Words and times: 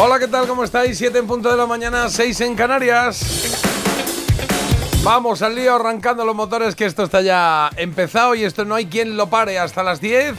Hola, 0.00 0.20
¿qué 0.20 0.28
tal? 0.28 0.46
¿Cómo 0.46 0.62
estáis? 0.62 0.96
7 0.96 1.18
en 1.18 1.26
punto 1.26 1.50
de 1.50 1.56
la 1.56 1.66
mañana, 1.66 2.08
6 2.08 2.42
en 2.42 2.54
Canarias. 2.54 3.50
Vamos 5.02 5.42
al 5.42 5.56
lío 5.56 5.74
arrancando 5.74 6.24
los 6.24 6.36
motores 6.36 6.76
que 6.76 6.84
esto 6.84 7.02
está 7.02 7.20
ya 7.20 7.68
empezado 7.76 8.36
y 8.36 8.44
esto 8.44 8.64
no 8.64 8.76
hay 8.76 8.86
quien 8.86 9.16
lo 9.16 9.28
pare 9.28 9.58
hasta 9.58 9.82
las 9.82 10.00
10 10.00 10.36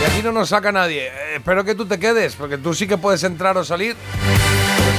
y 0.00 0.04
aquí 0.10 0.22
no 0.22 0.32
nos 0.32 0.48
saca 0.48 0.72
nadie. 0.72 1.08
Eh, 1.08 1.36
espero 1.36 1.62
que 1.62 1.74
tú 1.74 1.84
te 1.84 1.98
quedes 1.98 2.36
porque 2.36 2.56
tú 2.56 2.72
sí 2.72 2.88
que 2.88 2.96
puedes 2.96 3.22
entrar 3.22 3.54
o 3.58 3.64
salir. 3.64 3.96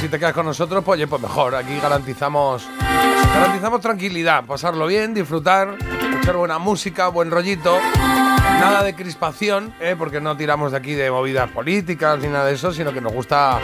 Si 0.00 0.06
te 0.06 0.20
quedas 0.20 0.32
con 0.32 0.46
nosotros, 0.46 0.84
pues, 0.84 1.04
pues 1.08 1.20
mejor. 1.20 1.56
Aquí 1.56 1.76
garantizamos, 1.80 2.68
garantizamos 3.34 3.80
tranquilidad, 3.80 4.44
pasarlo 4.44 4.86
bien, 4.86 5.12
disfrutar, 5.12 5.76
escuchar 6.08 6.36
buena 6.36 6.60
música, 6.60 7.08
buen 7.08 7.32
rollito. 7.32 7.80
Nada 8.64 8.82
de 8.82 8.94
crispación, 8.94 9.74
¿eh? 9.80 9.94
porque 9.98 10.20
no 10.20 10.36
tiramos 10.36 10.72
de 10.72 10.78
aquí 10.78 10.94
de 10.94 11.10
movidas 11.10 11.50
políticas 11.50 12.18
ni 12.18 12.28
nada 12.28 12.46
de 12.46 12.54
eso, 12.54 12.72
sino 12.72 12.92
que 12.92 13.00
nos 13.00 13.12
gusta 13.12 13.58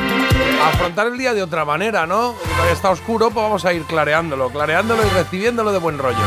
afrontar 0.64 1.06
el 1.06 1.16
día 1.16 1.32
de 1.32 1.42
otra 1.42 1.64
manera, 1.64 2.06
¿no? 2.06 2.34
Está 2.70 2.90
oscuro, 2.90 3.30
pues 3.30 3.42
vamos 3.42 3.64
a 3.64 3.72
ir 3.72 3.82
clareándolo, 3.84 4.50
clareándolo 4.50 5.04
y 5.06 5.08
recibiéndolo 5.10 5.72
de 5.72 5.78
buen 5.78 5.98
rollo. 5.98 6.18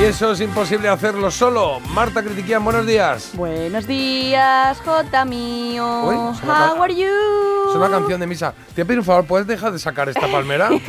Y 0.00 0.04
eso 0.04 0.32
es 0.32 0.40
imposible 0.40 0.88
hacerlo 0.88 1.30
solo. 1.30 1.78
Marta 1.90 2.22
Critiquian, 2.22 2.64
buenos 2.64 2.86
días. 2.86 3.32
Buenos 3.34 3.86
días, 3.86 4.78
J 4.82 5.24
mío. 5.26 6.04
Uy, 6.04 6.14
How 6.42 6.82
are 6.82 6.94
you? 6.94 7.06
Es 7.68 7.76
una 7.76 7.90
canción 7.90 8.18
de 8.18 8.26
misa. 8.26 8.54
Te 8.74 8.86
pido 8.86 9.00
un 9.00 9.04
favor, 9.04 9.26
¿puedes 9.26 9.46
dejar 9.46 9.72
de 9.72 9.78
sacar 9.78 10.08
esta 10.08 10.26
palmera? 10.28 10.70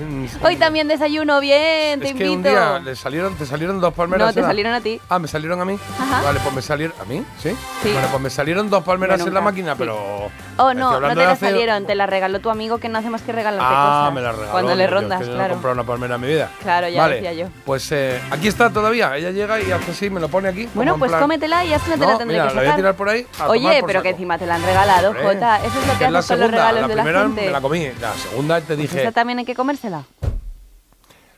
Mm, 0.00 0.24
Hoy 0.42 0.56
también 0.56 0.88
desayuno 0.88 1.40
bien, 1.40 2.00
te 2.00 2.10
es 2.10 2.14
que 2.14 2.24
invito. 2.24 2.32
un 2.36 2.42
día 2.42 2.78
le 2.78 2.94
salieron, 2.96 3.34
te 3.34 3.44
salieron 3.44 3.80
dos 3.80 3.92
palmeras. 3.92 4.28
no, 4.28 4.32
te 4.32 4.40
salieron 4.40 4.72
a 4.72 4.80
ti. 4.80 4.98
Ah, 5.10 5.18
¿me 5.18 5.28
salieron 5.28 5.60
a 5.60 5.64
mí? 5.64 5.78
Ajá. 5.98 6.22
Vale, 6.22 6.40
pues 6.42 6.54
me 6.54 6.62
salieron... 6.62 6.94
¿A 7.00 7.04
mí? 7.04 7.22
¿Sí? 7.38 7.50
Sí. 7.82 7.90
Bueno, 7.92 8.08
pues 8.10 8.22
me 8.22 8.30
salieron 8.30 8.70
dos 8.70 8.82
palmeras 8.84 9.20
en 9.20 9.34
la 9.34 9.40
máquina, 9.42 9.72
sí. 9.72 9.76
pero... 9.78 10.30
Oh, 10.62 10.74
no, 10.74 11.00
no 11.00 11.08
te 11.08 11.14
de 11.14 11.24
la 11.24 11.30
hace- 11.32 11.46
salieron, 11.46 11.86
te 11.86 11.94
la 11.94 12.06
regaló 12.06 12.40
tu 12.40 12.50
amigo 12.50 12.78
que 12.78 12.88
no 12.88 12.98
hace 12.98 13.08
más 13.10 13.22
que 13.22 13.32
regalarte 13.32 13.64
Ah, 13.68 14.02
cosas. 14.10 14.14
me 14.14 14.20
la 14.20 14.32
regaló. 14.32 14.50
Cuando 14.52 14.74
le 14.74 14.82
Yo 14.84 14.88
que 14.88 14.94
rondas, 14.94 15.20
yo 15.20 15.26
No 15.26 15.32
he 15.32 15.36
claro. 15.36 15.52
comprado 15.54 15.74
una 15.74 15.84
palmera 15.84 16.14
en 16.16 16.20
mi 16.20 16.26
vida. 16.28 16.50
Claro, 16.62 16.88
ya 16.88 17.00
vale, 17.02 17.14
decía 17.16 17.32
yo. 17.32 17.46
Pues 17.64 17.90
eh, 17.92 18.20
aquí 18.30 18.48
está 18.48 18.70
todavía. 18.70 19.16
Ella 19.16 19.30
llega 19.30 19.60
y 19.60 19.70
hace 19.72 19.90
así, 19.92 20.10
me 20.10 20.20
lo 20.20 20.28
pone 20.28 20.48
aquí. 20.48 20.68
Bueno, 20.74 20.96
pues 20.98 21.10
plan- 21.10 21.22
cómetela 21.22 21.64
y 21.64 21.70
ya 21.70 21.78
se 21.78 21.90
no 21.96 22.04
te 22.06 22.12
la 22.12 22.18
tendré 22.18 22.36
mira, 22.36 22.48
que 22.48 22.54
la 22.54 22.60
voy 22.60 22.66
a 22.66 22.70
sacar. 22.70 22.76
tirar 22.76 22.94
por 22.94 23.08
ahí. 23.08 23.20
a 23.32 23.36
tomar 23.38 23.50
Oye, 23.50 23.80
por 23.80 23.86
pero 23.88 24.02
que 24.02 24.08
saco. 24.10 24.16
encima 24.16 24.38
te 24.38 24.46
la 24.46 24.54
han 24.56 24.62
regalado, 24.62 25.08
Hombre, 25.10 25.22
Jota. 25.24 25.56
Eso 25.64 25.80
es 25.80 25.86
lo 25.86 25.98
que 25.98 26.04
haces 26.06 26.26
con 26.26 26.40
los 26.40 26.50
regalos 26.50 26.80
la 26.82 26.88
de 26.88 26.94
la 26.96 27.02
primera 27.02 27.22
gente. 27.24 27.44
me 27.46 27.50
la 27.50 27.60
comí. 27.60 27.88
La 28.00 28.12
segunda 28.14 28.60
te 28.60 28.76
dije... 28.76 28.98
Esta 28.98 29.12
también 29.12 29.38
hay 29.38 29.44
que 29.44 29.54
comérsela. 29.54 30.04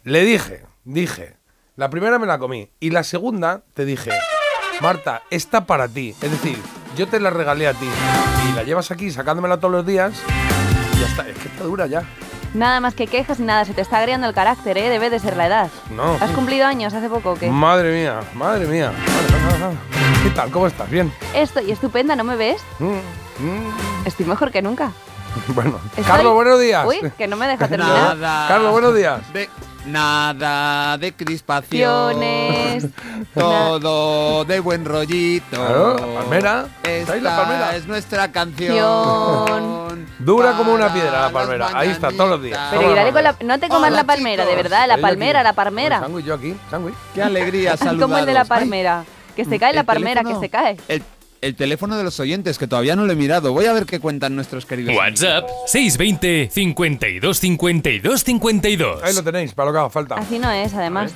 Le 0.05 0.25
dije, 0.25 0.65
dije, 0.85 1.37
la 1.77 1.89
primera 1.91 2.19
me 2.19 2.27
la 2.27 2.39
comí 2.39 2.71
y 2.81 2.91
la 2.91 3.05
segunda 3.05 3.63
te 3.75 3.85
dije, 3.85 4.11
Marta, 4.83 5.23
esta 5.31 5.65
para 5.65 5.87
ti. 5.87 6.13
Es 6.21 6.29
decir, 6.29 6.59
yo 6.97 7.07
te 7.07 7.21
la 7.21 7.31
regalé 7.31 7.69
a 7.69 7.73
ti 7.73 7.87
y 8.51 8.57
la 8.57 8.65
llevas 8.65 8.91
aquí 8.91 9.13
sacándomela 9.13 9.59
todos 9.59 9.71
los 9.73 9.87
días 9.87 10.13
y 10.97 10.99
ya 10.99 11.07
está. 11.07 11.29
Es 11.29 11.39
que 11.39 11.47
está 11.47 11.63
dura 11.63 11.87
ya. 11.87 12.03
Nada 12.53 12.81
más 12.81 12.93
que 12.95 13.07
quejas 13.07 13.39
y 13.39 13.45
nada, 13.45 13.65
se 13.65 13.75
te 13.75 13.81
está 13.81 13.99
agriando 13.99 14.27
el 14.27 14.35
carácter, 14.35 14.77
¿eh? 14.77 14.89
Debe 14.89 15.09
de 15.09 15.21
ser 15.21 15.37
la 15.37 15.47
edad. 15.47 15.71
No. 15.93 16.15
¿Has 16.21 16.33
cumplido 16.33 16.67
años 16.67 16.93
hace 16.95 17.09
poco 17.09 17.31
o 17.31 17.35
qué? 17.37 17.49
Madre 17.49 17.93
mía, 17.93 18.23
madre 18.35 18.67
mía. 18.67 18.91
Vale, 18.91 19.45
vale, 19.45 19.65
vale. 19.65 19.77
¿Qué 20.25 20.31
tal? 20.31 20.51
¿Cómo 20.51 20.67
estás? 20.67 20.91
¿Bien? 20.91 21.13
Estoy 21.33 21.71
estupenda, 21.71 22.17
¿no 22.17 22.25
me 22.25 22.35
ves? 22.35 22.61
Mm, 22.81 22.87
mm. 22.87 24.05
Estoy 24.05 24.27
mejor 24.27 24.51
que 24.51 24.63
nunca. 24.63 24.91
Bueno, 25.55 25.81
Estoy- 25.91 26.05
Carlos, 26.05 26.35
buenos 26.35 26.61
días. 26.61 26.87
Uy, 26.87 27.11
que 27.17 27.27
no 27.27 27.37
me 27.37 27.47
deja 27.47 27.69
terminar. 27.69 28.17
Nada. 28.17 28.49
Carlos, 28.49 28.73
buenos 28.73 28.95
días. 28.95 29.33
De, 29.33 29.49
nada 29.87 30.97
de 30.99 31.13
crispación. 31.13 32.11
Acciones. 32.23 32.87
Todo 33.35 34.45
de 34.45 34.61
buen 34.61 34.85
rollito. 34.85 35.57
Claro, 35.57 35.95
la 35.99 36.21
palmera. 36.21 36.67
Esta 36.83 37.17
la 37.17 37.37
palmera. 37.37 37.77
es 37.77 37.87
nuestra 37.87 38.31
canción. 38.33 40.07
Dura 40.19 40.53
como 40.53 40.73
una 40.75 40.93
piedra 40.93 41.23
la 41.23 41.31
palmera. 41.31 41.71
Ahí 41.75 41.91
está, 41.91 42.11
todos 42.11 42.31
los 42.31 42.43
días. 42.43 42.61
Pero 42.71 42.93
y 42.93 42.95
dale 42.95 43.13
con 43.13 43.25
la... 43.25 43.35
No 43.43 43.59
te 43.59 43.69
comas 43.69 43.89
Hola, 43.89 43.97
la 43.99 44.05
palmera, 44.05 44.45
de 44.45 44.55
verdad, 44.55 44.87
la 44.87 44.99
palmera, 44.99 45.43
la 45.43 45.53
palmera. 45.53 46.01
sándwich 46.01 46.25
yo 46.27 46.35
aquí, 46.35 46.55
sándwich. 46.71 46.95
Qué 47.15 47.23
alegría, 47.23 47.77
saludados. 47.77 48.03
Como 48.03 48.19
el 48.19 48.27
de 48.27 48.35
la 48.35 48.43
Ay, 48.43 48.49
palmera. 48.49 49.05
Que 49.35 49.45
se 49.45 49.59
cae 49.59 49.73
la 49.73 49.85
palmera, 49.85 50.23
que 50.23 50.35
se 50.39 50.49
cae. 50.49 50.77
El, 50.89 51.03
el 51.43 51.55
teléfono 51.57 51.99
de 51.99 52.05
los 52.05 52.19
oyentes, 52.21 52.57
que 52.57 52.67
todavía 52.67 52.97
no 52.97 53.05
lo 53.05 53.13
he 53.13 53.17
mirado. 53.17 53.53
Voy 53.53 53.67
a 53.67 53.73
ver 53.73 53.85
qué 53.85 54.01
cuentan 54.01 54.35
nuestros 54.35 54.65
queridos. 54.65 54.95
WhatsApp 54.97 55.47
620 55.67 56.49
52 56.53 57.39
52 57.39 58.25
52. 58.25 59.03
Ahí 59.03 59.15
lo 59.15 59.23
tenéis, 59.23 59.53
para 59.53 59.67
lo 59.67 59.73
que 59.73 59.79
haga 59.81 59.91
falta. 59.91 60.15
Así 60.15 60.39
no 60.39 60.51
es, 60.51 60.73
además. 60.75 61.13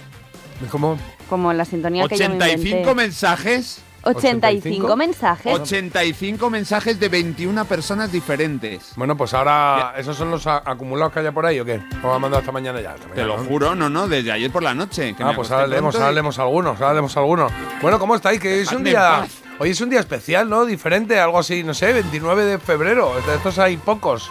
¿Cómo? 0.70 0.98
Como 1.28 1.52
la 1.52 1.64
sintonía 1.64 2.06
que 2.08 2.16
yo 2.16 2.28
me 2.28 2.36
85 2.36 2.66
inventé. 2.76 2.94
mensajes. 2.94 3.82
85 4.02 4.96
mensajes. 4.96 5.52
85 5.52 6.48
mensajes 6.50 7.00
de 7.00 7.08
21 7.08 7.64
personas 7.64 8.12
diferentes. 8.12 8.92
Bueno, 8.94 9.16
pues 9.16 9.34
ahora, 9.34 9.94
¿esos 9.98 10.16
son 10.16 10.30
los 10.30 10.46
acumulados 10.46 11.12
que 11.12 11.18
haya 11.20 11.32
por 11.32 11.44
ahí 11.44 11.58
o 11.58 11.64
qué? 11.64 11.80
Os 12.02 12.04
ha 12.04 12.18
mandado 12.18 12.38
esta 12.40 12.52
mañana 12.52 12.80
ya. 12.80 12.90
esta 12.94 13.02
Te 13.02 13.08
mañana, 13.08 13.26
lo 13.28 13.36
¿no? 13.38 13.44
juro, 13.44 13.74
no, 13.74 13.88
no, 13.90 14.06
desde 14.06 14.30
ayer 14.30 14.50
por 14.52 14.62
la 14.62 14.74
noche. 14.74 15.14
que 15.14 15.22
Ah, 15.24 15.32
pues 15.34 15.50
ahora 15.50 15.66
leemos, 15.66 15.96
ahora 15.96 16.12
leemos 16.12 16.38
algunos, 16.38 16.80
ahora 16.80 16.92
leemos 16.94 17.16
algunos. 17.16 17.52
Bueno, 17.82 17.98
¿cómo 17.98 18.14
estáis? 18.14 18.38
Que 18.40 18.60
es 18.60 18.70
un 18.72 18.84
día. 18.84 19.22
paz. 19.22 19.42
Hoy 19.58 19.70
es 19.70 19.80
un 19.80 19.88
día 19.88 20.00
especial, 20.00 20.48
¿no? 20.50 20.66
Diferente, 20.66 21.18
algo 21.18 21.38
así, 21.38 21.64
no 21.64 21.72
sé, 21.72 21.92
29 21.92 22.44
de 22.44 22.58
febrero. 22.58 23.12
De 23.26 23.34
estos 23.36 23.58
hay 23.58 23.76
pocos. 23.78 24.30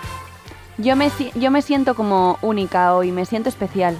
Yo 0.77 0.95
me, 0.95 1.09
si- 1.09 1.31
yo 1.35 1.49
me 1.51 1.61
siento 1.61 1.95
como 1.95 2.37
única 2.41 2.93
hoy, 2.93 3.11
me 3.11 3.25
siento 3.25 3.49
especial. 3.49 3.97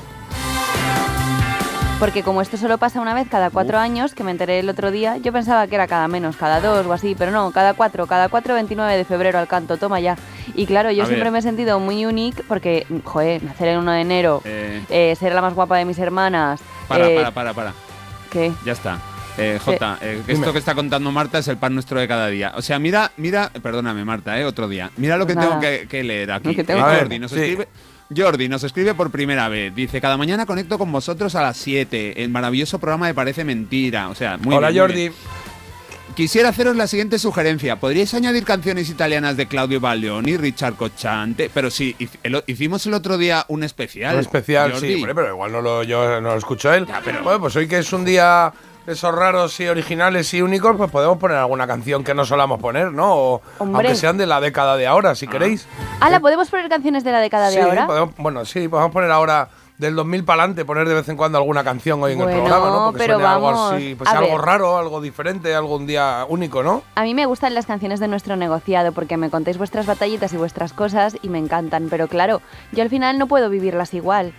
Porque 2.00 2.24
como 2.24 2.41
esto 2.41 2.58
solo 2.58 2.78
pasa 2.78 3.00
una 3.00 3.14
vez 3.14 3.28
cada 3.30 3.50
cuatro 3.50 3.80
años, 3.80 4.14
que 4.14 4.24
me 4.25 4.30
enteré 4.31 4.59
el 4.59 4.69
otro 4.69 4.91
día, 4.91 5.16
yo 5.18 5.31
pensaba 5.31 5.66
que 5.66 5.75
era 5.75 5.88
cada 5.88 6.09
menos, 6.09 6.35
cada 6.35 6.59
dos 6.59 6.85
o 6.85 6.91
así, 6.94 7.16
pero 7.18 7.31
no, 7.31 7.52
cada 7.52 7.74
cuatro, 7.74 8.06
cada 8.06 8.28
cuatro, 8.28 8.53
29 8.53 8.97
de 8.97 9.06
febrero 9.06 9.40
al 9.40 9.47
canto, 9.47 9.78
toma 9.78 10.02
ya. 10.02 10.18
Y 10.56 10.66
claro, 10.66 10.91
yo 10.91 11.03
A 11.03 11.06
siempre 11.06 11.24
ver. 11.24 11.31
me 11.31 11.40
he 11.40 11.41
sentido 11.41 11.80
muy 11.80 12.06
unique 12.06 12.44
porque, 12.50 12.85
joder, 13.06 13.41
nacer 13.44 13.69
el 13.69 13.78
1 13.80 13.91
de 13.94 14.02
enero, 14.02 14.41
Eh, 14.44 14.84
eh, 14.90 15.16
ser 15.18 15.34
la 15.34 15.41
más 15.41 15.53
guapa 15.53 15.78
de 15.78 15.85
mis 15.85 15.97
hermanas. 15.97 16.59
para, 16.90 17.08
eh, 17.08 17.16
para, 17.16 17.31
para, 17.31 17.53
para. 17.53 17.74
¿Qué? 18.30 18.52
Ya 18.66 18.74
está. 18.74 19.00
Eh, 19.38 19.59
Jota, 19.63 19.97
eh, 20.01 20.22
Dime. 20.25 20.40
esto 20.40 20.53
que 20.53 20.59
está 20.59 20.75
contando 20.75 21.12
Marta 21.12 21.40
es 21.40 21.47
el 21.50 21.57
pan 21.57 21.73
nuestro 21.73 22.00
de 22.00 22.07
cada 22.07 22.28
día. 22.28 22.53
O 22.56 22.62
sea, 22.62 22.79
mira, 22.79 23.12
mira, 23.18 23.51
perdóname 23.62 24.06
Marta, 24.06 24.40
eh, 24.40 24.46
otro 24.46 24.68
día. 24.69 24.91
Mira 24.97 25.18
lo 25.18 25.28
que 25.28 25.34
Pues 25.34 25.46
tengo 25.47 25.59
que, 25.59 25.88
que 25.90 26.03
leer 26.03 26.31
aquí. 26.31 26.56
Que 26.56 26.63
tengo 26.63 26.79
Eh, 26.79 26.84
que 26.84 26.90
leer. 26.91 27.01
Jordi, 27.03 27.19
nos 27.19 27.31
Sí. 27.31 27.40
escribe, 27.40 27.68
Jordi 28.16 28.47
nos 28.50 28.63
escribe 28.63 28.94
por 28.94 29.12
primera 29.12 29.50
vez. 29.50 29.75
Dice, 29.75 30.00
cada 30.00 30.16
mañana 30.16 30.46
conecto 30.46 30.78
con 30.78 30.90
vosotros 30.91 31.35
a 31.35 31.41
las 31.41 31.57
7. 31.57 32.23
El 32.23 32.29
maravilloso 32.29 32.79
programa 32.79 33.07
me 33.07 33.13
parece 33.13 33.44
mentira. 33.44 34.07
O 34.09 34.16
sea, 34.16 34.38
muy 34.38 34.56
Hola, 34.56 34.69
bien, 34.69 34.81
muy 34.84 34.88
Jordi. 34.90 35.01
bien. 35.09 35.13
Quisiera 36.16 36.47
haceros 36.50 36.78
la 36.78 36.88
siguiente 36.88 37.19
sugerencia. 37.19 37.75
¿Podríais 37.78 38.13
añadir 38.13 38.46
canciones 38.46 38.90
italianas 38.90 39.35
de 39.35 39.47
Claudio 39.47 39.81
Baglioni 39.81 40.31
y 40.31 40.38
Richard 40.38 40.75
Cochante? 40.75 41.52
Pero 41.53 41.69
sí, 41.69 41.94
el- 42.23 42.41
hicimos 42.47 42.85
el 42.85 42.93
otro 42.93 43.17
día 43.17 43.43
un 43.49 43.64
especial. 43.64 44.14
Un 44.16 44.22
especial, 44.22 44.72
Jordi. 44.72 44.88
sí, 44.88 44.96
hombre, 44.96 45.14
pero 45.14 45.29
igual 45.31 45.52
no 45.52 45.59
lo, 45.61 45.84
yo 45.84 46.22
no 46.22 46.29
lo 46.29 46.38
escucho 46.38 46.72
él. 46.73 46.85
Ya, 46.88 47.02
pero- 47.03 47.22
Bueno, 47.22 47.41
pues 47.41 47.53
hoy 47.58 47.67
que 47.67 47.79
es 47.79 47.91
un 47.91 48.05
día 48.05 48.53
de 48.53 48.53
esos 48.87 49.14
raros 49.16 49.59
y 49.59 49.67
originales 49.67 50.34
y 50.34 50.41
únicos, 50.41 50.76
pues 50.78 50.91
podemos 50.91 51.17
poner 51.17 51.37
alguna 51.37 51.66
canción 51.67 52.03
que 52.03 52.14
no 52.14 52.26
solamos 52.26 52.59
poner, 52.59 52.91
¿no? 52.91 53.16
O, 53.16 53.41
aunque 53.59 53.96
sean 53.96 54.17
de 54.17 54.26
la 54.26 54.40
década 54.41 54.78
de 54.78 54.87
ahora, 54.87 55.16
si 55.16 55.28
queréis. 55.28 55.67
Ala, 55.99 56.20
¿podemos 56.20 56.49
poner 56.49 56.70
canciones 56.70 57.03
de 57.03 57.11
la 57.11 57.20
década 57.20 57.49
Sí, 57.49 57.55
de 57.58 57.61
ahora? 57.64 57.87
podemos- 57.87 58.16
bueno, 58.17 58.46
sí, 58.46 58.67
podemos 58.67 58.91
poner 58.91 59.11
ahora 59.11 59.49
del 59.78 59.93
2000 59.93 60.23
para 60.23 60.43
adelante, 60.43 60.64
poner 60.64 60.87
de 60.87 60.93
vez 60.93 61.09
en 61.09 61.17
cuando 61.17 61.37
alguna 61.37 61.64
canción 61.64 62.02
hoy 62.02 62.14
en 62.14 62.22
el 62.22 62.29
programa, 62.29 62.67
¿no? 62.70 62.85
Porque 62.85 62.99
pero 62.99 63.16
suene 63.16 63.28
algo 63.28 63.49
así, 63.49 63.96
pues 63.96 64.09
algo 64.09 64.37
ver. 64.37 64.46
raro, 64.46 64.78
algo 64.78 65.02
diferente, 65.02 65.53
algo 65.53 65.76
un 65.76 65.85
día 65.85 66.26
único, 66.29 66.64
¿no? 66.64 66.81
A 66.96 67.03
mí 67.03 67.14
me 67.14 67.26
gustan 67.26 67.53
las 67.53 67.66
canciones 67.66 67.99
de 67.99 68.08
nuestro 68.08 68.38
negociado 68.38 68.93
porque 68.93 69.17
me 69.17 69.29
contáis 69.29 69.58
vuestras 69.58 69.85
batallitas 69.85 70.31
y 70.31 70.38
vuestras 70.38 70.72
cosas 70.72 71.17
y 71.22 71.28
me 71.28 71.40
encantan, 71.40 71.88
pero 71.90 72.08
claro, 72.08 72.41
yo 72.72 72.84
al 72.84 72.90
final 72.90 73.17
no 73.17 73.28
puedo 73.28 73.49
vivirlas 73.49 73.93
igual. 73.93 74.34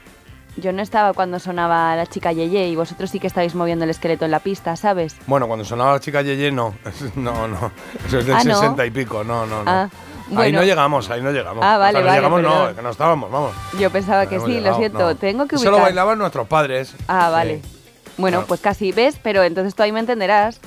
Yo 0.57 0.73
no 0.73 0.81
estaba 0.83 1.13
cuando 1.13 1.39
sonaba 1.39 1.95
la 1.97 2.07
chica 2.07 2.33
Yeye 2.33 2.69
y 2.69 2.77
vosotros 2.77 3.11
sí 3.11 3.21
que 3.21 3.27
estáis 3.27 3.55
moviendo 3.55 3.85
el 3.85 3.91
esqueleto 3.91 4.25
en 4.25 4.31
la 4.31 4.41
pista, 4.41 4.75
¿sabes? 4.77 5.15
Bueno, 5.27 5.47
cuando 5.47 5.65
sonaba 5.67 5.93
la 5.93 6.01
chica 6.01 6.23
Yeye, 6.23 6.51
no. 6.51 6.75
No, 7.15 7.47
no. 7.47 7.71
Eso 8.07 8.19
es 8.21 8.27
del 8.27 8.37
Ah, 8.37 8.45
¿no? 8.45 8.55
60 8.59 8.87
y 8.87 8.91
pico, 8.91 9.23
no, 9.23 9.47
no, 9.47 9.63
no. 9.65 9.71
Ah, 9.71 9.89
Ahí 10.37 10.51
no 10.51 10.63
llegamos, 10.65 11.09
ahí 11.11 11.23
no 11.23 11.31
llegamos. 11.31 11.63
Ah, 11.65 11.79
vale, 11.79 11.99
O 11.99 12.03
sea, 12.03 12.05
no 12.05 12.07
vale, 12.07 12.17
llegamos, 12.19 12.43
no, 12.43 12.49
perdón. 12.49 12.75
que 12.77 12.83
no 12.83 12.91
estábamos, 12.91 13.31
vamos. 13.31 13.53
Yo 13.79 13.91
pensaba 13.91 14.25
No 14.25 14.31
que 14.31 14.41
sí, 14.41 14.47
llegado, 14.47 14.71
lo 14.71 14.77
siento, 14.79 14.99
no. 14.99 15.15
tengo 15.17 15.47
que 15.47 15.57
ubicar. 15.57 15.73
lo 15.73 15.81
bailaban 15.81 16.19
nuestros 16.19 16.49
padres. 16.49 16.95
Ah, 17.07 17.29
vale. 17.31 17.61
Sí. 17.63 18.13
Bueno, 18.17 18.45
pues 18.49 18.61
casi, 18.61 18.93
¿ves? 18.93 19.19
Pero 19.23 19.43
entonces 19.45 19.75
tú 19.75 19.83
ahí 19.83 19.93
me 19.93 20.01
entenderás 20.01 20.61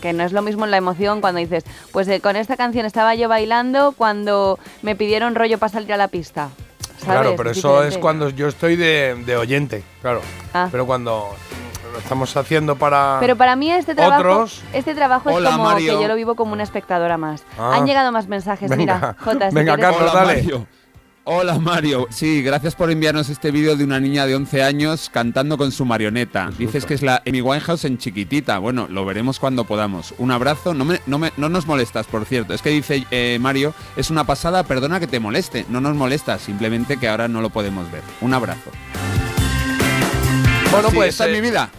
que 0.00 0.12
no 0.12 0.24
es 0.24 0.32
lo 0.32 0.42
mismo 0.42 0.66
la 0.66 0.78
emoción 0.78 1.20
cuando 1.20 1.38
dices, 1.38 1.64
pues 1.92 2.08
eh, 2.08 2.20
con 2.20 2.34
esta 2.36 2.56
canción 2.56 2.86
estaba 2.86 3.14
yo 3.14 3.28
bailando 3.28 3.92
cuando 3.92 4.58
me 4.82 4.96
pidieron 4.96 5.34
rollo 5.34 5.58
para 5.58 5.70
salir 5.72 5.92
a 5.92 5.96
la 5.96 6.08
pista. 6.08 6.48
¿Sabes? 7.04 7.20
Claro, 7.20 7.36
pero 7.36 7.50
eso 7.50 7.82
es 7.84 7.98
cuando 7.98 8.30
yo 8.30 8.48
estoy 8.48 8.76
de, 8.76 9.14
de 9.26 9.36
oyente, 9.36 9.82
claro. 10.02 10.20
Ah. 10.52 10.68
Pero 10.70 10.86
cuando 10.86 11.34
lo 11.92 11.98
estamos 11.98 12.36
haciendo 12.36 12.74
para... 12.76 13.18
Pero 13.20 13.36
para 13.36 13.54
mí 13.56 13.70
este 13.70 13.94
trabajo, 13.94 14.20
Otros. 14.20 14.62
este 14.72 14.94
trabajo 14.94 15.30
es 15.30 15.36
Hola, 15.36 15.50
como 15.52 15.64
Mario. 15.64 15.96
que 15.96 16.02
yo 16.02 16.08
lo 16.08 16.14
vivo 16.16 16.34
como 16.34 16.52
una 16.52 16.62
espectadora 16.64 17.16
más. 17.16 17.44
Ah. 17.58 17.72
Han 17.76 17.86
llegado 17.86 18.10
más 18.12 18.26
mensajes, 18.26 18.68
Venga. 18.68 18.94
mira, 18.96 19.16
Jota, 19.20 19.48
si 19.50 19.54
Venga, 19.54 19.76
quieres- 19.76 19.94
Carlos, 19.96 20.12
dale. 20.12 20.42
Mario. 20.42 20.66
Hola 21.26 21.58
Mario, 21.58 22.06
sí, 22.10 22.42
gracias 22.42 22.74
por 22.74 22.90
enviarnos 22.90 23.30
este 23.30 23.50
vídeo 23.50 23.76
de 23.76 23.84
una 23.84 23.98
niña 23.98 24.26
de 24.26 24.36
11 24.36 24.62
años 24.62 25.08
cantando 25.10 25.56
con 25.56 25.72
su 25.72 25.86
marioneta. 25.86 26.50
Dices 26.58 26.84
que 26.84 26.92
es 26.92 27.00
la 27.00 27.22
Amy 27.26 27.40
Winehouse 27.40 27.86
en 27.86 27.96
chiquitita. 27.96 28.58
Bueno, 28.58 28.88
lo 28.90 29.06
veremos 29.06 29.38
cuando 29.40 29.64
podamos. 29.64 30.12
Un 30.18 30.30
abrazo, 30.32 30.74
no, 30.74 30.84
me- 30.84 31.00
no, 31.06 31.18
me- 31.18 31.32
no 31.38 31.48
nos 31.48 31.66
molestas, 31.66 32.06
por 32.06 32.26
cierto. 32.26 32.52
Es 32.52 32.60
que 32.60 32.68
dice 32.68 33.06
eh, 33.10 33.38
Mario, 33.40 33.72
es 33.96 34.10
una 34.10 34.24
pasada, 34.24 34.64
perdona 34.64 35.00
que 35.00 35.06
te 35.06 35.18
moleste. 35.18 35.64
No 35.70 35.80
nos 35.80 35.96
molesta, 35.96 36.38
simplemente 36.38 36.98
que 36.98 37.08
ahora 37.08 37.26
no 37.26 37.40
lo 37.40 37.48
podemos 37.48 37.90
ver. 37.90 38.02
Un 38.20 38.34
abrazo. 38.34 38.70
Bueno, 40.72 40.90
Sí, 40.90 40.94
pues... 40.96 41.08
esta 41.10 41.26
eh, 41.26 41.30
es 41.36 41.40
mi 41.42 41.48
vida. 41.48 41.70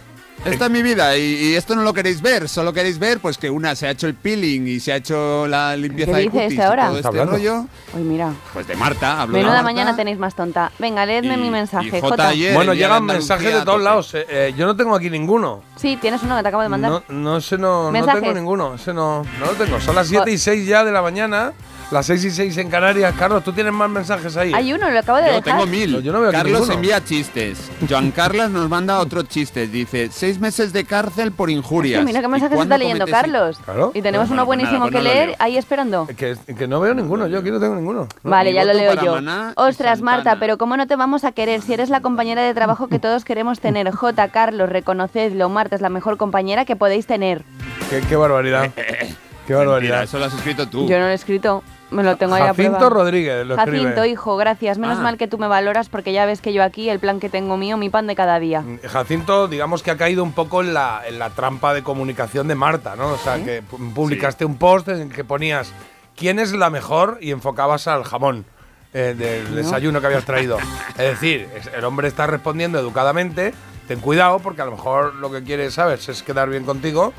Esta 0.46 0.66
es 0.66 0.70
mi 0.70 0.82
vida 0.82 1.16
y, 1.16 1.22
y 1.22 1.54
esto 1.54 1.74
no 1.74 1.82
lo 1.82 1.92
queréis 1.92 2.20
ver, 2.22 2.48
solo 2.48 2.72
queréis 2.72 2.98
ver 2.98 3.18
pues 3.20 3.36
que 3.38 3.50
una 3.50 3.74
se 3.74 3.86
ha 3.86 3.90
hecho 3.90 4.06
el 4.06 4.14
peeling 4.14 4.66
y 4.66 4.80
se 4.80 4.92
ha 4.92 4.96
hecho 4.96 5.46
la 5.46 5.76
limpieza 5.76 6.12
¿Qué 6.12 6.16
de 6.18 6.22
dice 6.24 6.42
cutis 6.44 6.58
y 6.58 6.60
ahora? 6.62 6.86
todo 6.86 6.96
este 6.96 7.08
hablando. 7.08 7.32
rollo, 7.32 7.66
Uy, 7.94 8.02
mira. 8.02 8.32
pues 8.52 8.66
de 8.66 8.76
Marta, 8.76 9.20
hablo 9.22 9.34
de 9.34 9.38
Menuda 9.40 9.54
Marta. 9.56 9.62
mañana 9.64 9.96
tenéis 9.96 10.18
más 10.18 10.34
tonta. 10.34 10.70
Venga, 10.78 11.04
leedme 11.06 11.34
Y- 11.34 11.38
mi 11.38 11.50
mensaje, 11.50 12.00
Jota 12.00 12.32
Bueno, 12.54 12.72
de 12.72 12.76
llegan 12.78 13.04
mensajes 13.04 13.52
de 13.54 13.62
todos 13.62 13.82
lados. 13.82 14.14
eh, 14.14 14.26
eh, 14.28 14.54
yo 14.56 14.66
no 14.66 14.76
tengo 14.76 14.94
aquí 14.94 15.10
ninguno. 15.10 15.62
Sí, 15.76 15.96
tienes 16.00 16.22
uno 16.22 16.36
que 16.36 16.42
te 16.42 16.48
acabo 16.48 16.62
de 16.62 16.68
mandar. 16.68 16.90
No, 16.90 17.02
no, 17.08 17.36
ese 17.38 17.58
no, 17.58 17.90
no 17.90 18.06
tengo 18.06 18.32
ninguno. 18.32 18.74
Ese 18.74 18.92
no, 18.94 19.22
no 19.38 19.46
lo 19.46 19.52
tengo. 19.52 19.80
Son 19.80 19.94
las 19.94 20.08
7 20.08 20.30
y 20.30 20.38
6 20.38 20.66
ya 20.66 20.84
de 20.84 20.92
la 20.92 21.02
mañana. 21.02 21.52
Las 21.92 22.06
6 22.06 22.24
y 22.24 22.30
6 22.32 22.56
en 22.58 22.68
Canarias. 22.68 23.14
Carlos, 23.16 23.44
¿tú 23.44 23.52
tienes 23.52 23.72
más 23.72 23.88
mensajes 23.88 24.36
ahí? 24.36 24.52
Hay 24.52 24.72
uno, 24.72 24.90
lo 24.90 24.98
acabo 24.98 25.18
de 25.18 25.26
Yo 25.28 25.34
dejar. 25.36 25.44
tengo 25.44 25.66
mil. 25.66 25.92
No, 25.92 26.00
yo 26.00 26.12
no 26.12 26.20
veo 26.20 26.32
Carlos 26.32 26.68
envía 26.68 27.02
chistes. 27.04 27.70
Joan 27.88 28.10
Carlos 28.10 28.50
nos 28.50 28.68
manda 28.68 28.98
otro 28.98 29.22
chiste. 29.22 29.68
Dice, 29.68 30.08
seis 30.10 30.40
meses 30.40 30.72
de 30.72 30.84
cárcel 30.84 31.30
por 31.30 31.48
injurias. 31.48 32.04
mira 32.04 32.18
qué 32.20 32.26
¿Y 32.26 32.28
mensajes 32.28 32.58
está 32.60 32.76
leyendo 32.76 33.06
Carlos. 33.06 33.58
Claro. 33.64 33.92
Y 33.94 34.02
tenemos 34.02 34.26
Bueno, 34.28 34.42
uno 34.42 34.46
buenísimo 34.46 34.78
nada, 34.80 34.90
pues 34.90 35.02
que 35.02 35.08
no 35.08 35.14
leer 35.14 35.26
leo. 35.28 35.36
ahí 35.38 35.56
esperando. 35.56 36.08
Que, 36.16 36.36
que 36.58 36.66
no 36.66 36.80
veo 36.80 36.92
ninguno. 36.92 37.28
Yo 37.28 37.38
aquí 37.38 37.52
no 37.52 37.60
tengo 37.60 37.76
ninguno. 37.76 38.08
No. 38.24 38.30
Vale, 38.30 38.52
ya 38.52 38.64
lo 38.64 38.72
leo 38.72 38.94
yo. 38.94 39.14
Maná 39.14 39.52
Ostras. 39.56 40.00
Marta, 40.02 40.38
pero 40.40 40.58
¿cómo 40.58 40.76
no 40.76 40.88
te 40.88 40.96
vamos 40.96 41.22
a 41.22 41.30
querer 41.30 41.62
si 41.62 41.72
eres 41.72 41.88
la 41.88 42.00
compañera 42.00 42.42
de 42.42 42.52
trabajo 42.52 42.88
que 42.88 42.98
todos 42.98 43.24
queremos 43.24 43.60
tener? 43.60 43.88
J, 43.92 44.28
Carlos, 44.30 44.68
reconocedlo. 44.68 45.48
Marta 45.48 45.76
es 45.76 45.82
la 45.82 45.88
mejor 45.88 46.16
compañera 46.16 46.64
que 46.64 46.74
podéis 46.74 47.06
tener. 47.06 47.42
Qué, 47.90 48.00
qué 48.08 48.16
barbaridad. 48.16 48.70
qué 48.74 49.52
Mentira, 49.54 49.58
barbaridad. 49.58 50.02
eso 50.02 50.18
lo 50.18 50.24
has 50.24 50.34
escrito 50.34 50.66
tú. 50.68 50.88
Yo 50.88 50.98
no 50.98 51.04
lo 51.04 51.10
he 51.10 51.14
escrito, 51.14 51.62
me 51.90 52.02
lo 52.02 52.16
tengo 52.16 52.34
ahí 52.34 52.42
a 52.42 52.46
Jacinto 52.48 52.78
prueba. 52.78 52.94
Rodríguez 52.94 53.46
lo 53.46 53.54
escribe. 53.56 53.78
Jacinto, 53.78 54.04
hijo, 54.04 54.36
gracias. 54.36 54.78
Menos 54.78 54.98
Ah. 54.98 55.02
mal 55.02 55.16
que 55.16 55.28
tú 55.28 55.38
me 55.38 55.46
valoras 55.46 55.88
porque 55.88 56.12
ya 56.12 56.26
ves 56.26 56.40
que 56.40 56.52
yo 56.52 56.62
aquí, 56.64 56.88
el 56.90 56.98
plan 56.98 57.20
que 57.20 57.28
tengo 57.28 57.56
mío, 57.56 57.76
mi 57.76 57.90
pan 57.90 58.06
de 58.06 58.14
cada 58.16 58.38
día. 58.40 58.64
Jacinto, 58.84 59.46
digamos 59.48 59.82
que 59.82 59.90
ha 59.92 59.96
caído 59.96 60.22
un 60.24 60.32
poco 60.32 60.62
en 60.62 60.74
la, 60.74 61.02
en 61.06 61.18
la 61.18 61.30
trampa 61.30 61.74
de 61.74 61.82
comunicación 61.82 62.48
de 62.48 62.54
Marta, 62.56 62.96
¿no? 62.96 63.08
O 63.08 63.18
sea, 63.18 63.42
que 63.44 63.62
pu- 63.62 63.94
publicaste 63.94 64.44
un 64.44 64.56
post 64.58 64.88
en 64.88 65.00
el 65.02 65.08
que 65.12 65.22
ponías 65.24 65.72
quién 66.16 66.38
es 66.38 66.52
la 66.52 66.70
mejor 66.70 67.18
y 67.20 67.30
enfocabas 67.30 67.86
al 67.88 68.02
jamón 68.04 68.46
eh, 68.94 69.14
del 69.16 69.54
desayuno 69.54 70.00
que 70.00 70.06
habías 70.06 70.24
traído. 70.24 70.58
es 70.90 70.96
decir, 70.96 71.48
es- 71.54 71.70
el 71.74 71.84
hombre 71.84 72.08
está 72.08 72.26
respondiendo 72.26 72.78
educadamente. 72.78 73.54
Ten 73.86 74.00
cuidado 74.00 74.40
porque 74.40 74.62
a 74.62 74.64
lo 74.64 74.72
mejor 74.72 75.14
lo 75.14 75.30
que 75.30 75.44
quiere, 75.44 75.70
¿sabes? 75.70 76.08
Es 76.08 76.24
quedar 76.24 76.48
bien 76.50 76.64
contigo. 76.64 77.12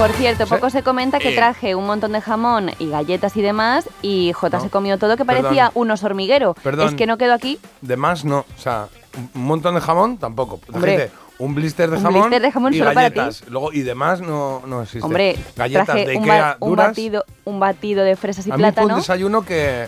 Por 0.00 0.12
cierto, 0.12 0.46
Sí. 0.46 0.50
poco 0.54 0.70
se 0.70 0.82
comenta 0.82 1.18
que 1.18 1.32
traje 1.32 1.74
un 1.74 1.84
montón 1.86 2.12
de 2.12 2.22
jamón 2.22 2.70
y 2.78 2.88
galletas 2.88 3.36
y 3.36 3.42
demás 3.42 3.86
y 4.00 4.32
J 4.32 4.56
No. 4.56 4.62
se 4.64 4.70
comió 4.70 4.96
todo 4.98 5.18
que 5.18 5.26
Perdón. 5.26 5.42
parecía 5.42 5.70
un 5.74 5.90
oso 5.90 6.06
hormiguero. 6.06 6.54
Perdón. 6.62 6.88
Es 6.88 6.94
que 6.94 7.06
no 7.06 7.18
quedó 7.18 7.34
aquí 7.34 7.58
De 7.82 7.98
más, 7.98 8.24
no. 8.24 8.38
O 8.56 8.60
sea, 8.60 8.88
un- 9.18 9.30
un 9.34 9.44
montón 9.46 9.74
de 9.74 9.82
jamón 9.82 10.16
tampoco. 10.16 10.58
Gente, 10.72 11.10
un 11.38 11.54
blister 11.54 11.90
de 11.90 11.98
Un 11.98 12.02
jamón, 12.02 12.20
blister 12.22 12.40
de 12.40 12.50
jamón 12.50 12.72
y 12.72 12.78
solo 12.78 12.94
para 12.94 13.10
ti. 13.10 13.16
galletas. 13.18 13.44
Luego, 13.50 13.74
y 13.74 13.80
demás 13.82 14.22
no, 14.22 14.62
no 14.66 14.80
existe. 14.82 15.04
Hombre, 15.04 15.36
galletas 15.54 15.84
traje 15.84 16.06
de 16.06 16.16
un, 16.16 16.22
Ikea 16.22 16.56
un 16.60 16.76
batido, 16.76 17.24
un 17.44 17.60
batido 17.60 18.02
de 18.02 18.16
fresas 18.16 18.46
y 18.46 18.50
a 18.50 18.56
mí 18.56 18.62
fue 18.62 18.68
un 18.68 18.74
plátano. 18.74 18.96
desayuno 18.96 19.42
que. 19.42 19.86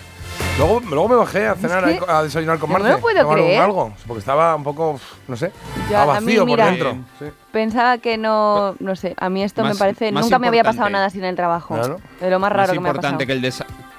Luego, 0.58 0.80
luego 0.80 1.08
me 1.08 1.14
bajé 1.16 1.46
a 1.46 1.54
cenar, 1.54 1.84
que 1.84 2.00
a 2.06 2.22
desayunar 2.22 2.58
con 2.58 2.68
no 2.70 2.76
me 2.76 2.82
Marce. 2.82 2.96
lo 2.96 3.00
puedo 3.00 3.28
creer. 3.30 3.60
algo, 3.60 3.94
porque 4.06 4.18
estaba 4.20 4.54
un 4.54 4.62
poco, 4.62 5.00
no 5.26 5.36
sé, 5.36 5.50
Ya, 5.90 6.00
estaba 6.00 6.16
a 6.18 6.20
mí, 6.20 6.26
vacío 6.26 6.44
mira, 6.46 6.64
por 6.66 6.74
dentro. 6.74 6.96
Sí. 7.18 7.24
Pensaba 7.50 7.98
que 7.98 8.18
no, 8.18 8.74
no 8.78 8.94
sé, 8.94 9.14
a 9.18 9.30
mí 9.30 9.42
esto 9.42 9.64
me 9.64 9.74
parece, 9.74 10.12
nunca 10.12 10.38
me 10.38 10.48
había 10.48 10.62
pasado 10.62 10.88
importante. 10.88 10.92
nada 10.92 11.06
así 11.06 11.18
en 11.18 11.24
el 11.24 11.36
trabajo. 11.36 11.74
Claro. 11.74 12.00
De 12.20 12.30
lo 12.30 12.38
más 12.38 12.52
raro 12.52 12.68
más 12.68 12.72
que 12.74 12.80
me 12.80 12.88
ha 12.90 12.92
pasado. 12.92 13.14
importante 13.14 13.26
que 13.26 13.32
el 13.32 13.52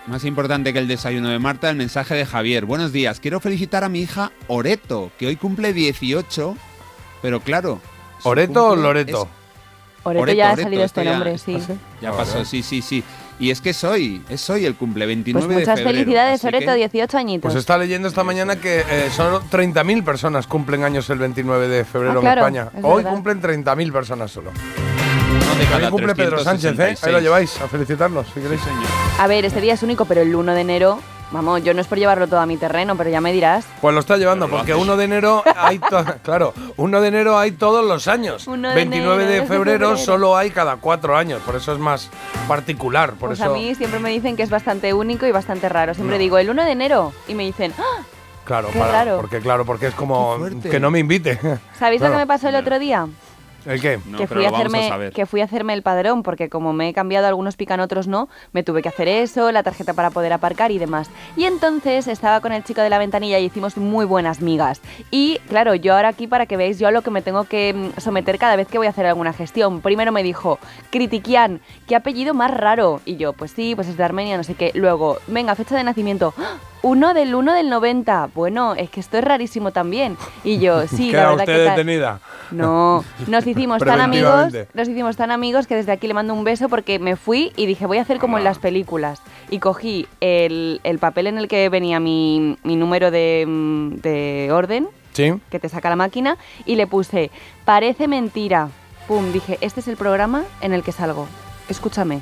más 0.05 0.25
importante 0.25 0.73
que 0.73 0.79
el 0.79 0.87
desayuno 0.87 1.29
de 1.29 1.39
Marta, 1.39 1.69
el 1.69 1.75
mensaje 1.75 2.13
de 2.13 2.25
Javier. 2.25 2.65
Buenos 2.65 2.91
días, 2.91 3.19
quiero 3.19 3.39
felicitar 3.39 3.83
a 3.83 3.89
mi 3.89 4.01
hija 4.01 4.31
Oreto, 4.47 5.11
que 5.17 5.27
hoy 5.27 5.37
cumple 5.37 5.73
18, 5.73 6.55
pero 7.21 7.39
claro. 7.39 7.79
¿Oreto 8.23 8.69
o 8.69 8.75
Loreto? 8.75 9.23
es- 9.23 9.27
Oreto 10.05 10.21
Oreto, 10.23 10.37
ya 10.37 10.49
ha 10.49 10.53
Oreto, 10.53 10.63
salido 10.63 10.83
esto 10.83 10.99
este 11.01 11.11
nombre, 11.11 11.37
sí. 11.37 11.57
¿Ah, 11.59 11.63
sí? 11.65 11.73
Ya 12.01 12.09
Ah, 12.09 12.17
pasó, 12.17 12.43
sí, 12.45 12.61
sí, 12.61 12.81
sí. 12.81 13.03
Y 13.39 13.49
es 13.51 13.61
que 13.61 13.71
es 13.71 13.83
hoy, 13.83 14.21
es 14.29 14.49
hoy 14.49 14.65
el 14.65 14.75
cumple, 14.75 15.05
29 15.05 15.45
Pues 15.45 15.55
de 15.55 15.61
muchas 15.61 15.79
febrero. 15.79 15.97
felicidades, 15.97 16.35
así 16.39 16.47
Oreto, 16.47 16.71
que- 16.71 16.77
18 16.77 17.17
añitos. 17.17 17.41
Pues 17.51 17.55
está 17.59 17.77
leyendo 17.77 18.07
esta 18.07 18.23
mañana 18.23 18.55
que 18.57 18.81
eh, 18.89 19.09
solo 19.11 19.41
30.000 19.51 20.03
personas 20.03 20.47
cumplen 20.47 20.83
años 20.83 21.09
el 21.09 21.17
29 21.19 21.67
de 21.67 21.83
febrero 21.83 22.19
Ah, 22.19 22.21
claro, 22.21 22.47
en 22.47 22.55
España. 22.55 22.71
es 22.77 22.83
Hoy 22.83 22.97
verdad. 23.03 23.11
cumplen 23.11 23.41
30.000 23.41 23.91
personas 23.91 24.31
solo. 24.31 24.51
También 25.69 25.91
cumple 25.91 26.15
Pedro 26.15 26.43
Sánchez, 26.43 26.77
¿eh? 26.79 26.83
Ahí 26.83 26.89
lo 27.11 27.19
366. 27.19 27.23
lleváis 27.23 27.61
a 27.61 27.67
felicitarlos, 27.67 28.27
si 28.33 28.39
queréis. 28.39 28.61
A 29.19 29.27
ver, 29.27 29.45
este 29.45 29.61
día 29.61 29.73
es 29.73 29.83
único, 29.83 30.05
pero 30.05 30.21
el 30.21 30.33
1 30.35 30.53
de 30.53 30.61
enero, 30.61 30.99
vamos, 31.33 31.61
yo 31.63 31.73
no 31.73 31.81
es 31.81 31.87
por 31.87 31.97
llevarlo 31.97 32.27
todo 32.27 32.39
a 32.39 32.45
mi 32.45 32.55
terreno, 32.55 32.95
pero 32.95 33.09
ya 33.09 33.19
me 33.19 33.33
dirás. 33.33 33.65
Pues 33.81 33.93
lo 33.93 33.99
está 33.99 34.15
llevando, 34.15 34.45
Pero 34.45 34.57
porque 34.59 34.71
haces. 34.71 34.83
1 34.83 34.95
de 34.97 35.03
enero 35.03 35.43
hay 35.57 35.79
to- 35.79 36.05
claro, 36.23 36.53
1 36.77 37.01
de 37.01 37.07
enero 37.09 37.37
hay 37.37 37.51
todos 37.51 37.83
los 37.85 38.07
años. 38.07 38.47
Uno 38.47 38.69
de 38.69 38.75
29 38.75 39.25
de 39.25 39.41
febrero, 39.41 39.89
febrero. 39.89 39.97
solo 39.97 40.37
hay 40.37 40.51
cada 40.51 40.77
cuatro 40.77 41.17
años, 41.17 41.41
por 41.45 41.55
eso 41.57 41.73
es 41.73 41.79
más 41.79 42.09
particular, 42.47 43.11
por 43.13 43.29
pues 43.29 43.39
eso. 43.39 43.51
a 43.51 43.53
mí 43.53 43.75
siempre 43.75 43.99
me 43.99 44.09
dicen 44.09 44.35
que 44.37 44.43
es 44.43 44.49
bastante 44.49 44.93
único 44.93 45.25
y 45.25 45.31
bastante 45.31 45.67
raro. 45.67 45.93
Siempre 45.93 46.17
No. 46.17 46.21
digo 46.21 46.37
el 46.37 46.49
1 46.49 46.63
de 46.63 46.71
enero 46.71 47.11
y 47.27 47.33
me 47.35 47.43
dicen, 47.43 47.73
¡Ah! 47.77 48.03
Claro, 48.45 48.67
Qué 48.73 48.79
para- 48.79 48.91
raro. 48.91 49.17
porque 49.17 49.39
claro, 49.39 49.65
porque 49.65 49.87
es 49.87 49.93
como 49.95 50.37
que 50.69 50.79
no 50.79 50.91
me 50.91 50.99
invite. 50.99 51.39
¿sabéis 51.79 51.99
Claro. 52.01 52.13
lo 52.15 52.19
que 52.19 52.23
me 52.23 52.27
pasó 52.27 52.49
el 52.49 52.55
otro 52.55 52.77
día? 52.77 53.07
¿El 53.65 53.81
qué? 53.81 53.99
No, 54.05 54.17
que, 54.17 54.27
pero 54.27 54.41
fui 54.41 54.45
a 54.45 54.49
hacerme, 54.49 55.11
que 55.11 55.25
fui 55.25 55.41
a 55.41 55.45
hacerme 55.45 55.73
el 55.73 55.81
padrón, 55.81 56.23
porque 56.23 56.49
como 56.49 56.73
me 56.73 56.89
he 56.89 56.93
cambiado, 56.93 57.27
algunos 57.27 57.55
pican, 57.55 57.79
otros 57.79 58.07
no, 58.07 58.29
me 58.51 58.63
tuve 58.63 58.81
que 58.81 58.89
hacer 58.89 59.07
eso, 59.07 59.51
la 59.51 59.63
tarjeta 59.63 59.93
para 59.93 60.09
poder 60.09 60.33
aparcar 60.33 60.71
y 60.71 60.79
demás. 60.79 61.09
Y 61.35 61.45
entonces 61.45 62.07
estaba 62.07 62.41
con 62.41 62.51
el 62.51 62.63
chico 62.63 62.81
de 62.81 62.89
la 62.89 62.97
ventanilla 62.97 63.39
y 63.39 63.45
hicimos 63.45 63.77
muy 63.77 64.05
buenas 64.05 64.41
migas. 64.41 64.81
Y 65.11 65.39
claro, 65.47 65.75
yo 65.75 65.95
ahora 65.95 66.09
aquí 66.09 66.27
para 66.27 66.45
que 66.45 66.57
veáis 66.57 66.79
yo 66.79 66.87
a 66.87 66.91
lo 66.91 67.01
que 67.01 67.11
me 67.11 67.21
tengo 67.21 67.45
que 67.45 67.73
mm, 67.73 67.99
someter 67.99 68.37
cada 68.37 68.55
vez 68.55 68.67
que 68.67 68.77
voy 68.77 68.87
a 68.87 68.91
hacer 68.91 69.05
alguna 69.05 69.33
gestión. 69.33 69.81
Primero 69.81 70.11
me 70.11 70.23
dijo, 70.23 70.59
Critiquian, 70.89 71.61
qué 71.87 71.95
apellido 71.95 72.33
más 72.33 72.51
raro. 72.51 73.01
Y 73.05 73.17
yo, 73.17 73.33
pues 73.33 73.51
sí, 73.51 73.75
pues 73.75 73.87
es 73.87 73.97
de 73.97 74.03
Armenia, 74.03 74.37
no 74.37 74.43
sé 74.43 74.55
qué. 74.55 74.71
Luego, 74.73 75.17
venga, 75.27 75.55
fecha 75.55 75.75
de 75.75 75.83
nacimiento. 75.83 76.33
¡Ah! 76.37 76.57
Uno 76.83 77.13
del 77.13 77.33
1 77.33 77.53
del 77.53 77.69
90. 77.69 78.29
Bueno, 78.35 78.75
es 78.75 78.89
que 78.89 78.99
esto 78.99 79.17
es 79.17 79.23
rarísimo 79.23 79.71
también. 79.71 80.17
Y 80.43 80.59
yo, 80.59 80.85
sí, 80.87 81.05
la 81.05 81.11
Queda 81.11 81.21
verdad 81.29 81.39
usted 81.39 81.55
que 81.55 81.69
detenida. 81.69 82.19
No, 82.51 83.03
nos 83.27 83.47
hicimos 83.47 83.79
tan 83.81 83.99
amigos, 84.09 84.53
nos 84.73 84.87
hicimos 84.89 85.15
tan 85.15 85.31
amigos 85.31 85.65
que 85.65 85.75
desde 85.75 85.93
aquí 85.93 86.07
le 86.07 86.13
mando 86.13 86.33
un 86.33 86.43
beso 86.43 86.69
porque 86.69 86.99
me 86.99 87.15
fui 87.15 87.51
y 87.55 87.65
dije 87.65 87.85
voy 87.87 87.97
a 87.97 88.01
hacer 88.01 88.19
como 88.19 88.37
en 88.37 88.43
las 88.43 88.59
películas. 88.59 89.21
Y 89.49 89.59
cogí 89.59 90.07
el, 90.19 90.81
el 90.83 90.99
papel 90.99 91.27
en 91.27 91.37
el 91.37 91.47
que 91.47 91.69
venía 91.69 91.99
mi, 91.99 92.57
mi 92.63 92.75
número 92.75 93.11
de, 93.11 93.45
mm, 93.47 93.95
de 94.01 94.49
orden, 94.51 94.87
Sí. 95.13 95.33
que 95.49 95.59
te 95.59 95.69
saca 95.69 95.89
la 95.89 95.95
máquina, 95.95 96.37
y 96.65 96.75
le 96.75 96.85
puse, 96.85 97.31
parece 97.65 98.07
mentira. 98.07 98.69
Pum, 99.07 99.31
dije, 99.31 99.57
este 99.61 99.79
es 99.79 99.87
el 99.87 99.95
programa 99.95 100.43
en 100.61 100.73
el 100.73 100.83
que 100.83 100.91
salgo. 100.91 101.27
Escúchame. 101.69 102.21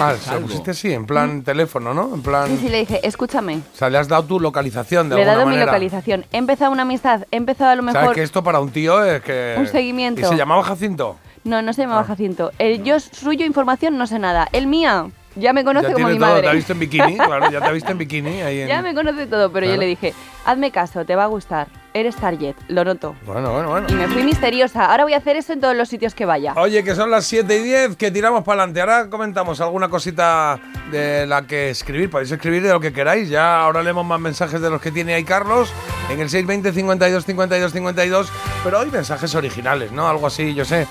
Ah, 0.00 0.14
se 0.20 0.32
lo 0.34 0.40
pusiste 0.40 0.70
así, 0.72 0.92
en 0.92 1.06
plan 1.06 1.42
teléfono, 1.42 1.94
¿no? 1.94 2.14
En 2.14 2.22
plan. 2.22 2.44
Mm. 2.50 2.56
Sí, 2.56 2.62
sí, 2.62 2.68
le 2.68 2.78
dije, 2.78 3.00
escúchame. 3.06 3.56
O 3.56 3.76
sea, 3.76 3.88
le 3.90 3.98
has 3.98 4.08
dado 4.08 4.24
tu 4.24 4.40
localización 4.40 5.08
de 5.08 5.16
Le 5.16 5.22
he 5.22 5.24
alguna 5.24 5.36
dado 5.36 5.46
mi 5.48 5.52
manera. 5.54 5.66
localización. 5.72 6.24
He 6.32 6.38
empezado 6.38 6.72
una 6.72 6.82
amistad, 6.82 7.26
he 7.30 7.36
empezado 7.36 7.70
a 7.70 7.76
lo 7.76 7.82
¿Sabes 7.84 7.94
mejor... 8.00 8.14
que 8.14 8.22
esto 8.22 8.42
para 8.42 8.60
un 8.60 8.70
tío 8.70 9.04
es 9.04 9.22
que. 9.22 9.54
Un 9.58 9.66
seguimiento. 9.68 10.20
¿Y 10.20 10.24
se 10.24 10.36
llamaba 10.36 10.62
Jacinto? 10.64 11.16
No, 11.44 11.60
no 11.62 11.72
se 11.72 11.82
llamaba 11.82 12.00
Ah. 12.00 12.04
Jacinto. 12.04 12.50
El 12.58 12.82
yo 12.82 12.98
suyo 12.98 13.44
información 13.46 13.96
no 13.98 14.06
sé 14.06 14.18
nada. 14.18 14.48
El 14.52 14.66
mía 14.66 15.06
ya 15.36 15.52
me 15.52 15.62
conoce 15.64 15.88
ya 15.88 15.92
como 15.94 16.06
tiene 16.06 16.12
mi 16.14 16.18
todo, 16.18 16.28
madre. 16.30 16.42
te 16.42 16.48
ha 16.48 16.52
visto 16.54 16.72
en 16.72 16.78
bikini, 16.78 17.16
claro, 17.18 17.50
ya 17.50 17.60
te 17.60 17.66
ha 17.66 17.72
visto 17.72 17.92
en 17.92 17.98
bikini 17.98 18.40
ahí 18.40 18.60
en. 18.62 18.68
Ya 18.68 18.82
me 18.82 18.94
conoce 18.94 19.26
todo, 19.26 19.52
pero 19.52 19.64
Claro. 19.66 19.74
yo 19.76 19.80
le 19.80 19.86
dije, 19.86 20.14
hazme 20.46 20.70
caso, 20.70 21.04
te 21.04 21.14
va 21.14 21.24
a 21.24 21.28
gustar. 21.28 21.68
Eres 21.96 22.16
Target, 22.16 22.56
lo 22.66 22.84
noto. 22.84 23.14
Bueno, 23.24 23.52
bueno, 23.52 23.68
bueno. 23.68 23.86
Y 23.88 23.94
me 23.94 24.08
fui 24.08 24.24
misteriosa. 24.24 24.86
Ahora 24.86 25.04
voy 25.04 25.12
a 25.12 25.18
hacer 25.18 25.36
eso 25.36 25.52
en 25.52 25.60
todos 25.60 25.76
los 25.76 25.88
sitios 25.88 26.12
que 26.12 26.26
vaya. 26.26 26.52
Oye, 26.56 26.82
que 26.82 26.96
son 26.96 27.08
las 27.08 27.24
7 27.24 27.56
y 27.56 27.62
10, 27.62 27.96
que 27.96 28.10
tiramos 28.10 28.42
para 28.42 28.64
adelante. 28.64 28.80
Ahora 28.80 29.08
comentamos 29.08 29.60
alguna 29.60 29.88
cosita 29.88 30.58
de 30.90 31.24
la 31.24 31.46
que 31.46 31.70
escribir. 31.70 32.10
Podéis 32.10 32.32
escribir 32.32 32.64
de 32.64 32.70
lo 32.70 32.80
que 32.80 32.92
queráis. 32.92 33.28
Ya 33.28 33.60
ahora 33.60 33.80
leemos 33.80 34.04
más 34.04 34.18
mensajes 34.18 34.60
de 34.60 34.70
los 34.70 34.80
que 34.80 34.90
tiene 34.90 35.14
ahí 35.14 35.22
Carlos. 35.22 35.72
en 36.10 36.18
el 36.18 36.28
620 36.28 36.72
52 36.72 37.24
52 37.24 37.72
52, 37.72 38.32
pero 38.64 38.80
hoy 38.80 38.90
mensajes 38.90 39.32
originales, 39.36 39.92
¿no? 39.92 40.08
Algo 40.08 40.26
así, 40.26 40.52
yo 40.52 40.64
sé. 40.64 40.82
Eh, 40.82 40.86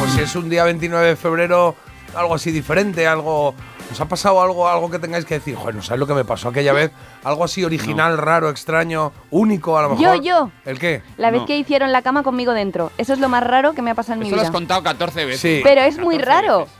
pues 0.00 0.10
si 0.10 0.22
es 0.22 0.34
un 0.34 0.50
día 0.50 0.64
29 0.64 1.06
de 1.06 1.14
febrero, 1.14 1.76
algo 2.16 2.34
así 2.34 2.50
diferente, 2.50 3.06
algo... 3.06 3.54
¿Os 3.92 4.00
ha 4.00 4.06
pasado 4.08 4.40
algo, 4.40 4.66
algo 4.68 4.90
que 4.90 4.98
tengáis 4.98 5.24
que 5.24 5.34
decir? 5.34 5.54
Joder, 5.54 5.74
no 5.74 5.82
sabes 5.82 6.00
lo 6.00 6.06
que 6.06 6.14
me 6.14 6.24
pasó 6.24 6.48
aquella 6.48 6.72
vez. 6.72 6.90
Algo 7.24 7.44
así 7.44 7.62
original, 7.64 8.16
raro, 8.18 8.48
extraño, 8.48 9.12
único 9.30 9.78
a 9.78 9.82
lo 9.82 9.90
mejor. 9.90 10.16
Yo, 10.16 10.22
yo. 10.22 10.50
¿El 10.64 10.78
qué? 10.78 11.02
La 11.18 11.30
vez 11.30 11.42
No. 11.42 11.46
que 11.46 11.58
hicieron 11.58 11.92
la 11.92 12.02
cama 12.02 12.22
conmigo 12.22 12.52
dentro. 12.52 12.90
Eso 12.98 13.12
es 13.12 13.18
lo 13.18 13.28
más 13.28 13.44
raro 13.44 13.74
que 13.74 13.82
me 13.82 13.90
ha 13.90 13.94
pasado 13.94 14.14
en 14.14 14.20
mi 14.20 14.24
Esto 14.26 14.36
lo 14.36 14.42
has 14.42 14.48
vida. 14.48 14.52
contado 14.58 14.82
14 14.82 15.24
veces. 15.26 15.40
Sí. 15.40 15.60
Pero 15.62 15.82
es 15.82 15.98
muy 15.98 16.16
14 16.18 16.24
raro. 16.40 16.58
veces. 16.60 16.74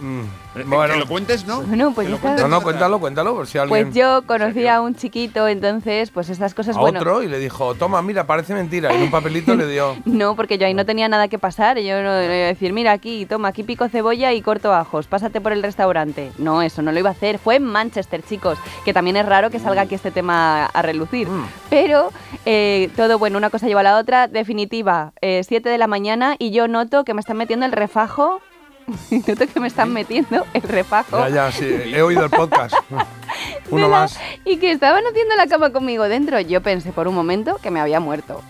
Mm, 0.00 0.22
bueno, 0.66 0.94
Que 0.94 1.00
lo 1.00 1.06
cuentes, 1.06 1.46
¿no? 1.46 1.62
Bueno, 1.62 1.92
pues 1.94 2.08
lo 2.08 2.16
ya 2.16 2.22
cuentes 2.22 2.42
no, 2.42 2.48
no, 2.48 2.62
cuéntalo, 2.62 3.00
cuéntalo, 3.00 3.34
por 3.34 3.46
si 3.46 3.58
alguien... 3.58 3.86
Pues 3.86 3.94
yo 3.94 4.22
conocí 4.26 4.66
a 4.66 4.80
un 4.80 4.94
chiquito, 4.94 5.48
entonces, 5.48 6.10
pues 6.10 6.28
estas 6.30 6.54
cosas, 6.54 6.76
a 6.76 6.80
bueno. 6.80 7.00
otro 7.00 7.22
y 7.22 7.28
le 7.28 7.38
dijo, 7.38 7.74
toma, 7.74 8.02
mira, 8.02 8.26
parece 8.26 8.54
mentira. 8.54 8.92
Y 8.92 8.96
en 8.96 9.02
un 9.02 9.10
papelito 9.10 9.54
le 9.54 9.66
dio... 9.66 9.96
No, 10.04 10.36
porque 10.36 10.58
yo 10.58 10.66
ahí 10.66 10.74
no 10.74 10.86
tenía 10.86 11.08
nada 11.08 11.28
que 11.28 11.38
pasar. 11.38 11.78
Yo 11.78 12.02
no 12.02 12.18
le 12.18 12.24
iba 12.24 12.34
a 12.34 12.48
decir, 12.48 12.72
mira 12.72 12.92
aquí, 12.92 13.26
toma, 13.26 13.48
aquí 13.48 13.62
pico 13.62 13.88
cebolla 13.88 14.32
y 14.32 14.42
corto 14.42 14.72
ajos, 14.72 15.06
pásate 15.06 15.40
por 15.40 15.52
el 15.52 15.62
restaurante. 15.62 16.30
No, 16.38 16.62
eso 16.62 16.82
no 16.82 16.92
lo 16.92 16.98
iba 16.98 17.08
a 17.08 17.12
hacer. 17.12 17.38
Fue 17.38 17.56
en 17.56 17.64
Manchester, 17.64 18.22
chicos, 18.22 18.58
que 18.84 18.92
también 18.92 19.16
es 19.16 19.26
raro 19.26 19.50
que 19.50 19.58
salga 19.58 19.82
aquí 19.82 19.94
este 19.94 20.10
tema 20.10 20.66
a 20.66 20.82
relucir. 20.82 21.28
Mm. 21.28 21.46
Pero 21.70 22.12
eh, 22.46 22.90
todo 22.96 23.18
bueno, 23.18 23.38
una 23.38 23.50
cosa 23.50 23.66
lleva 23.66 23.80
a 23.80 23.84
la 23.84 23.98
otra. 23.98 24.28
Definitiva, 24.28 25.12
7 25.20 25.68
de 25.68 25.78
la 25.78 25.86
mañana 25.86 26.36
y 26.38 26.50
yo 26.50 26.68
noto 26.68 27.04
que 27.04 27.14
me 27.14 27.20
están 27.20 27.36
metiendo 27.36 27.66
el 27.66 27.72
refajo. 27.72 28.40
noto 29.26 29.46
que 29.52 29.60
me 29.60 29.68
están 29.68 29.92
metiendo 29.92 30.44
el 30.52 30.62
refajo. 30.62 31.18
Ya, 31.18 31.28
ya, 31.28 31.52
sí, 31.52 31.64
he 31.66 32.02
oído 32.02 32.24
el 32.24 32.30
podcast. 32.30 32.74
Uno 33.70 33.82
la- 33.82 33.88
más. 33.88 34.18
Y 34.44 34.58
que 34.58 34.70
estaban 34.70 35.04
haciendo 35.06 35.34
la 35.36 35.46
cama 35.46 35.70
conmigo 35.70 36.04
dentro. 36.08 36.40
Yo 36.40 36.62
pensé 36.62 36.92
por 36.92 37.08
un 37.08 37.14
momento 37.14 37.58
que 37.62 37.70
me 37.70 37.80
había 37.80 38.00
muerto. 38.00 38.42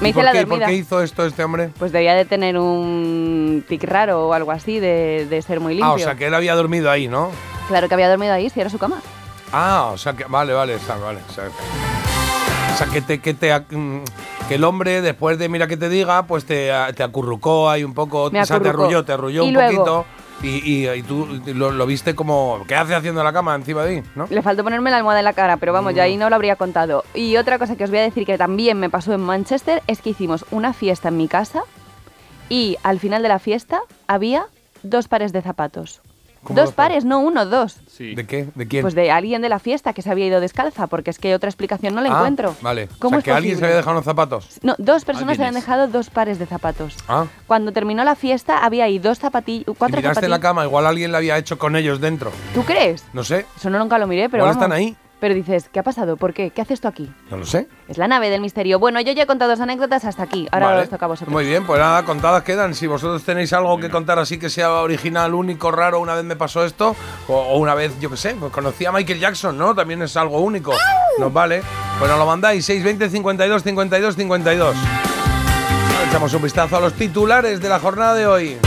Me 0.00 0.08
¿Y 0.08 0.10
hice 0.10 0.16
por 0.18 0.24
la 0.24 0.32
qué, 0.32 0.40
por 0.40 0.48
dormida. 0.50 0.66
qué 0.66 0.74
hizo 0.74 1.02
esto 1.02 1.24
este 1.24 1.42
hombre? 1.42 1.70
Pues 1.78 1.90
debía 1.90 2.14
de 2.14 2.26
tener 2.26 2.58
un 2.58 3.64
tic 3.66 3.82
raro 3.84 4.28
o 4.28 4.32
algo 4.34 4.50
así, 4.52 4.78
de, 4.78 5.26
de 5.30 5.40
ser 5.40 5.58
muy 5.60 5.72
limpio. 5.74 5.90
Ah, 5.90 5.94
o 5.94 5.98
sea, 5.98 6.14
que 6.16 6.26
él 6.26 6.34
había 6.34 6.54
dormido 6.54 6.90
ahí, 6.90 7.08
¿no? 7.08 7.30
Claro 7.68 7.88
que 7.88 7.94
había 7.94 8.08
dormido 8.10 8.34
ahí, 8.34 8.50
si 8.50 8.60
era 8.60 8.68
su 8.68 8.78
cama. 8.78 9.00
Ah, 9.52 9.90
o 9.92 9.96
sea 9.98 10.12
que. 10.12 10.24
Vale, 10.24 10.52
vale, 10.52 10.74
está, 10.74 10.96
vale. 10.96 11.20
O 11.28 11.32
sea, 11.32 11.44
o 11.46 12.76
sea, 12.76 12.86
que, 12.88 13.00
te, 13.00 13.20
que, 13.20 13.32
te, 13.32 13.58
mm, 13.58 14.00
que 14.48 14.54
el 14.56 14.64
hombre, 14.64 15.02
después 15.02 15.38
de 15.38 15.48
mira 15.48 15.66
que 15.66 15.76
te 15.76 15.88
diga, 15.88 16.26
pues 16.26 16.44
te, 16.44 16.70
te 16.94 17.02
acurrucó 17.02 17.68
ahí 17.68 17.82
un 17.84 17.94
poco. 17.94 18.24
O 18.24 18.30
sea, 18.30 18.44
te 18.60 18.68
arrulló, 18.68 19.04
te 19.04 19.12
arrulló 19.12 19.44
Y 19.44 19.48
un 19.48 19.54
luego- 19.54 19.84
poquito. 19.84 20.04
Y, 20.42 20.48
y- 20.70 20.88
y 20.90 21.02
tú 21.02 21.26
lo, 21.46 21.70
lo 21.70 21.86
viste 21.86 22.14
como. 22.14 22.62
¿Qué 22.68 22.74
hace 22.76 22.94
haciendo 22.94 23.24
la 23.24 23.32
cama 23.32 23.54
encima 23.54 23.82
de 23.84 23.96
ahí? 23.96 24.02
¿No? 24.14 24.26
Le 24.28 24.42
faltó 24.42 24.62
ponerme 24.62 24.90
la 24.90 24.98
almohada 24.98 25.20
en 25.20 25.24
la 25.24 25.32
cara, 25.32 25.56
pero 25.56 25.72
vamos, 25.72 25.94
ya 25.94 26.02
ahí 26.02 26.16
no 26.18 26.28
lo 26.28 26.36
habría 26.36 26.56
contado. 26.56 27.04
Y 27.14 27.36
otra 27.38 27.58
cosa 27.58 27.74
que 27.76 27.84
os 27.84 27.90
voy 27.90 28.00
a 28.00 28.02
decir 28.02 28.26
que 28.26 28.36
también 28.36 28.78
me 28.78 28.90
pasó 28.90 29.14
en 29.14 29.20
Manchester 29.22 29.82
es 29.86 30.02
que 30.02 30.10
hicimos 30.10 30.44
una 30.50 30.74
fiesta 30.74 31.08
en 31.08 31.16
mi 31.16 31.26
casa 31.26 31.62
y 32.50 32.76
al 32.82 33.00
final 33.00 33.22
de 33.22 33.28
la 33.30 33.38
fiesta 33.38 33.80
había 34.06 34.46
dos 34.82 35.08
pares 35.08 35.32
de 35.32 35.40
zapatos. 35.40 36.02
¿Cómo 36.46 36.56
Dos 36.56 36.66
dos 36.70 36.74
pares? 36.74 36.90
pares, 36.94 37.04
no 37.04 37.18
uno, 37.20 37.44
dos. 37.44 37.76
Sí. 37.88 38.14
¿De 38.14 38.26
qué? 38.26 38.46
¿De 38.54 38.66
quién? 38.68 38.82
Pues 38.82 38.94
de 38.94 39.10
alguien 39.10 39.42
de 39.42 39.48
la 39.48 39.58
fiesta 39.58 39.92
que 39.92 40.00
se 40.02 40.10
había 40.10 40.26
ido 40.26 40.40
descalza, 40.40 40.86
porque 40.86 41.10
es 41.10 41.18
que 41.18 41.34
otra 41.34 41.48
explicación 41.50 41.94
no 41.94 42.00
la 42.00 42.08
Ah, 42.10 42.16
encuentro. 42.18 42.54
Vale. 42.62 42.84
O 42.84 42.98
¿Cómo 42.98 43.10
sea, 43.10 43.18
es 43.18 43.24
que 43.24 43.32
alguien 43.32 43.58
se 43.58 43.64
había 43.64 43.76
dejado 43.76 43.92
unos 43.96 44.04
zapatos. 44.04 44.48
No, 44.62 44.74
dos 44.78 45.04
personas 45.04 45.36
se 45.36 45.42
habían 45.42 45.54
dejado 45.54 45.88
dos 45.88 46.08
pares 46.10 46.38
de 46.38 46.46
zapatos. 46.46 46.96
Ah. 47.08 47.26
Cuando 47.46 47.72
terminó 47.72 48.04
la 48.04 48.14
fiesta 48.14 48.64
había 48.64 48.84
ahí 48.84 48.98
dos 48.98 49.18
zapatillas, 49.18 49.64
cuatro 49.78 49.96
miraste 49.96 50.24
en 50.24 50.30
la 50.30 50.36
zapatillas. 50.36 50.40
cama, 50.40 50.64
igual 50.64 50.86
alguien 50.86 51.12
la 51.12 51.18
había 51.18 51.36
hecho 51.36 51.58
con 51.58 51.76
ellos 51.76 52.00
dentro. 52.00 52.30
¿Tú 52.54 52.62
crees? 52.64 53.04
No 53.12 53.24
sé. 53.24 53.46
Eso 53.56 53.68
no 53.70 53.78
nunca 53.78 53.98
lo 53.98 54.06
miré, 54.06 54.28
pero 54.28 54.44
Igual 54.44 54.54
vamos. 54.56 54.62
están 54.62 54.72
ahí. 54.72 54.96
Pero 55.18 55.34
dices, 55.34 55.70
¿qué 55.72 55.78
ha 55.78 55.82
pasado? 55.82 56.16
¿Por 56.18 56.34
qué? 56.34 56.50
¿Qué 56.50 56.60
haces 56.60 56.80
tú 56.80 56.88
aquí? 56.88 57.10
No 57.30 57.38
lo 57.38 57.46
sé. 57.46 57.68
Es 57.88 57.96
la 57.96 58.06
nave 58.06 58.28
del 58.28 58.42
misterio. 58.42 58.78
Bueno, 58.78 59.00
yo 59.00 59.12
ya 59.12 59.22
he 59.22 59.26
contado 59.26 59.50
dos 59.52 59.60
anécdotas 59.60 60.04
hasta 60.04 60.22
aquí. 60.24 60.46
Ahora 60.52 60.66
Vale. 60.66 60.82
os 60.82 60.90
toca 60.90 61.06
a 61.06 61.08
vosotros. 61.08 61.32
Muy 61.32 61.46
bien, 61.46 61.64
pues 61.64 61.80
nada, 61.80 62.04
contadas 62.04 62.42
quedan. 62.42 62.74
Si 62.74 62.86
vosotros 62.86 63.22
tenéis 63.22 63.52
algo 63.54 63.78
que 63.78 63.88
contar 63.88 64.18
así 64.18 64.38
que 64.38 64.50
sea 64.50 64.70
original, 64.72 65.32
único, 65.32 65.70
raro, 65.70 66.00
una 66.00 66.14
vez 66.14 66.24
me 66.24 66.36
pasó 66.36 66.64
esto, 66.66 66.94
o, 67.28 67.34
o 67.34 67.58
una 67.58 67.74
vez, 67.74 67.98
yo 67.98 68.10
qué 68.10 68.18
sé, 68.18 68.36
pues 68.38 68.52
conocí 68.52 68.84
a 68.84 68.92
Michael 68.92 69.18
Jackson, 69.18 69.56
¿no? 69.56 69.74
También 69.74 70.02
es 70.02 70.14
algo 70.18 70.40
único. 70.40 70.74
Nos 71.18 71.32
vale. 71.32 71.62
Pues 71.98 72.10
nos 72.10 72.18
lo 72.18 72.26
mandáis, 72.26 72.66
620 72.66 73.08
52 73.08 73.62
52 73.62 74.16
52. 74.16 74.76
Echamos 76.08 76.34
un 76.34 76.42
vistazo 76.42 76.76
a 76.76 76.80
los 76.80 76.92
titulares 76.92 77.60
de 77.60 77.68
la 77.70 77.78
jornada 77.80 78.14
de 78.14 78.26
hoy. 78.26 78.58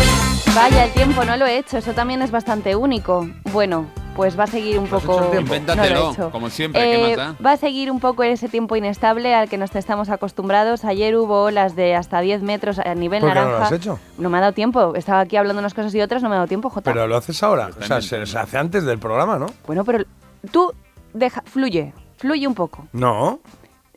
Vaya, 0.55 0.85
el 0.85 0.91
tiempo 0.93 1.23
no 1.23 1.37
lo 1.37 1.45
he 1.45 1.57
hecho. 1.59 1.77
Eso 1.77 1.93
también 1.93 2.21
es 2.23 2.31
bastante 2.31 2.75
único. 2.75 3.29
Bueno, 3.51 3.85
pues 4.19 4.37
va 4.37 4.43
a 4.43 4.47
seguir 4.47 4.77
un 4.77 4.89
¿No 4.89 4.99
poco. 4.99 5.21
No 5.33 5.39
Invéntatelo, 5.39 6.11
hecho. 6.11 6.29
como 6.29 6.49
siempre, 6.49 6.81
¿qué 6.81 7.13
Eh, 7.13 7.15
más 7.15 7.37
da? 7.37 7.43
Va 7.45 7.51
a 7.53 7.57
seguir 7.57 7.89
un 7.89 8.01
poco 8.01 8.23
ese 8.23 8.49
tiempo 8.49 8.75
inestable 8.75 9.33
al 9.33 9.47
que 9.47 9.57
nos 9.57 9.73
estamos 9.73 10.09
acostumbrados. 10.09 10.83
Ayer 10.83 11.15
hubo 11.15 11.43
olas 11.43 11.77
de 11.77 11.95
hasta 11.95 12.19
10 12.19 12.41
metros 12.41 12.79
a 12.79 12.95
nivel 12.95 13.21
¿Por 13.21 13.29
qué 13.29 13.35
no 13.35 13.41
naranja. 13.45 13.59
lo 13.59 13.65
has 13.65 13.71
hecho? 13.71 13.99
No 14.17 14.29
me 14.29 14.37
ha 14.37 14.41
dado 14.41 14.51
tiempo. 14.51 14.93
Estaba 14.95 15.21
aquí 15.21 15.37
hablando 15.37 15.61
unas 15.61 15.73
cosas 15.73 15.95
y 15.95 16.01
otras, 16.01 16.21
no 16.21 16.27
me 16.27 16.35
ha 16.35 16.39
dado 16.39 16.47
tiempo, 16.49 16.69
Jota. 16.69 16.91
Pero 16.91 17.07
lo 17.07 17.15
haces 17.15 17.41
ahora. 17.43 17.69
O 17.79 17.81
sea, 17.85 18.01
se, 18.01 18.25
se 18.25 18.37
hace 18.37 18.57
antes 18.57 18.83
del 18.83 18.99
programa, 18.99 19.39
¿no? 19.39 19.45
Bueno, 19.65 19.85
pero 19.85 20.03
tú 20.51 20.73
deja, 21.13 21.41
fluye, 21.45 21.93
fluye 22.17 22.45
un 22.45 22.55
poco. 22.55 22.89
No. 22.91 23.39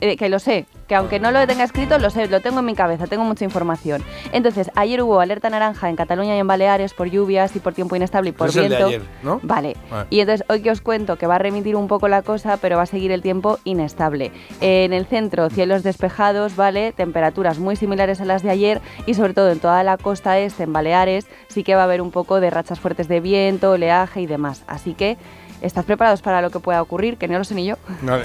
Eh, 0.05 0.17
que 0.17 0.29
lo 0.29 0.41
sé, 0.41 0.67
que 0.89 0.97
aunque 0.97 1.21
no 1.21 1.31
lo 1.31 1.47
tenga 1.47 1.63
escrito, 1.63 1.97
lo 1.97 2.11
sé, 2.11 2.27
lo 2.27 2.41
tengo 2.41 2.59
en 2.59 2.65
mi 2.65 2.75
cabeza, 2.75 3.07
tengo 3.07 3.23
mucha 3.23 3.45
información. 3.45 4.03
Entonces, 4.33 4.69
ayer 4.75 5.01
hubo 5.01 5.21
alerta 5.21 5.49
naranja 5.49 5.89
en 5.89 5.95
Cataluña 5.95 6.35
y 6.35 6.41
en 6.41 6.47
Baleares 6.49 6.93
por 6.93 7.09
lluvias 7.09 7.55
y 7.55 7.61
por 7.61 7.73
tiempo 7.73 7.95
inestable 7.95 8.31
y 8.31 8.33
por 8.33 8.49
Es 8.49 8.57
el 8.57 8.63
de 8.63 8.69
viento. 8.71 8.87
ayer, 8.89 9.03
¿no? 9.23 9.39
Vale. 9.45 9.77
Vale. 9.89 10.09
Y 10.11 10.19
entonces 10.19 10.45
hoy 10.49 10.61
que 10.61 10.73
os 10.73 10.81
cuento 10.81 11.15
que 11.19 11.29
va 11.29 11.37
a 11.37 11.39
remitir 11.39 11.77
un 11.77 11.87
poco 11.87 12.09
la 12.09 12.23
cosa, 12.23 12.57
pero 12.57 12.79
va 12.79 12.83
a 12.83 12.87
seguir 12.87 13.13
el 13.13 13.23
tiempo 13.23 13.61
inestable. 13.63 14.33
En 14.61 14.93
el 14.93 15.07
centro, 15.07 15.49
cielos 15.51 15.85
despejados, 15.85 16.57
¿vale? 16.57 16.91
Temperaturas 16.91 17.61
muy 17.61 17.77
similares 17.77 18.21
a 18.21 18.25
las 18.25 18.43
de 18.43 18.51
ayer 18.51 18.81
y 19.07 19.15
sobre 19.15 19.35
todo 19.35 19.53
en 19.53 19.61
toda 19.61 19.85
la 19.85 19.99
costa 19.99 20.37
este, 20.41 20.65
en 20.65 20.73
Baleares, 20.73 21.29
sí 21.47 21.63
que 21.63 21.77
va 21.77 21.83
a 21.83 21.85
haber 21.85 22.03
un 22.03 22.11
poco 22.11 22.41
de 22.41 22.51
rachas 22.51 22.81
fuertes 22.81 23.07
de 23.07 23.21
viento, 23.21 23.71
oleaje 23.71 24.21
y 24.21 24.27
demás. 24.27 24.65
Así 24.67 24.95
que, 24.95 25.17
¿estás 25.61 25.85
preparados 25.85 26.23
para 26.23 26.43
lo 26.43 26.51
que 26.51 26.59
pueda 26.59 26.83
ocurrir? 26.83 27.19
Que 27.19 27.29
no 27.29 27.39
lo 27.39 27.45
sé 27.45 27.55
ni 27.55 27.67
yo. 27.67 27.77
Vale. 28.01 28.25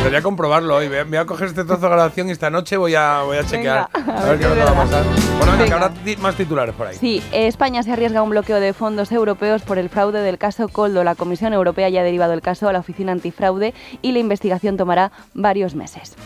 Debería 0.00 0.22
comprobarlo 0.22 0.76
hoy. 0.76 0.88
Voy 0.88 1.16
a, 1.18 1.26
coger 1.26 1.48
este 1.48 1.62
trozo 1.62 1.82
de 1.82 1.88
grabación 1.88 2.28
y 2.28 2.30
esta 2.32 2.48
noche 2.48 2.78
voy 2.78 2.94
a, 2.94 3.20
voy 3.22 3.36
a 3.36 3.44
chequear. 3.44 3.88
Venga, 3.94 4.18
a 4.18 4.24
ver 4.24 4.38
qué 4.38 4.48
nos 4.48 4.58
va 4.58 4.70
a 4.70 4.74
pasar. 4.74 5.04
Bueno, 5.36 5.52
venga, 5.52 5.64
que 5.66 5.72
habrá 5.74 5.92
más 6.20 6.34
titulares 6.36 6.74
por 6.74 6.86
ahí. 6.86 6.96
Sí, 6.96 7.22
España 7.32 7.82
se 7.82 7.92
arriesga 7.92 8.20
a 8.20 8.22
un 8.22 8.30
bloqueo 8.30 8.60
de 8.60 8.72
fondos 8.72 9.12
europeos 9.12 9.60
por 9.60 9.76
el 9.76 9.90
fraude 9.90 10.22
del 10.22 10.38
caso 10.38 10.68
Coldo. 10.68 11.04
La 11.04 11.16
Comisión 11.16 11.52
Europea 11.52 11.90
ya 11.90 12.00
ha 12.00 12.04
derivado 12.04 12.32
el 12.32 12.40
caso 12.40 12.66
a 12.66 12.72
la 12.72 12.78
Oficina 12.78 13.12
Antifraude 13.12 13.74
y 14.00 14.12
la 14.12 14.20
investigación 14.20 14.78
tomará 14.78 15.12
varios 15.34 15.74
meses. 15.74 16.16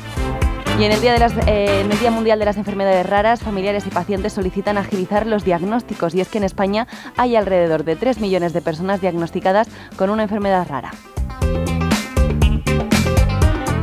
Y 0.78 0.84
en 0.84 0.92
el, 0.92 1.00
día 1.00 1.12
de 1.12 1.18
las, 1.18 1.32
eh, 1.48 1.80
en 1.80 1.90
el 1.90 1.98
Día 1.98 2.12
Mundial 2.12 2.38
de 2.38 2.44
las 2.44 2.56
Enfermedades 2.56 3.06
Raras, 3.06 3.40
familiares 3.40 3.86
y 3.86 3.90
pacientes 3.90 4.32
solicitan 4.32 4.78
agilizar 4.78 5.26
los 5.26 5.44
diagnósticos. 5.44 6.14
Y 6.14 6.20
es 6.20 6.28
que 6.28 6.38
en 6.38 6.44
España 6.44 6.86
hay 7.16 7.34
alrededor 7.34 7.82
de 7.82 7.96
3 7.96 8.20
millones 8.20 8.52
de 8.52 8.62
personas 8.62 9.00
diagnosticadas 9.00 9.68
con 9.96 10.10
una 10.10 10.22
enfermedad 10.22 10.66
rara. 10.68 10.92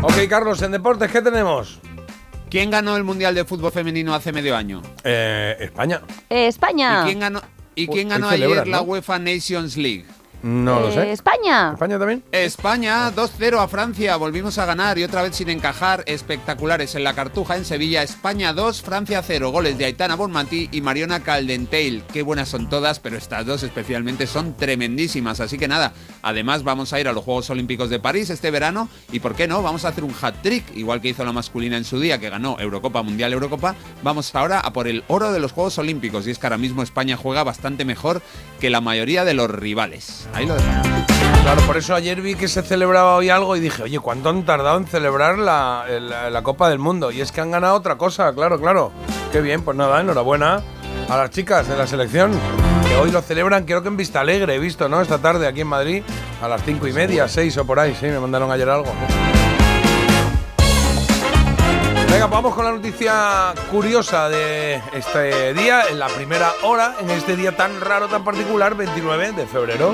Ok, 0.03 0.15
Carlos, 0.27 0.61
en 0.61 0.71
deportes, 0.71 1.11
¿qué 1.11 1.21
tenemos? 1.21 1.79
¿Quién 2.49 2.71
ganó 2.71 2.97
el 2.97 3.03
Mundial 3.03 3.35
de 3.35 3.45
Fútbol 3.45 3.71
Femenino 3.71 4.13
hace 4.13 4.31
medio 4.31 4.55
año? 4.55 4.81
Eh, 5.03 5.55
España. 5.59 6.01
Eh, 6.29 6.47
España. 6.47 7.01
¿Y 7.01 7.05
quién 7.05 7.19
ganó, 7.19 7.41
y 7.75 7.87
Hoy 7.87 7.95
quién 7.95 8.09
ganó 8.09 8.29
celebran, 8.29 8.59
ayer 8.61 8.67
la 8.71 8.77
¿no? 8.77 8.83
UEFA 8.83 9.19
Nations 9.19 9.77
League? 9.77 10.05
No 10.43 10.79
lo 10.79 10.89
Eh, 10.89 10.93
sé. 10.93 11.11
España. 11.11 11.71
¿España 11.73 11.99
también? 11.99 12.23
España 12.31 13.11
2-0 13.11 13.59
a 13.59 13.67
Francia, 13.67 14.15
volvimos 14.15 14.57
a 14.57 14.65
ganar 14.65 14.97
y 14.97 15.03
otra 15.03 15.21
vez 15.21 15.35
sin 15.35 15.49
encajar, 15.49 16.03
espectaculares 16.07 16.95
en 16.95 17.03
la 17.03 17.13
Cartuja 17.13 17.57
en 17.57 17.65
Sevilla, 17.65 18.01
España 18.03 18.53
2, 18.53 18.81
Francia 18.81 19.21
0, 19.25 19.51
goles 19.51 19.77
de 19.77 19.85
Aitana 19.85 20.15
Bonmatí 20.15 20.69
y 20.71 20.81
Mariona 20.81 21.19
Caldenteil. 21.21 22.03
Qué 22.11 22.21
buenas 22.23 22.49
son 22.49 22.69
todas, 22.69 22.99
pero 22.99 23.17
estas 23.17 23.45
dos 23.45 23.63
especialmente 23.63 24.25
son 24.27 24.55
tremendísimas, 24.57 25.39
así 25.39 25.57
que 25.57 25.67
nada, 25.67 25.93
además 26.21 26.63
vamos 26.63 26.91
a 26.93 26.99
ir 26.99 27.07
a 27.07 27.13
los 27.13 27.23
Juegos 27.23 27.49
Olímpicos 27.49 27.89
de 27.89 27.99
París 27.99 28.29
este 28.29 28.51
verano 28.51 28.89
y 29.11 29.19
por 29.19 29.35
qué 29.35 29.47
no, 29.47 29.61
vamos 29.61 29.85
a 29.85 29.89
hacer 29.89 30.03
un 30.03 30.15
hat-trick, 30.19 30.75
igual 30.75 31.01
que 31.01 31.09
hizo 31.09 31.23
la 31.23 31.33
masculina 31.33 31.77
en 31.77 31.85
su 31.85 31.99
día, 31.99 32.19
que 32.19 32.29
ganó 32.29 32.59
Eurocopa, 32.59 33.01
Mundial 33.03 33.33
Eurocopa, 33.33 33.75
vamos 34.03 34.33
ahora 34.35 34.59
a 34.59 34.73
por 34.73 34.87
el 34.87 35.03
oro 35.07 35.31
de 35.31 35.39
los 35.39 35.51
Juegos 35.51 35.77
Olímpicos 35.77 36.25
y 36.27 36.31
es 36.31 36.39
que 36.39 36.47
ahora 36.47 36.57
mismo 36.57 36.81
España 36.83 37.15
juega 37.17 37.43
bastante 37.43 37.85
mejor 37.85 38.21
que 38.59 38.69
la 38.69 38.81
mayoría 38.81 39.23
de 39.25 39.33
los 39.33 39.49
rivales. 39.49 40.27
Ahí 40.33 40.45
lo 40.45 40.55
dejamos. 40.55 40.87
Claro, 41.43 41.61
por 41.63 41.77
eso 41.77 41.95
ayer 41.95 42.21
vi 42.21 42.35
que 42.35 42.47
se 42.47 42.61
celebraba 42.61 43.15
hoy 43.15 43.29
algo 43.29 43.55
y 43.55 43.59
dije, 43.59 43.83
oye, 43.83 43.99
¿cuánto 43.99 44.29
han 44.29 44.43
tardado 44.43 44.77
en 44.77 44.85
celebrar 44.85 45.37
la, 45.37 45.85
la- 45.99 46.29
la 46.29 46.43
Copa 46.43 46.69
del 46.69 46.79
Mundo? 46.79 47.11
Y 47.11 47.19
es 47.21 47.31
que 47.31 47.41
han 47.41 47.51
ganado 47.51 47.75
otra 47.75 47.97
cosa, 47.97 48.33
claro, 48.33 48.59
claro. 48.59 48.91
Qué 49.31 49.41
bien, 49.41 49.61
pues 49.63 49.75
nada, 49.75 49.99
enhorabuena 50.01 50.61
a 51.09 51.17
las 51.17 51.29
chicas 51.31 51.67
de 51.67 51.75
la 51.75 51.87
selección, 51.87 52.31
que 52.87 52.95
hoy 52.97 53.11
lo 53.11 53.21
celebran, 53.21 53.65
creo 53.65 53.81
que 53.81 53.87
en 53.87 53.97
Vista 53.97 54.21
Alegre, 54.21 54.55
he 54.55 54.59
visto, 54.59 54.87
¿no? 54.87 55.01
Esta 55.01 55.17
tarde 55.17 55.47
aquí 55.47 55.61
en 55.61 55.67
Madrid, 55.67 56.03
a 56.41 56.47
las 56.47 56.61
cinco 56.63 56.87
y 56.87 56.93
media, 56.93 57.27
seis 57.27 57.57
o 57.57 57.65
por 57.65 57.79
ahí, 57.79 57.95
sí, 57.99 58.05
me 58.05 58.19
mandaron 58.19 58.51
ayer 58.51 58.69
algo. 58.69 58.91
Venga, 62.11 62.27
vamos 62.27 62.53
con 62.53 62.65
la 62.65 62.73
noticia 62.73 63.53
curiosa 63.71 64.27
de 64.27 64.81
este 64.91 65.53
día, 65.53 65.83
en 65.89 65.97
la 65.97 66.07
primera 66.07 66.51
hora, 66.63 66.97
en 66.99 67.09
este 67.09 67.37
día 67.37 67.55
tan 67.55 67.79
raro, 67.79 68.09
tan 68.09 68.25
particular, 68.25 68.75
29 68.75 69.31
de 69.31 69.47
febrero. 69.47 69.93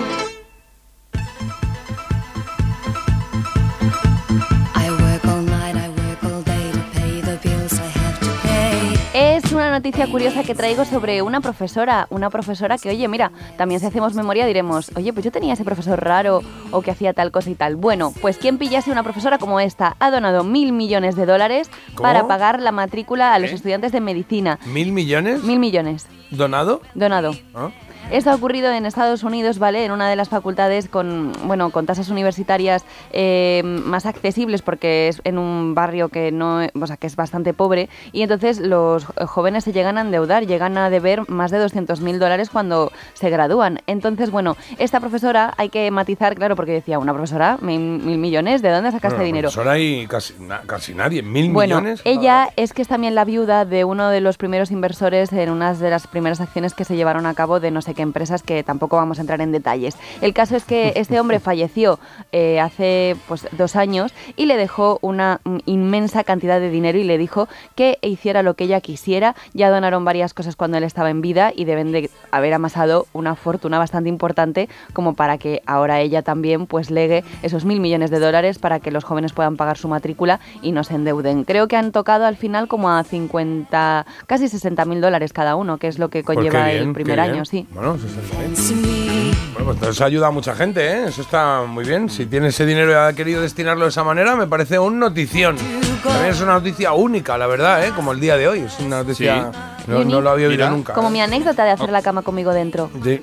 Noticia 9.69 10.07
curiosa 10.07 10.43
que 10.43 10.55
traigo 10.55 10.85
sobre 10.85 11.21
una 11.21 11.41
profesora, 11.41 12.07
una 12.09 12.29
profesora 12.29 12.77
que, 12.77 12.89
oye, 12.89 13.07
mira, 13.07 13.31
también 13.57 13.79
si 13.79 13.85
hacemos 13.85 14.13
memoria 14.13 14.45
diremos, 14.45 14.91
oye, 14.95 15.13
pues 15.13 15.23
yo 15.23 15.31
tenía 15.31 15.53
ese 15.53 15.63
profesor 15.63 16.03
raro 16.03 16.41
o 16.71 16.81
que 16.81 16.91
hacía 16.91 17.13
tal 17.13 17.31
cosa 17.31 17.49
y 17.49 17.55
tal. 17.55 17.75
Bueno, 17.75 18.13
pues 18.21 18.37
quien 18.37 18.57
pillase 18.57 18.91
una 18.91 19.03
profesora 19.03 19.37
como 19.37 19.59
esta 19.59 19.95
ha 19.99 20.11
donado 20.11 20.43
mil 20.43 20.71
millones 20.71 21.15
de 21.15 21.25
dólares 21.25 21.69
¿Cómo? 21.95 22.03
para 22.03 22.27
pagar 22.27 22.61
la 22.61 22.71
matrícula 22.71 23.33
a 23.33 23.39
los 23.39 23.51
estudiantes 23.51 23.91
de 23.91 24.01
medicina. 24.01 24.59
¿Mil 24.65 24.91
millones? 24.91 25.43
Mil 25.43 25.59
millones. 25.59 26.07
¿Donado? 26.31 26.81
Donado. 26.93 27.33
¿Ah? 27.55 27.69
Esto 28.09 28.29
ha 28.31 28.35
ocurrido 28.35 28.71
en 28.71 28.85
Estados 28.85 29.23
Unidos, 29.23 29.59
¿vale? 29.59 29.83
En 29.83 29.91
una 29.91 30.09
de 30.09 30.15
las 30.15 30.29
facultades 30.29 30.87
con, 30.87 31.33
bueno, 31.43 31.71
con 31.71 31.85
tasas 31.85 32.09
universitarias 32.09 32.85
eh, 33.11 33.61
más 33.65 34.05
accesibles 34.05 34.61
porque 34.61 35.09
es 35.09 35.21
en 35.25 35.37
un 35.37 35.75
barrio 35.75 36.07
que 36.07 36.31
no, 36.31 36.61
o 36.79 36.87
sea, 36.87 36.95
que 36.95 37.05
es 37.05 37.17
bastante 37.17 37.53
pobre 37.53 37.89
y 38.13 38.21
entonces 38.21 38.59
los 38.59 39.03
jóvenes 39.25 39.65
se 39.65 39.73
llegan 39.73 39.97
a 39.97 40.01
endeudar, 40.01 40.47
llegan 40.47 40.77
a 40.77 40.89
deber 40.89 41.29
más 41.29 41.51
de 41.51 41.57
200 41.57 41.99
mil 41.99 42.17
dólares 42.17 42.49
cuando 42.49 42.93
se 43.13 43.29
gradúan. 43.29 43.81
Entonces, 43.87 44.31
bueno, 44.31 44.55
esta 44.79 45.01
profesora 45.01 45.53
hay 45.57 45.67
que 45.67 45.91
matizar, 45.91 46.33
claro, 46.35 46.55
porque 46.55 46.71
decía, 46.71 46.99
una 46.99 47.13
profesora, 47.13 47.57
mil, 47.59 47.79
mil 47.81 48.17
millones, 48.19 48.61
¿de 48.61 48.69
dónde 48.71 48.91
sacaste 48.91 49.15
Bueno, 49.17 49.25
dinero? 49.25 49.49
Profesora 49.49 49.73
hay 49.73 50.07
casi, 50.07 50.33
na- 50.39 50.61
casi 50.65 50.93
nadie. 50.95 51.21
¿Mil 51.23 51.51
Bueno, 51.51 51.75
millones? 51.81 52.01
ella 52.05 52.49
es 52.55 52.71
que 52.71 52.81
es 52.83 52.87
también 52.87 53.15
la 53.15 53.25
viuda 53.25 53.65
de 53.65 53.83
uno 53.83 54.07
de 54.09 54.21
los 54.21 54.37
primeros 54.37 54.71
inversores 54.71 55.33
en 55.33 55.49
una 55.49 55.73
de 55.73 55.89
las 55.89 56.07
primeras 56.07 56.39
acciones 56.39 56.73
que 56.73 56.85
se 56.85 56.95
llevaron 56.95 57.25
a 57.25 57.33
cabo 57.33 57.59
de 57.59 57.69
no 57.69 57.81
sé 57.81 57.96
empresas 58.01 58.43
que 58.43 58.63
tampoco 58.63 58.95
vamos 58.95 59.17
a 59.17 59.21
entrar 59.21 59.41
en 59.41 59.51
detalles. 59.51 59.97
El 60.21 60.33
caso 60.33 60.55
es 60.55 60.63
que 60.63 60.93
este 60.95 61.19
hombre 61.19 61.39
falleció 61.39 61.99
eh, 62.31 62.59
hace 62.59 63.15
pues 63.27 63.47
dos 63.51 63.75
años 63.75 64.13
y 64.35 64.45
le 64.45 64.57
dejó 64.57 64.99
una 65.01 65.41
inmensa 65.65 66.23
cantidad 66.23 66.59
de 66.59 66.69
dinero 66.69 66.97
y 66.97 67.03
le 67.03 67.17
dijo 67.17 67.47
que 67.75 67.97
hiciera 68.01 68.43
lo 68.43 68.55
que 68.55 68.65
ella 68.65 68.81
quisiera. 68.81 69.35
Ya 69.53 69.69
donaron 69.69 70.05
varias 70.05 70.33
cosas 70.33 70.55
cuando 70.55 70.77
él 70.77 70.83
estaba 70.83 71.09
en 71.09 71.21
vida 71.21 71.51
y 71.55 71.65
deben 71.65 71.91
de 71.91 72.09
haber 72.31 72.53
amasado 72.53 73.07
una 73.13 73.35
fortuna 73.35 73.79
bastante 73.79 74.09
importante 74.09 74.69
como 74.93 75.13
para 75.13 75.37
que 75.37 75.61
ahora 75.65 75.99
ella 76.01 76.21
también 76.21 76.67
pues 76.67 76.91
legue 76.91 77.23
esos 77.41 77.65
mil 77.65 77.79
millones 77.79 78.11
de 78.11 78.19
dólares 78.19 78.59
para 78.59 78.79
que 78.79 78.91
los 78.91 79.03
jóvenes 79.03 79.33
puedan 79.33 79.57
pagar 79.57 79.77
su 79.77 79.87
matrícula 79.87 80.39
y 80.61 80.71
no 80.71 80.83
se 80.83 80.95
endeuden. 80.95 81.43
Creo 81.43 81.67
que 81.67 81.75
han 81.75 81.91
tocado 81.91 82.25
al 82.25 82.35
final 82.35 82.67
como 82.67 82.89
a 82.89 83.03
50, 83.03 84.05
casi 84.25 84.47
60 84.47 84.85
mil 84.85 85.01
dólares 85.01 85.33
cada 85.33 85.55
uno, 85.55 85.77
que 85.77 85.87
es 85.87 85.99
lo 85.99 86.09
que 86.09 86.23
Pues 86.23 86.37
conlleva 86.37 86.67
bien, 86.67 86.89
el 86.89 86.93
primer 86.93 87.19
año, 87.19 87.45
sí. 87.45 87.67
Bueno, 87.71 87.86
60.000. 87.95 89.53
Bueno, 89.53 89.73
pues 89.79 89.91
eso 89.91 90.05
ayuda 90.05 90.27
a 90.27 90.31
mucha 90.31 90.55
gente, 90.55 90.85
¿eh? 90.85 91.05
Eso 91.07 91.21
está 91.21 91.63
muy 91.67 91.85
bien. 91.85 92.09
Si 92.09 92.25
tiene 92.25 92.47
ese 92.47 92.65
dinero 92.65 92.91
y 92.91 92.95
ha 92.95 93.13
querido 93.13 93.41
destinarlo 93.41 93.85
de 93.85 93.89
esa 93.89 94.03
manera, 94.03 94.35
me 94.35 94.47
parece 94.47 94.77
un 94.79 94.99
notición. 94.99 95.55
También 96.03 96.27
es 96.31 96.41
una 96.41 96.53
noticia 96.53 96.93
única, 96.93 97.37
la 97.37 97.47
verdad, 97.47 97.85
¿eh? 97.85 97.91
Como 97.95 98.11
el 98.11 98.19
día 98.19 98.37
de 98.37 98.47
hoy. 98.47 98.59
Es 98.59 98.79
una 98.79 98.97
noticia... 99.03 99.51
No, 99.87 100.03
no 100.03 100.19
lo 100.19 100.29
había 100.31 100.49
oído 100.49 100.69
nunca. 100.69 100.93
Como 100.93 101.07
¿eh? 101.07 101.11
mi 101.11 101.21
anécdota 101.21 101.63
de 101.63 101.71
hacer 101.71 101.89
la 101.91 102.01
cama 102.01 102.21
conmigo 102.21 102.53
dentro. 102.53 102.89
Sí. 103.03 103.21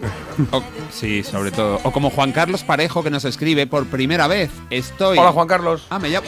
O- 0.51 0.63
sí, 0.91 1.23
sobre 1.23 1.51
todo. 1.51 1.79
O 1.85 1.93
como 1.93 2.09
Juan 2.09 2.33
Carlos 2.33 2.65
Parejo 2.65 3.03
que 3.03 3.11
nos 3.11 3.27
escribe 3.27 3.67
por 3.67 3.85
primera 3.87 4.27
vez. 4.29 4.51
Estoy. 4.71 5.19
Hola, 5.19 5.33
Juan 5.33 5.47
Carlos. 5.47 5.87
Ah, 5.91 5.99
me 5.99 6.09
llamo. 6.09 6.27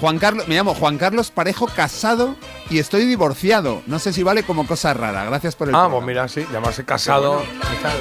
Juan 0.00 0.18
Carlos, 0.18 0.48
me 0.48 0.54
llamo 0.54 0.74
Juan 0.74 0.96
Carlos 0.96 1.30
Parejo 1.30 1.66
casado 1.66 2.34
y 2.70 2.78
estoy 2.78 3.04
divorciado. 3.04 3.82
No 3.86 3.98
sé 3.98 4.12
si 4.14 4.22
vale 4.22 4.42
como 4.44 4.66
cosa 4.66 4.94
rara. 4.94 5.24
Gracias 5.26 5.54
por 5.56 5.68
el 5.68 5.74
Ah, 5.74 5.80
programa. 5.80 5.94
pues 5.96 6.06
mira, 6.06 6.28
sí, 6.28 6.46
llamarse 6.52 6.84
casado. 6.86 7.42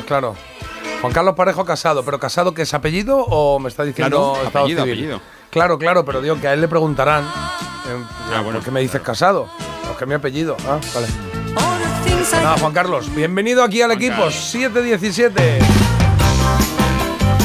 Claro. 0.07 0.35
Juan 1.01 1.11
Carlos 1.13 1.35
Parejo 1.35 1.65
casado, 1.65 2.03
pero 2.05 2.17
casado 2.19 2.53
que 2.53 2.61
es 2.61 2.73
apellido 2.73 3.17
o 3.25 3.59
me 3.59 3.67
está 3.69 3.83
diciendo 3.83 4.33
Claro, 4.33 4.47
estado 4.47 4.63
apellido, 4.65 4.83
civil? 4.83 4.93
apellido. 4.99 5.21
Claro, 5.49 5.77
claro, 5.77 6.05
pero 6.05 6.21
digo 6.21 6.39
que 6.39 6.47
a 6.47 6.53
él 6.53 6.61
le 6.61 6.67
preguntarán. 6.69 7.23
eh, 7.23 8.03
Ah, 8.33 8.41
bueno, 8.41 8.59
¿Por 8.59 8.63
qué 8.65 8.71
me 8.71 8.79
dices 8.81 9.01
casado? 9.01 9.49
¿Por 9.87 9.97
qué 9.97 10.05
mi 10.05 10.13
apellido? 10.13 10.55
Ah, 10.67 10.79
vale. 10.93 11.07
Nada, 12.43 12.57
Juan 12.59 12.73
Carlos, 12.73 13.13
bienvenido 13.13 13.63
aquí 13.63 13.81
al 13.81 13.89
Juan 13.89 13.97
equipo 14.01 14.15
Carlos. 14.17 14.35
717. 14.35 15.59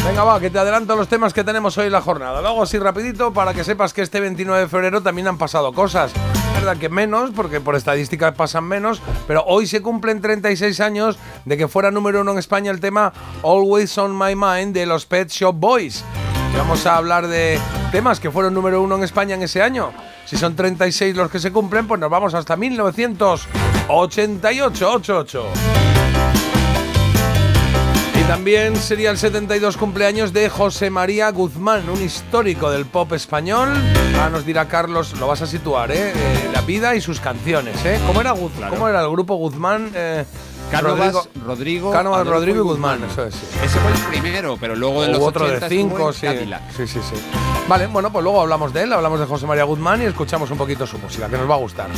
Venga, 0.04 0.22
va, 0.22 0.38
que 0.38 0.50
te 0.50 0.58
adelanto 0.58 0.94
los 0.96 1.08
temas 1.08 1.32
que 1.32 1.42
tenemos 1.44 1.78
hoy 1.78 1.86
en 1.86 1.92
la 1.92 2.02
jornada. 2.02 2.42
Lo 2.42 2.48
hago 2.48 2.62
así 2.62 2.78
rapidito 2.78 3.32
para 3.32 3.54
que 3.54 3.64
sepas 3.64 3.94
que 3.94 4.02
este 4.02 4.20
29 4.20 4.60
de 4.62 4.68
febrero 4.68 5.02
también 5.02 5.26
han 5.28 5.38
pasado 5.38 5.72
cosas. 5.72 6.12
Es 6.12 6.54
verdad 6.54 6.76
que 6.76 6.90
menos, 6.90 7.30
porque 7.34 7.58
por 7.60 7.74
estadísticas 7.74 8.34
pasan 8.34 8.64
menos, 8.64 9.00
pero 9.26 9.42
hoy 9.46 9.66
se 9.66 9.80
cumplen 9.80 10.20
36 10.20 10.78
años 10.80 11.18
de 11.46 11.56
que 11.56 11.68
fuera 11.68 11.90
número 11.90 12.20
uno 12.20 12.32
en 12.32 12.38
España 12.38 12.70
el 12.70 12.80
tema 12.80 13.14
Always 13.42 13.96
on 13.96 14.16
My 14.16 14.36
Mind 14.36 14.74
de 14.74 14.84
los 14.84 15.06
Pet 15.06 15.30
Shop 15.30 15.56
Boys. 15.56 16.04
Y 16.52 16.56
vamos 16.56 16.84
a 16.84 16.96
hablar 16.96 17.26
de 17.26 17.58
temas 17.90 18.20
que 18.20 18.30
fueron 18.30 18.52
número 18.52 18.82
uno 18.82 18.96
en 18.96 19.04
España 19.04 19.34
en 19.34 19.42
ese 19.42 19.62
año. 19.62 19.90
Si 20.26 20.36
son 20.36 20.54
36 20.54 21.16
los 21.16 21.30
que 21.30 21.38
se 21.38 21.50
cumplen, 21.50 21.88
pues 21.88 21.98
nos 21.98 22.10
vamos 22.10 22.34
hasta 22.34 22.56
1988. 22.56 23.64
88. 23.88 25.83
También 28.28 28.74
sería 28.76 29.10
el 29.10 29.18
72 29.18 29.76
cumpleaños 29.76 30.32
de 30.32 30.48
José 30.48 30.88
María 30.90 31.30
Guzmán, 31.30 31.88
un 31.90 32.02
histórico 32.02 32.70
del 32.70 32.86
pop 32.86 33.12
español. 33.12 33.68
Ahora 34.14 34.30
nos 34.30 34.46
dirá 34.46 34.66
Carlos, 34.66 35.14
lo 35.20 35.26
vas 35.28 35.42
a 35.42 35.46
situar, 35.46 35.92
¿eh? 35.92 36.10
Eh, 36.10 36.50
la 36.52 36.62
vida 36.62 36.94
y 36.96 37.00
sus 37.02 37.20
canciones, 37.20 37.76
¿eh? 37.84 38.00
¿Cómo 38.06 38.20
era, 38.22 38.34
Guz- 38.34 38.50
Claro. 38.56 38.72
¿cómo 38.72 38.88
era 38.88 39.02
el 39.02 39.10
grupo 39.10 39.34
Guzmán? 39.36 39.90
Eh, 39.94 40.24
Cánovas, 40.70 41.28
Rodrigo. 41.44 41.92
Cánovas, 41.92 42.20
Adolfo 42.20 42.34
Rodrigo 42.34 42.58
y 42.58 42.62
Guzmán, 42.62 43.04
eso 43.04 43.24
es. 43.24 43.34
sí. 43.34 43.46
Ese 43.62 43.78
fue 43.78 43.92
el 43.92 43.98
primero, 44.20 44.56
pero 44.60 44.74
luego 44.74 45.04
en 45.04 45.12
los 45.12 45.20
otro 45.20 45.46
80 45.46 45.68
de 45.68 45.80
estuvo 45.80 46.12
5, 46.12 46.28
en 46.32 46.48
sí. 46.48 46.54
Sí, 46.76 46.86
sí, 46.86 47.00
sí. 47.10 47.22
Vale, 47.68 47.86
bueno, 47.86 48.12
pues 48.12 48.22
luego 48.22 48.40
hablamos 48.42 48.72
de 48.72 48.82
él, 48.82 48.92
hablamos 48.92 49.20
de 49.20 49.26
José 49.26 49.46
María 49.46 49.64
Guzmán 49.64 50.02
y 50.02 50.04
escuchamos 50.04 50.50
un 50.50 50.58
poquito 50.58 50.86
su 50.86 50.98
música, 50.98 51.28
que 51.28 51.36
nos 51.38 51.48
va 51.48 51.54
a 51.54 51.58
gustar. 51.58 51.88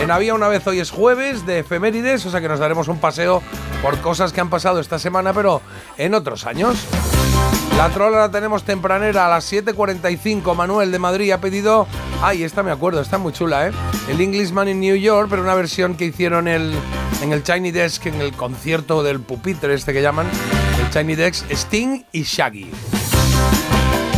En 0.00 0.10
Había 0.10 0.34
una 0.34 0.48
vez 0.48 0.66
hoy 0.66 0.80
es 0.80 0.90
jueves 0.90 1.46
de 1.46 1.60
efemérides, 1.60 2.26
o 2.26 2.30
sea 2.30 2.40
que 2.40 2.48
nos 2.48 2.58
daremos 2.58 2.88
un 2.88 2.98
paseo 2.98 3.42
por 3.82 3.98
cosas 3.98 4.32
que 4.32 4.40
han 4.40 4.50
pasado 4.50 4.80
esta 4.80 4.98
semana, 4.98 5.32
pero 5.32 5.60
en 5.96 6.14
otros 6.14 6.46
años. 6.46 6.76
La 7.76 7.88
trola 7.90 8.18
la 8.18 8.30
tenemos 8.30 8.62
tempranera 8.62 9.26
a 9.26 9.28
las 9.28 9.52
7.45. 9.52 10.54
Manuel 10.54 10.92
de 10.92 10.98
Madrid 10.98 11.32
ha 11.32 11.40
pedido. 11.40 11.86
Ay, 12.22 12.44
esta 12.44 12.62
me 12.62 12.70
acuerdo, 12.70 13.00
está 13.00 13.18
muy 13.18 13.32
chula, 13.32 13.66
¿eh? 13.66 13.72
El 14.08 14.20
Englishman 14.20 14.68
in 14.68 14.78
New 14.78 14.94
York, 14.94 15.26
pero 15.28 15.42
una 15.42 15.54
versión 15.54 15.96
que 15.96 16.04
hicieron 16.04 16.46
el, 16.46 16.72
en 17.22 17.32
el 17.32 17.42
Tiny 17.42 17.72
Desk, 17.72 18.06
en 18.06 18.20
el 18.20 18.32
concierto 18.34 19.02
del 19.02 19.20
pupitre, 19.20 19.74
este 19.74 19.92
que 19.92 20.00
llaman. 20.00 20.28
El 20.80 20.90
Tiny 20.90 21.16
Desk, 21.16 21.50
Sting 21.50 22.04
y 22.12 22.22
Shaggy. 22.22 22.70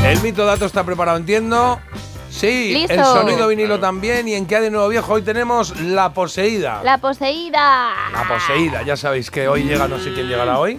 El 0.05 0.21
mito 0.21 0.45
dato 0.45 0.67
está 0.67 0.85
preparado, 0.85 1.17
entiendo. 1.17 1.81
Sí, 2.29 2.75
¡Listo! 2.75 2.93
el 2.93 3.05
sonido 3.05 3.49
vinilo 3.49 3.81
también. 3.81 4.29
Y 4.29 4.35
en 4.35 4.45
qué 4.45 4.57
hay 4.57 4.65
de 4.65 4.71
nuevo 4.71 4.89
viejo, 4.89 5.15
hoy 5.15 5.23
tenemos 5.23 5.81
La 5.81 6.13
Poseída. 6.13 6.83
La 6.83 6.99
poseída. 6.99 7.93
La 8.13 8.29
Poseída, 8.29 8.83
ya 8.83 8.97
sabéis 8.97 9.31
que 9.31 9.49
hoy 9.49 9.63
llega, 9.63 9.89
no 9.89 9.99
sé 9.99 10.13
quién 10.13 10.29
llegará 10.29 10.59
hoy. 10.59 10.79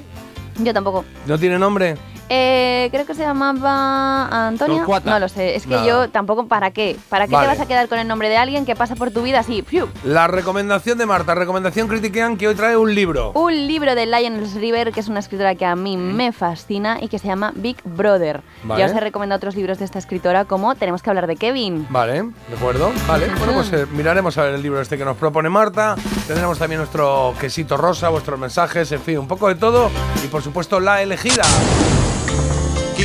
Yo 0.60 0.74
tampoco. 0.74 1.06
¿No 1.26 1.40
tiene 1.40 1.58
nombre? 1.58 1.98
Eh, 2.30 2.90
creo 2.92 3.06
que 3.06 3.14
se 3.14 3.22
llamaba 3.22 4.48
Antonia. 4.48 4.78
Torcuata. 4.78 5.10
No 5.12 5.20
lo 5.20 5.30
sé. 5.30 5.56
Es 5.56 5.66
que 5.66 5.86
yo 5.86 6.10
tampoco. 6.10 6.48
¿Para 6.48 6.72
qué? 6.72 6.98
¿Para 7.10 7.28
qué 7.28 7.34
Vale. 7.34 7.48
te 7.48 7.54
vas 7.56 7.62
a 7.62 7.68
quedar 7.68 7.88
con 7.88 8.00
el 8.00 8.08
nombre 8.08 8.30
de 8.30 8.38
alguien 8.38 8.66
que 8.66 8.76
pasa 8.76 8.96
por 8.96 9.12
tu 9.12 9.22
vida 9.22 9.40
así? 9.40 9.62
¡fiu! 9.62 9.88
La 10.04 10.28
recomendación 10.28 10.98
de 10.98 11.06
Marta, 11.06 11.36
recomendación 11.36 11.88
critiquean 11.88 12.38
que 12.38 12.48
hoy 12.48 12.56
trae 12.56 12.78
un 12.78 12.94
libro. 12.94 13.32
Un 13.34 13.68
libro 13.68 13.96
de 13.96 14.06
Lionel 14.06 14.52
River, 14.54 14.92
que 14.92 15.00
es 15.00 15.08
una 15.08 15.20
escritora 15.20 15.56
que 15.56 15.66
a 15.66 15.76
mí 15.76 15.98
me 15.98 16.32
fascina 16.32 16.98
y 17.02 17.08
que 17.08 17.20
se 17.20 17.28
llama 17.28 17.52
Big 17.56 17.78
Brother. 17.84 18.42
Vale. 18.64 18.80
Ya 18.80 18.88
os 18.88 18.92
he 18.92 19.00
recomendado 19.00 19.38
otros 19.38 19.56
libros 19.56 19.80
de 19.80 19.86
esta 19.86 20.00
escritora, 20.00 20.46
como 20.46 20.76
Tenemos 20.76 21.02
que 21.02 21.10
hablar 21.10 21.28
de 21.28 21.36
Kevin. 21.36 21.88
Vale, 21.90 22.24
de 22.24 22.56
acuerdo. 22.58 22.92
Vale, 23.08 23.28
bueno, 23.38 23.54
pues 23.54 23.72
eh, 23.74 23.86
miraremos 23.92 24.38
a 24.38 24.44
ver 24.44 24.56
el 24.56 24.62
libro 24.62 24.82
este 24.82 24.98
que 24.98 25.06
nos 25.06 25.18
propone 25.18 25.50
Marta. 25.50 25.96
Tendremos 26.28 26.58
también 26.60 26.80
nuestro 26.80 27.34
quesito 27.40 27.78
rosa, 27.78 28.10
vuestros 28.10 28.40
mensajes, 28.40 28.92
en 28.92 29.02
fin, 29.02 29.20
un 29.20 29.28
poco 29.28 29.48
de 29.48 29.56
todo. 29.56 29.90
Y 30.24 30.28
por 30.28 30.42
supuesto, 30.42 30.80
la 30.80 31.02
elegida. 31.02 31.44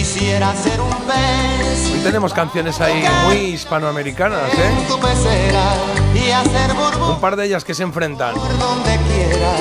Quisiera 0.00 0.54
ser 0.56 0.80
un 0.80 0.88
pez 0.88 1.92
Hoy 1.92 2.00
tenemos 2.02 2.32
canciones 2.32 2.80
ahí 2.80 3.04
muy 3.26 3.36
hispanoamericanas, 3.36 4.50
¿eh? 4.54 4.70
Un 7.06 7.20
par 7.20 7.36
de 7.36 7.44
ellas 7.44 7.64
que 7.64 7.74
se 7.74 7.82
enfrentan. 7.82 8.34
por 8.34 8.58
donde 8.58 8.96
quiera. 8.96 9.52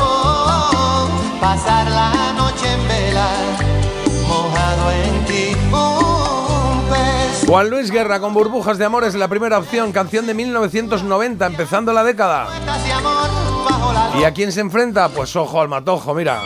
Oh, 0.00 0.46
oh, 0.48 1.06
oh, 1.06 1.40
pasar 1.40 1.88
la 1.88 2.32
noche 2.32 2.72
en 2.72 2.88
vela, 2.88 3.28
mojado 4.26 4.90
en 4.90 5.24
ti. 5.26 5.56
Un 5.70 6.82
pez. 6.90 7.46
Juan 7.46 7.70
Luis 7.70 7.92
Guerra 7.92 8.18
con 8.18 8.34
Burbujas 8.34 8.78
de 8.78 8.86
Amor 8.86 9.04
es 9.04 9.14
la 9.14 9.28
primera 9.28 9.58
opción, 9.58 9.92
canción 9.92 10.26
de 10.26 10.34
1990, 10.34 11.46
empezando 11.46 11.92
la 11.92 12.02
década. 12.02 12.48
¿Y 14.18 14.24
a 14.24 14.32
quién 14.32 14.50
se 14.50 14.60
enfrenta? 14.60 15.08
Pues 15.10 15.36
ojo 15.36 15.60
al 15.60 15.68
matojo, 15.68 16.14
mira. 16.14 16.40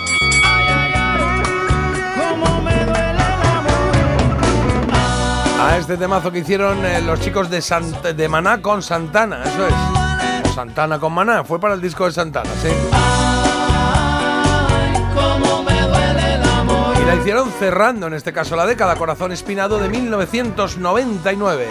A 5.68 5.76
este 5.76 5.98
temazo 5.98 6.32
que 6.32 6.38
hicieron 6.38 6.82
eh, 6.86 7.02
los 7.02 7.20
chicos 7.20 7.50
de, 7.50 8.28
Maná 8.28 8.62
con 8.62 8.82
Santana, 8.82 9.42
eso 9.44 9.66
es. 9.66 9.74
Santana 10.54 10.98
con 10.98 11.12
Maná, 11.12 11.44
fue 11.44 11.60
para 11.60 11.74
el 11.74 11.82
disco 11.82 12.06
de 12.06 12.12
Santana, 12.12 12.48
sí. 12.62 12.68
Y 17.02 17.04
la 17.04 17.14
hicieron 17.16 17.50
cerrando, 17.58 18.06
en 18.06 18.14
este 18.14 18.32
caso, 18.32 18.56
la 18.56 18.64
década 18.64 18.96
Corazón 18.96 19.30
Espinado 19.30 19.78
de 19.78 19.90
1999. 19.90 21.68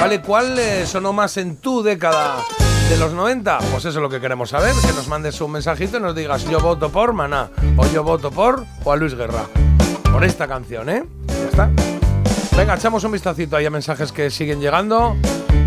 Vale, 0.00 0.20
cuál 0.22 0.58
eh, 0.58 0.86
sonó 0.86 1.12
más 1.12 1.36
en 1.36 1.58
tu 1.58 1.84
década 1.84 2.38
de 2.88 2.96
los 2.98 3.12
90. 3.12 3.58
Pues 3.70 3.84
eso 3.84 3.88
es 3.88 3.94
lo 3.96 4.08
que 4.08 4.20
queremos 4.20 4.50
saber, 4.50 4.72
que 4.80 4.92
nos 4.92 5.08
mandes 5.08 5.40
un 5.40 5.52
mensajito 5.52 5.96
y 5.98 6.00
nos 6.00 6.14
digas 6.14 6.44
yo 6.44 6.60
voto 6.60 6.90
por 6.90 7.12
Maná 7.12 7.50
o 7.76 7.86
yo 7.88 8.02
voto 8.04 8.30
por 8.30 8.64
Juan 8.84 9.00
Luis 9.00 9.14
Guerra. 9.14 9.44
Por 10.12 10.24
esta 10.24 10.46
canción, 10.46 10.88
¿eh? 10.88 11.04
Ya 11.28 11.48
está. 11.48 11.70
Venga, 12.56 12.74
echamos 12.74 13.04
un 13.04 13.12
vistacito 13.12 13.56
ahí 13.56 13.66
a 13.66 13.70
mensajes 13.70 14.12
que 14.12 14.30
siguen 14.30 14.60
llegando. 14.60 15.16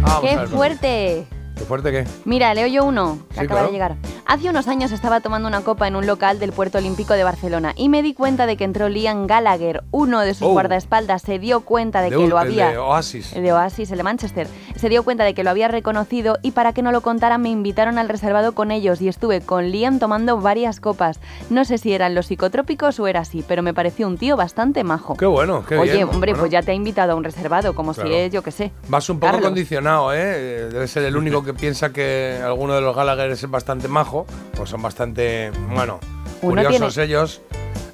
Vamos 0.02 0.22
¡Qué 0.22 0.32
a 0.32 0.40
ver. 0.40 0.48
fuerte! 0.48 1.28
¿Qué 1.60 1.66
fuerte 1.66 1.92
qué? 1.92 2.06
Mira, 2.24 2.54
leo 2.54 2.68
yo 2.68 2.86
uno, 2.86 3.20
que 3.30 3.34
Sí, 3.36 3.40
acaba 3.42 3.48
claro. 3.48 3.66
de 3.68 3.72
llegar. 3.74 3.96
Hace 4.26 4.50
unos 4.50 4.68
años 4.70 4.92
estaba 4.94 5.20
tomando 5.20 5.48
una 5.48 5.62
copa 5.62 5.88
en 5.88 5.96
un 5.98 6.08
local 6.08 6.40
del 6.40 6.54
Puerto 6.54 6.78
Olímpico 6.78 7.14
de 7.16 7.24
Barcelona 7.26 7.74
y 7.76 7.90
me 7.90 8.02
di 8.02 8.14
cuenta 8.14 8.46
de 8.46 8.56
que 8.56 8.64
entró 8.64 8.88
Liam 8.88 9.28
Gallagher, 9.28 9.84
uno 9.92 10.22
de 10.22 10.34
sus 10.34 10.48
Oh. 10.48 10.52
guardaespaldas, 10.54 11.22
se 11.22 11.38
dio 11.38 11.62
cuenta 11.62 12.02
de, 12.02 12.12
De 12.12 12.16
que 12.18 12.28
lo 12.28 12.40
el 12.40 12.48
había... 12.48 12.70
de 12.72 12.78
Oasis. 12.78 13.34
El 13.34 13.44
de 13.44 13.52
Oasis, 13.54 13.92
el 13.92 13.98
de 13.98 14.04
Manchester. 14.04 14.48
Se 14.78 14.88
dio 14.88 15.04
cuenta 15.04 15.24
de 15.26 15.34
que 15.34 15.44
lo 15.44 15.50
había 15.50 15.68
reconocido 15.68 16.38
y 16.42 16.52
para 16.52 16.72
que 16.74 16.82
no 16.82 16.92
lo 16.94 17.02
contara 17.02 17.38
me 17.38 17.50
invitaron 17.50 17.98
al 17.98 18.08
reservado 18.08 18.54
con 18.54 18.72
ellos 18.72 19.02
y 19.02 19.10
estuve 19.10 19.42
con 19.42 19.70
Liam 19.70 20.00
tomando 20.00 20.40
varias 20.40 20.80
copas. 20.80 21.20
No 21.50 21.66
sé 21.66 21.78
si 21.78 21.92
eran 21.94 22.16
los 22.16 22.28
psicotrópicos 22.28 23.00
o 23.02 23.08
era 23.08 23.20
así, 23.22 23.44
pero 23.48 23.64
me 23.64 23.74
pareció 23.74 24.08
un 24.08 24.18
tío 24.18 24.38
bastante 24.38 24.84
majo. 24.86 25.18
Qué 25.18 25.26
bueno, 25.26 25.66
qué 25.68 25.78
Oye, 25.78 25.92
bien. 25.94 26.04
hombre, 26.10 26.32
Bueno, 26.32 26.44
pues 26.44 26.52
ya 26.52 26.62
te 26.62 26.72
ha 26.72 26.76
invitado 26.76 27.12
a 27.12 27.16
un 27.16 27.24
reservado, 27.26 27.74
como 27.76 27.94
Claro. 27.94 28.10
si 28.10 28.16
es, 28.16 28.32
yo 28.32 28.44
qué 28.44 28.52
sé. 28.52 28.72
Vas 28.88 29.10
un 29.10 29.20
poco 29.20 29.32
Carlos. 29.34 29.50
condicionado, 29.50 30.14
¿eh? 30.14 30.70
Debe 30.72 30.88
ser 30.88 31.04
el 31.04 31.18
único 31.18 31.44
que 31.44 31.49
piensa 31.54 31.92
que 31.92 32.40
alguno 32.44 32.74
de 32.76 32.82
los 32.82 32.96
Gallagher 32.96 33.32
es 33.32 33.50
bastante 33.50 33.88
majo. 33.88 34.26
Pues 34.56 34.70
son 34.70 34.82
bastante, 34.82 35.52
bueno, 35.74 36.00
Uno 36.42 36.62
curiosos 36.64 36.94
tiene- 36.96 37.08
ellos. 37.10 37.42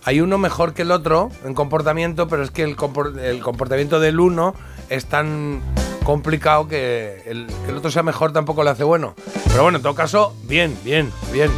Hay 0.03 0.21
uno 0.21 0.37
mejor 0.37 0.73
que 0.73 0.83
el 0.83 0.91
otro 0.91 1.29
en 1.45 1.53
comportamiento, 1.55 2.27
pero 2.27 2.43
es 2.43 2.51
que 2.51 2.61
el, 2.63 2.77
compor- 2.77 3.19
el 3.19 3.41
comportamiento 3.41 3.99
del 3.99 4.19
uno 4.19 4.53
es 4.89 5.05
tan 5.07 5.61
complicado 6.03 6.67
que 6.67 7.23
el, 7.25 7.47
que 7.65 7.71
el 7.71 7.77
otro 7.77 7.89
sea 7.89 8.03
mejor 8.03 8.31
tampoco 8.31 8.63
le 8.63 8.69
hace 8.69 8.83
bueno. 8.83 9.15
Pero 9.47 9.63
bueno, 9.63 9.77
en 9.77 9.81
todo 9.81 9.95
caso, 9.95 10.35
bien, 10.43 10.77
bien, 10.83 11.11
bien. 11.33 11.49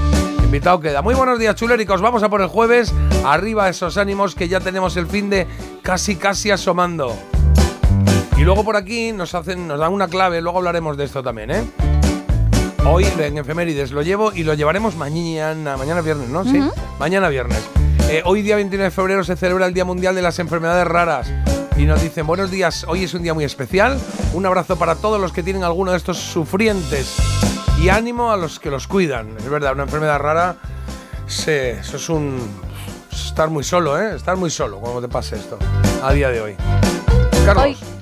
Invitado 0.46 0.80
queda. 0.80 1.02
Muy 1.02 1.14
buenos 1.14 1.40
días, 1.40 1.56
chuléricos. 1.56 2.00
Vamos 2.00 2.24
a 2.24 2.30
por 2.30 2.40
el 2.40 2.48
jueves. 2.48 2.94
Arriba 3.26 3.68
esos 3.68 3.98
ánimos 3.98 4.34
que 4.34 4.48
ya 4.48 4.62
tenemos 4.62 4.96
el 4.96 5.08
fin 5.08 5.30
de 5.30 5.46
casi, 5.82 6.16
casi 6.16 6.50
asomando. 6.50 7.14
Y 8.38 8.44
luego 8.46 8.64
por 8.64 8.78
aquí 8.78 9.12
nos 9.12 9.36
hacen, 9.36 9.68
nos 9.68 9.78
dan 9.80 9.92
una 9.92 10.08
clave, 10.08 10.40
luego 10.42 10.60
hablaremos 10.60 10.96
de 10.96 11.04
esto 11.04 11.22
también, 11.22 11.52
¿eh? 11.52 11.64
Hoy 12.86 13.06
en 13.20 13.38
efemérides 13.38 13.92
lo 13.92 14.02
llevo 14.02 14.32
y 14.34 14.44
lo 14.44 14.54
llevaremos 14.54 14.96
mañana, 14.96 15.76
mañana 15.78 16.02
viernes, 16.02 16.30
¿no? 16.30 16.44
Sí, 16.46 16.62
mañana 17.00 17.28
viernes. 17.30 17.60
Eh, 18.10 18.22
hoy 18.24 18.42
día 18.42 18.56
29 18.56 18.86
de 18.86 18.92
febrero 18.92 19.24
se 19.24 19.36
celebra 19.36 19.66
el 19.66 19.74
Día 19.74 19.84
Mundial 19.84 20.16
de 20.16 20.22
las 20.22 20.40
Enfermedades 20.40 20.88
Raras. 20.88 21.30
Y 21.76 21.86
nos 21.86 22.02
dicen, 22.02 22.26
buenos 22.26 22.50
días, 22.50 22.86
hoy 22.88 23.04
es 23.04 23.14
un 23.14 23.24
día 23.24 23.34
muy 23.34 23.44
especial. 23.44 24.00
Un 24.34 24.46
abrazo 24.46 24.78
para 24.78 24.96
todos 24.96 25.20
los 25.20 25.34
que 25.34 25.44
tienen 25.44 25.64
alguno 25.64 25.92
de 25.92 25.98
estos 25.98 26.18
sufrientes. 26.18 27.16
Y 27.82 27.90
ánimo 27.90 28.32
a 28.32 28.38
los 28.38 28.60
que 28.60 28.72
los 28.72 28.88
cuidan. 28.88 29.36
Es 29.38 29.50
verdad, 29.50 29.74
una 29.74 29.84
enfermedad 29.84 30.18
rara, 30.20 30.56
se- 31.28 31.72
eso 31.80 31.98
es 31.98 32.10
un... 32.10 32.40
Estar 33.12 33.50
muy 33.50 33.64
solo, 33.64 34.00
¿eh? 34.02 34.16
Estar 34.16 34.38
muy 34.38 34.50
solo 34.50 34.80
cuando 34.80 35.02
te 35.02 35.08
pase 35.10 35.36
esto. 35.36 35.60
A 36.04 36.14
día 36.14 36.30
de 36.30 36.42
hoy. 36.42 36.56
Carlos. 37.46 37.66
Hoy- 37.66 37.97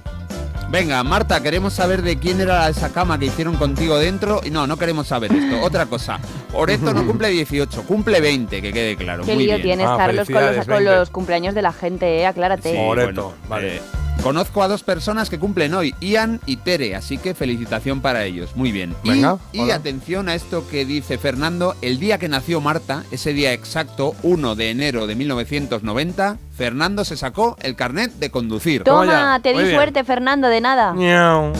Venga, 0.70 1.02
Marta, 1.04 1.42
queremos 1.42 1.74
saber 1.74 2.02
de 2.02 2.18
quién 2.18 2.42
era 2.42 2.68
esa 2.68 2.92
cama 2.92 3.18
que 3.18 3.26
hicieron 3.28 3.56
contigo 3.56 3.98
dentro. 3.98 4.42
Y 4.44 4.50
no, 4.50 4.68
no 4.68 4.78
queremos 4.78 5.08
saber 5.08 5.32
esto. 5.32 5.62
Otra 5.62 5.86
cosa. 5.86 6.20
Oreto 6.54 6.94
no 6.94 7.06
cumple 7.06 7.30
18, 7.30 7.84
cumple 7.84 8.20
20, 8.20 8.62
que 8.62 8.74
quede 8.74 8.98
claro. 8.98 9.24
Qué 9.24 9.36
Muy 9.36 9.46
lío 9.46 9.56
bien. 9.56 9.62
tienes, 9.68 9.88
Ah, 9.88 9.96
Carlos, 9.98 10.26
con 10.28 10.36
felicidades, 10.36 10.58
los, 10.58 10.66
con 10.66 10.76
20. 10.84 10.96
los 11.00 11.10
cumpleaños 11.12 11.56
de 11.56 11.62
la 11.62 11.72
gente, 11.72 12.18
¿eh? 12.20 12.26
Aclárate. 12.26 12.72
Sí, 12.72 12.78
Oreto, 12.80 13.24
bueno, 13.24 13.34
vale. 13.48 13.76
eh, 13.78 13.82
conozco 14.22 14.64
a 14.64 14.68
dos 14.68 14.84
personas 14.84 15.30
que 15.30 15.40
cumplen 15.40 15.74
hoy, 15.74 15.94
Ian 16.00 16.42
y 16.46 16.58
Tere, 16.58 16.96
así 16.96 17.18
que 17.18 17.34
felicitación 17.34 18.02
para 18.02 18.24
ellos. 18.26 18.56
Muy 18.56 18.72
bien. 18.72 18.96
Y- 19.04 19.10
Venga, 19.10 19.38
y, 19.52 19.72
atención 19.72 20.30
a 20.30 20.36
esto 20.36 20.68
que 20.68 20.86
dice 20.86 21.18
Fernando, 21.18 21.76
el 21.82 22.00
día 22.00 22.18
que 22.18 22.30
nació 22.30 22.62
Marta, 22.62 23.04
ese 23.12 23.34
día 23.34 23.54
exacto, 23.54 24.16
1 24.24 24.56
de 24.56 24.72
enero 24.72 25.08
de 25.08 25.16
1990, 25.16 26.38
Fernando 26.56 27.06
se 27.06 27.18
sacó 27.18 27.58
el 27.62 27.76
carnet 27.76 28.14
de 28.14 28.32
conducir. 28.32 28.84
Toma 28.84 29.40
te 29.42 29.54
di 29.54 29.72
suerte, 29.72 30.04
Fernando, 30.04 30.48
de 30.48 30.62
nada. 30.62 30.94
Miau. 30.94 31.54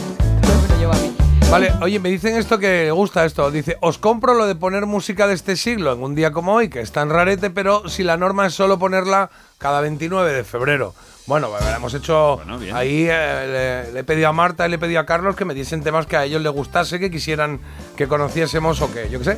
Vale, 1.52 1.72
oye, 1.82 2.00
me 2.00 2.10
dicen 2.10 2.36
esto 2.36 2.58
que 2.58 2.90
gusta 2.92 3.24
esto. 3.24 3.50
Dice, 3.52 3.78
os 3.80 3.98
compro 3.98 4.34
lo 4.34 4.48
de 4.48 4.56
poner 4.56 4.88
música 4.88 5.28
de 5.28 5.36
este 5.36 5.56
siglo 5.56 5.94
en 5.94 6.02
un 6.04 6.16
día 6.16 6.32
como 6.32 6.54
hoy, 6.54 6.70
que 6.70 6.82
es 6.82 6.92
tan 6.92 7.10
rarete, 7.10 7.50
pero 7.52 7.88
si 7.88 8.04
la 8.04 8.18
norma 8.18 8.48
es 8.48 8.54
solo 8.56 8.80
ponerla 8.80 9.30
cada 9.60 9.80
29 9.82 10.34
de 10.34 10.44
febrero. 10.44 10.96
Bueno, 11.28 11.50
pues, 11.50 11.64
hemos 11.76 11.94
hecho 11.94 12.38
Bueno, 12.46 12.60
ahí, 12.76 13.08
eh, 13.10 13.84
le, 13.88 13.94
le 13.94 14.00
he 14.02 14.04
pedido 14.04 14.28
a 14.30 14.34
Marta 14.34 14.66
y 14.68 14.70
le 14.70 14.76
he 14.76 14.80
pedido 14.80 15.00
a 15.00 15.06
Carlos 15.06 15.36
que 15.36 15.44
me 15.46 15.54
diesen 15.56 15.82
temas 15.84 16.06
que 16.06 16.18
a 16.18 16.24
ellos 16.24 16.42
les 16.42 16.52
gustase, 16.52 17.00
que 17.00 17.10
quisieran 17.10 17.60
que 17.96 18.08
conociésemos 18.08 18.82
o 18.82 18.92
que, 18.94 19.10
yo 19.10 19.18
qué 19.20 19.26
sé. 19.26 19.38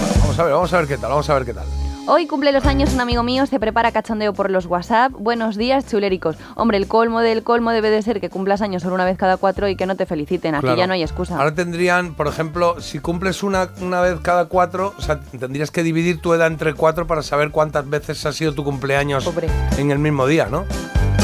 Bueno, 0.00 0.14
vamos 0.20 0.38
a 0.38 0.42
ver, 0.44 0.52
vamos 0.54 0.72
a 0.72 0.78
ver 0.78 0.86
qué 0.88 0.96
tal, 0.96 1.10
vamos 1.10 1.28
a 1.28 1.34
ver 1.34 1.44
qué 1.44 1.52
tal. 1.54 1.66
Hoy 2.08 2.28
cumple 2.28 2.52
los 2.52 2.64
años 2.66 2.94
un 2.94 3.00
amigo 3.00 3.24
mío, 3.24 3.46
se 3.46 3.58
prepara 3.58 3.90
cachondeo 3.90 4.32
por 4.32 4.48
los 4.50 4.66
WhatsApp. 4.66 5.10
Buenos 5.12 5.56
días, 5.56 5.86
chuléricos. 5.88 6.36
Hombre, 6.54 6.78
el 6.78 6.86
colmo 6.86 7.20
del 7.20 7.42
colmo 7.42 7.72
debe 7.72 7.90
de 7.90 8.00
ser 8.00 8.20
que 8.20 8.30
cumplas 8.30 8.62
años 8.62 8.82
solo 8.82 8.94
una 8.94 9.04
vez 9.04 9.18
cada 9.18 9.36
cuatro 9.38 9.68
y 9.68 9.74
que 9.74 9.86
no 9.86 9.96
te 9.96 10.06
feliciten. 10.06 10.54
Aquí 10.54 10.62
Claro. 10.62 10.76
ya 10.78 10.86
no 10.86 10.92
hay 10.92 11.02
excusa. 11.02 11.36
Ahora 11.36 11.52
tendrían, 11.52 12.14
por 12.14 12.28
ejemplo, 12.28 12.80
si 12.80 13.00
cumples 13.00 13.42
una, 13.42 13.70
una 13.80 14.00
vez 14.00 14.20
cada 14.22 14.44
cuatro, 14.46 14.94
o 14.96 15.02
sea, 15.02 15.18
tendrías 15.20 15.72
que 15.72 15.82
dividir 15.82 16.20
tu 16.20 16.32
edad 16.32 16.46
entre 16.46 16.74
cuatro 16.74 17.08
para 17.08 17.22
saber 17.24 17.50
cuántas 17.50 17.90
veces 17.90 18.24
ha 18.24 18.32
sido 18.32 18.54
tu 18.54 18.62
cumpleaños 18.62 19.24
Pobre. 19.24 19.48
en 19.76 19.90
el 19.90 19.98
mismo 19.98 20.28
día, 20.28 20.46
¿no? 20.48 20.64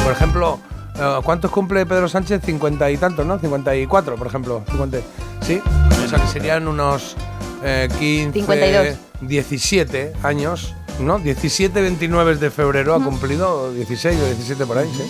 Por 0.02 0.12
ejemplo, 0.12 0.58
eh, 0.96 1.20
¿cuántos 1.24 1.50
cumple 1.50 1.86
Pedro 1.86 2.08
Sánchez? 2.08 2.42
Cincuenta 2.44 2.90
y 2.90 2.96
tantos, 2.96 3.24
¿no? 3.26 3.38
54, 3.38 4.16
por 4.16 4.26
ejemplo. 4.26 4.62
50. 4.70 4.98
¿Sí? 5.40 5.60
O 6.04 6.08
sea, 6.08 6.18
que 6.20 6.26
serían 6.26 6.68
unos 6.68 7.16
eh, 7.62 7.88
15, 7.98 8.32
52. 8.40 8.96
17 9.20 10.12
años, 10.22 10.74
¿no? 11.00 11.18
17, 11.18 11.80
29 11.80 12.36
de 12.36 12.50
febrero 12.50 12.94
ha 12.94 13.02
cumplido, 13.02 13.62
o 13.62 13.72
16 13.72 14.20
o 14.20 14.24
17 14.26 14.66
por 14.66 14.78
ahí, 14.78 14.90
¿sí? 14.92 15.04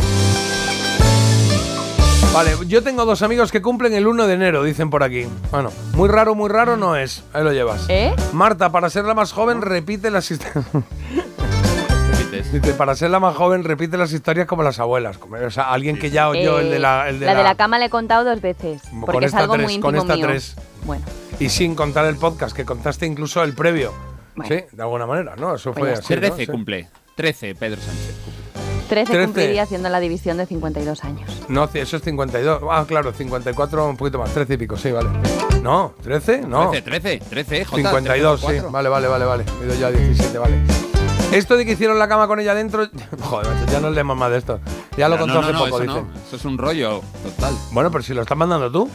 Vale, 2.32 2.52
yo 2.66 2.82
tengo 2.82 3.04
dos 3.04 3.20
amigos 3.20 3.52
que 3.52 3.60
cumplen 3.60 3.92
el 3.92 4.06
1 4.06 4.26
de 4.26 4.34
enero, 4.34 4.62
dicen 4.64 4.88
por 4.88 5.02
aquí. 5.02 5.26
Bueno, 5.50 5.70
muy 5.92 6.08
raro, 6.08 6.34
muy 6.34 6.48
raro 6.48 6.78
no 6.78 6.96
es. 6.96 7.22
Ahí 7.34 7.44
lo 7.44 7.52
llevas. 7.52 7.84
¿Eh? 7.90 8.14
Marta, 8.32 8.72
para 8.72 8.88
ser 8.88 9.04
la 9.04 9.12
más 9.12 9.32
joven, 9.32 9.60
repite 9.60 10.10
las 10.10 10.30
historias. 12.42 12.62
Dice, 12.62 12.74
para 12.76 12.94
ser 12.94 13.10
la 13.10 13.20
más 13.20 13.34
joven, 13.36 13.64
repite 13.64 13.96
las 13.96 14.12
historias 14.12 14.46
como 14.46 14.62
las 14.62 14.78
abuelas. 14.78 15.18
Como, 15.18 15.36
o 15.36 15.50
sea, 15.50 15.72
alguien 15.72 15.98
que 15.98 16.10
ya 16.10 16.28
oyó 16.28 16.58
el 16.58 16.70
de 16.70 16.78
la. 16.78 17.08
el 17.08 17.20
de 17.20 17.26
Eh, 17.30 17.34
de 17.34 17.42
la 17.42 17.54
cama 17.54 17.78
le 17.78 17.86
he 17.86 17.90
contado 17.90 18.24
dos 18.24 18.40
veces. 18.40 18.82
Con 18.90 19.00
Porque 19.02 19.26
es 19.26 19.32
esta 19.32 19.40
algo 19.40 19.54
tres, 19.54 19.64
muy 19.66 19.80
con 19.80 19.94
íntimo 19.94 20.02
esta 20.12 20.16
mío. 20.16 20.26
tres. 20.26 20.56
Bueno, 20.84 21.04
Y 21.38 21.48
sin 21.48 21.74
contar 21.74 22.04
el 22.06 22.16
podcast, 22.16 22.54
que 22.54 22.64
contaste 22.64 23.06
incluso 23.06 23.42
el 23.42 23.54
previo. 23.54 23.92
Bueno. 24.34 24.48
Sí, 24.54 24.64
de 24.72 24.82
alguna 24.82 25.06
manera, 25.06 25.34
¿no? 25.36 25.54
Eso 25.54 25.72
Pues 25.72 25.80
fue 25.80 25.88
ya 25.94 25.98
así. 25.98 26.14
¿no? 26.14 26.20
13 26.20 26.36
Sí. 26.46 26.46
cumple. 26.46 26.88
13, 27.16 27.54
Pedro 27.54 27.80
Sánchez 27.80 28.14
cumple. 28.24 28.42
13, 28.88 29.12
13. 29.12 29.24
cumpliría 29.26 29.62
haciendo 29.62 29.88
la 29.88 30.00
división 30.00 30.36
de 30.38 30.46
52 30.46 31.04
años. 31.04 31.30
No, 31.48 31.68
eso 31.72 31.96
es 31.96 32.02
52. 32.02 32.62
Ah, 32.70 32.84
claro, 32.86 33.12
54, 33.12 33.88
un 33.88 33.96
poquito 33.96 34.18
más. 34.18 34.30
13 34.32 34.54
y 34.54 34.56
pico, 34.58 34.76
sí, 34.76 34.90
vale. 34.90 35.08
No, 35.62 35.94
13, 36.02 36.42
no. 36.42 36.70
13, 36.70 36.82
13, 36.82 37.20
13, 37.30 37.64
Jota, 37.64 37.76
52, 37.76 38.40
13, 38.40 38.60
sí. 38.60 38.66
Vale, 38.70 38.88
vale, 38.88 39.08
vale, 39.08 39.24
vale. 39.24 39.44
He 39.62 39.66
ido 39.66 39.74
ya 39.76 39.86
a 39.86 39.90
17, 39.92 40.38
vale. 40.38 40.56
Esto 41.32 41.56
de 41.56 41.64
que 41.66 41.72
hicieron 41.72 41.98
la 41.98 42.08
cama 42.08 42.26
con 42.26 42.38
ella 42.40 42.54
dentro. 42.54 42.86
Joder, 43.22 43.46
macho, 43.52 43.72
ya 43.72 43.80
no 43.80 43.90
leemos 43.90 44.16
más 44.16 44.30
de 44.30 44.38
esto. 44.38 44.60
Ya 44.96 45.08
lo 45.08 45.16
No, 45.16 45.22
contó 45.22 45.34
no, 45.34 45.40
hace 45.40 45.52
no, 45.52 45.58
poco, 45.58 45.68
eso 45.68 45.80
dice. 45.80 45.94
no. 45.94 46.20
Eso 46.26 46.36
es 46.36 46.44
un 46.44 46.58
rollo 46.58 47.00
total. 47.24 47.54
Bueno, 47.72 47.90
pero 47.90 48.02
si 48.04 48.14
lo 48.14 48.22
estás 48.22 48.36
mandando 48.36 48.70
tú. 48.70 48.88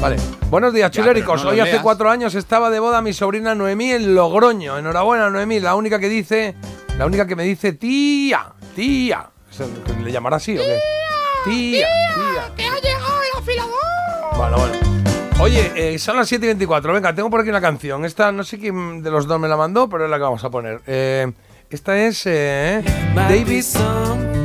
Vale. 0.00 0.16
Buenos 0.50 0.72
días, 0.72 0.90
Ya, 0.92 1.02
chuléricos. 1.02 1.42
no 1.42 1.50
Hoy 1.50 1.60
hace 1.60 1.72
leas. 1.72 1.82
cuatro 1.82 2.08
años 2.10 2.34
estaba 2.34 2.70
de 2.70 2.78
boda 2.78 3.00
mi 3.02 3.12
sobrina 3.12 3.54
Noemí 3.54 3.90
en 3.92 4.14
Logroño. 4.14 4.78
Enhorabuena, 4.78 5.28
Noemí. 5.30 5.58
La 5.60 5.74
única 5.74 5.98
que 5.98 6.08
dice. 6.08 6.54
La 6.98 7.06
única 7.06 7.26
que 7.26 7.34
me 7.36 7.44
dice 7.44 7.72
tía, 7.72 8.52
tía. 8.76 9.30
¿Le 10.04 10.12
llamará 10.12 10.36
así 10.36 10.56
o 10.56 10.60
qué? 10.60 10.78
Tía, 11.44 11.86
tía. 12.14 12.54
¡Que 12.56 12.64
ha 12.66 12.74
llegado 12.80 13.22
el 13.22 13.38
afilador! 13.42 14.36
Bueno, 14.36 14.56
bueno. 14.58 14.74
Oye, 15.40 15.72
eh, 15.76 15.98
son 15.98 16.16
las 16.16 16.28
7 16.28 16.44
y 16.44 16.48
24. 16.48 16.92
Venga, 16.92 17.14
tengo 17.14 17.30
por 17.30 17.40
aquí 17.40 17.50
una 17.50 17.60
canción. 17.60 18.04
Esta 18.04 18.30
no 18.32 18.42
sé 18.44 18.58
quién 18.58 19.02
de 19.02 19.10
los 19.10 19.26
dos 19.26 19.38
me 19.40 19.48
la 19.48 19.56
mandó, 19.56 19.88
pero 19.88 20.04
es 20.04 20.10
la 20.10 20.16
que 20.16 20.22
vamos 20.24 20.42
a 20.44 20.50
poner. 20.50 20.80
Eh, 20.86 21.32
esta 21.70 21.98
es 21.98 22.22
eh, 22.24 22.82
David. 23.14 23.64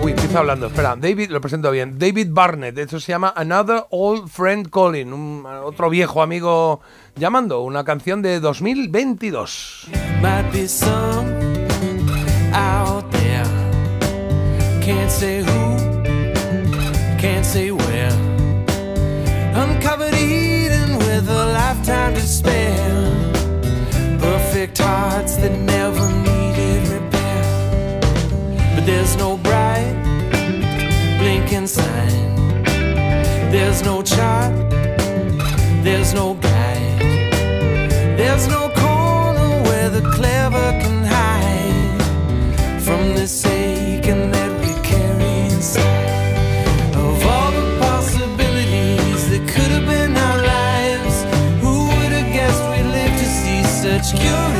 Uy, 0.01 0.11
empieza 0.11 0.39
hablando. 0.39 0.67
Espera, 0.67 0.97
David, 0.97 1.29
lo 1.29 1.39
presento 1.39 1.71
bien. 1.71 1.97
David 1.97 2.27
Barnett. 2.31 2.77
Esto 2.77 2.99
se 2.99 3.13
llama 3.13 3.33
Another 3.35 3.85
Old 3.91 4.27
Friend 4.27 4.69
Calling. 4.69 5.13
Un, 5.13 5.45
otro 5.45 5.89
viejo 5.89 6.21
amigo 6.21 6.81
llamando. 7.15 7.61
Una 7.61 7.85
canción 7.85 8.21
de 8.21 8.41
2022. 8.41 9.87
Might 10.21 10.51
be 10.51 10.67
some 10.67 11.31
out 12.53 13.09
there. 13.11 13.45
Can't 14.81 15.09
say 15.09 15.41
who, 15.41 15.77
can't 17.17 17.45
say 17.45 17.71
where. 17.71 18.11
Uncovered 19.55 20.13
Eden 20.13 20.97
with 20.97 21.29
a 21.29 21.45
lifetime 21.53 22.13
to 22.15 22.21
spare. 22.21 22.83
Perfect 24.19 24.77
hearts 24.79 25.37
that 25.37 25.51
never. 25.51 26.12
There's 28.85 29.15
no 29.15 29.37
bright, 29.37 29.95
blinking 31.17 31.67
sign. 31.67 32.35
There's 33.49 33.81
no 33.81 34.01
chart 34.01 34.53
There's 35.83 36.13
no 36.13 36.33
guide. 36.33 36.99
There's 38.17 38.47
no 38.49 38.69
corner 38.75 39.63
where 39.63 39.89
the 39.89 40.01
clever 40.15 40.67
can 40.81 41.03
hide 41.05 42.01
from 42.81 43.13
this 43.15 43.45
aching 43.45 44.31
that 44.31 44.51
we 44.61 44.73
carry 44.81 45.53
inside. 45.53 46.35
Of 46.93 47.25
all 47.25 47.51
the 47.51 47.79
possibilities 47.79 49.29
that 49.29 49.47
could 49.47 49.71
have 49.75 49.85
been 49.85 50.17
our 50.17 50.39
lives, 50.41 51.23
who 51.61 51.87
would 51.87 52.11
have 52.17 52.33
guessed 52.33 52.63
we 52.71 52.83
lived 52.97 53.17
to 53.19 53.27
see 53.39 53.63
such 53.63 54.19
curious 54.19 54.52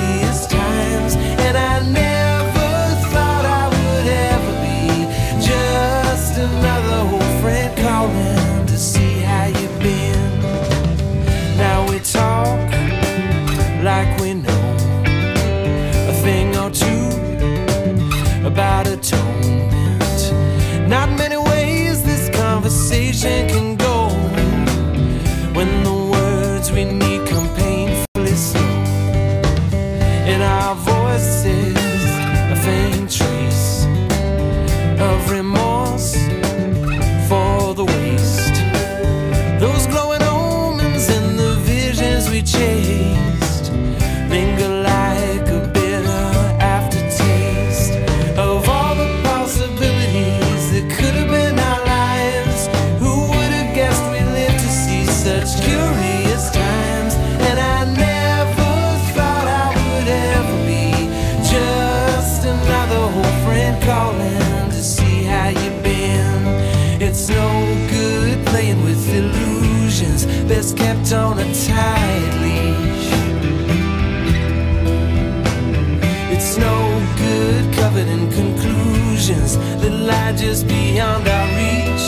on 71.14 71.38
a 71.38 71.54
tight 71.54 72.34
leash. 72.42 73.10
It's 76.34 76.58
no 76.58 76.76
good 77.18 77.74
covered 77.76 78.08
in 78.08 78.32
conclusions 78.32 79.58
that 79.82 79.92
lie 79.92 80.34
just 80.34 80.68
beyond 80.68 81.28
our 81.28 81.48
reach. 81.60 82.08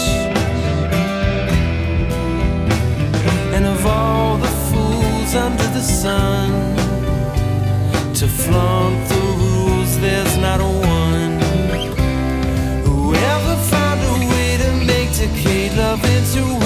And 3.55 3.65
of 3.65 3.85
all 3.85 4.37
the 4.37 4.53
fools 4.69 5.35
under 5.35 5.67
the 5.77 5.81
sun 5.81 6.49
to 8.15 8.27
flaunt 8.27 9.07
the 9.07 9.21
rules, 9.41 9.99
there's 9.99 10.37
not 10.37 10.59
a 10.61 10.71
one 10.99 11.33
who 12.85 13.13
ever 13.13 13.55
found 13.71 13.99
a 14.01 14.15
way 14.31 14.57
to 14.63 14.69
make 14.85 15.09
decayed 15.13 15.73
love 15.77 16.03
into 16.03 16.64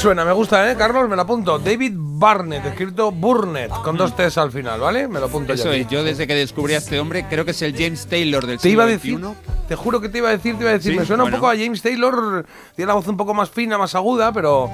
suena, 0.00 0.24
me 0.24 0.32
gusta, 0.32 0.70
¿eh? 0.70 0.76
Carlos, 0.76 1.08
me 1.10 1.14
lo 1.16 1.22
apunto. 1.22 1.58
David 1.58 1.92
Barnett, 1.94 2.64
escrito 2.64 3.10
Burnett, 3.12 3.70
con 3.82 3.96
dos 3.98 4.16
T's 4.16 4.38
al 4.38 4.50
final, 4.50 4.80
¿vale? 4.80 5.06
Me 5.06 5.20
lo 5.20 5.26
apunto 5.26 5.52
Eso 5.52 5.70
es, 5.72 5.86
yo 5.88 6.02
desde 6.02 6.26
que 6.26 6.34
descubrí 6.34 6.72
a 6.72 6.78
este 6.78 6.98
hombre, 6.98 7.26
creo 7.28 7.44
que 7.44 7.50
es 7.50 7.60
el 7.60 7.76
James 7.76 8.06
Taylor 8.06 8.46
del 8.46 8.58
Te 8.58 8.70
iba 8.70 8.84
a 8.84 8.86
decir, 8.86 9.18
XXI. 9.18 9.34
te 9.68 9.76
juro 9.76 10.00
que 10.00 10.08
te 10.08 10.18
iba 10.18 10.28
a 10.30 10.32
decir, 10.32 10.56
te 10.56 10.62
iba 10.62 10.70
a 10.70 10.74
decir, 10.74 10.92
Sí, 10.92 10.98
me 10.98 11.04
suena 11.04 11.24
bueno. 11.24 11.36
un 11.36 11.40
poco 11.40 11.52
a 11.52 11.56
James 11.56 11.82
Taylor, 11.82 12.46
tiene 12.74 12.86
la 12.88 12.94
voz 12.94 13.06
un 13.08 13.16
poco 13.18 13.34
más 13.34 13.50
fina, 13.50 13.76
más 13.76 13.94
aguda, 13.94 14.32
pero 14.32 14.70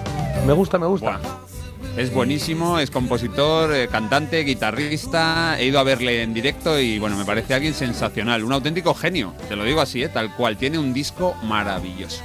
me 0.46 0.52
gusta, 0.52 0.78
me 0.78 0.86
gusta. 0.86 1.18
Es 1.96 2.12
buenísimo, 2.12 2.78
es 2.78 2.90
compositor, 2.90 3.74
eh, 3.74 3.88
cantante, 3.88 4.40
guitarrista. 4.44 5.58
He 5.58 5.64
ido 5.66 5.78
a 5.80 5.82
verle 5.82 6.22
en 6.22 6.34
directo 6.34 6.78
y 6.78 6.98
bueno, 6.98 7.16
me 7.16 7.24
parece 7.24 7.54
alguien 7.54 7.72
sensacional, 7.74 8.44
un 8.44 8.52
auténtico 8.52 8.92
genio. 8.94 9.32
Te 9.48 9.56
lo 9.56 9.64
digo 9.64 9.80
así, 9.80 10.02
eh, 10.02 10.08
tal 10.10 10.34
cual. 10.36 10.58
Tiene 10.58 10.78
un 10.78 10.92
disco 10.92 11.34
maravilloso. 11.44 12.22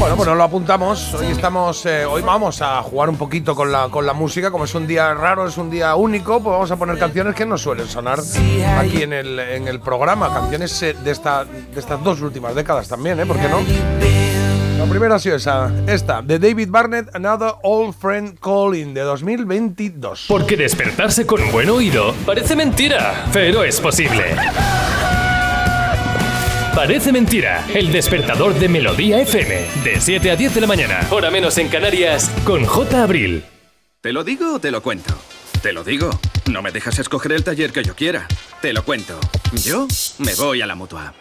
Bueno, 0.00 0.16
pues 0.16 0.26
nos 0.26 0.38
lo 0.38 0.44
apuntamos. 0.44 1.12
Hoy 1.12 1.26
estamos, 1.26 1.84
eh, 1.84 2.06
hoy 2.06 2.22
vamos 2.22 2.62
a 2.62 2.82
jugar 2.82 3.10
un 3.10 3.18
poquito 3.18 3.54
con 3.54 3.70
la, 3.70 3.90
con 3.90 4.06
la 4.06 4.14
música. 4.14 4.50
Como 4.50 4.64
es 4.64 4.74
un 4.74 4.86
día 4.86 5.12
raro, 5.12 5.46
es 5.46 5.58
un 5.58 5.68
día 5.68 5.94
único, 5.94 6.42
pues 6.42 6.54
vamos 6.54 6.70
a 6.70 6.76
poner 6.76 6.98
canciones 6.98 7.34
que 7.34 7.44
no 7.44 7.58
suelen 7.58 7.86
sonar 7.86 8.18
aquí 8.78 9.02
en 9.02 9.12
el, 9.12 9.38
en 9.38 9.68
el 9.68 9.78
programa. 9.80 10.32
Canciones 10.32 10.82
eh, 10.82 10.94
de, 11.04 11.10
esta, 11.10 11.44
de 11.44 11.78
estas 11.78 12.02
dos 12.02 12.22
últimas 12.22 12.54
décadas 12.54 12.88
también, 12.88 13.20
¿eh? 13.20 13.26
¿Por 13.26 13.36
qué 13.36 13.48
no? 13.50 13.58
La 14.78 14.86
primera 14.86 15.16
ha 15.16 15.18
sido 15.18 15.36
esa, 15.36 15.70
esta, 15.86 16.22
de 16.22 16.38
David 16.38 16.70
Barnett, 16.70 17.14
Another 17.14 17.52
Old 17.62 17.92
Friend 17.92 18.38
Calling, 18.40 18.94
de 18.94 19.02
2022. 19.02 20.24
Porque 20.28 20.56
despertarse 20.56 21.26
con 21.26 21.42
buen 21.52 21.68
oído 21.68 22.14
parece 22.24 22.56
mentira, 22.56 23.26
pero 23.34 23.64
es 23.64 23.78
posible. 23.78 24.34
Parece 26.74 27.12
mentira, 27.12 27.66
el 27.74 27.90
despertador 27.90 28.54
de 28.54 28.68
Melodía 28.68 29.20
FM, 29.20 29.66
de 29.84 30.00
7 30.00 30.30
a 30.30 30.36
10 30.36 30.54
de 30.54 30.60
la 30.60 30.66
mañana, 30.66 31.06
hora 31.10 31.30
menos 31.30 31.58
en 31.58 31.68
Canarias, 31.68 32.30
con 32.44 32.64
J. 32.64 33.02
Abril. 33.02 33.44
¿Te 34.00 34.12
lo 34.12 34.24
digo 34.24 34.54
o 34.54 34.60
te 34.60 34.70
lo 34.70 34.82
cuento? 34.82 35.14
Te 35.62 35.72
lo 35.72 35.84
digo. 35.84 36.10
No 36.50 36.62
me 36.62 36.70
dejas 36.70 36.98
escoger 36.98 37.32
el 37.32 37.44
taller 37.44 37.72
que 37.72 37.82
yo 37.82 37.94
quiera. 37.94 38.26
Te 38.62 38.72
lo 38.72 38.84
cuento. 38.84 39.18
Yo 39.64 39.88
me 40.18 40.34
voy 40.36 40.62
a 40.62 40.66
la 40.66 40.74
mutua. 40.74 41.12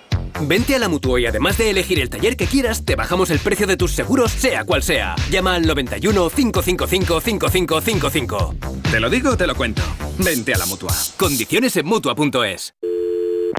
Vente 0.41 0.75
a 0.75 0.79
la 0.79 0.87
Mutua 0.87 1.19
y 1.19 1.25
además 1.25 1.57
de 1.57 1.69
elegir 1.69 1.99
el 1.99 2.09
taller 2.09 2.37
que 2.37 2.45
quieras, 2.45 2.85
te 2.85 2.95
bajamos 2.95 3.29
el 3.29 3.39
precio 3.39 3.67
de 3.67 3.75
tus 3.75 3.91
seguros, 3.91 4.31
sea 4.31 4.63
cual 4.63 4.83
sea. 4.83 5.15
Llama 5.29 5.55
al 5.55 5.65
91 5.65 6.29
555 6.29 7.19
5555. 7.19 8.55
Te 8.89 8.99
lo 8.99 9.09
digo 9.09 9.31
o 9.31 9.37
te 9.37 9.47
lo 9.47 9.55
cuento. 9.55 9.81
Vente 10.19 10.53
a 10.53 10.57
la 10.57 10.65
mutua. 10.65 10.93
Condiciones 11.17 11.75
en 11.75 11.87
Mutua.es. 11.87 12.73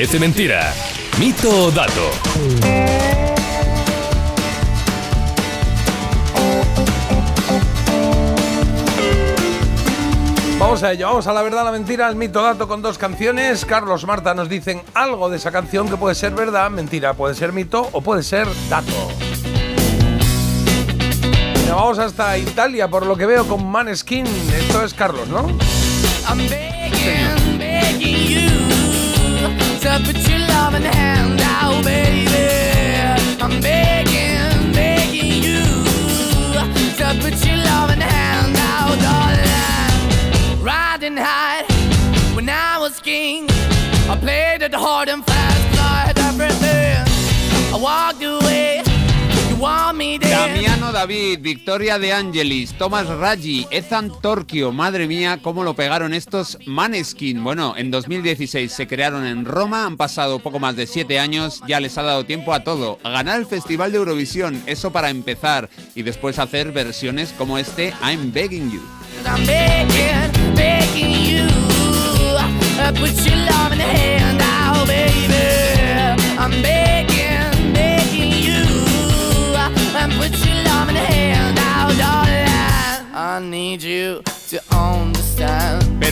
Parece 0.00 0.18
Mentira. 0.18 0.72
Mito 1.18 1.66
o 1.66 1.70
dato. 1.70 1.92
Vamos 10.58 10.82
a 10.82 10.92
ello, 10.92 11.06
vamos 11.06 11.26
a 11.26 11.34
la 11.34 11.42
verdad, 11.42 11.66
la 11.66 11.72
mentira, 11.72 12.08
el 12.08 12.16
mito 12.16 12.40
dato 12.40 12.66
con 12.66 12.80
dos 12.80 12.96
canciones. 12.96 13.66
Carlos, 13.66 14.06
Marta 14.06 14.32
nos 14.32 14.48
dicen 14.48 14.80
algo 14.94 15.28
de 15.28 15.36
esa 15.36 15.52
canción 15.52 15.86
que 15.86 15.98
puede 15.98 16.14
ser 16.14 16.32
verdad, 16.32 16.70
mentira, 16.70 17.12
puede 17.12 17.34
ser 17.34 17.52
mito 17.52 17.86
o 17.92 18.00
puede 18.00 18.22
ser 18.22 18.48
dato. 18.70 19.10
Vamos 21.68 21.98
hasta 21.98 22.38
Italia, 22.38 22.88
por 22.88 23.04
lo 23.04 23.18
que 23.18 23.26
veo, 23.26 23.46
con 23.46 23.66
Maneskin. 23.66 24.24
Esto 24.26 24.82
es 24.82 24.94
Carlos, 24.94 25.28
¿no? 25.28 25.46
To 29.90 30.04
put 30.04 30.28
your 30.28 30.38
loving 30.38 30.82
hand 30.82 31.40
out, 31.42 31.84
baby. 31.84 32.46
I'm 33.42 33.60
begging, 33.60 34.72
begging 34.72 35.42
you 35.42 35.64
to 36.98 37.06
put 37.20 37.34
your 37.44 37.56
loving 37.56 38.00
hand 38.00 38.56
out, 38.56 38.96
darling. 39.06 40.62
Riding 40.62 41.16
high 41.16 41.64
when 42.36 42.48
I 42.48 42.78
was 42.78 43.00
king, 43.00 43.48
I 44.08 44.16
played 44.16 44.62
it 44.62 44.74
hard 44.74 45.08
and 45.08 45.26
fast, 45.26 45.76
had 45.76 46.18
everything. 46.18 47.04
I 47.74 47.76
walked 47.76 48.09
Damiano 50.18 50.92
David, 50.92 51.40
Victoria 51.40 51.98
de 51.98 52.12
Angelis, 52.12 52.72
Thomas 52.74 53.06
Raggi, 53.06 53.66
Ethan 53.70 54.10
Torquio, 54.20 54.72
madre 54.72 55.06
mía, 55.06 55.38
cómo 55.42 55.62
lo 55.62 55.74
pegaron 55.74 56.14
estos 56.14 56.58
Maneskin. 56.66 57.44
Bueno, 57.44 57.74
en 57.76 57.90
2016 57.90 58.72
se 58.72 58.86
crearon 58.86 59.26
en 59.26 59.44
Roma, 59.44 59.86
han 59.86 59.96
pasado 59.96 60.38
poco 60.40 60.58
más 60.58 60.76
de 60.76 60.86
siete 60.86 61.18
años, 61.20 61.62
ya 61.66 61.80
les 61.80 61.96
ha 61.98 62.02
dado 62.02 62.24
tiempo 62.24 62.52
a 62.52 62.64
todo. 62.64 62.98
A 63.04 63.10
ganar 63.10 63.38
el 63.38 63.46
Festival 63.46 63.92
de 63.92 63.98
Eurovisión, 63.98 64.62
eso 64.66 64.90
para 64.90 65.10
empezar, 65.10 65.68
y 65.94 66.02
después 66.02 66.38
hacer 66.38 66.72
versiones 66.72 67.32
como 67.36 67.58
este 67.58 67.92
I'm 68.02 68.32
Begging 68.32 68.70
You. 68.70 68.82
I'm 69.24 69.46
begging, 69.46 70.54
begging 70.54 71.36
you. 71.36 71.70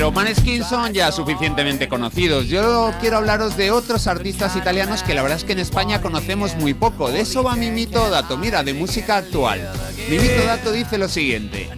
Pero 0.08 0.16
Maneskin 0.16 0.64
son 0.64 0.94
ya 0.94 1.12
suficientemente 1.12 1.86
conocidos. 1.86 2.46
Yo 2.46 2.94
quiero 2.98 3.18
hablaros 3.18 3.58
de 3.58 3.70
otros 3.70 4.06
artistas 4.06 4.56
italianos 4.56 5.02
que 5.02 5.12
la 5.12 5.20
verdad 5.20 5.36
es 5.36 5.44
que 5.44 5.52
en 5.52 5.58
España 5.58 6.00
conocemos 6.00 6.56
muy 6.56 6.72
poco. 6.72 7.10
De 7.10 7.20
eso 7.20 7.42
va 7.42 7.56
mi 7.56 7.70
mito 7.70 8.08
dato, 8.08 8.38
mira, 8.38 8.62
de 8.62 8.72
música 8.72 9.18
actual. 9.18 9.70
Mi 10.08 10.18
mito 10.18 10.46
dato 10.46 10.72
dice 10.72 10.96
lo 10.96 11.10
siguiente. 11.10 11.68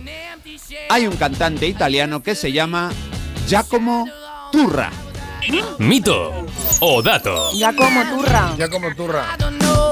Hay 0.91 1.09
un 1.09 1.17
cantante 1.17 1.67
italiano 1.67 2.23
que 2.23 2.37
se 2.37 2.53
llama 2.53 2.93
Giacomo 3.49 4.07
Turra. 4.53 4.93
Mito 5.79 6.33
o 6.81 7.03
dato. 7.03 7.51
Ya 7.53 7.73
como 7.75 8.03
turra. 8.17 8.55
Ya 8.57 8.69
como 8.69 8.95
turra. 8.95 9.37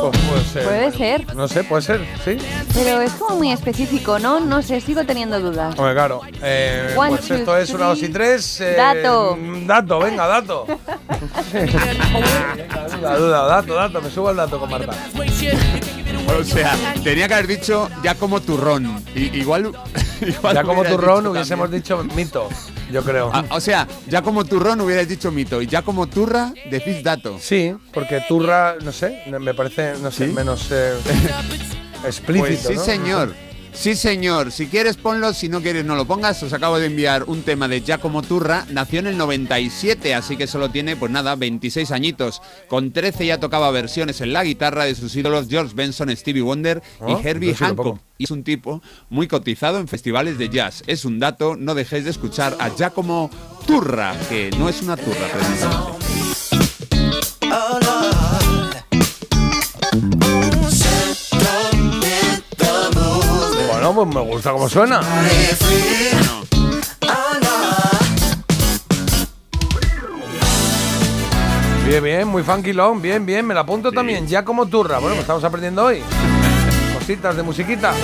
Pues 0.00 0.16
puede 0.28 0.44
ser. 0.44 0.64
Puede 0.64 0.92
ser. 0.92 1.34
No 1.36 1.48
sé, 1.48 1.64
puede 1.64 1.82
ser, 1.82 2.06
sí. 2.24 2.38
Pero 2.74 3.00
es 3.00 3.12
como 3.12 3.36
muy 3.36 3.50
específico, 3.52 4.18
¿no? 4.18 4.38
No 4.40 4.62
sé, 4.62 4.80
sigo 4.80 5.04
teniendo 5.04 5.40
dudas. 5.40 5.74
Hombre, 5.78 5.94
claro. 5.94 6.20
Eh, 6.42 6.94
One, 6.96 7.10
pues 7.10 7.26
two, 7.26 7.34
esto 7.34 7.56
es 7.56 7.70
una, 7.70 7.86
dos 7.86 7.98
y 7.98 8.02
three. 8.02 8.12
tres. 8.12 8.60
eh, 8.60 8.74
Dato. 8.76 9.36
Dato, 9.66 9.98
venga, 9.98 10.26
dato. 10.26 10.66
Venga, 11.52 12.86
duda, 12.96 13.16
duda, 13.18 13.46
dato, 13.46 13.74
dato. 13.74 14.00
Me 14.02 14.10
subo 14.10 14.30
el 14.30 14.36
dato 14.36 14.58
con 14.60 14.70
Marta. 14.70 14.92
O 16.36 16.44
sea, 16.44 16.76
tenía 17.02 17.26
que 17.26 17.34
haber 17.34 17.46
dicho 17.46 17.88
ya 18.02 18.14
como 18.14 18.40
turrón. 18.40 19.02
I- 19.14 19.38
igual, 19.38 19.72
igual 20.20 20.54
Ya 20.54 20.62
como 20.62 20.84
turrón 20.84 21.18
dicho 21.20 21.30
hubiésemos 21.30 21.70
dicho 21.70 22.04
mito. 22.14 22.48
yo 22.92 23.02
creo. 23.02 23.30
Ah, 23.32 23.44
o 23.50 23.60
sea, 23.60 23.88
ya 24.06 24.22
como 24.22 24.44
turrón 24.44 24.80
hubierais 24.80 25.08
dicho 25.08 25.30
mito 25.32 25.62
y 25.62 25.66
ya 25.66 25.82
como 25.82 26.06
turra 26.06 26.52
decís 26.70 27.02
dato. 27.02 27.38
Sí, 27.40 27.74
porque 27.92 28.20
turra, 28.28 28.76
no 28.82 28.92
sé, 28.92 29.22
me 29.26 29.54
parece, 29.54 29.94
no 30.02 30.10
sé, 30.10 30.28
menos 30.28 30.68
eh, 30.70 30.94
explícito. 32.04 32.46
Pues 32.46 32.60
sí, 32.62 32.74
¿no? 32.74 32.84
señor. 32.84 33.34
Sí, 33.78 33.94
señor. 33.94 34.50
Si 34.50 34.66
quieres, 34.66 34.96
ponlo. 34.96 35.32
Si 35.32 35.48
no 35.48 35.62
quieres, 35.62 35.84
no 35.84 35.94
lo 35.94 36.04
pongas. 36.04 36.42
Os 36.42 36.52
acabo 36.52 36.80
de 36.80 36.86
enviar 36.86 37.22
un 37.24 37.42
tema 37.42 37.68
de 37.68 37.80
Giacomo 37.80 38.22
Turra. 38.22 38.66
Nació 38.70 38.98
en 38.98 39.06
el 39.06 39.16
97, 39.16 40.16
así 40.16 40.36
que 40.36 40.48
solo 40.48 40.68
tiene, 40.70 40.96
pues 40.96 41.12
nada, 41.12 41.36
26 41.36 41.92
añitos. 41.92 42.42
Con 42.66 42.92
13 42.92 43.26
ya 43.26 43.38
tocaba 43.38 43.70
versiones 43.70 44.20
en 44.20 44.32
la 44.32 44.42
guitarra 44.42 44.84
de 44.84 44.96
sus 44.96 45.14
ídolos 45.14 45.46
George 45.48 45.74
Benson, 45.76 46.14
Stevie 46.16 46.42
Wonder 46.42 46.82
Oh, 46.98 47.20
y 47.22 47.26
Herbie 47.26 47.54
sí 47.54 47.60
lo 47.60 47.66
Hancock. 47.68 48.00
Y 48.18 48.24
es 48.24 48.32
un 48.32 48.42
tipo 48.42 48.82
muy 49.10 49.28
cotizado 49.28 49.78
en 49.78 49.86
festivales 49.86 50.38
de 50.38 50.48
jazz. 50.48 50.82
Es 50.88 51.04
un 51.04 51.20
dato, 51.20 51.54
no 51.56 51.76
dejéis 51.76 52.02
de 52.02 52.10
escuchar 52.10 52.56
a 52.58 52.70
Giacomo 52.70 53.30
Turra, 53.64 54.16
que 54.28 54.50
no 54.58 54.68
es 54.68 54.82
una 54.82 54.96
turra 54.96 55.28
precisamente. 55.32 56.08
Bueno, 63.94 64.10
pues 64.10 64.26
me 64.26 64.30
gusta 64.32 64.52
cómo 64.52 64.68
suena. 64.68 65.00
Bien, 71.86 72.04
bien, 72.04 72.28
muy 72.28 72.42
funky 72.42 72.74
long, 72.74 73.00
bien, 73.00 73.24
bien, 73.24 73.46
me 73.46 73.54
la 73.54 73.60
apunto 73.60 73.90
también, 73.90 74.26
ya 74.26 74.44
como 74.44 74.66
turra. 74.66 74.98
Bueno, 74.98 75.14
pues 75.14 75.20
estamos 75.20 75.42
aprendiendo 75.42 75.86
hoy. 75.86 76.02
Cositas 76.98 77.34
de 77.34 77.42
musiquita. 77.42 77.94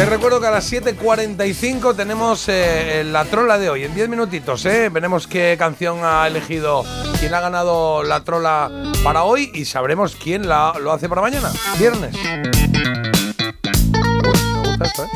Les 0.00 0.08
recuerdo 0.08 0.40
que 0.40 0.46
a 0.46 0.50
las 0.50 0.72
7.45 0.72 1.94
tenemos 1.94 2.48
eh, 2.48 3.04
la 3.04 3.26
trola 3.26 3.58
de 3.58 3.68
hoy, 3.68 3.84
en 3.84 3.94
10 3.94 4.08
minutitos, 4.08 4.64
¿eh? 4.64 4.88
Veremos 4.88 5.26
qué 5.26 5.56
canción 5.58 5.98
ha 6.02 6.26
elegido, 6.26 6.86
quién 7.18 7.34
ha 7.34 7.40
ganado 7.40 8.02
la 8.02 8.24
trola 8.24 8.70
para 9.04 9.24
hoy 9.24 9.50
y 9.52 9.66
sabremos 9.66 10.16
quién 10.16 10.48
la, 10.48 10.72
lo 10.80 10.90
hace 10.90 11.06
para 11.06 11.20
mañana, 11.20 11.52
viernes. 11.78 12.14
Uy, 12.14 12.22
me 14.54 14.68
gusta 14.70 14.84
esto, 14.86 15.04
¿eh? 15.04 15.08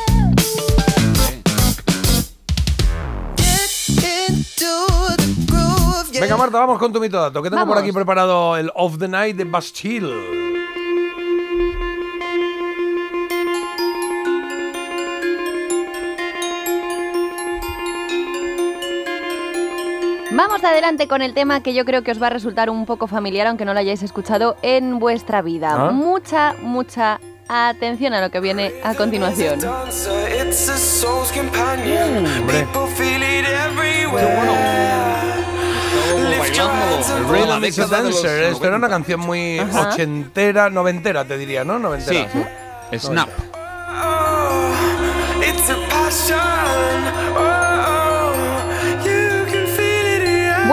Venga, 6.20 6.36
Marta, 6.36 6.58
vamos 6.58 6.78
con 6.78 6.92
tu 6.92 7.00
mito 7.00 7.18
dato. 7.18 7.42
Que 7.42 7.48
tengo 7.48 7.66
por 7.66 7.78
aquí 7.78 7.90
preparado 7.90 8.58
el 8.58 8.70
Of 8.74 8.98
the 8.98 9.08
Night 9.08 9.36
de 9.36 9.44
Bastille. 9.44 10.43
Vamos 20.34 20.64
adelante 20.64 21.06
con 21.06 21.22
el 21.22 21.32
tema 21.32 21.62
que 21.62 21.74
yo 21.74 21.84
creo 21.84 22.02
que 22.02 22.10
os 22.10 22.20
va 22.20 22.26
a 22.26 22.30
resultar 22.30 22.68
un 22.68 22.86
poco 22.86 23.06
familiar, 23.06 23.46
aunque 23.46 23.64
no 23.64 23.72
lo 23.72 23.78
hayáis 23.78 24.02
escuchado 24.02 24.56
en 24.62 24.98
vuestra 24.98 25.42
vida. 25.42 25.76
Ah. 25.78 25.90
Mucha, 25.92 26.56
mucha 26.60 27.20
atención 27.48 28.14
a 28.14 28.20
lo 28.20 28.30
que 28.30 28.40
viene 28.40 28.72
a 28.82 28.94
continuación. 28.94 29.60
Hombre. 29.64 29.86
El 37.56 37.64
is 37.64 37.78
a 37.78 37.86
Dancer. 37.86 38.42
Esto 38.44 38.66
era 38.66 38.76
una 38.76 38.88
canción 38.88 39.20
muy 39.20 39.60
Ajá. 39.60 39.90
ochentera, 39.90 40.68
noventera, 40.68 41.24
te 41.24 41.38
diría, 41.38 41.62
¿no? 41.62 41.78
Noventera. 41.78 42.28
Sí. 42.90 42.98
Snap. 42.98 43.28
It's 45.42 45.70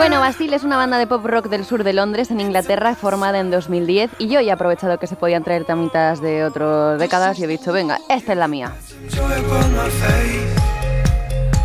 Bueno, 0.01 0.19
Bastille 0.19 0.55
es 0.55 0.63
una 0.63 0.77
banda 0.77 0.97
de 0.97 1.05
pop 1.05 1.23
rock 1.23 1.45
del 1.47 1.63
sur 1.63 1.83
de 1.83 1.93
Londres, 1.93 2.31
en 2.31 2.39
Inglaterra, 2.39 2.95
formada 2.95 3.37
en 3.37 3.51
2010. 3.51 4.09
Y 4.17 4.29
yo 4.29 4.39
he 4.39 4.51
aprovechado 4.51 4.97
que 4.97 5.05
se 5.05 5.15
podían 5.15 5.43
traer 5.43 5.63
tamitas 5.63 6.21
de 6.21 6.43
otras 6.43 6.97
décadas 6.97 7.37
y 7.37 7.43
he 7.43 7.47
dicho, 7.47 7.71
venga, 7.71 7.99
esta 8.09 8.31
es 8.31 8.37
la 8.39 8.47
mía. 8.47 8.71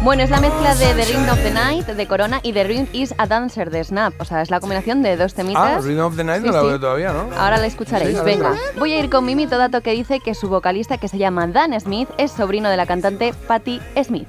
Bueno, 0.03 0.23
es 0.23 0.29
la 0.29 0.39
mezcla 0.41 0.75
de 0.75 0.85
The 0.93 1.05
Ring 1.07 1.29
of 1.31 1.39
the 1.43 1.51
Night 1.51 1.87
de 1.87 2.07
Corona 2.07 2.41
y 2.43 2.53
The 2.53 2.65
Ring 2.65 2.87
is 2.93 3.15
a 3.17 3.27
Dancer 3.27 3.71
de 3.71 3.83
Snap. 3.83 4.13
O 4.21 4.27
sea, 4.27 4.43
es 4.43 4.51
la 4.51 4.61
combinación 4.61 5.03
de 5.03 5.17
dos 5.17 5.33
Ah, 5.33 5.37
temitas. 5.37 5.85
Rhythm 5.85 6.01
of 6.05 6.17
the 6.17 6.25
Night 6.25 6.43
Sí, 6.43 6.47
no 6.49 6.53
la 6.53 6.61
sí. 6.61 6.67
veo 6.67 6.79
todavía, 6.81 7.13
¿no? 7.15 7.31
Ahora 7.39 7.57
la 7.57 7.67
escucharéis. 7.67 8.19
Sí, 8.19 8.23
Venga, 8.23 8.53
voy 8.79 8.93
a 8.93 8.99
ir 8.99 9.09
con 9.09 9.25
mi 9.25 9.35
mito 9.35 9.57
dato 9.57 9.81
que 9.81 9.93
dice 9.93 10.21
que 10.21 10.35
su 10.35 10.51
vocalista, 10.51 10.99
que 10.99 11.09
se 11.09 11.17
llama 11.17 11.47
Dan 11.47 11.81
Smith, 11.81 12.11
es 12.19 12.33
sobrino 12.33 12.69
de 12.69 12.77
la 12.77 12.85
cantante 12.85 13.33
Patti 13.49 13.81
Smith. 14.05 14.29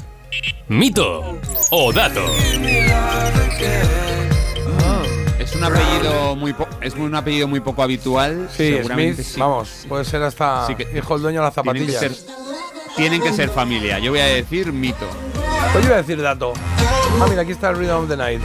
Mito 0.67 1.39
o 1.71 1.93
dato. 1.93 2.25
Es 5.39 5.55
un 5.55 5.63
apellido 5.63 6.36
muy 6.36 6.53
po- 6.53 6.67
es 6.82 6.93
un 6.95 7.15
apellido 7.15 7.47
muy 7.47 7.59
poco 7.61 7.82
habitual. 7.84 8.49
Sí, 8.51 8.69
seguramente 8.75 9.23
Smith, 9.23 9.34
sí. 9.36 9.39
vamos, 9.39 9.69
puede 9.88 10.03
ser 10.05 10.21
hasta 10.23 10.67
Sí 10.67 10.75
que- 10.75 10.88
hijo 10.97 11.13
del 11.13 11.21
dueño 11.23 11.39
de 11.41 11.45
las 11.45 11.53
Tienen 11.53 11.86
que, 11.86 11.93
zapatillas. 11.93 12.17
ser, 12.25 12.36
tienen 12.97 13.21
que 13.21 13.34
ser 13.34 13.49
familia. 13.49 13.99
Yo 13.99 14.11
voy 14.11 14.19
a 14.19 14.25
decir 14.25 14.71
mito. 14.73 15.07
Pues 15.71 15.84
yo 15.86 15.89
iba 15.89 15.95
a 15.99 16.01
decir 16.01 16.21
dato. 16.21 16.53
Ah, 17.21 17.25
mira, 17.30 17.41
aquí 17.43 17.51
está 17.53 17.69
el 17.69 17.78
Rhythm 17.78 17.95
of 18.03 18.09
the 18.09 18.17
Night. 18.17 18.41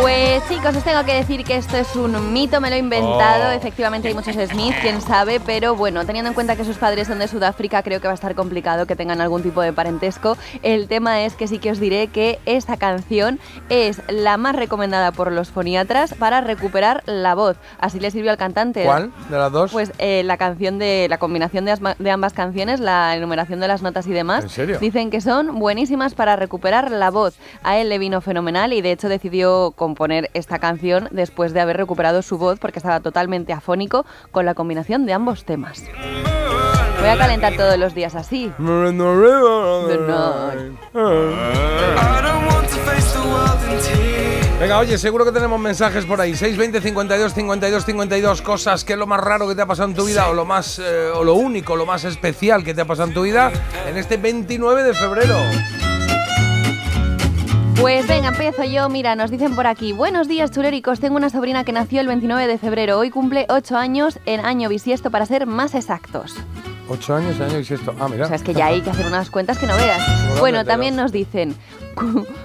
Pues 0.00 0.46
chicos, 0.48 0.76
os 0.76 0.84
tengo 0.84 1.04
que 1.04 1.12
decir 1.14 1.42
que 1.44 1.56
esto 1.56 1.76
es 1.76 1.96
un 1.96 2.32
mito, 2.32 2.60
me 2.60 2.70
lo 2.70 2.76
he 2.76 2.78
inventado. 2.78 3.48
Oh. 3.48 3.52
Efectivamente 3.52 4.06
hay 4.06 4.14
muchos 4.14 4.36
Smith, 4.36 4.74
quién 4.80 5.00
sabe, 5.00 5.40
pero 5.40 5.74
bueno, 5.74 6.04
teniendo 6.06 6.28
en 6.28 6.34
cuenta 6.34 6.54
que 6.54 6.64
sus 6.64 6.76
padres 6.76 7.08
son 7.08 7.18
de 7.18 7.26
Sudáfrica, 7.26 7.82
creo 7.82 8.00
que 8.00 8.06
va 8.06 8.12
a 8.12 8.14
estar 8.14 8.36
complicado 8.36 8.86
que 8.86 8.94
tengan 8.94 9.20
algún 9.20 9.42
tipo 9.42 9.60
de 9.60 9.72
parentesco. 9.72 10.36
El 10.62 10.86
tema 10.86 11.22
es 11.22 11.34
que 11.34 11.48
sí 11.48 11.58
que 11.58 11.72
os 11.72 11.80
diré 11.80 12.06
que 12.08 12.38
esta 12.46 12.76
canción 12.76 13.40
es 13.70 14.00
la 14.08 14.36
más 14.36 14.54
recomendada 14.54 15.10
por 15.10 15.32
los 15.32 15.48
foniatras 15.50 16.14
para 16.14 16.40
recuperar 16.42 17.02
la 17.06 17.34
voz. 17.34 17.56
Así 17.80 17.98
le 17.98 18.12
sirvió 18.12 18.30
al 18.30 18.36
cantante. 18.36 18.84
¿Cuál 18.84 19.10
de 19.28 19.36
las 19.36 19.50
dos? 19.50 19.72
Pues 19.72 19.90
eh, 19.98 20.22
la 20.24 20.36
canción 20.36 20.78
de 20.78 21.08
la 21.10 21.18
combinación 21.18 21.64
de, 21.64 21.72
asma- 21.72 21.96
de 21.98 22.10
ambas 22.12 22.34
canciones, 22.34 22.78
la 22.78 23.16
enumeración 23.16 23.58
de 23.58 23.66
las 23.66 23.82
notas 23.82 24.06
y 24.06 24.12
demás, 24.12 24.44
¿En 24.44 24.50
serio? 24.50 24.78
dicen 24.78 25.10
que 25.10 25.20
son 25.20 25.58
buenísimas 25.58 26.14
para 26.14 26.36
recuperar 26.36 26.92
la 26.92 27.10
voz. 27.10 27.34
A 27.64 27.78
él 27.78 27.88
le 27.88 27.98
vino 27.98 28.20
fenomenal 28.20 28.72
y 28.72 28.80
de 28.80 28.92
hecho 28.92 29.08
decidió 29.08 29.57
componer 29.76 30.30
esta 30.34 30.58
canción 30.58 31.08
después 31.10 31.52
de 31.52 31.60
haber 31.60 31.76
recuperado 31.76 32.22
su 32.22 32.38
voz 32.38 32.58
porque 32.58 32.78
estaba 32.78 33.00
totalmente 33.00 33.52
afónico 33.52 34.06
con 34.30 34.46
la 34.46 34.54
combinación 34.54 35.06
de 35.06 35.12
ambos 35.12 35.44
temas. 35.44 35.84
Voy 37.00 37.08
a 37.08 37.16
calentar 37.16 37.56
todos 37.56 37.78
los 37.78 37.94
días 37.94 38.14
así. 38.14 38.52
Venga, 44.60 44.78
oye, 44.80 44.98
seguro 44.98 45.24
que 45.24 45.30
tenemos 45.30 45.60
mensajes 45.60 46.04
por 46.04 46.20
ahí. 46.20 46.34
620 46.34 46.80
52 46.80 47.32
52 47.32 47.84
52 47.84 48.42
cosas. 48.42 48.84
¿Qué 48.84 48.94
es 48.94 48.98
lo 48.98 49.06
más 49.06 49.20
raro 49.20 49.46
que 49.48 49.54
te 49.54 49.62
ha 49.62 49.66
pasado 49.66 49.88
en 49.88 49.94
tu 49.94 50.04
vida? 50.04 50.28
O 50.28 50.34
lo 50.34 50.44
más, 50.44 50.80
eh, 50.80 51.10
o 51.14 51.22
lo 51.22 51.34
único, 51.34 51.76
lo 51.76 51.86
más 51.86 52.02
especial 52.02 52.64
que 52.64 52.74
te 52.74 52.80
ha 52.80 52.84
pasado 52.84 53.08
en 53.08 53.14
tu 53.14 53.22
vida 53.22 53.52
en 53.86 53.96
este 53.96 54.16
29 54.16 54.82
de 54.82 54.94
febrero. 54.94 55.36
Pues 57.80 58.06
venga, 58.08 58.28
empiezo 58.28 58.64
yo. 58.64 58.88
Mira, 58.88 59.14
nos 59.14 59.30
dicen 59.30 59.54
por 59.54 59.66
aquí. 59.66 59.92
Buenos 59.92 60.26
días, 60.26 60.50
chuléricos. 60.50 60.98
Tengo 61.00 61.16
una 61.16 61.30
sobrina 61.30 61.64
que 61.64 61.72
nació 61.72 62.00
el 62.00 62.08
29 62.08 62.46
de 62.46 62.58
febrero. 62.58 62.98
Hoy 62.98 63.10
cumple 63.10 63.46
8 63.48 63.76
años 63.76 64.18
en 64.26 64.44
año 64.44 64.68
bisiesto 64.68 65.10
para 65.10 65.26
ser 65.26 65.46
más 65.46 65.74
exactos. 65.74 66.34
8 66.88 67.14
años, 67.14 67.40
año 67.40 67.58
y 67.58 67.64
sexto. 67.64 67.94
Ah, 68.00 68.08
mira. 68.08 68.24
O 68.24 68.28
sea, 68.28 68.36
es 68.36 68.42
que 68.42 68.54
ya 68.54 68.66
hay 68.66 68.80
que 68.80 68.90
hacer 68.90 69.06
unas 69.06 69.30
cuentas 69.30 69.58
que 69.58 69.66
no 69.66 69.76
veas. 69.76 70.00
Bueno, 70.40 70.64
también 70.64 70.96
nos 70.96 71.12
dicen, 71.12 71.54
"Cu- 71.54 71.87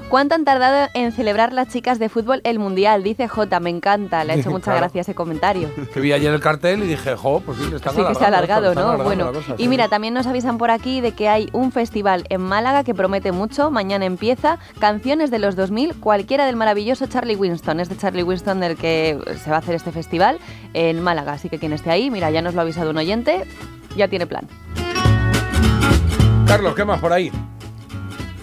¿cuánto 0.09 0.35
han 0.35 0.45
tardado 0.45 0.89
en 0.93 1.11
celebrar 1.11 1.53
las 1.53 1.67
chicas 1.69 1.99
de 1.99 2.09
fútbol 2.09 2.41
el 2.43 2.59
Mundial? 2.59 3.03
Dice 3.03 3.27
J, 3.27 3.59
me 3.59 3.69
encanta, 3.69 4.23
le 4.23 4.33
ha 4.33 4.35
hecho 4.35 4.49
mucha 4.51 4.65
Claro. 4.65 4.79
gracia 4.79 5.01
ese 5.01 5.13
comentario. 5.15 5.69
Que 5.93 5.99
vi 5.99 6.13
ayer 6.13 6.33
el 6.33 6.39
cartel 6.39 6.83
y 6.83 6.87
dije, 6.87 7.15
jo, 7.15 7.41
pues 7.41 7.57
sí, 7.57 7.69
le 7.69 7.75
están 7.77 7.95
Sí, 7.95 8.03
que 8.05 8.15
se 8.15 8.23
ha 8.23 8.27
alargado, 8.27 8.73
¿no? 8.75 8.97
Bueno, 9.03 9.31
cosa, 9.33 9.55
y 9.57 9.63
sí, 9.63 9.67
mira, 9.67 9.87
también 9.89 10.13
nos 10.13 10.27
avisan 10.27 10.57
por 10.57 10.71
aquí 10.71 11.01
de 11.01 11.11
que 11.13 11.29
hay 11.29 11.49
un 11.53 11.71
festival 11.71 12.25
en 12.29 12.41
Málaga 12.41 12.83
que 12.83 12.93
promete 12.93 13.31
mucho. 13.31 13.71
Mañana 13.71 14.05
empieza 14.05 14.59
Canciones 14.79 15.31
de 15.31 15.39
los 15.39 15.55
2000, 15.55 15.95
cualquiera 15.99 16.45
del 16.45 16.55
maravilloso 16.55 17.07
Charlie 17.07 17.35
Winston. 17.35 17.79
Es 17.79 17.89
de 17.89 17.97
Charlie 17.97 18.23
Winston 18.23 18.59
del 18.59 18.75
que 18.77 19.17
se 19.43 19.49
va 19.49 19.57
a 19.57 19.59
hacer 19.59 19.75
este 19.75 19.91
festival 19.91 20.39
en 20.73 21.01
Málaga. 21.01 21.33
Así 21.33 21.49
que 21.49 21.59
quien 21.59 21.73
esté 21.73 21.91
ahí, 21.91 22.09
mira, 22.11 22.31
ya 22.31 22.41
nos 22.41 22.53
lo 22.53 22.61
ha 22.61 22.63
avisado 22.63 22.89
un 22.91 22.97
oyente, 22.97 23.43
ya 23.95 24.07
tiene 24.07 24.25
plan. 24.27 24.47
Carlos, 26.47 26.75
¿qué 26.75 26.85
más 26.85 26.99
por 26.99 27.13
ahí? 27.13 27.31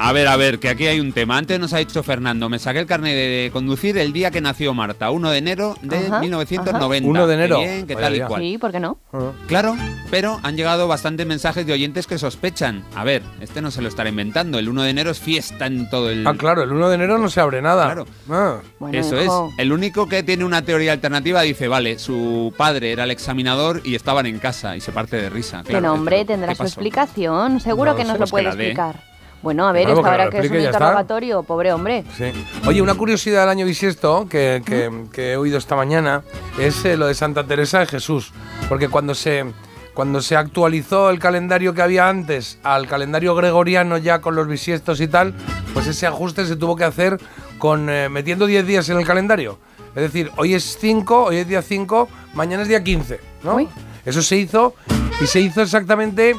A 0.03 0.13
ver, 0.13 0.29
a 0.29 0.37
ver, 0.37 0.59
que 0.59 0.71
aquí 0.71 0.87
hay 0.87 0.99
un 0.99 1.13
tema. 1.13 1.37
Antes 1.37 1.61
nos 1.61 1.75
ha 1.75 1.79
dicho 1.79 2.03
Fernando, 2.03 2.49
me 2.49 2.59
saqué 2.59 2.79
el 2.79 2.87
carnet 2.87 3.15
de 3.15 3.51
conducir 3.53 3.99
el 3.99 4.15
día 4.15 4.31
que 4.31 4.41
nació 4.41 4.73
Marta, 4.73 5.11
1 5.11 5.31
de 5.31 5.37
enero 5.39 5.77
de 5.83 5.99
Ajá, 6.07 6.21
1990. 6.21 7.07
1 7.07 7.27
de 7.27 7.35
enero. 7.35 7.59
Qué 7.59 7.85
bien, 7.85 7.87
tal 8.01 8.13
y 8.13 8.17
día. 8.17 8.27
cual. 8.27 8.41
Sí, 8.41 8.57
¿por 8.57 8.73
qué 8.73 8.81
no? 8.81 8.99
Claro, 9.47 9.77
pero 10.11 10.41
han 10.43 10.57
llegado 10.57 10.89
bastantes 10.89 11.27
mensajes 11.27 11.67
de 11.67 11.75
oyentes 11.75 12.07
que 12.07 12.17
sospechan. 12.17 12.83
A 12.95 13.05
ver, 13.05 13.23
este 13.43 13.61
no 13.61 13.71
se 13.71 13.83
lo 13.83 13.89
estará 13.89 14.09
inventando. 14.09 14.59
El 14.59 14.71
1 14.71 14.85
de 14.85 14.91
enero 14.91 15.11
es 15.11 15.21
fiesta 15.21 15.67
en 15.67 15.91
todo 15.91 16.09
el... 16.09 16.27
Ah, 16.27 16.35
claro, 16.35 16.63
el 16.63 16.73
1 16.73 16.89
de 16.89 16.95
enero 16.95 17.19
no 17.19 17.29
se 17.29 17.41
abre 17.43 17.61
nada. 17.61 17.85
Claro. 17.85 18.07
Ah. 18.31 18.61
Eso 18.93 19.19
es. 19.19 19.31
El 19.59 19.71
único 19.71 20.09
que 20.09 20.23
tiene 20.23 20.47
una 20.47 20.63
teoría 20.63 20.93
alternativa 20.93 21.43
dice, 21.43 21.69
vale, 21.69 21.99
su 21.99 22.55
padre 22.57 22.93
era 22.93 23.05
el 23.05 23.11
examinador 23.11 23.83
y 23.85 23.97
estaban 23.97 24.25
en 24.25 24.39
casa 24.39 24.77
y 24.77 24.81
se 24.81 24.93
parte 24.93 25.19
de 25.19 25.29
risa. 25.29 25.63
que 25.63 25.69
Claro, 25.73 25.89
no, 25.89 25.93
hombre, 25.93 26.21
¿qué 26.21 26.25
tendrá 26.25 26.55
su 26.55 26.63
pasó? 26.63 26.81
seguro 26.81 27.61
seguro 27.61 27.91
No 27.93 27.97
que 27.97 28.05
lo 28.05 28.09
nos 28.13 28.21
lo 28.21 28.27
puede 28.29 28.47
explicar. 28.47 29.10
Bueno, 29.43 29.67
a 29.67 29.73
ver, 29.73 29.87
Claro, 29.87 30.23
es 30.25 30.29
que 30.31 30.37
que 30.37 30.41
que 30.43 30.47
es 30.47 30.51
un 30.53 30.57
interrogatorio, 30.67 31.43
pobre 31.43 31.73
hombre. 31.73 32.05
Sí. 32.17 32.25
Oye, 32.67 32.83
una 32.83 32.95
curiosidad 32.95 33.41
del 33.41 33.49
año 33.49 33.65
bisiesto 33.67 34.27
que, 34.29 34.63
que- 34.65 34.91
que 35.13 35.33
he 35.33 35.37
oído 35.37 35.57
esta 35.59 35.77
mañana 35.77 36.23
es 36.59 36.85
eh, 36.85 36.97
lo 36.97 37.07
de 37.07 37.15
Santa 37.15 37.45
Teresa 37.45 37.79
de 37.81 37.87
Jesús. 37.87 38.33
Porque 38.69 38.89
cuando 38.89 39.15
se, 39.15 39.47
cuando 39.95 40.21
se 40.21 40.37
actualizó 40.37 41.09
el 41.11 41.19
calendario 41.19 41.73
que 41.73 41.81
había 41.83 42.09
antes 42.09 42.59
al 42.63 42.87
calendario 42.87 43.35
gregoriano 43.35 43.97
ya 43.97 44.21
con 44.21 44.35
los 44.35 44.47
bisiestos 44.47 45.01
y 45.01 45.09
tal, 45.09 45.33
pues 45.73 45.87
ese 45.87 46.07
ajuste 46.07 46.45
se 46.45 46.57
tuvo 46.57 46.77
que 46.77 46.85
hacer 46.85 47.19
con 47.59 47.89
eh, 47.89 48.09
metiendo 48.11 48.45
10 48.47 48.67
días 48.67 48.89
en 48.91 48.99
el 48.99 49.07
calendario. 49.07 49.59
Es 49.95 50.03
decir, 50.03 50.31
hoy 50.37 50.55
es 50.55 50.77
5, 50.79 51.25
hoy 51.25 51.37
es 51.39 51.49
día 51.49 51.63
5, 51.63 52.09
mañana 52.35 52.63
es 52.63 52.69
día 52.69 52.85
15, 52.85 53.21
¿no? 53.43 53.57
Eso 54.05 54.23
se 54.23 54.37
hizo 54.37 54.75
y 55.21 55.27
se 55.27 55.41
hizo 55.41 55.63
exactamente 55.63 56.37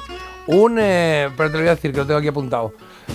un... 0.47 0.77
eh, 0.79 1.29
pero 1.35 1.49
te 1.49 1.53
lo 1.57 1.59
voy 1.63 1.67
a 1.69 1.75
decir 1.75 1.91
que 1.91 1.97
lo 1.97 2.05
tengo 2.05 2.19
aquí 2.19 2.27
apuntado. 2.29 2.73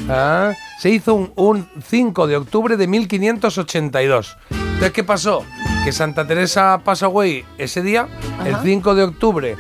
Ah, 0.09 0.53
se 0.79 0.91
hizo 0.91 1.15
un, 1.15 1.33
un 1.37 1.69
5 1.87 2.27
de 2.27 2.37
octubre 2.37 2.77
de 2.77 2.87
1582. 2.87 4.37
Entonces, 4.51 4.93
¿qué 4.93 5.05
pasó? 5.05 5.45
Que 5.85 5.93
Santa 5.93 6.27
Teresa 6.27 6.81
pasó 6.85 7.07
away 7.07 7.45
ese 7.59 7.83
día, 7.83 8.09
el 8.45 8.55
Ajá. 8.55 8.63
5 8.65 8.95
de 8.95 9.03
octubre 9.05 9.57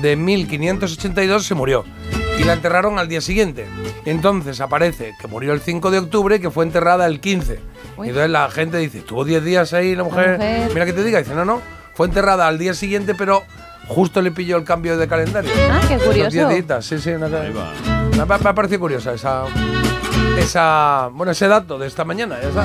de 0.00 0.16
1582 0.16 1.46
se 1.46 1.54
murió. 1.54 1.84
Y 2.38 2.44
la 2.44 2.52
enterraron 2.54 2.98
al 2.98 3.08
día 3.08 3.20
siguiente. 3.20 3.66
Entonces 4.04 4.60
aparece 4.60 5.14
que 5.20 5.26
murió 5.26 5.52
el 5.52 5.60
5 5.60 5.90
de 5.90 5.98
octubre 6.00 6.36
y 6.36 6.40
que 6.40 6.50
fue 6.50 6.64
enterrada 6.64 7.06
el 7.06 7.20
15. 7.20 7.60
Uy. 7.96 8.06
Y 8.06 8.10
entonces 8.10 8.30
la 8.30 8.50
gente 8.50 8.76
dice, 8.78 8.98
estuvo 8.98 9.24
10 9.24 9.44
días 9.44 9.72
ahí 9.72 9.94
la 9.94 10.04
mujer. 10.04 10.32
mujer. 10.36 10.70
Mira 10.72 10.84
que 10.84 10.92
te 10.92 11.02
diga, 11.02 11.18
dice, 11.18 11.34
no, 11.34 11.44
no, 11.44 11.62
fue 11.94 12.06
enterrada 12.06 12.46
al 12.46 12.58
día 12.58 12.74
siguiente, 12.74 13.14
pero 13.14 13.42
justo 13.88 14.20
le 14.22 14.30
pilló 14.30 14.56
el 14.56 14.64
cambio 14.64 14.96
de 14.96 15.06
calendario. 15.08 15.50
Ah, 15.70 15.80
qué 15.88 15.96
curioso. 15.98 16.36
Los 16.36 16.48
10 16.50 16.66
días, 16.66 16.84
sí, 16.84 16.98
sí, 16.98 17.10
una 17.10 17.28
cosa- 17.28 17.44
me, 18.16 18.22
ha- 18.22 18.38
me 18.38 18.48
ha 18.50 18.54
parecido 18.54 18.80
curiosa 18.80 19.12
esa, 19.14 19.44
esa, 20.38 21.08
bueno, 21.12 21.32
ese 21.32 21.48
dato 21.48 21.78
de 21.78 21.86
esta 21.86 22.04
mañana, 22.04 22.36
ya 22.40 22.48
está. 22.48 22.64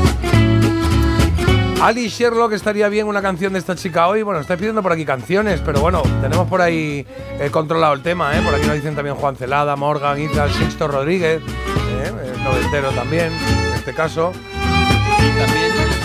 Ali 1.83 2.09
Sherlock 2.09 2.53
estaría 2.53 2.87
bien 2.89 3.07
una 3.07 3.23
canción 3.23 3.53
de 3.53 3.59
esta 3.59 3.75
chica 3.75 4.07
hoy. 4.07 4.21
Bueno, 4.21 4.39
estáis 4.39 4.59
pidiendo 4.59 4.83
por 4.83 4.91
aquí 4.91 5.03
canciones, 5.03 5.61
pero 5.65 5.81
bueno, 5.81 6.03
tenemos 6.21 6.47
por 6.47 6.61
ahí 6.61 7.07
eh, 7.39 7.49
controlado 7.51 7.93
el 7.93 8.03
tema, 8.03 8.37
¿eh? 8.37 8.41
Por 8.45 8.53
aquí 8.53 8.67
nos 8.67 8.75
dicen 8.75 8.95
también 8.95 9.15
Juan 9.15 9.35
Celada, 9.35 9.75
Morgan, 9.75 10.21
Ita, 10.21 10.47
Sixto 10.49 10.87
Rodríguez, 10.87 11.41
¿eh? 11.41 12.11
el 12.35 12.43
noventero 12.43 12.91
también, 12.91 13.31
en 13.33 13.73
este 13.73 13.95
caso. 13.95 14.31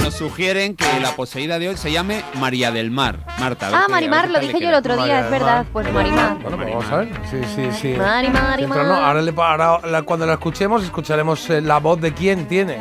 Nos 0.06 0.14
sugieren 0.14 0.76
que 0.76 1.00
la 1.02 1.16
poseída 1.16 1.58
de 1.58 1.68
hoy 1.68 1.76
se 1.76 1.90
llame 1.90 2.22
María 2.34 2.70
del 2.70 2.92
Mar. 2.92 3.26
Marta. 3.40 3.70
Ah, 3.72 3.86
Marimar, 3.90 4.30
lo 4.30 4.38
dije 4.38 4.60
yo 4.60 4.68
el 4.68 4.76
otro 4.76 5.02
día, 5.02 5.24
es 5.24 5.30
verdad. 5.32 5.66
Pues 5.72 5.92
Marimar. 5.92 6.38
Bueno, 6.38 6.56
pues 6.58 6.70
vamos 6.70 6.92
a 6.92 6.96
ver. 6.98 7.08
Sí, 7.28 7.38
sí, 7.56 7.68
sí. 7.72 7.94
Mari, 7.98 8.28
Mari, 8.30 8.62
Mientras 8.62 8.86
no, 8.86 8.92
Mari. 8.92 9.04
ahora, 9.04 9.22
le- 9.22 9.34
ahora 9.82 10.02
cuando 10.02 10.24
la 10.24 10.34
escuchemos, 10.34 10.84
escucharemos 10.84 11.50
eh, 11.50 11.60
la 11.60 11.78
voz 11.80 12.00
de 12.00 12.14
quién 12.14 12.46
tiene. 12.46 12.78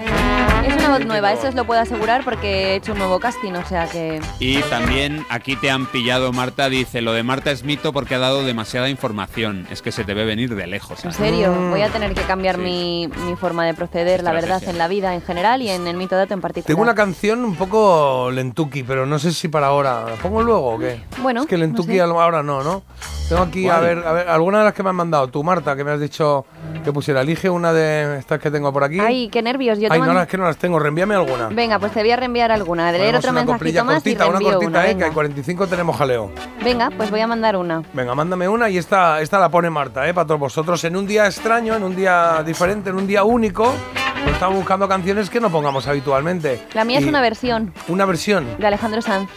Es 0.68 0.74
una 0.78 0.98
voz 0.98 1.06
nueva, 1.06 1.32
eso 1.32 1.48
os 1.48 1.54
lo 1.56 1.66
puedo 1.66 1.80
asegurar 1.80 2.24
porque 2.24 2.48
he 2.48 2.76
hecho 2.76 2.94
un 2.94 2.98
nuevo 3.00 3.20
casting, 3.20 3.54
o 3.54 3.66
sea 3.68 3.88
que... 3.88 4.20
Y 4.40 4.58
también 4.64 5.24
aquí 5.30 5.56
te 5.56 5.70
han 5.70 5.86
pillado, 5.88 6.32
Marta. 6.34 6.70
Dice, 6.70 7.02
lo 7.02 7.14
de 7.14 7.22
Marta 7.22 7.52
es 7.52 7.64
mito 7.64 7.94
porque 7.94 8.16
ha 8.16 8.20
dado 8.20 8.44
demasiada 8.44 8.90
información. 8.90 9.68
Es 9.70 9.84
que 9.84 9.92
se 9.92 10.04
te 10.06 10.14
ve 10.16 10.26
venir 10.26 10.56
de 10.56 10.66
lejos. 10.66 11.04
En 11.06 11.12
¿eh? 11.12 11.14
serio, 11.14 11.52
Mm. 11.52 11.70
voy 11.72 11.82
a 11.82 11.90
tener 11.90 12.14
que 12.16 12.22
cambiar 12.24 12.58
mi, 12.58 13.08
mi 13.28 13.36
forma 13.36 13.64
de 13.66 13.74
proceder, 13.76 14.24
la 14.24 14.32
verdad, 14.32 14.64
en 14.64 14.78
la 14.80 14.88
vida 14.88 15.14
en 15.14 15.22
general 15.22 15.62
y 15.62 15.70
en 15.70 15.86
el 15.88 15.98
mito 15.98 16.16
dato 16.16 16.34
en 16.34 16.42
particular. 16.42 16.68
Tengo 16.68 16.82
una 16.82 16.96
canción 16.96 17.15
un 17.24 17.56
poco 17.56 18.30
lentuki, 18.32 18.84
pero 18.84 19.06
no 19.08 19.18
sé 19.18 19.32
si 19.32 19.48
para 19.48 19.68
ahora. 19.68 20.04
¿La 20.08 20.16
pongo 20.16 20.44
luego 20.44 20.74
o 20.76 20.80
qué? 20.80 21.02
Bueno, 21.24 21.42
Es 21.42 21.48
que 21.48 21.58
lentuki 21.58 21.88
no 21.88 21.94
sé. 21.96 22.02
al- 22.02 22.12
ahora 22.12 22.44
no, 22.44 22.62
¿no? 22.64 22.84
Tengo 23.28 23.42
aquí, 23.42 23.68
a 23.68 23.80
ver, 23.80 23.98
a 24.06 24.12
ver, 24.12 24.30
alguna 24.30 24.60
de 24.60 24.66
las 24.66 24.74
que 24.76 24.84
me 24.84 24.90
han 24.90 24.96
mandado. 24.96 25.28
Tú, 25.30 25.44
Marta, 25.44 25.76
que 25.76 25.84
me 25.84 25.90
has 25.90 26.00
dicho 26.00 26.46
que 26.84 26.94
pusiera. 26.94 27.22
Elige 27.22 27.50
una 27.50 27.74
de 27.74 28.20
estas 28.20 28.40
que 28.40 28.52
tengo 28.52 28.72
por 28.72 28.84
aquí. 28.84 29.00
Ay, 29.00 29.30
qué 29.30 29.42
nervios, 29.42 29.80
yo 29.80 29.88
Ay, 29.92 30.00
no, 30.00 30.14
las 30.14 30.28
que 30.28 30.38
no 30.38 30.44
las 30.44 30.58
tengo. 30.58 30.78
Reenvíame 30.78 31.16
alguna. 31.16 31.48
Venga, 31.48 31.80
pues 31.80 31.92
te 31.94 32.02
voy 32.02 32.12
a 32.12 32.16
reenviar 32.18 32.52
alguna, 32.52 32.92
de 32.92 33.00
leer 33.00 33.16
otro 33.16 33.32
una 33.32 33.44
mensajito 33.44 33.84
más 33.84 33.96
cortita, 33.96 34.26
y 34.26 34.30
una 34.30 34.40
cortita, 34.40 34.68
una, 34.68 34.90
eh, 34.92 34.96
que 34.98 35.04
hay 35.06 35.12
45 35.12 35.66
tenemos 35.68 35.98
jaleo. 35.98 36.30
Venga, 36.64 36.92
pues 36.96 37.10
voy 37.10 37.22
a 37.22 37.28
mandar 37.28 37.58
una. 37.58 37.82
Venga, 37.94 38.14
mándame 38.14 38.48
una 38.48 38.70
y 38.70 38.78
esta, 38.78 39.20
esta 39.22 39.40
la 39.40 39.50
pone 39.50 39.72
Marta, 39.72 40.08
¿eh? 40.08 40.14
Para 40.14 40.28
todos 40.28 40.40
vosotros. 40.42 40.84
En 40.84 40.96
un 40.96 41.08
día 41.08 41.26
extraño, 41.26 41.76
en 41.76 41.82
un 41.84 41.96
día 41.96 42.44
diferente, 42.46 42.92
en 42.92 42.98
un 42.98 43.08
día 43.08 43.24
único, 43.24 43.74
pues 44.26 44.34
estamos 44.36 44.56
buscando 44.58 44.88
canciones 44.88 45.30
que 45.30 45.40
no 45.40 45.50
pongamos 45.50 45.88
habitualmente. 45.88 46.62
La 46.74 46.84
mía 46.84 47.00
es 47.00 47.06
una 47.06 47.22
versión 47.22 47.74
Una 47.88 48.06
versión. 48.06 48.58
de 48.58 48.68
Alejandro 48.68 49.02
Sanz. 49.02 49.30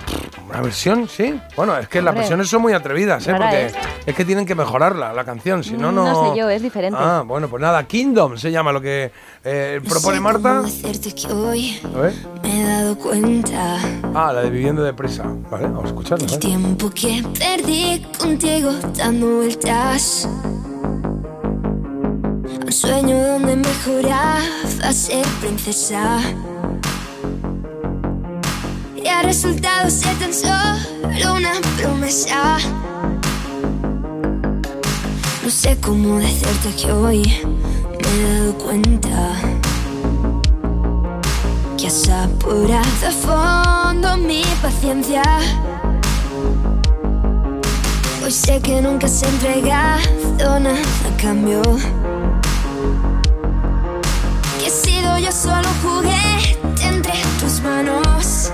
¿Una 0.49 0.63
versión? 0.63 1.09
Sí. 1.09 1.39
Bueno, 1.57 1.77
es 1.77 1.89
que 1.89 2.01
las 2.01 2.15
versiones 2.15 2.49
son 2.49 2.63
muy 2.63 2.73
atrevidas, 2.73 3.27
¿eh? 3.29 3.35
Porque 3.37 3.67
es. 3.67 3.75
es 4.07 4.15
que 4.15 4.25
tienen 4.25 4.47
que 4.47 4.55
mejorarla, 4.55 5.13
la 5.13 5.23
canción, 5.25 5.63
si 5.63 5.73
no, 5.75 5.93
Mm, 5.93 5.95
no... 5.95 6.05
no 6.07 6.33
sé 6.33 6.39
yo, 6.39 6.49
es 6.49 6.63
diferente. 6.63 6.99
Ah, 6.99 7.23
bueno, 7.27 7.49
pues 7.49 7.61
nada, 7.61 7.83
Kingdom 7.87 8.39
se 8.39 8.51
llama 8.51 8.73
lo 8.73 8.81
que 8.81 9.13
eh, 9.45 9.81
propone 9.87 10.21
Marta. 10.21 10.61
hacerte 10.61 11.15
que 11.15 11.31
hoy 11.33 11.79
A 11.95 11.99
ver. 11.99 12.15
me 12.43 12.61
he 12.61 12.65
dado 12.67 12.97
cuenta 12.97 13.77
Ah, 14.15 14.33
la 14.33 14.41
de 14.41 14.49
Viviendo 14.49 14.83
Deprisa. 14.83 15.25
Vale, 15.51 15.65
vamos 15.67 15.85
a 15.85 15.89
escucharla. 15.89 16.27
¿eh? 16.35 16.39
tiempo 16.39 16.91
que 16.91 17.23
perdí 17.39 18.07
contigo 18.19 18.71
dando 18.97 19.27
vueltas. 19.37 20.27
Un 22.69 22.73
sueño 22.73 23.17
donde 23.17 23.57
mejoraba 23.57 24.43
ser 24.93 25.25
princesa. 25.41 26.21
Y 28.95 29.07
ha 29.09 29.23
resultado 29.23 29.89
ser 29.89 30.15
tan 30.19 30.35
solo 30.35 31.35
una 31.35 31.53
promesa. 31.79 32.59
No 35.43 35.49
sé 35.49 35.79
cómo 35.81 36.19
decirte 36.19 36.75
que 36.79 36.93
hoy 36.93 37.23
me 38.03 38.21
he 38.21 38.39
dado 38.39 38.59
cuenta 38.59 39.33
que 41.79 41.87
has 41.87 42.07
apurado 42.11 43.07
a 43.07 43.95
fondo 43.95 44.17
mi 44.19 44.45
paciencia. 44.61 45.23
Hoy 48.23 48.31
sé 48.31 48.61
que 48.61 48.83
nunca 48.83 49.07
has 49.07 49.23
entregado 49.23 50.61
nada 50.61 50.77
a 50.77 51.17
cambio. 51.17 51.63
Yo 55.29 55.33
solo 55.33 55.69
juguete 55.83 56.83
entre 56.83 57.13
tus 57.41 57.61
manos. 57.61 58.51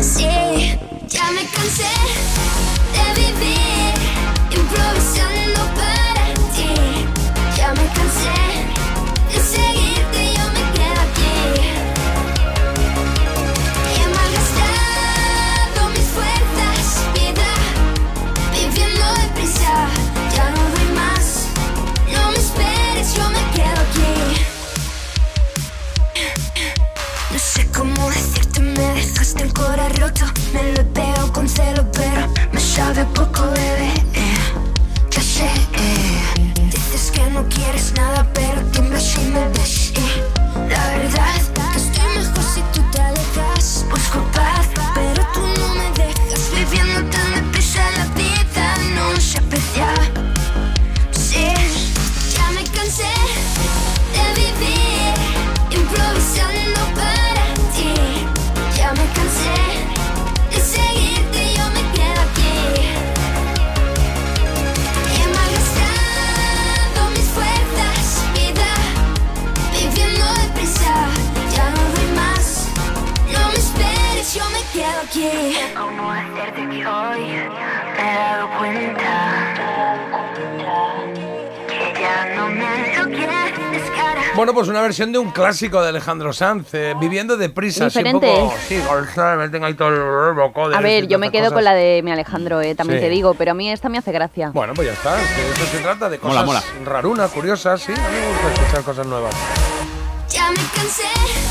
Sí, 0.00 0.78
ya 1.08 1.30
me 1.32 1.44
cansé 1.50 1.92
de 2.94 3.20
vivir 3.20 3.69
Hasta 29.30 29.44
el 29.44 29.52
cora 29.52 29.88
roto, 29.90 30.24
me 30.52 30.72
lo 30.72 30.82
veo 30.92 31.32
con 31.32 31.48
celo, 31.48 31.86
pero 31.92 32.26
me 32.50 32.60
sabe 32.60 33.04
poco, 33.14 33.42
bebé. 33.52 33.92
Eh, 34.12 34.34
ya 35.08 35.22
sé, 35.22 35.44
eh. 35.44 36.52
Dices 36.56 37.12
que 37.12 37.24
no 37.30 37.48
quieres 37.48 37.92
nada, 37.94 38.26
pero 38.34 38.60
dime 38.72 39.00
si 39.00 39.20
me 39.26 39.46
ves. 39.50 39.92
Eh. 39.94 40.24
La 40.68 40.84
verdad, 40.96 41.34
que 41.72 41.78
estoy 41.78 42.18
mejor 42.18 42.42
si 42.42 42.60
tú 42.72 42.82
te 42.90 43.00
alejas. 43.00 43.86
Busco 43.88 44.18
paz, 44.34 44.66
pero 44.96 45.09
Bueno, 84.34 84.54
pues 84.54 84.68
una 84.68 84.80
versión 84.80 85.12
de 85.12 85.18
un 85.18 85.32
clásico 85.32 85.82
de 85.82 85.88
Alejandro 85.88 86.32
Sanz, 86.32 86.72
eh, 86.72 86.94
viviendo 86.98 87.36
deprisa, 87.36 87.86
así 87.86 87.98
un 87.98 88.12
poco. 88.12 88.54
Sí, 88.68 88.76
ahí 88.76 89.74
de 89.74 90.76
A 90.76 90.80
ver, 90.80 91.08
yo 91.08 91.18
me 91.18 91.30
quedo 91.30 91.52
con 91.52 91.64
la 91.64 91.74
de 91.74 92.00
mi 92.02 92.10
Alejandro, 92.10 92.60
eh, 92.60 92.74
también 92.74 93.00
te 93.00 93.08
digo, 93.08 93.34
pero 93.34 93.50
a 93.50 93.54
mí 93.54 93.70
esta 93.70 93.88
me 93.88 93.98
hace 93.98 94.12
gracia. 94.12 94.50
Bueno, 94.54 94.72
pues 94.74 94.88
ya 94.88 94.94
está, 94.94 95.16
de 95.16 95.22
esto 95.22 95.66
se 95.70 95.78
trata, 95.78 96.08
de 96.08 96.18
cosas 96.18 96.46
mola, 96.46 96.60
mola. 96.60 96.84
rarunas, 96.84 97.30
curiosas, 97.30 97.80
sí, 97.82 97.92
a 97.92 97.96
mí 97.96 98.16
me 98.18 98.28
gusta 98.28 98.52
escuchar 98.62 98.82
cosas 98.84 99.06
nuevas. 99.06 99.34
Ya 100.30 100.50
me 100.50 100.56
cansé. 100.74 101.49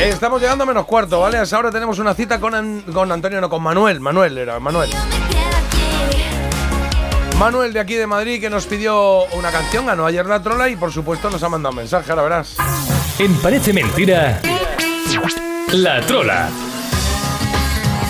Estamos 0.00 0.40
llegando 0.40 0.64
a 0.64 0.66
menos 0.66 0.86
cuarto, 0.86 1.20
¿vale? 1.20 1.38
A 1.38 1.42
esa 1.42 1.58
hora 1.58 1.70
tenemos 1.70 1.98
una 1.98 2.14
cita 2.14 2.40
con, 2.40 2.54
An- 2.54 2.82
con 2.92 3.10
Antonio, 3.10 3.40
no, 3.40 3.48
con 3.48 3.62
Manuel, 3.62 4.00
Manuel 4.00 4.38
era, 4.38 4.58
Manuel. 4.60 4.90
Manuel 7.38 7.72
de 7.72 7.80
aquí 7.80 7.94
de 7.94 8.06
Madrid 8.06 8.40
que 8.40 8.48
nos 8.48 8.66
pidió 8.66 9.24
una 9.32 9.50
canción, 9.50 9.86
ganó 9.86 10.06
ayer 10.06 10.24
la 10.24 10.42
trola 10.42 10.68
y 10.68 10.76
por 10.76 10.90
supuesto 10.90 11.28
nos 11.30 11.42
ha 11.42 11.48
mandado 11.48 11.70
un 11.72 11.76
mensaje, 11.76 12.10
ahora 12.10 12.22
verás. 12.22 12.56
En 13.18 13.34
Parece 13.36 13.72
Mentira, 13.72 14.40
La 15.72 16.00
Trola. 16.06 16.48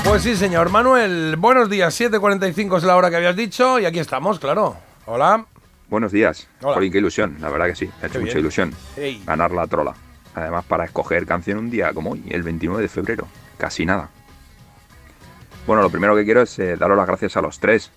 Pues 0.04 0.22
sí, 0.22 0.36
señor. 0.36 0.70
Manuel, 0.70 1.34
buenos 1.36 1.68
días. 1.68 1.98
7.45 2.00 2.76
es 2.78 2.84
la 2.84 2.94
hora 2.94 3.10
que 3.10 3.16
habías 3.16 3.34
dicho 3.34 3.80
y 3.80 3.86
aquí 3.86 3.98
estamos, 3.98 4.38
claro. 4.38 4.76
Hola. 5.06 5.44
Buenos 5.88 6.12
días. 6.12 6.46
Hola. 6.62 6.74
Jolín, 6.74 6.92
qué 6.92 6.98
ilusión, 6.98 7.36
la 7.40 7.48
verdad 7.48 7.66
que 7.66 7.74
sí. 7.74 7.86
Me 7.86 7.92
ha 8.02 8.06
hecho 8.06 8.12
Qué 8.12 8.18
mucha 8.20 8.32
bien. 8.34 8.38
ilusión 8.38 8.74
Ey. 8.96 9.22
ganar 9.26 9.50
la 9.50 9.66
trola. 9.66 9.94
Además, 10.36 10.64
para 10.66 10.84
escoger 10.84 11.24
canción 11.26 11.58
un 11.58 11.70
día 11.70 11.92
como 11.94 12.10
hoy, 12.12 12.22
el 12.28 12.42
29 12.42 12.82
de 12.82 12.88
febrero. 12.88 13.26
Casi 13.58 13.84
nada. 13.86 14.10
Bueno, 15.66 15.82
lo 15.82 15.90
primero 15.90 16.14
que 16.14 16.24
quiero 16.24 16.42
es 16.42 16.58
eh, 16.58 16.76
daros 16.76 16.96
las 16.96 17.06
gracias 17.06 17.36
a 17.36 17.40
los 17.40 17.58
tres 17.58 17.90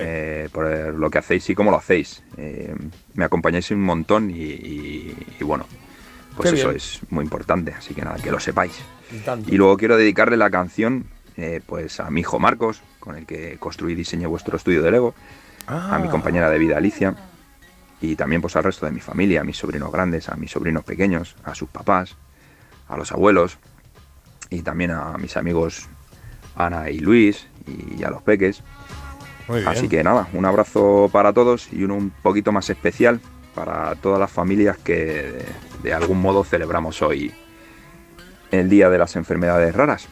eh, 0.00 0.48
por 0.52 0.66
eh, 0.66 0.92
lo 0.92 1.10
que 1.10 1.18
hacéis 1.18 1.50
y 1.50 1.54
cómo 1.54 1.70
lo 1.72 1.76
hacéis. 1.78 2.22
Eh, 2.36 2.74
me 3.14 3.24
acompañáis 3.24 3.70
un 3.72 3.82
montón 3.82 4.30
y, 4.30 4.34
y- 4.34 5.26
y 5.40 5.44
bueno, 5.44 5.66
pues 6.36 6.50
Qué 6.50 6.56
eso 6.58 6.68
bien. 6.68 6.76
es 6.76 7.00
muy 7.10 7.24
importante. 7.24 7.72
Así 7.76 7.92
que 7.92 8.02
nada, 8.02 8.16
que 8.22 8.30
lo 8.30 8.38
sepáis. 8.40 8.72
Y 9.48 9.56
luego 9.56 9.76
quiero 9.76 9.96
dedicarle 9.96 10.36
la 10.36 10.50
canción 10.50 11.06
eh, 11.36 11.60
pues 11.66 11.98
a 12.00 12.08
mi 12.10 12.20
hijo 12.20 12.38
Marcos, 12.38 12.82
con 13.00 13.16
el 13.16 13.26
que 13.26 13.56
construí 13.58 13.92
y 13.94 13.96
diseñé 13.96 14.26
vuestro 14.26 14.56
estudio 14.56 14.82
de 14.82 14.90
Lego, 14.92 15.14
a 15.66 15.98
mi 15.98 16.06
Ah. 16.08 16.10
compañera 16.10 16.50
de 16.50 16.58
vida 16.58 16.76
Alicia, 16.76 17.14
y 18.00 18.16
también 18.16 18.40
pues 18.40 18.56
al 18.56 18.64
resto 18.64 18.86
de 18.86 18.92
mi 18.92 19.00
familia, 19.00 19.40
a 19.40 19.44
mis 19.44 19.56
sobrinos 19.56 19.90
grandes, 19.90 20.28
a 20.28 20.36
mis 20.36 20.50
sobrinos 20.50 20.84
pequeños, 20.84 21.36
a 21.44 21.54
sus 21.54 21.68
papás, 21.68 22.16
a 22.88 22.96
los 22.96 23.12
abuelos, 23.12 23.58
y 24.50 24.62
también 24.62 24.92
a 24.92 25.16
mis 25.18 25.36
amigos 25.36 25.88
Ana 26.56 26.90
y 26.90 26.98
Luis, 27.00 27.46
y 27.66 28.02
a 28.02 28.10
los 28.10 28.22
peques. 28.22 28.62
Muy 29.48 29.60
bien. 29.60 29.68
Así 29.68 29.88
que 29.88 30.02
nada, 30.02 30.28
un 30.32 30.44
abrazo 30.44 31.08
para 31.12 31.32
todos 31.32 31.72
y 31.72 31.84
uno 31.84 31.94
un 31.94 32.10
poquito 32.10 32.52
más 32.52 32.68
especial 32.70 33.20
para 33.54 33.94
todas 33.96 34.20
las 34.20 34.30
familias 34.30 34.78
que 34.78 34.94
de, 34.94 35.44
de 35.82 35.94
algún 35.94 36.20
modo 36.20 36.44
celebramos 36.44 37.02
hoy 37.02 37.32
el 38.50 38.68
Día 38.68 38.90
de 38.90 38.98
las 38.98 39.16
Enfermedades 39.16 39.74
Raras. 39.74 40.08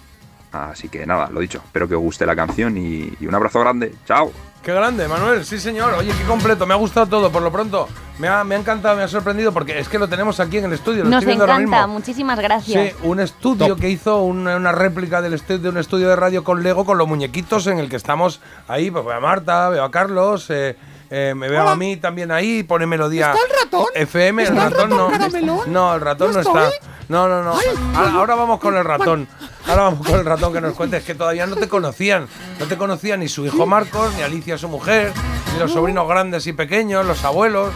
Así 0.53 0.88
que 0.88 1.05
nada, 1.07 1.28
lo 1.30 1.40
dicho, 1.40 1.61
espero 1.64 1.86
que 1.88 1.94
os 1.94 2.01
guste 2.01 2.24
la 2.24 2.34
canción 2.36 2.76
y, 2.78 3.12
y 3.20 3.26
un 3.26 3.34
abrazo 3.34 3.61
grande. 3.61 3.94
¡Chao! 4.07 4.32
Qué 4.62 4.72
grande, 4.72 5.07
Manuel. 5.07 5.44
Sí, 5.44 5.61
señor. 5.61 5.92
Oye, 5.94 6.11
qué 6.18 6.24
completo. 6.24 6.66
Me 6.66 6.74
ha 6.74 6.76
gustado 6.76 7.07
todo 7.07 7.30
por 7.30 7.40
lo 7.40 7.53
pronto. 7.53 7.88
Me 8.18 8.26
ha, 8.26 8.42
me 8.42 8.57
ha 8.57 8.59
encantado, 8.59 8.97
me 8.97 9.05
ha 9.05 9.09
sorprendido 9.09 9.53
porque 9.53 9.78
es 9.78 9.88
que 9.88 9.97
lo 9.97 10.09
tenemos 10.09 10.40
aquí 10.40 10.59
en 10.59 10.64
el 10.64 10.72
estudio. 10.72 11.05
Lo 11.05 11.11
Nos 11.11 11.18
estoy 11.18 11.26
viendo 11.36 11.44
ahora 11.44 11.57
encanta, 11.62 11.86
mismo. 11.86 11.94
muchísimas 12.01 12.40
gracias. 12.40 12.88
Sí, 12.88 12.97
un 13.05 13.20
estudio 13.20 13.76
que 13.76 13.90
hizo 13.90 14.22
una, 14.22 14.57
una 14.57 14.72
réplica 14.72 15.22
del 15.22 15.38
de 15.47 15.68
un 15.68 15.78
estudio 15.78 16.09
de 16.09 16.16
radio 16.16 16.42
con 16.42 16.64
Lego 16.64 16.84
con 16.84 16.99
los 16.99 17.07
muñequitos 17.07 17.68
en 17.68 17.78
el 17.78 17.88
que 17.88 17.94
estamos 17.94 18.40
ahí. 18.66 18.90
Pues 18.90 19.05
veo 19.05 19.14
a 19.14 19.20
Marta, 19.20 19.68
veo 19.68 19.84
a 19.84 19.90
Carlos, 19.92 20.51
eh, 20.51 20.76
eh, 21.11 21.34
me 21.36 21.48
veo 21.48 21.68
a 21.68 21.76
mí 21.76 21.96
también 21.96 22.30
ahí, 22.30 22.62
pone 22.62 22.86
melodía. 22.86 23.32
¿Está 23.32 23.38
el 23.44 23.64
ratón? 23.64 23.86
FM, 23.94 24.42
¿Está 24.42 24.54
el 24.66 24.70
ratón, 24.72 24.90
ratón 24.90 24.98
no. 24.98 25.11
caramelón? 25.11 25.72
No, 25.72 25.94
el 25.94 26.00
ratón 26.00 26.28
no, 26.28 26.34
¿No 26.34 26.40
está. 26.40 26.70
No, 27.09 27.28
no, 27.28 27.42
no. 27.44 27.52
ahora, 27.94 28.12
ahora 28.12 28.34
vamos 28.34 28.59
con 28.61 28.76
el 28.76 28.84
ratón. 28.84 29.28
Ahora 29.68 29.82
vamos 29.82 30.07
con 30.07 30.18
el 30.18 30.24
ratón 30.24 30.52
que 30.52 30.61
nos 30.61 30.74
cuentes 30.74 31.04
que 31.04 31.14
todavía 31.14 31.46
no 31.46 31.54
te 31.57 31.68
conocían. 31.68 32.26
No 32.59 32.66
te 32.66 32.76
conocían 32.76 33.20
ni 33.20 33.28
su 33.28 33.46
hijo 33.46 33.64
Marcos, 33.66 34.12
ni 34.16 34.22
Alicia 34.22 34.59
su 34.59 34.68
mujer, 34.68 35.12
ni 35.52 35.59
los 35.61 35.72
sobrinos 35.72 36.09
grandes 36.09 36.46
y 36.48 36.52
pequeños, 36.52 37.07
los 37.07 37.24
abuelos, 37.24 37.72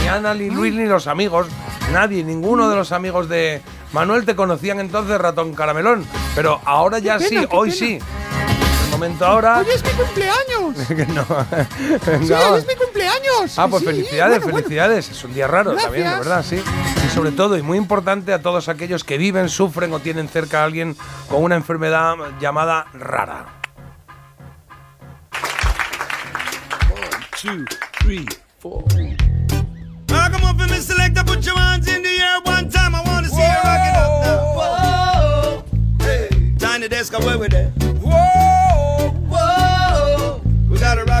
ni 0.00 0.08
Ana, 0.08 0.34
ni 0.34 0.50
Luis, 0.50 0.74
ni 0.74 0.84
los 0.84 1.06
amigos. 1.06 1.46
Nadie, 1.92 2.22
ninguno 2.24 2.68
de 2.68 2.76
los 2.76 2.92
amigos 2.92 3.28
de 3.28 3.62
Manuel 3.92 4.26
te 4.26 4.36
conocían 4.36 4.80
entonces 4.80 5.18
ratón 5.18 5.54
caramelón. 5.54 6.06
Pero 6.34 6.60
ahora 6.64 6.98
ya 6.98 7.16
pena, 7.16 7.28
sí, 7.28 7.46
hoy 7.50 7.70
pena. 7.70 7.78
sí. 7.78 7.98
Momento 8.96 9.26
ahora. 9.26 9.58
Hoy 9.58 9.66
es 9.74 9.84
mi 9.84 9.90
cumpleaños. 9.90 11.08
no. 11.14 11.26
Sí, 12.26 12.32
hoy 12.32 12.58
es 12.58 12.66
mi 12.66 12.74
cumpleaños. 12.76 13.58
Ah, 13.58 13.68
pues 13.68 13.80
Sí, 13.82 13.86
felicidades, 13.88 14.38
bueno, 14.38 14.52
bueno. 14.52 14.56
felicidades. 14.58 15.10
Es 15.10 15.24
un 15.24 15.34
día 15.34 15.46
raro 15.46 15.72
Gracias. 15.72 15.84
también, 15.92 16.10
de 16.10 16.18
verdad, 16.18 16.42
sí. 16.42 16.62
Y 17.06 17.08
sobre 17.14 17.32
todo, 17.32 17.58
y 17.58 17.62
muy 17.62 17.76
importante, 17.76 18.32
a 18.32 18.40
todos 18.40 18.68
aquellos 18.70 19.04
que 19.04 19.18
viven, 19.18 19.50
sufren 19.50 19.92
o 19.92 19.98
tienen 20.00 20.28
cerca 20.28 20.62
a 20.62 20.64
alguien 20.64 20.96
con 21.28 21.42
una 21.44 21.56
enfermedad 21.56 22.14
llamada 22.40 22.86
rara. 22.94 23.44
two, 27.38 27.66
three, 28.00 28.26
four. 28.58 28.82
Now 30.08 30.30
come 30.30 30.42
on, 30.46 30.56
Mr. 30.56 30.80
Selector, 30.80 31.22
put 31.22 31.44
your 31.44 31.54
hands 31.58 31.86
in 31.86 32.02
the 32.02 32.08
air 32.18 32.40
one 32.44 32.70
time. 32.70 32.94
I 32.94 33.02
wanna 33.04 33.28
see 33.28 33.36
you 33.36 33.60
rock 33.62 33.86
it 33.86 33.94
up 33.94 34.24
now. 34.24 34.54
Whoa, 34.56 35.64
hey, 36.00 36.28
tiny 36.58 36.88
desk, 36.88 37.12
where 37.20 37.36
we 37.38 37.48
there? 37.48 37.70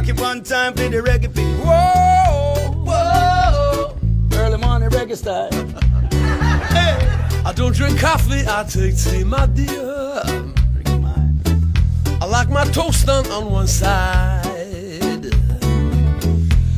Rock 0.06 0.16
it 0.16 0.20
one 0.20 0.42
time 0.42 0.72
for 0.74 0.88
the 0.88 0.98
reggae 0.98 1.32
beat. 1.34 1.56
Whoa, 1.64 2.72
whoa, 2.84 3.96
early 4.34 4.58
morning 4.58 4.90
reggae 4.90 5.16
style. 5.16 5.50
hey, 6.70 6.98
I 7.44 7.52
don't 7.54 7.74
drink 7.74 7.98
coffee, 7.98 8.44
I 8.46 8.64
take 8.64 8.96
tea, 8.96 9.24
my 9.24 9.46
dear. 9.46 10.22
I 12.20 12.24
like 12.26 12.48
my 12.48 12.64
toast 12.66 13.06
done 13.06 13.26
on 13.26 13.50
one 13.50 13.66
side. 13.66 14.44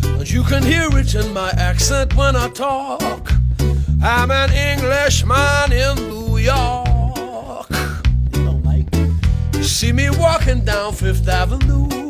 And 0.05 0.31
You 0.31 0.43
can 0.43 0.62
hear 0.62 0.89
it 0.99 1.14
in 1.14 1.33
my 1.33 1.51
accent 1.51 2.14
when 2.16 2.37
I 2.37 2.49
talk. 2.49 3.33
I'm 4.03 4.31
an 4.31 4.53
Englishman 4.53 5.72
in 5.72 5.97
New 6.09 6.39
York. 6.39 7.68
You 9.55 9.64
see 9.64 9.93
me 9.93 10.09
walking 10.11 10.64
down 10.64 10.93
Fifth 10.93 11.29
Avenue. 11.29 12.08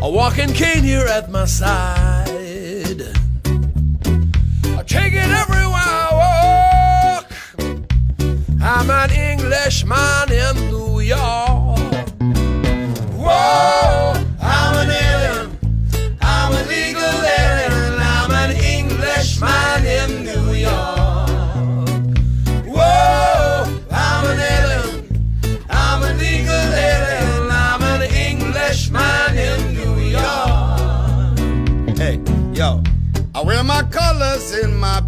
A 0.00 0.08
walking 0.08 0.52
cane 0.52 0.84
here 0.84 1.06
at 1.06 1.28
my 1.28 1.44
side. 1.44 3.02
I 4.78 4.82
take 4.86 5.12
it 5.12 5.30
everywhere 5.42 5.74
I 5.74 7.22
walk. 7.22 7.32
I'm 8.62 8.90
an 8.90 9.10
Englishman 9.10 10.30
in 10.30 10.70
New 10.70 11.00
York. 11.00 11.47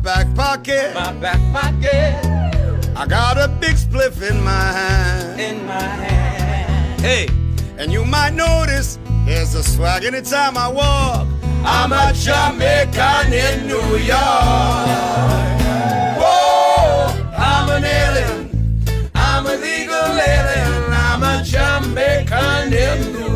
Back 0.02 0.34
pocket. 0.34 0.94
My 0.94 1.12
back 1.12 1.40
pocket. 1.52 2.14
I 2.96 3.06
got 3.06 3.38
a 3.38 3.48
big 3.60 3.76
spliff 3.76 4.20
in 4.28 4.42
my 4.42 4.50
hand. 4.50 5.40
In 5.40 5.66
my 5.66 5.80
hand. 5.80 7.00
Hey, 7.00 7.28
and 7.78 7.92
you 7.92 8.04
might 8.04 8.34
notice 8.34 8.98
there's 9.26 9.54
a 9.54 9.62
swag 9.62 10.04
anytime 10.04 10.56
I 10.56 10.68
walk. 10.68 11.26
I'm 11.64 11.92
a 11.92 12.12
Jamaican 12.14 13.32
in 13.32 13.66
New 13.66 13.96
York. 13.96 14.88
Whoa, 16.20 17.12
I'm 17.36 17.68
an 17.68 17.84
alien. 17.84 19.10
I'm 19.14 19.46
a 19.46 19.54
legal 19.56 19.94
alien. 19.94 20.92
I'm 20.92 21.22
a 21.22 21.42
Jamaican 21.44 22.72
in 22.72 23.12
New 23.12 23.18
York. 23.20 23.29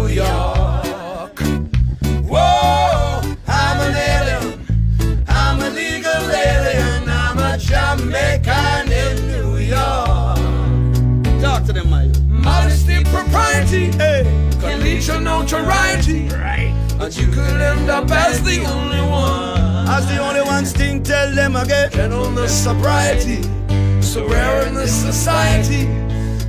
Propriety, 13.74 13.96
hey, 13.98 14.50
can 14.60 14.80
lead 14.80 15.02
to 15.02 15.20
notoriety. 15.20 16.28
Right. 16.28 16.72
And 17.00 17.16
you 17.16 17.26
could 17.28 17.60
end 17.60 17.90
up 17.90 18.10
as 18.10 18.42
the 18.42 18.64
only 18.64 19.00
one. 19.00 19.88
As 19.88 20.06
the 20.06 20.18
only 20.18 20.42
one 20.42 20.64
sting, 20.64 21.02
tell 21.02 21.34
them 21.34 21.56
again. 21.56 21.90
Gentleness, 21.90 22.64
sobriety, 22.64 23.42
so 24.00 24.26
rare 24.28 24.66
in 24.66 24.74
this 24.74 24.94
society. 24.94 25.86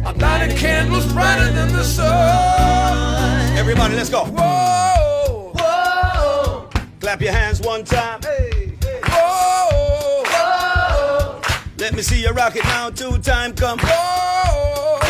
A 0.05 0.13
lighted 0.13 0.55
candles 0.57 1.11
brighter 1.11 1.51
than 1.51 1.69
the 1.73 1.83
sun. 1.83 3.57
Everybody, 3.57 3.95
let's 3.95 4.09
go. 4.09 4.25
Whoa, 4.25 5.51
whoa. 5.55 6.69
Clap 6.99 7.21
your 7.21 7.31
hands 7.31 7.61
one 7.61 7.83
time. 7.83 8.21
Hey. 8.21 8.77
Whoa. 9.07 10.23
Whoa. 10.25 11.41
Let 11.77 11.95
me 11.95 12.03
see 12.03 12.21
you 12.21 12.29
rock 12.29 12.55
it 12.55 12.63
now. 12.65 12.91
Two 12.91 13.17
time 13.17 13.53
come. 13.53 13.79
Whoa. 13.81 15.04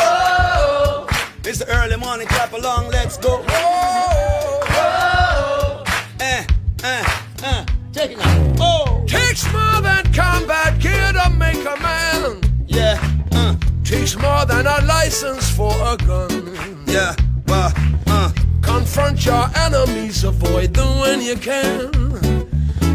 It's 1.56 1.64
the 1.64 1.74
early 1.74 1.96
morning. 1.96 2.28
Clap 2.28 2.52
along. 2.52 2.90
Let's 2.90 3.16
go. 3.16 3.38
Whoa. 3.48 4.60
Whoa. 4.76 5.84
Eh, 6.20 6.46
eh, 6.84 7.22
eh. 7.44 7.66
Take 7.94 8.12
it 8.12 8.18
now. 8.18 8.56
Oh. 8.60 9.06
Takes 9.08 9.50
more 9.54 9.80
than 9.80 10.04
combat 10.12 10.78
gear 10.82 11.14
to 11.14 11.30
make 11.30 11.64
a 11.64 11.80
man. 11.80 12.42
Yeah. 12.68 13.00
Uh. 13.32 13.56
Takes 13.86 14.18
more 14.18 14.46
than 14.46 14.68
a 14.68 14.82
license 14.84 15.50
for 15.50 15.72
a 15.72 15.96
gun. 15.96 16.58
Yeah. 16.88 17.16
Well, 17.48 17.72
uh. 18.08 18.34
Confront 18.62 19.26
your 19.26 19.48
enemies, 19.56 20.26
avoid 20.26 20.74
them 20.74 21.00
when 21.00 21.22
you 21.22 21.38
can. 21.38 21.90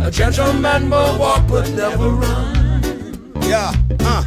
A 0.02 0.10
gentleman 0.10 0.90
will 0.90 1.18
walk 1.18 1.48
but 1.48 1.70
never 1.70 2.10
run. 2.10 3.32
Yeah, 3.40 3.72
uh. 4.00 4.24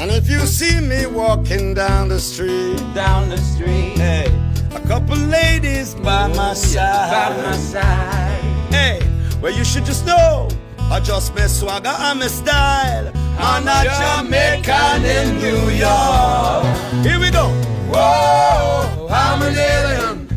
And 0.00 0.12
if 0.12 0.30
you 0.30 0.38
see 0.46 0.78
me 0.80 1.06
walking 1.06 1.74
down 1.74 2.08
the 2.08 2.20
street, 2.20 2.78
Down 2.94 3.28
the 3.30 3.36
street, 3.36 3.98
hey, 3.98 4.26
a 4.72 4.80
couple 4.86 5.16
ladies 5.16 5.96
by 5.96 6.30
oh, 6.30 6.36
my 6.36 6.54
side, 6.54 7.10
by 7.10 7.42
my 7.42 7.56
side. 7.56 8.40
hey, 8.70 9.00
well 9.42 9.52
you 9.52 9.64
should 9.64 9.84
just 9.84 10.06
know, 10.06 10.46
I 10.78 11.00
just 11.00 11.34
my 11.34 11.48
swagger 11.48 11.88
and 11.88 12.20
my 12.20 12.28
style. 12.28 13.10
I'm 13.40 13.66
a 13.66 13.78
Jamaican 13.98 15.04
in 15.04 15.38
New 15.38 15.68
York. 15.70 16.64
Here 17.04 17.18
we 17.18 17.32
go. 17.32 17.48
Whoa, 17.90 19.08
I'm 19.10 19.42
an 19.42 19.58
alien. 19.58 20.28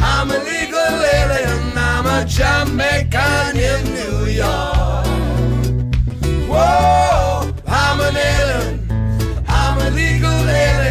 I'm 0.00 0.30
a 0.30 0.38
legal 0.38 0.96
alien. 1.18 1.78
I'm 1.78 2.04
a 2.04 2.26
Jamaican 2.26 3.56
in 3.56 3.84
New 3.94 4.26
York. 4.32 4.77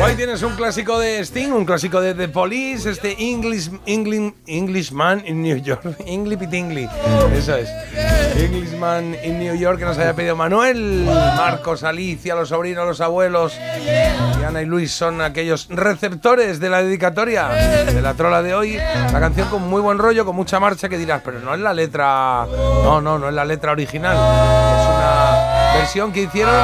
Hoy 0.08 0.16
tienes 0.16 0.42
un 0.42 0.56
clásico 0.56 0.98
de 1.00 1.20
Sting, 1.20 1.52
un 1.52 1.66
clásico 1.66 2.00
de 2.00 2.14
The 2.14 2.30
Police, 2.30 2.90
este 2.90 3.22
English, 3.22 3.70
English, 3.86 4.34
Englishman 4.48 5.22
in 5.28 5.42
New 5.42 5.58
York. 5.58 5.82
English 6.06 6.40
Pitingly. 6.40 6.88
Eso 7.34 7.56
es. 7.58 7.70
Englishman 8.38 9.18
in 9.22 9.38
New 9.38 9.54
York 9.56 9.80
que 9.80 9.84
nos 9.84 9.98
había 9.98 10.14
pedido 10.14 10.38
Manuel, 10.38 11.04
Marcos, 11.04 11.84
Alicia, 11.84 12.36
los 12.36 12.48
sobrinos, 12.48 12.88
los 12.88 13.02
abuelos. 13.02 13.60
Y 14.40 14.44
Ana 14.46 14.62
y 14.62 14.66
Luis 14.66 14.94
son 14.94 15.20
aquellos 15.20 15.68
receptores 15.70 16.62
de 16.62 16.70
la 16.70 16.82
dedicatoria 16.82 17.50
de 17.50 18.02
la 18.02 18.14
trola 18.14 18.42
de 18.42 18.56
hoy. 18.56 18.78
La 19.12 19.20
canción 19.20 19.50
con 19.50 19.68
muy 19.68 19.82
buen 19.82 19.98
rollo, 19.98 20.24
con 20.24 20.38
mucha 20.38 20.58
marcha, 20.58 20.88
que 20.88 20.98
dirás, 20.98 21.22
pero 21.26 21.42
no 21.42 21.54
es 21.54 21.60
la 21.60 21.74
letra. 21.74 22.48
No, 22.48 23.02
no, 23.02 23.20
no 23.20 23.28
es 23.28 23.36
la 23.36 23.44
letra 23.44 23.74
original. 23.74 24.16
Es 24.16 24.88
una 24.88 25.74
versión 25.80 26.14
que 26.14 26.22
hicieron 26.24 26.56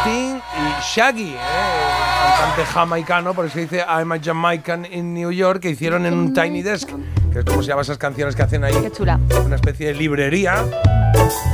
Sting 0.00 0.36
y 0.38 0.82
Shaggy, 0.82 1.34
¿eh? 1.34 1.89
Cantante 2.20 2.64
jamaicano, 2.64 3.34
por 3.34 3.46
eso 3.46 3.58
dice 3.58 3.84
I'm 3.88 4.12
a 4.12 4.18
Jamaican 4.18 4.86
in 4.90 5.14
New 5.14 5.30
York, 5.30 5.60
que 5.60 5.70
hicieron 5.70 6.06
en 6.06 6.14
un 6.14 6.34
Tiny 6.34 6.62
Desk, 6.62 6.88
que 7.32 7.40
es 7.40 7.44
como 7.44 7.62
se 7.62 7.68
llama 7.68 7.82
esas 7.82 7.98
canciones 7.98 8.36
que 8.36 8.42
hacen 8.42 8.64
ahí. 8.64 8.74
Qué 8.82 8.90
chula. 8.90 9.18
Una 9.44 9.56
especie 9.56 9.88
de 9.88 9.94
librería. 9.94 10.64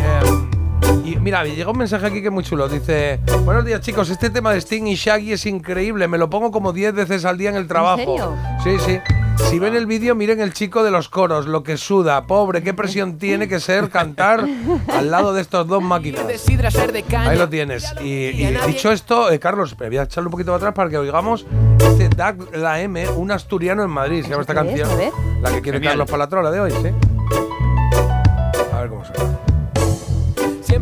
Eh, 0.00 1.02
y 1.04 1.16
mira, 1.16 1.44
llega 1.44 1.70
un 1.70 1.78
mensaje 1.78 2.06
aquí 2.06 2.20
que 2.20 2.28
es 2.28 2.32
muy 2.32 2.44
chulo. 2.44 2.68
Dice: 2.68 3.20
Buenos 3.44 3.64
días, 3.64 3.80
chicos. 3.80 4.10
Este 4.10 4.30
tema 4.30 4.52
de 4.52 4.60
Sting 4.60 4.86
y 4.86 4.94
Shaggy 4.94 5.32
es 5.32 5.46
increíble. 5.46 6.08
Me 6.08 6.18
lo 6.18 6.28
pongo 6.30 6.50
como 6.50 6.72
10 6.72 6.94
veces 6.94 7.24
al 7.24 7.38
día 7.38 7.50
en 7.50 7.56
el 7.56 7.66
trabajo. 7.68 7.98
serio? 7.98 8.36
Sí, 8.64 8.76
sí. 8.84 8.98
Si 9.36 9.58
ven 9.58 9.74
el 9.74 9.86
vídeo, 9.86 10.14
miren 10.14 10.40
el 10.40 10.52
chico 10.52 10.82
de 10.82 10.90
los 10.90 11.08
coros, 11.08 11.46
lo 11.46 11.62
que 11.62 11.76
suda. 11.76 12.26
Pobre, 12.26 12.62
qué 12.62 12.74
presión 12.74 13.18
tiene 13.18 13.48
que 13.48 13.60
ser 13.60 13.90
cantar 13.90 14.44
al 14.88 15.10
lado 15.10 15.32
de 15.32 15.40
estos 15.40 15.66
dos 15.66 15.82
máquinas. 15.82 16.26
De 16.26 16.36
sidra, 16.36 16.70
ser 16.70 16.92
de 16.92 17.02
caña. 17.02 17.30
Ahí 17.30 17.38
lo 17.38 17.48
tienes. 17.48 17.94
Y, 18.00 18.26
y 18.26 18.56
dicho 18.66 18.90
esto, 18.90 19.30
eh, 19.30 19.38
Carlos, 19.38 19.78
me 19.78 19.88
voy 19.88 19.98
a 19.98 20.02
echarlo 20.02 20.28
un 20.28 20.32
poquito 20.32 20.50
para 20.52 20.56
atrás 20.56 20.74
para 20.74 20.90
que 20.90 20.98
oigamos 20.98 21.46
este 21.78 22.08
Doug 22.08 22.54
La 22.56 22.80
M, 22.80 23.08
un 23.10 23.30
asturiano 23.30 23.82
en 23.82 23.90
Madrid. 23.90 24.24
Se 24.24 24.30
llama 24.30 24.42
esta 24.42 24.54
canción. 24.54 24.88
La 25.40 25.50
que 25.50 25.62
quiere 25.62 25.78
Genial. 25.78 25.92
Carlos 25.92 26.10
para 26.10 26.18
la 26.18 26.28
trola 26.28 26.50
de 26.50 26.60
hoy, 26.60 26.70
¿sí? 26.72 26.88
A 28.72 28.80
ver 28.80 28.88
cómo 28.90 29.04
suena. 29.04 29.35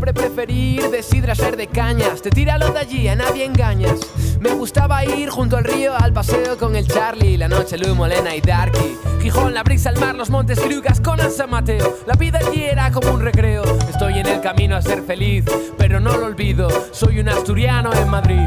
Siempre 0.04 0.22
preferí 0.28 0.74
ir 0.76 0.90
de 0.90 1.02
sidra, 1.02 1.34
ser 1.34 1.56
de 1.56 1.66
cañas. 1.66 2.20
Te 2.20 2.28
tíralo 2.28 2.70
de 2.72 2.78
allí, 2.78 3.08
a 3.08 3.16
nadie 3.16 3.42
engañas. 3.46 4.00
Me 4.38 4.50
gustaba 4.50 5.02
ir 5.02 5.30
junto 5.30 5.56
al 5.56 5.64
río 5.64 5.94
al 5.96 6.12
paseo 6.12 6.58
con 6.58 6.76
el 6.76 6.86
Charlie. 6.86 7.38
La 7.38 7.48
noche, 7.48 7.78
Luis 7.78 7.94
Molena 7.94 8.36
y 8.36 8.42
Darky. 8.42 8.98
Gijón, 9.22 9.54
la 9.54 9.62
brisa, 9.62 9.88
el 9.88 9.98
mar, 9.98 10.14
los 10.14 10.28
montes, 10.28 10.62
Grugas, 10.62 11.00
con 11.00 11.18
San 11.30 11.48
Mateo. 11.48 11.96
La 12.06 12.16
vida 12.16 12.38
allí 12.46 12.64
era 12.64 12.90
como 12.92 13.12
un 13.12 13.22
recreo. 13.22 13.62
Estoy 13.88 14.18
en 14.18 14.26
el 14.26 14.42
camino 14.42 14.76
a 14.76 14.82
ser 14.82 15.00
feliz, 15.02 15.46
pero 15.78 16.00
no 16.00 16.14
lo 16.18 16.26
olvido. 16.26 16.68
Soy 16.92 17.20
un 17.20 17.30
asturiano 17.30 17.90
en 17.94 18.10
Madrid. 18.10 18.46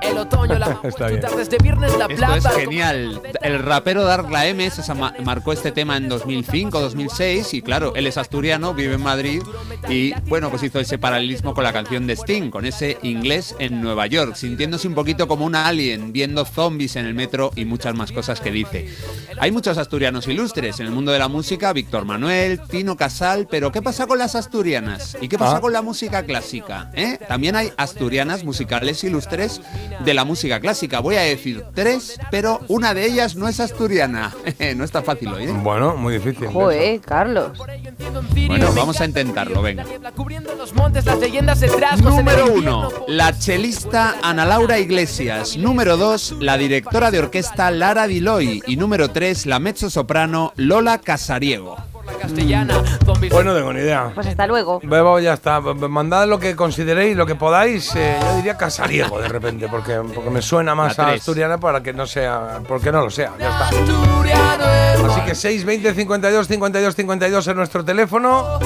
El 0.00 0.18
otoño, 0.18 0.58
la 0.58 0.78
Está 0.84 1.06
bien. 1.08 1.22
desde 1.34 1.56
viernes 1.58 1.96
la 1.96 2.04
Esto 2.04 2.16
plata. 2.16 2.50
es 2.50 2.56
genial. 2.56 3.22
El 3.40 3.58
rapero 3.62 4.04
Dark 4.04 4.30
La 4.30 4.46
M 4.46 4.68
se 4.70 4.82
marcó 4.94 5.52
este 5.52 5.72
tema 5.72 5.96
en 5.96 6.08
2005, 6.10 6.78
2006 6.78 7.54
y 7.54 7.62
claro, 7.62 7.94
él 7.96 8.06
es 8.06 8.18
asturiano, 8.18 8.74
vive 8.74 8.94
en 8.94 9.02
Madrid 9.02 9.42
y 9.88 10.12
bueno, 10.28 10.50
pues 10.50 10.62
hizo 10.62 10.78
ese 10.84 10.98
paralelismo 10.98 11.52
con 11.54 11.64
la 11.64 11.72
canción 11.72 12.06
de 12.06 12.14
Sting, 12.14 12.50
con 12.50 12.64
ese 12.64 12.98
inglés 13.02 13.54
en 13.58 13.80
Nueva 13.82 14.06
York, 14.06 14.34
sintiéndose 14.36 14.86
un 14.88 14.94
poquito 14.94 15.26
como 15.28 15.44
un 15.44 15.54
alien, 15.54 16.12
viendo 16.12 16.44
zombies 16.44 16.96
en 16.96 17.06
el 17.06 17.14
metro 17.14 17.50
y 17.56 17.64
muchas 17.64 17.94
más 17.94 18.12
cosas 18.12 18.40
que 18.40 18.50
dice. 18.50 18.88
Hay 19.40 19.50
muchos 19.50 19.76
asturianos 19.78 20.28
ilustres 20.28 20.80
en 20.80 20.86
el 20.86 20.92
mundo 20.92 21.12
de 21.12 21.18
la 21.18 21.28
música, 21.28 21.72
Víctor 21.72 22.04
Manuel, 22.04 22.60
Tino 22.68 22.96
Casal, 22.96 23.46
pero 23.50 23.72
¿qué 23.72 23.82
pasa 23.82 24.06
con 24.06 24.18
las 24.18 24.34
asturianas? 24.34 25.16
¿Y 25.20 25.28
qué 25.28 25.38
pasa 25.38 25.56
Ah. 25.56 25.60
con 25.60 25.72
la 25.72 25.82
música 25.82 26.22
clásica? 26.24 26.90
eh? 26.94 27.18
También 27.28 27.56
hay 27.56 27.72
asturianas 27.76 28.44
musicales 28.44 29.02
ilustres 29.04 29.60
de 30.04 30.14
la 30.14 30.24
música 30.24 30.60
clásica. 30.60 31.00
Voy 31.00 31.16
a 31.16 31.20
decir 31.22 31.64
tres, 31.74 32.18
pero 32.30 32.60
una 32.68 32.94
de 32.94 33.06
ellas 33.06 33.34
no 33.36 33.48
es 33.48 33.58
asturiana. 33.60 34.32
no 34.76 34.84
está 34.84 35.02
fácil 35.02 35.28
hoy, 35.28 35.44
¿eh? 35.44 35.52
Bueno, 35.52 35.96
muy 35.96 36.14
difícil. 36.14 36.48
Joder, 36.48 37.00
Carlos. 37.00 37.58
Bueno, 38.46 38.72
vamos 38.74 39.00
a 39.00 39.04
intentarlo, 39.06 39.62
venga. 39.62 39.84
Montes, 40.74 41.04
las 41.06 41.18
leyendas 41.18 41.60
detrás. 41.60 42.00
Número 42.02 42.52
uno, 42.52 42.88
la 43.08 43.36
chelista 43.38 44.16
Ana 44.22 44.44
Laura 44.44 44.78
Iglesias. 44.78 45.56
Número 45.56 45.96
dos, 45.96 46.34
la 46.40 46.56
directora 46.56 47.10
de 47.10 47.18
orquesta 47.20 47.70
Lara 47.70 48.06
Diloy. 48.06 48.62
Y 48.66 48.76
número 48.76 49.10
tres, 49.10 49.46
la 49.46 49.58
mezzo-soprano 49.58 50.52
Lola 50.56 50.98
Casariego. 50.98 51.76
castellana. 52.20 52.82
Pues 53.30 53.44
no 53.44 53.54
tengo 53.54 53.72
ni 53.72 53.80
idea. 53.80 54.10
Pues 54.14 54.26
hasta 54.26 54.46
luego. 54.46 54.80
Bebo, 54.82 55.18
ya 55.20 55.34
está. 55.34 55.60
Mandad 55.60 56.26
lo 56.28 56.38
que 56.38 56.54
consideréis, 56.56 57.16
lo 57.16 57.26
que 57.26 57.34
podáis. 57.34 57.94
eh, 57.96 58.16
yo 58.20 58.36
diría 58.36 58.56
casariego 58.56 59.20
de 59.20 59.28
repente, 59.28 59.68
porque, 59.68 60.00
porque 60.14 60.30
me 60.30 60.42
suena 60.42 60.74
más 60.74 60.98
a 60.98 61.08
asturiana 61.10 61.58
para 61.58 61.82
que 61.82 61.92
no 61.92 62.06
sea. 62.06 62.60
Porque 62.66 62.90
no 62.92 63.02
lo 63.04 63.10
sea. 63.10 63.32
Ya 63.38 63.48
está. 63.50 63.68
Así 65.06 65.20
que 65.26 65.34
6, 65.34 65.64
20, 65.64 65.94
52, 65.94 66.48
52, 66.48 66.94
52 66.96 67.46
en 67.48 67.56
nuestro 67.56 67.84
teléfono. 67.84 68.58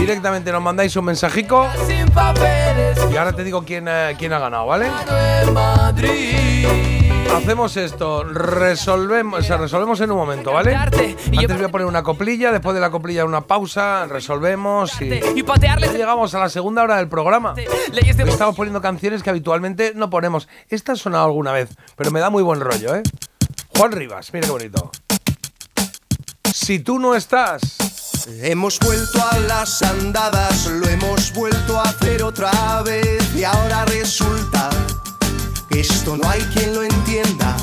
Directamente 0.00 0.52
nos 0.52 0.62
mandáis 0.62 0.94
un 0.96 1.04
mensajico. 1.04 1.68
Y 3.10 3.16
ahora 3.16 3.32
te 3.32 3.44
digo 3.44 3.64
quién, 3.64 3.86
eh, 3.88 4.14
quién 4.18 4.32
ha 4.32 4.38
ganado, 4.38 4.66
¿vale? 4.66 4.90
Hacemos 7.34 7.76
esto, 7.76 8.24
resolvemos, 8.24 9.40
o 9.40 9.42
sea, 9.42 9.56
resolvemos 9.56 10.00
en 10.00 10.10
un 10.10 10.18
momento, 10.18 10.52
¿vale? 10.52 10.74
Antes 10.74 11.16
voy 11.30 11.44
a 11.44 11.68
poner 11.70 11.86
una 11.86 12.02
coplilla, 12.02 12.52
después 12.52 12.74
de 12.74 12.80
la 12.80 12.90
coplilla 12.90 13.24
una 13.24 13.40
pausa, 13.40 14.06
resolvemos 14.06 15.00
y, 15.00 15.08
ya 15.60 15.76
llegamos 15.76 16.34
a 16.34 16.38
la 16.38 16.48
segunda 16.48 16.82
hora 16.82 16.98
del 16.98 17.08
programa. 17.08 17.54
Estamos 17.56 18.54
poniendo 18.54 18.80
canciones 18.80 19.22
que 19.22 19.30
habitualmente 19.30 19.92
no 19.94 20.10
ponemos. 20.10 20.46
Esta 20.68 20.92
ha 20.92 20.96
sonado 20.96 21.24
alguna 21.24 21.52
vez, 21.52 21.70
pero 21.96 22.10
me 22.10 22.20
da 22.20 22.28
muy 22.28 22.42
buen 22.42 22.60
rollo, 22.60 22.94
¿eh? 22.94 23.02
Juan 23.76 23.92
Rivas, 23.92 24.32
mira 24.32 24.46
qué 24.46 24.52
bonito. 24.52 24.90
Si 26.52 26.80
tú 26.80 26.98
no 26.98 27.14
estás, 27.14 27.76
Hemos 28.26 28.78
vuelto 28.78 29.20
a 29.20 29.38
las 29.40 29.82
andadas, 29.82 30.66
lo 30.66 30.88
hemos 30.88 31.32
vuelto 31.32 31.80
a 31.80 31.84
hacer 31.84 32.22
otra 32.22 32.82
vez 32.82 33.24
y 33.34 33.42
ahora 33.42 33.84
resulta 33.86 34.70
que 35.68 35.80
esto 35.80 36.16
no 36.16 36.28
hay 36.28 36.40
quien 36.54 36.74
lo 36.74 36.82
entienda. 36.82 37.56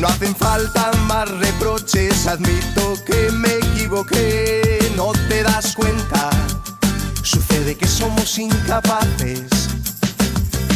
No 0.00 0.08
hacen 0.08 0.34
falta 0.34 0.90
más 1.06 1.30
reproches, 1.30 2.26
admito 2.26 2.96
que 3.04 3.30
me 3.30 3.54
equivoqué, 3.56 4.92
no 4.96 5.12
te 5.28 5.42
das 5.42 5.74
cuenta. 5.74 6.30
Sucede 7.22 7.76
que 7.76 7.86
somos 7.86 8.38
incapaces 8.38 9.63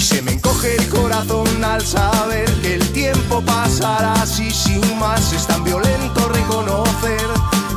se 0.08 0.22
me 0.22 0.32
encoge 0.32 0.74
el 0.74 0.88
corazón 0.88 1.62
al 1.62 1.84
saber 1.86 2.50
que 2.62 2.76
el 2.76 2.92
tiempo 2.92 3.42
pasará 3.42 4.14
así 4.14 4.50
sin 4.50 4.98
más. 4.98 5.34
Es 5.34 5.46
tan 5.46 5.62
violento 5.62 6.26
reconocer 6.30 7.28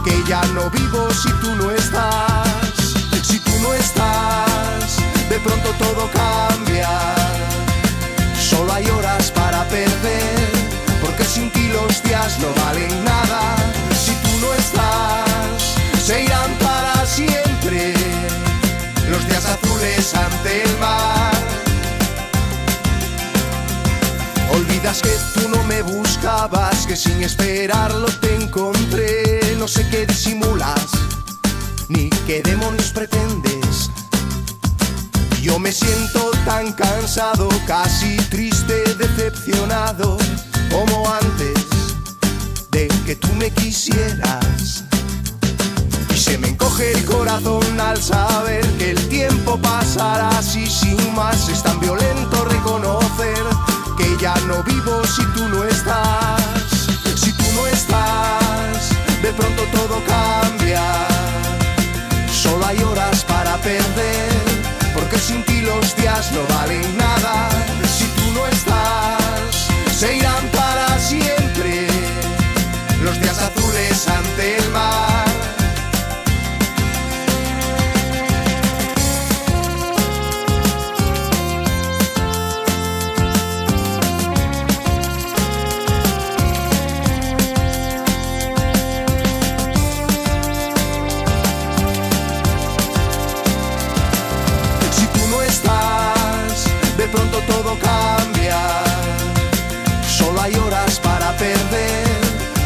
que 0.06 0.24
ya 0.26 0.42
no 0.54 0.70
vivo 0.70 1.10
si 1.12 1.30
tú 1.42 1.54
no 1.58 1.70
estás. 1.72 2.48
Si 3.22 3.38
tú 3.40 3.52
no 3.62 3.74
estás, 3.74 4.96
de 5.30 5.40
pronto 5.40 5.72
todo 5.78 6.10
cambia. 6.14 6.90
Solo 8.40 8.72
hay 8.76 8.90
horas 8.90 9.30
para 9.32 9.68
perder, 9.68 10.52
porque 11.02 11.26
sin 11.26 11.52
ti 11.52 11.68
los 11.68 12.02
días 12.02 12.40
no 12.40 12.48
valen 12.64 13.04
nada. 13.04 13.58
Si 13.94 14.14
tú 14.24 14.30
no 14.40 14.54
estás, 14.54 15.76
se 16.02 16.24
irán 16.24 16.52
para 16.60 17.06
siempre 17.06 17.94
los 19.10 19.28
días 19.28 19.46
azules 19.46 20.16
ante 20.16 20.64
el 20.64 20.80
mar. 20.80 21.41
Que 24.82 25.18
tú 25.36 25.48
no 25.48 25.64
me 25.66 25.84
buscabas, 25.84 26.86
que 26.86 26.98
sin 26.98 27.24
esperarlo 27.24 28.08
te 28.20 28.36
encontré. 28.36 29.56
No 29.58 29.68
sé 29.68 29.88
qué 29.90 30.06
disimulas, 30.06 30.86
ni 31.88 32.10
qué 32.28 32.42
demonios 32.42 32.92
pretendes. 32.92 33.90
Yo 35.42 35.60
me 35.60 35.72
siento 35.72 36.32
tan 36.46 36.74
cansado, 36.74 37.48
casi 37.68 38.18
triste, 38.30 38.84
decepcionado, 38.96 40.18
como 40.70 41.08
antes 41.10 41.64
de 42.72 42.90
que 43.06 43.16
tú 43.16 43.32
me 43.36 43.50
quisieras. 43.52 44.84
Y 46.10 46.18
se 46.18 46.38
me 46.38 46.50
encoge 46.50 46.92
el 46.92 47.06
corazón 47.06 47.80
al 47.80 48.02
saber 48.02 48.68
que 48.78 48.92
el 48.92 49.10
tiempo 49.10 49.58
pasará 49.62 50.30
así 50.38 50.66
sin 50.66 51.16
más. 51.16 51.48
Es 51.48 51.64
tan 51.64 51.80
violento 51.80 52.46
reconocer 52.46 53.71
que 54.02 54.18
ya 54.18 54.34
no 54.48 54.64
vivo 54.64 55.04
si 55.06 55.24
tú 55.36 55.48
no 55.48 55.64
estás. 55.64 56.42
Si 57.16 57.32
tú 57.34 57.46
no 57.56 57.68
estás, 57.68 58.90
de 59.22 59.32
pronto 59.34 59.64
todo 59.78 60.02
cambia. 60.06 60.84
Solo 62.32 62.66
hay 62.66 62.82
horas 62.82 63.24
para 63.24 63.58
perder, 63.58 64.32
porque 64.94 65.18
sin 65.18 65.44
ti 65.46 65.62
los 65.62 65.96
días 65.96 66.32
no 66.32 66.42
valen 66.56 66.98
nada. 66.98 67.50
Si 67.98 68.06
tú 68.18 68.26
no 68.34 68.48
estás, 68.48 69.68
se 70.00 70.18
irán 70.18 70.46
para 70.52 71.00
siempre 71.00 71.88
los 73.04 73.20
días 73.22 73.38
azules 73.40 74.08
ante 74.08 74.58
el 74.58 74.70
mar. 74.72 75.11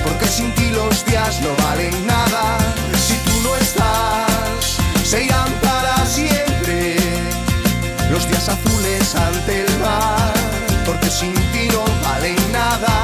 Porque 0.04 0.28
sin 0.28 0.54
ti 0.56 0.70
los 0.72 1.06
días 1.06 1.40
no 1.42 1.56
valen 1.64 1.96
nada. 2.06 2.58
Si 3.08 3.16
tú 3.26 3.42
no 3.42 3.56
estás, 3.56 4.78
se 5.04 5.24
irán 5.24 5.50
para 5.64 6.06
siempre 6.06 6.98
los 8.12 8.28
días 8.28 8.50
azules 8.50 9.16
ante 9.16 9.62
el 9.62 9.80
mar, 9.80 10.34
porque 10.86 11.10
sin 11.10 11.34
ti 11.54 11.70
no 11.72 11.86
valen 12.04 12.36
nada. 12.52 13.04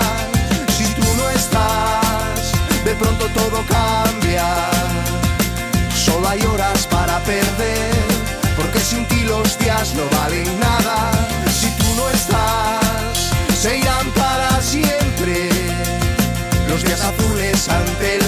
Si 0.77 0.83
tú 0.95 1.07
no 1.15 1.29
estás, 1.29 2.51
de 2.83 2.93
pronto 2.95 3.27
todo 3.27 3.63
cambia. 3.69 4.47
Solo 5.95 6.27
hay 6.27 6.41
horas 6.41 6.85
para 6.87 7.19
perder, 7.19 7.95
porque 8.57 8.79
sin 8.81 9.05
ti 9.05 9.21
los 9.21 9.57
días 9.57 9.93
no 9.95 10.03
valen 10.17 10.43
nada. 10.59 10.60
Días 16.83 17.01
azules 17.03 17.67
ante 17.69 18.20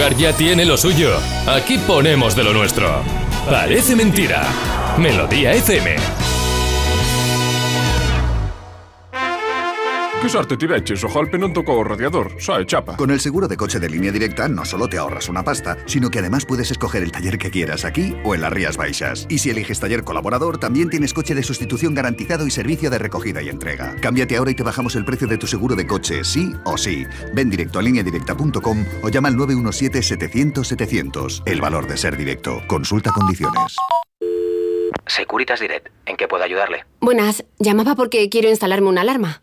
Madrugar 0.00 0.18
ya 0.18 0.32
tiene 0.34 0.64
lo 0.64 0.78
suyo. 0.78 1.10
Aquí 1.46 1.76
ponemos 1.76 2.34
de 2.34 2.42
lo 2.42 2.54
nuestro. 2.54 3.02
Parece 3.50 3.94
mentira. 3.94 4.46
Melodía 4.96 5.52
FM. 5.52 6.19
Sorte 10.30 10.56
ti 10.56 10.66
vecchi, 10.66 10.96
so 10.96 11.08
golpe 11.08 11.36
non 11.36 11.52
tocó 11.52 11.74
o 11.74 11.82
radiador, 11.82 12.36
sai, 12.38 12.64
chapa. 12.64 12.96
Con 12.96 13.10
el 13.10 13.18
seguro 13.18 13.48
de 13.48 13.56
coche 13.56 13.80
de 13.80 13.90
línea 13.90 14.12
directa 14.12 14.46
no 14.46 14.64
solo 14.64 14.86
te 14.86 14.96
ahorras 14.96 15.28
una 15.28 15.42
pasta, 15.42 15.76
sino 15.86 16.08
que 16.08 16.20
además 16.20 16.46
puedes 16.46 16.70
escoger 16.70 17.02
el 17.02 17.10
taller 17.10 17.36
que 17.36 17.50
quieras 17.50 17.84
aquí 17.84 18.14
o 18.22 18.36
en 18.36 18.42
las 18.42 18.52
Rías 18.52 18.76
Baixas. 18.76 19.26
Y 19.28 19.38
si 19.38 19.50
eliges 19.50 19.80
taller 19.80 20.04
colaborador, 20.04 20.58
también 20.58 20.88
tienes 20.88 21.12
coche 21.12 21.34
de 21.34 21.42
sustitución 21.42 21.94
garantizado 21.94 22.46
y 22.46 22.52
servicio 22.52 22.90
de 22.90 22.98
recogida 22.98 23.42
y 23.42 23.48
entrega. 23.48 23.96
Cámbiate 24.00 24.36
ahora 24.36 24.52
y 24.52 24.54
te 24.54 24.62
bajamos 24.62 24.94
el 24.94 25.04
precio 25.04 25.26
de 25.26 25.36
tu 25.36 25.48
seguro 25.48 25.74
de 25.74 25.88
coche, 25.88 26.22
sí 26.22 26.52
o 26.64 26.78
sí. 26.78 27.04
Ven 27.34 27.50
directo 27.50 27.80
a 27.80 27.82
lineadirecta.com 27.82 28.84
o 29.02 29.08
llama 29.08 29.26
al 29.28 29.36
917-700-700. 29.36 31.42
El 31.44 31.60
valor 31.60 31.88
de 31.88 31.96
ser 31.96 32.16
directo. 32.16 32.62
Consulta 32.68 33.10
condiciones. 33.10 33.74
Securitas 35.08 35.58
Direct, 35.58 35.88
¿en 36.06 36.16
qué 36.16 36.28
puedo 36.28 36.44
ayudarle? 36.44 36.84
Buenas, 37.00 37.44
llamaba 37.58 37.96
porque 37.96 38.28
quiero 38.28 38.48
instalarme 38.48 38.88
una 38.88 39.00
alarma. 39.00 39.42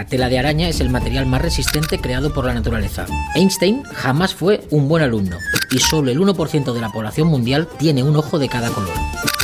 La 0.00 0.06
tela 0.06 0.30
de 0.30 0.38
araña 0.38 0.66
es 0.66 0.80
el 0.80 0.88
material 0.88 1.26
más 1.26 1.42
resistente 1.42 1.98
creado 1.98 2.32
por 2.32 2.46
la 2.46 2.54
naturaleza. 2.54 3.04
Einstein 3.34 3.82
jamás 3.84 4.34
fue 4.34 4.66
un 4.70 4.88
buen 4.88 5.02
alumno 5.02 5.36
y 5.70 5.78
solo 5.78 6.10
el 6.10 6.18
1% 6.18 6.72
de 6.72 6.80
la 6.80 6.88
población 6.88 7.28
mundial 7.28 7.68
tiene 7.78 8.02
un 8.02 8.16
ojo 8.16 8.38
de 8.38 8.48
cada 8.48 8.70
color. 8.70 8.94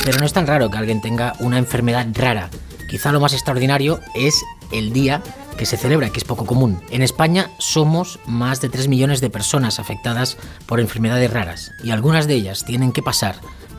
Pero 0.03 0.17
no 0.17 0.25
es 0.25 0.33
tan 0.33 0.47
raro 0.47 0.71
que 0.71 0.79
alguien 0.79 0.99
tenga 0.99 1.33
una 1.41 1.59
enfermedad 1.59 2.07
rara. 2.11 2.49
Quizá 2.89 3.11
lo 3.11 3.19
más 3.19 3.33
extraordinario 3.33 3.99
es 4.15 4.43
el 4.71 4.93
día 4.93 5.21
que 5.59 5.67
se 5.67 5.77
celebra, 5.77 6.09
que 6.09 6.17
es 6.17 6.23
poco 6.23 6.47
común. 6.47 6.81
En 6.89 7.03
España 7.03 7.51
somos 7.59 8.17
más 8.25 8.59
de 8.59 8.69
3 8.69 8.87
millones 8.87 9.21
de 9.21 9.29
personas 9.29 9.77
afectadas 9.77 10.37
por 10.65 10.79
enfermedades 10.79 11.31
raras 11.31 11.71
y 11.83 11.91
algunas 11.91 12.25
de 12.25 12.33
ellas 12.33 12.65
tienen 12.65 12.93
que 12.93 13.03
pasar 13.03 13.35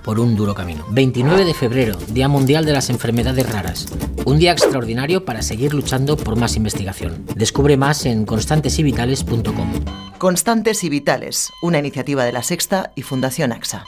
por 0.08 0.20
un 0.20 0.34
duro 0.36 0.54
camino. 0.54 0.86
29 0.88 1.44
de 1.44 1.52
febrero, 1.52 1.98
Día 2.08 2.28
Mundial 2.28 2.64
de 2.64 2.72
las 2.72 2.88
Enfermedades 2.88 3.46
Raras. 3.46 3.84
Un 4.24 4.38
día 4.38 4.52
extraordinario 4.52 5.26
para 5.26 5.42
seguir 5.42 5.74
luchando 5.74 6.16
por 6.16 6.34
más 6.34 6.56
investigación. 6.56 7.26
Descubre 7.36 7.76
más 7.76 8.06
en 8.06 8.24
constantesivitales.com. 8.24 9.70
Constantes 10.16 10.82
y 10.82 10.88
Vitales, 10.88 11.52
una 11.60 11.76
iniciativa 11.76 12.24
de 12.24 12.32
la 12.32 12.42
Sexta 12.42 12.90
y 12.96 13.02
Fundación 13.02 13.52
AXA. 13.52 13.84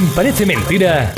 En 0.00 0.06
Parece 0.14 0.46
Mentira, 0.46 1.12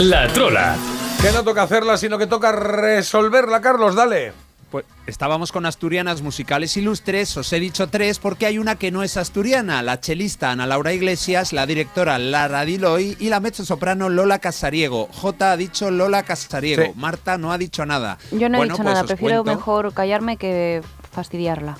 La 0.00 0.26
Trola. 0.32 0.74
Que 1.22 1.30
no 1.30 1.44
toca 1.44 1.62
hacerla, 1.62 1.96
sino 1.96 2.18
que 2.18 2.26
toca 2.26 2.50
resolverla, 2.50 3.60
Carlos, 3.60 3.94
dale. 3.94 4.32
Pues 4.72 4.84
estábamos 5.06 5.52
con 5.52 5.64
asturianas 5.64 6.20
musicales 6.20 6.76
ilustres, 6.76 7.36
os 7.36 7.52
he 7.52 7.60
dicho 7.60 7.86
tres 7.86 8.18
porque 8.18 8.46
hay 8.46 8.58
una 8.58 8.74
que 8.74 8.90
no 8.90 9.04
es 9.04 9.16
asturiana, 9.16 9.82
la 9.82 10.00
chelista 10.00 10.50
Ana 10.50 10.66
Laura 10.66 10.92
Iglesias, 10.92 11.52
la 11.52 11.64
directora 11.64 12.18
Lara 12.18 12.64
Diloy 12.64 13.16
y 13.20 13.28
la 13.28 13.38
mezzosoprano 13.38 14.08
Lola 14.08 14.40
Casariego. 14.40 15.06
J 15.12 15.52
ha 15.52 15.56
dicho 15.56 15.92
Lola 15.92 16.24
Casariego, 16.24 16.82
Sí. 16.82 16.90
Marta 16.96 17.38
no 17.38 17.52
ha 17.52 17.58
dicho 17.58 17.86
nada. 17.86 18.18
Yo 18.32 18.48
no 18.48 18.58
he 18.58 18.64
dicho 18.64 18.76
pues 18.78 18.84
nada, 18.86 19.02
os 19.02 19.06
prefiero 19.06 19.44
cuento- 19.44 19.56
mejor 19.60 19.94
callarme 19.94 20.36
que 20.38 20.82
fastidiarla. 21.12 21.78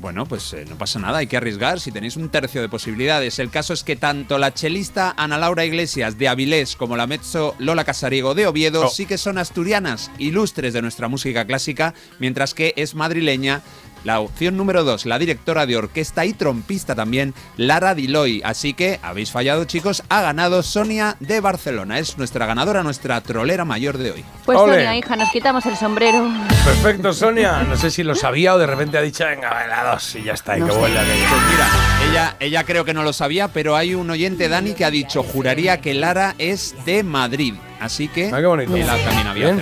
Bueno, 0.00 0.24
pues 0.24 0.54
eh, 0.54 0.64
no 0.66 0.78
pasa 0.78 0.98
nada, 0.98 1.18
hay 1.18 1.26
que 1.26 1.36
arriesgar 1.36 1.78
si 1.78 1.92
tenéis 1.92 2.16
un 2.16 2.30
tercio 2.30 2.62
de 2.62 2.70
posibilidades. 2.70 3.38
El 3.38 3.50
caso 3.50 3.74
es 3.74 3.84
que 3.84 3.96
tanto 3.96 4.38
la 4.38 4.54
chelista 4.54 5.12
Ana 5.14 5.36
Laura 5.36 5.66
Iglesias 5.66 6.16
de 6.16 6.26
Avilés 6.26 6.74
como 6.74 6.96
la 6.96 7.06
mezzo 7.06 7.54
Lola 7.58 7.84
Casariego 7.84 8.34
de 8.34 8.46
Oviedo 8.46 8.86
Oh. 8.86 8.88
sí 8.88 9.04
que 9.04 9.18
son 9.18 9.36
asturianas, 9.36 10.10
ilustres 10.16 10.72
de 10.72 10.80
nuestra 10.80 11.08
música 11.08 11.44
clásica, 11.44 11.92
mientras 12.18 12.54
que 12.54 12.72
es 12.76 12.94
madrileña 12.94 13.60
la 14.04 14.20
opción 14.20 14.56
número 14.56 14.84
dos, 14.84 15.06
la 15.06 15.18
directora 15.18 15.66
de 15.66 15.76
orquesta 15.76 16.24
y 16.24 16.32
trompista 16.32 16.94
también, 16.94 17.34
Lara 17.56 17.94
Diloy. 17.94 18.42
Así 18.44 18.74
que 18.74 18.98
habéis 19.02 19.30
fallado, 19.30 19.64
chicos, 19.64 20.02
ha 20.08 20.20
ganado 20.20 20.62
Sonia 20.62 21.16
de 21.20 21.40
Barcelona. 21.40 21.98
Es 21.98 22.18
nuestra 22.18 22.46
ganadora, 22.46 22.82
nuestra 22.82 23.20
trolera 23.20 23.64
mayor 23.64 23.98
de 23.98 24.12
hoy. 24.12 24.24
Pues 24.44 24.58
Ole. 24.58 24.74
Sonia, 24.74 24.96
hija, 24.96 25.16
nos 25.16 25.30
quitamos 25.30 25.66
el 25.66 25.76
sombrero. 25.76 26.28
Perfecto, 26.64 27.12
Sonia. 27.12 27.62
No 27.70 27.76
sé 27.76 27.90
si 27.90 28.02
lo 28.02 28.16
sabía 28.16 28.54
o 28.54 28.58
de 28.58 28.66
repente 28.66 28.98
ha 28.98 29.02
dicho, 29.02 29.24
venga, 29.24 29.48
va, 29.48 29.66
la 29.66 29.92
dos 29.92 30.16
y 30.16 30.24
ya 30.24 30.32
está, 30.32 30.56
y 30.56 30.60
No 30.60 30.66
que 30.66 30.72
vuelva 30.72 31.02
aquello. 31.02 31.26
Pues 31.28 31.42
mira, 31.52 31.68
ella, 32.10 32.36
ella 32.40 32.64
creo 32.64 32.84
que 32.84 32.94
no 32.94 33.04
lo 33.04 33.12
sabía, 33.12 33.48
pero 33.48 33.76
hay 33.76 33.94
un 33.94 34.10
oyente, 34.10 34.48
Dani, 34.48 34.74
que 34.74 34.84
ha 34.84 34.90
dicho, 34.90 35.22
juraría 35.22 35.80
que 35.80 35.94
Lara 35.94 36.34
es 36.38 36.74
de 36.84 37.04
Madrid. 37.04 37.54
Así 37.80 38.08
que 38.08 38.30
Ah, 38.32 38.40
qué 38.40 38.46
bonito. 38.46 38.76
él 38.76 38.86
también 38.86 39.26
había. 39.26 39.54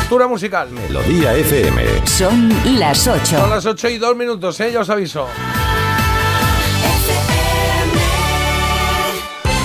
Cultura 0.00 0.26
musical. 0.28 0.70
Melodía 0.70 1.34
FM. 1.34 2.06
Son 2.06 2.48
las 2.78 2.98
Son 2.98 3.18
8. 3.20 3.46
las 3.48 3.66
8 3.66 3.88
y 3.88 3.98
2 3.98 4.16
minutos, 4.16 4.60
¿eh? 4.60 4.70
Ya 4.72 4.80
os 4.80 4.90
aviso. 4.90 5.26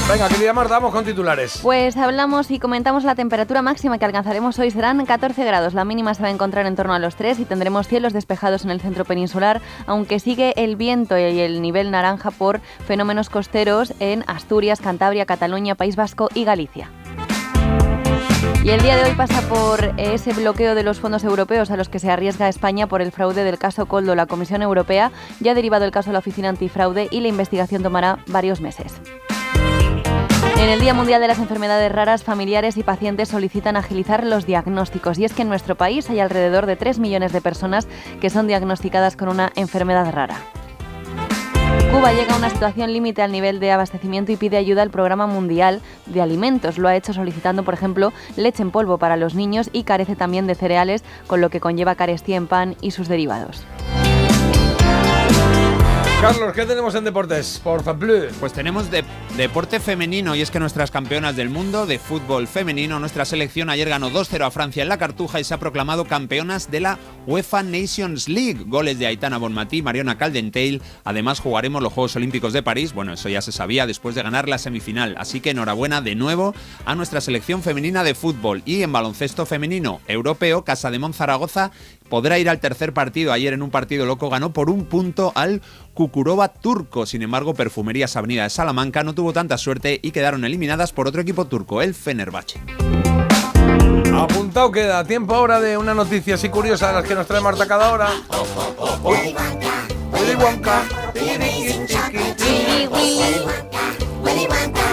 Venga, 0.10 0.30
querida 0.30 0.54
Marta, 0.54 0.76
vamos 0.76 0.94
con 0.94 1.04
titulares. 1.04 1.60
Pues 1.62 1.98
hablamos 1.98 2.50
y 2.50 2.60
comentamos 2.60 3.04
la 3.04 3.14
temperatura 3.16 3.62
máxima 3.62 3.98
que 3.98 4.06
alcanzaremos 4.06 4.58
hoy. 4.58 4.72
Serán 4.72 5.06
14 5.06 5.44
grados. 5.44 5.74
La 5.74 5.84
mínima 5.84 6.14
se 6.14 6.22
va 6.22 6.30
a 6.30 6.32
encontrar 6.32 6.66
en 6.66 6.78
torno 6.78 6.94
a 6.94 7.00
los 7.00 7.18
3 7.18 7.40
y 7.42 7.46
tendremos 7.46 7.90
cielos 7.90 8.14
despejados 8.14 8.64
en 8.64 8.72
el 8.72 8.80
centro 8.80 9.04
peninsular, 9.04 9.60
aunque 9.86 10.22
sigue 10.22 10.54
el 10.56 10.78
viento 10.78 11.18
y 11.18 11.24
el 11.42 11.62
nivel 11.62 11.92
naranja 11.92 12.32
por 12.32 12.62
fenómenos 12.88 13.30
costeros 13.30 13.94
en 14.00 14.24
Asturias, 14.28 14.80
Cantabria, 14.80 15.26
Cataluña, 15.26 15.76
País 15.76 15.98
Vasco 15.98 16.30
y 16.34 16.46
Galicia. 16.46 16.90
Y 18.64 18.70
el 18.70 18.82
día 18.82 18.98
de 18.98 19.04
hoy 19.04 19.16
pasa 19.16 19.42
por 19.48 19.94
ese 19.98 20.34
bloqueo 20.34 20.76
de 20.76 20.84
los 20.84 21.00
fondos 21.00 21.24
europeos 21.24 21.72
a 21.72 21.78
los 21.78 21.88
que 21.88 22.00
se 22.00 22.12
arriesga 22.12 22.50
España 22.50 22.88
por 22.88 23.02
el 23.02 23.12
fraude 23.12 23.44
del 23.44 23.58
caso 23.58 23.86
Coldo. 23.86 24.14
La 24.14 24.26
Comisión 24.26 24.62
Europea 24.62 25.12
ya 25.40 25.52
ha 25.52 25.56
derivado 25.56 25.86
el 25.86 25.92
caso 25.92 26.10
a 26.10 26.14
la 26.14 26.20
Oficina 26.20 26.50
Antifraude 26.50 27.08
y 27.10 27.22
la 27.22 27.30
investigación 27.30 27.84
tomará 27.84 28.20
varios 28.28 28.60
meses. 28.60 28.94
En 30.60 30.70
el 30.70 30.80
Día 30.80 30.96
Mundial 30.96 31.22
de 31.22 31.28
las 31.28 31.38
Enfermedades 31.38 31.92
Raras, 31.92 32.24
familiares 32.24 32.78
y 32.78 32.84
pacientes 32.84 33.30
solicitan 33.30 33.78
agilizar 33.78 34.26
los 34.26 34.48
diagnósticos. 34.48 35.20
Y 35.20 35.26
es 35.26 35.34
que 35.34 35.44
en 35.44 35.50
nuestro 35.50 35.76
país 35.76 36.10
hay 36.10 36.20
alrededor 36.20 36.66
de 36.66 36.76
3 36.76 36.98
millones 36.98 37.32
de 37.32 37.42
personas 37.42 37.88
que 38.20 38.32
son 38.32 38.48
diagnosticadas 38.48 39.16
con 39.16 39.30
una 39.30 39.52
enfermedad 39.56 40.12
rara. 40.12 40.40
Cuba 41.92 42.12
llega 42.12 42.34
a 42.34 42.38
una 42.38 42.50
situación 42.50 42.92
límite 42.92 43.22
al 43.22 43.32
nivel 43.32 43.60
de 43.60 43.72
abastecimiento 43.72 44.32
y 44.32 44.38
pide 44.38 44.58
ayuda 44.58 44.82
al 44.82 44.90
Programa 44.90 45.26
Mundial 45.26 45.82
de 46.06 46.22
Alimentos. 46.22 46.78
Lo 46.78 46.88
ha 46.88 46.96
hecho 46.96 47.14
solicitando, 47.14 47.64
por 47.64 47.74
ejemplo, 47.74 48.14
leche 48.36 48.62
en 48.62 48.72
polvo 48.72 48.98
para 48.98 49.18
los 49.18 49.36
niños 49.36 49.70
y 49.74 49.84
carece 49.84 50.16
también 50.16 50.48
de 50.48 50.56
cereales, 50.56 51.04
con 51.28 51.42
lo 51.42 51.50
que 51.50 51.60
conlleva 51.60 51.96
carestía 51.96 52.36
en 52.36 52.48
pan 52.48 52.76
y 52.82 52.92
sus 52.92 53.08
derivados. 53.08 53.66
Carlos, 56.22 56.52
¿qué 56.54 56.66
tenemos 56.66 56.96
en 56.96 57.04
deportes? 57.04 57.62
Por 57.64 57.84
favor. 57.84 58.30
Pues 58.40 58.52
tenemos 58.52 58.90
de- 58.90 59.04
deporte 59.38 59.80
femenino 59.80 60.36
y 60.36 60.42
es 60.42 60.50
que 60.50 60.60
nuestras 60.60 60.90
campeonas 60.90 61.36
del 61.36 61.50
mundo 61.50 61.86
de 61.86 62.00
fútbol 62.00 62.48
femenino, 62.48 63.00
nuestra 63.00 63.24
selección 63.24 63.70
ayer 63.70 63.88
ganó 63.88 64.10
2-0 64.10 64.44
a 64.46 64.50
Francia 64.52 64.82
en 64.82 64.90
la 64.90 64.98
Cartuja 64.98 65.40
y 65.40 65.44
se 65.44 65.54
ha 65.54 65.60
proclamado 65.60 66.06
campeonas 66.06 66.72
de 66.72 66.80
la 66.80 66.98
UEFA 67.28 67.62
Nations 67.62 68.28
League. 68.30 68.64
Goles 68.66 68.98
de 68.98 69.06
Aitana 69.06 69.38
Bonmatí, 69.38 69.84
Mariona 69.84 70.18
Caldenteil. 70.18 70.82
Además 71.04 71.40
jugaremos 71.40 71.84
los 71.84 71.94
Juegos 71.94 72.16
Olímpicos 72.16 72.52
de 72.52 72.64
París. 72.64 72.94
Bueno, 72.94 73.14
eso 73.14 73.30
ya 73.30 73.42
se 73.44 73.52
sabía 73.52 73.86
después 73.86 74.16
de 74.16 74.24
ganar 74.24 74.50
la 74.50 74.58
semifinal. 74.58 75.16
Así 75.20 75.40
que 75.40 75.52
enhorabuena 75.52 76.02
de 76.02 76.16
nuevo 76.16 76.56
a 76.86 76.96
nuestra 76.96 77.22
selección 77.22 77.62
femenina 77.62 78.04
de 78.04 78.16
fútbol 78.16 78.64
y 78.66 78.82
en 78.82 78.92
baloncesto 78.92 79.46
femenino 79.46 80.02
europeo, 80.08 80.64
Casa 80.66 80.90
de 80.90 80.98
Monzaragoza 81.00 81.72
podrá 82.10 82.40
ir 82.40 82.50
al 82.50 82.60
tercer 82.60 82.92
partido. 82.94 83.32
Ayer 83.34 83.54
en 83.54 83.62
un 83.62 83.70
partido 83.70 84.06
loco 84.08 84.30
ganó 84.30 84.52
por 84.52 84.70
un 84.72 84.86
punto 84.86 85.32
al 85.36 85.62
Cucuroba 85.98 86.50
turco. 86.50 87.08
Sin 87.08 87.24
embargo, 87.24 87.56
Perfumerías 87.56 88.16
Avenida 88.16 88.44
de 88.44 88.52
Salamanca 88.52 89.02
no 89.02 89.16
tuvo 89.16 89.34
tanta 89.34 89.58
suerte 89.58 90.00
y 90.00 90.12
quedaron 90.12 90.46
eliminadas 90.46 90.92
por 90.94 91.08
otro 91.08 91.22
equipo 91.22 91.46
turco, 91.46 91.82
el 91.82 91.96
Fenerbahce. 91.96 92.60
Apuntado 94.16 94.72
queda. 94.72 95.04
Tiempo 95.06 95.34
ahora 95.34 95.60
de 95.60 95.76
una 95.76 95.96
noticia 95.96 96.36
así 96.36 96.50
curiosa 96.50 96.90
de 96.90 96.94
las 96.94 97.04
que 97.04 97.16
nos 97.16 97.26
trae 97.26 97.42
Marta 97.42 97.68
cada 97.68 97.92
hora. 97.92 98.10
Willy 104.28 104.46
Wonka. 104.48 104.84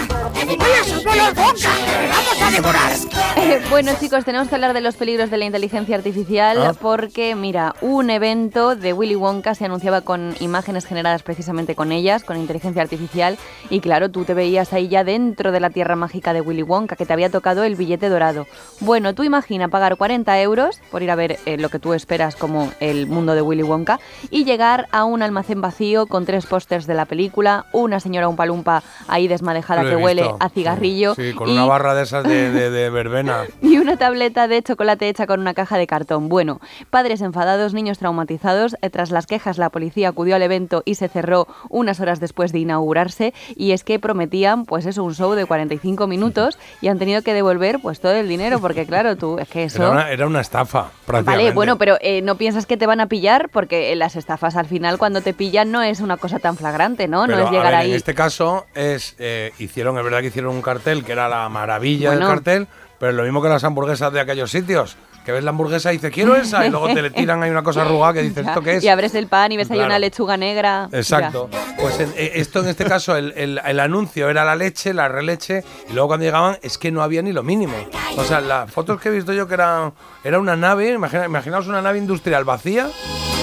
Eh, 3.37 3.61
bueno 3.69 3.91
chicos, 3.99 4.23
tenemos 4.23 4.47
que 4.47 4.55
hablar 4.55 4.73
de 4.73 4.81
los 4.81 4.95
peligros 4.95 5.29
de 5.29 5.37
la 5.37 5.45
inteligencia 5.45 5.95
artificial 5.95 6.57
Ah. 6.61 6.73
porque, 6.79 7.35
mira, 7.35 7.75
un 7.81 8.09
evento 8.09 8.75
de 8.75 8.93
Willy 8.93 9.15
Wonka 9.15 9.55
se 9.55 9.65
anunciaba 9.65 10.01
con 10.01 10.35
imágenes 10.39 10.85
generadas 10.85 11.23
precisamente 11.23 11.75
con 11.75 11.91
ellas, 11.91 12.23
con 12.23 12.37
inteligencia 12.37 12.81
artificial, 12.81 13.37
y 13.69 13.79
claro, 13.81 14.09
tú 14.09 14.23
te 14.23 14.33
veías 14.33 14.71
ahí 14.73 14.87
ya 14.87 15.03
dentro 15.03 15.51
de 15.51 15.59
la 15.59 15.69
tierra 15.69 15.95
mágica 15.95 16.33
de 16.33 16.41
Willy 16.41 16.63
Wonka, 16.63 16.95
que 16.95 17.05
te 17.05 17.13
había 17.13 17.29
tocado 17.29 17.63
el 17.63 17.75
billete 17.75 18.07
dorado. 18.09 18.47
Bueno, 18.79 19.13
tú 19.15 19.23
imagina 19.23 19.67
pagar 19.67 19.97
40 19.97 20.39
euros 20.41 20.79
por 20.91 21.03
ir 21.03 21.11
a 21.11 21.15
ver 21.15 21.39
eh, 21.45 21.57
lo 21.57 21.69
que 21.69 21.79
tú 21.79 21.93
esperas 21.93 22.35
como 22.35 22.71
el 22.79 23.07
mundo 23.07 23.35
de 23.35 23.41
Willy 23.41 23.63
Wonka 23.63 23.99
y 24.29 24.45
llegar 24.45 24.87
a 24.91 25.03
un 25.03 25.21
almacén 25.21 25.61
vacío 25.61 26.05
con 26.07 26.25
tres 26.25 26.45
pósters 26.45 26.87
de 26.87 26.93
la 26.93 27.05
película, 27.05 27.65
una 27.73 27.99
señora 27.99 28.27
un 28.29 28.35
palumpa 28.35 28.83
ahí 29.07 29.24
desmadejada 29.27 29.83
he 29.83 29.89
que 29.89 29.95
huele 29.95 30.29
a 30.39 30.49
cigarrillo 30.49 31.15
Sí, 31.15 31.33
con 31.33 31.49
y- 31.49 31.53
una 31.53 31.65
barra 31.65 31.93
de 31.95 32.03
esas 32.03 32.23
de, 32.23 32.49
de- 32.51 32.69
de 32.69 32.89
verbena. 32.95 33.43
y 33.61 33.77
una 33.77 33.97
tableta 33.97 34.47
de 34.47 34.61
chocolate 34.61 35.07
hecha 35.09 35.27
con 35.27 35.39
una 35.39 35.53
caja 35.53 35.77
de 35.77 35.87
cartón. 35.87 36.29
Bueno, 36.29 36.59
padres 36.89 37.21
enfadados, 37.21 37.73
niños 37.73 37.97
traumatizados. 37.99 38.75
Eh, 38.81 38.89
Tras 38.89 39.11
las 39.11 39.27
quejas, 39.27 39.57
la 39.57 39.69
policía 39.69 40.09
acudió 40.09 40.35
al 40.35 40.41
evento 40.41 40.81
y 40.85 40.95
se 40.95 41.07
cerró 41.09 41.47
unas 41.69 41.99
horas 41.99 42.19
después 42.19 42.51
de 42.51 42.59
inaugurarse. 42.59 43.33
Y 43.55 43.71
es 43.71 43.83
que 43.83 43.99
prometían, 43.99 44.65
pues 44.65 44.85
eso, 44.85 45.03
un 45.03 45.13
show 45.15 45.33
de 45.33 45.45
45 45.45 46.07
minutos 46.07 46.57
y 46.81 46.87
han 46.87 46.99
tenido 46.99 47.21
que 47.21 47.33
devolver 47.33 47.79
pues 47.81 47.99
todo 47.99 48.13
el 48.13 48.27
dinero 48.27 48.59
porque 48.59 48.85
claro, 48.85 49.15
tú, 49.15 49.37
es 49.39 49.47
que 49.47 49.63
eso... 49.65 49.81
Era 49.83 49.91
una, 49.91 50.11
era 50.11 50.27
una 50.27 50.41
estafa, 50.41 50.91
prácticamente. 51.05 51.43
Vale, 51.45 51.55
bueno, 51.55 51.77
pero 51.77 51.97
eh, 52.01 52.21
no 52.21 52.35
piensas 52.35 52.65
que 52.65 52.77
te 52.77 52.85
van 52.87 52.99
a 53.01 53.07
pillar 53.07 53.49
porque 53.49 53.91
eh, 53.91 53.95
las 53.95 54.15
estafas 54.15 54.55
al 54.55 54.65
final 54.65 54.97
cuando 54.97 55.21
te 55.21 55.33
pillan 55.33 55.71
no 55.71 55.81
es 55.81 55.99
una 55.99 56.17
cosa 56.17 56.39
tan 56.39 56.55
flagrante, 56.57 57.07
¿no? 57.07 57.23
Pero, 57.25 57.37
no 57.37 57.43
es 57.43 57.49
a 57.49 57.51
llegar 57.51 57.65
ver, 57.71 57.75
ahí. 57.75 57.89
En 57.91 57.95
este 57.97 58.13
caso 58.13 58.65
es 58.75 59.14
eh, 59.19 59.51
hicieron, 59.59 59.97
es 59.97 60.03
verdad 60.03 60.21
que 60.21 60.27
hicieron 60.27 60.55
un 60.55 60.61
cartel 60.61 61.03
que 61.03 61.11
era 61.13 61.27
la 61.29 61.47
maravilla 61.49 62.09
Bueno. 62.09 62.27
del 62.27 62.35
cartel, 62.35 62.67
pero 62.99 63.11
lo 63.11 63.23
mismo 63.23 63.41
que 63.41 63.49
las 63.49 63.63
hamburguesas 63.63 64.11
de 64.13 64.19
aquellos 64.19 64.51
sitios, 64.51 64.97
que 65.25 65.31
ves 65.31 65.43
la 65.43 65.49
hamburguesa 65.49 65.91
y 65.91 65.97
dices 65.97 66.11
quiero 66.13 66.35
esa 66.35 66.65
y 66.65 66.69
luego 66.69 66.87
te 66.93 67.01
le 67.01 67.09
tiran 67.09 67.41
ahí 67.43 67.49
una 67.49 67.63
cosa 67.63 67.81
arrugada 67.81 68.13
que 68.13 68.21
dices 68.21 68.45
esto 68.47 68.61
qué 68.61 68.75
es. 68.77 68.83
Y 68.83 68.87
abres 68.89 69.15
el 69.15 69.27
pan 69.27 69.51
y 69.51 69.57
ves 69.57 69.69
ahí 69.71 69.77
Claro. 69.77 69.89
una 69.89 69.99
lechuga 69.99 70.37
negra. 70.37 70.87
Exacto. 70.91 71.49
Pues 71.79 71.99
en- 71.99 72.13
eh, 72.15 72.33
esto 72.35 72.59
en 72.61 72.67
este 72.69 72.85
caso, 72.85 73.15
el, 73.17 73.33
el- 73.35 73.59
el 73.65 73.79
anuncio 73.79 74.29
era 74.29 74.45
la 74.45 74.55
leche, 74.55 74.93
la 74.93 75.07
releche, 75.09 75.63
y 75.89 75.93
luego 75.93 76.07
cuando 76.09 76.23
llegaban 76.25 76.57
es 76.61 76.77
que 76.77 76.91
no 76.91 77.01
había 77.01 77.21
ni 77.21 77.31
lo 77.33 77.43
mínimo. 77.43 77.73
O 78.17 78.23
sea, 78.23 78.39
las 78.39 78.71
fotos 78.71 79.01
que 79.01 79.09
he 79.09 79.11
visto 79.11 79.33
yo 79.33 79.47
que 79.47 79.55
era, 79.55 79.91
era 80.23 80.39
una 80.39 80.55
nave, 80.55 80.89
imagina- 80.91 81.25
imaginaos 81.25 81.67
una 81.67 81.81
nave 81.81 81.97
industrial 81.97 82.43
vacía, 82.45 82.87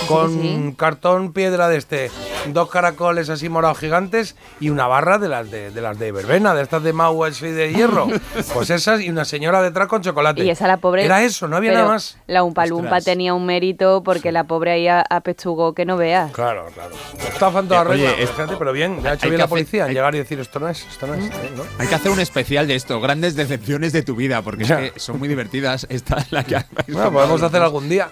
con 0.09 0.73
cartón, 0.73 1.33
piedra 1.33 1.69
de 1.69 1.77
este, 1.77 2.11
dos 2.49 2.69
caracoles 2.71 3.31
así 3.31 3.49
morados 3.49 3.79
gigantes 3.79 4.37
y 4.61 4.71
una 4.71 4.87
barra 4.87 5.19
de 5.19 5.29
las 5.29 5.51
de, 5.51 5.71
de 5.71 5.81
las 5.81 5.99
de 5.99 6.13
verbena, 6.13 6.55
de 6.55 6.63
estas 6.63 6.83
de 6.83 6.93
Mau 6.93 7.25
y 7.27 7.31
de 7.31 7.73
hierro. 7.73 8.09
Pues 8.55 8.71
esas 8.71 9.01
y 9.01 9.09
una 9.11 9.25
señora 9.25 9.63
detrás 9.63 9.89
con 9.89 10.03
chocolate. 10.03 10.45
Y 10.45 10.51
esa 10.51 10.67
la 10.67 10.77
pobre. 10.79 11.05
Era 11.05 11.23
eso, 11.23 11.47
no 11.49 11.57
había 11.57 11.72
pero 11.73 11.81
nada 11.85 11.93
más. 11.95 12.17
La 12.27 12.43
Umpalumpa 12.45 13.01
tenía 13.01 13.35
un 13.35 13.45
mérito 13.47 14.03
porque 14.05 14.33
la 14.33 14.45
pobre 14.45 14.73
ahí 14.73 14.89
a- 14.89 15.05
apechugó 15.09 15.75
que 15.75 15.85
no 15.85 15.97
veas. 15.97 16.33
Claro, 16.33 16.67
claro. 16.75 16.95
Estafan 17.33 17.69
toda 17.69 17.85
regla, 17.85 18.13
pero 18.59 18.73
bien, 18.73 19.01
ha 19.07 19.15
hecho 19.15 19.29
bien 19.29 19.39
la 19.41 19.47
policía 19.49 19.87
en 19.87 19.95
llegar 19.95 20.15
y 20.15 20.19
decir 20.19 20.39
esto 20.41 20.59
no 20.61 20.69
es, 20.69 20.87
esto 20.91 21.07
no 21.07 21.15
es, 21.15 21.25
eh, 21.27 21.51
¿no? 21.57 21.65
Hay 21.79 21.87
que 21.89 21.95
hacer 21.95 22.11
un 22.11 22.21
especial 22.21 22.67
de 22.67 22.75
esto, 22.75 23.01
grandes 23.01 23.35
decepciones 23.37 23.93
de 23.93 24.03
tu 24.03 24.15
vida, 24.17 24.43
porque 24.43 24.65
es 24.65 24.71
que 24.73 24.93
son 25.01 25.19
muy 25.19 25.29
divertidas. 25.29 25.87
Esta 25.89 26.19
es 26.19 26.33
la 26.33 26.45
que 26.45 26.63
Bueno, 26.89 27.13
podemos 27.13 27.43
hacer 27.43 27.63
algún 27.63 27.89
día. 27.89 28.09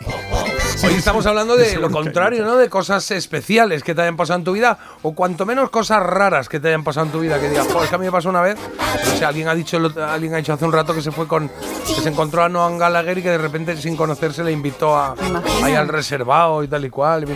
Hoy 0.82 0.94
estamos 0.94 1.26
hablando 1.26 1.56
de 1.56 1.76
lo 1.76 1.90
contrario, 1.90 2.44
¿no? 2.44 2.56
De 2.56 2.68
cosas 2.70 3.10
especiales 3.10 3.82
que 3.82 3.94
te 3.94 4.00
hayan 4.02 4.16
pasado 4.16 4.38
en 4.38 4.44
tu 4.44 4.52
vida 4.52 4.78
o 5.02 5.14
cuanto 5.14 5.44
menos 5.44 5.68
cosas 5.70 6.02
raras 6.02 6.48
que 6.48 6.58
te 6.58 6.68
hayan 6.68 6.84
pasado 6.84 7.06
en 7.06 7.12
tu 7.12 7.20
vida. 7.20 7.38
Que 7.38 7.48
digas, 7.50 7.66
"Jo, 7.70 7.82
es 7.84 7.90
que 7.90 7.96
a 7.96 7.98
mí 7.98 8.06
me 8.06 8.12
pasó 8.12 8.30
una 8.30 8.40
vez. 8.40 8.56
No 9.04 9.16
sé, 9.16 9.24
alguien 9.24 9.48
ha 9.48 9.54
dicho, 9.54 9.76
alguien 10.08 10.34
ha 10.34 10.38
dicho 10.38 10.52
hace 10.54 10.64
un 10.64 10.72
rato 10.72 10.94
que 10.94 11.02
se 11.02 11.10
fue 11.10 11.26
con, 11.28 11.48
que 11.86 12.00
se 12.00 12.08
encontró 12.08 12.42
a 12.44 12.48
Noam 12.48 12.78
Gallagher 12.78 13.18
y 13.18 13.22
que 13.22 13.30
de 13.30 13.38
repente 13.38 13.49
sin 13.76 13.96
conocerse 13.96 14.44
le 14.44 14.52
invitó 14.52 14.96
a 14.96 15.14
ahí 15.62 15.74
al 15.74 15.88
reservado 15.88 16.62
y 16.62 16.68
tal 16.68 16.84
y 16.84 16.90
cual. 16.90 17.24
y. 17.24 17.26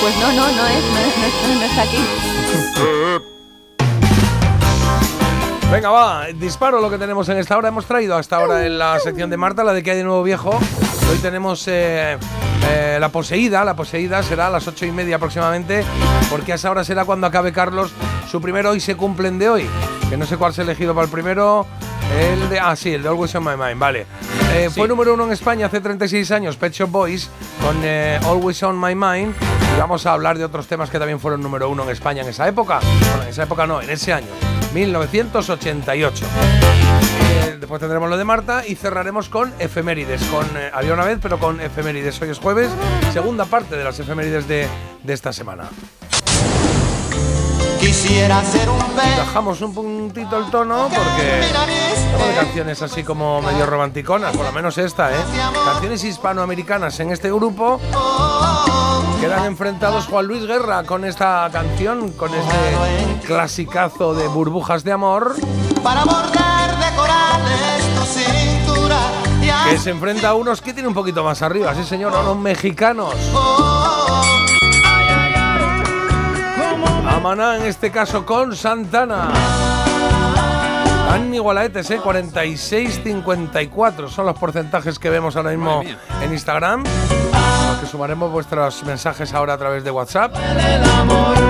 Pues 0.00 0.16
no, 0.18 0.32
no, 0.32 0.42
no 0.42 0.46
es, 0.46 0.54
no 0.56 0.98
es, 0.98 1.18
no 1.18 1.26
es, 1.26 1.76
no 1.76 1.82
aquí. 1.82 1.98
Venga, 5.70 5.90
va, 5.90 6.26
disparo 6.26 6.80
lo 6.80 6.88
que 6.88 6.96
tenemos 6.96 7.28
en 7.28 7.38
esta 7.38 7.58
hora. 7.58 7.68
Hemos 7.68 7.86
traído 7.86 8.16
hasta 8.16 8.36
ahora 8.36 8.64
en 8.64 8.78
la 8.78 9.00
sección 9.00 9.28
de 9.30 9.36
Marta, 9.36 9.64
la 9.64 9.72
de 9.72 9.82
que 9.82 9.90
hay 9.90 9.96
de 9.96 10.04
nuevo 10.04 10.22
viejo. 10.22 10.50
Hoy 11.10 11.18
tenemos 11.20 11.66
eh, 11.66 12.16
eh, 12.68 12.98
la 13.00 13.08
poseída. 13.08 13.64
La 13.64 13.74
poseída 13.74 14.22
será 14.22 14.46
a 14.46 14.50
las 14.50 14.68
ocho 14.68 14.86
y 14.86 14.92
media 14.92 15.16
aproximadamente, 15.16 15.84
porque 16.30 16.52
a 16.52 16.54
esa 16.54 16.70
hora 16.70 16.84
será 16.84 17.04
cuando 17.04 17.26
acabe 17.26 17.52
Carlos 17.52 17.92
su 18.30 18.40
primero 18.40 18.70
Hoy 18.70 18.80
se 18.80 18.96
cumplen 18.96 19.38
de 19.40 19.48
hoy. 19.48 19.68
Que 20.08 20.16
no 20.16 20.24
sé 20.24 20.36
cuál 20.36 20.54
se 20.54 20.60
ha 20.60 20.64
elegido 20.64 20.94
para 20.94 21.06
el 21.06 21.10
primero. 21.10 21.66
El 22.14 22.48
de. 22.48 22.58
Ah, 22.60 22.76
sí, 22.76 22.94
el 22.94 23.02
de 23.02 23.08
Always 23.08 23.34
on 23.34 23.44
My 23.44 23.56
Mind, 23.56 23.78
vale. 23.78 24.06
Eh, 24.54 24.70
Fue 24.74 24.88
número 24.88 25.14
uno 25.14 25.24
en 25.24 25.32
España 25.32 25.66
hace 25.66 25.80
36 25.80 26.30
años, 26.30 26.56
Pet 26.56 26.72
Shop 26.72 26.90
Boys, 26.90 27.28
con 27.62 27.76
eh, 27.82 28.18
Always 28.24 28.62
on 28.62 28.80
My 28.80 28.94
Mind. 28.94 29.34
Y 29.74 29.78
vamos 29.78 30.06
a 30.06 30.12
hablar 30.12 30.38
de 30.38 30.44
otros 30.44 30.66
temas 30.66 30.88
que 30.88 30.98
también 30.98 31.20
fueron 31.20 31.42
número 31.42 31.68
uno 31.68 31.82
en 31.84 31.90
España 31.90 32.22
en 32.22 32.28
esa 32.28 32.48
época. 32.48 32.80
Bueno, 32.80 33.24
en 33.24 33.28
esa 33.28 33.42
época 33.42 33.66
no, 33.66 33.82
en 33.82 33.90
ese 33.90 34.12
año. 34.12 34.28
1988. 34.72 36.24
Eh, 37.20 37.56
después 37.58 37.80
tendremos 37.80 38.08
lo 38.08 38.16
de 38.16 38.24
Marta 38.24 38.66
y 38.66 38.74
cerraremos 38.76 39.28
con 39.28 39.52
efemérides. 39.58 40.22
Con, 40.24 40.46
había 40.72 40.92
una 40.94 41.04
vez, 41.04 41.18
pero 41.20 41.38
con 41.38 41.60
efemérides. 41.60 42.20
Hoy 42.22 42.30
es 42.30 42.38
jueves, 42.38 42.70
segunda 43.12 43.44
parte 43.44 43.76
de 43.76 43.84
las 43.84 43.98
efemérides 43.98 44.46
de, 44.48 44.66
de 45.02 45.12
esta 45.12 45.32
semana. 45.32 45.68
Quisiera 47.96 48.44
ser 48.44 48.68
un 48.68 48.78
pez. 48.78 49.16
Bajamos 49.16 49.62
un 49.62 49.72
puntito 49.72 50.36
el 50.36 50.50
tono 50.50 50.86
porque 50.94 51.40
estamos 51.40 52.28
de 52.28 52.34
canciones 52.34 52.82
así 52.82 53.02
como 53.02 53.40
medio 53.40 53.64
romanticonas, 53.64 54.36
por 54.36 54.44
lo 54.44 54.52
menos 54.52 54.76
esta, 54.76 55.10
¿eh? 55.12 55.24
Canciones 55.64 56.04
hispanoamericanas 56.04 57.00
en 57.00 57.10
este 57.10 57.32
grupo. 57.32 57.80
Quedan 59.18 59.46
enfrentados 59.46 60.08
Juan 60.08 60.26
Luis 60.26 60.44
Guerra 60.44 60.84
con 60.84 61.06
esta 61.06 61.48
canción, 61.50 62.10
con 62.12 62.34
este 62.34 63.26
clasicazo 63.26 64.12
de 64.12 64.28
burbujas 64.28 64.84
de 64.84 64.92
amor, 64.92 65.34
Para 65.82 66.04
bordar 66.04 66.78
de 66.78 66.96
corales 66.96 67.94
tu 67.98 68.04
cintura. 68.04 68.98
Que 69.70 69.78
se 69.78 69.88
enfrenta 69.88 70.28
a 70.28 70.34
unos 70.34 70.60
que 70.60 70.74
tienen 70.74 70.88
un 70.88 70.94
poquito 70.94 71.24
más 71.24 71.40
arriba, 71.40 71.74
sí 71.74 71.82
señor, 71.82 72.14
a 72.14 72.20
unos 72.20 72.36
mexicanos. 72.36 73.14
Maná 77.26 77.56
en 77.56 77.64
este 77.64 77.90
caso 77.90 78.24
con 78.24 78.54
Santana. 78.54 79.32
Tan 81.08 81.34
igualaetes, 81.34 81.90
¿eh? 81.90 81.98
46-54 81.98 84.08
son 84.08 84.26
los 84.26 84.38
porcentajes 84.38 85.00
que 85.00 85.10
vemos 85.10 85.34
ahora 85.34 85.50
mismo 85.50 85.82
en 86.22 86.32
Instagram. 86.32 86.84
Que 87.80 87.86
sumaremos 87.88 88.30
vuestros 88.30 88.84
mensajes 88.84 89.34
ahora 89.34 89.54
a 89.54 89.58
través 89.58 89.82
de 89.82 89.90
WhatsApp. 89.90 90.36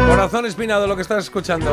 Corazón 0.08 0.46
espinado, 0.46 0.86
lo 0.86 0.96
que 0.96 1.02
estás 1.02 1.24
escuchando. 1.24 1.70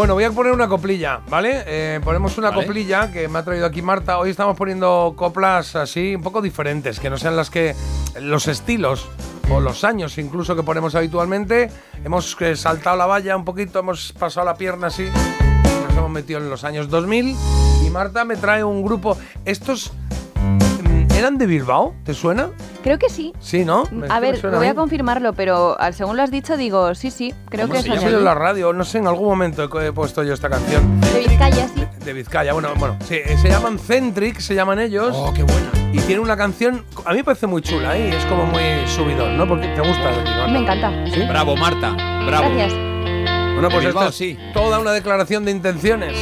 Bueno, 0.00 0.14
voy 0.14 0.24
a 0.24 0.30
poner 0.32 0.52
una 0.52 0.66
coplilla, 0.66 1.20
¿vale? 1.28 1.62
Eh, 1.66 2.00
ponemos 2.02 2.38
una 2.38 2.48
Vale. 2.48 2.64
coplilla 2.64 3.12
que 3.12 3.28
me 3.28 3.38
ha 3.38 3.44
traído 3.44 3.66
aquí 3.66 3.82
Marta. 3.82 4.16
Hoy 4.18 4.30
estamos 4.30 4.56
poniendo 4.56 5.12
coplas 5.14 5.76
así 5.76 6.14
un 6.14 6.22
poco 6.22 6.40
diferentes, 6.40 6.98
que 6.98 7.10
no 7.10 7.18
sean 7.18 7.36
las 7.36 7.50
que 7.50 7.76
los 8.18 8.48
estilos 8.48 9.06
o 9.50 9.60
los 9.60 9.84
años 9.84 10.16
incluso 10.16 10.56
que 10.56 10.62
ponemos 10.62 10.94
habitualmente. 10.94 11.70
Hemos 12.02 12.34
eh, 12.40 12.56
saltado 12.56 12.96
la 12.96 13.04
valla 13.04 13.36
un 13.36 13.44
poquito, 13.44 13.80
hemos 13.80 14.14
pasado 14.14 14.46
la 14.46 14.54
pierna 14.54 14.86
así, 14.86 15.06
nos 15.86 15.94
hemos 15.94 16.10
metido 16.10 16.40
en 16.40 16.48
los 16.48 16.64
años 16.64 16.88
2000 16.88 17.36
y 17.86 17.90
Marta 17.90 18.24
me 18.24 18.36
trae 18.36 18.64
un 18.64 18.82
grupo. 18.82 19.18
Estos 19.44 19.92
mm, 19.92 20.19
eran 21.20 21.38
de 21.38 21.46
Bilbao, 21.46 21.94
¿te 22.04 22.12
suena? 22.14 22.48
Creo 22.82 22.98
que 22.98 23.08
sí. 23.08 23.32
Sí, 23.40 23.64
¿no? 23.64 23.84
Me- 23.92 24.06
A 24.10 24.20
ver, 24.20 24.40
voy 24.50 24.66
a 24.66 24.74
confirmarlo, 24.74 25.32
pero 25.34 25.78
al- 25.78 25.94
según 25.94 26.16
lo 26.16 26.22
has 26.22 26.30
dicho, 26.30 26.56
digo, 26.56 26.94
sí, 26.94 27.10
sí, 27.10 27.32
creo 27.48 27.68
¿Cómo 27.68 27.80
que 27.82 27.88
de 27.88 27.94
en 27.96 28.04
allí. 28.14 28.24
la 28.24 28.34
radio, 28.34 28.72
no 28.72 28.84
sé, 28.84 28.98
en 28.98 29.06
algún 29.06 29.28
momento 29.28 29.62
he, 29.80 29.86
he 29.86 29.92
puesto 29.92 30.22
yo 30.24 30.34
esta 30.34 30.48
canción. 30.48 31.00
De 31.00 31.20
Vizcaya, 31.20 31.68
sí. 31.74 31.84
De 32.04 32.12
Vizcaya, 32.12 32.52
bueno, 32.52 32.70
bueno, 32.76 32.96
sí, 33.06 33.16
eh, 33.16 33.36
se 33.40 33.48
llaman 33.48 33.78
Centric, 33.78 34.40
se 34.40 34.54
llaman 34.54 34.78
ellos. 34.80 35.14
Oh, 35.16 35.32
qué 35.34 35.42
buena. 35.42 35.70
Y 35.92 35.98
tiene 36.00 36.20
una 36.20 36.36
canción, 36.36 36.84
a 37.04 37.10
mí 37.10 37.16
me 37.18 37.24
parece 37.24 37.46
muy 37.46 37.62
chula 37.62 37.96
¿eh? 37.96 38.08
y 38.10 38.14
es 38.14 38.24
como 38.26 38.44
muy 38.46 38.62
subidón, 38.86 39.36
¿no? 39.36 39.46
Porque 39.46 39.66
te 39.68 39.80
gusta 39.80 40.08
de 40.10 40.22
ti, 40.22 40.30
Marta? 40.30 40.52
Me 40.52 40.58
encanta. 40.60 40.92
¿Sí? 41.14 41.22
Bravo, 41.28 41.56
Marta. 41.56 41.90
Bravo. 42.26 42.48
Gracias. 42.54 42.72
Bueno, 43.54 43.68
pues 43.70 43.82
De 43.84 43.88
esto 43.90 44.06
es 44.08 44.14
sí. 44.14 44.38
toda 44.54 44.78
una 44.78 44.92
declaración 44.92 45.44
de 45.44 45.50
intenciones. 45.50 46.16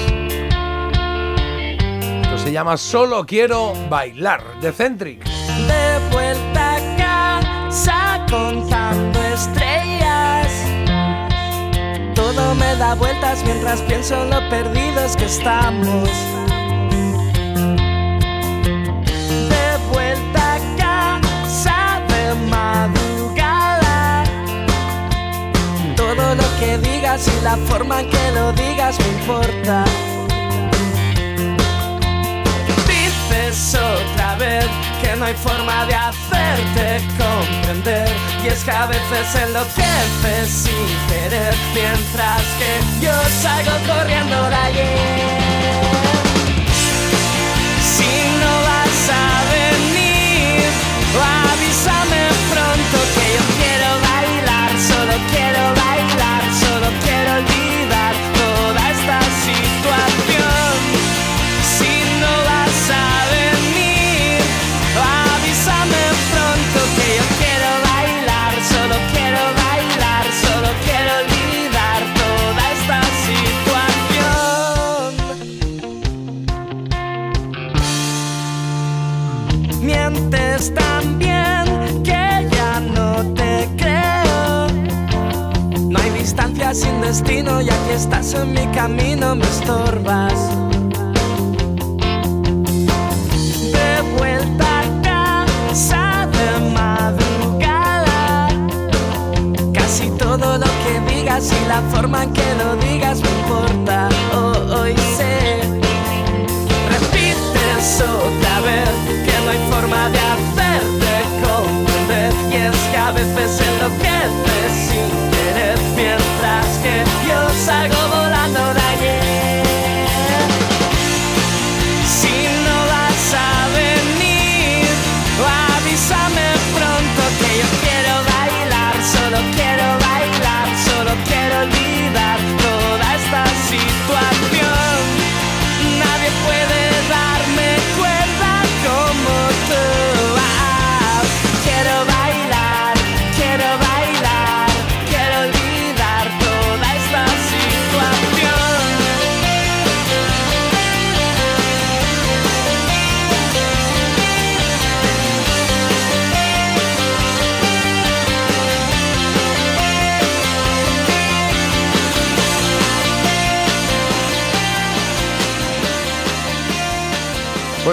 Se 2.48 2.54
llama 2.54 2.78
Solo 2.78 3.26
quiero 3.26 3.74
bailar, 3.90 4.42
de 4.62 4.72
Centric. 4.72 5.22
De 5.22 5.98
vuelta 6.10 6.76
a 6.76 6.96
casa 6.96 8.26
contando 8.30 9.22
estrellas. 9.22 10.50
Todo 12.14 12.54
me 12.54 12.74
da 12.76 12.94
vueltas 12.94 13.44
mientras 13.44 13.82
pienso 13.82 14.22
en 14.22 14.30
lo 14.30 14.48
perdidos 14.48 15.14
que 15.18 15.26
estamos. 15.26 16.08
De 19.50 19.92
vuelta 19.92 20.54
a 20.54 20.58
casa 20.78 22.02
de 22.08 22.34
madrugada. 22.48 24.24
Todo 25.96 26.34
lo 26.34 26.58
que 26.58 26.78
digas 26.78 27.28
y 27.28 27.44
la 27.44 27.58
forma 27.58 28.00
en 28.00 28.08
que 28.08 28.30
lo 28.32 28.52
digas 28.54 28.98
me 29.00 29.08
importa. 29.18 29.84
Dices 33.58 33.80
otra 33.80 34.36
vez 34.36 34.66
que 35.02 35.16
no 35.16 35.24
hay 35.24 35.34
forma 35.34 35.84
de 35.86 35.94
hacerte 35.96 37.04
comprender. 37.18 38.08
Y 38.44 38.46
es 38.46 38.62
que 38.62 38.70
a 38.70 38.86
veces 38.86 39.34
enloqueces 39.34 40.48
sin 40.48 40.86
querer 41.08 41.52
Mientras 41.74 42.40
que 42.58 43.04
yo 43.04 43.12
salgo 43.42 43.72
corriendo 43.92 44.48
de 44.48 44.54
ayer 44.54 45.18
Si 47.82 48.12
no 48.40 48.52
vas 48.68 49.00
a 49.10 49.42
venir 49.50 50.62
Avísame 51.50 52.28
pronto 52.52 52.96
que 53.14 53.26
yo 53.34 53.42
quiero 53.58 53.88
bailar 54.08 54.70
Solo 54.88 55.14
quiero 55.32 55.62
bailar, 55.82 56.27
destino 87.08 87.62
y 87.62 87.70
aquí 87.70 87.92
estás 87.94 88.34
en 88.34 88.52
mi 88.52 88.66
camino, 88.66 89.34
me 89.34 89.46
estorbas. 89.46 90.34
De 93.76 94.02
vuelta 94.18 94.80
a 94.80 94.84
casa 95.02 96.28
de 96.36 96.70
madrugada. 96.74 98.48
Casi 99.72 100.10
todo 100.18 100.58
lo 100.58 100.66
que 100.82 101.14
digas 101.14 101.50
y 101.50 101.66
la 101.66 101.80
forma 101.92 102.24
en 102.24 102.32
que 102.34 102.54
lo 102.62 102.76
digas 102.76 103.22
me 103.22 103.30
importa. 103.40 104.10
Oh, 104.34 104.80
hoy 104.80 104.94
sé. 105.16 105.60
Repites 106.92 108.02
otra 108.02 108.60
vez 108.68 108.92
que 109.24 109.34
no 109.44 109.50
hay 109.52 109.62
forma 109.70 110.10
de 110.10 110.20
hacerte 110.34 111.12
comprender. 111.42 112.32
Y 112.52 112.56
es 112.66 112.76
que 112.90 112.96
a 112.98 113.12
veces 113.12 113.62
enloqueces 113.66 114.47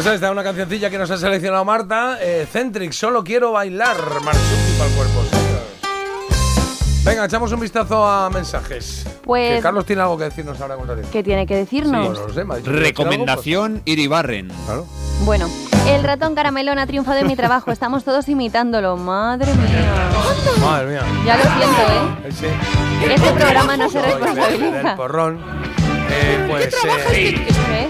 Pues 0.05 0.11
ahí 0.11 0.15
está 0.17 0.29
una 0.31 0.43
cancioncilla 0.43 0.91
que 0.91 0.99
nos 0.99 1.09
ha 1.09 1.17
seleccionado 1.17 1.65
Marta. 1.65 2.19
Eh, 2.21 2.45
Centric, 2.53 2.91
solo 2.91 3.23
quiero 3.23 3.53
bailar. 3.53 3.95
Marsuki 4.23 4.73
para 4.77 4.87
el 4.91 4.95
cuerpo. 4.95 5.23
señores. 5.31 7.03
Venga, 7.03 7.25
echamos 7.25 7.51
un 7.51 7.59
vistazo 7.59 8.05
a 8.05 8.29
mensajes. 8.29 9.03
Pues- 9.23 9.55
Que 9.55 9.61
Carlos 9.63 9.83
tiene 9.83 10.03
algo 10.03 10.15
que 10.15 10.25
decirnos 10.25 10.61
ahora 10.61 10.75
con 10.75 10.87
¿Qué 11.11 11.23
tiene 11.23 11.47
que 11.47 11.55
decirnos? 11.55 12.05
Bueno, 12.05 12.27
no 12.27 12.33
sé, 12.35 12.43
decir 12.43 12.51
algo, 12.69 12.79
Recomendación 12.79 13.81
Iribarren. 13.85 14.49
Claro. 14.67 14.85
Bueno, 15.21 15.49
el 15.87 16.03
ratón 16.03 16.35
caramelón 16.35 16.77
ha 16.77 16.85
triunfado 16.85 17.17
en 17.17 17.25
mi 17.25 17.35
trabajo. 17.35 17.71
Estamos 17.71 18.03
todos 18.03 18.29
imitándolo. 18.29 18.97
Madre 18.97 19.51
mía. 19.55 20.11
pues, 20.45 20.59
Madre 20.59 20.85
mía. 20.85 21.01
Ya 21.25 21.37
lo 21.37 21.43
siento, 21.45 21.81
¿eh? 21.81 22.31
Sí. 22.31 23.09
Este 23.11 23.31
programa 23.31 23.75
no 23.75 23.89
se 23.89 23.99
responsabiliza. 24.03 24.95
porrón. 24.95 25.74
Eh, 26.17 26.45
pues 26.49 26.73
eh, 27.13 27.35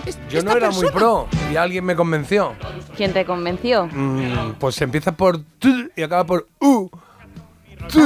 ¿Qué? 0.04 0.14
yo 0.30 0.42
no 0.44 0.52
era 0.52 0.72
muy 0.72 0.88
pro 0.90 1.28
y 1.52 1.56
alguien 1.56 1.86
me 1.86 1.96
convenció. 1.96 2.54
¿Quién 2.98 3.14
te 3.14 3.26
convenció? 3.26 3.88
Mm, 3.92 4.54
pues 4.60 4.82
empieza 4.82 5.12
por 5.12 5.40
t 5.60 5.90
y 5.96 6.02
acaba 6.04 6.26
por 6.26 6.48
u. 6.60 6.90
T. 7.92 8.00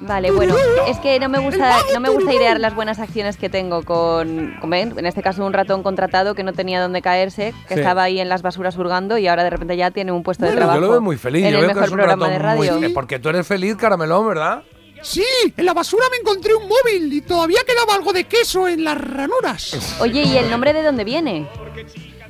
Vale, 0.00 0.30
bueno, 0.30 0.54
es 0.86 0.96
que 0.98 1.18
no 1.18 1.28
me 1.28 1.40
gusta, 1.40 1.76
no 1.92 1.98
me 1.98 2.08
gusta 2.08 2.32
idear 2.32 2.60
las 2.60 2.72
buenas 2.74 3.00
acciones 3.00 3.36
que 3.36 3.48
tengo 3.48 3.82
con, 3.82 4.54
con 4.60 4.70
Ben, 4.70 4.94
en 4.96 5.06
este 5.06 5.22
caso 5.22 5.44
un 5.44 5.52
ratón 5.52 5.82
contratado 5.82 6.36
que 6.36 6.44
no 6.44 6.52
tenía 6.52 6.80
dónde 6.80 7.02
caerse, 7.02 7.52
que 7.66 7.74
Sí. 7.74 7.80
estaba 7.80 8.04
ahí 8.04 8.20
en 8.20 8.28
las 8.28 8.42
basuras 8.42 8.76
hurgando 8.78 9.18
y 9.18 9.26
ahora 9.26 9.42
de 9.42 9.50
repente 9.50 9.76
ya 9.76 9.90
tiene 9.90 10.12
un 10.12 10.22
puesto 10.22 10.46
de 10.46 10.52
trabajo. 10.52 10.76
yo 10.78 10.86
lo 10.86 10.90
veo 10.92 11.00
muy 11.00 11.16
feliz. 11.16 11.44
En 11.44 11.50
yo 11.50 11.58
el 11.58 11.66
veo 11.66 11.70
que 11.70 11.74
mejor 11.74 11.84
es 11.86 11.90
un 11.90 11.96
programa 11.96 12.26
ratón 12.28 12.38
de 12.38 12.44
radio. 12.44 12.72
muy 12.78 12.88
fe- 12.88 12.94
Porque 12.94 13.18
tú 13.18 13.28
eres 13.28 13.44
feliz, 13.46 13.74
Caramelón, 13.74 14.28
¿verdad? 14.28 14.62
Sí, 15.02 15.24
en 15.56 15.64
la 15.64 15.74
basura 15.74 16.04
me 16.10 16.16
encontré 16.18 16.54
un 16.54 16.64
móvil 16.68 17.12
y 17.12 17.20
todavía 17.20 17.60
quedaba 17.66 17.94
algo 17.94 18.12
de 18.12 18.24
queso 18.24 18.66
en 18.68 18.84
las 18.84 18.98
ranuras. 18.98 19.96
Oye, 20.00 20.22
¿y 20.22 20.36
el 20.36 20.50
nombre 20.50 20.72
de 20.72 20.82
dónde 20.82 21.04
viene? 21.04 21.48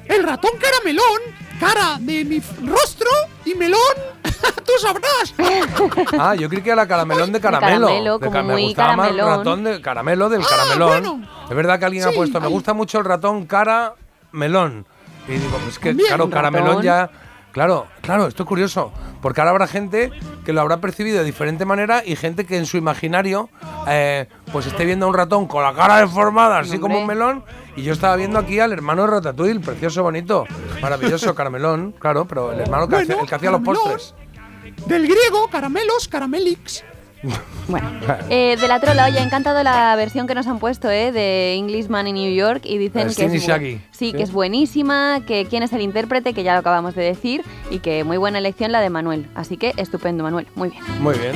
El 0.07 0.23
ratón 0.23 0.53
caramelón, 0.61 1.20
cara 1.61 1.97
de 2.01 2.24
mi 2.24 2.40
rostro 2.66 3.09
y 3.45 3.55
melón, 3.55 3.78
tú 4.65 4.73
sabrás. 4.81 5.35
Ah, 6.19 6.35
yo 6.35 6.49
creí 6.49 6.62
que 6.62 6.70
era 6.70 6.86
caramelón 6.86 7.32
de 7.32 7.40
caramelo. 7.40 7.86
caramelo, 7.86 8.19
De 8.19 8.27
como 8.27 8.43
me 8.45 8.53
muy 8.55 8.65
gustaba 8.66 8.97
más 8.97 9.11
el 9.11 9.16
caramelón. 9.16 9.39
ratón 9.39 9.65
de 9.65 9.81
caramelo 9.82 10.28
del 10.28 10.43
Ah, 10.43 10.47
caramelón. 10.49 10.89
bueno. 11.03 11.28
Es 11.51 11.57
verdad 11.57 11.78
que 11.78 11.85
alguien 11.86 12.05
ha 12.05 12.11
Sí, 12.11 12.16
puesto, 12.16 12.40
me 12.40 12.47
ahí. 12.47 12.53
gusta 12.53 12.73
mucho 12.74 12.99
el 12.99 13.05
ratón 13.05 13.47
caramelón. 13.47 14.86
Y 15.27 15.32
digo, 15.32 15.59
pues 15.65 15.78
que, 15.78 15.90
También. 15.90 16.09
claro, 16.09 16.31
caramelón 16.31 16.69
ratón. 16.69 16.82
ya. 16.82 17.11
Claro, 17.53 17.87
claro, 18.03 18.27
esto 18.27 18.43
es 18.43 18.49
curioso. 18.49 18.93
Porque 19.20 19.41
ahora 19.41 19.51
habrá 19.51 19.66
gente 19.66 20.11
que 20.45 20.53
lo 20.53 20.61
habrá 20.61 20.81
percibido 20.81 21.19
de 21.19 21.25
diferente 21.25 21.65
manera 21.65 22.03
y 22.05 22.15
gente 22.16 22.45
que 22.45 22.57
en 22.57 22.66
su 22.66 22.77
imaginario 22.77 23.49
eh, 23.89 24.29
pues 24.53 24.66
esté 24.66 24.85
viendo 24.85 25.07
a 25.07 25.09
un 25.09 25.15
ratón 25.15 25.47
con 25.47 25.62
la 25.62 25.75
cara 25.75 25.99
deformada, 25.99 26.61
así 26.61 26.79
como 26.79 26.99
un 26.99 27.07
melón. 27.07 27.45
Y 27.75 27.83
yo 27.83 27.93
estaba 27.93 28.16
viendo 28.16 28.39
aquí 28.39 28.61
al 28.61 28.73
hermano 28.73 29.03
de 29.03 29.09
Ratatouille, 29.12 29.61
precioso, 29.61 30.03
bonito, 30.03 30.47
maravilloso, 30.83 31.35
caramelón, 31.35 31.95
claro, 31.99 32.27
pero 32.27 32.53
el 32.53 32.61
hermano 32.61 32.89
que 32.89 32.97
Bueno, 32.97 33.12
hacía, 33.12 33.23
el 33.23 33.29
que 33.29 33.35
hacía 33.35 33.51
los 33.51 33.62
postres. 33.62 34.15
Del 34.87 35.07
griego, 35.07 35.49
caramelos, 35.51 36.09
caramelix. 36.09 36.85
Bueno, 37.66 37.90
eh, 38.31 38.57
de 38.61 38.69
la 38.69 38.81
trola, 38.81 39.07
oye, 39.07 39.19
ha 39.19 39.23
encantado 39.24 39.62
la 39.62 39.95
versión 39.97 40.27
que 40.27 40.35
nos 40.35 40.47
han 40.47 40.59
puesto, 40.59 40.90
¿eh? 40.90 41.12
De 41.12 41.55
Englishman 41.55 42.07
in 42.07 42.15
New 42.15 42.32
York 42.32 42.62
y 42.65 42.78
dicen 42.78 43.09
que 43.15 43.24
es, 43.27 43.43
sí, 43.43 43.81
Sí. 43.90 44.12
que 44.12 44.23
es 44.23 44.32
buenísima, 44.32 45.20
que 45.27 45.47
quién 45.51 45.62
es 45.62 45.73
el 45.73 45.81
intérprete, 45.82 46.32
que 46.32 46.43
ya 46.45 46.55
lo 46.55 46.61
acabamos 46.61 46.95
de 46.95 47.03
decir, 47.03 47.45
y 47.70 47.81
que 47.81 48.05
muy 48.05 48.16
buena 48.16 48.39
elección 48.39 48.73
la 48.73 48.81
de 48.81 48.89
Manuel. 48.90 49.27
Así 49.35 49.57
que 49.57 49.74
estupendo, 49.77 50.23
Manuel, 50.24 50.47
muy 50.55 50.70
bien. 50.70 50.82
Muy 51.01 51.19
bien. 51.19 51.35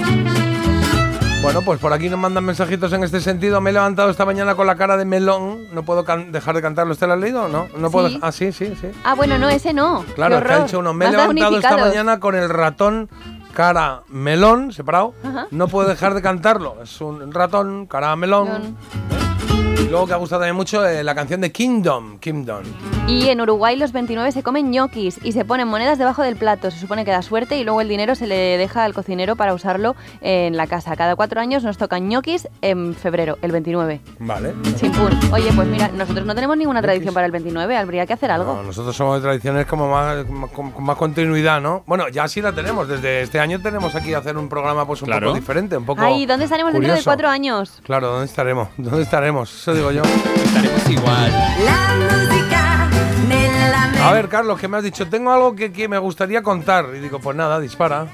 Bueno, 1.43 1.61
pues 1.63 1.81
por 1.81 1.93
aquí 1.93 2.09
nos 2.09 2.21
mandan 2.21 2.45
mensajitos 2.45 2.93
en 2.93 3.03
este 3.03 3.21
sentido. 3.21 3.61
Me 3.61 3.71
he 3.71 3.73
levantado 3.73 4.09
esta 4.11 4.25
mañana 4.25 4.55
con 4.55 4.65
la 4.65 4.77
cara 4.77 4.97
de 4.97 5.05
melón. 5.05 5.67
No 5.75 5.83
puedo 5.83 6.05
dejar 6.05 6.55
de 6.55 6.63
cantarlo. 6.63 6.93
¿Usted 6.93 7.09
lo 7.09 7.15
ha 7.15 7.17
leído 7.17 7.47
o 7.47 7.49
no? 7.49 7.67
No 7.77 7.91
puedo. 7.91 8.09
Sí. 8.09 8.19
Ah, 8.23 8.31
sí, 8.31 8.53
sí, 8.53 8.73
sí. 8.81 8.87
Ah, 9.03 9.15
bueno, 9.17 9.37
no, 9.39 9.49
ese 9.49 9.73
no. 9.75 10.05
Claro, 10.15 10.37
Qué 10.37 10.39
es 10.39 10.47
que 10.47 10.53
ha 10.53 10.57
horror. 10.57 10.67
dicho 10.69 10.79
uno. 10.79 10.95
Me 10.95 11.07
he 11.07 11.11
levantado 11.11 11.57
esta 11.59 11.77
mañana 11.77 12.21
con 12.21 12.37
el 12.37 12.49
ratón 12.49 13.09
cara 13.53 14.03
melón, 14.09 14.73
separado. 14.73 15.15
Ajá. 15.23 15.47
No 15.51 15.69
puedo 15.69 15.89
dejar 15.89 16.15
de 16.15 16.23
cantarlo. 16.23 16.77
Es 16.83 17.01
un 17.01 17.33
ratón 17.33 17.87
cara 17.87 18.15
melón. 18.17 18.77
Y 19.79 19.89
luego 19.89 20.07
que 20.07 20.15
ha 20.15 20.17
gustado 20.17 20.41
también 20.41 20.57
mucho 20.57 20.87
eh, 20.87 21.05
la 21.05 21.15
canción 21.15 21.41
de 21.41 21.53
Kingdom. 21.53 22.19
Kingdom. 22.19 22.63
Y 23.09 23.29
en 23.29 23.41
Uruguay 23.41 23.77
los 23.77 23.93
29 23.93 24.31
se 24.33 24.43
comen 24.43 24.71
ñoquis 24.71 25.19
y 25.23 25.33
se 25.33 25.45
ponen 25.45 25.67
monedas 25.69 25.99
debajo 25.99 26.23
del 26.23 26.37
plato. 26.37 26.71
Se 26.71 26.79
supone 26.79 27.05
que 27.05 27.11
da 27.11 27.21
suerte 27.21 27.59
y 27.59 27.65
luego 27.65 27.81
el 27.81 27.89
dinero 27.89 28.15
se 28.15 28.27
le 28.27 28.57
deja 28.57 28.85
al 28.85 28.95
cocinero 28.95 29.35
para 29.37 29.53
usarlo 29.55 29.97
en 30.23 30.57
la 30.57 30.67
casa. 30.67 30.97
Cada 30.97 31.15
cuatro 31.17 31.41
años 31.41 31.63
nos 31.65 31.77
tocan 31.79 32.09
ñoquis 32.09 32.49
en 32.63 32.95
febrero, 32.95 33.39
el 33.43 33.53
29. 33.53 34.01
Vale. 34.21 34.55
Chimpún. 34.77 35.11
Oye, 35.33 35.51
pues 35.55 35.69
mira, 35.69 35.89
nosotros 35.89 36.25
no 36.25 36.35
tenemos 36.35 36.57
ninguna 36.57 36.81
tradición 36.81 37.13
para 37.13 37.27
el 37.27 37.33
29, 37.33 37.77
habría 37.77 38.07
que 38.07 38.13
hacer 38.15 38.31
algo. 38.31 38.55
No, 38.55 38.63
nosotros 38.63 38.97
somos 38.97 39.17
de 39.17 39.23
tradiciones 39.29 39.67
como 39.67 39.91
más, 39.91 40.25
con, 40.55 40.71
con 40.71 40.85
más 40.85 40.97
continuidad, 40.97 41.61
¿no? 41.61 41.83
Bueno, 41.87 42.09
ya 42.09 42.29
sí 42.29 42.41
la 42.41 42.53
tenemos. 42.53 42.89
Desde 42.89 43.23
este 43.23 43.41
año 43.41 43.61
tenemos 43.61 43.95
aquí 43.95 44.15
hacer 44.15 44.39
un 44.39 44.49
programa 44.49 44.87
pues 44.87 45.03
un 45.03 45.07
Claro. 45.09 45.27
poco 45.29 45.39
diferente, 45.41 45.77
un 45.77 45.85
poco 45.85 46.01
Ay, 46.03 46.25
¿dónde 46.25 46.45
estaremos 46.45 46.73
dentro 46.73 46.95
de 46.95 47.03
cuatro 47.03 47.29
años? 47.29 47.81
Claro, 47.83 48.09
¿dónde 48.09 48.27
estaremos? 48.27 48.69
¿Dónde 48.79 49.03
estaremos? 49.03 49.53
Eso 49.53 49.75
digo 49.75 49.91
yo. 49.91 50.03
Estaremos 50.03 50.89
igual. 50.89 51.33
A 54.03 54.13
ver, 54.13 54.29
Carlos, 54.29 54.59
que 54.59 54.69
me 54.69 54.77
has 54.79 54.83
dicho, 54.85 55.07
tengo 55.09 55.31
algo 55.33 55.55
que, 55.55 55.73
que 55.73 55.89
me 55.89 55.99
gustaría 55.99 56.43
contar. 56.43 56.87
Y 56.95 56.99
digo, 56.99 57.21
pues 57.21 57.37
nada, 57.37 57.61
dispara. 57.61 58.07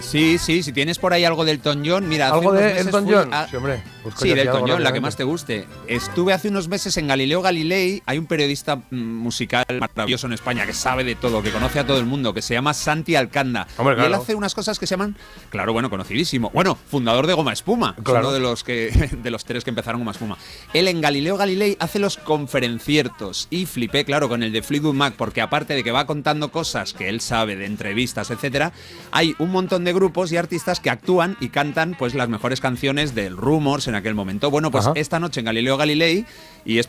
Sí, 0.00 0.38
sí, 0.38 0.62
si 0.62 0.72
tienes 0.72 0.98
por 0.98 1.12
ahí 1.12 1.24
algo 1.24 1.44
del 1.44 1.56
Elton 1.56 1.82
John, 1.84 2.08
mira. 2.08 2.28
¿Algo 2.28 2.52
de 2.52 2.78
Elton 2.80 3.04
fui 3.04 3.14
John? 3.14 3.34
a- 3.34 3.46
Sí, 3.48 3.56
hombre. 3.56 3.82
Busco 4.04 4.20
Sí, 4.20 4.34
del 4.34 4.48
John, 4.48 4.82
la 4.82 4.92
que 4.92 5.00
más 5.00 5.16
te 5.16 5.24
guste. 5.24 5.66
Estuve 5.86 6.32
hace 6.32 6.48
unos 6.48 6.68
meses 6.68 6.96
en 6.96 7.08
Galileo 7.08 7.42
Galilei. 7.42 8.02
Hay 8.06 8.18
un 8.18 8.26
periodista 8.26 8.76
mm, 8.76 8.96
musical 8.96 9.64
maravilloso 9.78 10.26
en 10.26 10.32
España 10.32 10.66
que 10.66 10.72
sabe 10.72 11.04
de 11.04 11.14
todo, 11.14 11.42
que 11.42 11.50
conoce 11.50 11.80
a 11.80 11.86
todo 11.86 11.98
el 11.98 12.06
mundo, 12.06 12.34
que 12.34 12.42
se 12.42 12.54
llama 12.54 12.74
Santi 12.74 13.16
Alcanda. 13.16 13.66
Hombre, 13.76 13.96
Y 14.00 14.04
él 14.04 14.14
hace 14.14 14.34
unas 14.34 14.54
cosas 14.54 14.78
que 14.78 14.86
se 14.86 14.92
llaman, 14.92 15.16
claro, 15.50 15.72
bueno, 15.72 15.90
conocidísimo. 15.90 16.50
Bueno, 16.54 16.76
fundador 16.90 17.26
de 17.26 17.34
Goma 17.34 17.52
Espuma. 17.52 17.94
es 17.96 18.04
Claro. 18.04 18.20
Uno 18.20 18.32
de 18.32 18.40
los 18.40 18.64
que 18.64 18.90
de 19.22 19.30
los 19.30 19.44
tres 19.44 19.64
que 19.64 19.70
empezaron 19.70 20.00
Goma 20.00 20.12
Espuma. 20.12 20.36
Él 20.72 20.88
en 20.88 21.00
Galileo 21.00 21.36
Galilei 21.36 21.76
hace 21.80 21.98
los 21.98 22.16
conferenciertos 22.16 23.48
y 23.50 23.66
flipé, 23.66 24.04
claro, 24.04 24.28
con 24.28 24.42
el 24.42 24.52
de 24.52 24.62
Fleetwood 24.62 24.94
Mac, 24.94 25.14
porque 25.16 25.40
aparte 25.40 25.74
de 25.74 25.84
que 25.84 25.92
va 25.92 26.06
contando 26.06 26.50
cosas 26.50 26.92
que 26.92 27.08
él 27.08 27.20
sabe 27.20 27.56
de 27.56 27.66
entrevistas, 27.66 28.30
etcétera, 28.30 28.72
hay 29.10 29.34
un 29.38 29.50
montón 29.50 29.84
de 29.84 29.92
grupos 29.92 30.32
y 30.32 30.36
artistas 30.36 30.80
que 30.80 30.90
actúan 30.90 31.36
y 31.40 31.48
cantan 31.48 31.96
pues 31.98 32.14
las 32.14 32.28
mejores 32.28 32.60
canciones 32.60 33.14
del 33.14 33.36
Rumors 33.36 33.86
en 33.90 33.96
aquel 33.96 34.14
momento. 34.14 34.50
Bueno, 34.50 34.70
pues 34.70 34.86
Ajá. 34.86 34.92
esta 34.96 35.20
noche 35.20 35.40
en 35.40 35.46
Galileo 35.46 35.76
Galilei 35.76 36.24
y 36.64 36.78
es, 36.78 36.88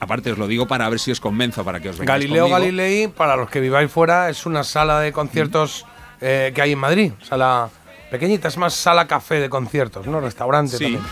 aparte 0.00 0.32
os 0.32 0.38
lo 0.38 0.46
digo 0.46 0.66
para 0.66 0.88
ver 0.88 0.98
si 0.98 1.10
os 1.10 1.20
convenzo 1.20 1.64
para 1.64 1.80
que 1.80 1.90
os 1.90 1.98
vengáis 1.98 2.24
Galileo 2.24 2.44
conmigo. 2.44 2.58
Galilei, 2.58 3.08
para 3.08 3.36
los 3.36 3.50
que 3.50 3.60
viváis 3.60 3.90
fuera, 3.90 4.30
es 4.30 4.46
una 4.46 4.64
sala 4.64 5.00
de 5.00 5.12
conciertos 5.12 5.84
eh, 6.20 6.52
que 6.54 6.62
hay 6.62 6.72
en 6.72 6.78
Madrid. 6.78 7.12
Sala 7.22 7.68
pequeñita, 8.10 8.48
es 8.48 8.56
más 8.56 8.74
sala 8.74 9.06
café 9.06 9.36
de 9.40 9.48
conciertos, 9.50 10.06
¿no? 10.06 10.20
Restaurante 10.20 10.76
Sí. 10.76 10.84
también. 10.84 11.02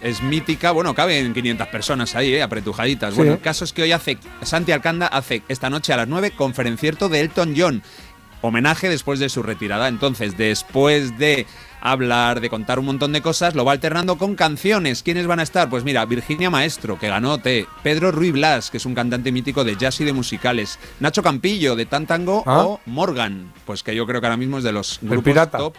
Es 0.00 0.22
mítica, 0.22 0.70
bueno, 0.70 0.94
caben 0.94 1.34
500 1.34 1.66
personas 1.68 2.14
ahí, 2.14 2.34
¿eh? 2.34 2.42
apretujaditas. 2.42 3.14
Sí. 3.14 3.16
Bueno, 3.18 3.32
el 3.32 3.40
caso 3.40 3.64
es 3.64 3.72
que 3.72 3.82
hoy 3.82 3.90
hace, 3.92 4.16
Santi 4.42 4.70
Alcanda 4.70 5.08
hace 5.08 5.42
esta 5.48 5.70
noche 5.70 5.92
a 5.92 5.96
las 5.96 6.06
9 6.06 6.30
conferencierto 6.36 7.08
de 7.08 7.20
Elton 7.20 7.54
John. 7.56 7.82
Homenaje 8.40 8.88
después 8.88 9.18
de 9.18 9.28
su 9.28 9.42
retirada. 9.42 9.88
Entonces, 9.88 10.36
después 10.36 11.18
de 11.18 11.46
hablar, 11.80 12.40
de 12.40 12.50
contar 12.50 12.78
un 12.78 12.86
montón 12.86 13.12
de 13.12 13.22
cosas, 13.22 13.54
lo 13.54 13.64
va 13.64 13.72
alternando 13.72 14.18
con 14.18 14.34
canciones. 14.34 15.02
¿Quiénes 15.02 15.26
van 15.26 15.40
a 15.40 15.42
estar? 15.42 15.68
Pues 15.68 15.84
mira, 15.84 16.04
Virginia 16.04 16.50
Maestro, 16.50 16.98
que 16.98 17.08
ganó 17.08 17.38
T. 17.38 17.66
Pedro 17.82 18.12
Ruiz 18.12 18.32
Blas, 18.32 18.70
que 18.70 18.78
es 18.78 18.86
un 18.86 18.94
cantante 18.94 19.32
mítico 19.32 19.64
de 19.64 19.76
jazz 19.76 20.00
y 20.00 20.04
de 20.04 20.12
musicales. 20.12 20.78
Nacho 21.00 21.22
Campillo, 21.22 21.76
de 21.76 21.86
Tantango. 21.86 22.42
Ah. 22.46 22.64
O 22.64 22.80
Morgan, 22.86 23.52
pues 23.64 23.82
que 23.82 23.94
yo 23.94 24.06
creo 24.06 24.20
que 24.20 24.26
ahora 24.26 24.36
mismo 24.36 24.58
es 24.58 24.64
de 24.64 24.72
los 24.72 24.98
grupos 25.02 25.50
top. 25.50 25.74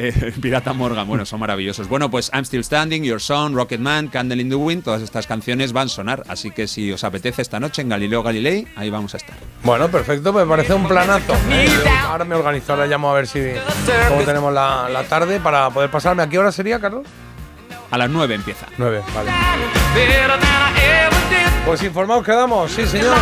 Eh, 0.00 0.32
Pirata 0.40 0.72
Morgan, 0.72 1.08
bueno, 1.08 1.26
son 1.26 1.40
maravillosos. 1.40 1.88
Bueno, 1.88 2.08
pues 2.08 2.30
I'm 2.32 2.44
Still 2.44 2.62
Standing, 2.62 3.02
Your 3.02 3.20
Song, 3.20 3.52
Rocket 3.52 3.80
Man, 3.80 4.06
Candle 4.06 4.40
in 4.40 4.48
the 4.48 4.54
Wind, 4.54 4.84
todas 4.84 5.02
estas 5.02 5.26
canciones 5.26 5.72
van 5.72 5.86
a 5.86 5.90
sonar. 5.90 6.22
Así 6.28 6.52
que 6.52 6.68
si 6.68 6.92
os 6.92 7.02
apetece 7.02 7.42
esta 7.42 7.58
noche 7.58 7.82
en 7.82 7.88
Galileo 7.88 8.22
Galilei, 8.22 8.68
ahí 8.76 8.90
vamos 8.90 9.14
a 9.14 9.16
estar. 9.16 9.34
Bueno, 9.64 9.88
perfecto, 9.88 10.32
me 10.32 10.46
parece 10.46 10.72
un 10.72 10.86
planazo. 10.86 11.34
Eh, 11.50 11.68
ahora 12.06 12.24
me 12.24 12.36
organizo, 12.36 12.74
ahora 12.74 12.86
llamo 12.86 13.10
a 13.10 13.14
ver 13.14 13.26
si 13.26 13.40
cómo 14.08 14.22
tenemos 14.22 14.52
la, 14.52 14.88
la 14.88 15.02
tarde 15.02 15.40
para 15.40 15.68
poder 15.70 15.90
pasarme. 15.90 16.22
¿A 16.22 16.28
qué 16.28 16.38
hora 16.38 16.52
sería, 16.52 16.78
Carlos? 16.78 17.04
A 17.90 17.98
las 17.98 18.08
9 18.08 18.34
empieza. 18.36 18.66
9, 18.76 19.02
vale. 19.14 19.30
Pues 21.66 21.82
informados 21.82 22.24
quedamos, 22.24 22.70
sí, 22.70 22.86
señor. 22.86 23.16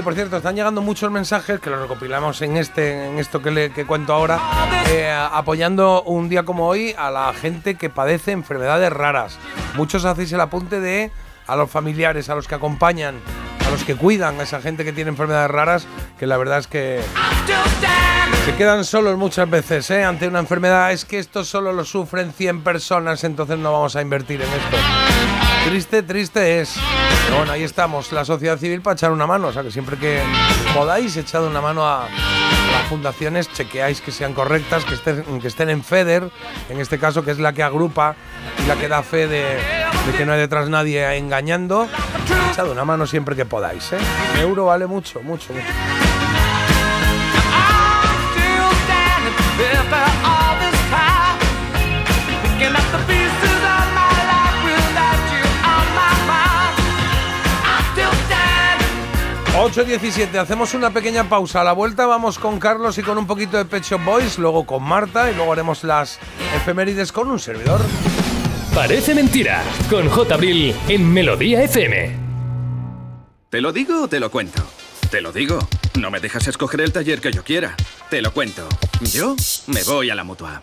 Oye, 0.00 0.04
por 0.04 0.14
cierto, 0.14 0.38
están 0.38 0.56
llegando 0.56 0.80
muchos 0.80 1.10
mensajes 1.10 1.60
que 1.60 1.68
los 1.68 1.78
recopilamos 1.78 2.40
en 2.40 2.56
este, 2.56 3.06
en 3.06 3.18
esto 3.18 3.42
que, 3.42 3.50
le, 3.50 3.70
que 3.70 3.84
cuento 3.84 4.14
ahora, 4.14 4.40
eh, 4.88 5.12
apoyando 5.12 6.02
un 6.04 6.30
día 6.30 6.42
como 6.44 6.66
hoy 6.66 6.94
a 6.96 7.10
la 7.10 7.34
gente 7.34 7.74
que 7.74 7.90
padece 7.90 8.32
enfermedades 8.32 8.90
raras. 8.90 9.36
Muchos 9.74 10.06
hacéis 10.06 10.32
el 10.32 10.40
apunte 10.40 10.80
de 10.80 11.10
a 11.46 11.54
los 11.54 11.70
familiares, 11.70 12.30
a 12.30 12.34
los 12.34 12.48
que 12.48 12.54
acompañan, 12.54 13.16
a 13.66 13.70
los 13.70 13.84
que 13.84 13.94
cuidan 13.94 14.40
a 14.40 14.44
esa 14.44 14.62
gente 14.62 14.86
que 14.86 14.94
tiene 14.94 15.10
enfermedades 15.10 15.50
raras, 15.50 15.86
que 16.18 16.26
la 16.26 16.38
verdad 16.38 16.60
es 16.60 16.66
que 16.66 17.02
Se 18.44 18.54
quedan 18.56 18.84
solos 18.84 19.18
muchas 19.18 19.48
veces 19.48 19.90
¿eh? 19.90 20.02
ante 20.02 20.26
una 20.26 20.38
enfermedad. 20.38 20.92
Es 20.92 21.04
que 21.04 21.18
esto 21.18 21.44
solo 21.44 21.72
lo 21.72 21.84
sufren 21.84 22.32
100 22.32 22.62
personas, 22.62 23.22
entonces 23.24 23.58
no 23.58 23.72
vamos 23.72 23.96
a 23.96 24.02
invertir 24.02 24.40
en 24.40 24.48
esto. 24.48 24.76
Triste, 25.66 26.02
triste 26.02 26.60
es. 26.60 26.76
Pero 27.24 27.36
bueno, 27.36 27.52
ahí 27.52 27.62
estamos, 27.62 28.12
la 28.12 28.24
sociedad 28.24 28.56
civil 28.56 28.80
para 28.80 28.94
echar 28.94 29.12
una 29.12 29.26
mano. 29.26 29.48
O 29.48 29.52
sea, 29.52 29.62
que 29.62 29.70
siempre 29.70 29.98
que 29.98 30.22
podáis, 30.74 31.16
echad 31.16 31.44
una 31.44 31.60
mano 31.60 31.86
a, 31.86 32.08
las 32.72 32.88
fundaciones, 32.88 33.52
chequeáis 33.52 34.00
que 34.00 34.10
sean 34.10 34.32
correctas, 34.32 34.84
que 34.84 34.94
estén, 34.94 35.40
que 35.40 35.48
estén 35.48 35.68
en 35.68 35.84
FEDER, 35.84 36.30
en 36.70 36.80
este 36.80 36.98
caso, 36.98 37.22
que 37.22 37.32
es 37.32 37.38
la 37.38 37.52
que 37.52 37.62
agrupa 37.62 38.16
y 38.64 38.66
la 38.66 38.76
que 38.76 38.88
da 38.88 39.02
fe 39.02 39.28
de, 39.28 39.42
de 39.42 40.12
que 40.16 40.24
no 40.24 40.32
hay 40.32 40.40
detrás 40.40 40.68
nadie 40.70 41.16
engañando. 41.16 41.88
Echad 42.52 42.70
una 42.70 42.84
mano 42.84 43.06
siempre 43.06 43.36
que 43.36 43.44
podáis. 43.44 43.92
¿eh? 43.92 43.98
Un 44.34 44.40
euro 44.40 44.64
vale 44.66 44.86
mucho, 44.86 45.20
mucho, 45.20 45.52
mucho. 45.52 46.09
8.17, 59.60 60.36
hacemos 60.36 60.72
una 60.72 60.90
pequeña 60.90 61.28
pausa. 61.28 61.60
A 61.60 61.64
la 61.64 61.72
vuelta 61.72 62.06
vamos 62.06 62.38
con 62.38 62.58
Carlos 62.58 62.96
y 62.96 63.02
con 63.02 63.18
un 63.18 63.26
poquito 63.26 63.58
de 63.58 63.66
Pet 63.66 63.84
Shop 63.84 64.02
Boys, 64.02 64.38
luego 64.38 64.64
con 64.64 64.82
Marta 64.82 65.30
y 65.30 65.34
luego 65.34 65.52
haremos 65.52 65.84
las 65.84 66.18
efemérides 66.56 67.12
con 67.12 67.30
un 67.30 67.38
servidor. 67.38 67.78
Parece 68.74 69.14
mentira, 69.14 69.62
con 69.90 70.08
J. 70.08 70.34
Abril 70.34 70.74
en 70.88 71.12
Melodía 71.12 71.62
FM. 71.62 72.16
¿Te 73.50 73.60
lo 73.60 73.70
digo 73.72 74.04
o 74.04 74.08
te 74.08 74.18
lo 74.18 74.30
cuento? 74.30 74.62
Te 75.10 75.20
lo 75.20 75.30
digo. 75.30 75.58
No 75.98 76.10
me 76.10 76.20
dejas 76.20 76.48
escoger 76.48 76.80
el 76.80 76.92
taller 76.92 77.20
que 77.20 77.30
yo 77.30 77.44
quiera. 77.44 77.76
Te 78.08 78.22
lo 78.22 78.32
cuento. 78.32 78.66
Yo 79.02 79.36
me 79.66 79.82
voy 79.82 80.08
a 80.08 80.14
la 80.14 80.24
mutua. 80.24 80.62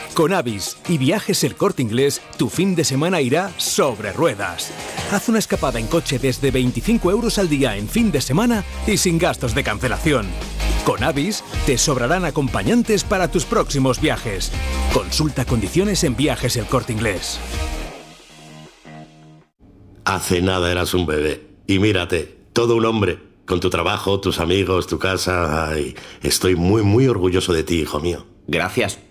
Con 0.13 0.33
Avis 0.33 0.77
y 0.89 0.97
Viajes 0.97 1.43
El 1.45 1.55
Corte 1.55 1.81
Inglés, 1.81 2.21
tu 2.37 2.49
fin 2.49 2.75
de 2.75 2.83
semana 2.83 3.21
irá 3.21 3.49
sobre 3.57 4.11
ruedas. 4.11 4.71
Haz 5.11 5.29
una 5.29 5.39
escapada 5.39 5.79
en 5.79 5.87
coche 5.87 6.19
desde 6.19 6.51
25 6.51 7.11
euros 7.11 7.37
al 7.37 7.47
día 7.47 7.77
en 7.77 7.87
fin 7.87 8.11
de 8.11 8.19
semana 8.19 8.65
y 8.85 8.97
sin 8.97 9.17
gastos 9.17 9.55
de 9.55 9.63
cancelación. 9.63 10.27
Con 10.83 11.03
Avis 11.03 11.45
te 11.65 11.77
sobrarán 11.77 12.25
acompañantes 12.25 13.05
para 13.05 13.31
tus 13.31 13.45
próximos 13.45 14.01
viajes. 14.01 14.51
Consulta 14.93 15.45
condiciones 15.45 16.03
en 16.03 16.17
Viajes 16.17 16.57
El 16.57 16.65
Corte 16.65 16.91
Inglés. 16.91 17.39
Hace 20.03 20.41
nada 20.41 20.71
eras 20.71 20.93
un 20.93 21.05
bebé. 21.05 21.47
Y 21.67 21.79
mírate, 21.79 22.37
todo 22.51 22.75
un 22.75 22.85
hombre. 22.85 23.19
Con 23.45 23.61
tu 23.61 23.69
trabajo, 23.69 24.19
tus 24.19 24.39
amigos, 24.39 24.87
tu 24.87 24.99
casa. 24.99 25.69
Ay, 25.69 25.95
estoy 26.21 26.55
muy, 26.55 26.81
muy 26.81 27.07
orgulloso 27.07 27.53
de 27.53 27.63
ti, 27.63 27.79
hijo 27.79 28.01
mío. 28.01 28.25
Gracias. 28.47 28.99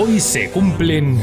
Hoy 0.00 0.20
se 0.20 0.48
cumplen... 0.52 1.18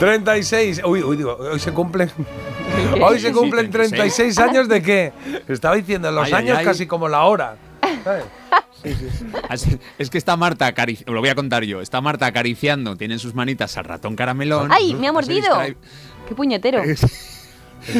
36. 0.00 0.82
Uy, 0.84 1.02
uy, 1.02 1.16
digo, 1.16 1.36
hoy 1.36 1.60
se 1.60 1.72
cumplen. 1.72 2.10
Hoy 3.02 3.20
se 3.20 3.32
cumplen 3.32 3.70
36. 3.70 4.34
36 4.34 4.38
años 4.38 4.68
de 4.68 4.82
qué? 4.82 5.12
Estaba 5.46 5.74
diciendo, 5.76 6.10
los 6.10 6.26
Ay, 6.26 6.32
años 6.32 6.58
ay. 6.58 6.64
casi 6.64 6.86
como 6.86 7.06
la 7.08 7.24
hora. 7.24 7.56
¿sabes? 8.02 8.24
Así- 9.48 9.78
Es 9.98 10.08
que 10.10 10.16
está 10.18 10.36
Marta 10.36 10.66
acariciando, 10.66 11.12
lo 11.12 11.20
voy 11.20 11.28
a 11.28 11.34
contar 11.34 11.64
yo, 11.64 11.80
está 11.82 12.00
Marta 12.00 12.26
acariciando, 12.26 12.96
tiene 12.96 13.14
en 13.14 13.20
sus 13.20 13.34
manitas 13.34 13.76
al 13.76 13.84
ratón 13.84 14.16
caramelón. 14.16 14.72
¡Ay, 14.72 14.94
me 14.94 15.06
ha 15.08 15.12
mordido! 15.12 15.54
¡Qué 16.26 16.34
puñetero! 16.34 16.82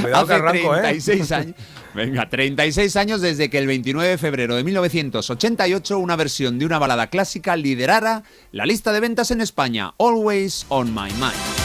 Cuidado 0.00 0.24
Hace 0.24 0.34
arranco, 0.34 0.76
¿eh? 0.76 0.80
36 0.80 1.32
años. 1.32 1.56
Venga, 1.94 2.28
36 2.28 2.96
años 2.96 3.20
desde 3.20 3.50
que 3.50 3.58
el 3.58 3.66
29 3.66 4.08
de 4.08 4.18
febrero 4.18 4.56
de 4.56 4.64
1988 4.64 5.98
una 5.98 6.16
versión 6.16 6.58
de 6.58 6.66
una 6.66 6.78
balada 6.78 7.08
clásica 7.08 7.56
liderara 7.56 8.22
la 8.50 8.64
lista 8.64 8.92
de 8.92 9.00
ventas 9.00 9.30
en 9.30 9.40
España, 9.40 9.92
Always 9.98 10.64
on 10.68 10.94
My 10.94 11.10
Mind. 11.12 11.61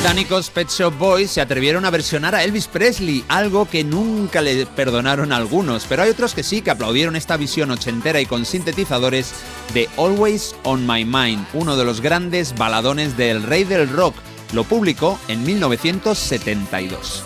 Británicos 0.00 0.48
Pet 0.48 0.70
Shop 0.70 0.96
Boys 0.96 1.30
se 1.30 1.42
atrevieron 1.42 1.84
a 1.84 1.90
versionar 1.90 2.34
a 2.34 2.42
Elvis 2.42 2.68
Presley, 2.68 3.22
algo 3.28 3.68
que 3.68 3.84
nunca 3.84 4.40
le 4.40 4.64
perdonaron 4.64 5.30
a 5.30 5.36
algunos, 5.36 5.84
pero 5.86 6.02
hay 6.02 6.08
otros 6.08 6.32
que 6.32 6.42
sí 6.42 6.62
que 6.62 6.70
aplaudieron 6.70 7.16
esta 7.16 7.36
visión 7.36 7.70
ochentera 7.70 8.18
y 8.18 8.24
con 8.24 8.46
sintetizadores 8.46 9.34
de 9.74 9.90
Always 9.98 10.54
on 10.62 10.86
My 10.86 11.04
Mind, 11.04 11.46
uno 11.52 11.76
de 11.76 11.84
los 11.84 12.00
grandes 12.00 12.54
baladones 12.54 13.18
del 13.18 13.42
rey 13.42 13.64
del 13.64 13.90
rock. 13.90 14.14
Lo 14.54 14.64
publicó 14.64 15.18
en 15.28 15.44
1972. 15.44 17.22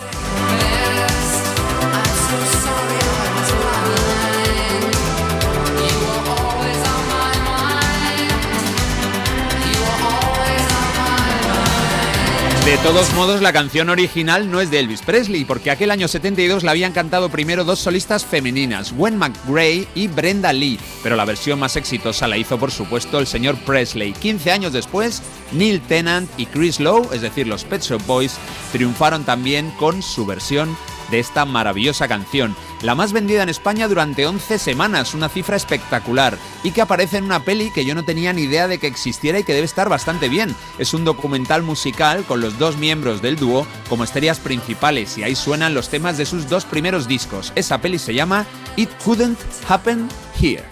De 12.65 12.77
todos 12.77 13.13
modos, 13.13 13.43
la 13.43 13.53
canción 13.53 13.91
original 13.91 14.49
no 14.49 14.59
es 14.59 14.71
de 14.71 14.79
Elvis 14.79 15.03
Presley, 15.03 15.45
porque 15.45 15.69
aquel 15.69 15.91
año 15.91 16.07
72 16.07 16.63
la 16.63 16.71
habían 16.71 16.93
cantado 16.93 17.29
primero 17.29 17.63
dos 17.63 17.77
solistas 17.77 18.25
femeninas, 18.25 18.91
Gwen 18.91 19.19
McGray 19.19 19.87
y 19.93 20.07
Brenda 20.07 20.51
Lee, 20.51 20.79
pero 21.03 21.15
la 21.15 21.25
versión 21.25 21.59
más 21.59 21.75
exitosa 21.75 22.27
la 22.27 22.39
hizo 22.39 22.57
por 22.57 22.71
supuesto 22.71 23.19
el 23.19 23.27
señor 23.27 23.55
Presley. 23.57 24.13
15 24.13 24.51
años 24.51 24.73
después, 24.73 25.21
Neil 25.51 25.79
Tennant 25.79 26.27
y 26.37 26.47
Chris 26.47 26.79
Lowe, 26.79 27.13
es 27.13 27.21
decir, 27.21 27.45
los 27.45 27.63
Pet 27.65 27.83
Shop 27.83 28.01
Boys, 28.07 28.39
triunfaron 28.71 29.25
también 29.25 29.69
con 29.77 30.01
su 30.01 30.25
versión 30.25 30.75
de 31.11 31.19
esta 31.19 31.45
maravillosa 31.45 32.07
canción, 32.07 32.55
la 32.85 32.93
más 32.93 33.13
vendida 33.13 33.41
en 33.41 33.49
España 33.49 33.87
durante 33.87 34.27
11 34.27 34.59
semanas, 34.59 35.15
una 35.15 35.27
cifra 35.27 35.55
espectacular, 35.55 36.37
y 36.63 36.71
que 36.71 36.81
aparece 36.81 37.17
en 37.17 37.23
una 37.23 37.39
peli 37.43 37.71
que 37.71 37.83
yo 37.83 37.95
no 37.95 38.05
tenía 38.05 38.31
ni 38.31 38.43
idea 38.43 38.67
de 38.67 38.77
que 38.77 38.85
existiera 38.85 39.39
y 39.39 39.43
que 39.43 39.53
debe 39.53 39.65
estar 39.65 39.89
bastante 39.89 40.29
bien. 40.29 40.55
Es 40.77 40.93
un 40.93 41.03
documental 41.03 41.63
musical 41.63 42.23
con 42.25 42.41
los 42.41 42.59
dos 42.59 42.77
miembros 42.77 43.23
del 43.23 43.37
dúo 43.37 43.65
como 43.89 44.03
estrellas 44.03 44.39
principales 44.39 45.17
y 45.17 45.23
ahí 45.23 45.35
suenan 45.35 45.73
los 45.73 45.89
temas 45.89 46.17
de 46.17 46.27
sus 46.27 46.47
dos 46.47 46.65
primeros 46.65 47.07
discos. 47.07 47.53
Esa 47.55 47.81
peli 47.81 47.97
se 47.97 48.13
llama 48.13 48.45
It 48.75 48.89
Couldn't 49.03 49.39
Happen 49.67 50.07
Here. 50.39 50.63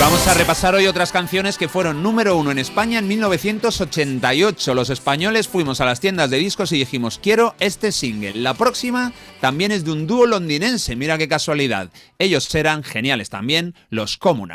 Vamos 0.00 0.26
a 0.26 0.34
repasar 0.34 0.74
hoy 0.74 0.86
otras 0.86 1.12
canciones 1.12 1.58
que 1.58 1.68
fueron 1.68 2.02
número 2.02 2.36
uno 2.36 2.50
en 2.50 2.58
España 2.58 2.98
en 2.98 3.06
1988. 3.06 4.74
Los 4.74 4.88
españoles 4.88 5.46
fuimos 5.46 5.80
a 5.80 5.84
las 5.84 6.00
tiendas 6.00 6.30
de 6.30 6.38
discos 6.38 6.72
y 6.72 6.78
dijimos, 6.78 7.20
quiero 7.22 7.54
este 7.60 7.92
single. 7.92 8.34
La 8.34 8.54
próxima 8.54 9.12
también 9.40 9.72
es 9.72 9.84
de 9.84 9.92
un 9.92 10.06
dúo 10.06 10.26
londinense, 10.26 10.96
mira 10.96 11.18
qué 11.18 11.28
casualidad. 11.28 11.90
Ellos 12.18 12.52
eran 12.54 12.82
geniales 12.82 13.28
también, 13.28 13.74
los 13.90 14.16
Common 14.16 14.50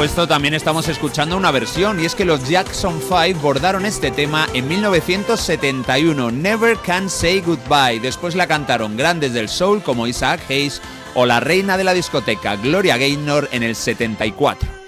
supuesto 0.00 0.26
también 0.26 0.54
estamos 0.54 0.88
escuchando 0.88 1.36
una 1.36 1.50
versión 1.50 2.00
y 2.00 2.06
es 2.06 2.14
que 2.14 2.24
los 2.24 2.48
Jackson 2.48 3.02
5 3.06 3.38
bordaron 3.42 3.84
este 3.84 4.10
tema 4.10 4.48
en 4.54 4.66
1971, 4.66 6.30
Never 6.30 6.78
Can 6.78 7.10
Say 7.10 7.42
Goodbye. 7.42 8.00
Después 8.00 8.34
la 8.34 8.46
cantaron 8.46 8.96
grandes 8.96 9.34
del 9.34 9.50
soul 9.50 9.82
como 9.82 10.06
Isaac 10.06 10.40
Hayes 10.48 10.80
o 11.12 11.26
la 11.26 11.40
reina 11.40 11.76
de 11.76 11.84
la 11.84 11.92
discoteca 11.92 12.56
Gloria 12.56 12.96
Gaynor 12.96 13.50
en 13.52 13.62
el 13.62 13.76
74. 13.76 14.79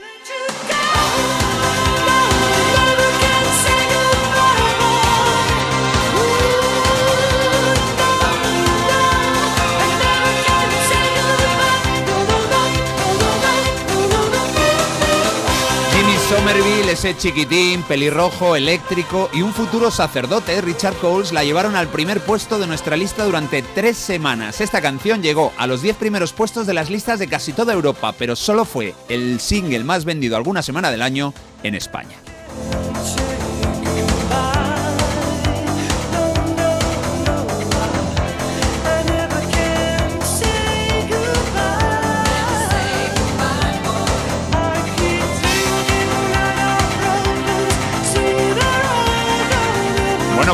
Somerville, 16.33 16.91
ese 16.91 17.15
chiquitín, 17.15 17.83
pelirrojo, 17.83 18.57
eléctrico 18.57 19.29
y 19.35 19.43
un 19.43 19.53
futuro 19.53 19.91
sacerdote, 19.91 20.63
Richard 20.63 20.95
Coles, 20.95 21.31
la 21.31 21.45
llevaron 21.45 21.77
al 21.77 21.89
primer 21.89 22.21
puesto 22.21 22.59
de 22.59 22.67
nuestra 22.67 22.97
lista 22.97 23.27
durante 23.27 23.61
tres 23.61 23.99
semanas. 23.99 24.63
Esta 24.63 24.81
canción 24.81 25.23
llegó 25.23 25.53
a 25.59 25.67
los 25.67 25.83
10 25.83 25.97
primeros 25.97 26.33
puestos 26.33 26.67
de 26.67 26.73
las 26.73 26.89
listas 26.89 27.19
de 27.19 27.29
casi 27.29 27.53
toda 27.53 27.75
Europa, 27.75 28.15
pero 28.19 28.35
solo 28.35 28.65
fue 28.65 28.95
el 29.11 29.41
single 29.41 29.85
más 29.85 30.07
vendido 30.07 30.39
alguna 30.39 30.63
semana 30.63 30.91
del 30.91 31.03
año 31.03 31.35
en 31.65 31.75
España. 31.75 32.17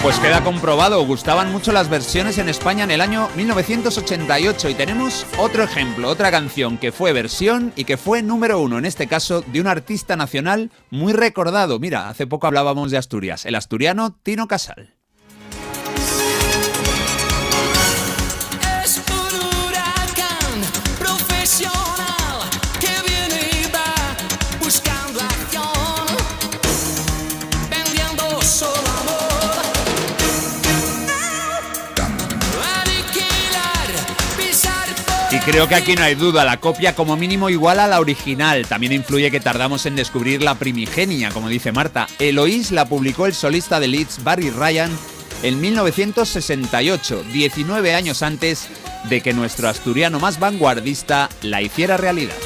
Pues 0.08 0.20
queda 0.20 0.42
comprobado, 0.42 1.04
gustaban 1.04 1.52
mucho 1.52 1.70
las 1.70 1.90
versiones 1.90 2.38
en 2.38 2.48
España 2.48 2.82
en 2.84 2.90
el 2.90 3.02
año 3.02 3.28
1988 3.36 4.70
y 4.70 4.74
tenemos 4.74 5.26
otro 5.36 5.62
ejemplo, 5.62 6.08
otra 6.08 6.30
canción 6.30 6.78
que 6.78 6.92
fue 6.92 7.12
versión 7.12 7.74
y 7.76 7.84
que 7.84 7.98
fue 7.98 8.22
número 8.22 8.58
uno, 8.58 8.78
en 8.78 8.86
este 8.86 9.06
caso, 9.06 9.42
de 9.42 9.60
un 9.60 9.66
artista 9.66 10.16
nacional 10.16 10.70
muy 10.88 11.12
recordado. 11.12 11.78
Mira, 11.78 12.08
hace 12.08 12.26
poco 12.26 12.46
hablábamos 12.46 12.90
de 12.90 12.96
Asturias, 12.96 13.44
el 13.44 13.54
asturiano 13.54 14.16
Tino 14.22 14.48
Casal. 14.48 14.97
Creo 35.50 35.66
que 35.66 35.76
aquí 35.76 35.94
no 35.94 36.02
hay 36.02 36.14
duda, 36.14 36.44
la 36.44 36.60
copia 36.60 36.94
como 36.94 37.16
mínimo 37.16 37.48
igual 37.48 37.80
a 37.80 37.86
la 37.86 38.00
original. 38.00 38.66
También 38.66 38.92
influye 38.92 39.30
que 39.30 39.40
tardamos 39.40 39.86
en 39.86 39.96
descubrir 39.96 40.42
la 40.42 40.56
primigenia, 40.56 41.30
como 41.30 41.48
dice 41.48 41.72
Marta. 41.72 42.06
Eloís 42.18 42.70
la 42.70 42.84
publicó 42.84 43.24
el 43.24 43.32
solista 43.32 43.80
de 43.80 43.88
Leeds 43.88 44.22
Barry 44.22 44.50
Ryan 44.50 44.90
en 45.42 45.58
1968, 45.58 47.24
19 47.32 47.94
años 47.94 48.22
antes 48.22 48.68
de 49.08 49.22
que 49.22 49.32
nuestro 49.32 49.70
asturiano 49.70 50.20
más 50.20 50.38
vanguardista 50.38 51.30
la 51.40 51.62
hiciera 51.62 51.96
realidad. 51.96 52.36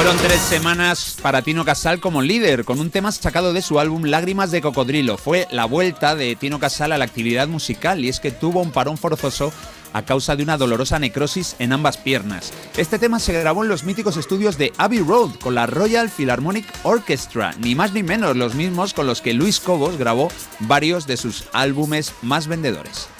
Fueron 0.00 0.16
tres 0.16 0.40
semanas 0.40 1.18
para 1.20 1.42
Tino 1.42 1.62
Casal 1.66 2.00
como 2.00 2.22
líder, 2.22 2.64
con 2.64 2.80
un 2.80 2.88
tema 2.88 3.12
sacado 3.12 3.52
de 3.52 3.60
su 3.60 3.78
álbum 3.78 4.04
Lágrimas 4.04 4.50
de 4.50 4.62
Cocodrilo. 4.62 5.18
Fue 5.18 5.46
la 5.50 5.66
vuelta 5.66 6.14
de 6.14 6.36
Tino 6.36 6.58
Casal 6.58 6.92
a 6.92 6.96
la 6.96 7.04
actividad 7.04 7.48
musical 7.48 8.02
y 8.02 8.08
es 8.08 8.18
que 8.18 8.30
tuvo 8.30 8.62
un 8.62 8.72
parón 8.72 8.96
forzoso 8.96 9.52
a 9.92 10.00
causa 10.06 10.36
de 10.36 10.42
una 10.42 10.56
dolorosa 10.56 10.98
necrosis 10.98 11.54
en 11.58 11.74
ambas 11.74 11.98
piernas. 11.98 12.50
Este 12.78 12.98
tema 12.98 13.18
se 13.18 13.38
grabó 13.38 13.62
en 13.62 13.68
los 13.68 13.84
míticos 13.84 14.16
estudios 14.16 14.56
de 14.56 14.72
Abbey 14.78 15.00
Road 15.00 15.32
con 15.34 15.54
la 15.54 15.66
Royal 15.66 16.08
Philharmonic 16.08 16.64
Orchestra, 16.82 17.54
ni 17.58 17.74
más 17.74 17.92
ni 17.92 18.02
menos 18.02 18.38
los 18.38 18.54
mismos 18.54 18.94
con 18.94 19.06
los 19.06 19.20
que 19.20 19.34
Luis 19.34 19.60
Cobos 19.60 19.98
grabó 19.98 20.30
varios 20.60 21.06
de 21.06 21.18
sus 21.18 21.44
álbumes 21.52 22.14
más 22.22 22.46
vendedores. 22.46 23.10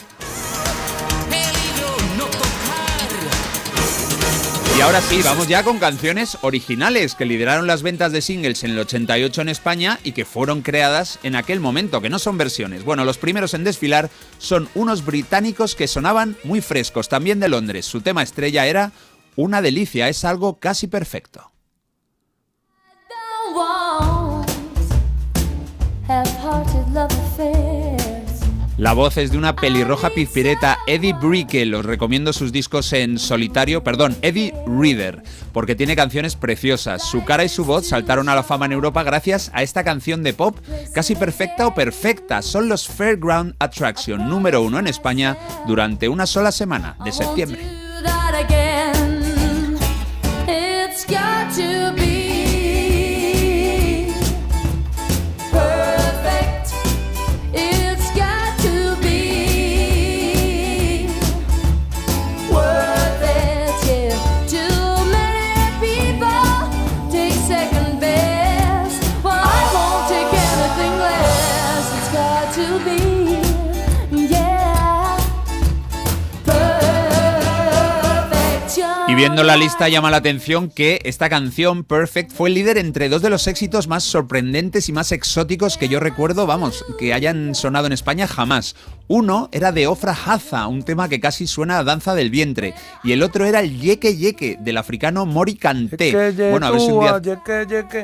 Y 4.80 4.82
ahora 4.82 5.02
sí, 5.02 5.20
vamos 5.22 5.46
ya 5.46 5.62
con 5.62 5.78
canciones 5.78 6.38
originales 6.40 7.14
que 7.14 7.26
lideraron 7.26 7.66
las 7.66 7.82
ventas 7.82 8.12
de 8.12 8.22
singles 8.22 8.64
en 8.64 8.70
el 8.70 8.78
88 8.78 9.42
en 9.42 9.50
España 9.50 10.00
y 10.04 10.12
que 10.12 10.24
fueron 10.24 10.62
creadas 10.62 11.18
en 11.22 11.36
aquel 11.36 11.60
momento, 11.60 12.00
que 12.00 12.08
no 12.08 12.18
son 12.18 12.38
versiones. 12.38 12.82
Bueno, 12.82 13.04
los 13.04 13.18
primeros 13.18 13.52
en 13.52 13.62
desfilar 13.62 14.08
son 14.38 14.70
unos 14.74 15.04
británicos 15.04 15.74
que 15.74 15.86
sonaban 15.86 16.34
muy 16.44 16.62
frescos, 16.62 17.10
también 17.10 17.40
de 17.40 17.50
Londres. 17.50 17.84
Su 17.84 18.00
tema 18.00 18.22
estrella 18.22 18.64
era 18.64 18.92
Una 19.36 19.60
delicia, 19.60 20.08
es 20.08 20.24
algo 20.24 20.58
casi 20.58 20.86
perfecto. 20.86 21.52
La 28.80 28.94
voz 28.94 29.18
es 29.18 29.30
de 29.30 29.36
una 29.36 29.56
pelirroja 29.56 30.08
pizpireta, 30.08 30.78
Eddie 30.86 31.12
Brickell. 31.12 31.74
Os 31.74 31.84
recomiendo 31.84 32.32
sus 32.32 32.50
discos 32.50 32.94
en 32.94 33.18
solitario, 33.18 33.84
perdón, 33.84 34.16
Eddie 34.22 34.54
Reader, 34.66 35.22
porque 35.52 35.74
tiene 35.74 35.94
canciones 35.94 36.34
preciosas. 36.34 37.02
Su 37.02 37.22
cara 37.26 37.44
y 37.44 37.50
su 37.50 37.66
voz 37.66 37.86
saltaron 37.86 38.30
a 38.30 38.34
la 38.34 38.42
fama 38.42 38.64
en 38.64 38.72
Europa 38.72 39.02
gracias 39.02 39.50
a 39.52 39.62
esta 39.62 39.84
canción 39.84 40.22
de 40.22 40.32
pop 40.32 40.56
casi 40.94 41.14
perfecta 41.14 41.66
o 41.66 41.74
perfecta. 41.74 42.40
Son 42.40 42.70
los 42.70 42.88
Fairground 42.88 43.54
Attraction, 43.58 44.26
número 44.26 44.62
uno 44.62 44.78
en 44.78 44.86
España 44.86 45.36
durante 45.66 46.08
una 46.08 46.24
sola 46.24 46.50
semana 46.50 46.96
de 47.04 47.12
septiembre. 47.12 47.60
Viendo 79.20 79.44
la 79.44 79.58
lista 79.58 79.86
llama 79.90 80.10
la 80.10 80.16
atención 80.16 80.70
que 80.70 80.98
esta 81.04 81.28
canción, 81.28 81.84
Perfect, 81.84 82.32
fue 82.32 82.48
líder 82.48 82.78
entre 82.78 83.10
dos 83.10 83.20
de 83.20 83.28
los 83.28 83.48
éxitos 83.48 83.86
más 83.86 84.02
sorprendentes 84.02 84.88
y 84.88 84.94
más 84.94 85.12
exóticos 85.12 85.76
que 85.76 85.90
yo 85.90 86.00
recuerdo, 86.00 86.46
vamos, 86.46 86.86
que 86.98 87.12
hayan 87.12 87.54
sonado 87.54 87.86
en 87.86 87.92
España 87.92 88.26
jamás. 88.26 88.76
Uno 89.08 89.50
era 89.52 89.72
de 89.72 89.86
Ofra 89.88 90.12
Haza, 90.12 90.66
un 90.68 90.84
tema 90.84 91.10
que 91.10 91.20
casi 91.20 91.46
suena 91.46 91.78
a 91.78 91.84
danza 91.84 92.14
del 92.14 92.30
vientre, 92.30 92.72
y 93.04 93.12
el 93.12 93.22
otro 93.22 93.44
era 93.44 93.60
el 93.60 93.78
Yeke 93.78 94.16
Yeke 94.16 94.56
del 94.58 94.78
africano 94.78 95.26
Mori 95.26 95.56
Kanté. 95.56 96.32
Bueno, 96.50 96.66
a 96.66 96.70
ver 96.70 96.80
si 96.80 96.90
un 96.90 97.00
día 97.00 97.20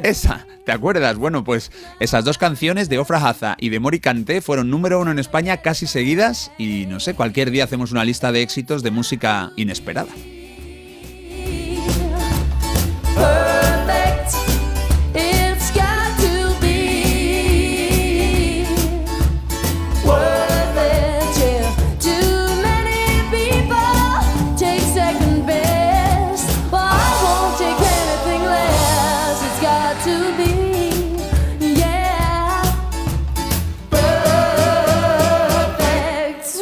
esa, 0.03 0.47
¿te 0.67 0.73
acuerdas? 0.73 1.17
Bueno, 1.17 1.45
pues 1.45 1.73
esas 1.99 2.27
dos 2.27 2.37
canciones 2.37 2.91
de 2.91 2.99
Ofra 2.99 3.27
Haza 3.27 3.57
y 3.59 3.71
de 3.71 3.81
Mori 3.81 4.01
Kanté 4.01 4.43
fueron 4.43 4.69
número 4.69 5.01
uno 5.01 5.13
en 5.13 5.19
España 5.19 5.63
casi 5.63 5.87
seguidas 5.87 6.53
y 6.59 6.85
no 6.85 7.01
sé, 7.01 7.15
cualquier 7.15 7.51
día 7.51 7.65
hacemos 7.65 7.91
una 7.91 8.05
lista 8.05 8.33
de 8.33 8.43
éxitos 8.43 8.83
de 8.83 8.91
música 8.91 9.53
inesperada. 9.57 10.13
Perfect. 13.17 13.46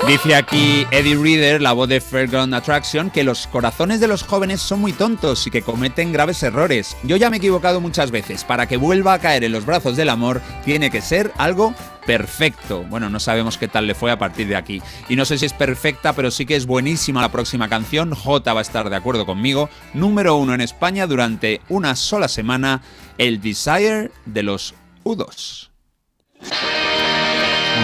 Dice 0.07 0.35
aquí 0.35 0.87
Eddie 0.91 1.17
Reader, 1.17 1.63
la 1.63 1.73
voz 1.73 1.89
de 1.89 1.99
Fairground 1.99 2.55
Attraction, 2.55 3.09
que 3.09 3.25
los 3.25 3.47
corazones 3.47 4.01
de 4.01 4.07
los 4.07 4.23
jóvenes 4.23 4.61
son 4.61 4.81
muy 4.81 4.93
tontos 4.93 5.47
y 5.47 5.51
que 5.51 5.63
cometen 5.63 6.13
graves 6.13 6.43
errores. 6.43 6.95
Yo 7.05 7.17
ya 7.17 7.31
me 7.31 7.37
he 7.37 7.39
equivocado 7.39 7.81
muchas 7.81 8.11
veces. 8.11 8.45
Para 8.45 8.67
que 8.67 8.77
vuelva 8.77 9.15
a 9.15 9.19
caer 9.19 9.45
en 9.45 9.53
los 9.53 9.65
brazos 9.65 9.97
del 9.97 10.11
amor, 10.11 10.43
tiene 10.67 10.91
que 10.91 11.01
ser 11.01 11.33
algo 11.39 11.75
perfecto. 12.05 12.85
Bueno, 12.85 13.09
no 13.09 13.19
sabemos 13.19 13.57
qué 13.57 13.67
tal 13.67 13.87
le 13.87 13.95
fue 13.95 14.11
a 14.11 14.19
partir 14.19 14.47
de 14.47 14.57
aquí. 14.57 14.83
Y 15.09 15.17
no 15.17 15.25
sé 15.25 15.39
si 15.39 15.47
es 15.47 15.55
perfecta, 15.55 16.13
pero 16.13 16.31
sí 16.31 16.45
que 16.45 16.57
es 16.57 16.67
buenísima 16.67 17.23
la 17.23 17.33
próxima 17.33 17.71
canción. 17.71 18.15
J 18.15 18.53
va 18.53 18.59
a 18.59 18.63
estar 18.63 18.91
de 18.91 18.97
acuerdo 18.97 19.25
conmigo. 19.25 19.71
Número 19.95 20.37
uno 20.37 20.53
en 20.53 20.61
España 20.61 21.07
durante 21.07 21.63
una 21.71 21.97
sola 21.97 22.29
semana, 22.29 22.83
el 23.17 23.41
Desire 23.41 24.11
de 24.27 24.43
los 24.43 24.75
U2. 25.03 25.71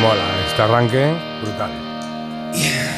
Mola, 0.03 0.47
este 0.47 0.63
arranque 0.63 1.15
brutal. 1.43 1.90
Yeah. 2.53 2.90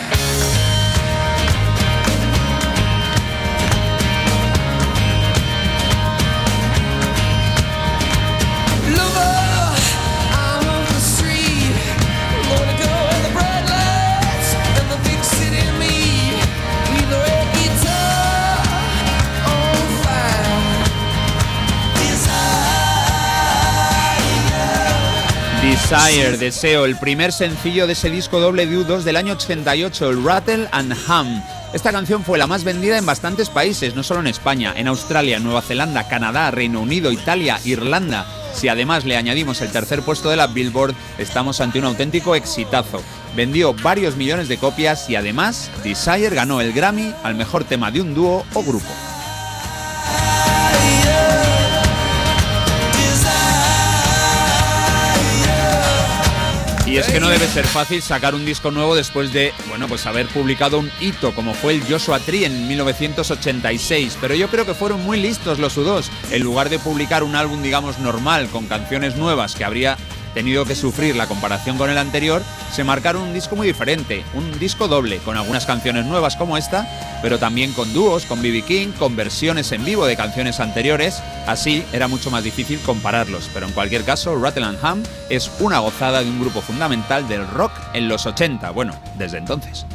Desire, 25.91 26.39
Deseo, 26.39 26.85
el 26.85 26.97
primer 26.97 27.33
sencillo 27.33 27.87
de 27.87 27.95
ese 27.95 28.09
disco 28.09 28.41
doble 28.41 28.67
de 28.67 28.79
U2 28.79 29.03
del 29.03 29.17
año 29.17 29.35
88, 29.35 30.11
el 30.11 30.25
Rattle 30.25 30.69
and 30.71 30.95
Hum. 31.09 31.43
Esta 31.75 31.93
canción 31.93 32.25
fue 32.25 32.39
la 32.39 32.47
más 32.47 32.65
vendida 32.65 32.97
en 32.97 33.05
bastantes 33.05 33.51
países, 33.51 33.95
no 33.95 34.03
solo 34.03 34.21
en 34.21 34.27
España, 34.27 34.73
en 34.77 34.89
Australia, 34.89 35.39
Nueva 35.39 35.61
Zelanda, 35.61 36.09
Canadá, 36.09 36.51
Reino 36.51 36.81
Unido, 36.81 37.11
Italia, 37.11 37.61
Irlanda. 37.65 38.27
Si 38.55 38.69
además 38.69 39.05
le 39.05 39.17
añadimos 39.17 39.61
el 39.61 39.73
tercer 39.73 40.03
puesto 40.03 40.31
de 40.31 40.37
la 40.37 40.47
Billboard, 40.47 40.95
estamos 41.19 41.61
ante 41.61 41.79
un 41.79 41.87
auténtico 41.87 42.35
exitazo. 42.37 43.03
Vendió 43.35 43.75
varios 43.75 44.17
millones 44.17 44.49
de 44.49 44.59
copias 44.59 45.11
y 45.11 45.17
además 45.17 45.71
Desire 45.83 46.35
ganó 46.35 46.61
el 46.61 46.73
Grammy 46.73 47.13
al 47.23 47.35
mejor 47.35 47.65
tema 47.65 47.91
de 47.91 48.01
un 48.01 48.15
dúo 48.15 48.47
o 48.55 48.63
grupo. 48.63 48.93
Y 56.93 56.99
es 56.99 57.07
que 57.07 57.21
no 57.21 57.31
debe 57.31 57.47
ser 57.47 57.65
fácil 57.65 58.03
sacar 58.03 58.35
un 58.35 58.45
disco 58.45 58.71
nuevo 58.71 58.95
después 58.95 59.33
de, 59.33 59.55
bueno, 59.71 59.89
pues 59.89 60.05
haber 60.05 60.27
publicado 60.27 60.79
un 60.79 60.91
hito 61.01 61.35
como 61.35 61.55
fue 61.55 61.73
el 61.73 61.83
Joshua 61.91 62.19
Tree 62.19 62.45
en 62.45 62.69
1986. 62.69 64.19
Pero 64.21 64.35
yo 64.35 64.49
creo 64.49 64.67
que 64.67 64.75
fueron 64.75 65.03
muy 65.03 65.19
listos 65.19 65.59
los 65.59 65.79
U2. 65.79 66.11
En 66.33 66.43
lugar 66.43 66.69
de 66.69 66.79
publicar 66.79 67.23
un 67.23 67.35
álbum, 67.35 67.63
digamos, 67.63 67.99
normal, 67.99 68.49
con 68.49 68.67
canciones 68.67 69.17
nuevas 69.17 69.55
que 69.55 69.65
habría 69.65 69.97
tenido 70.35 70.65
que 70.65 70.75
sufrir 70.75 71.17
la 71.17 71.27
comparación 71.27 71.79
con 71.79 71.91
el 71.91 71.99
anterior, 71.99 72.43
se 72.73 72.85
marcaron 72.85 73.23
un 73.23 73.35
disco 73.35 73.57
muy 73.57 73.67
diferente, 73.67 74.25
un 74.35 74.59
disco 74.59 74.89
doble, 74.89 75.19
con 75.19 75.37
algunas 75.37 75.67
canciones 75.67 76.07
nuevas 76.07 76.37
como 76.37 76.57
esta, 76.57 76.89
pero 77.23 77.39
también 77.39 77.73
con 77.73 77.93
dúos, 77.93 78.25
con 78.25 78.43
B.B. 78.43 78.63
King, 78.63 78.89
con 78.99 79.17
versiones 79.17 79.73
en 79.73 79.85
vivo 79.85 80.07
de 80.07 80.17
canciones 80.17 80.61
anteriores, 80.61 81.23
así 81.47 81.85
era 81.93 82.09
mucho 82.09 82.31
más 82.31 82.45
difícil 82.45 82.81
compararlos, 82.81 83.51
pero 83.53 83.67
en 83.67 83.73
cualquier 83.73 84.05
caso, 84.05 84.37
Rattle 84.37 84.65
and 84.65 84.79
Hum 84.83 85.03
es 85.29 85.51
una 85.61 85.79
gozada 85.79 86.23
de 86.23 86.31
un 86.31 86.41
grupo 86.41 86.61
fundamental 86.61 87.29
del 87.29 87.47
rock 87.49 87.73
en 87.95 88.09
los 88.09 88.27
80, 88.27 88.71
bueno, 88.71 88.95
desde 89.17 89.39
entonces. 89.39 89.87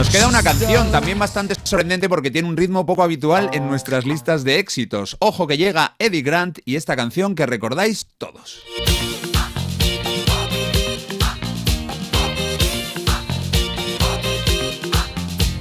Nos 0.00 0.08
queda 0.08 0.28
una 0.28 0.42
canción 0.42 0.90
también 0.90 1.18
bastante 1.18 1.54
sorprendente 1.62 2.08
porque 2.08 2.30
tiene 2.30 2.48
un 2.48 2.56
ritmo 2.56 2.86
poco 2.86 3.02
habitual 3.02 3.50
en 3.52 3.68
nuestras 3.68 4.06
listas 4.06 4.44
de 4.44 4.58
éxitos. 4.58 5.18
Ojo 5.20 5.46
que 5.46 5.58
llega 5.58 5.94
Eddie 5.98 6.22
Grant 6.22 6.60
y 6.64 6.76
esta 6.76 6.96
canción 6.96 7.34
que 7.34 7.44
recordáis 7.44 8.06
todos. 8.16 8.62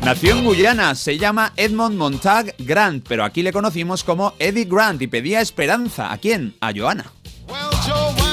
Nació 0.05 0.37
en 0.37 0.45
Guyana, 0.45 0.95
se 0.95 1.17
llama 1.17 1.51
Edmond 1.57 1.97
Montag 1.97 2.55
Grant, 2.59 3.05
pero 3.09 3.25
aquí 3.25 3.43
le 3.43 3.51
conocimos 3.51 4.05
como 4.05 4.35
Eddie 4.39 4.63
Grant 4.63 5.01
y 5.01 5.07
pedía 5.07 5.41
esperanza. 5.41 6.13
¿A 6.13 6.17
quién? 6.17 6.55
A 6.61 6.71
Joanna. 6.73 7.11
Well, 7.49 8.28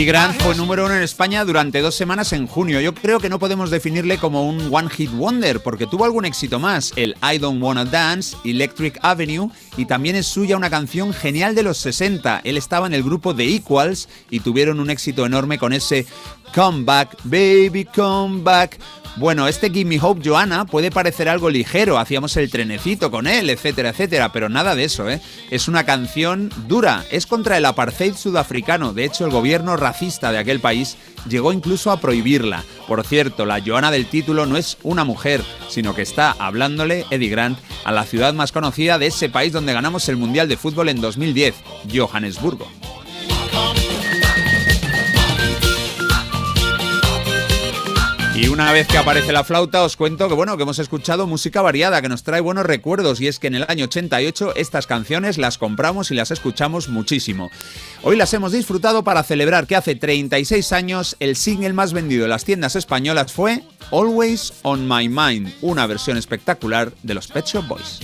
Eddie 0.00 0.12
Grant 0.12 0.40
fue 0.40 0.54
número 0.54 0.86
uno 0.86 0.94
en 0.94 1.02
España 1.02 1.44
durante 1.44 1.82
dos 1.82 1.94
semanas 1.94 2.32
en 2.32 2.46
junio. 2.46 2.80
Yo 2.80 2.94
creo 2.94 3.20
que 3.20 3.28
no 3.28 3.38
podemos 3.38 3.68
definirle 3.68 4.16
como 4.16 4.48
un 4.48 4.74
One 4.74 4.88
Hit 4.88 5.10
Wonder, 5.10 5.60
porque 5.60 5.86
tuvo 5.86 6.06
algún 6.06 6.24
éxito 6.24 6.58
más, 6.58 6.94
el 6.96 7.14
I 7.22 7.36
Don't 7.36 7.62
Wanna 7.62 7.84
Dance, 7.84 8.34
Electric 8.42 8.98
Avenue, 9.02 9.50
y 9.76 9.84
también 9.84 10.16
es 10.16 10.26
suya 10.26 10.56
una 10.56 10.70
canción 10.70 11.12
genial 11.12 11.54
de 11.54 11.64
los 11.64 11.76
60. 11.76 12.40
Él 12.44 12.56
estaba 12.56 12.86
en 12.86 12.94
el 12.94 13.02
grupo 13.02 13.36
The 13.36 13.54
Equals 13.54 14.08
y 14.30 14.40
tuvieron 14.40 14.80
un 14.80 14.88
éxito 14.88 15.26
enorme 15.26 15.58
con 15.58 15.74
ese 15.74 16.06
Come 16.54 16.84
Back, 16.84 17.18
Baby, 17.24 17.84
Come 17.84 18.40
Back. 18.42 18.78
Bueno, 19.16 19.48
este 19.48 19.70
Give 19.70 19.84
Me 19.84 19.98
Hope 20.00 20.22
Joanna 20.24 20.64
puede 20.64 20.90
parecer 20.90 21.28
algo 21.28 21.50
ligero, 21.50 21.98
hacíamos 21.98 22.36
el 22.36 22.50
trenecito 22.50 23.10
con 23.10 23.26
él, 23.26 23.50
etcétera, 23.50 23.90
etcétera, 23.90 24.32
pero 24.32 24.48
nada 24.48 24.74
de 24.74 24.84
eso, 24.84 25.10
¿eh? 25.10 25.20
Es 25.50 25.68
una 25.68 25.84
canción 25.84 26.50
dura, 26.68 27.04
es 27.10 27.26
contra 27.26 27.58
el 27.58 27.66
apartheid 27.66 28.14
sudafricano, 28.14 28.94
de 28.94 29.04
hecho 29.04 29.26
el 29.26 29.32
gobierno 29.32 29.76
racista 29.76 30.32
de 30.32 30.38
aquel 30.38 30.60
país 30.60 30.96
llegó 31.28 31.52
incluso 31.52 31.90
a 31.90 32.00
prohibirla. 32.00 32.64
Por 32.86 33.04
cierto, 33.04 33.44
la 33.44 33.60
Joanna 33.60 33.90
del 33.90 34.06
título 34.06 34.46
no 34.46 34.56
es 34.56 34.78
una 34.84 35.04
mujer, 35.04 35.42
sino 35.68 35.94
que 35.94 36.02
está 36.02 36.34
hablándole 36.38 37.04
Eddie 37.10 37.28
Grant 37.28 37.58
a 37.84 37.92
la 37.92 38.04
ciudad 38.04 38.32
más 38.32 38.52
conocida 38.52 38.98
de 38.98 39.08
ese 39.08 39.28
país 39.28 39.52
donde 39.52 39.74
ganamos 39.74 40.08
el 40.08 40.16
Mundial 40.16 40.48
de 40.48 40.56
Fútbol 40.56 40.88
en 40.88 41.00
2010, 41.00 41.54
Johannesburgo. 41.92 42.68
Y 48.40 48.48
una 48.48 48.72
vez 48.72 48.86
que 48.86 48.96
aparece 48.96 49.34
la 49.34 49.44
flauta, 49.44 49.82
os 49.82 49.98
cuento 49.98 50.26
que 50.26 50.32
bueno, 50.32 50.56
que 50.56 50.62
hemos 50.62 50.78
escuchado 50.78 51.26
música 51.26 51.60
variada 51.60 52.00
que 52.00 52.08
nos 52.08 52.22
trae 52.22 52.40
buenos 52.40 52.64
recuerdos 52.64 53.20
y 53.20 53.28
es 53.28 53.38
que 53.38 53.48
en 53.48 53.54
el 53.54 53.66
año 53.68 53.84
88 53.84 54.54
estas 54.56 54.86
canciones 54.86 55.36
las 55.36 55.58
compramos 55.58 56.10
y 56.10 56.14
las 56.14 56.30
escuchamos 56.30 56.88
muchísimo. 56.88 57.50
Hoy 58.02 58.16
las 58.16 58.32
hemos 58.32 58.52
disfrutado 58.52 59.04
para 59.04 59.24
celebrar 59.24 59.66
que 59.66 59.76
hace 59.76 59.94
36 59.94 60.72
años 60.72 61.16
el 61.20 61.36
single 61.36 61.74
más 61.74 61.92
vendido 61.92 62.24
en 62.24 62.30
las 62.30 62.46
tiendas 62.46 62.76
españolas 62.76 63.30
fue 63.30 63.62
Always 63.92 64.54
on 64.62 64.88
My 64.88 65.06
Mind, 65.10 65.52
una 65.60 65.86
versión 65.86 66.16
espectacular 66.16 66.94
de 67.02 67.12
los 67.12 67.26
Pet 67.28 67.44
Shop 67.44 67.68
Boys. 67.68 68.00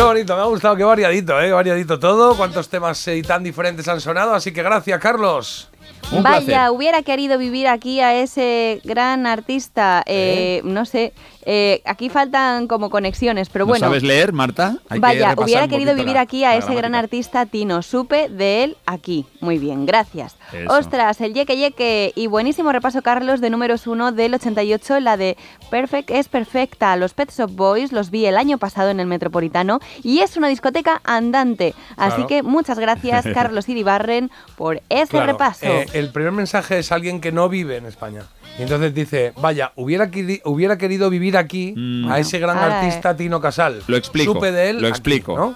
Qué 0.00 0.04
bonito, 0.04 0.34
me 0.34 0.40
ha 0.40 0.46
gustado, 0.46 0.76
qué 0.76 0.82
variadito, 0.82 1.38
¿eh? 1.38 1.52
Variadito 1.52 1.98
todo. 1.98 2.34
Cuántos 2.34 2.70
temas 2.70 3.06
eh, 3.08 3.22
tan 3.22 3.42
diferentes 3.42 3.86
han 3.86 4.00
sonado. 4.00 4.32
Así 4.32 4.50
que 4.50 4.62
gracias, 4.62 4.98
Carlos. 4.98 5.68
Un 6.12 6.22
Vaya, 6.24 6.44
placer. 6.44 6.70
hubiera 6.70 7.02
querido 7.02 7.38
vivir 7.38 7.68
aquí 7.68 8.00
a 8.00 8.14
ese 8.14 8.80
gran 8.84 9.26
artista. 9.26 10.02
eh, 10.06 10.60
No 10.64 10.84
sé, 10.84 11.12
eh, 11.46 11.82
aquí 11.84 12.08
faltan 12.10 12.66
como 12.66 12.90
conexiones, 12.90 13.48
pero 13.48 13.64
¿No 13.64 13.68
bueno. 13.70 13.86
sabes 13.86 14.02
leer, 14.02 14.32
Marta? 14.32 14.76
Hay 14.88 14.98
Vaya, 14.98 15.34
hubiera 15.36 15.68
querido 15.68 15.94
vivir 15.94 16.14
la- 16.14 16.22
aquí 16.22 16.42
a 16.44 16.56
ese 16.56 16.74
gran 16.74 16.94
artista 16.94 17.46
Tino. 17.46 17.82
Supe 17.82 18.28
de 18.28 18.64
él 18.64 18.76
aquí. 18.86 19.24
Muy 19.40 19.58
bien, 19.58 19.86
gracias. 19.86 20.36
Eso. 20.52 20.72
Ostras, 20.72 21.20
el 21.20 21.32
yeque 21.32 21.56
yeque. 21.56 22.12
Y 22.16 22.26
buenísimo 22.26 22.72
repaso, 22.72 23.02
Carlos, 23.02 23.40
de 23.40 23.50
números 23.50 23.86
1 23.86 24.10
del 24.12 24.34
88, 24.34 24.98
la 25.00 25.16
de 25.16 25.36
Perfect 25.70 26.10
es 26.10 26.28
perfecta. 26.28 26.96
Los 26.96 27.14
Pet 27.14 27.30
Shop 27.32 27.50
Boys 27.50 27.92
los 27.92 28.10
vi 28.10 28.26
el 28.26 28.36
año 28.36 28.58
pasado 28.58 28.90
en 28.90 28.98
el 29.00 29.06
Metropolitano 29.06 29.78
y 30.02 30.20
es 30.20 30.36
una 30.36 30.48
discoteca 30.48 31.00
andante. 31.04 31.74
Así 31.96 32.16
Claro. 32.16 32.26
que 32.26 32.42
muchas 32.42 32.78
gracias, 32.78 33.24
Carlos 33.34 33.68
Iribarren, 33.68 34.30
por 34.56 34.80
Claro, 35.08 35.26
repaso. 35.26 35.66
Eh, 35.92 35.98
el 35.98 36.10
primer 36.10 36.32
mensaje 36.32 36.78
es 36.78 36.92
alguien 36.92 37.20
que 37.20 37.32
no 37.32 37.48
vive 37.48 37.76
en 37.76 37.86
España. 37.86 38.22
Y 38.58 38.62
entonces 38.62 38.94
dice, 38.94 39.32
vaya, 39.40 39.72
hubiera, 39.76 40.10
queri- 40.10 40.40
hubiera 40.44 40.76
querido 40.76 41.08
vivir 41.08 41.36
aquí 41.36 41.74
a 42.08 42.18
ese 42.18 42.38
gran 42.38 42.58
ahora, 42.58 42.80
artista 42.80 43.16
Tino 43.16 43.40
Casal. 43.40 43.82
Lo 43.86 43.96
explico. 43.96 44.34
Supe 44.34 44.52
de 44.52 44.70
él. 44.70 44.76
Lo 44.80 44.88
aquí, 44.88 44.90
explico. 44.90 45.36
¿no? 45.36 45.54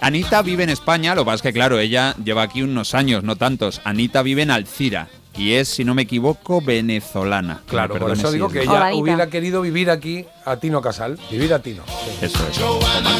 Anita 0.00 0.42
vive 0.42 0.64
en 0.64 0.70
España, 0.70 1.14
lo 1.14 1.22
que 1.22 1.26
pasa 1.26 1.36
es 1.36 1.42
que, 1.42 1.52
claro, 1.52 1.78
ella 1.78 2.14
lleva 2.22 2.42
aquí 2.42 2.62
unos 2.62 2.94
años, 2.94 3.22
no 3.22 3.36
tantos. 3.36 3.80
Anita 3.84 4.22
vive 4.22 4.42
en 4.42 4.50
Alcira 4.50 5.08
y 5.36 5.54
es, 5.54 5.68
si 5.68 5.84
no 5.84 5.94
me 5.94 6.02
equivoco, 6.02 6.60
venezolana. 6.60 7.60
Claro, 7.66 7.98
por 7.98 8.10
eso 8.12 8.30
digo 8.30 8.48
que 8.48 8.62
ella 8.62 8.94
hubiera 8.94 9.28
querido 9.28 9.62
vivir 9.62 9.90
aquí 9.90 10.26
a 10.44 10.56
Tino 10.56 10.80
Casal. 10.82 11.18
Vivir 11.30 11.52
a 11.54 11.58
Tino. 11.60 11.82
Eso 12.20 12.38
es. 12.50 12.60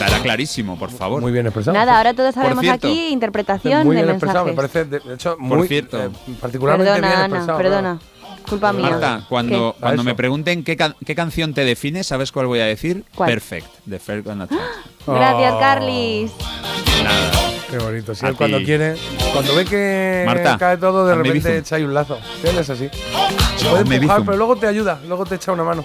Era 0.07 0.19
clarísimo, 0.21 0.79
por 0.79 0.91
favor. 0.91 1.21
Muy 1.23 1.33
bien 1.33 1.47
expresado. 1.47 1.77
Nada, 1.77 1.97
ahora 1.97 2.13
todos 2.15 2.35
Por 2.35 2.43
sabemos 2.45 2.63
cierto, 2.63 2.89
aquí 2.89 3.09
interpretación 3.09 3.87
Muy 3.87 3.97
de 3.97 4.03
bien 4.03 4.15
expresado, 4.15 4.45
me 4.45 4.53
parece, 4.53 4.85
de 4.85 5.01
hecho, 5.15 5.37
muy, 5.39 5.67
cierto. 5.69 6.03
eh, 6.03 6.11
particularmente 6.41 6.93
Perdona, 6.93 7.09
bien 7.09 7.19
Ana, 7.19 7.27
expresado. 7.37 7.59
perdona. 7.59 7.99
Culpa 8.49 8.73
mía. 8.73 8.91
Marta, 8.91 9.25
cuando, 9.29 9.73
¿Qué? 9.75 9.81
cuando 9.81 10.03
me 10.05 10.15
pregunten 10.15 10.65
qué, 10.65 10.77
can- 10.77 10.97
qué 11.07 11.15
canción 11.15 11.55
te 11.55 11.65
define, 11.65 12.03
¿sabes 12.03 12.33
cuál 12.33 12.47
voy 12.49 12.59
a 12.59 12.67
decir? 12.67 13.05
¿Cuál? 13.15 13.31
Perfect, 13.31 13.67
de 13.87 13.99
Chance. 13.99 14.55
Gracias, 15.07 15.53
Oh. 15.55 15.59
Carlis. 15.61 16.33
Nada. 17.05 17.31
Qué 17.73 17.79
bonito. 17.79 18.15
Si 18.15 18.27
él 18.27 18.35
cuando 18.35 18.59
quiere, 18.59 18.97
cuando 19.33 19.57
ve 19.57 19.65
que 19.65 20.25
Marta, 20.27 20.59
cae 20.59 20.77
todo, 20.77 21.07
de 21.07 21.15
repente 21.15 21.57
echa 21.57 21.77
ahí 21.77 21.85
un 21.85 21.95
lazo. 21.95 22.19
Sí, 22.43 22.49
Él 22.49 22.59
es 22.59 22.69
así. 22.69 22.91
Puede 23.63 23.81
Hazme 23.81 23.97
empujar, 23.97 24.23
pero 24.27 24.37
luego 24.37 24.57
te 24.57 24.67
ayuda, 24.67 25.01
luego 25.09 25.25
te 25.25 25.37
echa 25.37 25.53
una 25.53 25.65
mano. 25.65 25.83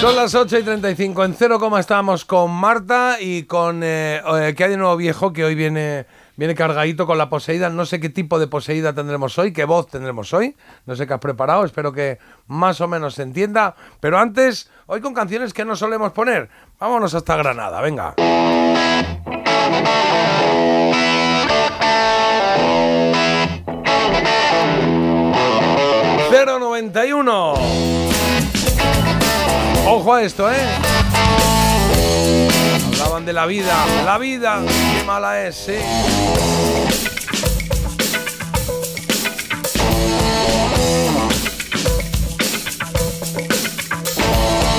Son 0.00 0.16
las 0.16 0.34
8 0.34 0.58
y 0.58 0.62
35. 0.64 1.24
En 1.24 1.34
cero 1.34 1.60
coma 1.60 1.78
estábamos 1.78 2.24
con 2.24 2.50
Marta 2.50 3.18
y 3.20 3.44
con 3.44 3.82
eh, 3.84 4.20
eh, 4.40 4.54
que 4.56 4.64
hay 4.64 4.70
de 4.70 4.76
nuevo 4.76 4.96
viejo 4.96 5.32
que 5.32 5.44
hoy 5.44 5.54
viene, 5.54 6.04
viene 6.40 6.54
cargadito 6.54 7.06
con 7.06 7.18
la 7.18 7.28
poseída. 7.28 7.68
No 7.68 7.84
sé 7.84 8.00
qué 8.00 8.08
tipo 8.08 8.38
de 8.38 8.46
poseída 8.46 8.94
tendremos 8.94 9.38
hoy, 9.38 9.52
qué 9.52 9.66
voz 9.66 9.88
tendremos 9.88 10.32
hoy. 10.32 10.56
No 10.86 10.96
sé 10.96 11.06
qué 11.06 11.12
has 11.12 11.20
preparado, 11.20 11.66
espero 11.66 11.92
que 11.92 12.18
más 12.46 12.80
o 12.80 12.88
menos 12.88 13.16
se 13.16 13.24
entienda. 13.24 13.74
Pero 14.00 14.18
antes, 14.18 14.70
hoy 14.86 15.02
con 15.02 15.12
canciones 15.12 15.52
que 15.52 15.66
no 15.66 15.76
solemos 15.76 16.12
poner. 16.12 16.48
Vámonos 16.78 17.14
hasta 17.14 17.36
Granada, 17.36 17.82
venga. 17.82 18.14
091 26.30 27.54
Ojo 29.86 30.14
a 30.14 30.22
esto, 30.22 30.50
¿eh? 30.50 30.56
Hablaban 33.00 33.24
de 33.24 33.32
la 33.32 33.46
vida. 33.46 33.74
La 34.04 34.18
vida, 34.18 34.62
qué 34.66 35.04
mala 35.04 35.46
es, 35.46 35.56
sí. 35.56 35.72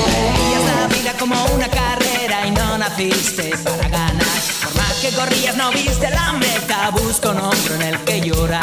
Veías 0.05 0.63
la 0.67 0.87
vida 0.95 1.13
como 1.17 1.43
una 1.45 1.67
carrera 1.67 2.45
y 2.45 2.51
no 2.51 2.77
naciste 2.77 3.57
para 3.63 3.89
ganar. 3.89 4.23
Por 4.63 4.75
más 4.75 4.93
que 5.01 5.09
corrías 5.15 5.57
no 5.57 5.71
viste 5.71 6.07
la 6.11 6.33
meta, 6.33 6.91
busca 6.91 7.31
un 7.31 7.39
hombro 7.39 7.73
en 7.73 7.81
el 7.81 7.97
que 8.01 8.21
llorar. 8.21 8.61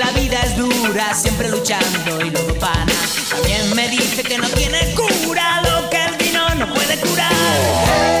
La 0.00 0.10
vida 0.12 0.40
es 0.42 0.56
dura, 0.56 1.12
siempre 1.14 1.50
luchando 1.50 2.24
y 2.24 2.30
luego 2.30 2.54
pana. 2.54 2.92
También 3.28 3.74
me 3.74 3.86
dice 3.88 4.22
que 4.22 4.38
no 4.38 4.48
tiene 4.48 4.94
cura 4.94 5.60
lo 5.60 5.90
que 5.90 6.02
el 6.02 6.16
vino 6.16 6.54
no 6.54 6.72
puede 6.72 6.96
curar. 6.96 8.19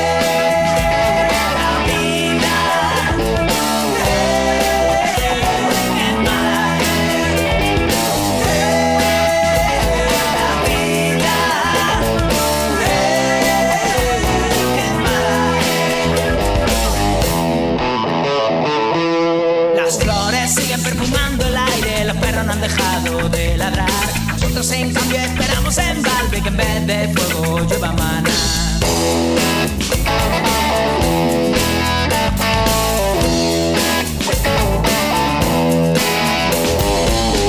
Cambio 24.70 25.18
esperamos 25.18 25.76
en 25.78 26.00
balde 26.00 26.40
que 26.40 26.48
en 26.48 26.56
vez 26.56 26.86
de 26.86 27.08
fuego 27.08 27.58
llueva 27.58 27.90
maná. 27.90 28.30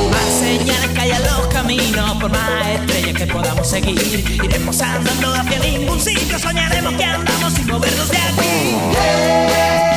Más 0.10 0.40
señales 0.40 0.90
que 0.90 1.00
hay 1.00 1.12
en 1.12 1.22
los 1.22 1.48
caminos, 1.54 2.18
por 2.20 2.32
más 2.32 2.68
estrellas 2.68 3.16
que 3.16 3.28
podamos 3.28 3.70
seguir. 3.70 4.42
Iremos 4.44 4.82
andando 4.82 5.36
hacia 5.36 5.60
ningún 5.60 6.00
sitio, 6.02 6.40
soñaremos 6.40 6.94
que 6.96 7.04
andamos 7.04 7.54
sin 7.54 7.68
movernos 7.68 8.10
de 8.10 8.18
aquí. 8.18 9.91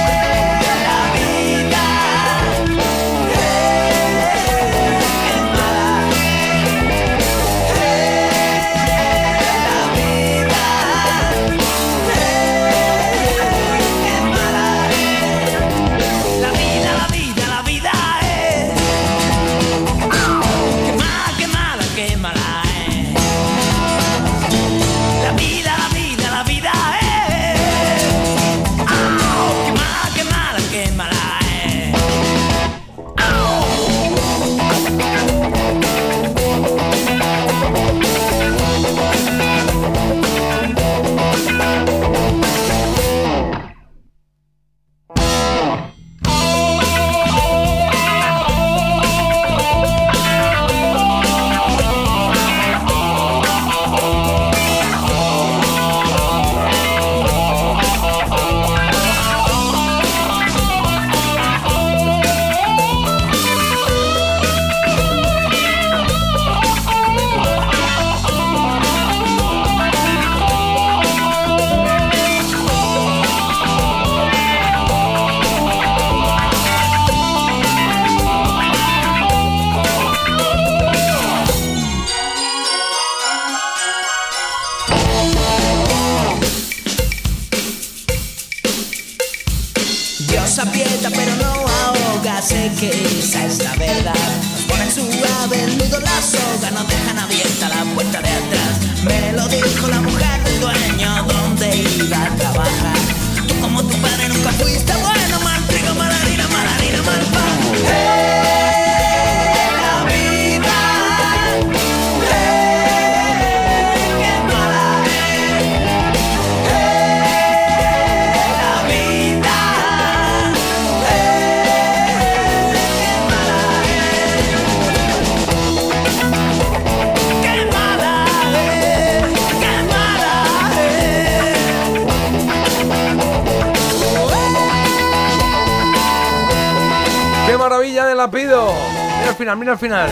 Final, 139.55 139.59
mira 139.59 139.73
al 139.73 139.79
final. 139.79 140.11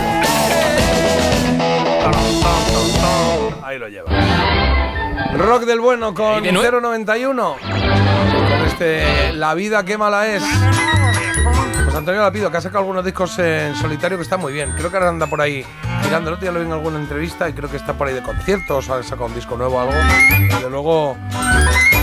Ahí 3.62 3.78
lo 3.78 3.88
lleva. 3.88 4.10
Rock 5.36 5.64
del 5.64 5.80
bueno 5.80 6.14
con 6.14 6.42
091. 6.44 7.56
Con 7.60 8.66
este 8.66 9.32
La 9.34 9.54
vida 9.54 9.84
qué 9.84 9.96
mala 9.98 10.26
es. 10.26 10.42
Pues 11.84 11.94
Antonio 11.94 12.20
Lapido, 12.20 12.50
que 12.50 12.56
ha 12.58 12.60
sacado 12.60 12.80
algunos 12.80 13.04
discos 13.04 13.38
en 13.38 13.74
solitario 13.76 14.18
que 14.18 14.22
está 14.22 14.36
muy 14.36 14.52
bien. 14.52 14.72
Creo 14.76 14.90
que 14.90 14.96
ahora 14.96 15.08
anda 15.08 15.26
por 15.26 15.40
ahí 15.40 15.64
mirando. 16.04 16.30
El 16.30 16.34
otro 16.34 16.44
día 16.44 16.52
lo 16.52 16.60
vi 16.60 16.66
en 16.66 16.72
alguna 16.72 16.98
entrevista 16.98 17.48
y 17.48 17.52
creo 17.52 17.70
que 17.70 17.76
está 17.76 17.94
por 17.94 18.08
ahí 18.08 18.14
de 18.14 18.22
conciertos. 18.22 18.88
Ha 18.90 19.02
sacado 19.02 19.26
un 19.26 19.34
disco 19.34 19.56
nuevo 19.56 19.76
o 19.76 19.80
algo. 19.80 19.92
Desde 20.50 20.70
luego, 20.70 21.16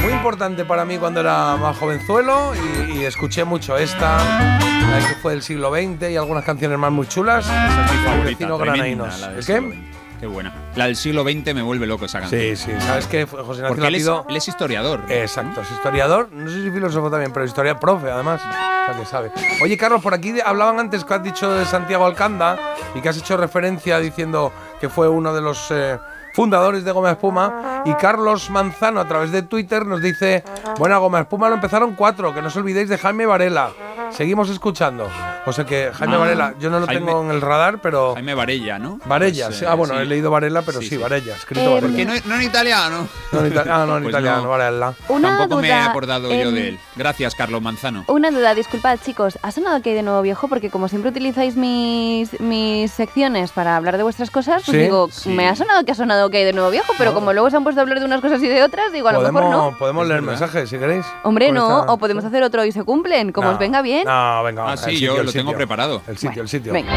muy 0.03 0.13
importante 0.13 0.65
para 0.65 0.85
mí 0.85 0.97
cuando 0.97 1.19
era 1.19 1.55
más 1.57 1.77
jovenzuelo 1.77 2.53
y, 2.87 2.99
y 2.99 3.05
escuché 3.05 3.43
mucho 3.43 3.77
esta, 3.77 4.17
la 4.17 4.99
que 5.07 5.15
fue 5.21 5.33
del 5.33 5.41
siglo 5.43 5.71
XX 5.71 6.09
y 6.11 6.17
algunas 6.17 6.43
canciones 6.43 6.77
más 6.77 6.91
muy 6.91 7.07
chulas. 7.07 7.45
Esa 7.45 7.85
es 7.85 7.91
mi 7.91 7.97
favorita, 8.05 8.23
Vecino 8.29 8.57
tremenda, 8.57 8.73
Granainos. 8.73 9.19
la 9.19 9.27
del 9.29 9.37
¿El 9.37 9.43
siglo 9.43 9.61
qué? 9.69 9.75
XX. 9.75 9.99
Qué 10.19 10.27
buena. 10.27 10.53
La 10.75 10.85
del 10.87 10.97
siglo 10.97 11.23
XX 11.23 11.53
me 11.55 11.61
vuelve 11.61 11.87
loco 11.87 12.03
esa 12.05 12.19
canción. 12.19 12.41
Sí, 12.41 12.55
sí. 12.57 12.71
¿Sabes 12.79 13.07
qué? 13.07 13.25
José 13.25 13.61
Ignacio 13.61 13.85
él 13.87 13.95
es, 13.95 14.07
él 14.27 14.35
es 14.35 14.47
historiador. 14.49 15.01
Exacto, 15.07 15.61
es 15.61 15.71
historiador, 15.71 16.27
no 16.33 16.49
sé 16.49 16.61
si 16.61 16.71
filósofo 16.71 17.09
también, 17.09 17.31
pero 17.31 17.45
historiador 17.45 17.79
profe 17.79 18.11
además, 18.11 18.41
o 18.41 18.51
sea 18.91 18.95
que 18.99 19.05
sabe. 19.05 19.31
Oye 19.63 19.77
Carlos, 19.77 20.01
por 20.01 20.13
aquí 20.13 20.33
hablaban 20.45 20.77
antes 20.77 21.05
que 21.05 21.13
has 21.13 21.23
dicho 21.23 21.49
de 21.53 21.65
Santiago 21.65 22.05
Alcanda 22.05 22.57
y 22.95 22.99
que 23.01 23.07
has 23.07 23.17
hecho 23.17 23.37
referencia 23.37 23.97
diciendo 23.99 24.51
que 24.81 24.89
fue 24.89 25.07
uno 25.07 25.33
de 25.33 25.39
los 25.39 25.67
eh, 25.71 25.97
fundadores 26.43 26.85
de 26.85 26.93
Goma 26.93 27.11
Espuma 27.11 27.83
y 27.85 27.91
Carlos 27.95 28.49
Manzano 28.49 29.01
a 29.01 29.05
través 29.09 29.29
de 29.33 29.41
Twitter 29.41 29.85
nos 29.85 30.01
dice, 30.01 30.45
bueno, 30.77 30.95
a 30.95 30.99
Goma 30.99 31.19
Espuma 31.19 31.49
lo 31.49 31.55
empezaron 31.55 31.95
cuatro, 31.95 32.33
que 32.33 32.41
no 32.41 32.47
os 32.47 32.55
olvidéis 32.55 32.87
de 32.87 32.97
Jaime 32.97 33.25
Varela. 33.25 33.71
Seguimos 34.11 34.49
escuchando. 34.49 35.09
O 35.45 35.51
sea 35.51 35.65
que 35.65 35.91
Jaime 35.93 36.15
Ah, 36.15 36.19
Varela, 36.19 36.53
yo 36.59 36.69
no 36.69 36.79
lo 36.79 36.85
Jaime- 36.87 37.05
tengo 37.05 37.21
en 37.23 37.31
el 37.31 37.41
radar, 37.41 37.79
pero. 37.81 38.13
Jaime 38.13 38.33
Varella, 38.35 38.79
¿no? 38.79 38.99
Varella, 39.05 39.47
Pues, 39.47 39.57
sí. 39.59 39.65
eh, 39.65 39.67
Ah, 39.69 39.75
bueno, 39.75 39.95
sí. 39.95 39.99
he 40.01 40.05
leído 40.05 40.31
Varela, 40.31 40.61
pero 40.63 40.79
sí, 40.79 40.85
Sí, 40.89 40.95
sí. 40.95 41.01
Varella, 41.01 41.35
escrito 41.35 41.61
Eh, 41.61 41.67
Varela. 41.73 41.87
¿Por 41.87 41.95
qué 41.95 42.05
no, 42.05 42.13
no 42.25 42.35
en 42.35 42.41
italiano? 42.41 43.07
No, 43.33 43.39
en 43.41 43.47
ita- 43.51 43.65
ah, 43.69 43.85
no, 43.85 43.97
en 43.97 44.03
Pues 44.03 44.13
italiano, 44.13 44.43
no. 44.43 44.49
Varela. 44.49 44.93
Una 45.09 45.37
Tampoco 45.37 45.61
me 45.61 45.67
he 45.67 45.71
duda, 45.71 45.89
acordado 45.91 46.29
yo 46.33 46.51
de 46.51 46.69
él. 46.69 46.79
Gracias, 46.95 47.35
Carlos 47.35 47.61
Manzano. 47.61 48.05
Una 48.07 48.31
duda, 48.31 48.55
disculpad 48.55 48.97
chicos, 49.03 49.37
¿ha 49.41 49.51
sonado 49.51 49.81
que 49.81 49.89
hay 49.89 49.95
de 49.95 50.03
nuevo 50.03 50.21
viejo? 50.21 50.47
Porque 50.47 50.69
como 50.69 50.87
siempre 50.87 51.11
utilizáis 51.11 51.55
mis, 51.55 52.39
mis 52.39 52.91
secciones 52.91 53.51
para 53.51 53.75
hablar 53.75 53.97
de 53.97 54.03
vuestras 54.03 54.31
cosas, 54.31 54.63
pues 54.65 54.75
Sí, 54.77 54.83
digo, 54.83 55.09
sí. 55.11 55.29
me 55.29 55.47
ha 55.49 55.55
sonado 55.55 55.83
que 55.85 55.91
ha 55.91 55.95
sonado 55.95 56.28
que 56.29 56.37
hay 56.37 56.43
de 56.45 56.53
nuevo 56.53 56.69
viejo, 56.69 56.93
pero 56.97 57.13
como 57.13 57.33
luego 57.33 57.49
se 57.49 57.57
han 57.57 57.63
puesto 57.63 57.81
a 57.81 57.83
hablar 57.83 57.99
de 57.99 58.05
unas 58.05 58.21
cosas 58.21 58.41
y 58.43 58.47
de 58.47 58.63
otras, 58.63 58.91
digo, 58.91 59.07
a 59.07 59.13
lo 59.13 59.21
mejor 59.21 59.43
no. 59.49 59.75
podemos 59.77 60.07
leer 60.07 60.21
mensajes 60.21 60.69
si 60.69 60.77
queréis. 60.77 61.05
Hombre, 61.23 61.51
no, 61.51 61.81
esta- 61.81 61.91
o 61.93 61.97
podemos 61.97 62.23
hacer 62.25 62.43
otro 62.43 62.63
y 62.65 62.71
se 62.71 62.83
cumplen, 62.83 63.31
como 63.31 63.47
No, 63.47 63.53
os 63.53 63.59
venga 63.59 63.81
bien. 63.81 64.05
No, 64.05 64.43
venga, 64.43 64.61
Ah, 64.61 64.65
vamos, 64.65 64.81
sí, 64.81 64.89
el 64.91 64.95
yo 64.99 65.07
sitio, 65.11 65.19
el 65.21 65.25
lo 65.27 65.31
tengo 65.31 65.53
preparado. 65.53 66.01
El 66.07 66.17
sitio, 66.17 66.41
el 66.41 66.49
sitio. 66.49 66.73
Venga. 66.73 66.91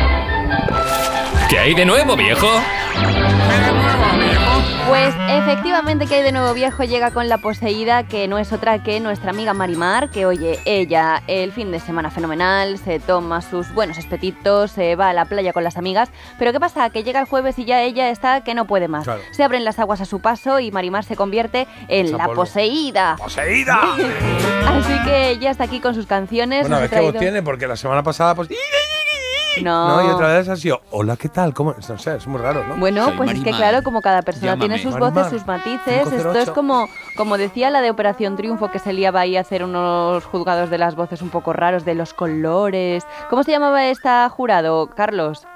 ¿Qué 1.48 1.58
hay 1.58 1.74
de 1.74 1.84
nuevo, 1.84 2.16
viejo? 2.16 2.48
Pues 4.88 5.14
efectivamente 5.28 6.06
que 6.06 6.16
hay 6.16 6.22
de 6.22 6.32
nuevo 6.32 6.52
viejo 6.54 6.82
llega 6.84 7.10
con 7.12 7.28
la 7.28 7.38
poseída 7.38 8.02
que 8.02 8.26
no 8.28 8.38
es 8.38 8.52
otra 8.52 8.82
que 8.82 9.00
nuestra 9.00 9.30
amiga 9.30 9.54
Marimar, 9.54 10.10
que 10.10 10.26
oye, 10.26 10.58
ella 10.64 11.22
el 11.28 11.52
fin 11.52 11.70
de 11.70 11.80
semana 11.80 12.10
fenomenal, 12.10 12.78
se 12.78 12.98
toma 12.98 13.40
sus 13.42 13.72
buenos 13.72 13.96
espetitos, 13.98 14.72
se 14.72 14.96
va 14.96 15.10
a 15.10 15.12
la 15.12 15.24
playa 15.24 15.52
con 15.52 15.64
las 15.64 15.76
amigas, 15.76 16.10
pero 16.38 16.52
¿qué 16.52 16.60
pasa? 16.60 16.90
Que 16.90 17.04
llega 17.04 17.20
el 17.20 17.26
jueves 17.26 17.58
y 17.58 17.64
ya 17.64 17.82
ella 17.82 18.10
está 18.10 18.42
que 18.42 18.54
no 18.54 18.66
puede 18.66 18.88
más. 18.88 19.04
Claro. 19.04 19.22
Se 19.30 19.44
abren 19.44 19.64
las 19.64 19.78
aguas 19.78 20.00
a 20.00 20.04
su 20.04 20.20
paso 20.20 20.58
y 20.58 20.70
Marimar 20.70 21.04
se 21.04 21.16
convierte 21.16 21.66
en 21.88 22.12
la 22.16 22.28
poseída. 22.28 23.16
¡Poseída! 23.16 23.80
Así 24.66 25.04
que 25.04 25.38
ya 25.40 25.50
está 25.50 25.64
aquí 25.64 25.80
con 25.80 25.94
sus 25.94 26.06
canciones. 26.06 26.62
Bueno, 26.62 26.76
a 26.76 26.80
ver 26.80 26.90
qué 26.90 27.00
voz 27.00 27.16
tiene, 27.16 27.42
porque 27.42 27.66
la 27.66 27.76
semana 27.76 28.02
pasada, 28.02 28.34
pues. 28.34 28.48
No. 29.60 29.88
No, 29.88 30.08
y 30.08 30.10
otra 30.10 30.28
vez 30.28 30.48
ha 30.48 30.56
sido, 30.56 30.80
hola, 30.90 31.16
¿qué 31.16 31.28
tal? 31.28 31.52
¿Cómo? 31.52 31.74
No 31.88 31.98
sé, 31.98 32.16
es 32.16 32.26
muy 32.26 32.40
raro, 32.40 32.64
¿no? 32.66 32.76
Bueno, 32.76 33.04
Soy 33.06 33.16
pues 33.18 33.32
es 33.32 33.40
que 33.44 33.50
claro, 33.50 33.82
como 33.82 34.00
cada 34.00 34.22
persona 34.22 34.52
Llámame. 34.52 34.60
tiene 34.68 34.82
sus 34.82 34.92
Marimar, 34.92 35.12
voces, 35.24 35.30
sus 35.38 35.46
matices, 35.46 35.98
esto 36.06 36.10
508. 36.32 36.38
es 36.38 36.50
como, 36.50 36.88
como 37.16 37.36
decía 37.36 37.68
la 37.70 37.82
de 37.82 37.90
Operación 37.90 38.36
Triunfo, 38.36 38.70
que 38.70 38.78
se 38.78 38.92
liaba 38.94 39.20
ahí 39.20 39.36
a 39.36 39.40
hacer 39.42 39.62
unos 39.64 40.24
juzgados 40.24 40.70
de 40.70 40.78
las 40.78 40.94
voces 40.94 41.20
un 41.20 41.28
poco 41.30 41.52
raros, 41.52 41.84
de 41.84 41.94
los 41.94 42.14
colores. 42.14 43.04
¿Cómo 43.28 43.42
se 43.42 43.50
llamaba 43.52 43.86
esta 43.88 44.28
jurado, 44.30 44.88
Carlos? 44.88 45.46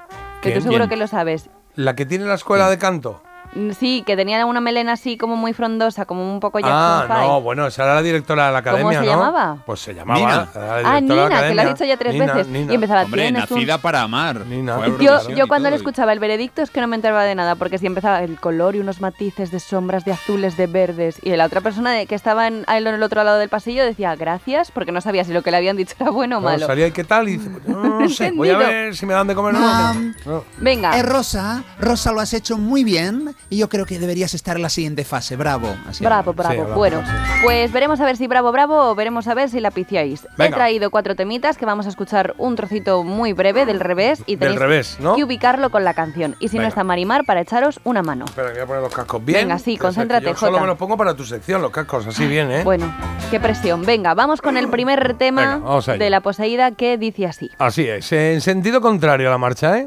Que 0.41 0.51
¿Quién? 0.51 0.55
tú 0.59 0.61
seguro 0.63 0.79
¿Quién? 0.85 0.89
que 0.91 0.97
lo 0.97 1.07
sabes. 1.07 1.49
La 1.75 1.95
que 1.95 2.05
tiene 2.05 2.25
la 2.25 2.35
escuela 2.35 2.69
de 2.69 2.77
canto. 2.77 3.21
Mm, 3.53 3.71
Sí, 3.71 4.03
que 4.05 4.15
tenía 4.15 4.45
una 4.45 4.61
melena 4.61 4.93
así 4.93 5.17
como 5.17 5.35
muy 5.35 5.53
frondosa, 5.53 6.05
como 6.05 6.31
un 6.31 6.39
poco 6.39 6.59
Jackson 6.59 6.75
Ah, 6.77 7.05
no, 7.27 7.41
bueno, 7.41 7.67
esa 7.67 7.83
era 7.83 7.95
la 7.95 8.01
directora 8.01 8.47
de 8.47 8.53
la 8.53 8.61
¿Cómo 8.63 8.71
academia, 8.89 8.99
se 8.99 9.05
¿no? 9.05 9.11
llamaba? 9.11 9.57
Pues 9.65 9.79
se 9.79 9.93
llamaba. 9.93 10.19
Nina. 10.19 10.49
Ah, 10.55 10.59
directora 10.59 10.81
de 10.81 10.83
la 10.83 10.99
Nina, 11.01 11.47
que 11.47 11.55
lo 11.55 11.61
ha 11.61 11.65
dicho 11.65 11.85
ya 11.85 11.97
tres 11.97 12.13
Nina, 12.13 12.33
veces. 12.33 12.47
Nina. 12.47 12.71
Y 12.71 12.75
empezaba, 12.75 13.03
Hombre, 13.03 13.27
un 13.27 13.33
nacida 13.33 13.77
para 13.79 14.01
amar. 14.01 14.45
Nina. 14.45 14.77
Fue 14.77 15.03
Yo- 15.05 15.29
Yo, 15.29 15.47
cuando 15.47 15.69
le 15.69 15.75
escuchaba 15.75 16.13
el 16.13 16.19
veredicto 16.19 16.61
es 16.61 16.69
que 16.71 16.81
no 16.81 16.87
me 16.87 16.95
enteraba 16.95 17.23
de 17.23 17.35
nada, 17.35 17.55
porque 17.55 17.77
si 17.77 17.85
empezaba 17.87 18.21
el 18.23 18.39
color 18.39 18.75
y 18.75 18.79
unos 18.79 19.01
matices 19.01 19.51
de 19.51 19.59
sombras, 19.59 20.05
de 20.05 20.11
azules, 20.11 20.57
de 20.57 20.67
verdes, 20.67 21.19
y 21.23 21.35
la 21.35 21.45
otra 21.45 21.61
persona 21.61 22.05
que 22.05 22.15
estaba 22.15 22.47
en, 22.47 22.65
en 22.67 22.87
el 22.87 23.01
otro 23.03 23.23
lado 23.23 23.37
del 23.39 23.49
pasillo 23.49 23.83
decía 23.85 24.15
gracias, 24.15 24.71
porque 24.71 24.91
no 24.91 25.01
sabía 25.01 25.23
si 25.23 25.33
lo 25.33 25.41
que 25.41 25.51
le 25.51 25.57
habían 25.57 25.77
dicho 25.77 25.95
era 25.99 26.09
bueno 26.11 26.37
o 26.37 26.41
No, 26.41 26.47
malo. 26.49 26.67
salía 26.67 26.87
y 26.87 26.91
qué 26.91 27.03
tal 27.03 27.27
y 27.29 27.37
dice, 27.37 27.49
pues, 27.49 27.67
no, 27.67 27.99
no 28.01 28.09
sé, 28.09 28.31
voy 28.31 28.49
a 28.49 28.57
ver 28.57 28.95
si 28.95 29.05
me 29.05 29.13
dan 29.13 29.27
de 29.27 29.35
comer 29.35 29.55
o 29.55 29.59
no. 29.59 29.65
Mam. 29.67 30.15
No. 30.25 30.43
Venga, 30.57 30.97
Eh, 30.97 31.03
Rosa, 31.03 31.63
Rosa, 31.79 32.11
lo 32.11 32.21
has 32.21 32.33
hecho 32.33 32.57
muy 32.57 32.83
bien 32.83 33.33
y 33.49 33.57
yo 33.57 33.69
creo 33.69 33.85
que 33.85 33.99
deberías 33.99 34.33
estar 34.33 34.55
en 34.57 34.61
la 34.63 34.69
siguiente 34.69 35.03
fase. 35.03 35.35
Bravo. 35.35 35.75
Así 35.87 36.03
bravo, 36.03 36.33
bravo. 36.33 36.51
hablamos 36.51 36.75
bueno, 36.75 37.03
pues 37.43 37.71
veremos 37.71 37.99
a 37.99 38.05
ver 38.05 38.17
si 38.17 38.27
bravo, 38.27 38.51
bravo 38.51 38.91
o 38.91 38.95
veremos 38.95 39.27
a 39.27 39.33
ver 39.33 39.49
si 39.49 39.59
la 39.59 39.71
piciáis. 39.71 40.27
He 40.37 40.49
traído 40.49 40.91
cuatro 40.91 41.15
temitas 41.15 41.57
que 41.57 41.65
vamos 41.65 41.85
a 41.85 41.89
escuchar 41.89 42.33
un 42.37 42.55
trocito 42.55 43.03
muy 43.03 43.33
breve 43.33 43.65
del 43.65 43.79
revés 43.79 44.21
y 44.25 44.35
Del 44.35 44.39
tenéis 44.39 44.59
revés, 44.59 44.97
¿no? 44.99 45.15
que 45.15 45.23
ubicarlo 45.23 45.69
con 45.69 45.83
la 45.83 45.93
canción. 45.93 46.35
Y 46.39 46.49
si 46.49 46.57
no 46.57 46.67
está 46.67 46.83
Marimar, 46.83 47.25
para 47.25 47.41
echaros 47.41 47.79
una 47.83 48.01
mano. 48.03 48.25
Espera, 48.25 48.51
voy 48.51 48.59
a 48.59 48.65
poner 48.65 48.81
los 48.81 48.93
cascos 48.93 49.23
bien. 49.23 49.39
Venga, 49.41 49.59
sí, 49.59 49.77
concéntrate, 49.77 50.25
Yo 50.25 50.35
solo 50.35 50.59
me 50.59 50.67
los 50.67 50.77
pongo 50.77 50.97
para 50.97 51.15
tu 51.15 51.25
sección, 51.25 51.61
los 51.61 51.71
cascos, 51.71 52.07
así 52.07 52.27
bien, 52.27 52.51
¿eh? 52.51 52.63
Bueno, 52.63 52.93
qué 53.31 53.39
presión. 53.39 53.83
Venga, 53.83 54.13
vamos 54.13 54.41
con 54.41 54.57
el 54.57 54.69
primer 54.69 55.15
tema 55.15 55.57
Venga, 55.57 55.97
de 55.97 56.09
la 56.09 56.21
poseída 56.21 56.71
que 56.71 56.97
dice 56.97 57.25
así. 57.25 57.51
Así 57.57 57.87
es, 57.87 58.11
en 58.11 58.41
sentido 58.41 58.81
contrario 58.81 59.27
a 59.27 59.31
la 59.31 59.37
marcha, 59.37 59.77
¿eh? 59.79 59.85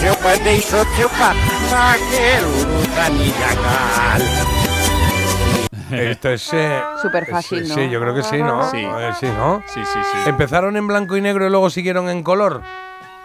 Esto 5.92 6.28
es... 6.30 6.48
eh, 6.52 6.80
Súper 7.02 7.24
es- 7.24 7.30
fácil, 7.30 7.68
¿no? 7.68 7.74
Sí, 7.74 7.90
yo 7.90 8.00
creo 8.00 8.14
que 8.14 8.22
sí, 8.22 8.38
¿no? 8.38 8.70
Sí. 8.70 8.78
Eh, 8.78 9.10
sí, 9.18 9.26
¿no? 9.26 9.62
Sí, 9.66 9.80
sí, 9.84 9.98
sí. 10.12 10.28
Empezaron 10.28 10.76
en 10.76 10.86
blanco 10.86 11.16
y 11.16 11.20
negro 11.20 11.46
y 11.46 11.50
luego 11.50 11.68
siguieron 11.70 12.08
en 12.08 12.22
color 12.22 12.62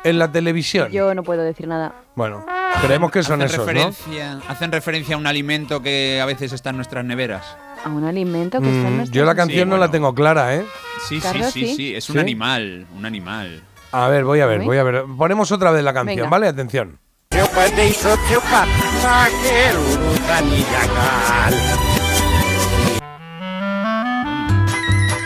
en 0.03 0.17
la 0.19 0.31
televisión. 0.31 0.91
Yo 0.91 1.13
no 1.13 1.23
puedo 1.23 1.43
decir 1.43 1.67
nada. 1.67 1.93
Bueno, 2.15 2.43
creemos 2.81 3.11
que 3.11 3.21
son 3.23 3.41
hacen 3.41 3.61
esos, 3.61 3.73
¿no? 3.73 4.41
Hacen 4.47 4.71
referencia 4.71 5.15
a 5.15 5.17
un 5.19 5.27
alimento 5.27 5.81
que 5.81 6.19
a 6.21 6.25
veces 6.25 6.53
está 6.53 6.71
en 6.71 6.77
nuestras 6.77 7.05
neveras. 7.05 7.55
A 7.83 7.89
un 7.89 8.03
alimento 8.03 8.59
que 8.59 8.67
está 8.67 8.87
en 8.87 8.93
Mm, 8.93 8.97
nuestro... 8.97 9.15
yo 9.15 9.25
la 9.25 9.35
canción 9.35 9.65
Sí, 9.67 9.69
no 9.69 9.77
la 9.77 9.91
tengo 9.91 10.15
clara, 10.15 10.55
¿eh? 10.55 10.65
Sí, 11.07 11.21
sí, 11.21 11.43
sí, 11.51 11.75
sí. 11.75 11.95
Es 11.95 12.05
¿Sí? 12.05 12.13
un 12.13 12.19
animal. 12.19 12.87
Un 12.97 13.05
animal. 13.05 13.61
A 13.91 14.07
ver, 14.07 14.23
voy 14.23 14.39
a 14.41 14.47
ver, 14.47 14.61
voy 14.63 14.77
a 14.77 14.83
ver. 14.83 15.03
Ponemos 15.17 15.51
otra 15.51 15.69
vez 15.71 15.83
la 15.83 15.93
canción, 15.93 16.15
Venga. 16.17 16.29
¿vale? 16.29 16.47
Atención. 16.47 16.97
Eu 17.37 17.49
mandei 17.53 17.93
seu 17.93 18.17
tio 18.27 18.41
pra 18.41 18.65
zagueiro 19.01 19.83
da 20.25 20.41
minha. 20.41 21.94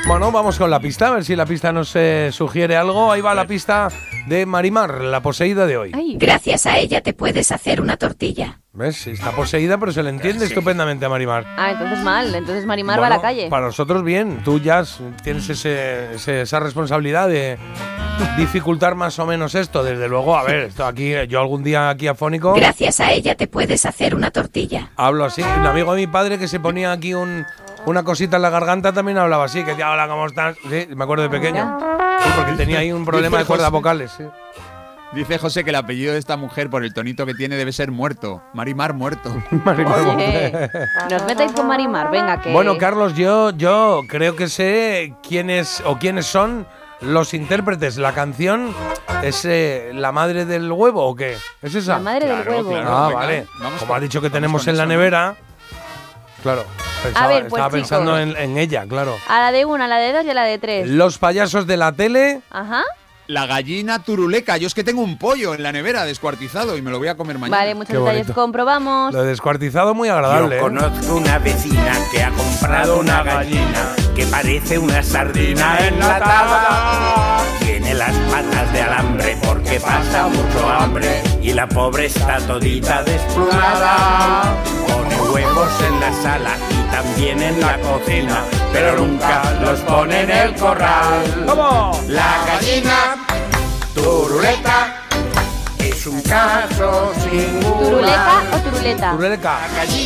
Bueno, 0.09 0.31
vamos 0.31 0.57
con 0.57 0.71
la 0.71 0.79
pista, 0.79 1.09
a 1.09 1.11
ver 1.11 1.23
si 1.23 1.35
la 1.35 1.45
pista 1.45 1.71
nos 1.71 1.95
eh, 1.95 2.31
sugiere 2.33 2.75
algo. 2.75 3.11
Ahí 3.11 3.21
va 3.21 3.35
la 3.35 3.45
pista 3.45 3.89
de 4.25 4.47
Marimar, 4.47 5.01
la 5.01 5.21
poseída 5.21 5.67
de 5.67 5.77
hoy. 5.77 5.91
Ay, 5.93 6.15
Gracias 6.17 6.65
a 6.65 6.79
ella 6.79 7.01
te 7.01 7.13
puedes 7.13 7.51
hacer 7.51 7.79
una 7.79 7.95
tortilla. 7.95 8.59
¿Ves? 8.73 9.05
Está 9.05 9.31
poseída, 9.33 9.77
pero 9.77 9.91
se 9.91 10.01
le 10.01 10.09
entiende 10.09 10.45
estupendamente 10.45 11.05
a 11.05 11.09
Marimar. 11.09 11.45
Ah, 11.57 11.71
entonces 11.71 11.99
mal. 11.99 12.33
Entonces 12.33 12.65
Marimar 12.65 12.99
va 12.99 13.05
a 13.05 13.09
la 13.11 13.21
calle. 13.21 13.49
Para 13.51 13.67
nosotros 13.67 14.03
bien, 14.03 14.41
tú 14.43 14.59
ya 14.59 14.83
tienes 15.23 15.47
ese- 15.47 16.15
ese- 16.15 16.41
esa 16.41 16.59
responsabilidad 16.59 17.27
de 17.29 17.59
dificultar 18.35 18.95
más 18.95 19.19
o 19.19 19.27
menos 19.27 19.53
esto. 19.53 19.83
Desde 19.83 20.09
luego, 20.09 20.35
a 20.35 20.43
ver, 20.43 20.63
esto 20.63 20.87
aquí, 20.87 21.13
yo 21.27 21.39
algún 21.39 21.63
día 21.63 21.87
aquí 21.91 22.07
afónico 22.07 22.53
Gracias 22.55 22.99
a 22.99 23.11
ella 23.11 23.35
te 23.35 23.47
puedes 23.47 23.85
hacer 23.85 24.15
una 24.15 24.31
tortilla. 24.31 24.89
hablo 24.95 25.23
así. 25.25 25.43
Un 25.43 25.67
amigo 25.67 25.93
de 25.93 26.01
mi 26.01 26.07
padre 26.07 26.39
que 26.39 26.47
se 26.47 26.59
ponía 26.59 26.91
aquí 26.91 27.13
un, 27.13 27.45
una 27.85 28.03
cosita 28.03 28.35
en 28.37 28.41
la 28.43 28.49
garganta 28.49 28.93
también 28.93 29.17
hablaba 29.17 29.45
así, 29.45 29.63
que 29.63 29.71
decía, 29.71 29.91
hola, 29.91 30.07
¿cómo 30.07 30.25
estás? 30.27 30.57
Sí, 30.69 30.87
me 30.95 31.03
acuerdo 31.03 31.23
de 31.23 31.29
pequeño. 31.29 31.77
Sí, 32.23 32.29
porque 32.35 32.51
tenía 32.53 32.79
ahí 32.79 32.91
un 32.91 33.05
problema 33.05 33.37
de 33.39 33.45
cuerdas 33.45 33.71
vocales. 33.71 34.11
sí. 34.15 34.23
Dice 35.11 35.39
José 35.39 35.63
que 35.63 35.71
el 35.71 35.75
apellido 35.75 36.13
de 36.13 36.19
esta 36.19 36.37
mujer, 36.37 36.69
por 36.69 36.83
el 36.83 36.93
tonito 36.93 37.25
que 37.25 37.33
tiene, 37.33 37.55
debe 37.55 37.71
ser 37.71 37.89
muerto. 37.89 38.43
Marimar 38.53 38.93
muerto. 38.93 39.35
Marimar. 39.65 40.01
Oye, 40.01 40.69
no 41.09 41.15
os 41.15 41.25
metáis 41.25 41.51
con 41.53 41.65
Marimar, 41.67 42.11
venga, 42.11 42.39
que... 42.39 42.53
Bueno, 42.53 42.77
Carlos, 42.77 43.15
yo, 43.15 43.49
yo 43.49 44.01
creo 44.07 44.35
que 44.35 44.47
sé 44.49 45.15
quiénes 45.27 45.81
o 45.83 45.97
quiénes 45.97 46.27
son 46.27 46.67
los 47.01 47.33
intérpretes. 47.33 47.97
La 47.97 48.13
canción 48.13 48.71
es 49.23 49.45
eh, 49.45 49.89
la 49.95 50.11
madre 50.11 50.45
del 50.45 50.71
huevo 50.71 51.03
o 51.03 51.15
qué? 51.15 51.37
¿Es 51.63 51.73
esa? 51.73 51.93
La 51.93 51.99
madre 52.01 52.27
del 52.27 52.35
Claro, 52.43 52.51
huevo. 52.51 52.69
claro. 52.69 52.87
ah, 52.95 53.07
venga, 53.07 53.19
vale. 53.19 53.47
vamos 53.63 53.79
Como 53.79 53.87
con- 53.87 53.97
ha 53.97 53.99
dicho 54.01 54.21
que 54.21 54.29
tenemos 54.29 54.67
en 54.67 54.77
la 54.77 54.83
eso. 54.83 54.89
nevera. 54.89 55.35
Claro. 56.43 56.65
Pensaba, 57.03 57.27
ver, 57.27 57.47
pues, 57.47 57.53
estaba 57.53 57.69
pensando 57.69 58.19
en, 58.19 58.35
en 58.35 58.57
ella, 58.57 58.85
claro. 58.87 59.17
A 59.29 59.39
la 59.39 59.51
de 59.51 59.65
una, 59.65 59.85
a 59.85 59.87
la 59.87 59.97
de 59.99 60.11
dos 60.11 60.25
y 60.25 60.29
a 60.29 60.33
la 60.33 60.43
de 60.43 60.57
tres. 60.59 60.87
Los 60.89 61.17
payasos 61.17 61.65
de 61.65 61.77
la 61.77 61.91
tele. 61.93 62.41
Ajá. 62.51 62.83
La 63.27 63.45
gallina 63.45 63.99
turuleca. 64.03 64.57
Yo 64.57 64.65
es 64.65 64.73
que 64.73 64.83
tengo 64.83 65.01
un 65.03 65.19
pollo 65.19 65.53
en 65.53 65.61
la 65.61 65.71
nevera 65.71 66.03
descuartizado 66.03 66.75
y 66.77 66.81
me 66.81 66.89
lo 66.89 66.97
voy 66.97 67.09
a 67.09 67.15
comer 67.15 67.37
mañana. 67.37 67.57
Vale, 67.57 67.75
muchos 67.75 67.89
Qué 67.89 67.97
detalles. 67.99 68.21
bonito. 68.25 68.33
Comprobamos. 68.33 69.13
Lo 69.13 69.21
de 69.21 69.29
descuartizado 69.29 69.93
muy 69.93 70.09
agradable. 70.09 70.57
¿eh? 70.57 70.59
Conozco 70.59 71.15
una 71.15 71.37
vecina 71.37 71.93
que 72.11 72.23
ha 72.23 72.31
comprado 72.31 72.99
una 72.99 73.21
gallina 73.21 73.95
que 74.15 74.25
parece 74.25 74.79
una 74.79 75.03
sardina 75.03 75.77
enlatada. 75.87 77.37
Tiene 77.59 77.93
las 77.93 78.15
patas 78.31 78.73
de 78.73 78.81
alambre 78.81 79.37
porque 79.45 79.79
pasa 79.79 80.27
mucho 80.27 80.67
hambre 80.67 81.21
y 81.41 81.53
la 81.53 81.67
pobre 81.69 82.07
está 82.07 82.39
todita 82.39 83.03
desplumada. 83.03 84.55
Pone 84.87 85.15
huevos 85.29 85.69
en 85.87 85.99
la 85.99 86.13
sala 86.21 86.51
y 86.69 86.91
también 86.91 87.41
en 87.41 87.59
la 87.59 87.77
cocina, 87.79 88.43
pero 88.73 88.97
nunca 88.97 89.43
los 89.61 89.79
pone 89.81 90.21
en 90.21 90.31
el 90.31 90.55
corral. 90.55 91.45
¿Cómo? 91.47 92.01
La 92.07 92.45
gallina 92.47 93.25
turuleta 93.93 94.95
es 95.77 96.07
un 96.07 96.21
caso 96.21 97.13
singular. 97.23 97.79
¿Turuleta 97.79 98.41
o 98.51 98.57
turuleta? 98.59 99.11
Turuleca. 99.11 99.57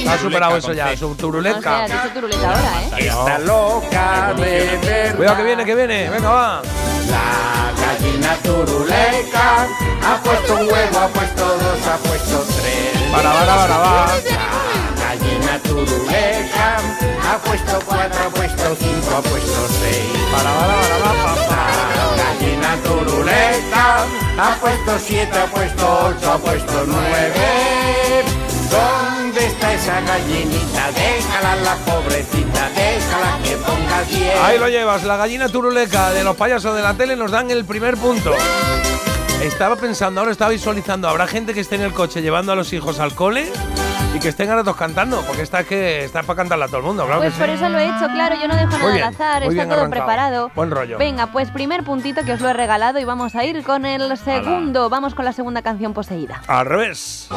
Ha 0.09 0.17
superado 0.17 0.57
eso 0.57 0.73
ya. 0.73 0.95
Su 0.97 1.09
No 1.09 1.15
turuleta 1.15 1.81
ahora, 1.81 2.81
¿eh? 2.97 3.07
Está 3.07 3.39
loca 3.39 4.33
de 4.35 4.77
verdad. 4.81 5.15
Cuidado 5.15 5.37
que 5.37 5.43
viene, 5.43 5.65
que 5.65 5.75
viene. 5.75 6.09
Venga, 6.09 6.29
va. 6.29 6.61
La 7.09 7.71
gallina 7.81 8.35
turuleca 8.43 9.67
ha 10.05 10.23
puesto 10.23 10.53
un 10.55 10.71
huevo, 10.71 10.99
ha 10.99 11.07
puesto 11.07 11.45
dos, 11.45 11.87
ha 11.87 11.97
puesto 11.97 12.45
tres. 12.61 13.11
Para, 13.11 13.31
para, 13.31 13.55
para, 13.55 13.77
va. 13.77 14.07
Turuleca 15.59 16.77
ha 17.31 17.37
puesto 17.37 17.79
cuatro, 17.85 18.19
ha 18.25 18.29
puesto 18.29 18.75
cinco, 18.79 19.15
ha 19.17 19.21
puesto 19.21 19.67
seis. 19.81 20.11
Para, 20.31 20.51
para, 20.51 20.81
para, 20.81 20.97
va, 20.97 21.13
pa, 21.23 21.33
pa. 21.47 21.61
La 22.17 22.23
gallina 22.23 22.77
turuleta. 22.83 24.05
Ha 24.37 24.55
puesto 24.59 24.99
siete, 24.99 25.37
ha 25.37 25.45
puesto 25.45 25.99
ocho, 26.07 26.31
ha 26.31 26.37
puesto 26.37 26.83
nueve. 26.87 28.23
¿Dónde 28.71 29.45
está 29.45 29.73
esa 29.73 30.01
gallinita? 30.01 30.91
Déjala 30.91 31.55
la 31.57 31.75
pobrecita, 31.75 32.69
déjala 32.69 33.39
que 33.43 33.55
ponga 33.57 34.03
diez. 34.09 34.39
Ahí 34.41 34.57
lo 34.57 34.69
llevas, 34.69 35.03
la 35.03 35.17
gallina 35.17 35.49
turuleca 35.49 36.11
de 36.11 36.23
los 36.23 36.35
payasos 36.35 36.75
de 36.75 36.81
la 36.81 36.95
tele 36.95 37.15
nos 37.15 37.29
dan 37.29 37.51
el 37.51 37.65
primer 37.65 37.97
punto. 37.97 38.33
Estaba 39.43 39.75
pensando, 39.75 40.21
ahora 40.21 40.31
estaba 40.31 40.51
visualizando, 40.51 41.07
¿habrá 41.07 41.27
gente 41.27 41.53
que 41.53 41.59
esté 41.59 41.75
en 41.75 41.81
el 41.81 41.93
coche 41.93 42.21
llevando 42.21 42.53
a 42.53 42.55
los 42.55 42.73
hijos 42.73 42.99
al 42.99 43.13
cole? 43.13 43.51
Y 44.13 44.19
que 44.19 44.29
estén 44.29 44.47
ahora 44.49 44.61
todos 44.63 44.77
cantando, 44.77 45.23
porque 45.25 45.41
esta 45.41 45.61
es 45.61 45.67
que 45.67 46.03
está 46.05 46.21
para 46.21 46.37
cantarla 46.37 46.65
a 46.65 46.67
todo 46.67 46.77
el 46.77 46.83
mundo, 46.83 47.03
claro 47.05 47.21
Pues 47.21 47.33
que 47.33 47.39
por 47.39 47.47
sí. 47.47 47.53
eso 47.55 47.67
lo 47.69 47.79
he 47.79 47.85
hecho, 47.85 48.07
claro, 48.13 48.35
yo 48.39 48.47
no 48.47 48.55
dejo 48.55 48.77
nada 48.77 48.91
bien, 48.91 49.03
al 49.03 49.13
azar, 49.13 49.41
está 49.43 49.63
todo 49.63 49.73
arrancado. 49.73 49.89
preparado. 49.89 50.51
Buen 50.55 50.69
rollo. 50.69 50.97
Venga, 50.99 51.27
pues 51.27 51.49
primer 51.49 51.83
puntito 51.83 52.23
que 52.23 52.33
os 52.33 52.39
lo 52.39 52.49
he 52.49 52.53
regalado 52.53 52.99
y 52.99 53.05
vamos 53.05 53.33
a 53.35 53.43
ir 53.43 53.63
con 53.63 53.85
el 53.87 54.15
segundo. 54.17 54.89
Vamos 54.89 55.15
con 55.15 55.25
la 55.25 55.33
segunda 55.33 55.63
canción 55.63 55.93
poseída. 55.93 56.43
Al 56.47 56.67
revés. 56.67 57.27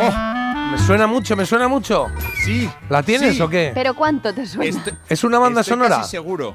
Oh, 0.00 0.70
me 0.72 0.78
suena 0.78 1.06
mucho, 1.06 1.36
me 1.36 1.44
suena 1.46 1.68
mucho. 1.68 2.06
Sí. 2.44 2.70
¿La 2.88 3.02
tienes 3.02 3.36
Sí. 3.36 3.42
o 3.42 3.48
qué? 3.48 3.72
¿Pero 3.74 3.94
cuánto 3.94 4.32
te 4.34 4.46
suena? 4.46 4.82
¿Es 5.08 5.24
una 5.24 5.38
banda 5.38 5.60
Estoy 5.62 5.76
sonora? 5.76 5.96
casi 5.98 6.10
seguro. 6.10 6.54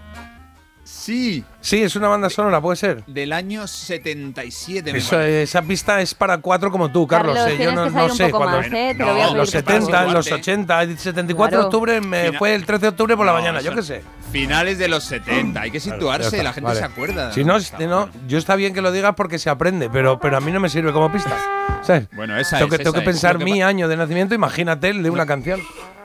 Sí. 0.84 1.44
Sí, 1.62 1.82
es 1.82 1.96
una 1.96 2.10
banda 2.10 2.30
sonora, 2.30 2.60
puede 2.62 2.76
ser. 2.76 3.06
Del 3.06 3.32
año 3.32 3.68
77, 3.68 4.92
me 4.92 4.98
Eso, 5.00 5.12
parece. 5.16 5.44
esa 5.44 5.62
pista 5.62 6.02
es 6.02 6.14
para 6.14 6.40
cuatro 6.40 6.72
como 6.72 6.92
tú, 6.92 7.08
Carlos. 7.08 7.36
Carlos, 7.38 7.60
eh, 7.60 7.64
Yo 7.64 7.72
no, 7.72 7.84
que 8.08 8.14
sé 8.16 8.32
cuándo. 8.32 8.60
¿eh? 8.62 8.90
En 8.92 8.98
los 9.38 9.52
pedir 9.52 9.64
que 9.64 9.72
te 9.72 9.80
70, 9.82 10.04
en 10.06 10.14
los 10.14 10.26
pases. 10.30 10.34
80, 10.34 10.84
el 10.84 10.98
74 10.98 11.46
de 11.46 11.50
Claro. 11.62 11.66
octubre 11.68 12.02
me 12.02 12.34
fue 12.38 12.54
el 12.54 12.66
13 12.66 12.82
de 12.82 12.88
octubre 12.90 13.16
por 13.16 13.26
la 13.26 13.32
No, 13.32 13.38
mañana, 13.40 13.62
yo 13.62 13.74
qué 13.74 13.82
sé. 13.82 14.02
Finales 14.32 14.78
de 14.78 14.88
los 14.90 15.04
70. 15.06 15.62
Hay 15.62 15.72
que 15.72 15.80
situarse, 15.80 16.28
está, 16.28 16.44
la 16.44 16.54
gente 16.54 16.68
vale. 16.68 16.80
se 16.80 16.86
acuerda. 16.86 17.32
Si 17.32 17.44
no, 17.46 17.60
si 17.60 17.72
no, 17.88 18.10
yo 18.28 18.38
está 18.38 18.56
bien 18.56 18.74
que 18.74 18.82
lo 18.82 18.92
digas 18.92 19.14
porque 19.16 19.40
se 19.40 19.50
aprende, 19.50 19.90
pero, 19.90 20.20
pero 20.20 20.38
a 20.38 20.42
mí 20.42 20.52
no 20.52 20.60
me 20.60 20.68
sirve 20.70 20.92
como 20.92 21.12
pista. 21.12 21.38
¿Sabes? 21.82 22.08
Bueno, 22.14 22.38
esa 22.38 22.58
tengo 22.58 22.70
que, 22.70 22.76
es, 22.76 22.82
tengo 22.84 22.94
que 22.94 23.00
esa 23.00 23.10
es. 23.10 23.16
pensar 23.16 23.38
que 23.38 23.46
mi 23.46 23.62
año 23.62 23.88
de 23.88 23.96
nacimiento, 23.98 24.36
imagínate 24.36 24.90
el 24.90 25.04
de 25.04 25.10
una 25.10 25.26
canción. 25.26 25.62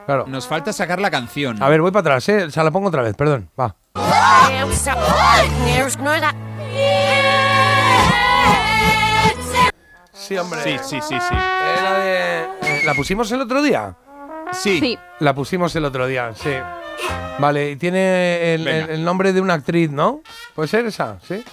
Claro. 0.09 0.25
Nos 0.27 0.47
falta 0.47 0.73
sacar 0.73 0.99
la 0.99 1.11
canción. 1.11 1.61
A 1.61 1.69
ver, 1.69 1.81
voy 1.81 1.91
para 1.91 2.01
atrás, 2.01 2.27
¿eh? 2.29 2.45
O 2.45 2.49
sea, 2.49 2.63
la 2.63 2.71
pongo 2.71 2.87
otra 2.87 3.03
vez, 3.03 3.15
perdón. 3.15 3.47
Va. 3.59 3.75
Sí, 10.13 10.37
hombre. 10.37 10.61
Sí, 10.63 10.77
sí, 10.83 10.99
sí, 11.01 11.15
sí. 11.19 11.35
Era 11.35 11.99
de- 11.99 12.39
eh, 12.61 12.81
¿La 12.85 12.93
pusimos 12.93 13.31
el 13.31 13.41
otro 13.41 13.61
día? 13.61 13.95
Sí. 14.51 14.79
Sí. 14.79 14.99
La 15.19 15.33
pusimos 15.33 15.75
el 15.75 15.85
otro 15.85 16.07
día, 16.07 16.31
sí. 16.33 16.51
Vale, 17.37 17.71
y 17.71 17.75
tiene 17.75 18.53
el, 18.55 18.65
Venga. 18.65 18.85
el- 18.85 18.89
el 18.91 19.03
nombre 19.05 19.31
de 19.31 19.41
una 19.41 19.53
actriz, 19.53 19.89
¿no? 19.91 20.21
¿Puede 20.55 20.67
ser 20.67 20.85
esa? 20.85 21.19
¿Sí? 21.21 21.43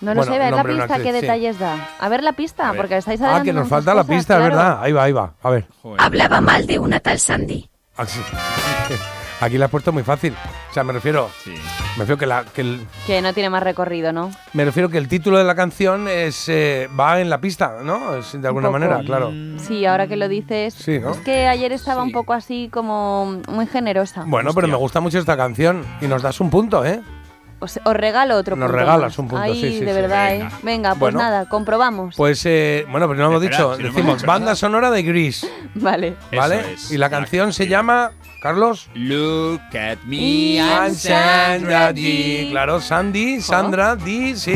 No 0.00 0.12
lo 0.14 0.16
Bueno, 0.18 0.32
sé, 0.32 0.38
ver 0.38 0.52
la 0.52 0.64
pista, 0.64 0.86
qué 0.86 0.92
actriz, 0.94 1.14
sí. 1.14 1.20
detalles 1.20 1.58
da. 1.58 1.88
A 2.00 2.08
ver 2.08 2.22
la 2.22 2.32
pista, 2.32 2.70
ver. 2.72 2.80
porque 2.80 2.96
estáis 2.96 3.20
Ah, 3.22 3.40
que 3.44 3.52
nos 3.52 3.68
falta 3.68 3.94
la 3.94 4.04
pista, 4.04 4.34
es 4.34 4.38
claro. 4.40 4.44
verdad. 4.56 4.78
Ahí 4.82 4.92
va, 4.92 5.02
ahí 5.04 5.12
va. 5.12 5.34
A 5.42 5.50
ver. 5.50 5.66
Joder. 5.82 6.00
Hablaba 6.02 6.40
mal 6.40 6.66
de 6.66 6.78
una 6.78 7.00
tal 7.00 7.18
Sandy. 7.18 7.69
Aquí 9.42 9.56
la 9.56 9.64
has 9.66 9.70
puesto 9.70 9.90
muy 9.92 10.02
fácil. 10.02 10.34
O 10.70 10.74
sea, 10.74 10.84
me 10.84 10.92
refiero. 10.92 11.30
Sí. 11.42 11.54
Me 11.96 12.00
refiero 12.04 12.18
que, 12.18 12.26
la, 12.26 12.44
que 12.44 12.60
el, 12.60 12.86
Que 13.06 13.22
no 13.22 13.32
tiene 13.32 13.48
más 13.50 13.62
recorrido, 13.62 14.12
¿no? 14.12 14.30
me 14.52 14.64
refiero 14.64 14.88
que 14.90 14.98
el 14.98 15.08
título 15.08 15.38
de 15.38 15.44
la 15.44 15.54
canción 15.54 16.08
es 16.08 16.48
eh, 16.48 16.88
va 16.98 17.20
en 17.20 17.30
la 17.30 17.40
pista, 17.40 17.78
¿no? 17.82 18.16
Es 18.16 18.40
de 18.40 18.46
alguna 18.46 18.70
manera, 18.70 19.00
claro. 19.04 19.32
Sí, 19.58 19.84
ahora 19.86 20.06
que 20.06 20.16
lo 20.16 20.28
dices. 20.28 20.74
Sí, 20.74 20.98
¿no? 21.00 21.12
Es 21.12 21.18
que 21.18 21.46
ayer 21.48 21.72
estaba 21.72 22.02
Sí. 22.02 22.06
un 22.08 22.12
poco 22.12 22.32
así 22.34 22.68
como 22.70 23.40
muy 23.48 23.66
generosa. 23.66 24.24
Bueno, 24.26 24.52
pero 24.54 24.68
me 24.68 24.76
gusta 24.76 25.00
mucho 25.00 25.18
esta 25.18 25.36
canción 25.36 25.84
y 26.00 26.06
nos 26.06 26.22
das 26.22 26.38
un 26.40 26.50
punto, 26.50 26.84
¿eh? 26.84 27.00
Os, 27.60 27.78
os 27.84 27.94
regalo 27.94 28.36
otro 28.36 28.56
Nos 28.56 28.66
punto. 28.68 28.78
regalas 28.78 29.02
más. 29.12 29.18
un 29.18 29.28
punto, 29.28 29.42
Ay, 29.44 29.54
sí, 29.54 29.60
sí, 29.78 29.80
de 29.84 29.92
sí. 29.94 30.00
verdad, 30.00 30.30
Venga. 30.30 30.46
¿eh? 30.46 30.50
Venga, 30.62 30.88
pues 30.90 30.98
Bueno. 30.98 31.18
nada, 31.18 31.46
comprobamos. 31.46 32.14
Pues, 32.16 32.42
eh, 32.46 32.86
bueno, 32.90 33.06
pero 33.06 33.20
no 33.20 33.26
hemos 33.30 33.42
Espera, 33.42 33.56
dicho. 33.58 33.76
si 33.76 33.82
no 33.82 33.88
hemos 33.88 33.96
Decimos 33.96 34.22
banda 34.24 34.54
sonora 34.56 34.90
de 34.90 35.02
Gris, 35.02 35.46
Vale. 35.74 36.16
¿vale? 36.34 36.60
Eso 36.60 36.68
es. 36.70 36.90
Y 36.90 36.96
la 36.98 37.10
canción 37.10 37.52
se 37.52 37.68
llama, 37.68 38.12
Carlos. 38.42 38.88
Look 38.94 39.60
at 39.76 39.98
me, 40.06 40.16
Y 40.16 40.56
I'm 40.58 40.94
Sandra 40.94 41.92
D. 41.92 42.00
D. 42.00 42.48
Claro, 42.50 42.80
Sandy, 42.80 43.40
Sandra 43.42 43.94
D. 43.94 44.34
Sí. 44.36 44.54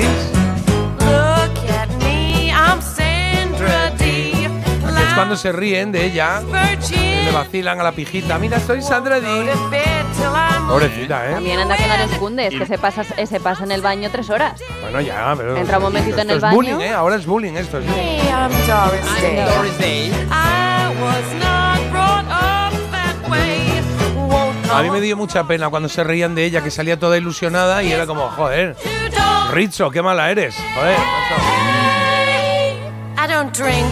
Look 1.01 1.71
at 1.79 1.89
me, 2.03 2.49
I'm 2.49 2.81
Sandra 2.81 3.91
D. 3.99 4.31
Es 4.33 5.15
cuando 5.15 5.37
se 5.37 5.53
ríen 5.53 5.93
de 5.93 6.07
ella. 6.07 6.41
Le 6.91 7.31
vacilan 7.33 7.79
a 7.81 7.85
la 7.85 7.93
pijita. 7.93 8.39
Mira, 8.39 8.59
soy 8.61 8.81
Sandra 8.81 9.21
D. 9.21 9.51
Pobrecita, 10.69 11.29
¿eh? 11.29 11.35
También 11.35 11.59
anda 11.61 11.77
con 11.77 11.91
Alex 11.91 12.19
Cundes, 12.19 12.55
que 12.55 12.67
se 12.67 12.79
pasa, 12.79 13.05
se 13.05 13.41
pasa 13.41 13.65
en 13.65 13.73
el 13.73 13.83
baño 13.83 14.09
tres 14.11 14.31
horas. 14.31 14.61
Bueno, 14.81 15.01
ya, 15.01 15.35
pero. 15.37 15.57
Entra 15.57 15.79
un 15.79 15.85
momentito 15.85 16.21
en 16.21 16.31
el 16.31 16.37
es 16.37 16.43
baño. 16.43 16.55
bullying, 16.57 16.81
¿eh? 16.81 16.93
Ahora 16.93 17.17
es 17.17 17.27
bullying 17.27 17.55
esto. 17.55 17.81
sí. 17.81 17.87
Hey, 17.95 18.21
I'm 18.29 18.51
Doris 18.67 19.21
Day. 19.21 19.45
Doris 19.57 19.79
Day. 19.79 20.09
I 20.31 20.89
was 21.01 21.35
not 21.41 21.91
brought 21.91 22.25
up 22.27 22.73
that 22.91 23.29
way. 23.29 23.83
A 24.73 24.83
mí 24.83 24.91
me 24.91 25.01
dio 25.01 25.17
mucha 25.17 25.45
pena 25.45 25.69
cuando 25.69 25.89
se 25.89 26.03
reían 26.03 26.35
de 26.35 26.45
ella, 26.45 26.63
que 26.63 26.71
salía 26.71 26.99
toda 26.99 27.17
ilusionada 27.17 27.83
y 27.83 27.93
era 27.93 28.07
como, 28.07 28.29
joder, 28.31 28.75
Rizzo, 29.53 29.91
qué 29.91 30.03
mala 30.03 30.31
eres. 30.31 30.57
Joder. 30.75 30.97
I 33.17 33.27
don't 33.29 33.57
drink. 33.57 33.87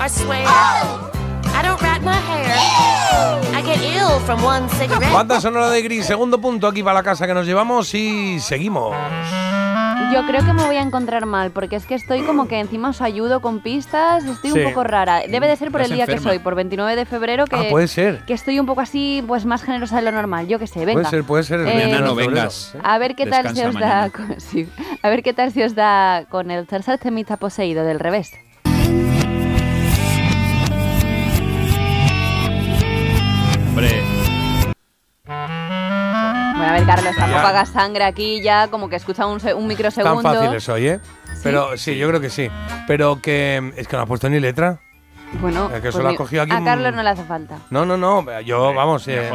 I 0.00 0.08
swear. 0.08 0.44
I 0.46 1.62
don't 1.62 1.80
rat 1.80 2.02
my 2.02 2.12
hair. 2.12 2.39
Banda 5.12 5.40
sonora 5.40 5.70
de 5.70 5.82
Gris, 5.82 6.06
segundo 6.06 6.40
punto 6.40 6.66
aquí 6.66 6.82
para 6.82 6.94
la 6.94 7.02
casa 7.02 7.26
que 7.26 7.34
nos 7.34 7.46
llevamos 7.46 7.92
y 7.94 8.40
seguimos. 8.40 8.94
Yo 10.12 10.26
creo 10.26 10.44
que 10.44 10.52
me 10.52 10.64
voy 10.64 10.76
a 10.76 10.80
encontrar 10.82 11.24
mal, 11.26 11.50
porque 11.52 11.76
es 11.76 11.86
que 11.86 11.94
estoy 11.94 12.22
como 12.22 12.48
que 12.48 12.58
encima 12.58 12.88
os 12.88 13.00
ayudo 13.00 13.40
con 13.40 13.60
pistas, 13.60 14.24
estoy 14.24 14.50
Sí. 14.50 14.58
un 14.58 14.64
poco 14.70 14.82
rara. 14.82 15.20
Debe 15.28 15.46
de 15.46 15.56
ser 15.56 15.70
por 15.70 15.82
Estás 15.82 15.90
el 15.92 15.96
día 15.98 16.06
que 16.06 16.20
soy, 16.20 16.38
por 16.40 16.54
29 16.56 16.96
de 16.96 17.04
febrero, 17.04 17.44
que, 17.44 17.54
Ah, 17.56 17.62
puede 17.70 17.86
ser. 17.86 18.24
que 18.24 18.32
estoy 18.32 18.58
un 18.58 18.66
poco 18.66 18.80
así, 18.80 19.22
pues 19.28 19.44
más 19.46 19.62
generosa 19.62 19.96
de 19.96 20.02
lo 20.02 20.10
normal. 20.12 20.48
Yo 20.48 20.58
qué 20.58 20.66
sé, 20.66 20.80
venga. 20.80 20.94
Puede 21.02 21.10
ser, 21.10 21.24
puede 21.24 21.42
ser. 21.44 21.60
Eh, 21.60 21.64
21 21.64 21.80
de 21.80 21.92
Mañana 21.92 22.06
no 22.06 22.14
vengas. 22.16 22.74
A 22.82 22.98
ver 22.98 23.14
qué 23.14 23.26
tal 23.26 23.54
se 23.54 23.66
os 23.66 23.74
da 23.78 24.10
con, 24.10 24.34
sí. 24.40 24.68
A 25.02 25.08
ver 25.10 25.22
qué 25.22 25.32
tal 25.32 25.52
se 25.52 25.64
os 25.64 25.74
da 25.74 26.24
con 26.28 26.50
el 26.50 26.66
tercer 26.66 26.98
temita 26.98 27.36
poseído 27.36 27.84
del 27.84 28.00
revés. 28.00 28.32
Hombre, 33.70 34.02
Bueno, 35.24 36.64
a 36.64 36.72
ver, 36.72 36.84
Carlos, 36.86 37.14
tampoco 37.16 37.42
Ya. 37.42 37.48
hagas 37.48 37.68
sangre 37.70 38.04
aquí 38.04 38.42
ya, 38.42 38.68
como 38.68 38.88
que 38.88 38.96
escucha 38.96 39.26
un, 39.26 39.40
se- 39.40 39.54
un 39.54 39.60
Tan 39.62 39.68
microsegundo. 39.68 40.22
fácil 40.22 40.54
es 40.54 40.68
hoy, 40.68 40.88
¿eh? 40.88 41.00
Pero 41.42 41.76
sí, 41.76 41.96
yo 41.96 42.08
creo 42.08 42.20
que 42.20 42.30
sí. 42.30 42.48
Pero 42.86 43.20
que 43.22 43.72
es 43.76 43.86
que 43.88 43.96
no 43.96 44.02
ha 44.02 44.06
puesto 44.06 44.28
ni 44.28 44.40
letra. 44.40 44.80
Bueno, 45.40 45.66
Es 45.68 45.74
que 45.74 45.80
pues 45.82 45.94
eso 45.94 46.02
lo 46.02 46.08
ha 46.08 46.10
mi- 46.12 46.16
cogido 46.16 46.42
aquí 46.42 46.52
a 46.52 46.58
un- 46.58 46.64
Carlos 46.64 46.92
no 46.94 47.02
le 47.04 47.08
hace 47.10 47.22
falta. 47.24 47.58
No, 47.70 47.86
no, 47.86 47.96
no. 47.96 48.40
Yo, 48.40 48.74
vamos. 48.74 49.06
eh, 49.06 49.30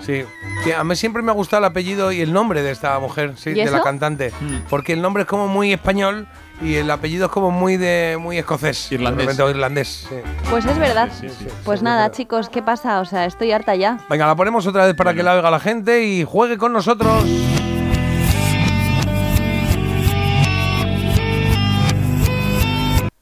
sí. 0.00 0.22
Que 0.64 0.74
a 0.74 0.84
mí 0.84 0.94
siempre 0.94 1.22
me 1.22 1.32
ha 1.32 1.34
gustado 1.34 1.58
el 1.58 1.64
apellido 1.64 2.12
y 2.12 2.20
el 2.20 2.32
nombre 2.32 2.62
de 2.62 2.70
esta 2.70 2.98
mujer, 3.00 3.34
sí, 3.36 3.50
¿Y 3.50 3.54
de 3.54 3.64
la 3.64 3.78
eso? 3.78 3.82
cantante. 3.82 4.32
Hmm. 4.40 4.58
Porque 4.70 4.92
el 4.92 5.02
nombre 5.02 5.24
es 5.24 5.28
como 5.28 5.48
muy 5.48 5.72
español 5.72 6.28
y 6.60 6.74
el 6.76 6.90
apellido 6.90 7.26
es 7.26 7.32
como 7.32 7.50
muy 7.50 7.76
de 7.76 8.16
muy 8.20 8.38
escocés. 8.38 8.90
Irlandés. 8.92 9.36
De 9.36 9.84
sí. 9.84 10.16
Pues 10.50 10.64
es 10.66 10.78
verdad. 10.78 11.08
Sí, 11.18 11.28
sí, 11.28 11.34
sí, 11.40 11.46
pues 11.64 11.80
sí, 11.80 11.84
nada, 11.84 12.10
chicos, 12.10 12.48
¿qué 12.48 12.62
pasa? 12.62 13.00
O 13.00 13.04
sea, 13.04 13.24
estoy 13.24 13.52
harta 13.52 13.74
ya. 13.74 13.98
Venga, 14.08 14.26
la 14.26 14.36
ponemos 14.36 14.66
otra 14.66 14.86
vez 14.86 14.94
para 14.94 15.14
que 15.14 15.22
la 15.22 15.34
oiga 15.34 15.50
la 15.50 15.60
gente 15.60 16.04
y 16.04 16.24
juegue 16.24 16.58
con 16.58 16.72
nosotros. 16.72 17.24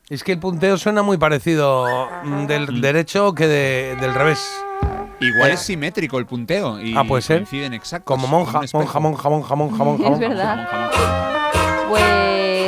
Es 0.08 0.24
que 0.24 0.32
el 0.32 0.38
punteo 0.38 0.78
suena 0.78 1.02
muy 1.02 1.18
parecido 1.18 1.86
mm, 2.24 2.46
del 2.46 2.80
derecho 2.80 3.34
que 3.34 3.46
de- 3.46 3.96
del 4.00 4.14
revés. 4.14 4.40
igual 5.20 5.50
Eh. 5.50 5.54
es 5.54 5.60
simétrico 5.60 6.18
el 6.18 6.26
punteo. 6.26 6.80
Y 6.80 6.96
Ah, 6.96 7.02
puede 7.04 7.22
ser. 7.22 7.38
Coinciden 7.38 7.74
exactos. 7.74 8.06
Como 8.16 8.26
monja, 8.28 8.60
espejo. 8.64 9.00
monja, 9.00 9.28
monja, 9.28 9.28
monja, 9.28 9.54
monja, 9.54 9.84
monja. 9.84 10.04
Es 10.04 10.10
monja. 10.10 10.28
verdad. 10.28 10.56
Monja, 10.56 10.78
monja. 10.78 11.37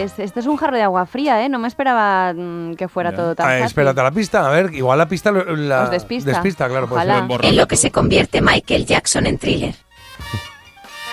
Pues 0.01 0.19
esto 0.19 0.41
es 0.41 0.47
un 0.47 0.57
jarro 0.57 0.77
de 0.77 0.83
agua 0.83 1.05
fría, 1.05 1.45
¿eh? 1.45 1.49
No 1.51 1.59
me 1.59 1.69
esperaba 1.69 2.33
mm, 2.33 2.75
que 2.77 2.89
fuera 2.89 3.11
Ya. 3.11 3.17
todo 3.17 3.35
tan 3.35 3.47
Ah, 3.47 3.51
fácil. 3.51 3.67
espérate 3.67 4.01
a 4.01 4.05
la 4.05 4.11
pista, 4.11 4.47
a 4.47 4.51
ver, 4.51 4.73
igual 4.75 4.97
la 4.99 5.07
pista 5.07 5.31
lo- 5.31 5.45
la 5.57 5.83
Os 5.85 5.91
despista. 5.91 6.69
claro, 6.69 6.89
Ojalá. 6.91 7.19
ser. 7.19 7.25
Borra- 7.29 7.47
En 7.49 7.57
lo 7.57 7.69
que 7.69 7.77
se 7.77 7.91
convierte 7.91 8.41
Michael 8.41 8.87
Jackson 8.87 9.27
en 9.27 9.37
thriller. 9.39 9.75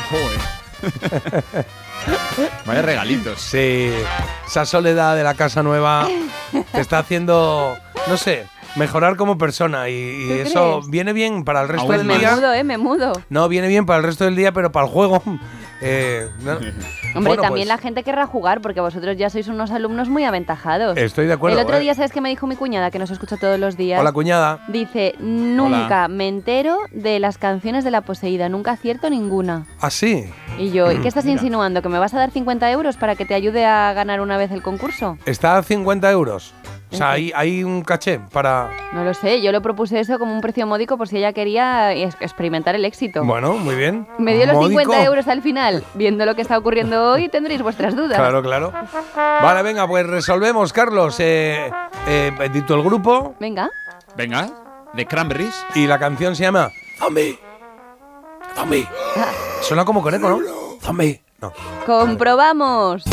Joder. 0.10 1.66
Vaya 2.66 2.82
regalitos. 2.82 3.42
Sí, 3.42 3.92
esa 4.48 4.66
soledad 4.66 5.16
de 5.18 5.24
la 5.24 5.34
casa 5.34 5.64
nueva 5.64 6.08
te 6.72 6.80
está 6.80 7.00
haciendo, 7.00 7.78
no 8.08 8.16
sé, 8.18 8.46
mejorar 8.76 9.16
como 9.16 9.38
persona 9.38 9.90
y, 9.90 9.94
y 9.94 10.28
¿Tú 10.28 10.34
eso 10.34 10.72
crees? 10.78 10.90
viene 10.90 11.14
bien 11.14 11.44
para 11.44 11.62
el 11.62 11.68
resto 11.68 11.84
Aún 11.88 11.98
del 11.98 12.06
Me 12.08 12.18
día. 12.20 12.36
mudo, 12.36 12.54
¿eh? 12.54 12.64
Me 12.64 12.78
mudo. 12.78 13.14
No, 13.30 13.48
viene 13.48 13.68
bien 13.68 13.86
para 13.86 14.00
el 14.00 14.06
resto 14.06 14.26
del 14.26 14.36
día, 14.36 14.52
pero 14.52 14.72
para 14.72 14.86
el 14.86 14.92
juego 14.92 15.22
Eh, 15.80 16.28
no. 16.44 16.54
Hombre, 16.54 16.74
Bueno, 17.14 17.42
también 17.44 17.68
pues, 17.68 17.68
la 17.68 17.78
gente 17.78 18.02
querrá 18.02 18.26
jugar 18.26 18.62
porque 18.62 18.82
vosotros 18.82 19.16
ya 19.16 19.30
sois 19.30 19.48
unos 19.48 19.70
alumnos 19.70 20.10
muy 20.10 20.24
aventajados. 20.24 20.98
Estoy 20.98 21.28
de 21.28 21.34
acuerdo, 21.34 21.60
El 21.60 21.64
otro 21.64 21.78
eh. 21.78 21.82
día, 21.82 21.94
¿sabes 21.94 22.12
qué 22.12 22.20
me 22.20 22.30
dijo 22.30 22.48
mi 22.48 22.56
cuñada 22.56 22.90
que 22.90 22.98
nos 22.98 23.12
escucha 23.12 23.38
todos 23.38 23.60
los 23.60 23.78
días? 23.78 24.02
Hola, 24.02 24.12
cuñada. 24.12 24.66
Dice, 24.70 25.14
nunca 25.20 26.08
me 26.08 26.28
entero 26.28 26.80
de 26.92 27.20
las 27.20 27.38
canciones 27.38 27.84
de 27.84 27.92
la 27.92 28.02
poseída, 28.02 28.50
nunca 28.50 28.72
acierto 28.72 29.10
ninguna. 29.12 29.68
¿Ah, 29.80 29.92
sí? 29.92 30.26
Y 30.58 30.72
yo, 30.72 30.92
¿y 30.92 30.98
qué 30.98 31.08
estás 31.10 31.26
Mira. 31.26 31.36
insinuando? 31.36 31.84
¿Que 31.84 31.90
me 31.90 32.00
vas 32.00 32.14
a 32.16 32.18
dar 32.18 32.32
50 32.32 32.72
euros 32.72 32.98
para 32.98 33.16
que 33.16 33.26
te 33.26 33.36
ayude 33.36 33.64
a 33.66 33.94
ganar 33.94 34.20
una 34.22 34.38
vez 34.38 34.50
el 34.52 34.64
concurso? 34.64 35.20
Está 35.28 35.58
a 35.58 35.64
50 35.64 36.10
euros. 36.12 36.56
O 36.92 36.96
sea, 36.96 37.12
hay, 37.12 37.32
hay 37.36 37.64
un 37.64 37.82
caché 37.82 38.20
para... 38.32 38.70
No 38.94 39.04
lo 39.04 39.14
sé, 39.14 39.42
yo 39.42 39.52
le 39.52 39.60
propuse 39.60 40.00
eso 40.00 40.18
como 40.20 40.34
un 40.34 40.42
precio 40.42 40.66
módico 40.66 40.98
por 40.98 41.08
si 41.08 41.18
ella 41.18 41.34
quería 41.34 41.94
experimentar 41.94 42.76
el 42.76 42.86
éxito. 42.86 43.24
Bueno, 43.26 43.54
muy 43.58 43.76
bien. 43.76 44.08
Me 44.18 44.36
dio 44.36 44.46
los 44.46 44.56
Módico. 44.56 44.80
50 44.80 45.04
euros 45.04 45.28
al 45.28 45.42
final. 45.42 45.84
Viendo 45.96 46.26
lo 46.26 46.36
que 46.36 46.42
está 46.42 46.58
ocurriendo 46.58 47.12
hoy, 47.12 47.28
tendréis 47.28 47.62
vuestras 47.62 47.96
dudas. 47.96 48.18
Claro, 48.18 48.42
claro. 48.42 48.72
Vale, 49.16 49.64
venga, 49.64 49.88
pues 49.88 50.08
resolvemos, 50.08 50.72
Carlos. 50.72 51.20
Eh, 51.20 51.70
eh, 52.08 52.32
el 52.40 52.84
grupo. 52.84 53.36
Venga. 53.40 53.70
Venga, 54.16 54.50
de 54.94 55.06
Cranberries. 55.06 55.66
Y 55.76 55.88
la 55.88 56.00
canción 56.00 56.36
se 56.36 56.44
llama 56.44 56.70
Zombie. 57.00 57.38
Zombie. 58.56 58.88
Suena 59.62 59.84
como 59.86 60.02
con 60.02 60.14
eco, 60.16 60.30
¿no? 60.30 60.40
Zombie. 60.82 61.22
No. 61.42 61.52
Comprobamos. 61.86 63.04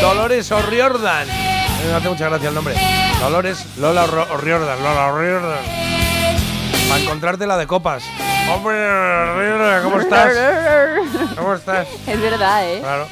Dolores 0.00 0.50
O'Riordan. 0.52 1.26
Me 1.28 1.94
hace 1.94 2.08
mucha 2.08 2.28
gracia 2.28 2.48
el 2.48 2.54
nombre. 2.54 2.74
Dolores 3.20 3.64
Lola 3.78 4.04
O'Riordan. 4.04 4.82
Lola 4.82 5.12
O'Riordan. 5.12 5.58
Para 6.88 7.00
encontrarte 7.00 7.46
la 7.46 7.56
de 7.56 7.66
copas. 7.66 8.04
Hombre, 8.52 8.76
¿cómo 9.82 10.00
estás? 10.00 10.32
¿Cómo 11.36 11.54
estás? 11.54 11.88
Es 12.06 12.20
verdad, 12.20 12.68
¿eh? 12.70 12.78
Claro. 12.80 13.06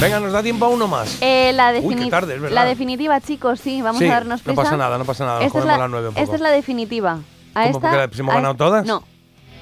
Venga, 0.00 0.18
nos 0.18 0.32
da 0.32 0.42
tiempo 0.42 0.64
a 0.64 0.68
uno 0.68 0.88
más. 0.88 1.18
Eh, 1.20 1.52
la, 1.54 1.74
Uy, 1.82 1.94
qué 1.94 2.06
tarde, 2.08 2.34
es 2.36 2.40
verdad. 2.40 2.54
la 2.54 2.64
definitiva, 2.64 3.20
chicos, 3.20 3.60
sí, 3.60 3.82
vamos 3.82 3.98
Sí, 3.98 4.08
a 4.08 4.14
darnos 4.14 4.40
no 4.40 4.44
prisa. 4.44 4.62
pasa 4.62 4.76
nada, 4.78 4.96
no 4.96 5.04
pasa 5.04 5.24
nada, 5.26 5.38
nos 5.40 5.46
Esta 5.46 5.58
es, 5.58 5.64
la, 5.66 5.76
las 5.76 5.90
nueve 5.90 6.08
un 6.08 6.14
poco. 6.14 6.22
esta 6.24 6.36
es 6.36 6.40
la 6.40 6.50
definitiva. 6.50 7.18
A 7.54 7.64
¿Cómo, 7.64 7.76
esta, 7.76 8.00
porque 8.08 8.20
hemos 8.20 8.32
a 8.32 8.36
ganado 8.36 8.54
todas? 8.54 8.86
No. 8.86 9.02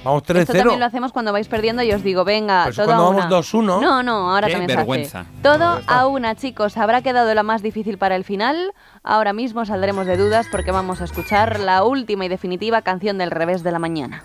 Vamos 0.09 0.23
Esto 0.27 0.33
también 0.53 0.67
lo 0.81 0.87
3-0. 0.87 0.87
hacemos 0.87 1.13
cuando 1.13 1.33
vais 1.33 1.47
perdiendo 1.49 1.83
y 1.83 1.93
os 1.93 2.03
digo, 2.03 2.25
venga, 2.25 2.65
Pues 2.65 2.77
todo 2.77 2.87
cuando 2.87 3.03
a 3.05 3.07
vamos 3.11 3.25
una. 3.27 3.37
2-1. 3.77 3.81
No, 3.83 4.03
no, 4.03 4.31
ahora 4.35 4.47
Qué 4.47 4.55
también 4.55 4.71
se 4.71 4.77
vergüenza. 4.77 5.21
hace. 5.21 5.31
Todo 5.43 5.81
a 5.87 6.07
una, 6.07 6.35
chicos. 6.35 6.77
Habrá 6.77 7.03
quedado 7.03 7.35
la 7.35 7.43
más 7.43 7.63
difícil 7.63 7.99
para 7.99 8.17
el 8.17 8.25
final. 8.25 8.73
Ahora 9.03 9.33
mismo 9.33 9.65
saldremos 9.65 10.07
de 10.07 10.17
dudas 10.17 10.47
porque 10.51 10.73
vamos 10.73 11.01
a 11.01 11.05
escuchar 11.05 11.61
la 11.61 11.85
última 11.85 12.25
y 12.25 12.29
definitiva 12.29 12.83
canción 12.83 13.19
del 13.19 13.31
revés 13.31 13.63
de 13.63 13.73
la 13.73 13.79
mañana. 13.79 14.25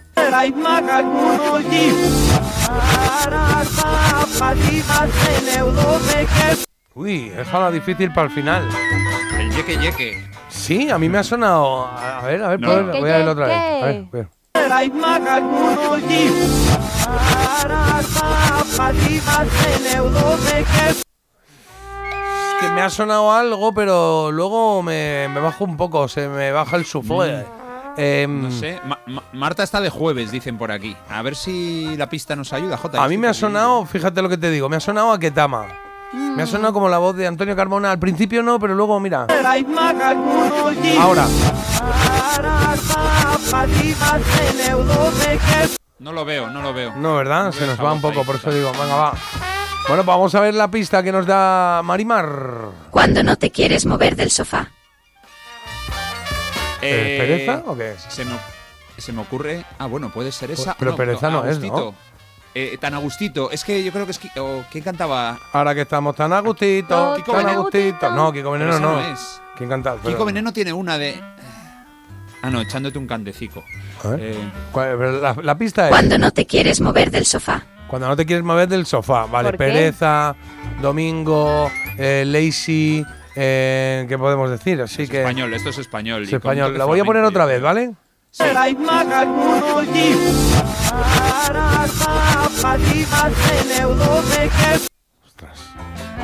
Uy, 6.95 7.31
esa 7.37 7.59
la 7.59 7.71
difícil 7.71 8.11
para 8.13 8.27
el 8.27 8.33
final. 8.33 8.69
El 9.39 9.51
yeque 9.51 9.77
yeque. 9.77 10.23
Sí, 10.49 10.89
a 10.89 10.97
mí 10.97 11.09
me 11.09 11.17
ha 11.17 11.23
sonado. 11.23 11.85
A 11.87 12.21
ver, 12.23 12.43
a 12.43 12.49
ver, 12.49 12.59
No. 12.61 12.69
Yeque, 12.85 12.99
voy 12.99 13.09
a 13.09 13.17
verlo 13.17 13.31
otra 13.31 13.45
vez. 13.47 13.57
A 13.57 13.85
ver, 13.85 14.03
voy 14.11 14.21
a- 14.21 14.29
Es 20.89 21.03
que 22.59 22.69
me 22.69 22.81
ha 22.81 22.89
sonado 22.89 23.31
algo, 23.31 23.73
pero 23.73 24.31
luego 24.31 24.81
me, 24.83 25.27
me 25.33 25.39
bajo 25.39 25.63
un 25.65 25.75
poco, 25.77 26.07
se 26.07 26.27
me 26.27 26.51
baja 26.51 26.77
el 26.77 26.85
suflé. 26.85 27.45
Em, 27.97 28.41
No 28.43 28.51
sé. 28.51 28.79
Ma- 28.85 28.99
Ma- 29.05 29.23
Marta 29.33 29.61
está 29.63 29.79
de 29.81 29.89
jueves, 29.89 30.31
dicen 30.31 30.57
por 30.57 30.71
aquí. 30.71 30.95
A 31.09 31.21
ver 31.21 31.35
si 31.35 31.95
la 31.97 32.09
pista 32.09 32.35
nos 32.35 32.51
ayuda, 32.53 32.77
Jota. 32.77 33.03
A 33.03 33.07
mí 33.07 33.17
me 33.17 33.27
ha 33.27 33.33
sonado, 33.33 33.85
fíjate 33.85 34.21
lo 34.21 34.29
que 34.29 34.37
te 34.37 34.49
digo, 34.49 34.67
me 34.69 34.77
ha 34.77 34.79
sonado 34.79 35.11
a 35.11 35.19
Ketama. 35.19 35.65
Me 36.13 36.43
ha 36.43 36.47
sonado 36.47 36.73
como 36.73 36.89
la 36.89 36.99
voz 36.99 37.15
de 37.15 37.25
Antonio 37.27 37.55
Carmona. 37.55 37.91
Al 37.91 37.99
principio 37.99 38.41
no, 38.43 38.59
pero 38.59 38.75
luego 38.75 38.99
mira. 38.99 39.25
Ahora. 40.99 41.25
No 45.99 46.11
lo 46.11 46.25
veo, 46.25 46.49
no 46.49 46.61
lo 46.61 46.73
veo. 46.73 46.93
No, 46.95 47.15
¿verdad? 47.15 47.45
No 47.45 47.51
Se 47.51 47.65
nos 47.67 47.79
va 47.83 47.93
un 47.93 48.01
poco, 48.01 48.19
ahí, 48.21 48.25
por 48.25 48.35
eso 48.35 48.51
digo, 48.51 48.71
venga, 48.71 48.95
va. 48.95 49.11
Bueno, 49.87 50.03
pues 50.03 50.05
vamos 50.05 50.35
a 50.35 50.39
ver 50.39 50.53
la 50.53 50.69
pista 50.69 51.03
que 51.03 51.11
nos 51.11 51.25
da 51.25 51.81
Marimar. 51.83 52.29
Cuando 52.89 53.23
no 53.23 53.35
te 53.37 53.51
quieres 53.51 53.85
mover 53.85 54.15
del 54.15 54.31
sofá. 54.31 54.69
¿Es 56.81 57.19
pereza 57.19 57.63
o 57.65 57.75
qué 57.77 57.91
es? 57.93 58.01
Se 58.09 58.25
me, 58.25 58.35
se 58.97 59.11
me 59.13 59.21
ocurre. 59.21 59.65
Ah, 59.79 59.85
bueno, 59.85 60.09
puede 60.09 60.31
ser 60.31 60.51
esa. 60.51 60.75
pero 60.77 60.95
pereza 60.95 61.29
no 61.29 61.39
es, 61.45 61.51
Agustito. 61.57 61.75
¿no? 61.75 61.95
Eh, 62.55 62.77
tan 62.79 62.93
Agustito. 62.93 63.51
Es 63.51 63.63
que 63.63 63.83
yo 63.83 63.91
creo 63.91 64.05
que 64.05 64.11
es. 64.11 64.21
Qui- 64.21 64.37
o, 64.39 64.63
¿Quién 64.71 64.83
cantaba? 64.83 65.39
Ahora 65.53 65.73
que 65.73 65.81
estamos 65.81 66.15
tan 66.15 66.33
a 66.33 66.39
gustito, 66.41 66.87
Todo 66.87 67.15
Kiko 67.15 67.31
tan 67.31 67.43
Veneno. 67.45 67.61
gustito. 67.63 68.11
No, 68.11 68.31
Kiko 68.33 68.51
Veneno 68.51 68.79
no. 68.79 68.91
no 68.93 68.99
es. 69.13 69.41
¿Quién 69.57 69.69
canta? 69.69 69.95
Kiko 70.05 70.25
Veneno 70.25 70.51
tiene 70.53 70.73
una 70.73 70.97
de. 70.97 71.21
Ah, 72.43 72.49
no, 72.49 72.59
echándote 72.59 72.99
un 72.99 73.07
ver. 73.07 73.63
Eh, 74.19 74.35
¿Cuál- 74.73 74.97
pero 74.97 75.21
La, 75.21 75.33
la 75.41 75.57
pista 75.57 75.85
es. 75.85 75.89
Cuando 75.91 76.17
no 76.17 76.31
te 76.31 76.45
quieres 76.45 76.81
mover 76.81 77.09
del 77.09 77.25
sofá. 77.25 77.63
Cuando 77.87 78.07
no 78.09 78.17
te 78.17 78.25
quieres 78.25 78.43
mover 78.43 78.67
del 78.67 78.85
sofá. 78.85 79.27
Vale, 79.27 79.53
pereza, 79.53 80.35
domingo, 80.81 81.71
eh, 81.97 82.25
lazy. 82.27 83.05
Eh, 83.37 84.05
¿Qué 84.09 84.17
podemos 84.17 84.49
decir? 84.49 84.81
Así 84.81 85.07
que. 85.07 85.19
español, 85.19 85.53
esto 85.53 85.69
es 85.69 85.77
español. 85.77 86.23
Es 86.23 86.33
español. 86.33 86.77
La 86.77 86.83
voy 86.83 86.99
a 86.99 87.05
poner 87.05 87.23
otra 87.23 87.45
vez. 87.45 87.61
¿vale? 87.61 87.93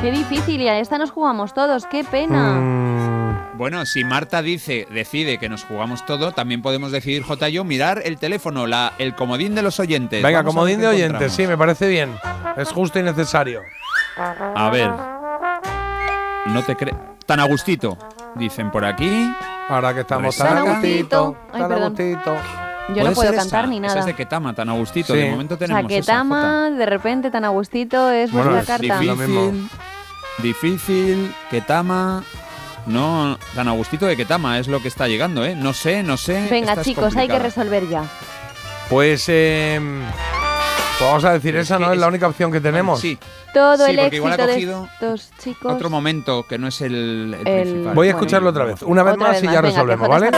Qué 0.01 0.11
difícil, 0.11 0.61
y 0.61 0.67
a 0.69 0.79
esta 0.79 0.97
nos 0.97 1.11
jugamos 1.11 1.53
todos, 1.53 1.85
qué 1.85 2.03
pena. 2.05 2.53
Mm, 2.53 2.88
Bueno, 3.59 3.85
si 3.85 4.05
Marta 4.05 4.41
dice, 4.41 4.87
decide 4.89 5.37
que 5.37 5.49
nos 5.49 5.65
jugamos 5.65 6.05
todo, 6.05 6.31
también 6.31 6.61
podemos 6.61 6.93
decidir, 6.93 7.23
J 7.23 7.49
y 7.49 7.51
yo, 7.51 7.65
mirar 7.65 8.01
el 8.05 8.17
teléfono, 8.17 8.67
la, 8.67 8.93
el 8.99 9.15
comodín 9.15 9.53
de 9.53 9.61
los 9.61 9.81
oyentes. 9.81 10.23
Venga, 10.23 10.39
Vamos 10.39 10.55
comodín 10.55 10.79
de 10.79 10.87
oyentes, 10.87 11.33
sí, 11.33 11.45
me 11.45 11.57
parece 11.57 11.89
bien. 11.89 12.15
Es 12.55 12.71
justo 12.71 12.99
y 12.99 13.03
necesario. 13.03 13.59
A 14.15 14.69
ver. 14.69 14.89
No 16.45 16.63
te 16.63 16.77
crees. 16.77 16.95
Tan 17.25 17.41
Agustito, 17.41 17.97
dicen 18.35 18.71
por 18.71 18.85
aquí. 18.85 19.29
Ahora 19.67 19.93
que 19.93 19.99
estamos 20.01 20.37
tan 20.37 20.57
a 20.57 20.61
gustito, 20.61 21.35
Ay, 21.47 21.51
tan 21.51 21.61
a 21.61 21.67
perdón. 21.67 21.89
gustito. 21.89 22.37
Yo 22.95 23.03
no 23.03 23.11
puedo 23.11 23.33
cantar 23.33 23.65
esa, 23.65 23.67
ni 23.67 23.77
Esa 23.79 23.87
nada. 23.87 23.99
es 23.99 24.05
de 24.05 24.13
Ketama, 24.13 24.53
Tan 24.55 24.69
Agustito. 24.69 25.13
Sí. 25.13 25.19
De 25.19 25.31
momento 25.31 25.55
O 25.55 25.57
sea, 25.57 25.67
tenemos 25.67 25.89
que 25.89 25.97
esa, 25.97 26.69
de 26.71 26.85
repente, 26.85 27.29
tan 27.29 27.43
a 27.43 27.49
gustito, 27.49 28.09
es 28.09 28.31
Bueno, 28.31 28.51
vuestra 28.51 28.75
es 28.77 28.81
carta. 28.87 29.03
Lo 29.03 29.17
mismo. 29.17 29.51
Difícil. 29.51 29.69
Difícil. 30.37 31.35
Ketama. 31.51 32.23
No, 32.89 33.37
Tan 33.55 33.67
Agustito 33.67 34.05
de 34.07 34.17
Ketama 34.17 34.59
es 34.59 34.67
lo 34.67 34.81
que 34.81 34.87
está 34.87 35.07
llegando, 35.07 35.45
¿eh? 35.45 35.55
No 35.55 35.73
sé, 35.73 36.03
no 36.03 36.17
sé. 36.17 36.47
Venga, 36.49 36.71
esta 36.73 36.83
chicos, 36.83 37.15
hay 37.15 37.27
que 37.27 37.39
resolver 37.39 37.87
ya. 37.87 38.03
Pues, 38.89 39.25
eh, 39.27 39.79
pues 40.97 41.07
vamos 41.09 41.23
a 41.23 41.33
decir, 41.33 41.55
es 41.55 41.67
esa 41.67 41.77
no 41.79 41.85
es 41.87 41.93
es- 41.93 41.99
la 41.99 42.07
única 42.07 42.27
opción 42.27 42.51
que 42.51 42.59
tenemos. 42.59 42.99
Sí. 42.99 43.17
Todo 43.53 43.85
Sí, 43.85 43.91
el 43.91 43.99
porque 43.99 44.15
igual 44.17 44.33
éxito 44.33 44.43
ha 44.43 44.47
de 44.47 44.53
cogido 44.53 44.89
estos 44.93 45.31
chicos. 45.43 45.73
Otro 45.73 45.89
momento 45.89 46.45
que 46.47 46.57
no 46.57 46.67
es 46.67 46.81
el, 46.81 47.35
el 47.39 47.47
El- 47.47 47.63
principal. 47.63 47.83
Voy 47.83 47.89
a 47.89 47.93
Bueno. 47.93 48.17
escucharlo 48.17 48.49
otra 48.49 48.65
vez, 48.65 48.81
una 48.83 49.03
vez 49.03 49.13
Otra 49.13 49.27
más 49.27 49.33
vez 49.35 49.43
y 49.43 49.45
más, 49.45 49.53
ya 49.55 49.61
venga, 49.61 49.71
resolvemos, 49.83 50.07
¿vale? 50.09 50.29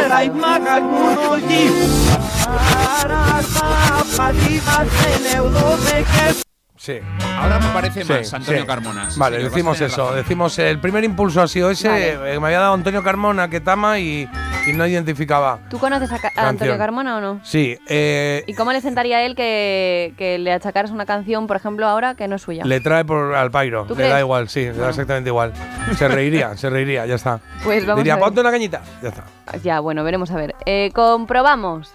Sí. 6.83 6.99
Ahora 7.37 7.59
me 7.59 7.67
parece 7.69 8.03
Sí, 8.03 8.11
más 8.11 8.33
Antonio 8.33 8.61
sí. 8.61 8.65
Carmona. 8.67 9.11
sí, 9.11 9.19
Vale, 9.19 9.35
señor, 9.37 9.51
decimos 9.51 9.81
eso. 9.81 10.01
razón. 10.03 10.15
Decimos, 10.15 10.57
el 10.57 10.79
primer 10.79 11.03
impulso 11.03 11.39
ha 11.43 11.47
sido 11.47 11.69
ese. 11.69 11.87
Vale. 11.87 12.33
eh, 12.33 12.39
me 12.39 12.47
había 12.47 12.59
dado 12.59 12.73
Antonio 12.73 13.03
Carmona, 13.03 13.47
Ketama 13.51 13.99
y, 13.99 14.27
y 14.65 14.73
no 14.73 14.87
identificaba. 14.87 15.59
¿Tú 15.69 15.77
conoces 15.77 16.11
a, 16.11 16.17
Ca- 16.17 16.29
a 16.29 16.31
Canción. 16.31 16.47
Antonio 16.47 16.77
Carmona 16.79 17.17
o 17.17 17.21
no? 17.21 17.39
Sí, 17.43 17.77
eh, 17.87 18.43
¿Y 18.47 18.55
cómo 18.55 18.71
le 18.73 18.81
sentaría 18.81 19.17
a 19.17 19.21
él 19.21 19.35
que, 19.35 20.15
que 20.17 20.39
le 20.39 20.51
achacaras 20.53 20.89
una 20.89 21.05
canción, 21.05 21.45
por 21.45 21.55
ejemplo, 21.57 21.85
ahora 21.85 22.15
que 22.15 22.27
no 22.27 22.37
es 22.37 22.41
suya? 22.41 22.63
le 22.65 22.79
trae 22.79 23.05
por 23.05 23.35
al 23.35 23.51
Pairo. 23.51 23.85
¿Tú 23.87 23.95
Le 23.95 24.07
da 24.09 24.19
igual, 24.19 24.49
sí, 24.49 24.61
le 24.61 24.73
da 24.73 24.89
exactamente 24.89 25.29
igual. 25.29 25.53
Se 25.99 26.07
reiría, 26.07 26.57
se 26.57 26.67
reiría, 26.71 27.05
ya 27.05 27.13
está. 27.13 27.39
Pues 27.63 27.85
vamos 27.85 27.97
Diría, 27.99 28.13
a 28.13 28.15
ver. 28.15 28.25
ponte 28.25 28.41
una 28.41 28.49
cañita. 28.49 28.81
Ya 29.03 29.09
está. 29.09 29.23
Ya, 29.63 29.79
bueno, 29.79 30.03
veremos 30.03 30.31
a 30.31 30.35
ver. 30.35 30.55
Eh, 30.65 30.91
comprobamos. 30.93 31.93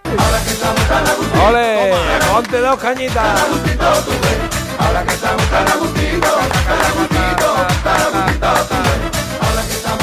¡Ole! 1.48 1.92
¡Ponte 2.32 2.58
dos 2.58 2.78
cañitas! 2.78 3.40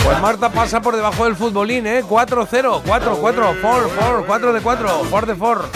Pues 0.04 0.20
Marta 0.20 0.50
pasa 0.50 0.82
por 0.82 0.96
debajo 0.96 1.26
del 1.26 1.36
futbolín, 1.36 1.88
¿eh? 1.88 2.04
4-0, 2.04 2.82
4, 2.86 3.18
4, 3.22 3.56
4, 3.62 3.90
4, 3.98 4.24
4 4.28 4.54
de 4.54 4.62
4, 4.62 5.02
4 5.10 5.34
de 5.34 5.40
4. 5.40 5.70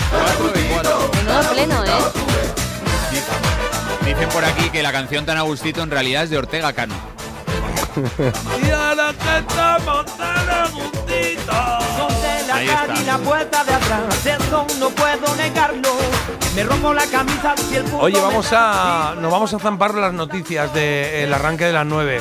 Menudo 1.15 1.49
pleno, 1.51 1.85
¿eh? 1.85 1.89
Dicen 4.05 4.29
por 4.29 4.43
aquí 4.43 4.69
que 4.69 4.83
la 4.83 4.91
canción 4.91 5.25
Tan 5.25 5.37
Agustito 5.37 5.81
en 5.81 5.91
realidad 5.91 6.23
es 6.23 6.29
de 6.29 6.37
Ortega 6.37 6.73
Cano. 6.73 6.95
Y 8.68 8.69
ahora 8.72 9.14
que 9.14 9.38
estamos 9.40 10.06
tan 10.18 10.49
a 10.49 10.68
gustito. 10.69 11.53
Son 11.98 12.22
de 12.22 12.48
la 12.48 12.56
Ahí 12.56 12.68
calle 12.68 12.94
está. 12.94 13.02
y 13.02 13.06
la 13.06 13.18
puerta 13.19 13.64
de 13.64 13.74
atrás, 13.74 14.26
eso 14.26 14.68
no 14.80 14.90
puedo 14.90 15.36
negarlo. 15.36 15.90
Me 16.56 16.64
rompo 16.64 16.91
la 16.94 17.06
camisa 17.06 17.53
si 17.56 17.76
el 17.76 17.84
punto 17.84 17.99
Oye, 17.99 18.19
vamos 18.19 18.48
a, 18.52 19.14
nos 19.19 19.32
vamos 19.32 19.53
a 19.53 19.60
zampar 19.60 19.94
las 19.94 20.11
noticias 20.14 20.74
del 20.74 21.32
arranque 21.34 21.65
de 21.65 21.74
las 21.74 21.86
9. 21.86 22.19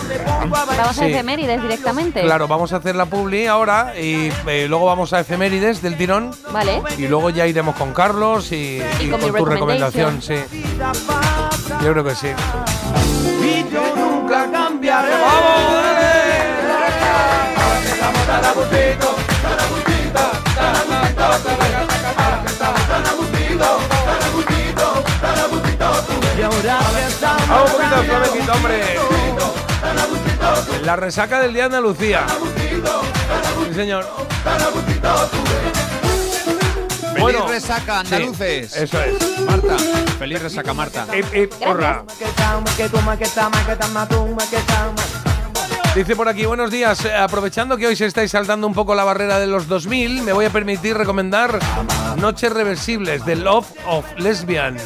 Vamos 0.48 0.78
a 0.78 0.92
Sí. 0.92 1.04
efemérides 1.04 1.62
directamente. 1.62 2.20
Claro, 2.22 2.46
vamos 2.46 2.72
a 2.72 2.76
hacer 2.76 2.96
la 2.96 3.06
publi 3.06 3.46
ahora 3.46 3.94
y 3.98 4.30
eh, 4.46 4.66
luego 4.68 4.84
vamos 4.86 5.12
a 5.14 5.20
efemérides 5.20 5.80
del 5.80 5.96
tirón. 5.96 6.32
Vale. 6.52 6.82
Y 6.98 7.08
luego 7.08 7.30
ya 7.30 7.46
iremos 7.46 7.76
con 7.76 7.92
Carlos 7.94 8.52
y, 8.52 8.82
y 9.00 9.08
con 9.08 9.20
tu 9.20 9.44
recomendación, 9.44 10.20
sí. 10.20 10.36
Yo 11.82 11.92
creo 11.92 12.04
que 12.04 12.14
sí. 12.14 12.28
Y 13.42 13.64
yo 13.72 13.82
nunca 13.96 14.46
cambiaré. 14.86 15.10
¡Vamos, 15.10 15.82
dale! 15.82 16.06
Y 26.36 26.42
ahora 26.42 26.78
Vamos 27.48 27.64
un 27.64 27.70
poquito 27.72 27.96
de 27.96 27.96
tan 27.96 28.04
flamenquito, 28.04 28.52
hombre. 28.52 28.98
La 30.84 30.96
resaca 30.96 31.40
del 31.40 31.52
día 31.52 31.62
de 31.62 31.76
Andalucía. 31.76 32.24
Sí, 33.68 33.74
señor. 33.74 34.06
Feliz 37.16 37.48
resaca, 37.48 38.04
sí, 38.04 38.14
andaluces. 38.14 38.76
eso 38.76 39.02
es. 39.02 39.40
Marta, 39.40 39.76
feliz 40.18 40.42
resaca, 40.42 40.74
Marta. 40.74 41.06
Hip, 41.16 41.26
hip, 41.34 41.52
hurra. 41.66 42.04
Dice 45.96 46.14
por 46.14 46.28
aquí, 46.28 46.44
buenos 46.44 46.70
días. 46.70 47.06
Eh, 47.06 47.14
Aprovechando 47.14 47.78
que 47.78 47.86
hoy 47.86 47.96
se 47.96 48.04
estáis 48.04 48.30
saltando 48.30 48.66
un 48.66 48.74
poco 48.74 48.94
la 48.94 49.02
barrera 49.02 49.38
de 49.38 49.46
los 49.46 49.66
2000, 49.66 50.24
me 50.24 50.34
voy 50.34 50.44
a 50.44 50.50
permitir 50.50 50.94
recomendar 50.94 51.58
Noches 52.18 52.52
Reversibles 52.52 53.24
de 53.24 53.34
Love 53.34 53.66
of 53.86 54.04
Lesbian. 54.18 54.76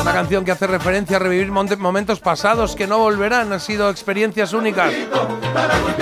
Una 0.00 0.12
canción 0.12 0.44
que 0.44 0.52
hace 0.52 0.68
referencia 0.68 1.16
a 1.16 1.18
revivir 1.18 1.50
momentos 1.50 2.20
pasados 2.20 2.76
que 2.76 2.86
no 2.86 2.98
volverán. 2.98 3.52
Han 3.52 3.58
sido 3.58 3.90
experiencias 3.90 4.52
únicas. 4.52 4.94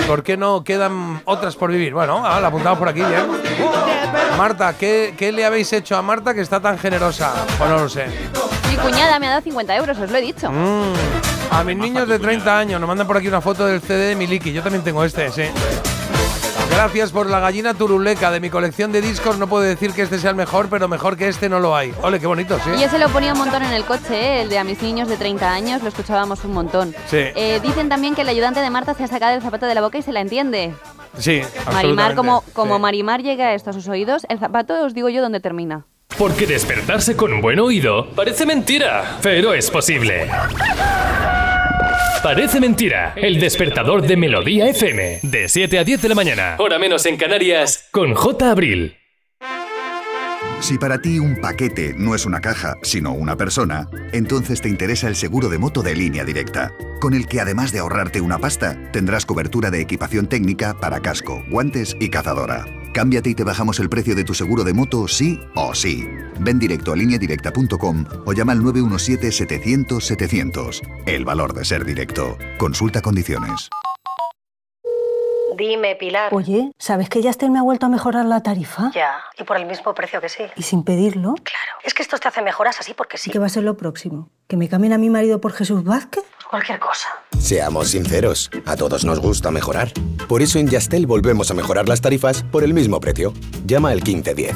¿Por 0.05 0.21
qué 0.21 0.37
no 0.37 0.63
quedan 0.63 1.23
otras 1.25 1.55
por 1.55 1.71
vivir? 1.71 1.95
Bueno, 1.95 2.21
ah, 2.23 2.39
la 2.39 2.49
apuntamos 2.49 2.77
por 2.77 2.89
aquí, 2.89 3.01
bien. 3.01 3.25
Marta, 4.37 4.77
¿qué, 4.77 5.15
qué 5.17 5.31
le 5.31 5.45
habéis 5.45 5.73
hecho 5.73 5.97
a 5.97 6.03
Marta 6.03 6.35
que 6.35 6.41
está 6.41 6.59
tan 6.59 6.77
generosa? 6.77 7.33
Pues 7.57 7.69
no 7.71 7.79
lo 7.79 7.89
sé. 7.89 8.05
Mi 8.73 8.79
cuñada 8.79 9.19
me 9.19 9.27
ha 9.27 9.29
dado 9.31 9.41
50 9.43 9.75
euros, 9.75 9.97
os 9.99 10.09
lo 10.09 10.17
he 10.17 10.21
dicho. 10.21 10.51
Mm. 10.51 10.93
A 11.51 11.63
mis 11.63 11.77
niños 11.77 12.07
de 12.07 12.17
30 12.17 12.57
años 12.57 12.81
nos 12.81 12.87
mandan 12.87 13.05
por 13.05 13.17
aquí 13.17 13.27
una 13.27 13.39
foto 13.39 13.67
del 13.67 13.81
CD 13.81 14.07
de 14.07 14.15
Miliki. 14.15 14.51
Yo 14.51 14.63
también 14.63 14.83
tengo 14.83 15.03
este, 15.03 15.31
sí. 15.31 15.43
Gracias 16.71 17.11
por 17.11 17.29
la 17.29 17.39
gallina 17.39 17.75
turuleca 17.75 18.31
de 18.31 18.39
mi 18.39 18.49
colección 18.49 18.91
de 18.91 19.01
discos. 19.01 19.37
No 19.37 19.45
puedo 19.45 19.63
decir 19.63 19.93
que 19.93 20.01
este 20.01 20.17
sea 20.17 20.31
el 20.31 20.35
mejor, 20.35 20.69
pero 20.69 20.87
mejor 20.87 21.17
que 21.17 21.27
este 21.27 21.49
no 21.49 21.59
lo 21.59 21.75
hay. 21.75 21.93
Ole, 22.01 22.19
qué 22.19 22.25
bonito, 22.25 22.57
sí. 22.63 22.71
Y 22.75 22.81
yo 22.81 22.89
se 22.89 22.97
lo 22.97 23.09
ponía 23.09 23.33
un 23.33 23.37
montón 23.37 23.61
en 23.61 23.73
el 23.73 23.85
coche, 23.85 24.15
¿eh? 24.15 24.41
el 24.41 24.49
de 24.49 24.57
a 24.57 24.63
mis 24.63 24.81
niños 24.81 25.07
de 25.07 25.17
30 25.17 25.53
años, 25.53 25.83
lo 25.83 25.89
escuchábamos 25.89 26.43
un 26.43 26.53
montón. 26.53 26.95
Sí. 27.05 27.17
Eh, 27.19 27.59
dicen 27.61 27.89
también 27.89 28.15
que 28.15 28.21
el 28.21 28.29
ayudante 28.29 28.59
de 28.59 28.71
Marta 28.71 28.95
se 28.95 29.03
ha 29.03 29.07
sacado 29.07 29.35
el 29.35 29.43
zapato 29.43 29.67
de 29.67 29.75
la 29.75 29.81
boca 29.81 29.99
y 29.99 30.01
se 30.01 30.11
la 30.11 30.21
entiende. 30.21 30.73
Sí, 31.19 31.43
Marimar, 31.71 32.15
como, 32.15 32.43
como 32.53 32.77
Sí. 32.77 32.81
Marimar 32.81 33.21
llega 33.21 33.53
esto 33.53 33.69
a 33.69 33.73
sus 33.73 33.87
oídos, 33.87 34.25
el 34.29 34.39
zapato 34.39 34.83
os 34.83 34.95
digo 34.95 35.09
yo 35.09 35.21
dónde 35.21 35.39
termina. 35.39 35.85
Porque 36.17 36.45
despertarse 36.45 37.15
con 37.15 37.33
un 37.33 37.41
buen 37.41 37.59
oído 37.59 38.11
parece 38.11 38.45
mentira, 38.45 39.17
pero 39.21 39.53
es 39.53 39.69
posible. 39.71 40.29
Parece 42.21 42.59
mentira. 42.59 43.13
El 43.15 43.39
despertador 43.39 44.01
de 44.03 44.15
Melodía 44.15 44.69
FM. 44.69 45.19
De 45.23 45.49
7 45.49 45.79
a 45.79 45.83
10 45.83 46.01
de 46.01 46.09
la 46.09 46.15
mañana. 46.15 46.55
Hora 46.59 46.79
menos 46.79 47.05
en 47.05 47.17
Canarias. 47.17 47.89
Con 47.91 48.13
J. 48.13 48.49
Abril. 48.49 48.95
Si 50.61 50.77
para 50.77 51.01
ti 51.01 51.19
un 51.19 51.41
paquete 51.41 51.93
no 51.97 52.15
es 52.15 52.25
una 52.25 52.39
caja, 52.39 52.75
sino 52.83 53.11
una 53.11 53.35
persona, 53.35 53.89
entonces 54.13 54.61
te 54.61 54.69
interesa 54.69 55.09
el 55.09 55.17
seguro 55.17 55.49
de 55.49 55.57
moto 55.57 55.81
de 55.81 55.95
línea 55.95 56.23
directa, 56.23 56.71
con 57.01 57.13
el 57.13 57.27
que 57.27 57.41
además 57.41 57.73
de 57.73 57.79
ahorrarte 57.79 58.21
una 58.21 58.39
pasta, 58.39 58.79
tendrás 58.93 59.25
cobertura 59.25 59.71
de 59.71 59.81
equipación 59.81 60.27
técnica 60.27 60.75
para 60.79 61.01
casco, 61.01 61.43
guantes 61.49 61.97
y 61.99 62.09
cazadora. 62.09 62.82
Cámbiate 62.93 63.31
y 63.31 63.35
te 63.35 63.43
bajamos 63.43 63.79
el 63.79 63.89
precio 63.89 64.13
de 64.15 64.23
tu 64.23 64.35
seguro 64.35 64.63
de 64.63 64.73
moto 64.73 65.07
sí 65.07 65.39
o 65.55 65.73
sí. 65.73 66.07
Ven 66.39 66.59
directo 66.59 66.93
a 66.93 66.95
lineadirecta.com 66.95 68.05
o 68.25 68.33
llama 68.33 68.51
al 68.51 68.59
917-700-700. 68.61 70.81
El 71.07 71.25
valor 71.25 71.53
de 71.53 71.65
ser 71.65 71.85
directo. 71.85 72.37
Consulta 72.59 73.01
condiciones. 73.01 73.69
Dime, 75.57 75.95
Pilar. 75.95 76.31
Oye, 76.33 76.71
¿sabes 76.77 77.09
que 77.09 77.21
Yastel 77.21 77.51
me 77.51 77.59
ha 77.59 77.63
vuelto 77.63 77.85
a 77.85 77.89
mejorar 77.89 78.25
la 78.25 78.41
tarifa? 78.41 78.89
Ya, 78.93 79.19
y 79.37 79.43
por 79.43 79.57
el 79.57 79.67
mismo 79.67 79.93
precio 79.93 80.19
que 80.19 80.29
sí. 80.29 80.43
Y 80.55 80.63
sin 80.63 80.83
pedirlo. 80.83 81.35
Claro, 81.43 81.73
es 81.83 81.93
que 81.93 82.01
estos 82.01 82.19
te 82.19 82.27
hacen 82.27 82.43
mejoras 82.43 82.79
así 82.79 82.95
porque 82.95 83.19
sí. 83.19 83.29
¿Qué 83.29 83.37
va 83.39 83.45
a 83.45 83.49
ser 83.49 83.61
lo 83.63 83.77
próximo? 83.77 84.29
¿Que 84.47 84.57
me 84.57 84.67
cambien 84.67 84.93
a 84.93 84.97
mi 84.97 85.11
marido 85.11 85.39
por 85.41 85.53
Jesús 85.53 85.83
Vázquez? 85.83 86.23
Cualquier 86.53 86.79
cosa. 86.79 87.07
Seamos 87.39 87.87
sinceros, 87.87 88.51
a 88.67 88.75
todos 88.75 89.05
nos 89.05 89.19
gusta 89.19 89.49
mejorar. 89.49 89.91
Por 90.27 90.43
eso 90.43 90.59
en 90.59 90.67
Yastel 90.67 91.07
volvemos 91.07 91.49
a 91.49 91.55
mejorar 91.55 91.89
las 91.89 91.99
tarifas 91.99 92.43
por 92.43 92.63
el 92.63 92.75
mismo 92.75 92.99
precio. 92.99 93.33
Llama 93.65 93.89
al 93.89 94.03
1510. 94.03 94.55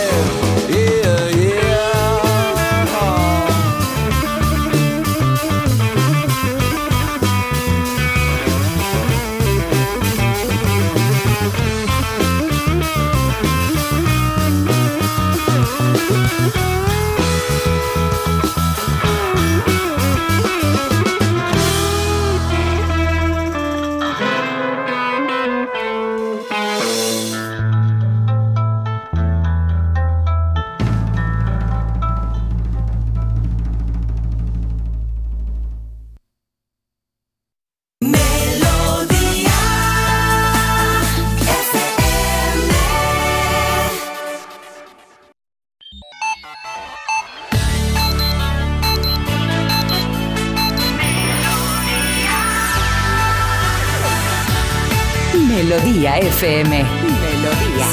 FM. 56.41 56.69
Melodía. 56.83 57.87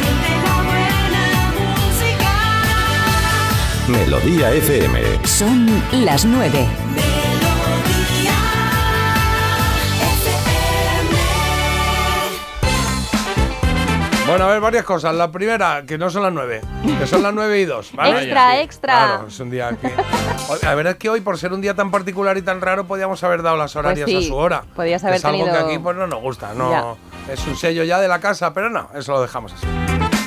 Melodía 3.88 4.50
FM. 4.52 5.00
Son 5.26 5.66
las 5.92 6.24
nueve. 6.24 6.66
Bueno, 14.26 14.44
a 14.44 14.48
ver, 14.48 14.60
varias 14.60 14.84
cosas. 14.84 15.14
La 15.14 15.32
primera, 15.32 15.84
que 15.86 15.96
no 15.96 16.10
son 16.10 16.22
las 16.22 16.32
9, 16.34 16.60
que 16.98 17.06
son 17.06 17.22
las 17.22 17.32
9 17.32 17.60
y 17.60 17.64
2. 17.64 17.92
¿vale? 17.94 18.18
Extra, 18.24 18.60
extra. 18.60 18.92
Claro, 19.06 19.26
es 19.28 19.40
un 19.40 19.50
día 19.50 19.74
que. 19.80 19.90
La 20.62 20.74
verdad 20.74 20.92
es 20.92 20.98
que 20.98 21.08
hoy, 21.08 21.22
por 21.22 21.38
ser 21.38 21.54
un 21.54 21.62
día 21.62 21.72
tan 21.74 21.90
particular 21.90 22.36
y 22.36 22.42
tan 22.42 22.60
raro, 22.60 22.84
podíamos 22.86 23.24
haber 23.24 23.42
dado 23.42 23.56
las 23.56 23.74
horarias 23.74 24.04
Pues 24.04 24.18
sí, 24.24 24.26
a 24.26 24.28
su 24.28 24.36
hora. 24.36 24.64
podías 24.76 25.02
haber 25.02 25.16
es 25.16 25.24
algo 25.24 25.44
tenido- 25.44 25.56
que 25.56 25.64
aquí 25.72 25.78
pues 25.78 25.96
no 25.96 26.06
nos 26.06 26.20
gusta. 26.20 26.52
No, 26.54 26.98
es 27.28 27.46
un 27.46 27.56
sello 27.56 27.84
ya 27.84 28.00
de 28.00 28.08
la 28.08 28.20
casa, 28.20 28.52
pero 28.52 28.70
no, 28.70 28.88
eso 28.94 29.12
lo 29.12 29.22
dejamos 29.22 29.52
así. 29.52 29.66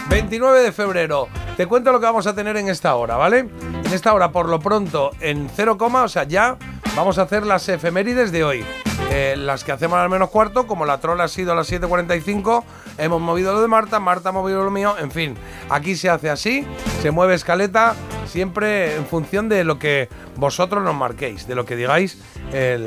29 0.09 0.61
de 0.61 0.71
febrero. 0.71 1.27
Te 1.57 1.67
cuento 1.67 1.91
lo 1.91 1.99
que 1.99 2.05
vamos 2.05 2.27
a 2.27 2.35
tener 2.35 2.57
en 2.57 2.69
esta 2.69 2.95
hora, 2.95 3.15
¿vale? 3.15 3.39
En 3.39 3.93
esta 3.93 4.13
hora, 4.13 4.31
por 4.31 4.49
lo 4.49 4.59
pronto, 4.59 5.11
en 5.19 5.49
0, 5.55 5.77
o 5.79 6.07
sea, 6.07 6.23
ya 6.23 6.57
vamos 6.95 7.17
a 7.17 7.23
hacer 7.23 7.45
las 7.45 7.67
efemérides 7.69 8.31
de 8.31 8.43
hoy. 8.43 8.65
Eh, 9.09 9.35
las 9.37 9.63
que 9.63 9.71
hacemos 9.71 9.97
al 9.97 10.09
menos 10.09 10.29
cuarto, 10.29 10.67
como 10.67 10.85
la 10.85 10.99
trola 10.99 11.25
ha 11.25 11.27
sido 11.27 11.51
a 11.51 11.55
las 11.55 11.71
7.45, 11.71 12.63
hemos 12.97 13.19
movido 13.19 13.53
lo 13.53 13.61
de 13.61 13.67
Marta, 13.67 13.99
Marta 13.99 14.29
ha 14.29 14.31
movido 14.31 14.63
lo 14.63 14.71
mío, 14.71 14.95
en 14.97 15.11
fin, 15.11 15.35
aquí 15.69 15.97
se 15.97 16.09
hace 16.09 16.29
así, 16.29 16.65
se 17.01 17.11
mueve 17.11 17.33
escaleta, 17.33 17.95
siempre 18.25 18.95
en 18.95 19.05
función 19.05 19.49
de 19.49 19.65
lo 19.65 19.79
que 19.79 20.07
vosotros 20.37 20.81
nos 20.83 20.95
marquéis, 20.95 21.45
de 21.45 21.55
lo 21.55 21.65
que 21.65 21.75
digáis 21.75 22.21
eh, 22.53 22.77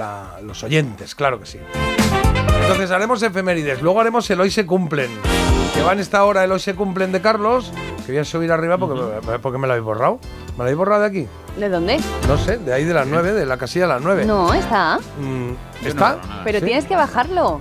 los 0.43 0.63
oyentes, 0.63 1.15
claro 1.15 1.39
que 1.41 1.47
sí. 1.47 1.59
Entonces 2.65 2.91
haremos 2.91 3.23
efemérides, 3.23 3.83
luego 3.83 4.01
haremos 4.01 4.29
el 4.31 4.41
hoy 4.41 4.51
se 4.51 4.67
cumplen. 4.67 5.11
Que 5.75 5.83
va 5.83 5.93
en 5.93 6.01
esta 6.01 6.25
hora 6.25 6.45
el 6.45 6.53
hoy 6.53 6.61
se 6.61 6.75
cumplen 6.75 7.13
de 7.13 7.21
Carlos, 7.21 7.73
que 8.07 8.13
voy 8.13 8.19
a 8.21 8.25
subir 8.25 8.51
arriba 8.53 8.79
porque, 8.79 9.03
porque 9.43 9.59
me 9.59 9.67
lo 9.67 9.75
habéis 9.75 9.85
borrado. 9.85 10.19
¿Me 10.53 10.59
lo 10.59 10.63
habéis 10.65 10.77
borrado 10.79 11.03
de 11.03 11.07
aquí? 11.09 11.29
¿De 11.59 11.69
dónde? 11.69 12.01
No 12.29 12.39
sé, 12.39 12.59
de 12.59 12.73
ahí 12.73 12.85
de 12.85 12.95
las 12.95 13.07
9, 13.07 13.33
de 13.33 13.45
la 13.47 13.57
casilla 13.59 13.87
de 13.87 13.93
las 13.95 14.03
9. 14.03 14.25
No, 14.25 14.53
está. 14.55 14.99
Mm, 15.21 15.87
¿Está? 15.87 16.19
Pero 16.45 16.61
¿Sí? 16.61 16.65
tienes 16.67 16.85
que 16.87 16.97
bajarlo. 16.97 17.61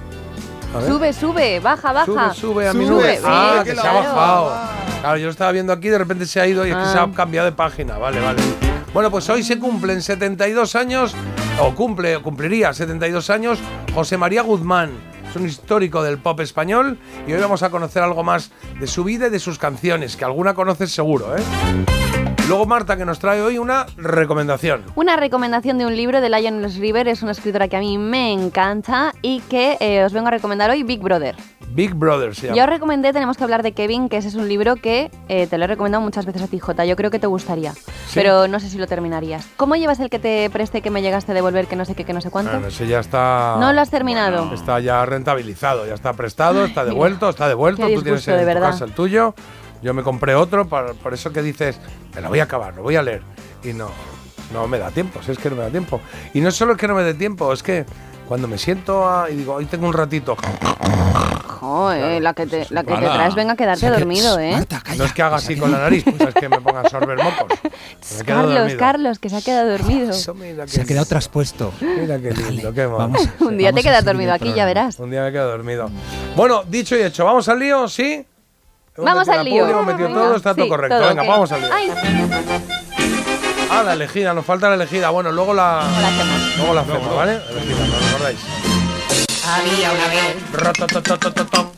Sube, 0.88 1.14
sube, 1.14 1.60
baja, 1.60 1.92
baja. 1.94 2.34
Sube, 2.34 2.34
sube 2.34 2.68
a 2.70 2.74
mi 2.74 2.88
Sube, 2.88 3.20
Ah, 3.24 3.62
que 3.64 3.74
se 3.76 3.80
ha 3.80 3.82
claro. 3.84 4.00
bajado. 4.00 4.54
Claro, 5.02 5.18
yo 5.18 5.26
lo 5.26 5.32
estaba 5.32 5.52
viendo 5.52 5.74
aquí, 5.74 5.90
de 5.90 5.98
repente 6.00 6.26
se 6.26 6.40
ha 6.42 6.48
ido 6.48 6.66
y 6.66 6.70
es 6.72 6.76
que 6.76 6.82
Ah. 6.82 6.92
se 6.92 6.98
ha 7.00 7.12
cambiado 7.12 7.46
de 7.46 7.52
página. 7.52 7.98
Vale, 8.00 8.20
vale. 8.22 8.42
Bueno, 8.94 9.10
pues 9.10 9.28
hoy 9.30 9.42
se 9.42 9.58
cumplen 9.58 10.04
72 10.04 10.76
años, 10.76 11.16
o 11.60 11.74
cumple, 11.74 12.16
o 12.16 12.22
cumpliría 12.22 12.74
72 12.74 13.32
años, 13.32 13.60
José 13.96 14.18
María 14.18 14.44
Guzmán. 14.44 14.92
Es 15.28 15.36
un 15.36 15.48
histórico 15.48 16.04
del 16.04 16.20
pop 16.20 16.40
español 16.42 17.00
y 17.28 17.34
hoy 17.34 17.42
vamos 17.42 17.64
a 17.64 17.72
conocer 17.72 18.04
algo 18.04 18.24
más 18.24 18.52
de 18.80 18.86
su 18.86 19.04
vida 19.04 19.28
y 19.28 19.30
de 19.32 19.40
sus 19.40 19.58
canciones, 19.58 20.16
que 20.16 20.26
alguna 20.26 20.54
conoces 20.54 20.92
seguro, 20.92 21.36
¿eh? 21.36 22.33
Luego 22.48 22.66
Marta, 22.66 22.98
que 22.98 23.06
nos 23.06 23.20
trae 23.20 23.42
hoy 23.42 23.58
una 23.58 23.86
recomendación. 23.96 24.84
Una 24.96 25.16
recomendación 25.16 25.78
de 25.78 25.86
un 25.86 25.96
libro 25.96 26.20
de 26.20 26.30
Lionel 26.30 26.74
River, 26.76 27.08
es 27.08 27.24
una 27.24 27.32
escritora 27.32 27.70
que 27.70 27.78
a 27.78 27.80
mí 27.80 27.98
me 27.98 28.34
encanta 28.34 29.14
y 29.22 29.40
que 29.42 29.78
eh, 29.80 30.04
os 30.04 30.12
vengo 30.12 30.28
a 30.28 30.32
recomendar 30.32 30.70
hoy, 30.70 30.84
Big 30.84 31.02
Brother. 31.02 31.36
Big 31.70 31.94
Brother 31.94 32.36
se 32.36 32.48
llama. 32.48 32.58
Ya 32.58 32.66
os 32.66 32.70
recomendé 32.70 33.14
Tenemos 33.14 33.38
que 33.38 33.44
hablar 33.46 33.64
de 33.64 33.72
Kevin, 33.72 34.10
que 34.10 34.18
ese 34.18 34.28
es 34.28 34.36
un 34.36 34.48
libro 34.50 34.76
que 34.76 35.10
eh, 35.30 35.48
te 35.48 35.58
lo 35.58 35.64
he 35.64 35.68
recomendado 35.68 36.04
muchas 36.04 36.26
veces 36.26 36.42
a 36.42 36.48
ti, 36.48 36.60
Jota. 36.60 36.84
Yo 36.86 36.98
creo 36.98 37.10
que 37.10 37.18
te 37.18 37.28
gustaría, 37.28 37.74
pero 38.14 38.48
no 38.50 38.60
sé 38.60 38.70
si 38.70 38.78
lo 38.78 38.88
terminarías. 38.88 39.48
¿Cómo 39.56 39.76
llevas 39.78 40.00
el 40.02 40.10
que 40.10 40.20
te 40.20 40.50
preste 40.50 40.82
que 40.82 40.90
me 40.92 41.02
llegaste 41.02 41.32
a 41.32 41.36
devolver 41.36 41.68
que 41.68 41.78
no 41.78 41.86
sé 41.86 41.96
qué, 41.96 42.04
que 42.04 42.14
no 42.14 42.20
sé 42.22 42.30
cuánto? 42.30 42.52
Bueno, 42.52 42.68
ese 42.68 42.86
ya 42.88 43.00
está. 43.00 43.56
No 43.60 43.72
lo 43.72 43.80
has 43.80 43.90
terminado. 43.90 44.54
Está 44.54 44.82
ya 44.82 45.04
rentabilizado, 45.06 45.88
ya 45.88 45.94
está 45.94 46.12
prestado, 46.14 46.66
está 46.66 46.84
devuelto, 46.84 47.30
está 47.30 47.48
devuelto. 47.48 47.88
Qué 47.88 47.96
Tú 47.96 48.04
tienes 48.04 48.28
en 48.28 48.36
de 48.36 48.40
tu 48.42 48.46
verdad. 48.46 48.72
casa 48.72 48.84
el 48.86 48.92
tuyo. 48.92 49.34
Yo 49.84 49.94
me 49.94 50.02
compré 50.02 50.34
otro, 50.34 50.66
por, 50.68 50.96
por 50.96 51.14
eso 51.14 51.32
que 51.32 51.42
dices, 51.42 51.78
me 52.16 52.22
lo 52.22 52.30
voy 52.30 52.40
a 52.40 52.44
acabar, 52.44 52.74
lo 52.74 52.82
voy 52.84 52.96
a 52.96 53.02
leer. 53.04 53.22
Y 53.64 53.74
no, 53.74 53.90
no 54.54 54.68
me 54.68 54.80
da 54.80 54.90
tiempo, 54.92 55.22
si 55.22 55.32
es 55.32 55.38
que 55.38 55.50
no 55.50 55.58
me 55.58 55.64
da 55.64 55.70
tiempo. 55.70 56.00
Y 56.34 56.40
no 56.42 56.50
solo 56.52 56.72
es 56.74 56.78
que 56.78 56.88
no 56.88 56.96
me 56.96 57.04
dé 57.04 57.14
tiempo, 57.14 57.52
es 57.54 57.62
que 57.62 57.86
cuando 58.28 58.48
me 58.48 58.58
siento 58.58 59.08
a- 59.10 59.30
y 59.30 59.36
digo, 59.36 59.54
hoy 59.56 59.66
tengo 59.66 59.86
un 59.88 59.94
ratito. 59.94 60.38
Joder, 61.60 62.22
la 62.22 62.34
que 62.34 62.46
te, 62.46 62.68
la 62.72 62.84
que 62.84 62.94
te 62.94 63.00
traes, 63.02 63.36
venga 63.36 63.54
a 63.54 63.56
quedarte 63.56 63.90
dormido, 63.90 64.38
¿eh? 64.40 64.66
no 64.98 65.06
es 65.06 65.14
que 65.14 65.22
haga 65.22 65.38
así 65.38 65.56
con 65.56 65.72
la 65.72 65.78
nariz, 65.84 66.04
pues 66.04 66.20
es 66.30 66.34
que 66.36 66.50
me 66.50 66.60
ponga 66.60 66.82
a 66.82 66.90
sorber 66.90 67.18
mocos. 67.24 67.58
Carlos, 68.26 68.54
dormido. 68.56 68.80
Carlos, 68.80 69.20
que 69.20 69.30
se 69.30 69.38
ha 69.38 69.42
quedado 69.42 69.70
dormido. 69.70 70.12
Se 70.14 70.82
ha 70.82 70.86
quedado 70.86 71.06
traspuesto. 71.06 71.72
Mira 71.82 72.20
qué 72.20 72.32
lindo, 72.32 72.74
qué. 72.74 72.86
Vamos. 72.86 73.22
Un 73.40 73.58
día 73.58 73.70
te 73.70 73.76
Vamos 73.76 73.84
quedas 73.84 74.06
dormido 74.06 74.34
aquí, 74.34 74.52
ya 74.54 74.66
verás. 74.66 75.00
Un 75.00 75.10
día 75.12 75.24
me 75.24 75.32
quedo 75.32 75.50
dormido. 75.50 75.90
Bueno, 76.36 76.64
dicho 76.68 76.98
y 76.98 77.02
hecho, 77.02 77.24
¿vamos 77.26 77.48
al 77.48 77.60
lío? 77.60 77.88
¿Sí? 77.88 78.26
Hemos 78.96 79.06
Vamos 79.06 79.30
al 79.30 79.38
la 79.38 79.44
lío. 79.44 79.64
publi, 79.64 79.72
Hemos 79.72 79.86
metido 79.88 80.08
Venga, 80.10 80.22
todo, 80.22 80.36
está 80.36 80.54
todo 80.54 80.64
sí, 80.66 80.70
correcto. 80.70 80.98
todo, 81.00 81.08
Venga, 81.10 81.22
ok. 81.24 81.28
vamos 81.28 81.52
al 81.52 81.62
lío. 81.62 81.70
Ay, 81.74 81.92
Ah, 83.72 83.82
la 83.84 83.94
elegida, 83.94 84.34
nos 84.36 84.46
falta 84.46 84.70
la 84.70 84.76
elegida. 84.76 85.10
Bueno, 85.10 85.32
luego 85.32 85.52
la, 85.54 85.82
luego 86.58 86.74
la 86.76 86.82
hacemos, 86.82 87.16
¿vale? 87.16 87.40
La 87.40 87.52
elegida, 87.52 87.88
¿no 87.88 88.00
lo 88.00 88.06
acordáis? 88.08 88.40
Había 89.48 89.92
una 89.92 90.08
vez. 90.08 91.73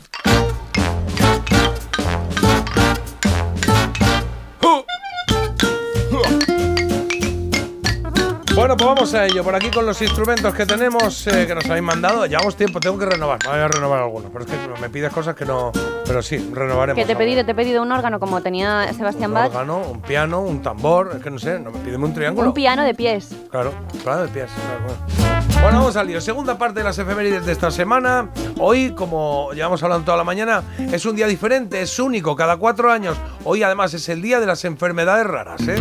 Bueno, 8.56 8.78
pues 8.78 8.88
vamos 8.88 9.14
a 9.14 9.26
ello. 9.26 9.44
Por 9.44 9.54
aquí 9.54 9.70
con 9.70 9.86
los 9.86 10.02
instrumentos 10.02 10.54
que 10.54 10.66
tenemos, 10.66 11.28
eh, 11.28 11.46
que 11.46 11.54
nos 11.54 11.66
habéis 11.66 11.84
mandado. 11.84 12.26
Llevamos 12.26 12.56
tiempo, 12.56 12.80
tengo 12.80 12.98
que 12.98 13.06
renovar. 13.06 13.38
Voy 13.46 13.60
a 13.60 13.68
renovar 13.68 14.02
algunos. 14.04 14.32
Pero 14.32 14.46
es 14.46 14.52
que 14.52 14.82
me 14.82 14.90
pides 14.90 15.12
cosas 15.12 15.36
que 15.36 15.44
no. 15.46 15.74
Pero 16.06 16.22
sí, 16.22 16.38
renovaremos. 16.54 16.98
que 17.02 17.06
te 17.06 17.12
he 17.14 17.16
pedido, 17.18 17.44
te 17.44 17.52
he 17.52 17.56
pedido 17.56 17.82
un 17.82 17.92
órgano 17.92 18.18
como 18.20 18.42
tenía 18.42 18.92
Sebastián 18.94 19.32
Un 19.32 19.36
Bach. 19.36 19.48
órgano, 19.48 19.80
un 19.80 20.02
piano, 20.02 20.42
un 20.42 20.62
tambor. 20.62 21.12
Es 21.18 21.22
que 21.22 21.30
no 21.30 21.38
sé, 21.38 21.60
no 21.60 21.72
me 21.72 21.80
pídeme 21.80 22.06
un 22.06 22.14
triángulo. 22.14 22.48
Un 22.48 22.54
piano 22.54 22.84
de 22.84 22.94
pies. 22.94 23.36
Claro, 23.52 23.74
plano 24.04 24.22
de 24.22 24.30
pies. 24.30 24.50
claro. 24.56 25.36
Bueno, 25.62 25.80
vamos 25.80 25.98
al 25.98 26.08
lío. 26.08 26.22
Segunda 26.22 26.58
parte 26.58 26.80
de 26.80 26.86
las 26.86 26.98
efemérides 26.98 27.46
de 27.46 27.52
esta 27.52 27.72
semana. 27.72 28.30
Hoy, 28.60 28.92
como 28.92 29.52
llevamos 29.52 29.84
hablando 29.84 30.06
toda 30.06 30.18
la 30.18 30.24
mañana, 30.24 30.64
es 30.78 31.06
un 31.06 31.16
día 31.18 31.28
diferente, 31.28 31.82
es 31.82 32.00
único, 32.00 32.36
cada 32.38 32.56
cuatro 32.56 32.90
años. 32.90 33.18
Hoy 33.44 33.64
además 33.64 33.94
es 33.94 34.08
el 34.08 34.22
día 34.22 34.40
de 34.40 34.46
las 34.46 34.64
enfermedades 34.64 35.26
raras, 35.28 35.60
¿eh? 35.68 35.76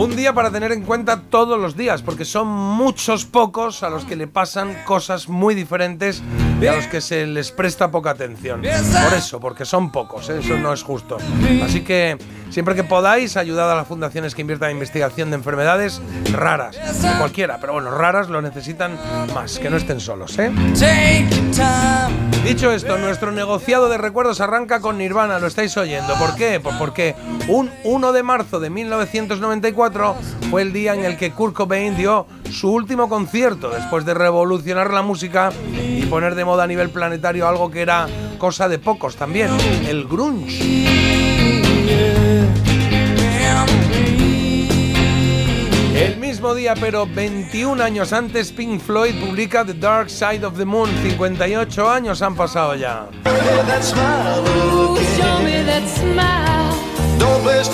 Un 0.00 0.16
día 0.16 0.32
para 0.32 0.50
tener 0.50 0.72
en 0.72 0.82
cuenta 0.82 1.20
todos 1.28 1.60
los 1.60 1.76
días, 1.76 2.00
porque 2.00 2.24
son 2.24 2.48
muchos 2.48 3.26
pocos 3.26 3.82
a 3.82 3.90
los 3.90 4.06
que 4.06 4.16
le 4.16 4.26
pasan 4.26 4.74
cosas 4.86 5.28
muy 5.28 5.54
diferentes 5.54 6.22
y 6.58 6.66
a 6.66 6.72
los 6.74 6.86
que 6.86 7.02
se 7.02 7.26
les 7.26 7.52
presta 7.52 7.90
poca 7.90 8.08
atención. 8.08 8.62
Por 8.62 9.12
eso, 9.14 9.38
porque 9.40 9.66
son 9.66 9.92
pocos, 9.92 10.30
¿eh? 10.30 10.38
eso 10.38 10.56
no 10.56 10.72
es 10.72 10.82
justo. 10.82 11.18
Así 11.62 11.82
que 11.82 12.16
Siempre 12.50 12.74
que 12.74 12.82
podáis, 12.82 13.36
ayudad 13.36 13.70
a 13.70 13.76
las 13.76 13.86
fundaciones 13.86 14.34
que 14.34 14.40
inviertan 14.40 14.70
en 14.70 14.76
investigación 14.76 15.30
de 15.30 15.36
enfermedades 15.36 16.02
raras. 16.32 16.76
Cualquiera, 17.18 17.58
pero 17.60 17.74
bueno, 17.74 17.92
raras 17.92 18.28
lo 18.28 18.42
necesitan 18.42 18.98
más, 19.32 19.60
que 19.60 19.70
no 19.70 19.76
estén 19.76 20.00
solos, 20.00 20.36
¿eh? 20.36 20.50
Dicho 22.44 22.72
esto, 22.72 22.98
nuestro 22.98 23.30
negociado 23.30 23.88
de 23.88 23.98
recuerdos 23.98 24.40
arranca 24.40 24.80
con 24.80 24.98
Nirvana, 24.98 25.38
lo 25.38 25.46
estáis 25.46 25.76
oyendo. 25.76 26.14
¿Por 26.14 26.34
qué? 26.34 26.58
Pues 26.58 26.74
porque 26.76 27.14
un 27.46 27.70
1 27.84 28.12
de 28.12 28.22
marzo 28.24 28.58
de 28.58 28.70
1994 28.70 29.89
fue 30.50 30.62
el 30.62 30.72
día 30.72 30.94
en 30.94 31.04
el 31.04 31.16
que 31.16 31.32
Kurt 31.32 31.54
Cobain 31.54 31.96
dio 31.96 32.26
su 32.50 32.70
último 32.70 33.08
concierto, 33.08 33.70
después 33.70 34.04
de 34.04 34.14
revolucionar 34.14 34.92
la 34.92 35.02
música 35.02 35.52
y 35.74 36.02
poner 36.06 36.34
de 36.34 36.44
moda 36.44 36.64
a 36.64 36.66
nivel 36.66 36.90
planetario 36.90 37.48
algo 37.48 37.70
que 37.70 37.82
era 37.82 38.06
cosa 38.38 38.68
de 38.68 38.78
pocos 38.78 39.16
también, 39.16 39.50
el 39.88 40.06
grunge. 40.06 40.86
El 45.94 46.16
mismo 46.16 46.54
día, 46.54 46.74
pero 46.80 47.06
21 47.06 47.82
años 47.82 48.12
antes, 48.12 48.52
Pink 48.52 48.80
Floyd 48.80 49.14
publica 49.20 49.64
The 49.64 49.74
Dark 49.74 50.08
Side 50.08 50.44
of 50.46 50.56
the 50.56 50.64
Moon. 50.64 50.88
58 51.02 51.90
años 51.90 52.22
han 52.22 52.34
pasado 52.34 52.74
ya. 52.74 53.08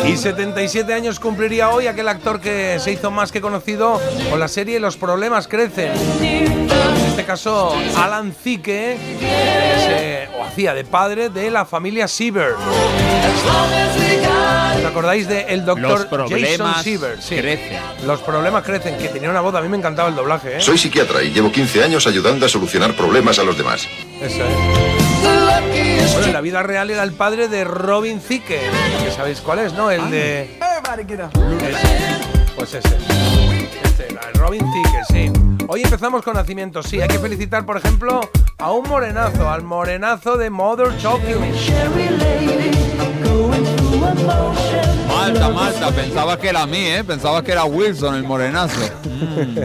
Y 0.06 0.16
77 0.16 0.92
años 0.94 1.18
cumpliría 1.20 1.70
hoy 1.70 1.86
aquel 1.86 2.08
actor 2.08 2.40
que 2.40 2.78
se 2.80 2.92
hizo 2.92 3.10
más 3.10 3.32
que 3.32 3.40
conocido 3.40 4.00
con 4.30 4.38
la 4.40 4.48
serie 4.48 4.78
Los 4.80 4.96
problemas 4.96 5.48
crecen. 5.48 5.92
En 6.20 6.68
este 7.08 7.24
caso, 7.24 7.74
Alan 7.96 8.32
Thicke, 8.32 8.96
que 9.18 9.76
se- 9.78 10.28
o 10.38 10.44
hacía 10.44 10.74
de 10.74 10.84
padre 10.84 11.28
de 11.28 11.50
la 11.50 11.64
familia 11.64 12.06
Siever. 12.08 12.54
¿Os 14.78 14.84
acordáis 14.84 15.28
de 15.28 15.42
el 15.48 15.64
doctor 15.64 15.90
Los 16.00 16.04
problemas 16.06 16.50
Jason 16.50 16.74
Siever? 16.82 17.22
Sí. 17.22 17.36
crecen. 17.36 17.78
Los 18.06 18.20
problemas 18.20 18.62
crecen, 18.64 18.96
que 18.98 19.08
tenía 19.08 19.30
una 19.30 19.40
voz, 19.40 19.54
a 19.54 19.60
mí 19.60 19.68
me 19.68 19.76
encantaba 19.76 20.08
el 20.08 20.14
doblaje, 20.16 20.56
¿eh? 20.56 20.60
Soy 20.60 20.78
psiquiatra 20.78 21.22
y 21.22 21.32
llevo 21.32 21.50
15 21.50 21.82
años 21.82 22.06
ayudando 22.06 22.46
a 22.46 22.48
solucionar 22.48 22.94
problemas 22.94 23.38
a 23.38 23.44
los 23.44 23.56
demás. 23.58 23.86
Eso 24.20 24.42
es. 24.44 25.15
Bueno, 26.12 26.26
en 26.26 26.32
la 26.32 26.40
vida 26.40 26.62
real 26.62 26.90
era 26.90 27.02
el 27.02 27.12
padre 27.12 27.48
de 27.48 27.64
Robin 27.64 28.20
Thicke, 28.20 28.60
que 29.02 29.10
sabéis 29.14 29.40
cuál 29.40 29.58
es, 29.60 29.72
¿no? 29.74 29.90
El 29.90 30.10
de... 30.10 30.58
Ese. 31.68 31.88
Pues 32.56 32.74
ese. 32.74 32.96
Este, 33.84 34.12
era 34.12 34.22
Robin 34.34 34.60
Thicke, 34.60 35.04
sí. 35.08 35.32
Hoy 35.68 35.82
empezamos 35.82 36.22
con 36.22 36.34
nacimientos, 36.34 36.86
sí. 36.86 37.00
Hay 37.00 37.08
que 37.08 37.18
felicitar, 37.18 37.66
por 37.66 37.76
ejemplo, 37.76 38.20
a 38.58 38.70
un 38.70 38.88
morenazo, 38.88 39.50
al 39.50 39.62
morenazo 39.62 40.36
de 40.36 40.48
Mother 40.48 40.96
Talking. 41.02 41.52
Malta, 45.08 45.48
Malta, 45.48 45.90
pensaba 45.90 46.38
que 46.38 46.48
era 46.48 46.62
a 46.62 46.66
mí, 46.66 46.86
¿eh? 46.86 47.04
Pensaba 47.04 47.42
que 47.42 47.52
era 47.52 47.64
Wilson 47.64 48.14
el 48.14 48.22
morenazo. 48.22 48.80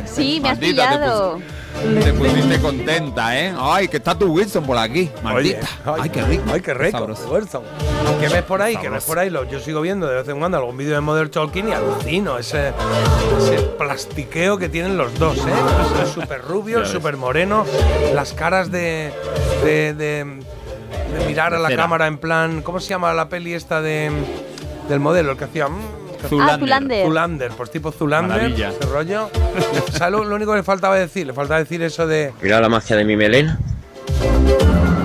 Sí, 0.05 0.39
me 0.41 0.49
has 0.49 0.57
Maldita, 0.59 0.89
pillado. 0.89 1.37
Te 1.37 1.60
pusiste 2.17 2.59
contenta, 2.61 3.39
¿eh? 3.39 3.53
Ay, 3.57 3.87
que 3.87 3.97
está 3.97 4.17
tu 4.17 4.31
Wilson 4.31 4.63
por 4.65 4.77
aquí. 4.77 5.09
Maldita. 5.23 5.67
ay, 5.85 6.09
qué 6.09 6.21
rico. 6.23 6.43
Ay, 6.51 6.61
qué 6.61 6.73
rico. 6.73 7.07
Wilson. 7.29 7.63
¿Qué 8.19 8.27
ves 8.29 8.43
por 8.43 8.61
ahí? 8.61 8.75
¿Qué 8.77 8.89
ves 8.89 9.03
por 9.03 9.19
ahí? 9.19 9.29
Lo- 9.29 9.43
yo 9.45 9.59
sigo 9.59 9.81
viendo 9.81 10.07
de 10.07 10.15
vez 10.15 10.27
en 10.27 10.39
cuando 10.39 10.57
algún 10.57 10.77
vídeo 10.77 10.93
de 10.93 11.01
Mother 11.01 11.29
Talking 11.29 11.69
y 11.69 11.71
alucino 11.71 12.37
ese, 12.37 12.73
ese 13.39 13.57
plastiqueo 13.77 14.57
que 14.57 14.69
tienen 14.69 14.97
los 14.97 15.17
dos, 15.17 15.37
¿eh? 15.39 15.41
El 16.01 16.07
súper 16.07 16.41
rubio, 16.41 16.79
el 16.79 16.85
súper 16.85 17.17
moreno, 17.17 17.65
las 18.13 18.33
caras 18.33 18.71
de, 18.71 19.11
de, 19.63 19.93
de- 19.93 20.39
de 21.11 21.25
mirar 21.27 21.53
a 21.53 21.59
la 21.59 21.69
Cera. 21.69 21.83
cámara 21.83 22.07
en 22.07 22.17
plan. 22.17 22.61
¿Cómo 22.61 22.79
se 22.79 22.89
llama 22.89 23.13
la 23.13 23.27
peli 23.27 23.53
esta 23.53 23.81
de, 23.81 24.11
del 24.87 24.99
modelo? 24.99 25.31
El 25.31 25.37
que 25.37 25.43
hacía. 25.45 25.67
mm, 25.67 25.79
Zulander. 26.27 26.53
Ah, 26.55 26.59
Zulander. 26.59 27.05
Zulander, 27.05 27.51
pues 27.51 27.71
tipo 27.71 27.91
Zulander, 27.91 28.37
Maravilla. 28.37 28.69
ese 28.69 28.85
rollo. 28.85 29.29
¿Sabes 29.91 30.11
lo, 30.11 30.23
lo 30.23 30.35
único 30.35 30.51
que 30.51 30.57
le 30.57 30.63
faltaba 30.63 30.95
decir? 30.95 31.27
Le 31.27 31.33
faltaba 31.33 31.59
decir 31.59 31.81
eso 31.83 32.07
de. 32.07 32.33
Mira 32.41 32.59
la 32.61 32.69
magia 32.69 32.95
de 32.95 33.03
mi 33.05 33.15
melena. 33.15 33.59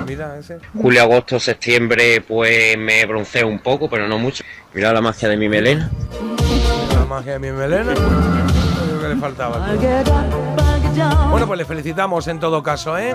Mira 0.06 0.38
ese. 0.38 0.58
Julio, 0.80 1.02
agosto, 1.02 1.40
septiembre, 1.40 2.20
pues 2.20 2.78
me 2.78 3.04
bronceo 3.06 3.48
un 3.48 3.58
poco, 3.58 3.88
pero 3.90 4.06
no 4.06 4.18
mucho. 4.18 4.44
Mira 4.72 4.92
la 4.92 5.00
magia 5.00 5.28
de 5.28 5.36
mi 5.36 5.48
melena. 5.48 5.90
La 6.94 7.04
magia 7.06 7.32
de 7.34 7.38
mi 7.38 7.50
melena. 7.50 7.92
Lo 7.94 9.00
que 9.00 9.08
le 9.08 9.16
faltaba. 9.16 9.66
Bueno, 11.30 11.46
pues 11.46 11.58
le 11.58 11.64
felicitamos 11.66 12.26
en 12.28 12.40
todo 12.40 12.62
caso, 12.62 12.96
¿eh? 12.96 13.14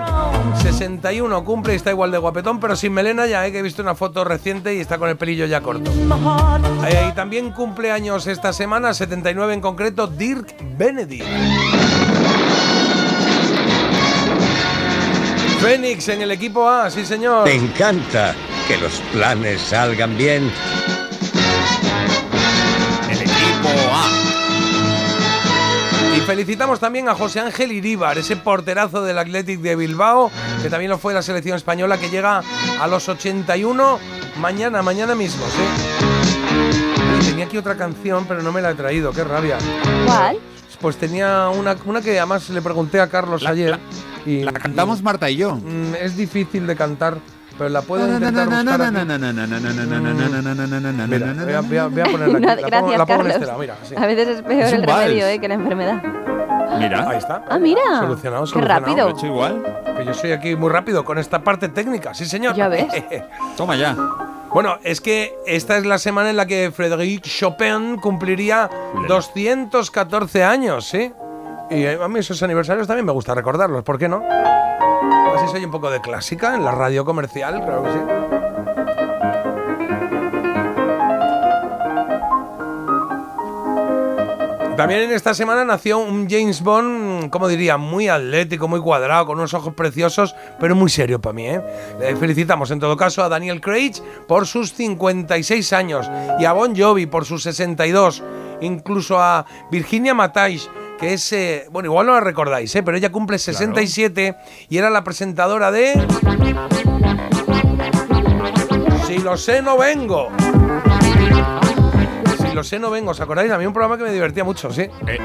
61 0.62 1.44
cumple 1.44 1.72
y 1.72 1.76
está 1.76 1.90
igual 1.90 2.12
de 2.12 2.18
guapetón, 2.18 2.60
pero 2.60 2.76
sin 2.76 2.92
melena 2.92 3.26
ya, 3.26 3.44
¿eh? 3.46 3.50
Que 3.50 3.58
he 3.58 3.62
visto 3.62 3.82
una 3.82 3.96
foto 3.96 4.22
reciente 4.22 4.74
y 4.74 4.80
está 4.80 4.98
con 4.98 5.08
el 5.08 5.16
pelillo 5.16 5.46
ya 5.46 5.60
corto. 5.60 5.90
Eh, 5.90 7.08
y 7.10 7.12
también 7.12 7.50
cumple 7.50 7.90
años 7.90 8.26
esta 8.28 8.52
semana, 8.52 8.94
79 8.94 9.54
en 9.54 9.60
concreto, 9.60 10.06
Dirk 10.06 10.54
Benedict. 10.76 11.26
Fénix 15.60 16.08
en 16.08 16.22
el 16.22 16.30
equipo 16.30 16.68
A, 16.68 16.90
sí 16.90 17.04
señor. 17.04 17.44
Me 17.44 17.54
encanta 17.54 18.34
que 18.68 18.76
los 18.78 18.92
planes 19.12 19.60
salgan 19.60 20.16
bien. 20.16 20.50
El 23.10 23.18
equipo 23.22 23.68
A. 23.92 24.21
Y 26.16 26.20
felicitamos 26.20 26.78
también 26.78 27.08
a 27.08 27.14
José 27.14 27.40
Ángel 27.40 27.72
Iríbar, 27.72 28.18
ese 28.18 28.36
porterazo 28.36 29.02
del 29.02 29.18
Athletic 29.18 29.60
de 29.60 29.76
Bilbao, 29.76 30.30
que 30.62 30.68
también 30.68 30.90
lo 30.90 30.98
fue 30.98 31.14
la 31.14 31.22
selección 31.22 31.56
española, 31.56 31.98
que 31.98 32.10
llega 32.10 32.42
a 32.80 32.86
los 32.86 33.08
81 33.08 33.98
mañana, 34.38 34.82
mañana 34.82 35.14
mismo, 35.14 35.44
¿sí? 35.46 37.20
Y 37.20 37.30
tenía 37.30 37.46
aquí 37.46 37.56
otra 37.56 37.76
canción, 37.76 38.26
pero 38.26 38.42
no 38.42 38.52
me 38.52 38.60
la 38.60 38.72
he 38.72 38.74
traído, 38.74 39.12
qué 39.12 39.24
rabia. 39.24 39.56
¿Cuál? 40.06 40.38
Pues 40.80 40.96
tenía 40.96 41.48
una, 41.48 41.76
una 41.86 42.02
que 42.02 42.18
además 42.18 42.50
le 42.50 42.60
pregunté 42.60 43.00
a 43.00 43.08
Carlos 43.08 43.46
ayer. 43.46 43.78
y, 44.26 44.42
La 44.42 44.52
cantamos 44.52 45.02
Marta 45.02 45.30
y 45.30 45.36
yo. 45.36 45.54
Mm, 45.54 45.94
es 46.00 46.16
difícil 46.16 46.66
de 46.66 46.74
cantar, 46.76 47.18
pero 47.62 47.68
la 47.72 47.82
puedo 47.82 48.06
intentar 48.12 48.48
buscar 48.48 48.82
aquí. 48.82 48.96
Mira, 51.08 51.60
voy 51.60 51.78
a, 51.78 51.86
voy 51.88 52.02
ponerla 52.12 52.38
No, 52.40 52.50
aquí. 52.52 52.62
La 52.62 52.80
pongo, 52.80 52.92
gracias, 52.92 52.98
la 52.98 53.06
pongo 53.06 53.22
en 53.22 53.26
Carlos. 53.28 53.32
estela, 53.34 53.58
mira. 53.58 53.76
sí. 53.84 53.94
A 53.96 54.06
veces 54.06 54.28
es 54.28 54.42
peor 54.42 54.62
Es 54.62 54.72
un 54.72 54.80
el 54.80 54.86
remedio 54.86 55.24
vals. 55.24 55.34
eh, 55.36 55.38
que 55.40 55.48
la 55.48 55.54
enfermedad. 55.54 56.02
Mira. 56.78 57.08
Ahí 57.08 57.18
está. 57.18 57.44
Ah, 57.48 57.58
mira. 57.58 57.80
Solucionado, 58.00 58.44
Qué 58.44 58.50
solucionado. 58.50 58.80
rápido. 58.86 59.04
Lo 59.08 59.10
he 59.14 59.18
hecho 59.18 59.26
igual. 59.26 59.62
Que 59.96 60.04
yo 60.04 60.14
soy 60.14 60.32
aquí 60.32 60.56
muy 60.56 60.70
rápido 60.70 61.04
con 61.04 61.18
esta 61.18 61.44
parte 61.44 61.68
técnica, 61.68 62.14
sí 62.14 62.24
señor. 62.26 62.54
Ya 62.56 62.68
ves. 62.68 62.86
Toma 63.56 63.76
ya. 63.76 63.94
Bueno, 64.52 64.78
es 64.82 65.00
que 65.00 65.34
esta 65.46 65.76
es 65.76 65.86
la 65.86 65.98
semana 65.98 66.30
en 66.30 66.36
la 66.36 66.46
que 66.46 66.72
Frédéric 66.74 67.22
Chopin 67.22 67.96
cumpliría 67.96 68.68
214 69.08 70.44
años, 70.44 70.86
¿sí? 70.86 71.12
Y 71.70 71.84
eh, 71.84 71.98
a 72.02 72.08
mí 72.08 72.18
esos 72.18 72.42
aniversarios 72.42 72.86
también 72.86 73.06
me 73.06 73.12
gusta 73.12 73.34
recordarlos, 73.34 73.82
¿por 73.82 73.98
qué 73.98 74.08
no? 74.08 74.22
Así 75.34 75.48
soy 75.50 75.64
un 75.64 75.70
poco 75.70 75.90
de 75.90 76.00
clásica 76.00 76.54
en 76.54 76.64
la 76.64 76.72
radio 76.72 77.04
comercial, 77.04 77.62
claro 77.64 77.82
que 77.82 77.92
sí. 77.92 77.98
También 84.76 85.02
en 85.02 85.12
esta 85.12 85.32
semana 85.32 85.64
nació 85.64 85.98
un 85.98 86.28
James 86.28 86.62
Bond, 86.62 87.30
como 87.30 87.46
diría, 87.46 87.76
muy 87.76 88.08
atlético, 88.08 88.68
muy 88.68 88.80
cuadrado, 88.80 89.26
con 89.26 89.38
unos 89.38 89.54
ojos 89.54 89.74
preciosos, 89.74 90.34
pero 90.58 90.74
muy 90.74 90.90
serio 90.90 91.20
para 91.20 91.34
mí. 91.34 91.46
¿eh? 91.46 91.60
Le 92.00 92.16
felicitamos 92.16 92.70
en 92.70 92.80
todo 92.80 92.96
caso 92.96 93.22
a 93.22 93.28
Daniel 93.28 93.60
Craig 93.60 93.92
por 94.26 94.46
sus 94.46 94.72
56 94.72 95.72
años 95.74 96.10
y 96.40 96.46
a 96.46 96.52
Bon 96.52 96.74
Jovi 96.74 97.06
por 97.06 97.26
sus 97.26 97.42
62. 97.42 98.24
Incluso 98.62 99.20
a 99.20 99.44
Virginia 99.70 100.14
Matais, 100.14 100.68
que 101.02 101.14
es, 101.14 101.32
eh, 101.32 101.66
bueno, 101.70 101.88
igual 101.88 102.06
no 102.06 102.12
la 102.12 102.20
recordáis, 102.20 102.72
¿eh? 102.76 102.82
pero 102.84 102.96
ella 102.96 103.10
cumple 103.10 103.36
67 103.36 104.36
y 104.68 104.78
era 104.78 104.88
la 104.88 105.02
presentadora 105.02 105.72
de... 105.72 105.94
Si 109.08 109.18
lo 109.18 109.36
sé, 109.36 109.62
no 109.62 109.76
vengo. 109.76 110.28
Si 112.38 112.54
lo 112.54 112.62
sé, 112.62 112.78
no 112.78 112.88
vengo. 112.90 113.10
¿Os 113.10 113.20
acordáis? 113.20 113.50
A 113.50 113.58
mí 113.58 113.66
un 113.66 113.72
programa 113.72 113.98
que 113.98 114.04
me 114.04 114.12
divertía 114.12 114.44
mucho, 114.44 114.72
sí. 114.72 114.82
Eh, 115.08 115.18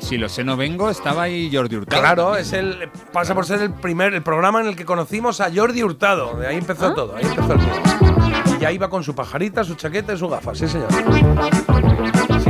Si 0.00 0.16
lo 0.16 0.30
sé 0.30 0.44
no 0.44 0.56
vengo, 0.56 0.88
estaba 0.88 1.24
ahí 1.24 1.50
Jordi 1.52 1.76
Hurtado. 1.76 2.00
Claro, 2.00 2.24
también. 2.32 2.42
es 2.46 2.52
el 2.54 2.90
pasa 3.12 3.34
por 3.34 3.44
ser 3.44 3.60
el 3.60 3.74
primer 3.74 4.14
el 4.14 4.22
programa 4.22 4.62
en 4.62 4.68
el 4.68 4.76
que 4.76 4.86
conocimos 4.86 5.42
a 5.42 5.50
Jordi 5.54 5.82
Hurtado. 5.82 6.38
De 6.38 6.46
ahí 6.46 6.56
empezó 6.56 6.94
todo, 6.94 7.16
ahí 7.16 7.24
empezó 7.24 7.52
el 7.52 7.58
todo. 7.58 8.56
Y 8.56 8.60
ya 8.60 8.72
iba 8.72 8.88
con 8.88 9.04
su 9.04 9.14
pajarita, 9.14 9.62
su 9.62 9.74
chaqueta 9.74 10.14
y 10.14 10.16
su 10.18 10.26
gafas, 10.28 10.56
sí 10.56 10.66
señor. 10.68 10.88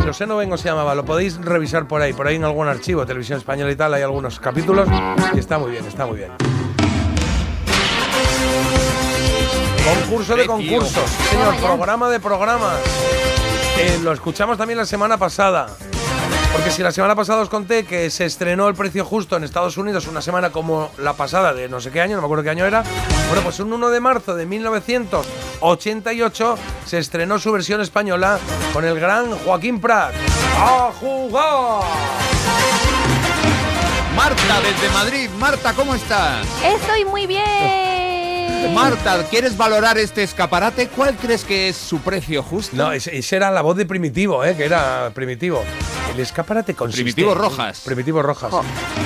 Lo 0.07 0.13
sé 0.13 0.25
no 0.25 0.37
vengo 0.37 0.57
se 0.57 0.69
llamaba, 0.69 0.95
lo 0.95 1.05
podéis 1.05 1.37
revisar 1.37 1.89
por 1.89 2.01
ahí, 2.01 2.13
por 2.13 2.29
ahí 2.29 2.37
en 2.37 2.45
algún 2.45 2.69
archivo, 2.69 3.05
televisión 3.05 3.39
española 3.39 3.73
y 3.73 3.75
tal, 3.75 3.93
hay 3.93 4.03
algunos 4.03 4.39
capítulos 4.39 4.89
y 5.35 5.39
está 5.41 5.59
muy 5.59 5.73
bien, 5.73 5.85
está 5.85 6.07
muy 6.07 6.19
bien. 6.19 6.31
Concurso 9.85 10.37
de 10.37 10.47
concursos, 10.47 11.11
señor, 11.29 11.57
programa 11.57 12.09
de 12.09 12.21
programas. 12.21 12.79
Eh, 13.79 13.99
lo 14.05 14.13
escuchamos 14.13 14.57
también 14.57 14.79
la 14.79 14.87
semana 14.87 15.19
pasada. 15.19 15.67
Porque 16.57 16.71
si 16.71 16.83
la 16.83 16.91
semana 16.91 17.15
pasada 17.15 17.43
os 17.43 17.51
conté 17.51 17.85
que 17.85 18.09
se 18.09 18.25
estrenó 18.25 18.67
El 18.67 18.75
Precio 18.75 19.05
Justo 19.05 19.37
en 19.37 19.45
Estados 19.45 19.77
Unidos 19.77 20.07
una 20.07 20.23
semana 20.23 20.53
como 20.53 20.91
la 20.97 21.13
pasada 21.13 21.53
de 21.53 21.69
no 21.69 21.83
sé 21.83 21.91
qué 21.91 22.01
año, 22.01 22.17
no 22.17 22.23
me 22.23 22.25
acuerdo 22.25 22.45
qué 22.45 22.49
año 22.49 22.65
era, 22.65 22.83
bueno, 23.29 23.43
pues 23.43 23.61
un 23.61 23.75
1 23.75 23.91
de 23.91 24.01
marzo 24.01 24.35
de 24.35 24.47
88 25.61 26.59
se 26.87 26.99
estrenó 26.99 27.39
su 27.39 27.53
versión 27.53 27.83
española 27.83 28.39
con 28.73 28.87
el 28.87 28.99
gran 28.99 29.37
Joaquín 29.37 29.83
Prat. 29.83 30.15
¡A 30.57 30.91
jugar! 30.99 31.85
Marta, 34.17 34.61
desde 34.63 34.95
Madrid. 34.95 35.29
Marta, 35.39 35.75
¿cómo 35.75 35.95
estás? 35.95 36.47
Estoy 36.65 37.05
muy 37.05 37.27
bien. 37.27 37.86
Marta, 38.75 39.25
¿quieres 39.31 39.57
valorar 39.57 39.97
este 39.97 40.23
escaparate? 40.23 40.89
¿Cuál 40.89 41.15
crees 41.17 41.45
que 41.45 41.69
es 41.69 41.77
su 41.77 42.01
precio 42.01 42.43
justo? 42.43 42.77
No, 42.77 42.93
ese- 42.93 43.17
esa 43.17 43.37
era 43.37 43.51
la 43.51 43.63
voz 43.63 43.77
de 43.77 43.87
Primitivo, 43.87 44.45
¿eh? 44.45 44.55
que 44.57 44.65
era 44.65 45.11
Primitivo. 45.15 45.63
El 46.13 46.21
escaparate 46.21 46.75
consiste... 46.75 47.03
Primitivo 47.05 47.35
Rojas. 47.35 47.83
Primitivo 47.85 48.23
Rojas. 48.23 48.51
Jo. 48.51 48.63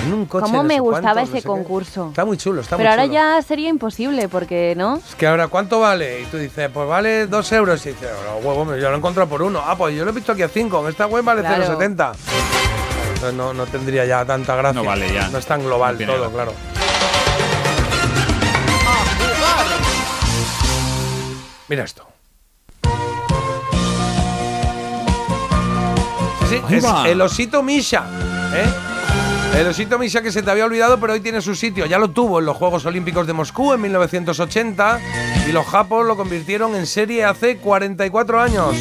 En 0.07 0.13
un 0.13 0.27
coche 0.27 0.45
¿Cómo 0.45 0.59
no 0.59 0.65
me 0.65 0.81
gustaba 0.81 1.13
cuántos, 1.15 1.31
no 1.31 1.37
ese 1.37 1.43
qué. 1.43 1.49
concurso? 1.49 2.09
Está 2.09 2.25
muy 2.25 2.37
chulo, 2.37 2.61
está 2.63 2.77
Pero 2.77 2.89
muy 2.89 2.93
ahora 2.93 3.05
chulo. 3.05 3.15
ya 3.15 3.43
sería 3.43 3.69
imposible, 3.69 4.29
porque 4.29 4.75
¿no? 4.77 4.97
Es 4.97 5.15
que 5.15 5.27
ahora, 5.27 5.49
¿cuánto 5.49 5.79
vale? 5.81 6.23
Y 6.23 6.25
tú 6.27 6.37
dices, 6.39 6.69
pues 6.73 6.89
vale 6.89 7.27
dos 7.27 7.51
euros. 7.53 7.85
Y 7.87 7.91
dices, 7.91 8.09
no, 8.27 8.49
huevo, 8.49 8.65
yo 8.77 8.89
lo 8.89 8.95
he 8.95 8.99
encontrado 8.99 9.29
por 9.29 9.43
uno. 9.43 9.63
Ah, 9.65 9.77
pues 9.77 9.95
yo 9.97 10.05
lo 10.05 10.11
he 10.11 10.15
visto 10.15 10.33
aquí 10.33 10.43
a 10.43 10.49
cinco. 10.49 10.81
En 10.83 10.89
esta 10.91 11.07
web 11.07 11.23
vale 11.25 11.43
Claro. 11.43 11.65
0,70. 11.79 11.95
Claro, 11.97 12.15
Entonces 13.15 13.35
no, 13.35 13.55
no 13.55 13.67
tendría 13.67 14.05
ya 14.05 14.25
tanta 14.25 14.55
gracia. 14.57 14.81
No 14.81 14.87
vale 14.87 15.13
ya. 15.13 15.29
No 15.29 15.39
es 15.39 15.47
tan 15.47 15.63
global 15.63 15.97
todo, 15.99 16.31
claro. 16.31 16.53
Mira 21.71 21.85
esto. 21.85 22.05
Sí, 26.49 26.61
es 26.69 26.85
el 27.07 27.21
osito 27.21 27.63
Misha. 27.63 28.05
¿eh? 28.53 28.67
El 29.61 29.69
osito 29.69 29.97
Misha 29.97 30.21
que 30.21 30.33
se 30.33 30.43
te 30.43 30.51
había 30.51 30.65
olvidado, 30.65 30.99
pero 30.99 31.13
hoy 31.13 31.21
tiene 31.21 31.41
su 31.41 31.55
sitio. 31.55 31.87
Ya 31.87 32.01
lo 32.01 32.11
tuvo 32.11 32.41
en 32.41 32.47
los 32.47 32.57
Juegos 32.57 32.87
Olímpicos 32.87 33.29
de 33.29 33.35
Moscú 33.35 33.73
en 33.73 33.83
1980 33.83 35.01
y 35.49 35.53
los 35.53 35.65
japos 35.65 36.05
lo 36.05 36.17
convirtieron 36.17 36.75
en 36.75 36.89
serie 36.89 37.25
hace 37.25 37.59
44 37.59 38.41
años. 38.41 38.75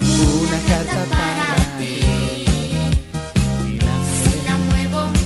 Una 0.00 0.58
carta 0.66 1.04
para 1.10 1.56
ti. 1.78 2.00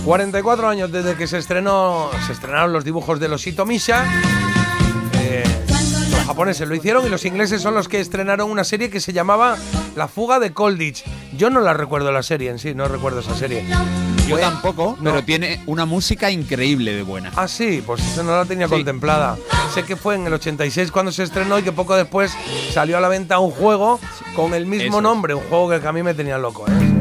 44 0.05 0.69
años 0.69 0.91
desde 0.91 1.15
que 1.15 1.29
se 1.29 1.39
estrenó, 1.39 2.11
se 2.27 2.33
estrenaron 2.33 2.73
los 2.73 2.83
dibujos 2.83 3.21
del 3.21 3.35
osito 3.35 3.65
Misha. 3.65 4.05
Eh, 5.39 5.45
los 6.11 6.21
japoneses 6.27 6.67
lo 6.69 6.75
hicieron 6.75 7.07
y 7.07 7.09
los 7.09 7.25
ingleses 7.25 7.61
son 7.63 7.75
los 7.75 7.89
que 7.89 8.01
estrenaron 8.01 8.51
una 8.51 8.65
serie 8.65 8.91
que 8.91 9.01
se 9.01 9.13
llamaba 9.13 9.57
La 9.95 10.09
fuga 10.09 10.39
de 10.39 10.53
Colditch. 10.53 11.05
Yo 11.37 11.51
no 11.51 11.61
la 11.61 11.75
recuerdo 11.75 12.11
la 12.13 12.23
serie 12.23 12.51
en 12.51 12.59
sí, 12.59 12.75
no 12.75 12.89
recuerdo 12.89 13.21
esa 13.21 13.35
serie. 13.35 13.65
Yo 14.27 14.39
tampoco, 14.39 14.97
pero 15.03 15.23
tiene 15.23 15.61
una 15.67 15.85
música 15.85 16.31
increíble 16.31 16.95
de 16.95 17.03
buena. 17.03 17.31
Ah, 17.37 17.47
sí, 17.47 17.83
pues 17.87 18.03
eso 18.03 18.23
no 18.25 18.33
la 18.37 18.45
tenía 18.45 18.67
Sí. 18.67 18.73
contemplada. 18.75 19.37
Sé 19.73 19.85
que 19.85 19.95
fue 19.97 20.15
en 20.17 20.27
el 20.27 20.33
86 20.33 20.91
cuando 20.91 21.13
se 21.13 21.23
estrenó 21.23 21.59
y 21.59 21.63
que 21.63 21.71
poco 21.73 21.95
después 21.95 22.33
salió 22.73 22.97
a 22.97 23.01
la 23.01 23.09
venta 23.09 23.39
un 23.39 23.51
juego 23.53 24.01
con 24.35 24.55
el 24.55 24.67
mismo 24.67 24.89
Eso 24.89 25.01
nombre, 25.03 25.35
un 25.35 25.43
juego 25.43 25.69
que 25.79 25.87
a 25.87 25.93
mí 25.93 26.03
me 26.03 26.15
tenía 26.15 26.39
loco, 26.39 26.65
¿eh? 26.67 26.96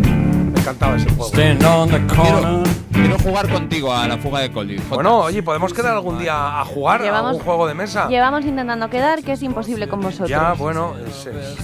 Me 0.65 0.71
encantaba 0.71 0.95
ese 0.95 1.07
juego. 1.11 1.29
Quiero, 1.31 2.63
quiero 2.91 3.19
jugar 3.19 3.47
contigo 3.51 3.93
a 3.93 4.07
la 4.07 4.17
fuga 4.17 4.39
de. 4.39 4.49
Jota. 4.49 4.73
Bueno, 4.89 5.17
oye, 5.19 5.43
¿podemos 5.43 5.71
quedar 5.75 5.93
algún 5.93 6.17
día 6.17 6.59
a 6.59 6.65
jugar 6.65 7.01
a 7.01 7.03
Llevamos- 7.03 7.35
un 7.37 7.39
juego 7.43 7.67
de 7.67 7.75
mesa? 7.75 8.07
Llevamos 8.07 8.43
intentando 8.45 8.89
quedar, 8.89 9.21
que 9.21 9.33
es 9.33 9.43
imposible 9.43 9.87
con 9.87 10.01
vosotros. 10.01 10.27
Ya, 10.27 10.53
bueno, 10.53 10.95
es, 11.05 11.27
es- 11.27 11.57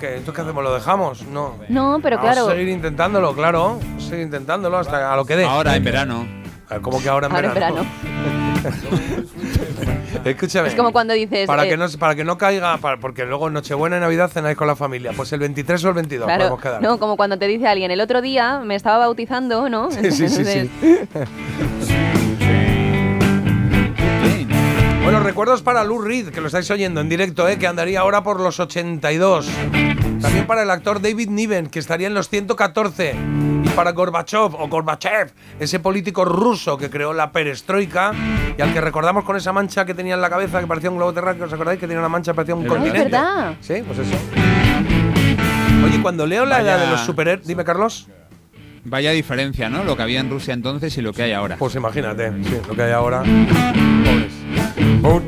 ¿Qué, 0.00 0.16
¿Entonces 0.16 0.34
qué 0.34 0.40
hacemos? 0.40 0.64
¿Lo 0.64 0.72
dejamos? 0.72 1.26
No. 1.26 1.56
No, 1.68 1.98
pero 2.02 2.16
Vamos 2.16 2.32
claro. 2.32 2.48
a 2.48 2.52
seguir 2.52 2.68
intentándolo, 2.68 3.34
claro. 3.34 3.78
Seguir 3.98 4.20
intentándolo 4.24 4.78
hasta 4.78 5.12
a 5.12 5.16
lo 5.16 5.26
que 5.26 5.36
dé. 5.36 5.44
Ahora 5.44 5.76
en 5.76 5.84
verano. 5.84 6.26
¿Cómo 6.80 7.02
que 7.02 7.08
ahora 7.10 7.26
en 7.26 7.34
Ahora 7.34 7.48
en 7.48 7.54
verano? 7.54 7.84
Escúchame. 10.24 10.68
Es 10.68 10.74
como 10.74 10.92
cuando 10.92 11.14
dices. 11.14 11.46
Para, 11.46 11.64
eh, 11.66 11.68
que 11.68 11.76
no, 11.76 11.86
para 11.98 12.14
que 12.14 12.24
no 12.24 12.38
caiga, 12.38 12.76
para- 12.78 12.98
porque 12.98 13.24
luego 13.24 13.50
Nochebuena 13.50 13.96
y 13.96 14.00
Navidad 14.00 14.30
cenáis 14.30 14.56
con 14.56 14.66
la 14.66 14.76
familia. 14.76 15.12
Pues 15.16 15.32
el 15.32 15.40
23 15.40 15.84
o 15.84 15.88
el 15.88 15.94
22 15.94 16.26
Claro, 16.26 16.38
podemos 16.40 16.60
quedar. 16.62 16.82
no, 16.82 16.98
como 16.98 17.16
cuando 17.16 17.38
te 17.38 17.46
dice 17.46 17.66
alguien, 17.66 17.90
el 17.90 18.00
otro 18.00 18.20
día 18.22 18.60
me 18.60 18.74
estaba 18.74 18.98
bautizando, 18.98 19.68
¿no? 19.68 19.90
Sí, 19.90 20.10
sí, 20.10 20.28
sí, 20.28 20.70
Bueno, 25.02 25.20
recuerdos 25.20 25.62
para 25.62 25.84
Lou 25.84 26.00
Reed, 26.02 26.28
que 26.28 26.40
lo 26.42 26.48
estáis 26.48 26.70
oyendo 26.70 27.00
en 27.00 27.08
directo, 27.08 27.48
¿eh? 27.48 27.58
que 27.58 27.66
andaría 27.66 28.00
ahora 28.00 28.22
por 28.22 28.40
los 28.40 28.60
82. 28.60 29.48
También 30.20 30.46
para 30.46 30.62
el 30.62 30.70
actor 30.70 31.00
David 31.00 31.28
Niven, 31.28 31.66
que 31.68 31.78
estaría 31.78 32.06
en 32.08 32.14
los 32.14 32.28
114. 32.28 33.14
Y 33.64 33.68
para 33.70 33.92
Gorbachev, 33.92 34.54
o 34.54 34.68
Gorbachev, 34.68 35.32
ese 35.60 35.78
político 35.80 36.24
ruso 36.24 36.76
que 36.76 36.90
creó 36.90 37.12
la 37.12 37.30
perestroika 37.32 38.12
y 38.56 38.62
al 38.62 38.72
que 38.72 38.80
recordamos 38.80 39.24
con 39.24 39.36
esa 39.36 39.52
mancha 39.52 39.84
que 39.84 39.94
tenía 39.94 40.14
en 40.14 40.20
la 40.20 40.30
cabeza, 40.30 40.60
que 40.60 40.66
parecía 40.66 40.90
un 40.90 40.96
globo 40.96 41.12
terráqueo, 41.12 41.44
¿os 41.46 41.52
acordáis? 41.52 41.78
Que 41.78 41.86
tenía 41.86 42.00
una 42.00 42.08
mancha 42.08 42.32
que 42.32 42.36
parecía 42.36 42.54
un 42.54 42.62
Es 42.64 42.68
continente. 42.68 43.04
verdad. 43.04 43.54
Sí, 43.60 43.74
pues 43.86 43.98
eso. 44.00 44.16
Oye, 45.84 46.02
cuando 46.02 46.26
leo 46.26 46.44
la 46.44 46.56
Vaya- 46.58 46.74
edad 46.76 46.84
de 46.86 46.90
los 46.90 47.00
superhéroes... 47.02 47.46
Dime, 47.46 47.64
Carlos. 47.64 48.08
Vaya 48.84 49.10
diferencia, 49.12 49.68
¿no? 49.68 49.84
Lo 49.84 49.96
que 49.96 50.02
había 50.02 50.20
en 50.20 50.30
Rusia 50.30 50.54
entonces 50.54 50.96
y 50.98 51.02
lo 51.02 51.12
que 51.12 51.22
hay 51.22 51.32
ahora. 51.32 51.56
Pues 51.56 51.74
imagínate, 51.74 52.32
sí, 52.42 52.58
lo 52.66 52.74
que 52.74 52.82
hay 52.82 52.92
ahora. 52.92 53.20
Pobres. 53.22 54.32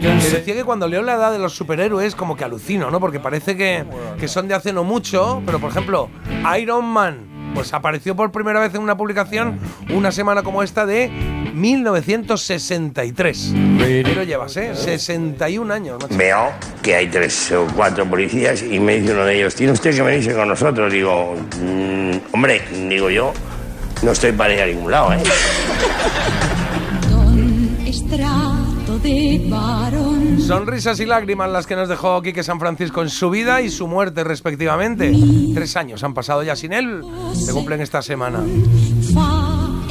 Que 0.00 0.08
decía 0.38 0.54
que 0.54 0.64
cuando 0.64 0.88
leo 0.88 1.02
la 1.02 1.14
edad 1.14 1.32
de 1.32 1.38
los 1.38 1.54
superhéroes, 1.54 2.14
como 2.14 2.36
que 2.36 2.44
alucino, 2.44 2.90
¿no? 2.90 2.98
Porque 3.00 3.20
parece 3.20 3.56
que, 3.56 3.84
que 4.18 4.28
son 4.28 4.48
de 4.48 4.54
hace 4.54 4.72
no 4.72 4.84
mucho, 4.84 5.42
pero 5.46 5.58
por 5.60 5.70
ejemplo, 5.70 6.08
Iron 6.60 6.84
Man, 6.86 7.52
pues 7.54 7.72
apareció 7.74 8.14
por 8.16 8.30
primera 8.32 8.60
vez 8.60 8.74
en 8.74 8.82
una 8.82 8.96
publicación 8.96 9.58
una 9.92 10.10
semana 10.12 10.42
como 10.42 10.62
esta 10.62 10.86
de 10.86 11.08
1963. 11.54 13.52
Pero 14.04 14.22
llevas, 14.24 14.56
¿eh? 14.56 14.74
61 14.74 15.72
años, 15.72 15.98
macho. 16.02 16.16
Veo 16.16 16.50
que 16.82 16.94
hay 16.96 17.08
tres 17.08 17.50
o 17.52 17.66
cuatro 17.76 18.04
policías 18.06 18.62
y 18.62 18.78
me 18.80 18.96
dice 19.00 19.12
uno 19.12 19.24
de 19.24 19.36
ellos, 19.36 19.54
¿tiene 19.54 19.72
usted 19.72 19.94
que 19.94 20.02
venirse 20.02 20.34
con 20.34 20.48
nosotros? 20.48 20.92
Digo, 20.92 21.34
"Mm, 21.60 22.12
hombre, 22.32 22.62
digo 22.88 23.10
yo, 23.10 23.32
no 24.02 24.12
estoy 24.12 24.32
para 24.32 24.54
ir 24.54 24.60
a 24.62 24.66
ningún 24.66 24.90
lado, 24.90 25.12
¿eh? 25.12 25.22
Sonrisas 30.46 31.00
y 31.00 31.06
lágrimas 31.06 31.50
las 31.50 31.66
que 31.66 31.76
nos 31.76 31.88
dejó 31.88 32.20
Quique 32.22 32.42
San 32.42 32.60
Francisco 32.60 33.02
en 33.02 33.08
su 33.08 33.30
vida 33.30 33.62
y 33.62 33.70
su 33.70 33.86
muerte, 33.86 34.24
respectivamente. 34.24 35.12
Tres 35.54 35.76
años 35.76 36.02
han 36.04 36.14
pasado 36.14 36.42
ya 36.42 36.56
sin 36.56 36.72
él. 36.72 37.02
Se 37.34 37.52
cumplen 37.52 37.80
esta 37.80 38.02
semana. 38.02 38.40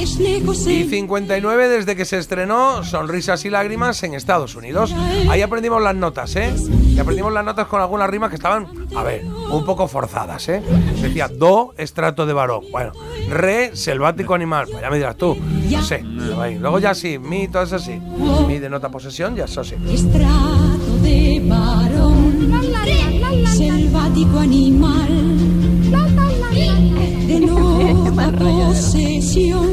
Y 0.00 0.84
59 0.84 1.68
desde 1.68 1.94
que 1.94 2.06
se 2.06 2.16
estrenó 2.16 2.82
Sonrisas 2.84 3.44
y 3.44 3.50
Lágrimas 3.50 4.02
en 4.02 4.14
Estados 4.14 4.54
Unidos. 4.56 4.94
Ahí 5.28 5.42
aprendimos 5.42 5.82
las 5.82 5.94
notas, 5.94 6.36
¿eh? 6.36 6.54
Y 6.88 6.98
aprendimos 6.98 7.32
las 7.32 7.44
notas 7.44 7.66
con 7.66 7.82
algunas 7.82 8.08
rimas 8.08 8.30
que 8.30 8.36
estaban, 8.36 8.66
a 8.96 9.02
ver, 9.02 9.24
un 9.24 9.64
poco 9.66 9.86
forzadas, 9.88 10.48
¿eh? 10.48 10.62
Decía 11.02 11.28
do, 11.28 11.74
estrato 11.76 12.24
de 12.24 12.32
varón. 12.32 12.64
Bueno, 12.72 12.92
re, 13.28 13.76
selvático 13.76 14.34
animal. 14.34 14.68
Pues 14.70 14.80
ya 14.80 14.88
me 14.88 14.96
dirás 14.96 15.16
tú. 15.16 15.36
No 15.70 15.82
sé. 15.82 16.02
Luego 16.02 16.78
ya 16.78 16.94
sí, 16.94 17.18
mi, 17.18 17.48
todo 17.48 17.64
eso 17.64 17.78
sí. 17.78 18.00
Mi 18.46 18.58
denota 18.58 18.88
posesión, 18.88 19.36
ya 19.36 19.44
eso 19.44 19.62
sí. 19.62 19.74
Estrato 19.86 20.96
de 21.02 21.42
varón. 21.46 22.30
Selvático 23.46 24.38
animal. 24.38 25.29
De 26.50 27.40
nueva 27.40 28.32
posesión. 28.32 29.70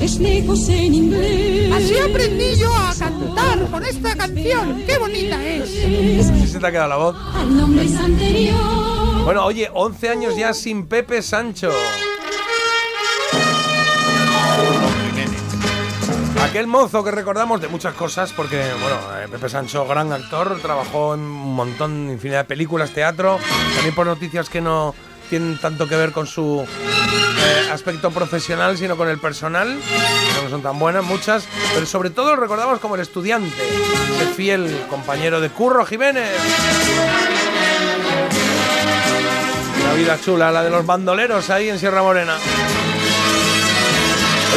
Es 0.00 0.18
lejos 0.18 0.66
en 0.70 0.94
inglés. 0.94 1.72
Así 1.72 1.98
aprendí 1.98 2.56
yo 2.56 2.74
a 2.74 2.94
cantar 2.98 3.70
con 3.70 3.84
esta 3.84 4.16
canción. 4.16 4.82
¡Qué 4.86 4.96
bonita 4.98 5.44
es! 5.44 5.68
Sí 5.68 6.46
se 6.46 6.58
te 6.58 6.66
ha 6.66 6.70
quedado 6.70 6.88
la 6.88 6.96
voz. 6.96 7.16
Al 7.34 7.56
nombre 7.56 7.84
es 7.84 7.96
anterior. 7.96 9.24
Bueno, 9.24 9.44
oye, 9.44 9.68
11 9.72 10.08
años 10.08 10.36
ya 10.36 10.54
sin 10.54 10.86
Pepe 10.86 11.20
Sancho. 11.20 11.70
Aquel 16.42 16.66
mozo 16.66 17.04
que 17.04 17.10
recordamos 17.10 17.60
de 17.60 17.68
muchas 17.68 17.92
cosas, 17.94 18.32
porque, 18.32 18.56
bueno, 18.80 18.96
eh, 19.22 19.28
Pepe 19.30 19.50
Sancho, 19.50 19.86
gran 19.86 20.10
actor, 20.12 20.58
trabajó 20.62 21.14
en 21.14 21.20
un 21.20 21.54
montón, 21.54 22.10
infinidad 22.10 22.40
de 22.40 22.44
películas, 22.44 22.90
teatro, 22.90 23.38
también 23.74 23.94
por 23.94 24.06
noticias 24.06 24.48
que 24.48 24.62
no 24.62 24.94
tienen 25.30 25.58
tanto 25.58 25.86
que 25.86 25.96
ver 25.96 26.10
con 26.10 26.26
su 26.26 26.66
eh, 26.66 27.70
aspecto 27.72 28.10
profesional, 28.10 28.76
sino 28.76 28.96
con 28.96 29.08
el 29.08 29.18
personal, 29.18 29.78
que 30.34 30.42
no 30.42 30.50
son 30.50 30.60
tan 30.60 30.78
buenas, 30.78 31.04
muchas, 31.04 31.46
pero 31.72 31.86
sobre 31.86 32.10
todo 32.10 32.34
lo 32.34 32.42
recordamos 32.42 32.80
como 32.80 32.96
el 32.96 33.00
estudiante, 33.00 33.56
ese 34.16 34.26
fiel 34.34 34.84
compañero 34.90 35.40
de 35.40 35.48
Curro 35.48 35.86
Jiménez. 35.86 36.28
Una 39.84 39.94
vida 39.94 40.18
chula, 40.22 40.50
la 40.50 40.64
de 40.64 40.70
los 40.70 40.84
bandoleros 40.84 41.48
ahí 41.48 41.68
en 41.68 41.78
Sierra 41.78 42.02
Morena. 42.02 42.36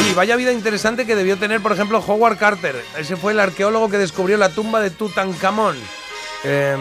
Oye, 0.00 0.12
vaya 0.14 0.34
vida 0.34 0.50
interesante 0.50 1.06
que 1.06 1.14
debió 1.14 1.36
tener, 1.36 1.60
por 1.60 1.70
ejemplo, 1.70 2.02
Howard 2.04 2.36
Carter. 2.36 2.84
Ese 2.98 3.14
fue 3.14 3.30
el 3.30 3.38
arqueólogo 3.38 3.88
que 3.88 3.98
descubrió 3.98 4.36
la 4.36 4.48
tumba 4.48 4.80
de 4.80 4.90
Tutankamón. 4.90 5.76
Eh, 6.42 6.76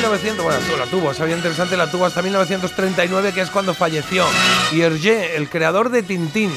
1900, 0.00 0.42
bueno, 0.42 0.58
la 0.78 0.86
tuvo, 0.86 1.10
vida 1.12 1.36
interesante 1.36 1.76
la 1.76 1.90
tuvo 1.90 2.06
hasta 2.06 2.22
1939, 2.22 3.32
que 3.34 3.42
es 3.42 3.50
cuando 3.50 3.74
falleció. 3.74 4.24
Y 4.72 4.80
Hergé, 4.80 5.36
el 5.36 5.50
creador 5.50 5.90
de 5.90 6.02
Tintín. 6.02 6.50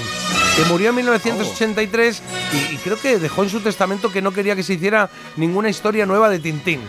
que 0.56 0.64
murió 0.66 0.90
en 0.90 0.96
1983 0.96 2.22
y, 2.54 2.76
y 2.76 2.78
creo 2.78 2.98
que 2.98 3.20
dejó 3.20 3.44
en 3.44 3.50
su 3.50 3.60
testamento 3.60 4.14
que 4.14 4.22
no 4.22 4.32
quería 4.32 4.56
que 4.56 4.64
se 4.64 4.76
hiciera 4.76 5.10
ninguna 5.36 5.70
historia 5.70 6.06
nueva 6.06 6.30
de 6.30 6.40
Tintín. 6.40 6.80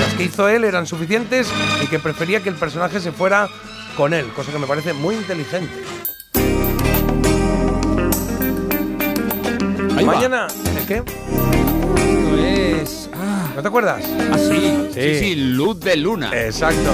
Las 0.00 0.14
que 0.14 0.24
hizo 0.24 0.48
él 0.48 0.64
eran 0.64 0.86
suficientes 0.86 1.48
y 1.80 1.86
que 1.86 2.00
prefería 2.00 2.42
que 2.42 2.48
el 2.48 2.56
personaje 2.56 2.98
se 2.98 3.12
fuera 3.12 3.48
con 3.96 4.14
él, 4.14 4.26
cosa 4.34 4.50
que 4.50 4.58
me 4.58 4.66
parece 4.66 4.94
muy 4.94 5.14
inteligente. 5.14 5.84
Ahí 9.96 10.04
va. 10.04 10.14
Mañana, 10.14 10.48
¿el 10.76 10.86
qué? 10.86 11.63
¿No 13.54 13.62
te 13.62 13.68
acuerdas? 13.68 14.02
ah, 14.32 14.36
sí. 14.38 14.88
Sí. 14.92 15.00
sí. 15.00 15.18
Sí, 15.20 15.34
luz 15.36 15.78
de 15.80 15.96
luna. 15.96 16.30
Exacto. 16.34 16.90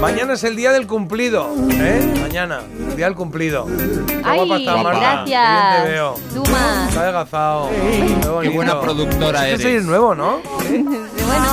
Mañana 0.00 0.32
es 0.32 0.44
el 0.44 0.56
día 0.56 0.72
del 0.72 0.86
cumplido, 0.86 1.50
¿eh? 1.72 2.14
Mañana, 2.22 2.60
el 2.88 2.96
día 2.96 3.04
del 3.06 3.14
cumplido. 3.14 3.66
Qué 3.66 4.20
Ay, 4.24 4.46
guapa 4.64 4.82
Marta. 4.82 5.00
gracias. 5.00 5.84
Te 5.84 5.90
veo. 5.90 6.14
Duma. 6.34 6.86
Está 6.88 7.00
adelgazado. 7.02 7.68
Qué, 8.40 8.48
buena 8.48 8.80
productora 8.80 9.48
Este 9.50 9.68
eres. 9.68 9.80
es 9.82 9.86
nuevo, 9.86 10.14
¿no? 10.14 10.40
Bueno, 11.30 11.46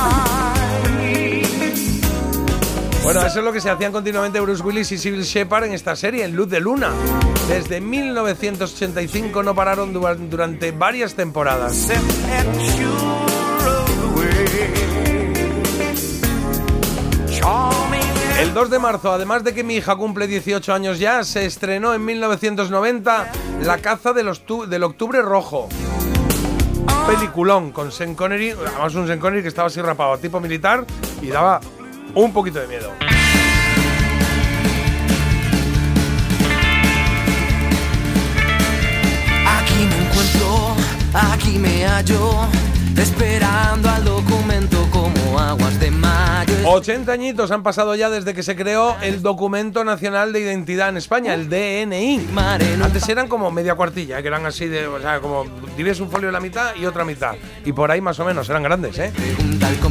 eso 3.16 3.38
es 3.38 3.44
lo 3.44 3.52
que 3.52 3.60
se 3.60 3.70
hacían 3.70 3.92
continuamente 3.92 4.38
Bruce 4.40 4.62
Willis 4.62 4.92
y 4.92 4.98
Sybil 4.98 5.22
Shepard 5.22 5.64
en 5.64 5.72
esta 5.72 5.96
serie, 5.96 6.24
en 6.24 6.34
Luz 6.36 6.48
de 6.48 6.60
Luna. 6.60 6.90
Desde 7.48 7.80
1985 7.80 9.42
no 9.42 9.54
pararon 9.54 9.92
dura- 9.92 10.14
durante 10.14 10.72
varias 10.72 11.14
temporadas. 11.14 11.88
El 18.40 18.54
2 18.54 18.70
de 18.70 18.78
marzo, 18.78 19.12
además 19.12 19.42
de 19.42 19.52
que 19.52 19.64
mi 19.64 19.74
hija 19.76 19.96
cumple 19.96 20.26
18 20.28 20.72
años 20.72 20.98
ya, 20.98 21.24
se 21.24 21.44
estrenó 21.44 21.92
en 21.94 22.04
1990 22.04 23.32
La 23.62 23.78
caza 23.78 24.12
del, 24.12 24.30
del 24.68 24.82
octubre 24.84 25.22
rojo. 25.22 25.68
Peliculón 27.06 27.72
con 27.72 27.90
Sean 27.90 28.14
Connery, 28.14 28.50
además 28.50 28.94
un 28.94 29.06
Sean 29.06 29.18
Connery 29.18 29.42
que 29.42 29.48
estaba 29.48 29.68
así 29.68 29.80
rapado, 29.80 30.16
tipo 30.18 30.38
militar, 30.40 30.84
y 31.22 31.28
daba 31.28 31.60
un 32.14 32.32
poquito 32.32 32.60
de 32.60 32.66
miedo. 32.66 32.92
Aquí 39.46 39.86
me 39.88 39.96
encuentro, 40.06 40.76
aquí 41.12 41.58
me 41.58 41.84
hallo, 41.84 42.46
esperando 42.96 43.90
al 43.90 44.04
documento 44.04 44.88
como 44.90 45.17
aguas 45.38 45.78
de 45.80 45.90
mayo. 45.90 46.54
80 46.64 47.10
añitos 47.10 47.50
han 47.50 47.62
pasado 47.62 47.94
ya 47.94 48.10
desde 48.10 48.34
que 48.34 48.42
se 48.42 48.56
creó 48.56 48.96
el 49.02 49.22
Documento 49.22 49.84
Nacional 49.84 50.32
de 50.32 50.40
Identidad 50.40 50.88
en 50.88 50.96
España, 50.96 51.34
el 51.34 51.48
DNI. 51.48 52.28
Antes 52.82 53.08
eran 53.08 53.28
como 53.28 53.50
media 53.50 53.74
cuartilla, 53.74 54.20
que 54.20 54.28
eran 54.28 54.44
así 54.46 54.66
de, 54.66 54.86
o 54.86 55.00
sea, 55.00 55.20
como 55.20 55.44
divides 55.76 56.00
un 56.00 56.10
folio 56.10 56.28
en 56.28 56.34
la 56.34 56.40
mitad 56.40 56.74
y 56.74 56.86
otra 56.86 57.04
mitad. 57.04 57.36
Y 57.64 57.72
por 57.72 57.90
ahí 57.90 58.00
más 58.00 58.18
o 58.20 58.24
menos, 58.24 58.48
eran 58.48 58.62
grandes, 58.62 58.98
¿eh? 58.98 59.12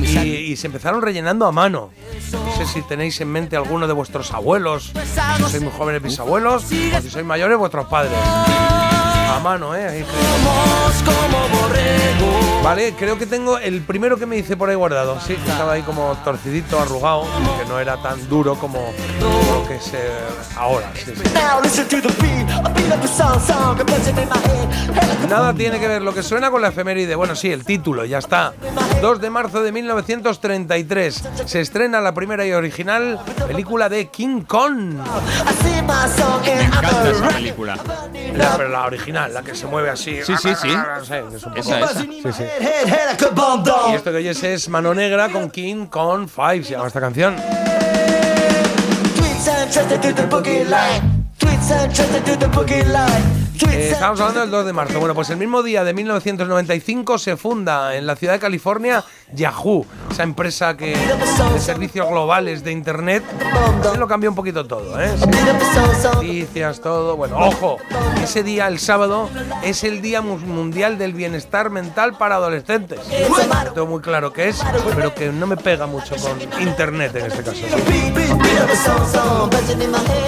Y, 0.04 0.52
y 0.52 0.56
se 0.56 0.68
empezaron 0.68 1.02
rellenando 1.02 1.46
a 1.46 1.52
mano. 1.52 1.92
No 2.32 2.56
sé 2.58 2.66
si 2.66 2.82
tenéis 2.82 3.20
en 3.22 3.32
mente 3.32 3.56
alguno 3.56 3.88
de 3.88 3.94
vuestros 3.94 4.34
abuelos, 4.34 4.92
si 4.94 5.44
sois 5.44 5.62
muy 5.62 5.72
jóvenes 5.72 6.02
bisabuelos, 6.02 6.66
o 6.66 6.68
si 6.68 7.10
sois 7.10 7.26
mayores 7.26 7.58
vuestros 7.58 7.88
padres. 7.88 8.14
A 9.30 9.40
mano, 9.44 9.76
¿eh? 9.76 9.88
Ahí 9.88 10.06
Vale, 12.68 12.94
creo 13.00 13.18
que 13.18 13.26
tengo 13.26 13.58
el 13.58 13.82
primero 13.82 14.18
que 14.18 14.26
me 14.26 14.36
hice 14.38 14.58
por 14.58 14.70
ahí 14.70 14.76
guardado. 14.76 15.22
Sí, 15.22 15.38
estaba 15.48 15.72
ahí 15.72 15.84
como 15.84 16.18
torcidito, 16.26 16.78
arrugado, 16.78 17.24
que 17.58 17.66
no 17.70 17.80
era 17.80 17.96
tan 18.02 18.28
duro 18.28 18.56
como, 18.56 18.92
lo 19.22 19.68
que 19.68 19.76
es 19.76 19.94
eh, 19.94 20.12
ahora. 20.58 20.92
sí, 20.94 21.14
sí. 21.16 21.24
Nada 25.30 25.54
tiene 25.54 25.80
que 25.80 25.88
ver 25.88 26.02
lo 26.02 26.14
que 26.14 26.24
suena 26.24 26.52
con 26.52 26.62
la 26.62 26.70
efeméride. 26.70 27.16
Bueno, 27.16 27.36
sí, 27.36 27.52
el 27.52 27.64
título, 27.64 28.04
ya 28.04 28.18
está. 28.18 28.54
2 29.02 29.22
de 29.22 29.30
marzo 29.30 29.62
de 29.62 29.72
1933 29.72 31.24
se 31.46 31.62
estrena 31.62 32.02
la 32.02 32.14
primera 32.14 32.46
y 32.46 32.52
original 32.52 33.20
película 33.48 33.88
de 33.88 34.08
King 34.08 34.42
Kong. 34.42 34.96
Me 36.56 36.64
encanta 36.64 37.10
esa 37.10 37.28
película. 37.30 37.78
La, 38.36 38.58
pero 38.58 38.70
la 38.70 38.86
original, 38.86 39.34
la 39.34 39.42
que 39.42 39.56
se 39.56 39.68
mueve 39.68 39.90
así. 39.90 40.20
Sí, 40.24 40.34
sí, 40.38 40.50
sí. 40.62 40.70
No 40.98 41.06
sé, 41.06 41.24
Esa. 41.56 41.88
Sí, 41.88 42.22
sí. 42.24 42.44
Y 43.92 43.96
esto 43.96 44.12
que 44.12 44.18
oyes 44.18 44.44
es 44.44 44.70
Mano 44.70 44.94
Negra 44.94 45.30
con 45.30 45.50
King 45.50 45.86
Kong 45.88 46.28
5, 46.28 46.64
se 46.66 46.72
llama 46.72 46.88
esta 46.88 47.00
canción. 47.02 47.36
Eh, 53.72 53.90
estamos 53.92 54.20
hablando 54.20 54.42
del 54.42 54.52
2 54.52 54.66
de 54.66 54.74
marzo. 54.74 55.00
Bueno, 55.00 55.16
pues 55.16 55.30
el 55.30 55.38
mismo 55.38 55.64
día 55.64 55.84
de 55.84 55.94
1995 55.94 57.18
se 57.18 57.38
funda 57.38 57.96
en 57.96 58.06
la 58.06 58.16
ciudad 58.16 58.34
de 58.34 58.40
California 58.40 59.04
Yahoo, 59.34 59.86
esa 60.12 60.24
empresa 60.24 60.78
que 60.78 60.96
de 60.96 61.60
servicios 61.60 62.08
globales 62.08 62.64
de 62.64 62.72
internet. 62.72 63.24
Lo 63.98 64.08
cambió 64.08 64.30
un 64.30 64.36
poquito 64.36 64.66
todo, 64.66 65.00
¿eh? 65.02 65.12
Sí. 65.18 65.26
Noticias, 66.14 66.82
todo. 66.82 67.16
Bueno, 67.18 67.38
ojo, 67.40 67.78
ese 68.24 68.44
día, 68.44 68.68
el 68.68 68.80
sábado, 68.80 69.30
es 69.64 69.84
el 69.84 70.02
Día 70.02 70.22
Mu- 70.22 70.38
Mundial 70.40 70.98
del 70.98 71.14
Bienestar 71.14 71.70
Mental 71.70 72.18
para 72.18 72.36
Adolescentes. 72.36 73.00
Tengo 73.74 73.88
muy 73.88 74.02
claro 74.02 74.32
qué 74.34 74.50
es, 74.50 74.62
pero 74.96 75.14
que 75.14 75.32
no 75.32 75.48
me 75.48 75.58
pega 75.58 75.88
mucho 75.88 76.16
con 76.18 76.40
internet 76.62 77.16
en 77.16 77.26
este 77.28 77.44
caso. 77.44 77.62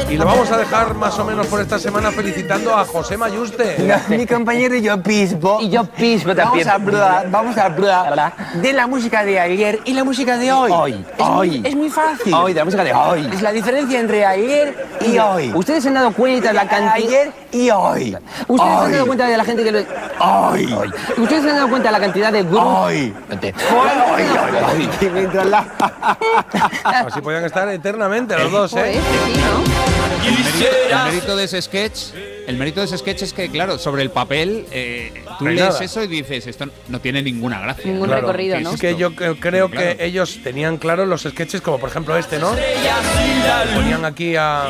Y 0.09 0.17
lo 0.17 0.25
vamos 0.25 0.49
a 0.51 0.57
dejar 0.57 0.93
más 0.95 1.17
o 1.19 1.25
menos 1.25 1.47
por 1.47 1.61
esta 1.61 1.77
semana 1.79 2.11
felicitando 2.11 2.73
a 2.75 2.85
José 2.85 3.17
Mayuste. 3.19 3.75
Mi 4.09 4.25
compañero 4.25 4.75
y 4.75 4.81
yo 4.81 5.01
pisbo. 5.03 5.59
Y 5.61 5.69
yo 5.69 5.83
pisbo 5.83 6.33
también. 6.35 6.65
Vamos 6.65 6.67
a 6.67 6.73
hablar, 6.73 7.29
vamos 7.29 7.57
a 7.57 7.65
hablar 7.65 8.33
de 8.55 8.73
la 8.73 8.87
música 8.87 9.23
de 9.23 9.39
ayer 9.39 9.79
y 9.85 9.93
la 9.93 10.03
música 10.03 10.37
de 10.37 10.51
hoy. 10.51 10.71
Hoy, 10.71 11.05
Es 11.17 11.25
hoy. 11.25 11.59
Muy, 11.59 11.67
es 11.69 11.75
muy 11.75 11.89
fácil. 11.89 12.33
Hoy, 12.33 12.53
de 12.53 12.59
la 12.59 12.65
música 12.65 12.83
de 12.83 12.93
hoy. 12.93 13.29
Es 13.33 13.41
la 13.41 13.51
diferencia 13.51 13.99
entre 13.99 14.25
ayer 14.25 14.87
y, 15.01 15.11
Y 15.15 15.19
hoy. 15.19 15.49
hoy. 15.49 15.51
¿Ustedes 15.55 15.83
se 15.83 15.89
han 15.89 15.95
dado 15.95 16.11
cuenta 16.11 16.47
de 16.49 16.53
la 16.53 16.67
cantidad? 16.67 16.93
Ayer 16.95 17.31
y 17.51 17.69
hoy. 17.69 18.17
¿Ustedes 18.47 18.71
se 18.71 18.77
han 18.79 18.85
Hoy. 18.87 18.91
dado 18.93 19.05
cuenta 19.07 19.27
de 19.27 19.37
la 19.37 19.43
gente 19.45 19.63
que 19.63 19.71
lo... 19.71 19.79
Hoy. 20.19 20.73
¿Ustedes 21.17 21.43
se 21.43 21.49
han 21.49 21.55
dado 21.55 21.69
cuenta 21.69 21.87
de 21.89 21.91
la 21.91 21.99
cantidad 21.99 22.31
de 22.31 22.43
grupos? 22.43 22.63
Hoy. 22.85 23.13
Hoy, 23.29 23.53
hoy, 24.15 24.23
hoy. 25.01 25.09
Mientras 25.13 25.45
la- 25.45 25.67
Así 26.83 27.21
podían 27.21 27.43
estar 27.45 27.67
eternamente 27.69 28.37
los 28.37 28.51
dos, 28.51 28.73
¿eh? 28.73 28.99
El 30.25 30.31
mérito, 30.33 30.65
el 30.89 31.03
mérito 31.05 31.35
de 31.35 31.43
ese 31.45 31.61
sketch, 31.61 32.13
el 32.49 32.57
mérito 32.57 32.79
de 32.79 32.87
ese 32.87 32.97
sketch 32.97 33.21
es 33.21 33.33
que, 33.33 33.49
claro, 33.49 33.77
sobre 33.77 34.01
el 34.01 34.09
papel, 34.09 34.65
eh, 34.71 35.23
tú 35.37 35.43
No 35.45 35.49
hay 35.51 35.55
lees 35.55 35.69
nada. 35.69 35.85
eso 35.85 36.03
y 36.03 36.07
dices, 36.07 36.47
esto 36.47 36.65
no 36.87 36.99
tiene 36.99 37.21
ninguna 37.21 37.59
gracia. 37.61 37.83
Claro, 37.83 38.31
Es 38.73 38.79
que 38.81 38.95
yo 38.95 39.11
cre- 39.11 39.37
creo 39.39 39.69
que 39.69 39.97
ellos 39.99 40.39
tenían 40.43 40.77
claro 40.77 41.05
los 41.05 41.21
sketches, 41.23 41.61
como 41.61 41.77
por 41.79 41.89
ejemplo 41.89 42.17
este, 42.17 42.39
¿no? 42.39 42.51
Ponían 43.75 44.03
aquí 44.05 44.35
a, 44.35 44.63
a- 44.63 44.69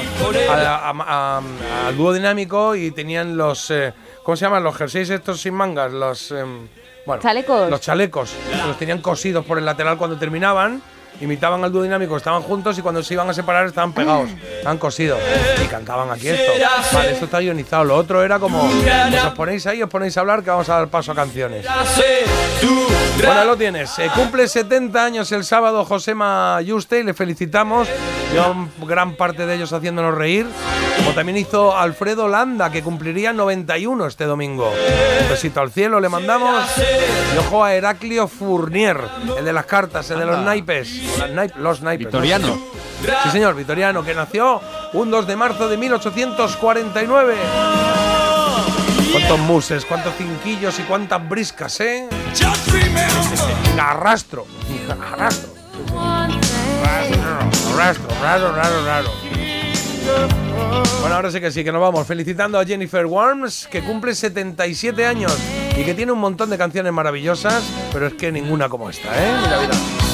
a- 0.92 0.94
a- 1.38 1.88
al 1.88 1.98
dúo 1.98 2.14
dinámico 2.14 2.76
y 2.76 2.92
tenían 2.92 3.38
los. 3.38 3.72
eh, 3.72 3.94
¿Cómo 4.24 4.36
se 4.36 4.46
llaman? 4.46 4.64
Los 4.64 4.76
jerseys 4.76 5.10
estos 5.10 5.42
sin 5.42 5.54
mangas, 5.54 5.92
los. 5.92 6.32
em, 6.32 6.68
bueno, 7.06 7.22
Chalecos. 7.22 7.70
Los 7.70 7.82
chalecos. 7.82 8.34
Los 8.68 8.78
tenían 8.78 9.02
cosidos 9.02 9.46
por 9.46 9.58
el 9.58 9.66
lateral 9.66 9.98
cuando 9.98 10.18
terminaban. 10.18 10.82
Imitaban 11.22 11.64
al 11.64 11.72
dúo 11.72 11.84
dinámico, 11.84 12.16
estaban 12.16 12.42
juntos 12.42 12.78
y 12.78 12.82
cuando 12.82 13.04
se 13.04 13.14
iban 13.14 13.30
a 13.30 13.34
separar 13.34 13.68
estaban 13.68 13.92
pegados, 13.94 14.30
estaban 14.58 14.78
cosidos 14.78 15.20
y 15.64 15.68
cantaban 15.68 16.10
aquí 16.12 16.30
esto. 16.30 16.52
Vale, 16.94 17.12
esto 17.12 17.26
está 17.26 17.40
guionizado. 17.40 17.84
Lo 17.84 17.96
otro 17.98 18.24
era 18.24 18.40
como, 18.40 18.62
pues 18.70 19.24
os 19.26 19.34
ponéis 19.34 19.68
ahí, 19.68 19.84
os 19.84 19.90
ponéis 19.90 20.16
a 20.18 20.22
hablar 20.22 20.44
que 20.44 20.50
vamos 20.50 20.70
a 20.70 20.76
dar 20.76 20.88
paso 20.88 21.12
a 21.12 21.16
canciones. 21.16 21.66
Bueno, 23.26 23.44
lo 23.46 23.58
tienes. 23.58 24.00
Eh, 24.00 24.10
cumple 24.16 24.48
70 24.48 25.04
años 25.04 25.32
el 25.34 25.44
sábado 25.44 25.84
Josema 25.84 26.62
Yuste 26.62 27.00
y 27.00 27.04
le 27.04 27.14
felicitamos. 27.14 27.88
Yo, 28.34 28.70
gran 28.86 29.16
parte 29.16 29.46
de 29.46 29.56
ellos 29.56 29.74
haciéndonos 29.74 30.16
reír. 30.16 30.46
Como 30.98 31.12
también 31.12 31.38
hizo 31.38 31.76
Alfredo 31.78 32.28
Landa, 32.28 32.72
que 32.72 32.82
cumpliría 32.82 33.34
91 33.34 34.06
este 34.06 34.26
domingo. 34.26 34.72
Un 35.22 35.30
besito 35.30 35.60
al 35.60 35.72
cielo 35.72 36.00
le 36.00 36.10
mandamos. 36.10 36.64
Y 37.34 37.38
ojo 37.38 37.64
a 37.64 37.74
Heraclio 37.74 38.28
Fournier, 38.28 39.02
el 39.38 39.46
de 39.46 39.54
las 39.54 39.66
cartas, 39.66 40.10
el 40.12 40.20
de 40.20 40.26
los 40.26 40.40
naipes. 40.40 41.02
Los 41.58 41.82
naipes. 41.82 42.06
¿no? 42.14 42.22
Vitoriano. 42.22 42.60
Sí, 43.24 43.30
señor, 43.32 43.56
Vitoriano, 43.56 44.04
que 44.04 44.14
nació 44.14 44.62
un 44.94 45.10
2 45.10 45.28
de 45.28 45.36
marzo 45.36 45.68
de 45.68 45.78
1849. 45.78 47.36
Cuántos 49.12 49.40
muses, 49.40 49.86
cuántos 49.86 50.14
cinquillos 50.16 50.78
y 50.80 50.84
cuántas 50.84 51.28
briscas, 51.28 51.80
¿eh? 51.80 52.08
Arrastro. 53.80 54.46
Arrastro. 54.90 55.50
Arrastro, 57.74 58.08
raro, 58.22 58.52
raro, 58.52 58.86
raro. 58.86 59.10
Bueno, 61.02 61.16
ahora 61.16 61.32
sí 61.32 61.40
que 61.40 61.52
sí, 61.52 61.64
que 61.64 61.72
nos 61.72 61.82
vamos. 61.82 62.06
Felicitando 62.06 62.60
a 62.60 62.66
Jennifer 62.66 63.06
Warnes, 63.06 63.68
que 63.72 63.82
cumple 63.82 64.14
77 64.14 65.06
años 65.06 65.36
y 65.78 65.84
que 65.84 65.94
tiene 65.94 66.12
un 66.12 66.20
montón 66.20 66.50
de 66.50 66.58
canciones 66.58 66.92
maravillosas, 66.92 67.64
pero 67.94 68.08
es 68.08 68.14
que 68.14 68.32
ninguna 68.32 68.70
como 68.70 68.90
esta, 68.90 69.08
¿eh? 69.08 69.32
Mira, 69.42 69.60
mira. 69.62 70.09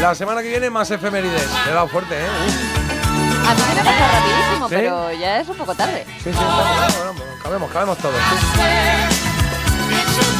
La 0.00 0.14
semana 0.14 0.42
que 0.42 0.48
viene 0.48 0.70
más 0.70 0.90
efemérides. 0.90 1.48
He 1.68 1.72
dado 1.72 1.88
fuerte, 1.88 2.14
¿eh? 2.16 2.26
Uf. 2.46 3.48
A 3.48 3.54
mí 3.54 3.62
me 3.74 3.82
pasa 3.82 4.08
rapidísimo, 4.12 4.68
¿Sí? 4.68 4.74
pero 4.76 5.12
ya 5.12 5.40
es 5.40 5.48
un 5.48 5.56
poco 5.56 5.74
tarde. 5.74 6.04
Sí, 6.22 6.24
sí, 6.24 6.28
está 6.30 6.44
bien, 6.44 6.92
bueno, 6.98 7.12
bueno, 7.14 7.32
cabemos, 7.42 7.70
cabemos 7.72 7.98
todos. 7.98 8.14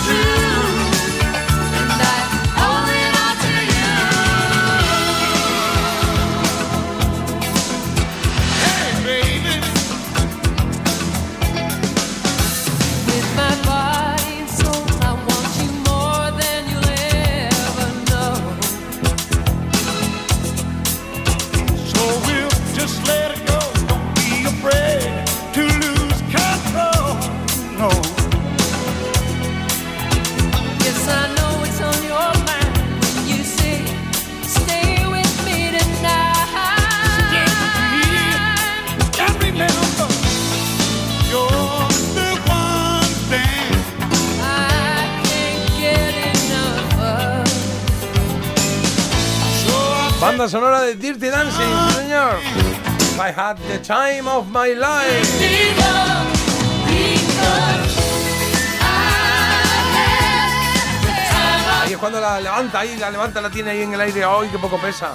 sí. 0.06 0.47
Time 53.88 54.28
of 54.28 54.46
my 54.48 54.74
life. 54.74 55.26
Ahí 61.80 61.92
es 61.94 61.98
cuando 61.98 62.20
la 62.20 62.38
levanta, 62.38 62.80
ahí 62.80 62.98
la 62.98 63.10
levanta, 63.10 63.40
la 63.40 63.48
tiene 63.48 63.70
ahí 63.70 63.80
en 63.80 63.94
el 63.94 64.00
aire. 64.02 64.24
¡Ay, 64.24 64.50
qué 64.52 64.58
poco 64.58 64.76
pesa! 64.76 65.14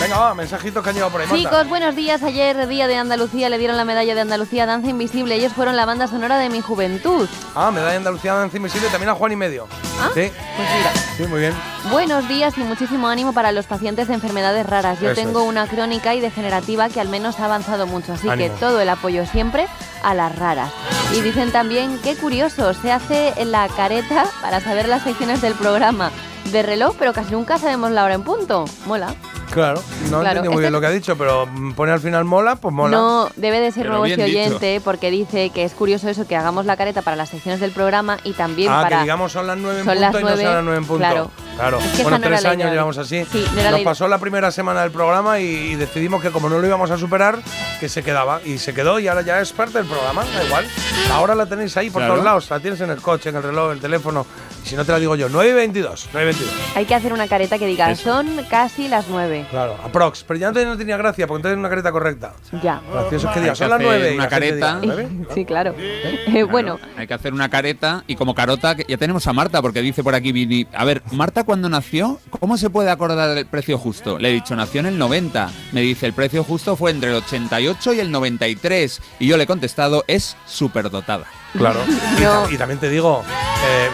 Venga, 0.00 0.18
va, 0.18 0.34
mensajitos 0.34 0.82
que 0.82 0.88
han 0.88 0.96
llegado 0.96 1.12
por 1.12 1.20
ahí. 1.20 1.28
Marta. 1.28 1.40
Chicos, 1.40 1.68
buenos 1.68 1.94
días. 1.94 2.20
Ayer, 2.24 2.66
Día 2.66 2.88
de 2.88 2.96
Andalucía, 2.96 3.48
le 3.48 3.58
dieron 3.58 3.76
la 3.76 3.84
medalla 3.84 4.16
de 4.16 4.20
Andalucía 4.22 4.64
a 4.64 4.66
Danza 4.66 4.88
Invisible. 4.88 5.36
Ellos 5.36 5.52
fueron 5.52 5.76
la 5.76 5.86
banda 5.86 6.08
sonora 6.08 6.36
de 6.38 6.48
mi 6.48 6.60
juventud. 6.60 7.28
Ah, 7.54 7.70
medalla 7.70 7.92
de 7.92 7.98
Andalucía 7.98 8.34
Danza 8.34 8.56
Invisible 8.56 8.88
también 8.88 9.10
a 9.10 9.14
Juan 9.14 9.30
y 9.30 9.36
medio. 9.36 9.68
Ah, 10.00 10.10
Sí, 10.14 10.30
Pues 10.56 10.68
mira. 10.76 10.92
sí, 11.16 11.22
muy 11.24 11.40
bien. 11.40 11.54
Buenos 11.90 12.28
días 12.28 12.56
y 12.58 12.60
muchísimo 12.62 13.08
ánimo 13.08 13.32
para 13.32 13.52
los 13.52 13.66
pacientes 13.66 14.08
de 14.08 14.14
enfermedades 14.14 14.66
raras. 14.66 15.00
Yo 15.00 15.10
Eso 15.10 15.20
tengo 15.20 15.42
es. 15.42 15.48
una 15.48 15.66
crónica 15.66 16.14
y 16.14 16.20
degenerativa 16.20 16.88
que 16.88 17.00
al 17.00 17.08
menos 17.08 17.38
ha 17.40 17.44
avanzado 17.46 17.86
mucho, 17.86 18.12
así 18.14 18.28
Ánimo. 18.28 18.52
que 18.54 18.60
todo 18.60 18.80
el 18.80 18.88
apoyo 18.88 19.24
siempre 19.26 19.66
a 20.02 20.14
las 20.14 20.36
raras. 20.36 20.70
Y 21.16 21.20
dicen 21.20 21.52
también, 21.52 21.98
qué 22.02 22.16
curioso, 22.16 22.74
se 22.74 22.90
hace 22.92 23.32
la 23.44 23.68
careta 23.68 24.26
para 24.42 24.60
saber 24.60 24.88
las 24.88 25.02
secciones 25.02 25.40
del 25.40 25.54
programa 25.54 26.10
de 26.50 26.62
reloj, 26.62 26.96
pero 26.98 27.12
casi 27.12 27.32
nunca 27.32 27.58
sabemos 27.58 27.90
la 27.90 28.04
hora 28.04 28.14
en 28.14 28.22
punto. 28.22 28.64
Mola. 28.86 29.14
Claro, 29.54 29.82
no 30.10 30.20
Claro, 30.20 30.26
entendí 30.40 30.48
muy 30.48 30.54
este- 30.56 30.60
bien 30.62 30.72
lo 30.72 30.80
que 30.80 30.86
ha 30.86 30.90
dicho, 30.90 31.16
pero 31.16 31.48
pone 31.76 31.92
al 31.92 32.00
final 32.00 32.24
mola, 32.24 32.56
pues 32.56 32.74
mola. 32.74 32.96
No, 32.96 33.28
debe 33.36 33.60
de 33.60 33.72
ser 33.72 33.86
nuevo 33.88 34.04
este 34.04 34.24
dicho. 34.24 34.38
oyente 34.38 34.80
porque 34.84 35.10
dice 35.10 35.50
que 35.50 35.64
es 35.64 35.72
curioso 35.72 36.08
eso, 36.08 36.26
que 36.26 36.36
hagamos 36.36 36.66
la 36.66 36.76
careta 36.76 37.02
para 37.02 37.16
las 37.16 37.28
secciones 37.30 37.60
del 37.60 37.70
programa 37.70 38.18
y 38.24 38.32
también 38.32 38.70
ah, 38.72 38.82
para... 38.82 38.96
que 38.98 39.02
digamos 39.04 39.32
son 39.32 39.46
las 39.46 39.56
9 39.56 39.80
en 39.80 39.84
Son 39.84 39.94
punto 39.94 40.00
las 40.00 40.10
y 40.10 40.14
no 40.14 40.20
nueve, 40.28 40.42
son 40.44 40.54
las 40.54 40.64
9 40.64 40.78
en 40.78 40.84
punto. 40.84 40.98
claro. 40.98 41.30
Claro. 41.56 41.78
Es 41.78 41.84
que 41.92 42.02
bueno, 42.02 42.18
no 42.18 42.26
tres 42.26 42.44
años 42.46 42.68
llevamos 42.72 42.98
así. 42.98 43.24
Sí, 43.30 43.44
no 43.54 43.70
Nos 43.70 43.80
pasó 43.82 44.08
la 44.08 44.18
primera 44.18 44.50
semana 44.50 44.82
del 44.82 44.90
programa 44.90 45.38
y, 45.38 45.44
y 45.44 45.74
decidimos 45.76 46.20
que 46.20 46.30
como 46.30 46.48
no 46.48 46.58
lo 46.58 46.66
íbamos 46.66 46.90
a 46.90 46.98
superar, 46.98 47.38
que 47.78 47.88
se 47.88 48.02
quedaba. 48.02 48.40
Y 48.44 48.58
se 48.58 48.74
quedó 48.74 48.98
y 48.98 49.06
ahora 49.06 49.22
ya 49.22 49.40
es 49.40 49.52
parte 49.52 49.78
del 49.78 49.86
programa, 49.86 50.24
da 50.34 50.42
igual. 50.44 50.66
Ahora 51.12 51.36
la 51.36 51.46
tenéis 51.46 51.76
ahí 51.76 51.90
por 51.90 52.00
Claro. 52.00 52.14
todos 52.14 52.24
lados. 52.24 52.50
La 52.50 52.58
tienes 52.58 52.80
en 52.80 52.90
el 52.90 53.00
coche, 53.00 53.28
en 53.28 53.36
el 53.36 53.42
reloj, 53.44 53.66
en 53.66 53.72
el 53.74 53.80
teléfono. 53.80 54.26
Y 54.64 54.68
si 54.68 54.74
no 54.74 54.84
te 54.84 54.90
la 54.90 54.98
digo 54.98 55.14
yo, 55.14 55.28
9 55.28 55.48
y 55.50 55.52
22. 55.54 56.08
9 56.12 56.32
y 56.32 56.34
22. 56.34 56.54
Hay 56.74 56.86
que 56.86 56.94
hacer 56.96 57.12
una 57.12 57.28
careta 57.28 57.56
que 57.56 57.66
diga, 57.66 57.88
Eso. 57.92 58.02
son 58.02 58.26
casi 58.50 58.88
las 58.88 59.06
nueve. 59.44 59.48
Claro, 59.50 59.76
aprox. 59.84 60.24
Pero 60.26 60.38
ya 60.40 60.52
tenía- 60.52 60.68
no 60.70 60.76
tenía 60.78 60.96
gracia 60.96 61.26
porque 61.26 61.38
entonces 61.38 61.56
es 61.56 61.58
una 61.60 61.68
careta 61.68 61.92
correcta. 61.92 62.34
Ya. 62.62 62.80
Gracioso 62.92 63.26
es 63.28 63.32
que 63.32 63.38
Hay 63.38 63.42
diga, 63.44 63.52
que 63.52 63.58
son 63.58 63.68
las 63.70 63.76
hacer 63.80 63.86
9. 63.88 64.12
y 64.12 64.14
una 64.16 64.28
careta. 64.28 64.80
diga, 64.80 64.94
"¿Nueve?". 64.94 65.08
Sí, 65.34 65.44
claro. 65.44 65.74
Eh, 65.78 66.42
bueno, 66.50 66.78
Hay 66.96 67.06
que 67.06 67.14
hacer 67.14 67.32
una 67.32 67.48
careta 67.48 68.04
y 68.06 68.16
como 68.16 68.34
carota, 68.34 68.74
que 68.74 68.84
ya 68.88 68.96
tenemos 68.96 69.26
a 69.26 69.32
Marta, 69.32 69.60
porque 69.62 69.80
dice 69.82 70.02
por 70.02 70.14
aquí 70.14 70.32
Vini, 70.32 70.66
a 70.74 70.84
ver, 70.84 71.02
Marta 71.12 71.44
cuando 71.44 71.68
nació, 71.68 72.18
¿cómo 72.30 72.56
se 72.56 72.70
puede 72.70 72.90
acordar 72.90 73.34
del 73.34 73.46
precio 73.46 73.78
justo? 73.78 74.18
Le 74.18 74.30
he 74.30 74.32
dicho, 74.32 74.54
nació 74.56 74.80
en 74.80 74.86
el 74.86 74.98
90. 74.98 75.50
Me 75.72 75.80
dice, 75.80 76.06
el 76.06 76.12
precio 76.12 76.44
justo 76.44 76.76
fue 76.76 76.90
entre 76.90 77.10
el 77.10 77.16
88 77.16 77.92
y 77.92 78.00
el 78.00 78.10
93. 78.10 79.00
Y 79.18 79.26
yo 79.26 79.36
le 79.36 79.44
he 79.44 79.46
contestado, 79.46 80.04
es 80.06 80.36
superdotada. 80.46 81.24
Claro. 81.56 81.80
Y, 82.18 82.22
No. 82.22 82.44
ta- 82.44 82.52
y 82.52 82.56
también 82.56 82.78
te 82.80 82.88
digo, 82.88 83.22
eh, 83.66 83.88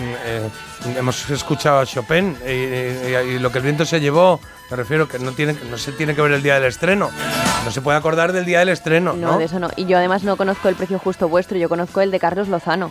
mm, 0.00 0.02
eh, 0.26 0.48
hemos 0.98 1.28
escuchado 1.30 1.80
a 1.80 1.86
Chopin 1.86 2.36
y, 2.46 2.50
y- 2.50 3.34
y 3.34 3.38
lo 3.38 3.50
que 3.52 3.58
el 3.58 3.64
viento 3.64 3.84
se 3.84 4.00
llevó. 4.00 4.40
Me 4.70 4.76
refiero 4.76 5.06
que 5.08 5.18
no 5.18 5.32
tiene, 5.32 5.54
no 5.70 5.76
se 5.76 5.92
tiene 5.92 6.14
que 6.14 6.22
ver 6.22 6.32
el 6.32 6.42
día 6.42 6.54
del 6.54 6.64
estreno. 6.64 7.10
No 7.64 7.70
se 7.70 7.80
puede 7.80 7.98
acordar 7.98 8.32
del 8.32 8.44
día 8.44 8.60
del 8.60 8.70
estreno, 8.70 9.12
no, 9.14 9.32
¿no? 9.32 9.38
de 9.38 9.44
eso 9.44 9.58
no. 9.58 9.68
Y 9.76 9.84
yo 9.86 9.98
además 9.98 10.22
no 10.22 10.36
conozco 10.36 10.68
el 10.68 10.74
precio 10.74 10.98
justo 10.98 11.28
vuestro, 11.28 11.58
yo 11.58 11.68
conozco 11.68 12.00
el 12.00 12.10
de 12.10 12.18
Carlos 12.18 12.48
Lozano. 12.48 12.90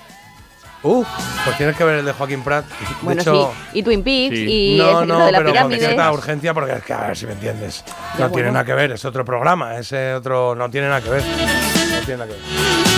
Uh, 0.86 1.04
pues 1.46 1.56
tienes 1.58 1.78
que 1.78 1.84
ver 1.86 2.00
el 2.00 2.06
de 2.06 2.12
Joaquín 2.12 2.44
Prat. 2.44 2.66
De 2.66 2.74
Bueno, 3.02 3.22
hecho, 3.22 3.54
sí. 3.72 3.80
Y 3.80 3.84
Twin 3.84 4.04
Peaks 4.04 4.36
Sí. 4.36 4.76
y 4.76 4.78
no, 4.78 5.02
el 5.02 5.08
no, 5.08 5.26
de 5.26 5.32
la 5.32 5.38
pero 5.38 5.54
con 5.62 5.72
cierta 5.72 6.12
urgencia 6.12 6.54
porque 6.54 6.74
es 6.74 6.84
que, 6.84 6.94
a 6.94 7.08
ver 7.08 7.18
si 7.18 7.26
me 7.26 7.32
entiendes. 7.34 7.86
Ya, 8.18 8.26
No 8.28 8.32
tiene 8.32 8.52
nada 8.52 8.66
que 8.66 8.74
ver, 8.74 8.92
es 8.92 9.06
otro 9.06 9.24
programa, 9.24 9.78
ese 9.78 10.14
otro 10.14 10.56
no 10.56 10.70
tiene 10.70 10.90
nada 10.90 11.00
que 11.02 11.10
ver. 11.10 11.24
No 11.24 12.00
tiene 12.06 12.18
nada 12.18 12.26
que 12.26 12.34
ver. 12.34 12.42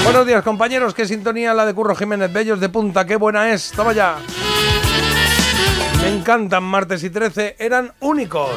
Buenos 0.03 0.25
días, 0.25 0.41
compañeros, 0.43 0.95
qué 0.95 1.05
sintonía 1.05 1.53
la 1.53 1.63
de 1.65 1.75
Curro 1.75 1.95
Jiménez 1.95 2.33
Bellos 2.33 2.59
de 2.59 2.69
Punta, 2.69 3.05
qué 3.05 3.17
buena 3.17 3.51
es. 3.53 3.71
Toma 3.71 3.93
ya. 3.93 4.15
Me 6.05 6.13
encantan 6.13 6.63
martes 6.63 7.03
y 7.03 7.09
13, 7.09 7.55
eran 7.57 7.91
únicos. 7.99 8.51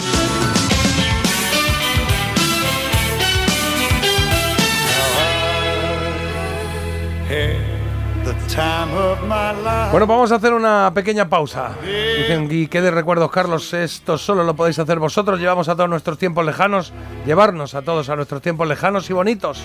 Bueno, 9.91 10.07
vamos 10.07 10.31
a 10.31 10.35
hacer 10.35 10.53
una 10.53 10.93
pequeña 10.93 11.27
pausa. 11.31 11.71
Dicen, 11.81 12.49
¿y 12.51 12.67
qué 12.67 12.83
de 12.83 12.91
recuerdos, 12.91 13.31
Carlos? 13.31 13.73
Esto 13.73 14.19
solo 14.19 14.45
lo 14.45 14.55
podéis 14.55 14.79
hacer 14.79 14.99
vosotros. 14.99 15.41
Llevamos 15.41 15.71
a 15.71 15.75
todos 15.75 15.89
nuestros 15.89 16.19
tiempos 16.19 16.45
lejanos. 16.45 16.93
Llevarnos 17.25 17.75
a 17.75 17.81
todos 17.81 18.11
a 18.11 18.17
nuestros 18.17 18.43
tiempos 18.43 18.69
lejanos 18.69 19.09
y 19.09 19.15
bonitos. 19.15 19.65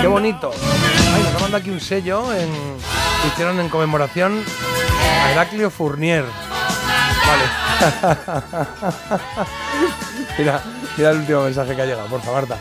¡Qué 0.00 0.06
bonito! 0.06 0.52
Ay, 0.52 1.22
nos 1.24 1.34
ha 1.34 1.38
mandado 1.40 1.56
aquí 1.56 1.70
un 1.70 1.80
sello 1.80 2.32
en, 2.32 2.48
que 3.22 3.26
hicieron 3.26 3.58
en 3.58 3.68
conmemoración 3.68 4.40
a 5.24 5.32
Heraclio 5.32 5.68
Fournier. 5.68 6.53
Vale. 7.26 7.44
mira, 10.38 10.62
mira 10.96 11.10
el 11.10 11.18
último 11.18 11.42
mensaje 11.42 11.74
que 11.74 11.82
ha 11.82 11.86
llegado, 11.86 12.08
por 12.08 12.20
favor, 12.20 12.48
Marta. 12.48 12.58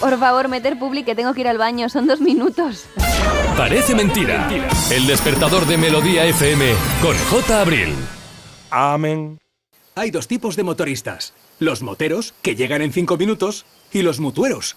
Por 0.00 0.18
favor, 0.18 0.48
meter 0.48 0.78
public 0.78 1.06
que 1.06 1.14
tengo 1.14 1.34
que 1.34 1.40
ir 1.40 1.48
al 1.48 1.58
baño, 1.58 1.88
son 1.88 2.06
dos 2.06 2.20
minutos. 2.20 2.86
Parece 3.56 3.94
mentira. 3.94 4.48
El 4.90 5.06
despertador 5.06 5.66
de 5.66 5.76
Melodía 5.76 6.24
FM 6.24 6.72
con 7.02 7.16
J. 7.16 7.60
Abril. 7.60 7.94
Amén. 8.70 9.38
Hay 9.96 10.12
dos 10.12 10.28
tipos 10.28 10.54
de 10.54 10.62
motoristas. 10.62 11.34
Los 11.58 11.82
moteros, 11.82 12.34
que 12.42 12.54
llegan 12.54 12.82
en 12.82 12.92
cinco 12.92 13.16
minutos, 13.16 13.66
y 13.90 14.02
los 14.02 14.20
mutueros, 14.20 14.76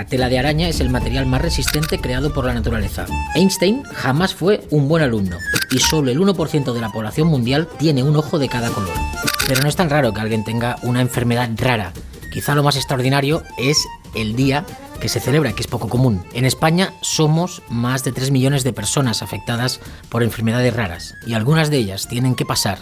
La 0.00 0.06
tela 0.06 0.30
de 0.30 0.38
araña 0.38 0.66
es 0.66 0.80
el 0.80 0.88
material 0.88 1.26
más 1.26 1.42
resistente 1.42 1.98
creado 1.98 2.32
por 2.32 2.46
la 2.46 2.54
naturaleza. 2.54 3.04
Einstein 3.34 3.82
jamás 3.84 4.34
fue 4.34 4.66
un 4.70 4.88
buen 4.88 5.02
alumno 5.02 5.36
y 5.70 5.78
solo 5.78 6.10
el 6.10 6.18
1% 6.18 6.72
de 6.72 6.80
la 6.80 6.88
población 6.88 7.28
mundial 7.28 7.68
tiene 7.78 8.02
un 8.02 8.16
ojo 8.16 8.38
de 8.38 8.48
cada 8.48 8.70
color. 8.70 8.94
Pero 9.46 9.60
no 9.60 9.68
es 9.68 9.76
tan 9.76 9.90
raro 9.90 10.14
que 10.14 10.22
alguien 10.22 10.42
tenga 10.42 10.76
una 10.84 11.02
enfermedad 11.02 11.50
rara. 11.54 11.92
Quizá 12.32 12.54
lo 12.54 12.62
más 12.62 12.76
extraordinario 12.76 13.42
es 13.58 13.86
el 14.14 14.36
día 14.36 14.64
que 15.02 15.10
se 15.10 15.20
celebra, 15.20 15.52
que 15.52 15.60
es 15.60 15.66
poco 15.66 15.90
común. 15.90 16.24
En 16.32 16.46
España 16.46 16.94
somos 17.02 17.60
más 17.68 18.02
de 18.02 18.12
3 18.12 18.30
millones 18.30 18.64
de 18.64 18.72
personas 18.72 19.20
afectadas 19.20 19.80
por 20.08 20.22
enfermedades 20.22 20.74
raras 20.74 21.14
y 21.26 21.34
algunas 21.34 21.68
de 21.68 21.76
ellas 21.76 22.08
tienen 22.08 22.36
que 22.36 22.46
pasar 22.46 22.78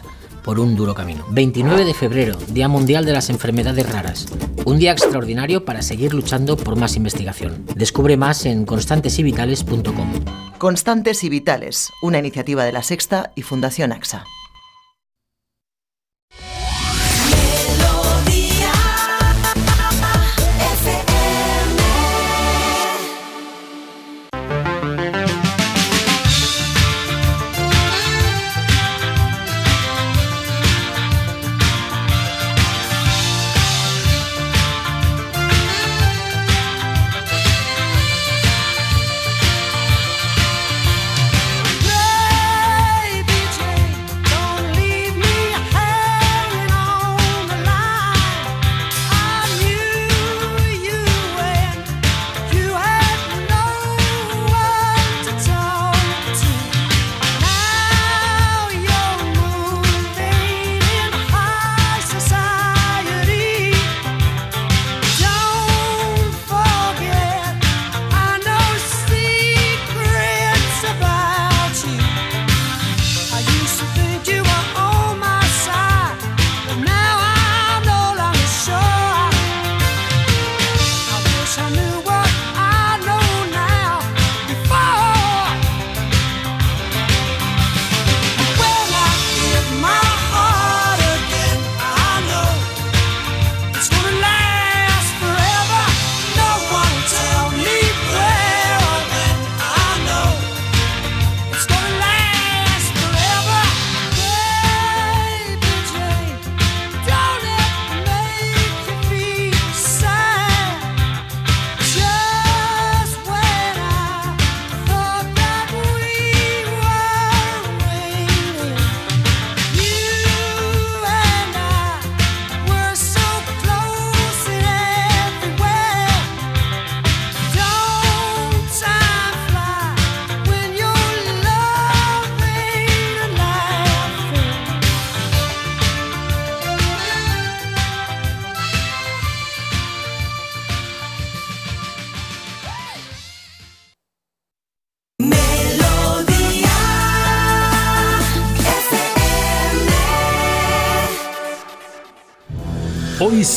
por 0.49 0.61
un 0.61 0.75
duro 0.75 0.95
camino. 0.95 1.27
29 1.29 1.85
de 1.85 1.93
febrero, 1.93 2.39
Día 2.49 2.69
Mundial 2.69 3.05
de 3.05 3.13
las 3.13 3.29
Enfermedades 3.29 3.87
Raras. 3.87 4.25
Un 4.65 4.79
día 4.79 4.93
extraordinario 4.93 5.67
para 5.67 5.83
seguir 5.83 6.15
luchando 6.15 6.57
por 6.57 6.75
más 6.75 6.97
investigación. 6.97 7.67
Descubre 7.77 8.17
más 8.17 8.47
en 8.47 8.65
constantesivitales.com. 8.65 10.25
Constantes 10.57 11.23
y 11.23 11.29
Vitales, 11.29 11.93
una 12.01 12.17
iniciativa 12.17 12.65
de 12.65 12.73
la 12.73 12.83
Sexta 12.83 13.31
y 13.35 13.43
Fundación 13.43 13.93
AXA. 13.93 14.25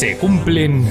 Se 0.01 0.17
cumplen 0.17 0.89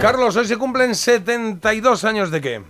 Carlos, 0.00 0.36
hoy 0.36 0.46
se 0.46 0.56
cumplen 0.56 0.94
72 0.94 2.04
años 2.04 2.30
de 2.30 2.40
qué? 2.40 2.62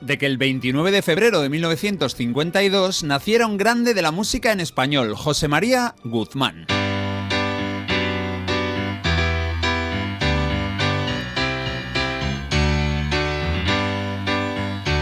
de 0.00 0.18
que 0.18 0.26
el 0.26 0.36
29 0.36 0.90
de 0.90 1.02
febrero 1.02 1.40
de 1.40 1.48
1952 1.48 3.04
naciera 3.04 3.46
un 3.46 3.56
grande 3.56 3.94
de 3.94 4.02
la 4.02 4.10
música 4.10 4.50
en 4.50 4.58
español, 4.58 5.14
José 5.14 5.46
María 5.46 5.94
Guzmán. 6.02 6.66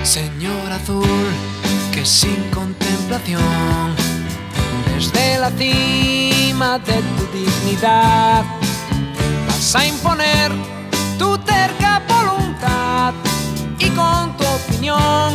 Señor 0.03 0.71
azul, 0.71 1.09
que 1.95 2.05
sin 2.05 2.43
contemplación, 2.51 3.97
desde 4.97 5.39
la 5.39 5.51
cima 5.51 6.79
de 6.79 6.95
tu 7.17 7.27
dignidad, 7.37 8.45
vas 9.47 9.77
a 9.77 9.87
imponer 9.87 10.51
tu 11.19 11.37
terca 11.39 12.03
voluntad 12.09 13.13
y 13.79 13.91
con 13.91 14.35
tu 14.39 14.45
opinión 14.45 15.35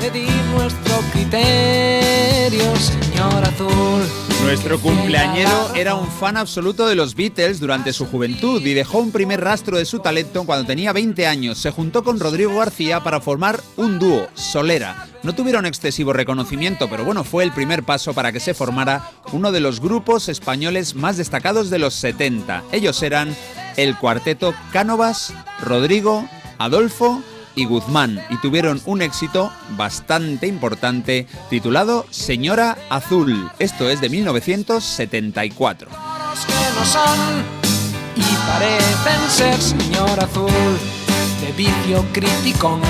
medir 0.00 0.30
nuestro 0.54 0.94
criterio, 1.12 2.76
señor 2.76 3.44
azul. 3.44 4.02
Nuestro 4.42 4.78
cumpleañero 4.80 5.74
era 5.74 5.94
un 5.94 6.08
fan 6.08 6.36
absoluto 6.36 6.86
de 6.86 6.94
los 6.94 7.14
Beatles 7.14 7.60
durante 7.60 7.92
su 7.92 8.06
juventud 8.06 8.64
y 8.64 8.72
dejó 8.72 8.98
un 8.98 9.12
primer 9.12 9.40
rastro 9.40 9.76
de 9.76 9.84
su 9.84 9.98
talento 9.98 10.44
cuando 10.44 10.66
tenía 10.66 10.92
20 10.92 11.26
años. 11.26 11.58
Se 11.58 11.70
juntó 11.70 12.04
con 12.04 12.20
Rodrigo 12.20 12.56
García 12.56 13.02
para 13.02 13.20
formar 13.20 13.60
un 13.76 13.98
dúo, 13.98 14.28
Solera. 14.34 15.08
No 15.22 15.34
tuvieron 15.34 15.66
excesivo 15.66 16.12
reconocimiento, 16.12 16.88
pero 16.88 17.04
bueno, 17.04 17.24
fue 17.24 17.44
el 17.44 17.52
primer 17.52 17.82
paso 17.82 18.14
para 18.14 18.32
que 18.32 18.40
se 18.40 18.54
formara 18.54 19.10
uno 19.32 19.52
de 19.52 19.60
los 19.60 19.80
grupos 19.80 20.28
españoles 20.28 20.94
más 20.94 21.16
destacados 21.16 21.68
de 21.68 21.80
los 21.80 21.94
70. 21.94 22.62
Ellos 22.72 23.02
eran 23.02 23.36
el 23.76 23.96
cuarteto 23.96 24.54
Cánovas, 24.72 25.34
Rodrigo, 25.60 26.26
Adolfo 26.58 27.22
y 27.54 27.64
Guzmán 27.64 28.20
y 28.30 28.36
tuvieron 28.38 28.80
un 28.84 29.02
éxito 29.02 29.52
bastante 29.76 30.46
importante 30.46 31.26
titulado 31.50 32.06
Señora 32.10 32.76
Azul. 32.90 33.50
Esto 33.58 33.88
es 33.88 34.00
de 34.00 34.08
1974. 34.08 35.90
que 35.90 36.78
no 36.78 36.84
son 36.84 37.68
y 38.16 38.36
parecen 38.46 39.30
ser 39.30 39.60
señor 39.60 40.20
azul 40.20 40.50
de 41.40 41.52
vicio 41.52 42.04
criticón. 42.12 42.80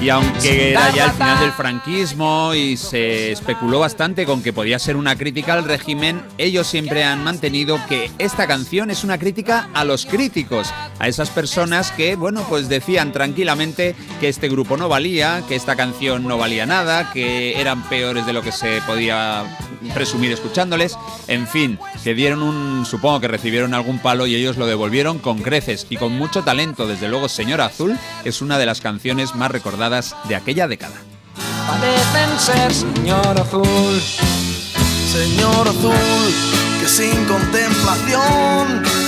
Y 0.00 0.10
aunque 0.10 0.70
era 0.70 0.90
ya 0.94 1.06
el 1.06 1.10
final 1.10 1.40
del 1.40 1.52
franquismo 1.52 2.54
y 2.54 2.76
se 2.76 3.32
especuló 3.32 3.80
bastante 3.80 4.26
con 4.26 4.42
que 4.42 4.52
podía 4.52 4.78
ser 4.78 4.96
una 4.96 5.16
crítica 5.16 5.54
al 5.54 5.64
régimen, 5.64 6.22
ellos 6.38 6.68
siempre 6.68 7.02
han 7.02 7.24
mantenido 7.24 7.80
que 7.88 8.10
esta 8.18 8.46
canción 8.46 8.90
es 8.90 9.02
una 9.02 9.18
crítica 9.18 9.68
a 9.74 9.84
los 9.84 10.06
críticos, 10.06 10.72
a 11.00 11.08
esas 11.08 11.30
personas 11.30 11.90
que, 11.90 12.14
bueno, 12.14 12.44
pues 12.48 12.68
decían 12.68 13.10
tranquilamente 13.10 13.96
que 14.20 14.28
este 14.28 14.48
grupo 14.48 14.76
no 14.76 14.88
valía, 14.88 15.42
que 15.48 15.56
esta 15.56 15.74
canción 15.74 16.24
no 16.28 16.38
valía 16.38 16.64
nada, 16.64 17.12
que 17.12 17.60
eran 17.60 17.82
peores 17.88 18.24
de 18.24 18.32
lo 18.32 18.42
que 18.42 18.52
se 18.52 18.80
podía 18.86 19.44
presumir 19.94 20.32
escuchándoles, 20.32 20.96
en 21.26 21.46
fin, 21.46 21.78
que 22.04 22.14
dieron 22.14 22.42
un, 22.42 22.86
supongo 22.86 23.20
que 23.20 23.28
recibieron 23.28 23.74
algún 23.74 23.98
palo 23.98 24.26
y 24.26 24.34
ellos 24.34 24.56
lo 24.56 24.66
devolvieron 24.66 25.18
con 25.18 25.38
creces 25.38 25.86
y 25.90 25.96
con 25.96 26.12
mucho 26.12 26.42
talento, 26.42 26.86
desde 26.86 27.08
luego 27.08 27.28
Señora 27.28 27.66
Azul 27.66 27.98
es 28.24 28.42
una 28.42 28.58
de 28.58 28.66
las 28.66 28.80
canciones 28.80 29.34
más 29.34 29.50
recordadas 29.50 30.14
de 30.28 30.36
aquella 30.36 30.68
década. 30.68 30.96
Señor 32.38 33.40
azul. 33.40 34.00
Señor 35.12 35.68
azul, 35.68 36.34
que 36.80 36.88
sin 36.88 37.24
contemplación. 37.24 39.07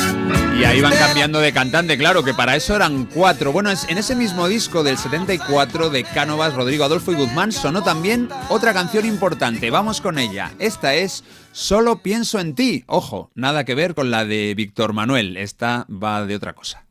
Y 0.59 0.65
ahí 0.65 0.81
van 0.81 0.95
cambiando 0.97 1.41
de 1.41 1.53
cantante, 1.53 1.97
claro, 1.97 2.23
que 2.23 2.35
para 2.35 2.55
eso 2.55 2.77
eran 2.77 3.07
cuatro. 3.07 3.53
Bueno, 3.53 3.71
en 3.71 3.99
ese 3.99 4.15
mismo 4.15 4.47
disco 4.47 4.83
del 4.83 4.99
74 4.99 5.89
de 5.89 6.05
Cánovas, 6.05 6.55
Rodrigo 6.55 6.85
Adolfo 6.85 7.13
y 7.13 7.15
Guzmán 7.15 7.53
sonó 7.53 7.83
también 7.83 8.29
otra 8.49 8.75
canción 8.75 9.07
importante. 9.07 9.71
Vamos 9.71 10.01
con 10.01 10.19
ella. 10.19 10.53
Esta 10.59 10.95
es 10.95 11.25
Solo 11.53 12.03
pienso 12.03 12.39
en 12.39 12.55
ti. 12.55 12.85
Ojo, 12.87 13.31
nada 13.35 13.65
que 13.65 13.75
ver 13.75 13.95
con 13.95 14.11
la 14.11 14.25
de 14.25 14.55
Víctor 14.55 14.93
Manuel. 14.93 15.37
Esta 15.37 15.87
va 15.91 16.25
de 16.25 16.37
otra 16.37 16.53
cosa. 16.53 16.85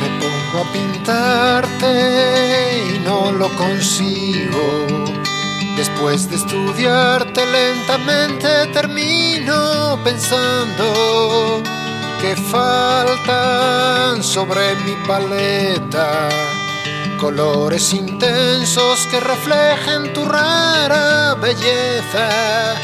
Me 0.00 0.08
pongo 0.20 0.64
a 0.64 0.72
pintarte 0.72 1.86
y 2.94 2.98
no 3.00 3.32
lo 3.32 3.48
consigo 3.56 5.23
Después 5.76 6.30
de 6.30 6.36
estudiarte 6.36 7.44
lentamente 7.46 8.66
termino 8.72 9.98
pensando 10.04 11.62
que 12.20 12.36
faltan 12.36 14.22
sobre 14.22 14.76
mi 14.76 14.94
paleta 15.06 16.28
colores 17.24 17.94
intensos 17.94 19.06
que 19.06 19.18
reflejen 19.18 20.12
tu 20.12 20.24
rara 20.26 21.34
belleza. 21.40 22.74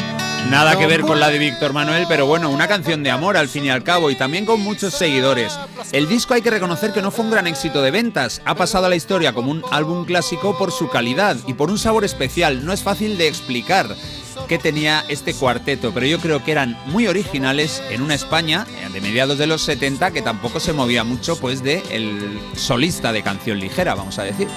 Nada 0.49 0.77
que 0.77 0.85
ver 0.85 1.01
con 1.01 1.19
la 1.19 1.29
de 1.29 1.39
Víctor 1.39 1.73
Manuel, 1.73 2.05
pero 2.07 2.25
bueno, 2.25 2.49
una 2.49 2.67
canción 2.67 3.03
de 3.03 3.11
amor 3.11 3.37
al 3.37 3.47
fin 3.47 3.65
y 3.65 3.69
al 3.69 3.83
cabo 3.83 4.09
y 4.11 4.15
también 4.15 4.45
con 4.45 4.59
muchos 4.59 4.93
seguidores. 4.93 5.57
El 5.91 6.09
disco 6.09 6.33
hay 6.33 6.41
que 6.41 6.49
reconocer 6.49 6.91
que 6.91 7.01
no 7.01 7.11
fue 7.11 7.25
un 7.25 7.31
gran 7.31 7.47
éxito 7.47 7.81
de 7.81 7.91
ventas, 7.91 8.41
ha 8.45 8.55
pasado 8.55 8.85
a 8.85 8.89
la 8.89 8.95
historia 8.95 9.33
como 9.33 9.51
un 9.51 9.63
álbum 9.71 10.05
clásico 10.05 10.57
por 10.57 10.71
su 10.71 10.89
calidad 10.89 11.37
y 11.47 11.53
por 11.53 11.69
un 11.69 11.77
sabor 11.77 12.03
especial, 12.03 12.65
no 12.65 12.73
es 12.73 12.83
fácil 12.83 13.17
de 13.17 13.27
explicar 13.27 13.95
qué 14.47 14.57
tenía 14.57 15.05
este 15.07 15.33
cuarteto, 15.33 15.93
pero 15.93 16.05
yo 16.05 16.19
creo 16.19 16.43
que 16.43 16.51
eran 16.51 16.77
muy 16.87 17.07
originales 17.07 17.81
en 17.89 18.01
una 18.01 18.15
España 18.15 18.65
eh, 18.69 18.89
de 18.91 19.01
mediados 19.01 19.37
de 19.37 19.47
los 19.47 19.61
70 19.61 20.11
que 20.11 20.21
tampoco 20.21 20.59
se 20.59 20.73
movía 20.73 21.03
mucho 21.03 21.39
pues 21.39 21.63
de 21.63 21.83
el 21.91 22.39
solista 22.55 23.13
de 23.13 23.23
canción 23.23 23.59
ligera, 23.59 23.95
vamos 23.95 24.19
a 24.19 24.23
decir. 24.23 24.47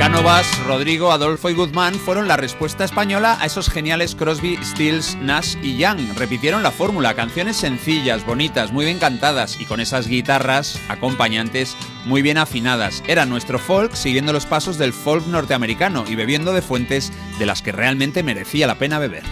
Cánovas, 0.00 0.46
Rodrigo, 0.66 1.12
Adolfo 1.12 1.50
y 1.50 1.54
Guzmán 1.54 1.94
fueron 1.94 2.26
la 2.26 2.38
respuesta 2.38 2.84
española 2.84 3.36
a 3.38 3.44
esos 3.44 3.68
geniales 3.68 4.14
Crosby, 4.14 4.58
Stills, 4.64 5.14
Nash 5.16 5.56
y 5.62 5.76
Young. 5.76 6.16
Repitieron 6.16 6.62
la 6.62 6.70
fórmula, 6.70 7.12
canciones 7.12 7.58
sencillas, 7.58 8.24
bonitas, 8.24 8.72
muy 8.72 8.86
bien 8.86 8.98
cantadas 8.98 9.60
y 9.60 9.66
con 9.66 9.78
esas 9.78 10.08
guitarras 10.08 10.80
acompañantes 10.88 11.76
muy 12.06 12.22
bien 12.22 12.38
afinadas. 12.38 13.02
Era 13.08 13.26
nuestro 13.26 13.58
folk 13.58 13.92
siguiendo 13.92 14.32
los 14.32 14.46
pasos 14.46 14.78
del 14.78 14.94
folk 14.94 15.26
norteamericano 15.26 16.06
y 16.08 16.14
bebiendo 16.14 16.54
de 16.54 16.62
fuentes 16.62 17.12
de 17.38 17.44
las 17.44 17.60
que 17.60 17.72
realmente 17.72 18.22
merecía 18.22 18.66
la 18.66 18.76
pena 18.76 18.98
beber. 18.98 19.24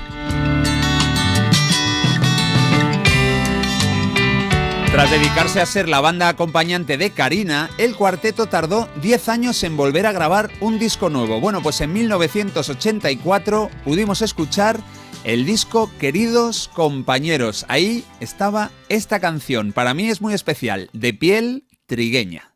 Tras 4.93 5.11
dedicarse 5.11 5.61
a 5.61 5.67
ser 5.67 5.89
la 5.89 6.01
banda 6.01 6.29
acompañante 6.29 6.97
de 6.97 7.11
Karina, 7.11 7.69
el 7.77 7.95
cuarteto 7.95 8.47
tardó 8.47 8.89
10 9.03 9.29
años 9.29 9.63
en 9.63 9.77
volver 9.77 10.07
a 10.07 10.13
grabar 10.13 10.51
un 10.61 10.79
disco 10.79 11.11
nuevo. 11.11 11.41
Bueno, 11.41 11.63
pues 11.63 11.81
en 11.83 11.93
1984 11.93 13.71
pudimos 13.85 14.23
escuchar 14.23 14.81
el 15.25 15.45
disco 15.45 15.91
Queridos 16.01 16.71
Compañeros. 16.73 17.67
Ahí 17.69 18.05
estaba 18.21 18.71
esta 18.89 19.21
canción, 19.21 19.73
para 19.73 19.93
mí 19.93 20.09
es 20.09 20.23
muy 20.23 20.33
especial, 20.33 20.89
de 20.95 21.13
piel 21.13 21.65
trigueña. 21.87 22.55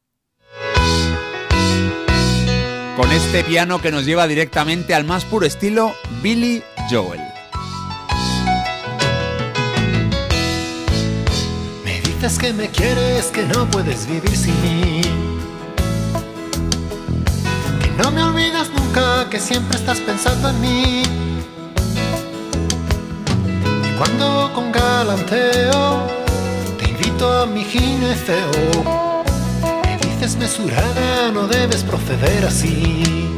Con 2.97 3.11
este 3.13 3.45
piano 3.45 3.81
que 3.81 3.91
nos 3.91 4.07
lleva 4.07 4.27
directamente 4.27 4.95
al 4.95 5.05
más 5.05 5.25
puro 5.25 5.47
estilo 5.47 5.95
Billy 6.23 6.63
Joel. 6.91 7.32
Dices 12.23 12.39
que 12.39 12.53
me 12.53 12.69
quieres, 12.69 13.33
que 13.33 13.43
no 13.43 13.69
puedes 13.69 14.07
vivir 14.07 14.37
sin 14.37 14.55
mí. 14.63 15.01
Que 17.81 17.91
no 18.01 18.13
me 18.13 18.23
olvidas 18.23 18.71
nunca, 18.71 19.29
que 19.29 19.41
siempre 19.41 19.77
estás 19.77 19.99
pensando 19.99 20.51
en 20.51 20.61
mí. 20.61 21.03
Y 23.89 23.99
cuando 23.99 24.53
con 24.55 24.71
galanteo 24.71 26.07
te 26.79 26.91
invito 26.91 27.41
a 27.41 27.47
mi 27.47 27.65
gineceo, 27.65 28.53
me 29.85 29.99
dices 30.07 30.37
mesurada, 30.37 31.33
no 31.35 31.49
debes 31.49 31.83
proceder 31.83 32.45
así. 32.45 33.32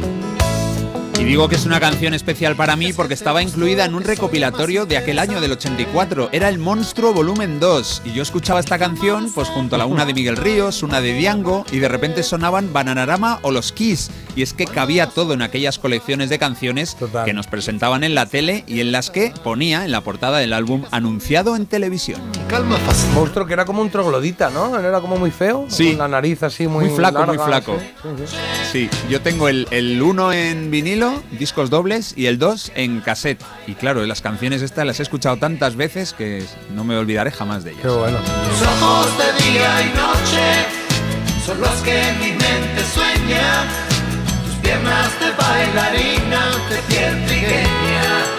Y 1.17 1.23
digo 1.23 1.47
que 1.47 1.55
es 1.55 1.65
una 1.65 1.79
canción 1.79 2.13
especial 2.13 2.55
para 2.55 2.75
mí 2.75 2.91
porque 2.91 3.13
estaba 3.13 3.41
incluida 3.41 3.85
en 3.85 3.95
un 3.95 4.03
recopilatorio 4.03 4.85
de 4.85 4.97
aquel 4.97 5.17
año 5.19 5.39
del 5.39 5.53
84. 5.53 6.29
Era 6.31 6.49
El 6.49 6.59
Monstruo 6.59 7.13
Volumen 7.13 7.59
2. 7.59 8.01
Y 8.05 8.13
yo 8.13 8.21
escuchaba 8.21 8.59
esta 8.59 8.77
canción 8.77 9.31
pues 9.33 9.47
junto 9.49 9.75
a 9.75 9.77
la 9.77 9.85
una 9.85 10.05
de 10.05 10.13
Miguel 10.13 10.35
Ríos, 10.35 10.83
una 10.83 10.99
de 11.01 11.13
Diango 11.13 11.65
y 11.71 11.79
de 11.79 11.87
repente 11.87 12.21
sonaban 12.21 12.73
Bananarama 12.73 13.39
o 13.43 13.51
Los 13.51 13.71
Kiss. 13.71 14.11
Y 14.35 14.41
es 14.41 14.53
que 14.53 14.65
cabía 14.65 15.07
todo 15.07 15.33
en 15.33 15.41
aquellas 15.41 15.79
colecciones 15.79 16.29
de 16.29 16.37
canciones 16.37 16.97
que 17.23 17.33
nos 17.33 17.47
presentaban 17.47 18.03
en 18.03 18.13
la 18.13 18.25
tele 18.25 18.65
y 18.67 18.81
en 18.81 18.91
las 18.91 19.09
que 19.09 19.33
ponía 19.43 19.85
en 19.85 19.91
la 19.91 20.01
portada 20.01 20.39
del 20.39 20.51
álbum 20.51 20.83
anunciado 20.91 21.55
en 21.55 21.65
televisión. 21.65 22.19
Calma 22.49 22.75
fácil. 22.77 23.09
Monstruo 23.13 23.45
que 23.45 23.53
era 23.53 23.63
como 23.65 23.81
un 23.81 23.89
troglodita, 23.89 24.49
¿no? 24.49 24.77
Era 24.77 24.99
como 24.99 25.15
muy 25.17 25.31
feo. 25.31 25.65
Sí. 25.69 25.89
Con 25.91 25.99
la 25.99 26.07
nariz 26.09 26.43
así 26.43 26.67
muy, 26.67 26.85
Muy 26.85 26.95
flaco, 26.95 27.25
muy 27.25 27.37
flaco. 27.37 27.77
sí, 27.79 27.85
sí, 28.17 28.27
sí. 28.27 28.35
Sí, 28.75 28.89
yo 29.09 29.21
tengo 29.21 29.47
el, 29.47 29.67
el 29.71 30.01
1 30.01 30.33
en 30.33 30.69
vinilo, 30.69 31.04
discos 31.31 31.69
dobles, 31.69 32.13
y 32.15 32.27
el 32.27 32.37
2 32.37 32.71
en 32.75 33.01
cassette. 33.01 33.43
Y 33.67 33.73
claro, 33.73 34.05
las 34.05 34.21
canciones 34.21 34.61
estas 34.61 34.85
las 34.85 34.99
he 34.99 35.03
escuchado 35.03 35.37
tantas 35.37 35.75
veces 35.75 36.13
que 36.13 36.45
no 36.73 36.83
me 36.83 36.97
olvidaré 36.97 37.31
jamás 37.31 37.63
de 37.63 37.71
ellas. 37.71 37.81
Qué 37.81 37.89
bueno. 37.89 38.17
Tus 38.17 38.67
ojos 38.67 39.07
de 39.17 39.43
día 39.43 39.81
y 39.81 39.89
noche 39.95 40.65
son 41.45 41.61
los 41.61 41.75
que 41.81 42.01
mi 42.19 42.31
mente 42.31 42.83
sueña. 42.93 43.65
Tus 44.45 44.55
piernas 44.61 45.19
de 45.19 45.31
bailarina 45.31 46.45
de 46.69 46.77
piel 46.87 47.25
trigueña. 47.25 48.34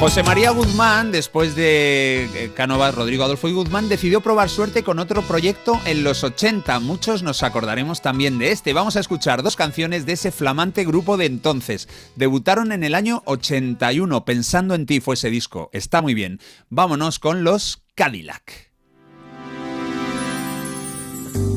José 0.00 0.22
María 0.22 0.50
Guzmán, 0.50 1.12
después 1.12 1.56
de 1.56 2.24
eh, 2.34 2.50
Cánovas, 2.54 2.94
Rodrigo 2.94 3.24
Adolfo 3.24 3.48
y 3.48 3.52
Guzmán, 3.52 3.88
decidió 3.88 4.20
probar 4.20 4.50
suerte 4.50 4.82
con 4.82 4.98
otro 4.98 5.22
proyecto 5.22 5.80
en 5.86 6.04
los 6.04 6.24
80. 6.24 6.78
Muchos 6.80 7.22
nos 7.22 7.42
acordaremos 7.42 8.02
también 8.02 8.38
de 8.38 8.52
este. 8.52 8.74
Vamos 8.74 8.96
a 8.96 9.00
escuchar 9.00 9.42
dos 9.42 9.56
canciones 9.56 10.04
de 10.04 10.12
ese 10.12 10.30
flamante 10.30 10.84
grupo 10.84 11.16
de 11.16 11.26
entonces. 11.26 11.88
Debutaron 12.16 12.72
en 12.72 12.84
el 12.84 12.94
año 12.94 13.22
81. 13.24 14.24
Pensando 14.26 14.74
en 14.74 14.84
ti 14.84 15.00
fue 15.00 15.14
ese 15.14 15.30
disco. 15.30 15.70
Está 15.72 16.02
muy 16.02 16.12
bien. 16.12 16.38
Vámonos 16.68 17.18
con 17.18 17.42
los 17.42 17.82
Cadillac. 17.94 18.70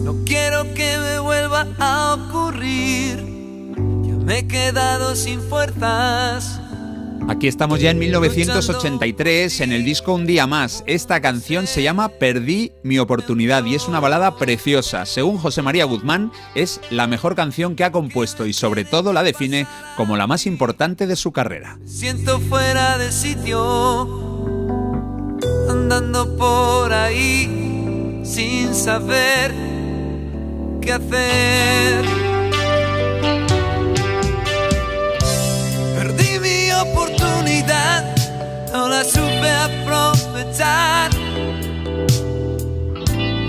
No 0.03 0.23
quiero 0.25 0.73
que 0.73 0.97
me 0.99 1.19
vuelva 1.19 1.67
a 1.79 2.13
ocurrir. 2.13 3.17
Ya 4.03 4.13
me 4.13 4.39
he 4.39 4.47
quedado 4.47 5.15
sin 5.15 5.41
fuerzas. 5.41 6.61
Aquí 7.27 7.47
estamos 7.47 7.79
ya 7.81 7.91
en 7.91 7.99
1983 7.99 9.61
en 9.61 9.71
el 9.71 9.83
disco 9.83 10.13
Un 10.13 10.25
día 10.25 10.47
más. 10.47 10.83
Esta 10.87 11.19
canción 11.21 11.67
se 11.67 11.83
llama 11.83 12.09
Perdí 12.09 12.71
mi 12.83 12.99
oportunidad 12.99 13.65
y 13.65 13.75
es 13.75 13.87
una 13.87 13.99
balada 13.99 14.37
preciosa. 14.37 15.05
Según 15.05 15.37
José 15.37 15.61
María 15.61 15.85
Guzmán, 15.85 16.31
es 16.55 16.79
la 16.89 17.07
mejor 17.07 17.35
canción 17.35 17.75
que 17.75 17.83
ha 17.83 17.91
compuesto 17.91 18.45
y 18.45 18.53
sobre 18.53 18.85
todo 18.85 19.13
la 19.13 19.23
define 19.23 19.67
como 19.97 20.17
la 20.17 20.27
más 20.27 20.45
importante 20.45 21.07
de 21.07 21.15
su 21.15 21.31
carrera. 21.31 21.79
Siento 21.85 22.39
fuera 22.39 22.97
de 22.97 23.11
sitio. 23.11 24.07
Andando 25.69 26.37
por 26.37 26.93
ahí 26.93 28.21
sin 28.23 28.73
saber 28.73 29.53
qué 30.81 30.93
hacer. 30.93 32.26
No 38.77 38.87
la 38.87 39.03
supe 39.03 39.49
aprovechar. 39.67 41.09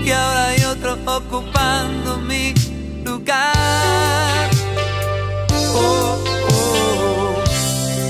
Y 0.03 0.11
ahora 0.11 0.47
hay 0.47 0.63
otro 0.63 0.97
ocupando 1.05 2.17
mi 2.17 2.55
lugar. 3.05 4.49
Oh, 5.75 6.17
oh. 6.49 7.43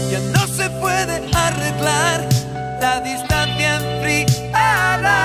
Ya 0.09 0.19
no 0.35 0.47
se 0.47 0.69
puede 0.83 1.15
arreglar 1.47 2.17
la 2.79 3.01
distancia 3.01 3.69
enfriada. 3.81 5.15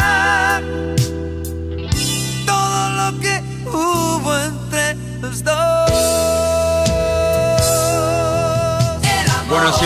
Todo 2.45 2.81
lo 2.99 3.21
que 3.21 3.35
hubo 3.71 4.31
entre 4.49 4.97
los 5.21 5.45
dos. 5.45 5.94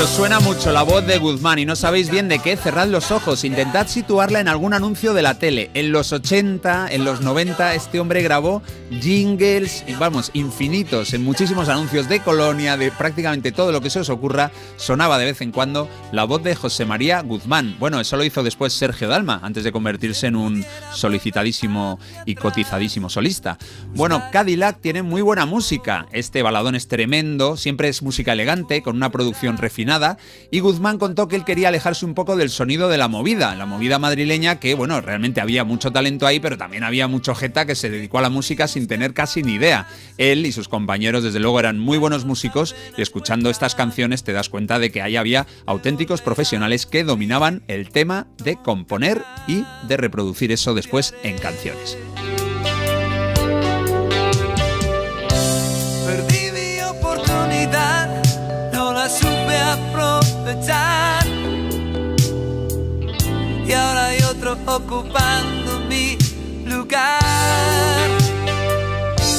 Os 0.00 0.10
suena 0.10 0.38
mucho 0.38 0.70
la 0.70 0.82
voz 0.82 1.04
de 1.06 1.18
Guzmán 1.18 1.58
y 1.58 1.66
no 1.66 1.74
sabéis 1.74 2.08
bien 2.10 2.28
de 2.28 2.38
qué, 2.38 2.56
cerrad 2.56 2.86
los 2.88 3.10
ojos, 3.10 3.44
intentad 3.44 3.88
situarla 3.88 4.38
en 4.38 4.46
algún 4.46 4.72
anuncio 4.72 5.12
de 5.12 5.22
la 5.22 5.38
tele. 5.38 5.70
En 5.74 5.90
los 5.90 6.12
80, 6.12 6.88
en 6.90 7.04
los 7.04 7.20
90, 7.20 7.74
este 7.74 7.98
hombre 7.98 8.22
grabó 8.22 8.62
jingles, 9.00 9.84
vamos, 9.98 10.30
infinitos, 10.34 11.14
en 11.14 11.24
muchísimos 11.24 11.68
anuncios 11.68 12.08
de 12.08 12.20
Colonia, 12.20 12.76
de 12.76 12.92
prácticamente 12.92 13.50
todo 13.50 13.72
lo 13.72 13.80
que 13.80 13.90
se 13.90 13.98
os 13.98 14.08
ocurra, 14.08 14.52
sonaba 14.76 15.18
de 15.18 15.24
vez 15.24 15.40
en 15.40 15.50
cuando 15.50 15.88
la 16.12 16.24
voz 16.24 16.44
de 16.44 16.54
José 16.54 16.84
María 16.84 17.20
Guzmán. 17.22 17.74
Bueno, 17.80 17.98
eso 17.98 18.16
lo 18.16 18.24
hizo 18.24 18.44
después 18.44 18.72
Sergio 18.72 19.08
Dalma, 19.08 19.40
antes 19.42 19.64
de 19.64 19.72
convertirse 19.72 20.28
en 20.28 20.36
un 20.36 20.64
solicitadísimo 20.92 21.98
y 22.24 22.36
cotizadísimo 22.36 23.10
solista. 23.10 23.58
Bueno, 23.94 24.22
Cadillac 24.30 24.80
tiene 24.80 25.02
muy 25.02 25.22
buena 25.22 25.44
música. 25.44 26.06
Este 26.12 26.42
baladón 26.42 26.76
es 26.76 26.86
tremendo, 26.86 27.56
siempre 27.56 27.88
es 27.88 28.02
música 28.02 28.34
elegante, 28.34 28.82
con 28.82 28.94
una 28.94 29.10
producción 29.10 29.48
tan 29.48 29.56
refinada, 29.88 30.18
y 30.50 30.60
Guzmán 30.60 30.98
contó 30.98 31.28
que 31.28 31.36
él 31.36 31.44
quería 31.44 31.68
alejarse 31.68 32.04
un 32.04 32.14
poco 32.14 32.36
del 32.36 32.50
sonido 32.50 32.88
de 32.88 32.98
la 32.98 33.08
movida, 33.08 33.54
la 33.54 33.64
movida 33.64 33.98
madrileña 33.98 34.60
que, 34.60 34.74
bueno, 34.74 35.00
realmente 35.00 35.40
había 35.40 35.64
mucho 35.64 35.90
talento 35.90 36.26
ahí, 36.26 36.40
pero 36.40 36.58
también 36.58 36.84
había 36.84 37.08
mucho 37.08 37.34
jeta 37.34 37.64
que 37.64 37.74
se 37.74 37.88
dedicó 37.88 38.18
a 38.18 38.22
la 38.22 38.28
música 38.28 38.68
sin 38.68 38.86
tener 38.86 39.14
casi 39.14 39.42
ni 39.42 39.54
idea. 39.54 39.86
Él 40.18 40.44
y 40.44 40.52
sus 40.52 40.68
compañeros, 40.68 41.24
desde 41.24 41.40
luego, 41.40 41.58
eran 41.58 41.78
muy 41.78 41.96
buenos 41.96 42.26
músicos 42.26 42.74
y 42.96 43.02
escuchando 43.02 43.48
estas 43.48 43.74
canciones 43.74 44.24
te 44.24 44.32
das 44.32 44.50
cuenta 44.50 44.78
de 44.78 44.90
que 44.90 45.00
ahí 45.00 45.16
había 45.16 45.46
auténticos 45.64 46.20
profesionales 46.20 46.84
que 46.84 47.04
dominaban 47.04 47.62
el 47.66 47.88
tema 47.88 48.26
de 48.44 48.56
componer 48.56 49.22
y 49.46 49.64
de 49.86 49.96
reproducir 49.96 50.52
eso 50.52 50.74
después 50.74 51.14
en 51.22 51.38
canciones. 51.38 51.96
Y 63.66 63.72
ahora 63.72 64.06
hay 64.06 64.22
otro 64.22 64.56
ocupando 64.66 65.80
mi 65.88 66.16
lugar. 66.64 67.20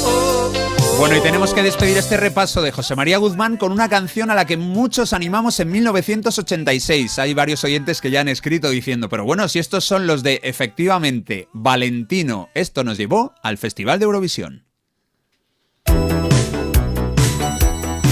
Oh, 0.03 0.51
oh. 0.53 0.97
Bueno, 0.99 1.17
y 1.17 1.21
tenemos 1.21 1.55
que 1.55 1.63
despedir 1.63 1.97
este 1.97 2.15
repaso 2.15 2.61
de 2.61 2.71
José 2.71 2.95
María 2.95 3.17
Guzmán 3.17 3.57
con 3.57 3.71
una 3.71 3.89
canción 3.89 4.29
a 4.29 4.35
la 4.35 4.45
que 4.45 4.57
muchos 4.57 5.13
animamos 5.13 5.59
en 5.59 5.71
1986. 5.71 7.17
Hay 7.17 7.33
varios 7.33 7.63
oyentes 7.63 8.01
que 8.01 8.11
ya 8.11 8.21
han 8.21 8.27
escrito 8.27 8.69
diciendo, 8.69 9.09
pero 9.09 9.25
bueno, 9.25 9.47
si 9.47 9.57
estos 9.57 9.85
son 9.85 10.05
los 10.05 10.21
de 10.21 10.41
efectivamente 10.43 11.47
Valentino, 11.53 12.49
esto 12.53 12.83
nos 12.83 12.99
llevó 12.99 13.33
al 13.41 13.57
Festival 13.57 13.97
de 13.97 14.05
Eurovisión. 14.05 14.68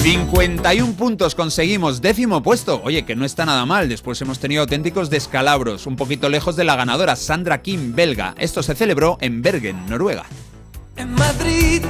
51 0.08 0.94
puntos 0.94 1.36
conseguimos, 1.36 2.00
décimo 2.00 2.42
puesto. 2.42 2.80
Oye, 2.86 3.04
que 3.04 3.18
no 3.18 3.26
está 3.26 3.46
nada 3.46 3.66
mal. 3.66 3.90
Después 3.90 4.22
hemos 4.22 4.40
tenido 4.40 4.62
auténticos 4.62 5.10
descalabros, 5.10 5.86
un 5.86 5.98
poquito 5.98 6.30
lejos 6.30 6.56
de 6.56 6.64
la 6.64 6.78
ganadora, 6.78 7.18
Sandra 7.18 7.62
Kim, 7.62 7.94
belga. 7.94 8.34
Esto 8.38 8.64
se 8.64 8.74
celebró 8.74 9.18
en 9.20 9.42
Bergen, 9.42 9.86
Noruega. 9.88 10.24
En 10.96 11.12
Madrid, 11.12 11.82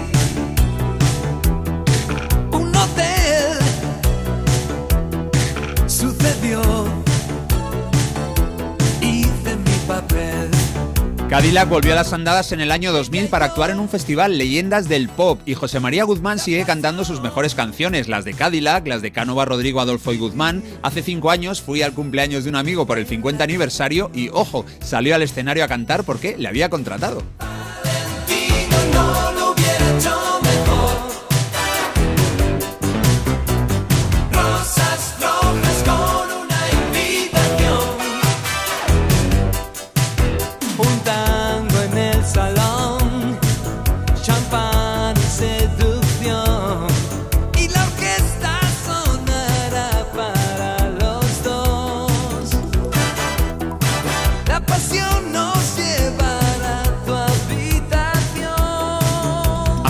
Cadillac 11.29 11.67
volvió 11.67 11.91
a 11.91 11.95
las 11.95 12.13
andadas 12.13 12.53
en 12.53 12.61
el 12.61 12.71
año 12.71 12.93
2000 12.93 13.27
para 13.27 13.47
actuar 13.47 13.69
en 13.69 13.81
un 13.81 13.89
festival 13.89 14.37
Leyendas 14.37 14.87
del 14.87 15.09
Pop 15.09 15.41
y 15.45 15.55
José 15.55 15.81
María 15.81 16.05
Guzmán 16.05 16.39
sigue 16.39 16.63
cantando 16.63 17.03
sus 17.03 17.19
mejores 17.19 17.53
canciones, 17.53 18.07
las 18.07 18.23
de 18.23 18.33
Cadillac, 18.33 18.87
las 18.87 19.01
de 19.01 19.11
Cánova, 19.11 19.43
Rodrigo, 19.43 19.81
Adolfo 19.81 20.13
y 20.13 20.17
Guzmán. 20.17 20.63
Hace 20.83 21.03
cinco 21.03 21.29
años 21.29 21.61
fui 21.61 21.81
al 21.81 21.91
cumpleaños 21.91 22.45
de 22.45 22.49
un 22.49 22.55
amigo 22.55 22.87
por 22.87 22.97
el 22.97 23.07
50 23.07 23.43
aniversario 23.43 24.09
y, 24.13 24.29
ojo, 24.29 24.65
salió 24.79 25.15
al 25.15 25.21
escenario 25.21 25.65
a 25.65 25.67
cantar 25.67 26.05
porque 26.05 26.37
le 26.37 26.47
había 26.47 26.69
contratado. 26.69 27.21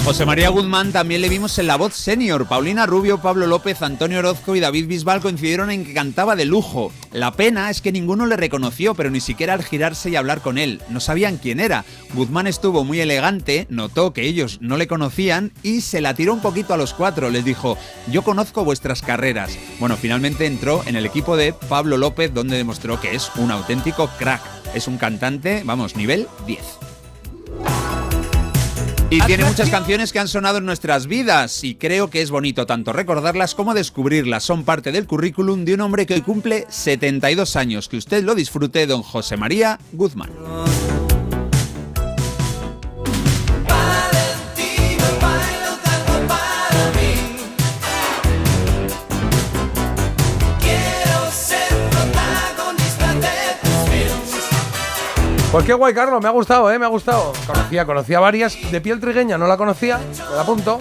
José 0.07 0.25
María 0.25 0.47
Guzmán 0.47 0.93
también 0.93 1.19
le 1.19 1.27
vimos 1.27 1.59
en 1.59 1.67
la 1.67 1.75
voz 1.75 1.93
senior. 1.93 2.47
Paulina 2.47 2.85
Rubio, 2.85 3.17
Pablo 3.17 3.45
López, 3.45 3.81
Antonio 3.81 4.19
Orozco 4.19 4.55
y 4.55 4.61
David 4.61 4.87
Bisbal 4.87 5.19
coincidieron 5.19 5.69
en 5.69 5.85
que 5.85 5.93
cantaba 5.93 6.37
de 6.37 6.45
lujo. 6.45 6.93
La 7.11 7.33
pena 7.33 7.69
es 7.69 7.81
que 7.81 7.91
ninguno 7.91 8.25
le 8.25 8.37
reconoció, 8.37 8.95
pero 8.95 9.09
ni 9.09 9.19
siquiera 9.19 9.53
al 9.53 9.65
girarse 9.65 10.09
y 10.09 10.15
hablar 10.15 10.39
con 10.39 10.57
él. 10.57 10.81
No 10.87 11.01
sabían 11.01 11.35
quién 11.35 11.59
era. 11.59 11.83
Guzmán 12.13 12.47
estuvo 12.47 12.85
muy 12.85 13.01
elegante, 13.01 13.67
notó 13.69 14.13
que 14.13 14.21
ellos 14.21 14.59
no 14.61 14.77
le 14.77 14.87
conocían 14.87 15.51
y 15.61 15.81
se 15.81 15.99
la 15.99 16.13
tiró 16.13 16.33
un 16.33 16.41
poquito 16.41 16.73
a 16.73 16.77
los 16.77 16.93
cuatro. 16.93 17.29
Les 17.29 17.43
dijo, 17.43 17.77
yo 18.09 18.21
conozco 18.21 18.63
vuestras 18.63 19.01
carreras. 19.01 19.57
Bueno, 19.81 19.97
finalmente 19.97 20.45
entró 20.45 20.83
en 20.85 20.95
el 20.95 21.05
equipo 21.05 21.35
de 21.35 21.51
Pablo 21.51 21.97
López, 21.97 22.33
donde 22.33 22.55
demostró 22.55 23.01
que 23.01 23.13
es 23.13 23.29
un 23.35 23.51
auténtico 23.51 24.09
crack. 24.17 24.41
Es 24.73 24.87
un 24.87 24.97
cantante, 24.97 25.63
vamos, 25.65 25.97
nivel 25.97 26.29
10. 26.45 26.96
Y 29.09 29.21
tiene 29.21 29.45
muchas 29.45 29.69
canciones 29.69 30.11
que 30.11 30.19
han 30.19 30.27
sonado 30.27 30.57
en 30.57 30.65
nuestras 30.65 31.07
vidas 31.07 31.63
y 31.63 31.75
creo 31.75 32.09
que 32.09 32.21
es 32.21 32.29
bonito 32.29 32.65
tanto 32.65 32.91
recordarlas 32.91 33.55
como 33.55 33.73
descubrirlas. 33.73 34.43
Son 34.43 34.65
parte 34.65 34.91
del 34.91 35.07
currículum 35.07 35.63
de 35.63 35.75
un 35.75 35.81
hombre 35.81 36.05
que 36.05 36.15
hoy 36.15 36.21
cumple 36.21 36.65
72 36.67 37.55
años. 37.55 37.87
Que 37.87 37.95
usted 37.95 38.25
lo 38.25 38.35
disfrute, 38.35 38.85
don 38.85 39.03
José 39.03 39.37
María 39.37 39.79
Guzmán. 39.93 40.31
Pues 55.51 55.65
qué 55.65 55.73
guay, 55.73 55.93
Carlos, 55.93 56.21
me 56.21 56.27
ha 56.27 56.31
gustado, 56.31 56.69
¿eh? 56.71 56.77
Me 56.77 56.85
ha 56.85 56.89
gustado. 56.89 57.31
Conocía, 57.45 57.85
conocía 57.85 58.19
varias. 58.19 58.57
De 58.69 58.81
piel 58.81 58.99
trigueña 58.99 59.37
no 59.37 59.47
la 59.47 59.55
conocía, 59.57 59.97
me 60.29 60.35
la 60.35 60.41
apunto. 60.41 60.79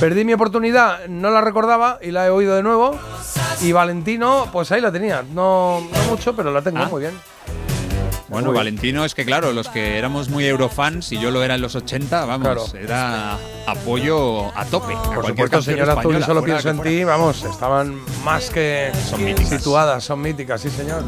Perdí 0.00 0.24
mi 0.24 0.32
oportunidad, 0.32 1.06
no 1.08 1.30
la 1.30 1.40
recordaba 1.42 1.98
y 2.02 2.10
la 2.10 2.26
he 2.26 2.30
oído 2.30 2.54
de 2.56 2.62
nuevo. 2.62 2.98
Y 3.60 3.72
Valentino, 3.72 4.48
pues 4.50 4.72
ahí 4.72 4.80
la 4.80 4.90
tenía. 4.90 5.22
No, 5.34 5.80
no 5.92 6.02
mucho, 6.10 6.34
pero 6.34 6.50
la 6.50 6.62
tengo 6.62 6.78
Ah. 6.80 6.88
muy 6.90 7.02
bien. 7.02 7.12
Bueno, 8.28 8.46
Muy 8.46 8.54
bien. 8.54 8.60
Valentino 8.60 9.04
es 9.04 9.14
que 9.14 9.26
claro, 9.26 9.52
los 9.52 9.68
que 9.68 9.98
éramos 9.98 10.30
muy 10.30 10.46
eurofans 10.46 11.12
y 11.12 11.20
yo 11.20 11.30
lo 11.30 11.44
era 11.44 11.54
en 11.54 11.60
los 11.60 11.74
80, 11.74 12.24
vamos, 12.24 12.46
Claro. 12.46 12.64
era 12.74 13.36
apoyo 13.66 14.46
a 14.58 14.64
tope. 14.64 14.94
a 14.94 15.02
Por 15.02 15.26
supuesto, 15.26 15.50
canción 15.58 15.76
señor 15.76 15.90
Azul, 15.90 16.14
solo 16.24 16.40
fuera 16.40 16.44
pienso 16.62 16.70
en 16.70 16.80
ti, 16.80 17.04
vamos, 17.04 17.44
estaban 17.44 18.00
más 18.24 18.48
que 18.48 18.90
Son 19.10 19.22
míticas. 19.22 19.50
situadas, 19.50 20.02
son 20.02 20.22
míticas, 20.22 20.62
sí, 20.62 20.70
señor. 20.70 21.04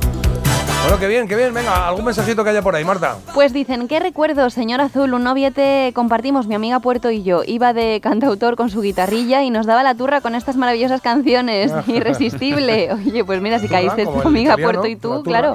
Bueno, 0.85 0.99
qué 0.99 1.09
bien, 1.09 1.27
qué 1.27 1.35
bien. 1.35 1.55
Venga, 1.55 1.89
algún 1.89 2.05
mensajito 2.05 2.45
que 2.45 2.51
haya 2.51 2.61
por 2.61 2.77
ahí, 2.77 2.85
Marta. 2.85 3.17
Pues 3.33 3.55
dicen, 3.55 3.89
qué 3.89 4.01
recuerdo, 4.01 4.51
señor 4.51 4.83
Azul, 4.83 5.15
un 5.15 5.25
noviete 5.25 5.93
compartimos, 5.95 6.47
mi 6.47 6.55
amiga 6.55 6.79
Puerto 6.79 7.11
y 7.11 7.23
yo. 7.23 7.41
Iba 7.43 7.73
de 7.73 8.01
cantautor 8.03 8.55
con 8.55 8.69
su 8.69 8.83
guitarrilla 8.83 9.43
y 9.43 9.49
nos 9.49 9.65
daba 9.65 9.83
la 9.83 9.95
turra 9.95 10.21
con 10.21 10.35
estas 10.35 10.57
maravillosas 10.57 11.01
canciones. 11.01 11.73
Irresistible. 11.87 12.93
Oye, 12.93 13.25
pues 13.25 13.41
mira, 13.41 13.61
si 13.61 13.69
caíste 13.69 14.05
tu 14.05 14.29
amiga 14.29 14.59
Puerto 14.59 14.87
y 14.87 14.97
tú, 14.97 15.23
claro. 15.23 15.55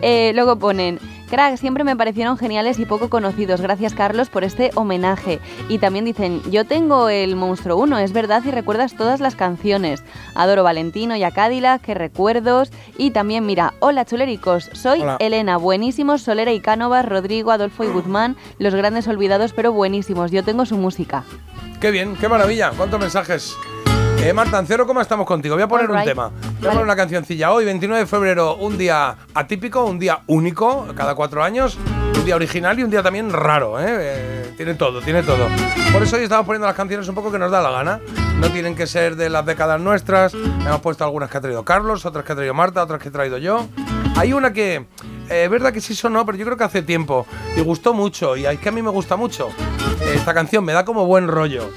Eh, 0.00 0.32
luego 0.34 0.56
ponen, 0.56 0.98
crack, 1.30 1.56
siempre 1.56 1.84
me 1.84 1.96
parecieron 1.96 2.36
geniales 2.36 2.78
y 2.78 2.84
poco 2.84 3.08
conocidos. 3.08 3.60
Gracias, 3.60 3.94
Carlos, 3.94 4.28
por 4.28 4.44
este 4.44 4.70
homenaje. 4.74 5.40
Y 5.68 5.78
también 5.78 6.04
dicen, 6.04 6.42
yo 6.50 6.66
tengo 6.66 7.08
el 7.08 7.36
Monstruo 7.36 7.76
1, 7.76 7.98
es 7.98 8.12
verdad, 8.12 8.42
y 8.44 8.50
recuerdas 8.50 8.94
todas 8.94 9.20
las 9.20 9.36
canciones. 9.36 10.02
Adoro 10.34 10.64
Valentino 10.64 11.16
y 11.16 11.22
a 11.22 11.30
Cadillac, 11.30 11.80
qué 11.80 11.94
recuerdos. 11.94 12.70
Y 12.98 13.12
también, 13.12 13.46
mira, 13.46 13.72
hola 13.80 14.04
chulericos, 14.04 14.68
soy 14.74 15.02
Hola. 15.02 15.16
Elena, 15.20 15.56
buenísimos, 15.56 16.22
Solera 16.22 16.52
y 16.52 16.60
Cánovas, 16.60 17.06
Rodrigo, 17.06 17.52
Adolfo 17.52 17.84
y 17.84 17.88
Guzmán, 17.88 18.36
los 18.58 18.74
grandes 18.74 19.08
olvidados, 19.08 19.52
pero 19.52 19.72
buenísimos. 19.72 20.32
Yo 20.32 20.42
tengo 20.44 20.66
su 20.66 20.76
música. 20.76 21.24
Qué 21.80 21.90
bien, 21.90 22.16
qué 22.16 22.28
maravilla. 22.28 22.72
¿Cuántos 22.76 23.00
mensajes? 23.00 23.56
Eh, 24.22 24.34
Marta, 24.34 24.58
en 24.58 24.66
cero 24.66 24.86
coma 24.86 25.00
estamos 25.00 25.26
contigo. 25.26 25.54
Voy 25.54 25.62
a 25.62 25.68
poner 25.68 25.90
un 25.90 26.04
tema. 26.04 26.30
Voy 26.58 26.68
a 26.68 26.72
poner 26.72 26.84
una 26.84 26.94
cancioncilla. 26.94 27.52
Hoy, 27.52 27.64
29 27.64 28.00
de 28.00 28.06
febrero, 28.06 28.56
un 28.56 28.76
día 28.76 29.16
atípico, 29.32 29.84
un 29.86 29.98
día 29.98 30.20
único, 30.26 30.86
cada 30.94 31.14
cuatro 31.14 31.42
años. 31.42 31.78
Un 32.14 32.24
día 32.26 32.36
original 32.36 32.78
y 32.78 32.82
un 32.82 32.90
día 32.90 33.02
también 33.02 33.32
raro. 33.32 33.80
¿eh? 33.80 33.86
Eh, 33.88 34.54
tiene 34.58 34.74
todo, 34.74 35.00
tiene 35.00 35.22
todo. 35.22 35.48
Por 35.90 36.02
eso 36.02 36.16
hoy 36.16 36.24
estamos 36.24 36.44
poniendo 36.44 36.66
las 36.66 36.76
canciones 36.76 37.08
un 37.08 37.14
poco 37.14 37.32
que 37.32 37.38
nos 37.38 37.50
da 37.50 37.62
la 37.62 37.70
gana. 37.70 38.00
No 38.38 38.50
tienen 38.50 38.76
que 38.76 38.86
ser 38.86 39.16
de 39.16 39.30
las 39.30 39.46
décadas 39.46 39.80
nuestras. 39.80 40.34
Hemos 40.34 40.80
puesto 40.82 41.02
algunas 41.02 41.30
que 41.30 41.38
ha 41.38 41.40
traído 41.40 41.64
Carlos, 41.64 42.04
otras 42.04 42.22
que 42.22 42.32
ha 42.32 42.36
traído 42.36 42.52
Marta, 42.52 42.82
otras 42.82 43.00
que 43.00 43.08
he 43.08 43.12
traído 43.12 43.38
yo. 43.38 43.68
Hay 44.16 44.34
una 44.34 44.52
que, 44.52 44.84
eh, 45.30 45.44
es 45.44 45.50
verdad 45.50 45.72
que 45.72 45.80
sí 45.80 45.94
sonó, 45.94 46.26
pero 46.26 46.36
yo 46.36 46.44
creo 46.44 46.56
que 46.56 46.64
hace 46.64 46.82
tiempo. 46.82 47.26
Y 47.56 47.60
gustó 47.60 47.94
mucho. 47.94 48.36
Y 48.36 48.46
es 48.46 48.58
que 48.58 48.68
a 48.68 48.72
mí 48.72 48.82
me 48.82 48.90
gusta 48.90 49.16
mucho. 49.16 49.48
Esta 50.14 50.34
canción 50.34 50.64
me 50.64 50.72
da 50.72 50.84
como 50.84 51.06
buen 51.06 51.28
rollo. 51.28 51.70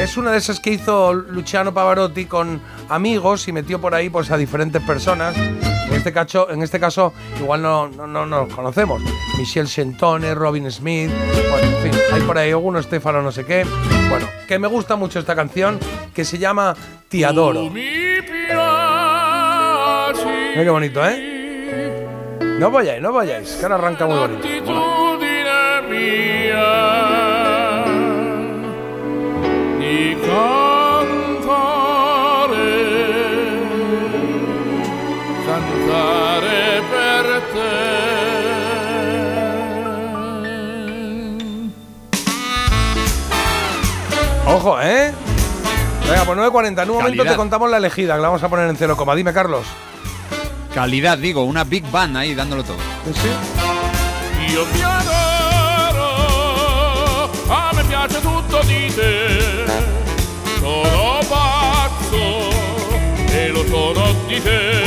Es 0.00 0.16
una 0.16 0.32
de 0.32 0.38
esas 0.38 0.60
que 0.60 0.72
hizo 0.72 1.14
Luciano 1.14 1.72
Pavarotti 1.72 2.26
con 2.26 2.60
amigos 2.88 3.48
y 3.48 3.52
metió 3.52 3.80
por 3.80 3.94
ahí 3.94 4.10
pues, 4.10 4.30
a 4.30 4.36
diferentes 4.36 4.82
personas. 4.82 5.36
En 5.36 5.94
este 5.94 6.12
caso, 6.12 6.50
en 6.50 6.62
este 6.62 6.80
caso 6.80 7.14
igual 7.40 7.62
no, 7.62 7.88
no, 7.88 8.06
no 8.06 8.26
nos 8.26 8.52
conocemos. 8.52 9.00
Michelle 9.38 9.68
Sentone, 9.68 10.34
Robin 10.34 10.70
Smith, 10.70 11.10
bueno, 11.48 11.68
en 11.68 11.92
fin, 11.92 12.00
hay 12.12 12.22
por 12.22 12.36
ahí 12.36 12.50
alguno, 12.50 12.82
Stefano 12.82 13.22
no 13.22 13.30
sé 13.32 13.44
qué. 13.46 13.64
Bueno, 14.10 14.26
que 14.48 14.58
me 14.58 14.68
gusta 14.68 14.96
mucho 14.96 15.18
esta 15.18 15.34
canción 15.34 15.78
que 16.12 16.24
se 16.24 16.38
llama 16.38 16.74
Te 17.08 17.24
adoro. 17.24 17.62
Mi 17.70 18.20
piedad 18.20 20.12
Mira 20.14 20.64
qué 20.64 20.70
bonito, 20.70 21.06
¿eh? 21.06 21.35
No 22.58 22.70
vayáis, 22.70 23.02
no 23.02 23.12
vayáis, 23.12 23.52
que 23.56 23.62
ahora 23.64 23.74
arranca 23.74 24.06
muy 24.06 24.18
bonito. 24.18 24.46
Ojo, 44.46 44.80
¿eh? 44.80 45.12
Venga, 46.08 46.24
pues 46.24 46.38
9.40. 46.38 46.82
En 46.82 46.90
un 46.90 46.96
momento 46.96 46.98
Calidad. 46.98 47.24
te 47.32 47.36
contamos 47.36 47.70
la 47.70 47.76
elegida, 47.76 48.14
que 48.14 48.22
la 48.22 48.28
vamos 48.28 48.42
a 48.42 48.48
poner 48.48 48.68
en 48.70 48.76
cero 48.76 48.96
coma. 48.96 49.14
Dime, 49.14 49.32
Carlos. 49.32 49.66
Calidad, 50.76 51.16
digo, 51.16 51.42
una 51.44 51.64
big 51.64 51.90
band 51.90 52.16
ahí 52.18 52.34
dándolo 52.34 52.62
todo. 52.62 52.76
Io 54.46 54.62
ti 54.74 54.82
adoro, 54.82 56.10
a 57.48 57.70
me 57.72 57.82
piace 57.84 58.20
tutto 58.20 58.60
di 58.64 58.92
te. 58.94 59.64
Sono 60.58 61.20
pazzo 61.30 62.50
e 63.32 63.48
lo 63.48 63.64
sono 63.66 64.14
di 64.26 64.42
te. 64.42 64.82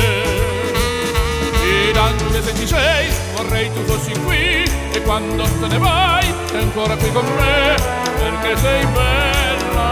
Ed 1.64 1.98
anche 1.98 2.44
se 2.44 2.54
ci 2.56 2.68
sei, 2.68 3.08
vorrei 3.36 3.74
tu 3.74 3.84
fossi 3.86 4.12
qui. 4.26 4.72
E 4.94 5.02
quando 5.04 5.44
te 5.60 5.68
ne 5.70 5.80
vai, 5.80 6.32
sei 6.52 6.62
ancora 6.62 6.96
qui 6.98 7.12
con 7.12 7.26
me. 7.26 7.76
Perché 8.16 8.56
sei 8.58 8.86
bella 8.86 9.90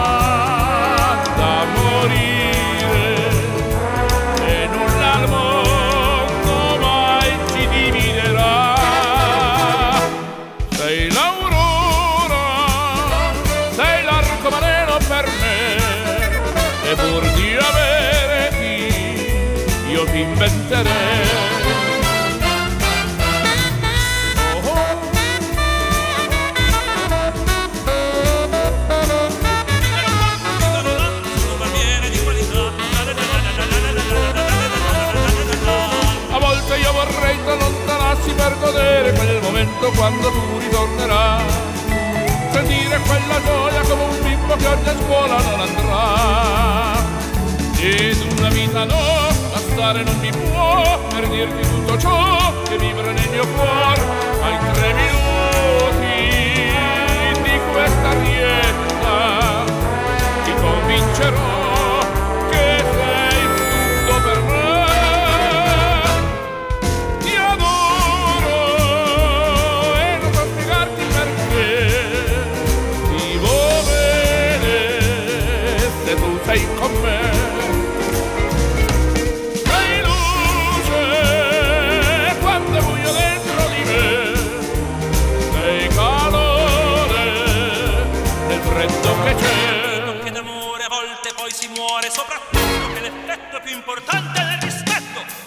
da 1.35 1.65
morire. 1.73 2.36
Inventerei. 20.21 21.55
Volte 36.47 36.77
io 36.77 36.91
vorrei 36.93 37.35
ti 37.43 37.49
allontanassi 37.49 38.31
per 38.31 38.57
godere 38.59 39.11
quel 39.11 39.41
momento 39.41 39.91
quando 39.91 40.31
tu 40.31 40.57
ritornerai. 40.59 41.45
Sentire 42.51 42.99
quella 42.99 43.41
gioia 43.43 43.81
come 43.81 44.03
un 44.03 44.23
bimbo 44.23 44.55
che 44.55 44.67
oggi 44.67 44.89
a 44.89 44.95
scuola 45.03 45.37
non 45.41 45.59
andrà. 45.59 46.95
Ed 47.79 48.17
una 48.37 48.49
vita 48.49 48.85
no, 48.85 48.95
a 48.95 49.33
stare 49.77 50.01
non 50.01 50.17
mi 50.17 50.31
può 50.31 50.99
per 51.07 51.27
dirti 51.27 51.61
tutto 51.69 51.99
ciò 51.99 52.51
che 52.63 52.79
vibra 52.79 53.11
nel 53.11 53.29
mio 53.29 53.45
cuore. 53.45 54.01
Ma 54.41 54.49
in 54.49 54.71
tre 54.73 54.93
minuti 54.93 56.23
di 57.43 57.59
questa 57.71 58.11
rietta 58.23 59.63
ti 60.45 60.53
convincerò 60.59 61.66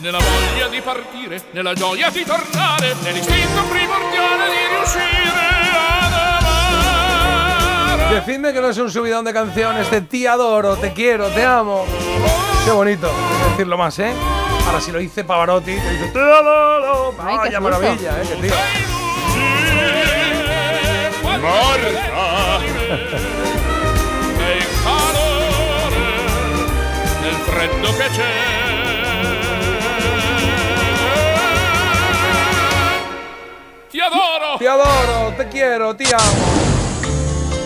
Nella 0.00 0.18
voglia 0.18 0.68
di 0.68 0.80
partire, 0.80 1.42
nella 1.50 1.74
gioia 1.74 2.08
di 2.08 2.24
tornare, 2.24 2.94
nell'istinto 3.02 3.62
primordiale 3.68 4.44
di 4.48 4.74
riuscire 4.74 5.60
ad 6.00 6.12
amare. 6.42 8.08
Decidme 8.14 8.52
que 8.52 8.60
no 8.62 8.68
es 8.70 8.78
un 8.78 8.90
subidón 8.90 9.26
de 9.26 9.34
canciones 9.34 9.90
de 9.90 10.00
ti 10.00 10.26
adoro, 10.26 10.76
te 10.76 10.94
quiero, 10.94 11.28
te 11.28 11.44
amo. 11.44 11.84
Qué 12.64 12.70
bonito, 12.70 13.08
hay 13.08 13.42
que 13.42 13.48
decirlo 13.50 13.76
más, 13.76 13.98
¿eh? 13.98 14.14
Ahora 14.66 14.80
si 14.80 14.90
lo 14.90 14.98
dice 14.98 15.22
Pavarotti, 15.22 15.76
te 15.76 15.90
dice 15.90 16.06
te 16.12 16.18
adoro. 16.18 17.14
Ay, 17.18 17.32
qué 17.32 17.36
Vaya 17.36 17.60
maravilla, 17.60 18.22
¿eh? 18.22 18.26
Que 18.26 18.36
tío. 18.36 18.54
Calore 24.82 26.08
nel 27.20 27.34
freddo 27.44 27.96
che 27.96 28.08
c'è. 28.14 28.89
Adoro. 34.00 34.56
Te 34.58 34.68
adoro, 34.68 35.34
te 35.36 35.48
quiero, 35.48 35.94
te 35.96 36.04
amo. 36.06 36.20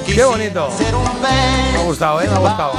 Qué 0.06 0.22
bonito. 0.24 0.68
Me 1.72 1.78
ha 1.78 1.82
gustado, 1.82 2.20
¿eh? 2.20 2.28
Me 2.28 2.36
ha 2.36 2.38
gustado. 2.38 2.72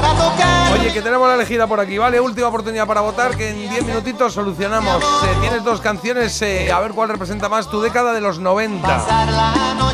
Oye, 0.73 0.93
que 0.93 1.01
tenemos 1.01 1.27
la 1.27 1.33
elegida 1.35 1.67
por 1.67 1.79
aquí, 1.81 1.97
¿vale? 1.97 2.19
Última 2.21 2.47
oportunidad 2.47 2.87
para 2.87 3.01
votar, 3.01 3.35
que 3.35 3.49
en 3.49 3.69
10 3.69 3.83
minutitos 3.83 4.31
solucionamos. 4.33 5.03
Eh, 5.03 5.35
tienes 5.41 5.61
dos 5.63 5.81
canciones, 5.81 6.41
eh, 6.41 6.71
a 6.71 6.79
ver 6.79 6.91
cuál 6.91 7.09
representa 7.09 7.49
más 7.49 7.69
tu 7.69 7.81
década 7.81 8.13
de 8.13 8.21
los 8.21 8.39
90. 8.39 8.87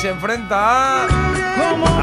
Se 0.01 0.11
enfrenta 0.11 1.07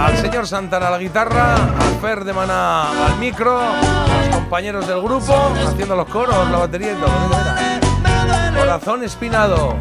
al 0.06 0.18
señor 0.18 0.46
Santana 0.46 0.90
a 0.90 0.92
la 0.92 0.98
guitarra, 0.98 1.56
al 1.56 2.00
Fer 2.02 2.26
de 2.26 2.34
Maná 2.34 3.06
al 3.06 3.18
micro, 3.20 3.58
a 3.58 4.26
los 4.26 4.36
compañeros 4.36 4.86
del 4.86 5.02
grupo 5.02 5.34
haciendo 5.66 5.96
los 5.96 6.08
coros, 6.08 6.50
la 6.52 6.58
batería 6.58 6.92
y 6.92 6.96
todo. 6.96 8.60
Corazón 8.60 9.04
espinado. 9.06 9.78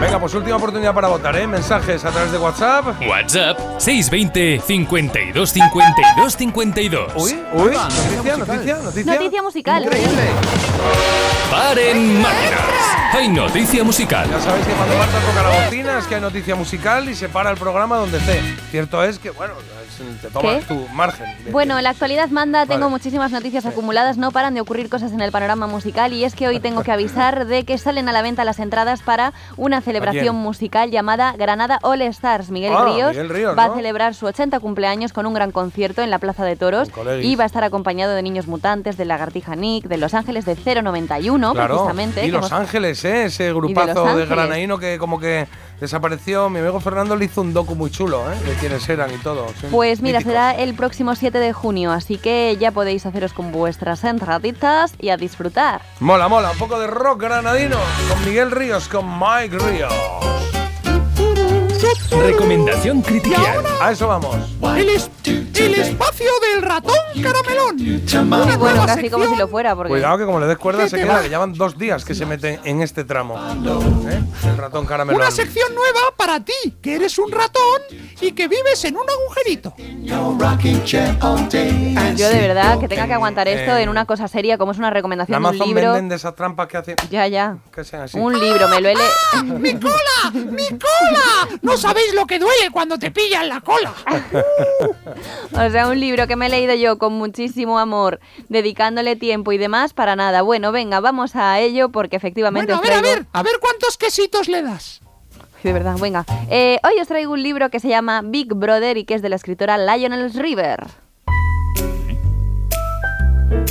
Venga, 0.00 0.18
pues 0.18 0.32
última 0.32 0.56
oportunidad 0.56 0.94
para 0.94 1.08
votar, 1.08 1.36
¿eh? 1.36 1.46
Mensajes 1.46 2.02
a 2.06 2.10
través 2.10 2.32
de 2.32 2.38
WhatsApp. 2.38 2.86
WhatsApp 3.06 3.58
620 3.76 4.60
52 4.66 5.50
52 5.50 6.36
52. 6.36 7.12
Uy, 7.16 7.38
uy, 7.52 7.72
noticia, 7.72 8.36
noticia, 8.38 8.76
noticia. 8.78 9.14
Noticia 9.14 9.42
musical. 9.42 9.90
Paren 11.50 12.22
máquinas. 12.22 12.90
Hay 13.12 13.28
noticia 13.28 13.84
musical. 13.84 14.30
Ya 14.30 14.40
sabéis 14.40 14.66
que 14.66 14.72
cuando 14.72 14.96
Marta 14.96 15.18
toca 15.18 15.42
la 15.42 15.64
bocina 15.64 15.98
es 15.98 16.06
que 16.06 16.14
hay 16.14 16.20
noticia 16.22 16.54
musical 16.54 17.08
y 17.10 17.14
se 17.14 17.28
para 17.28 17.50
el 17.50 17.58
programa 17.58 17.96
donde 17.96 18.18
esté. 18.18 18.40
Cierto 18.70 19.04
es 19.04 19.18
que, 19.18 19.30
bueno, 19.30 19.52
te 20.22 20.28
tomas 20.30 20.64
¿Qué? 20.64 20.74
tu 20.74 20.88
margen. 20.94 21.26
Bueno, 21.50 21.76
en 21.76 21.84
la 21.84 21.90
actualidad 21.90 22.28
manda, 22.30 22.66
tengo 22.66 22.88
muchísimas 22.88 23.32
noticias 23.32 23.66
acumuladas, 23.66 24.16
no 24.16 24.30
paran 24.30 24.54
de 24.54 24.60
ocurrir 24.60 24.88
cosas 24.88 25.12
en 25.12 25.20
el 25.20 25.32
panorama 25.32 25.66
musical 25.66 26.12
y 26.12 26.24
es 26.24 26.34
que 26.34 26.48
hoy 26.48 26.60
tengo 26.60 26.82
que 26.82 26.92
avisar 26.92 27.46
de 27.46 27.64
que 27.64 27.76
salen 27.78 28.08
a 28.08 28.12
la 28.12 28.22
venta 28.22 28.44
las 28.44 28.60
entradas 28.60 29.02
para 29.02 29.32
una 29.56 29.80
celebración 29.90 30.36
musical 30.36 30.90
llamada 30.90 31.34
Granada 31.36 31.78
All 31.82 32.02
Stars. 32.02 32.50
Miguel 32.50 32.72
Ah, 32.76 32.84
Ríos, 32.84 33.10
Miguel 33.10 33.28
Ríos, 33.28 33.58
va 33.58 33.66
¿no? 33.66 33.72
a 33.72 33.76
celebrar 33.76 34.14
su 34.14 34.26
80 34.26 34.60
cumpleaños 34.60 35.12
con 35.12 35.26
un 35.26 35.34
gran 35.34 35.50
concierto 35.50 36.02
en 36.02 36.10
la 36.10 36.18
Plaza 36.18 36.44
de 36.44 36.56
Toros 36.56 36.88
y 37.22 37.36
va 37.36 37.44
a 37.44 37.46
estar 37.46 37.64
acompañado 37.64 38.14
de 38.14 38.22
Niños 38.22 38.46
Mutantes, 38.46 38.96
de 38.96 39.04
Lagartija 39.04 39.56
Nick, 39.56 39.84
de 39.86 39.96
Los 39.96 40.14
Ángeles 40.14 40.44
de 40.44 40.54
091, 40.56 41.52
Claro. 41.52 41.74
precisamente. 41.74 42.24
Y 42.26 42.30
Los 42.30 42.50
hemos- 42.50 42.52
Ángeles, 42.52 43.04
¿eh? 43.04 43.24
Ese 43.24 43.52
grupazo 43.52 44.04
de, 44.04 44.10
Ángeles. 44.10 44.28
granaíno 44.28 44.78
que 44.78 44.98
como 44.98 45.18
que 45.18 45.46
desapareció. 45.80 46.48
Mi 46.50 46.60
amigo 46.60 46.80
Fernando 46.80 47.16
le 47.16 47.24
hizo 47.24 47.40
un 47.40 47.52
docu 47.52 47.74
muy 47.74 47.90
chulo, 47.90 48.30
¿eh? 48.30 48.36
De 48.46 48.54
quiénes 48.54 48.88
eran 48.88 49.10
y 49.12 49.18
todo. 49.18 49.46
sí, 49.60 49.66
Pues 49.70 50.00
mira, 50.02 50.18
mítico. 50.18 50.30
será 50.30 50.54
el 50.54 50.74
próximo 50.74 51.14
7 51.14 51.38
de 51.38 51.52
junio, 51.52 51.90
así 51.92 52.18
que 52.18 52.56
ya 52.60 52.70
podéis 52.70 53.06
haceros 53.06 53.32
con 53.32 53.52
vuestras 53.52 54.04
entraditas 54.04 54.94
y 54.98 55.08
a 55.10 55.16
disfrutar. 55.16 55.80
Mola, 56.00 56.28
mola. 56.28 56.50
Un 56.52 56.58
poco 56.58 56.78
de 56.78 56.86
rock 56.86 57.22
granadino 57.22 57.78
con 58.08 58.24
Miguel 58.24 58.50
Ríos, 58.50 58.88
con 58.88 59.06
Mike 59.18 59.58
Ríos. 59.58 59.92
Recomendación 62.10 63.00
critiquiana. 63.02 63.68
A 63.80 63.92
eso 63.92 64.06
vamos. 64.08 64.36
Él 64.76 64.88
es 64.88 65.10
El 65.24 65.74
espacio 65.74 66.30
del 66.52 66.62
ratón 66.62 66.94
caramelón. 67.22 67.76
Una 68.32 68.56
Bueno, 68.56 68.86
casi 68.86 69.10
como 69.10 69.26
si 69.26 69.36
lo 69.36 69.48
fuera, 69.48 69.74
porque... 69.74 69.90
Cuidado 69.90 70.18
que 70.18 70.24
como 70.24 70.40
le 70.40 70.46
des 70.46 70.58
cuerda 70.58 70.88
se 70.88 70.96
¿Qué 70.96 71.02
te 71.02 71.08
queda, 71.08 71.22
que 71.22 71.28
llevan 71.28 71.52
dos 71.54 71.78
días 71.78 72.04
que 72.04 72.14
se 72.14 72.26
meten 72.26 72.60
en 72.64 72.82
este 72.82 73.04
tramo. 73.04 73.36
¿eh? 74.08 74.20
El 74.44 74.56
ratón 74.56 74.86
caramelón. 74.86 75.20
Una 75.20 75.30
sección 75.30 75.74
nueva 75.74 76.00
para 76.16 76.40
ti, 76.40 76.76
que 76.82 76.96
eres 76.96 77.18
un 77.18 77.30
ratón 77.30 77.82
y 78.20 78.32
que 78.32 78.48
vives 78.48 78.84
en 78.84 78.96
un 78.96 79.04
agujerito. 79.08 79.74
Yo 82.16 82.28
de 82.28 82.40
verdad 82.40 82.78
que 82.78 82.88
tenga 82.88 83.06
que 83.06 83.14
aguantar 83.14 83.48
esto 83.48 83.76
Eh, 83.76 83.82
en 83.82 83.88
una 83.88 84.04
cosa 84.04 84.28
seria, 84.28 84.58
como 84.58 84.72
es 84.72 84.78
una 84.78 84.88
En 84.88 84.94
recomendación 84.94 85.34
de 85.34 85.48
un 85.48 85.54
Amazon 85.54 85.68
libro. 85.68 85.92
venden 85.92 86.08
de 86.08 86.16
esas 86.16 86.34
trampas 86.34 86.68
que 86.68 86.76
hacen. 86.76 86.96
Ya, 87.10 87.26
ya. 87.26 87.58
Que 87.72 87.84
sean 87.84 88.02
así. 88.02 88.18
Un 88.18 88.38
libro, 88.38 88.68
me 88.68 88.80
lo 88.80 88.88
he 88.88 88.94
leído. 88.94 89.58
¡Mi 89.58 89.74
cola! 89.78 90.30
¡Mi 90.32 90.68
cola! 90.68 91.48
No 91.70 91.76
sabéis 91.76 92.14
lo 92.14 92.26
que 92.26 92.38
duele 92.38 92.70
cuando 92.72 92.98
te 92.98 93.10
pillan 93.10 93.48
la 93.48 93.60
cola. 93.60 93.94
O 95.52 95.70
sea, 95.70 95.88
un 95.88 96.00
libro 96.00 96.26
que 96.26 96.36
me 96.36 96.46
he 96.46 96.48
leído 96.48 96.74
yo 96.74 96.98
con 96.98 97.12
muchísimo 97.12 97.78
amor, 97.78 98.20
dedicándole 98.48 99.16
tiempo 99.16 99.52
y 99.52 99.58
demás 99.58 99.92
para 99.92 100.16
nada. 100.16 100.42
Bueno, 100.42 100.72
venga, 100.72 101.00
vamos 101.00 101.36
a 101.36 101.60
ello 101.60 101.90
porque 101.90 102.16
efectivamente 102.16 102.74
Bueno, 102.74 102.96
a 102.96 103.00
ver, 103.00 103.12
a 103.12 103.16
ver, 103.16 103.26
a 103.32 103.42
ver 103.42 103.54
cuántos 103.60 103.96
quesitos 103.96 104.48
le 104.48 104.62
das. 104.62 105.00
De 105.62 105.72
verdad, 105.72 105.96
venga. 105.98 106.24
Eh, 106.50 106.78
hoy 106.82 107.00
os 107.00 107.08
traigo 107.08 107.32
un 107.32 107.42
libro 107.42 107.68
que 107.70 107.80
se 107.80 107.88
llama 107.88 108.22
Big 108.24 108.54
Brother 108.54 108.96
y 108.96 109.04
que 109.04 109.14
es 109.14 109.22
de 109.22 109.28
la 109.28 109.36
escritora 109.36 109.76
Lionel 109.76 110.32
River. 110.32 110.86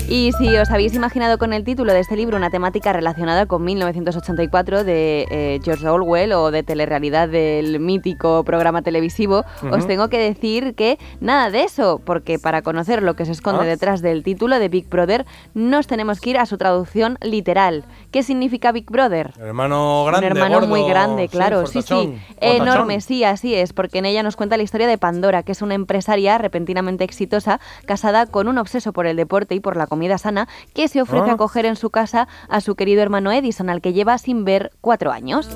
Y 0.08 0.32
si 0.34 0.58
os 0.58 0.72
habéis 0.72 0.96
imaginado 0.96 1.38
con 1.38 1.54
el 1.54 1.64
título 1.64 1.94
de 1.94 2.00
este 2.00 2.16
libro 2.16 2.36
una 2.36 2.50
temática 2.50 2.92
relacionada 2.92 3.46
con 3.46 3.64
1984 3.64 4.84
de 4.84 5.28
eh, 5.30 5.60
George 5.64 5.88
Orwell 5.88 6.34
o 6.34 6.50
de 6.50 6.64
telerrealidad 6.64 7.30
del 7.30 7.80
mítico 7.80 8.44
programa 8.44 8.82
televisivo, 8.82 9.46
os 9.72 9.86
tengo 9.86 10.10
que 10.10 10.18
decir 10.18 10.74
que 10.74 10.98
nada 11.22 11.52
de 11.52 11.64
eso, 11.64 12.02
porque 12.04 12.40
para 12.40 12.64
conocer 12.64 13.04
lo 13.04 13.16
que 13.16 13.26
se 13.26 13.34
esconde 13.34 13.62
Ah. 13.62 13.68
detrás 13.68 14.02
del 14.02 14.24
título 14.24 14.58
de 14.58 14.68
Big 14.68 14.90
Brother, 14.90 15.26
nos 15.54 15.86
tenemos 15.86 16.20
que 16.20 16.32
ir 16.32 16.38
a 16.40 16.48
su 16.48 16.58
traducción 16.58 17.18
literal. 17.22 17.84
¿Qué 18.10 18.24
significa 18.24 18.72
Big 18.72 18.90
Brother? 18.90 19.34
Hermano 19.40 20.06
grande, 20.06 20.26
un 20.28 20.32
hermano 20.38 20.56
gordo, 20.56 20.68
muy 20.70 20.90
grande, 20.90 21.24
sí, 21.24 21.30
claro, 21.30 21.68
sí, 21.68 21.82
sí, 21.84 21.94
fortachón, 21.94 22.20
enorme, 22.42 23.02
sí, 23.02 23.24
así 23.24 23.54
es, 23.54 23.74
porque 23.74 24.00
en 24.00 24.06
ella 24.06 24.24
nos 24.24 24.36
cuenta 24.36 24.58
la 24.58 24.64
historia 24.64 24.88
de 24.88 24.98
Pandora, 24.98 25.44
que 25.44 25.52
es 25.52 25.62
una 25.62 25.76
empresaria 25.76 26.38
repentinamente 26.40 27.04
exitosa, 27.04 27.60
casada 27.86 28.26
con 28.26 28.48
un 28.48 28.58
obseso 28.58 28.92
por 28.92 29.06
el 29.06 29.16
deporte 29.16 29.54
y 29.54 29.60
por 29.60 29.69
la 29.78 29.88
comida 29.88 30.18
sana, 30.18 30.48
que 30.74 30.88
se 30.88 31.02
ofrece 31.02 31.30
Ah. 31.30 31.32
a 31.32 31.34
acoger 31.36 31.66
en 31.66 31.76
su 31.76 31.90
casa 31.90 32.28
a 32.48 32.62
su 32.62 32.76
querido 32.76 33.02
hermano 33.02 33.32
Edison, 33.32 33.70
al 33.70 33.82
que 33.82 33.94
lleva 33.94 34.18
sin 34.18 34.46
ver 34.46 34.72
cuatro 34.82 35.12
años. 35.12 35.50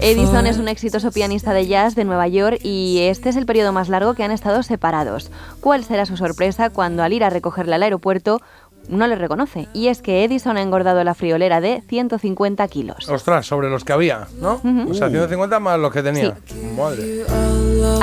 Edison 0.00 0.46
es 0.46 0.58
un 0.58 0.68
exitoso 0.68 1.10
pianista 1.12 1.54
de 1.54 1.66
jazz 1.66 1.94
de 1.94 2.04
Nueva 2.04 2.28
York 2.28 2.58
y 2.62 2.98
este 3.02 3.30
es 3.30 3.36
el 3.36 3.46
periodo 3.46 3.72
más 3.72 3.88
largo 3.88 4.12
que 4.14 4.22
han 4.22 4.30
estado 4.32 4.62
separados. 4.62 5.30
¿Cuál 5.60 5.82
será 5.84 6.04
su 6.04 6.16
sorpresa 6.18 6.68
cuando 6.70 7.02
al 7.02 7.12
ir 7.14 7.24
a 7.24 7.30
recogerle 7.30 7.74
al 7.74 7.82
aeropuerto 7.82 8.40
no 8.88 9.06
le 9.06 9.16
reconoce? 9.16 9.66
Y 9.72 9.88
es 9.88 10.02
que 10.02 10.22
Edison 10.24 10.58
ha 10.58 10.62
engordado 10.62 11.02
la 11.04 11.14
friolera 11.14 11.62
de 11.62 11.82
150 11.88 12.68
kilos. 12.68 13.08
Ostras, 13.08 13.46
sobre 13.46 13.70
los 13.70 13.84
que 13.84 13.94
había, 13.94 14.26
¿no? 14.40 14.60
O 14.88 14.92
sea, 14.94 15.08
150 15.08 15.58
más 15.58 15.78
los 15.78 15.90
que 15.92 16.02
tenía. 16.02 16.36
Madre. 16.76 17.24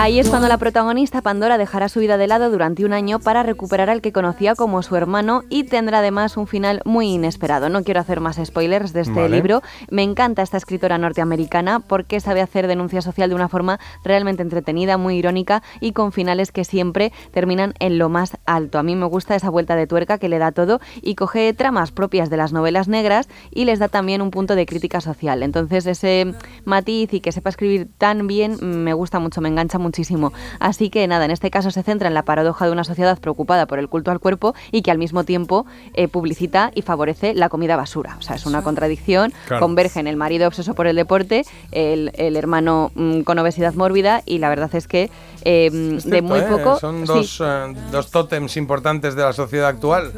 Ahí 0.01 0.19
es 0.19 0.29
cuando 0.29 0.47
la 0.47 0.57
protagonista 0.57 1.21
Pandora 1.21 1.59
dejará 1.59 1.87
su 1.87 1.99
vida 1.99 2.17
de 2.17 2.25
lado 2.25 2.49
durante 2.49 2.83
un 2.85 2.91
año 2.91 3.19
para 3.19 3.43
recuperar 3.43 3.89
al 3.91 4.01
que 4.01 4.11
conocía 4.11 4.55
como 4.55 4.81
su 4.81 4.95
hermano 4.95 5.43
y 5.47 5.65
tendrá 5.65 5.99
además 5.99 6.37
un 6.37 6.47
final 6.47 6.81
muy 6.85 7.07
inesperado. 7.09 7.69
No 7.69 7.83
quiero 7.83 7.99
hacer 7.99 8.19
más 8.19 8.39
spoilers 8.43 8.93
de 8.93 9.01
este 9.01 9.21
Vale. 9.21 9.35
libro. 9.35 9.61
Me 9.91 10.01
encanta 10.01 10.41
esta 10.41 10.57
escritora 10.57 10.97
norteamericana 10.97 11.81
porque 11.81 12.19
sabe 12.19 12.41
hacer 12.41 12.65
denuncia 12.65 13.03
social 13.03 13.29
de 13.29 13.35
una 13.35 13.47
forma 13.47 13.79
realmente 14.03 14.41
entretenida, 14.41 14.97
muy 14.97 15.17
irónica 15.17 15.61
y 15.79 15.91
con 15.91 16.11
finales 16.11 16.51
que 16.51 16.63
siempre 16.63 17.13
terminan 17.31 17.75
en 17.79 17.99
lo 17.99 18.09
más 18.09 18.37
alto. 18.47 18.79
A 18.79 18.83
mí 18.83 18.95
me 18.95 19.05
gusta 19.05 19.35
esa 19.35 19.51
vuelta 19.51 19.75
de 19.75 19.85
tuerca 19.85 20.17
que 20.17 20.29
le 20.29 20.39
da 20.39 20.51
todo 20.51 20.81
y 21.03 21.13
coge 21.13 21.53
tramas 21.53 21.91
propias 21.91 22.31
de 22.31 22.37
las 22.37 22.53
novelas 22.53 22.87
negras 22.87 23.29
y 23.51 23.65
les 23.65 23.77
da 23.77 23.87
también 23.87 24.23
un 24.23 24.31
punto 24.31 24.55
de 24.55 24.65
crítica 24.65 24.99
social. 24.99 25.43
Entonces 25.43 25.85
ese 25.85 26.33
matiz 26.65 27.13
y 27.13 27.19
que 27.19 27.31
sepa 27.31 27.51
escribir 27.51 27.87
tan 27.99 28.25
bien 28.25 28.57
me 28.83 28.93
gusta 28.93 29.19
mucho, 29.19 29.41
me 29.41 29.49
engancha 29.49 29.70
muchísimo. 29.77 30.33
Así 30.59 30.89
que 30.89 31.07
nada, 31.07 31.25
en 31.25 31.31
este 31.31 31.49
caso 31.51 31.71
se 31.71 31.83
centra 31.83 32.07
en 32.07 32.13
la 32.13 32.23
paradoja 32.23 32.65
de 32.65 32.71
una 32.71 32.83
sociedad 32.83 33.17
preocupada 33.19 33.65
por 33.65 33.79
el 33.79 33.87
culto 33.89 34.11
al 34.11 34.19
cuerpo 34.19 34.53
y 34.71 34.81
que 34.81 34.91
al 34.91 34.97
mismo 34.97 35.23
tiempo 35.23 35.65
eh, 35.93 36.07
publicita 36.07 36.71
y 36.75 36.81
favorece 36.81 37.33
la 37.33 37.49
comida 37.49 37.75
basura. 37.75 38.15
O 38.19 38.21
sea, 38.21 38.35
es 38.35 38.45
una 38.45 38.61
contradicción. 38.61 39.33
Claro. 39.47 39.61
Convergen 39.61 40.07
el 40.07 40.15
marido 40.17 40.47
obseso 40.47 40.73
por 40.73 40.87
el 40.87 40.95
deporte, 40.95 41.45
el, 41.71 42.11
el 42.15 42.35
hermano 42.35 42.91
mm, 42.95 43.21
con 43.21 43.37
obesidad 43.39 43.73
mórbida 43.73 44.21
y 44.25 44.37
la 44.39 44.49
verdad 44.49 44.69
es 44.73 44.87
que 44.87 45.09
eh, 45.43 45.67
Es 45.67 45.73
de 45.73 46.01
cierto, 46.01 46.23
muy 46.23 46.39
¿eh? 46.39 46.45
poco... 46.49 46.79
Son 46.79 46.99
sí. 47.01 47.05
dos, 47.07 47.41
eh, 47.43 47.73
dos 47.91 48.11
tótems 48.11 48.57
importantes 48.57 49.15
de 49.15 49.23
la 49.23 49.33
sociedad 49.33 49.67
actual. 49.69 50.11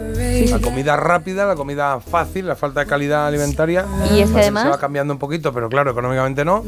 La 0.50 0.60
comida 0.60 0.98
rápida, 0.98 1.46
la 1.46 1.56
comida 1.56 2.00
fácil, 2.02 2.48
la 2.48 2.56
falta 2.56 2.82
de 2.82 2.86
calidad 2.88 3.28
alimentaria. 3.28 3.86
Y 4.14 4.20
es 4.20 4.30
que 4.32 4.40
además- 4.40 4.64
Se 4.64 4.70
va 4.70 4.78
cambiando 4.80 5.14
un 5.14 5.20
poquito, 5.20 5.54
pero 5.54 5.70
claro, 5.70 5.92
económicamente 5.92 6.44
no. 6.44 6.64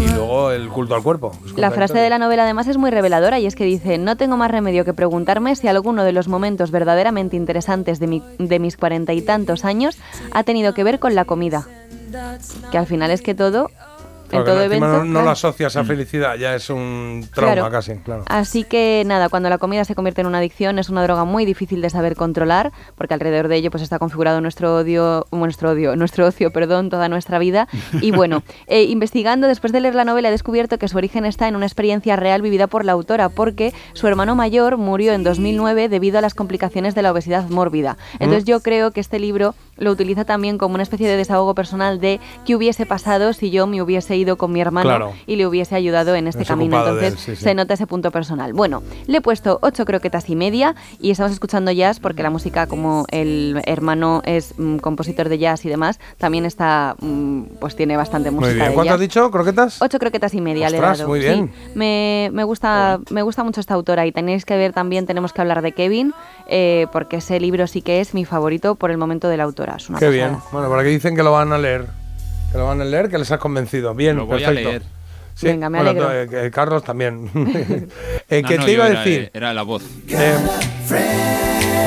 Y 0.00 0.08
luego 0.08 0.50
el 0.50 0.68
culto 0.68 0.94
al 0.94 1.02
cuerpo. 1.02 1.32
La 1.56 1.70
frase 1.70 1.98
de 1.98 2.10
la 2.10 2.15
novela 2.18 2.44
además 2.44 2.66
es 2.68 2.76
muy 2.78 2.90
reveladora 2.90 3.38
y 3.38 3.46
es 3.46 3.54
que 3.54 3.64
dice, 3.64 3.98
no 3.98 4.16
tengo 4.16 4.36
más 4.36 4.50
remedio 4.50 4.84
que 4.84 4.94
preguntarme 4.94 5.54
si 5.56 5.68
alguno 5.68 6.04
de 6.04 6.12
los 6.12 6.28
momentos 6.28 6.70
verdaderamente 6.70 7.36
interesantes 7.36 7.98
de, 7.98 8.06
mi- 8.06 8.22
de 8.38 8.58
mis 8.58 8.76
cuarenta 8.76 9.12
y 9.12 9.22
tantos 9.22 9.64
años 9.64 9.98
ha 10.32 10.42
tenido 10.44 10.74
que 10.74 10.84
ver 10.84 10.98
con 10.98 11.14
la 11.14 11.24
comida. 11.24 11.66
Que 12.70 12.78
al 12.78 12.86
final 12.86 13.10
es 13.10 13.22
que 13.22 13.34
todo, 13.34 13.70
Claro, 14.28 14.38
en 14.38 14.44
que 14.44 14.50
todo 14.50 14.56
no- 14.58 14.62
encima 14.64 14.86
evento... 14.86 14.98
no, 14.98 15.04
no 15.04 15.10
claro. 15.12 15.24
lo 15.26 15.30
asocias 15.30 15.76
a 15.76 15.84
felicidad, 15.84 16.36
ya 16.36 16.54
es 16.54 16.68
un 16.70 17.26
trauma 17.34 17.52
Claro. 17.54 17.70
casi, 17.70 17.94
claro. 17.96 18.24
Así 18.26 18.64
que 18.64 19.02
nada, 19.06 19.28
cuando 19.28 19.48
la 19.48 19.58
comida 19.58 19.84
se 19.84 19.94
convierte 19.94 20.20
en 20.20 20.26
una 20.26 20.38
adicción 20.38 20.78
es 20.78 20.88
una 20.88 21.02
droga 21.02 21.24
muy 21.24 21.44
difícil 21.44 21.80
de 21.80 21.90
saber 21.90 22.16
controlar, 22.16 22.72
porque 22.96 23.14
alrededor 23.14 23.48
de 23.48 23.56
ello 23.56 23.70
pues 23.70 23.82
está 23.82 23.98
configurado 23.98 24.40
nuestro 24.40 24.76
odio, 24.76 25.26
nuestro 25.32 25.70
odio, 25.70 25.96
nuestro 25.96 26.26
ocio, 26.26 26.50
perdón, 26.52 26.90
toda 26.90 27.08
nuestra 27.08 27.38
vida. 27.38 27.68
Y 28.00 28.10
bueno, 28.10 28.42
eh, 28.66 28.84
investigando 28.84 29.46
después 29.46 29.72
de 29.72 29.80
leer 29.80 29.94
la 29.94 30.04
novela 30.04 30.28
he 30.28 30.32
descubierto 30.32 30.78
que 30.78 30.88
su 30.88 30.96
origen 30.96 31.24
está 31.24 31.48
en 31.48 31.56
una 31.56 31.66
experiencia 31.66 32.16
real 32.16 32.42
vivida 32.42 32.66
por 32.66 32.84
la 32.84 32.92
autora, 32.92 33.28
porque 33.28 33.72
su 33.92 34.06
hermano 34.06 34.34
mayor 34.34 34.76
murió 34.76 35.12
en 35.12 35.22
2009 35.24 35.88
debido 35.88 36.18
a 36.18 36.20
las 36.20 36.34
complicaciones 36.34 36.94
de 36.94 37.02
la 37.02 37.12
obesidad 37.12 37.48
mórbida. 37.48 37.96
Entonces 38.14 38.44
Mm. 38.44 38.46
yo 38.48 38.60
creo 38.60 38.90
que 38.90 39.00
este 39.00 39.18
libro 39.18 39.54
lo 39.76 39.90
utiliza 39.92 40.24
también 40.24 40.58
como 40.58 40.74
una 40.74 40.82
especie 40.82 41.06
de 41.08 41.16
desahogo 41.16 41.54
personal 41.54 42.00
de 42.00 42.18
qué 42.46 42.56
hubiese 42.56 42.86
pasado 42.86 43.32
si 43.32 43.50
yo 43.50 43.66
me 43.66 43.82
hubiese 43.82 44.15
ido 44.16 44.36
con 44.36 44.52
mi 44.52 44.60
hermano 44.60 44.88
Claro. 44.88 45.12
y 45.26 45.36
le 45.36 45.46
hubiese 45.46 45.74
ayudado 45.74 46.14
en 46.14 46.26
este 46.28 46.44
camino. 46.44 46.78
Entonces 46.78 47.12
él, 47.12 47.18
sí, 47.18 47.36
sí. 47.36 47.42
se 47.44 47.54
nota 47.54 47.74
ese 47.74 47.86
punto 47.86 48.10
personal. 48.10 48.52
Bueno, 48.52 48.82
le 49.06 49.18
he 49.18 49.20
puesto 49.20 49.58
ocho 49.62 49.84
croquetas 49.84 50.28
y 50.30 50.36
media 50.36 50.74
y 51.00 51.10
estamos 51.10 51.32
escuchando 51.32 51.70
jazz 51.72 52.00
porque 52.00 52.22
la 52.22 52.30
música, 52.30 52.66
como 52.66 53.04
el 53.10 53.60
hermano 53.66 54.22
es 54.24 54.54
mm, 54.58 54.78
compositor 54.78 55.28
de 55.28 55.38
jazz 55.38 55.64
y 55.64 55.68
demás, 55.68 55.98
también 56.18 56.44
está, 56.46 56.96
mm, 57.00 57.42
pues 57.60 57.76
tiene 57.76 57.96
bastante 57.96 58.30
música. 58.30 58.46
Muy 58.48 58.54
bien. 58.56 58.68
de 58.68 58.74
¿Cuánto 58.74 58.94
has 58.94 59.00
dicho? 59.00 59.30
¿Croquetas? 59.30 59.80
Ocho 59.82 59.98
croquetas 59.98 60.34
y 60.34 60.40
media 60.40 60.68
le 60.70 60.76
he 60.76 60.80
Ostras, 60.80 60.98
dado. 60.98 61.08
muy 61.10 61.20
Sí, 61.20 61.26
bien. 61.28 61.52
me, 61.74 62.30
me 62.32 62.44
gusta, 62.44 63.00
me 63.10 63.22
gusta 63.22 63.44
mucho 63.44 63.60
esta 63.60 63.74
autora 63.74 64.06
y 64.06 64.12
tenéis 64.12 64.44
que 64.44 64.56
ver 64.56 64.72
también, 64.72 65.06
tenemos 65.06 65.32
que 65.32 65.40
hablar 65.40 65.62
de 65.62 65.72
Kevin, 65.72 66.12
eh, 66.48 66.86
porque 66.92 67.16
ese 67.16 67.40
libro 67.40 67.66
sí 67.66 67.82
que 67.82 68.00
es 68.00 68.14
mi 68.14 68.24
favorito 68.24 68.74
por 68.76 68.90
el 68.90 68.98
momento 68.98 69.28
de 69.28 69.36
la 69.36 69.44
autora. 69.44 69.76
Es 69.76 69.88
una 69.88 69.98
Qué 69.98 70.06
pasada. 70.06 70.28
bien. 70.28 70.38
Bueno, 70.52 70.68
por 70.68 70.78
aquí 70.78 70.90
dicen 70.90 71.16
que 71.16 71.22
lo 71.22 71.32
van 71.32 71.52
a 71.52 71.58
leer. 71.58 71.86
Que 72.56 72.60
lo 72.60 72.68
van 72.68 72.80
a 72.80 72.86
leer, 72.86 73.10
que 73.10 73.18
les 73.18 73.30
has 73.30 73.38
convencido. 73.38 73.94
Bien, 73.94 74.16
Lo 74.16 74.24
voy 74.24 74.42
a 74.42 74.46
perfecto. 74.46 74.70
leer. 74.70 74.82
Sí, 75.34 75.46
Venga, 75.48 75.68
me 75.68 75.82
bueno, 75.82 76.10
eh, 76.10 76.26
que 76.26 76.50
Carlos 76.50 76.82
también. 76.82 77.28
Eh, 78.30 78.40
No, 78.42 78.48
¿Qué 78.48 78.56
no, 78.58 78.64
te 78.64 78.72
iba 78.72 78.84
a 78.86 78.88
era- 78.88 78.98
decir? 79.00 79.30
Era 79.34 79.52
la 79.52 79.60
voz. 79.62 79.82
Eh, 80.08 80.34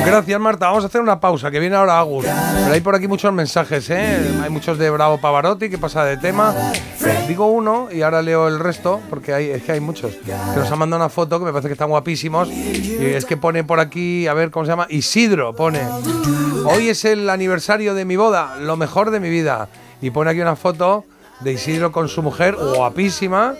gracias, 0.05 0.39
Marta. 0.39 0.67
Vamos 0.67 0.83
a 0.83 0.87
hacer 0.87 1.01
una 1.01 1.19
pausa, 1.19 1.49
que 1.49 1.59
viene 1.59 1.75
ahora 1.75 1.97
Agus. 1.97 2.23
Pero 2.23 2.71
hay 2.71 2.81
por 2.81 2.93
aquí 2.93 3.07
muchos 3.07 3.33
mensajes, 3.33 3.89
¿eh? 3.89 4.19
Hay 4.43 4.51
muchos 4.51 4.77
de 4.77 4.91
Bravo 4.91 5.19
Pavarotti, 5.19 5.71
que 5.71 5.79
pasa 5.79 6.05
de 6.05 6.17
tema. 6.17 6.53
Eh, 7.03 7.25
digo 7.27 7.47
uno 7.47 7.89
y 7.91 8.03
ahora 8.03 8.21
leo 8.21 8.47
el 8.47 8.59
resto, 8.59 9.01
porque 9.09 9.33
hay, 9.33 9.49
es 9.49 9.63
que 9.63 9.71
hay 9.71 9.79
muchos. 9.79 10.13
Que 10.23 10.31
nos 10.55 10.71
han 10.71 10.77
mandado 10.77 11.01
una 11.01 11.09
foto 11.09 11.39
que 11.39 11.45
me 11.45 11.51
parece 11.51 11.67
que 11.67 11.73
están 11.73 11.89
guapísimos. 11.89 12.47
Y 12.49 13.05
es 13.15 13.25
que 13.25 13.37
pone 13.37 13.63
por 13.63 13.79
aquí, 13.79 14.27
a 14.27 14.35
ver 14.35 14.51
cómo 14.51 14.65
se 14.65 14.69
llama, 14.71 14.85
Isidro, 14.89 15.55
pone. 15.55 15.81
Hoy 16.65 16.89
es 16.89 17.03
el 17.05 17.27
aniversario 17.27 17.95
de 17.95 18.05
mi 18.05 18.15
boda, 18.17 18.55
lo 18.59 18.77
mejor 18.77 19.09
de 19.09 19.19
mi 19.19 19.29
vida. 19.31 19.67
Y 20.01 20.11
pone 20.11 20.31
aquí 20.31 20.41
una 20.41 20.55
foto 20.55 21.05
de 21.41 21.53
Isidro 21.53 21.91
con 21.91 22.07
su 22.09 22.21
mujer, 22.23 22.55
guapísima. 22.55 23.53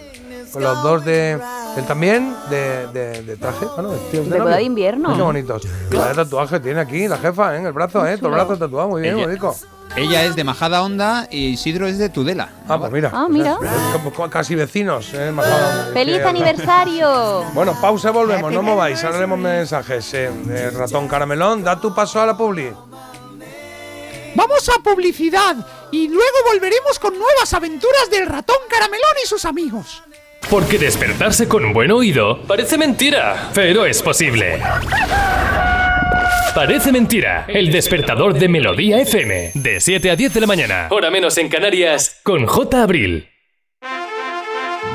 Con 0.53 0.64
los 0.64 0.82
dos 0.82 1.06
de. 1.06 1.40
Él 1.77 1.85
también, 1.85 2.34
de, 2.50 2.88
de, 2.88 3.22
de 3.22 3.38
traje, 3.38 3.66
bueno, 3.76 3.92
vestidos 3.92 4.26
de, 4.30 4.34
De 4.34 4.42
boda 4.42 4.56
de 4.58 4.64
invierno. 4.64 5.16
Qué 5.16 5.22
bonitos. 5.22 5.61
Y 5.92 5.95
vaya 5.95 6.16
tatuaje 6.16 6.59
tiene 6.59 6.80
aquí 6.82 7.08
la 7.08 7.18
jefa, 7.19 7.53
¿eh? 7.56 7.59
En 7.59 7.68
el 7.68 7.72
brazo, 7.74 8.06
¿eh? 8.08 8.18
Todo 8.18 8.30
el 8.30 8.34
brazo 8.35 8.58
tatuado, 8.58 8.90
muy 8.90 9.01
bien, 9.03 9.16
Ella- 9.16 9.26
bonito. 9.27 9.56
Ella 9.95 10.24
es 10.24 10.35
de 10.35 10.43
Majada 10.43 10.82
Honda 10.84 11.27
y 11.32 11.48
Isidro 11.50 11.85
es 11.88 11.98
de 12.00 12.09
Tudela. 12.09 12.50
Ah, 12.68 12.80
pues 12.80 12.92
mira. 12.92 13.11
Ah, 13.14 13.27
mira. 13.30 13.58
Es 13.61 13.93
como 13.93 14.11
cu- 14.11 14.30
casi 14.30 14.56
vecinos, 14.56 15.14
¿eh? 15.14 15.32
Majada. 15.32 15.90
¡Feliz 15.93 16.18
Que- 16.18 16.24
aniversario! 16.24 17.43
Bueno, 17.53 17.76
pausa, 17.80 18.09
volvemos, 18.11 18.51
no 18.51 18.61
mováis, 18.64 19.03
ahora 19.03 19.18
leemos 19.19 19.38
mensajes. 19.40 20.14
Eh, 20.16 20.32
eh, 20.50 20.72
ratón 20.76 21.08
Caramelón, 21.08 21.64
da 21.64 21.80
tu 21.80 21.93
paso 21.93 22.19
a 22.22 22.26
la 22.26 22.35
publi. 22.35 22.72
Vamos 24.35 24.69
a 24.69 24.82
publicidad 24.82 25.56
y 25.91 26.08
luego 26.08 26.38
volveremos 26.51 26.99
con 26.99 27.17
nuevas 27.17 27.53
aventuras 27.53 28.09
del 28.11 28.25
ratón 28.25 28.58
caramelón 28.69 29.11
y 29.24 29.27
sus 29.27 29.45
amigos. 29.45 30.03
Porque 30.49 30.77
despertarse 30.77 31.48
con 31.48 31.66
un 31.66 31.74
buen 31.74 31.91
oído 31.91 32.41
parece 32.43 32.77
mentira, 32.77 33.51
pero 33.53 33.85
es 33.85 34.01
posible. 34.01 34.61
Parece 36.56 36.91
mentira. 36.91 37.45
El 37.48 37.72
despertador 37.72 38.33
de 38.33 38.48
Melodía 38.48 38.99
FM. 38.99 39.51
De 39.53 39.80
7 39.80 40.11
a 40.11 40.16
10 40.16 40.33
de 40.33 40.41
la 40.41 40.48
mañana. 40.48 40.88
Hora 40.90 41.11
menos 41.11 41.38
en 41.38 41.48
Canarias. 41.48 42.19
Con 42.24 42.45
J. 42.48 42.82
Abril. 42.83 43.30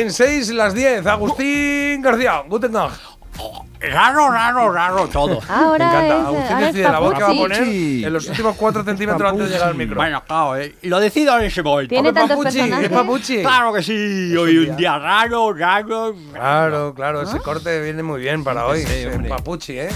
En 0.00 0.10
6, 0.12 0.50
las 0.50 0.72
10, 0.74 1.06
Agustín 1.06 2.00
García, 2.02 2.42
Guten 2.48 2.72
Tag. 2.72 2.90
Raro, 3.80 4.30
raro, 4.30 4.70
raro 4.72 5.08
todo. 5.08 5.40
Ahora 5.48 5.86
Me 5.90 6.06
encanta. 6.06 6.18
es- 6.20 6.26
Agustín 6.26 6.52
ahora 6.54 6.66
decide 6.66 6.84
es 6.84 6.90
la 6.92 6.98
voz 6.98 7.14
que 7.14 7.22
va 7.22 7.28
a 7.30 7.34
poner 7.34 7.62
en 7.62 8.12
los 8.12 8.28
últimos 8.28 8.56
4 8.56 8.84
centímetros 8.84 9.30
antes 9.32 9.46
de 9.48 9.52
llegar 9.54 9.68
al 9.68 9.74
micro. 9.74 9.96
Bueno, 9.96 10.22
claro, 10.26 10.56
eh, 10.56 10.74
lo 10.82 11.00
decido 11.00 11.38
en 11.38 11.44
ese 11.44 11.62
momento. 11.62 11.88
Tiene 11.88 12.12
tantos 12.12 12.36
Papuchi, 12.36 12.58
personajes. 12.58 12.86
es 12.86 12.92
Papuchi. 12.92 13.40
Claro 13.40 13.72
que 13.72 13.82
sí, 13.82 14.36
hoy 14.36 14.58
un 14.68 14.76
día 14.76 14.98
raro, 14.98 15.52
raro. 15.54 16.14
Claro, 16.32 16.94
claro, 16.94 17.22
ese 17.22 17.38
corte 17.38 17.80
viene 17.82 18.02
muy 18.02 18.20
bien 18.20 18.44
para 18.44 18.66
hoy. 18.66 18.80
ese 18.80 19.08
Papuchi, 19.28 19.78
¿eh? 19.78 19.88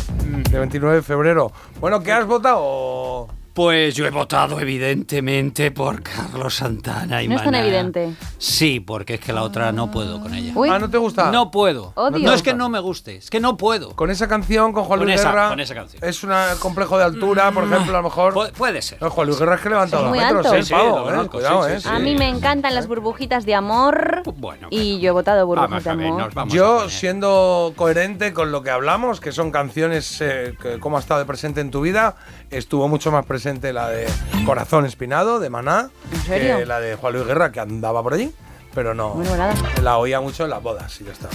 De 0.50 0.58
29 0.58 0.96
de 0.96 1.02
febrero. 1.02 1.52
Bueno, 1.80 2.02
¿qué 2.02 2.12
has 2.12 2.26
votado? 2.26 3.28
Pues 3.54 3.94
yo 3.94 4.04
he 4.04 4.10
votado 4.10 4.58
evidentemente 4.58 5.70
por 5.70 6.02
Carlos 6.02 6.56
Santana 6.56 7.22
y 7.22 7.28
No 7.28 7.36
es 7.36 7.42
tan 7.42 7.52
Maná. 7.52 7.64
evidente. 7.64 8.12
Sí, 8.36 8.80
porque 8.80 9.14
es 9.14 9.20
que 9.20 9.32
la 9.32 9.42
otra 9.44 9.70
no 9.70 9.92
puedo 9.92 10.20
con 10.20 10.34
ella. 10.34 10.52
Uy. 10.56 10.68
Ah, 10.68 10.80
¿no 10.80 10.90
te 10.90 10.98
gusta? 10.98 11.30
No 11.30 11.52
puedo. 11.52 11.92
Odio. 11.94 12.18
No 12.26 12.32
es 12.34 12.42
que 12.42 12.52
no 12.52 12.68
me 12.68 12.80
guste, 12.80 13.14
es 13.14 13.30
que 13.30 13.38
no 13.38 13.56
puedo. 13.56 13.94
Con 13.94 14.10
esa 14.10 14.26
canción, 14.26 14.72
con 14.72 14.82
Juan 14.84 14.98
Con 14.98 15.06
Luis 15.06 15.20
esa- 15.20 15.30
Guerra, 15.30 15.48
con 15.50 15.60
esa 15.60 15.72
canción. 15.74 16.02
es 16.02 16.24
un 16.24 16.32
complejo 16.58 16.98
de 16.98 17.04
altura, 17.04 17.52
por 17.52 17.62
ejemplo, 17.62 17.92
a 17.96 17.98
lo 17.98 18.02
mejor. 18.02 18.34
Pu- 18.34 18.50
puede 18.54 18.82
ser. 18.82 19.00
No, 19.00 19.08
Juan 19.10 19.28
Luis 19.28 19.38
Guerra 19.38 19.54
es 19.54 19.60
que 19.60 19.68
levanta 19.70 19.96
dos 19.98 20.08
muy 20.08 20.18
metros, 20.18 20.46
alto. 20.46 20.56
el 20.58 20.64
Sí, 20.66 20.72
pavo, 20.72 20.88
lo 20.98 21.02
eh, 21.02 21.10
conozco, 21.12 21.30
Cuidado, 21.38 21.64
sí, 21.68 21.72
eh. 21.74 21.80
sí, 21.80 21.88
A 21.88 21.98
mí 22.00 22.16
me 22.16 22.28
encantan 22.28 22.74
las 22.74 22.88
burbujitas 22.88 23.46
de 23.46 23.54
amor. 23.54 24.22
Bueno, 24.36 24.66
y 24.72 24.98
yo 24.98 25.10
he 25.10 25.12
votado 25.12 25.46
burbujas 25.46 25.70
Vamos 25.70 25.84
de 25.84 25.90
a 25.90 25.94
ver, 25.94 26.06
amor. 26.08 26.20
nos 26.22 26.34
vamos 26.34 26.52
a 26.52 26.56
Yo, 26.56 26.74
poner. 26.78 26.90
siendo 26.90 27.72
coherente 27.76 28.32
con 28.32 28.50
lo 28.50 28.64
que 28.64 28.70
hablamos, 28.70 29.20
que 29.20 29.30
son 29.30 29.52
canciones 29.52 30.20
eh, 30.20 30.54
que 30.60 30.80
cómo 30.80 30.96
ha 30.96 31.00
estado 31.00 31.20
de 31.20 31.26
presente 31.26 31.60
en 31.60 31.70
tu 31.70 31.82
vida, 31.82 32.16
estuvo 32.50 32.88
mucho 32.88 33.12
más 33.12 33.24
presente 33.44 33.74
la 33.74 33.90
de 33.90 34.06
Corazón 34.46 34.86
Espinado, 34.86 35.38
de 35.38 35.50
Maná, 35.50 35.90
¿En 36.10 36.20
serio? 36.22 36.56
que 36.60 36.64
la 36.64 36.80
de 36.80 36.96
Juan 36.96 37.12
Luis 37.12 37.26
Guerra, 37.26 37.52
que 37.52 37.60
andaba 37.60 38.02
por 38.02 38.14
allí, 38.14 38.32
pero 38.74 38.94
no. 38.94 39.10
Bueno, 39.10 39.36
nada. 39.36 39.52
La 39.82 39.98
oía 39.98 40.18
mucho 40.22 40.44
en 40.44 40.50
las 40.50 40.62
bodas 40.62 40.98
y 41.02 41.04
ya 41.04 41.12
está. 41.12 41.28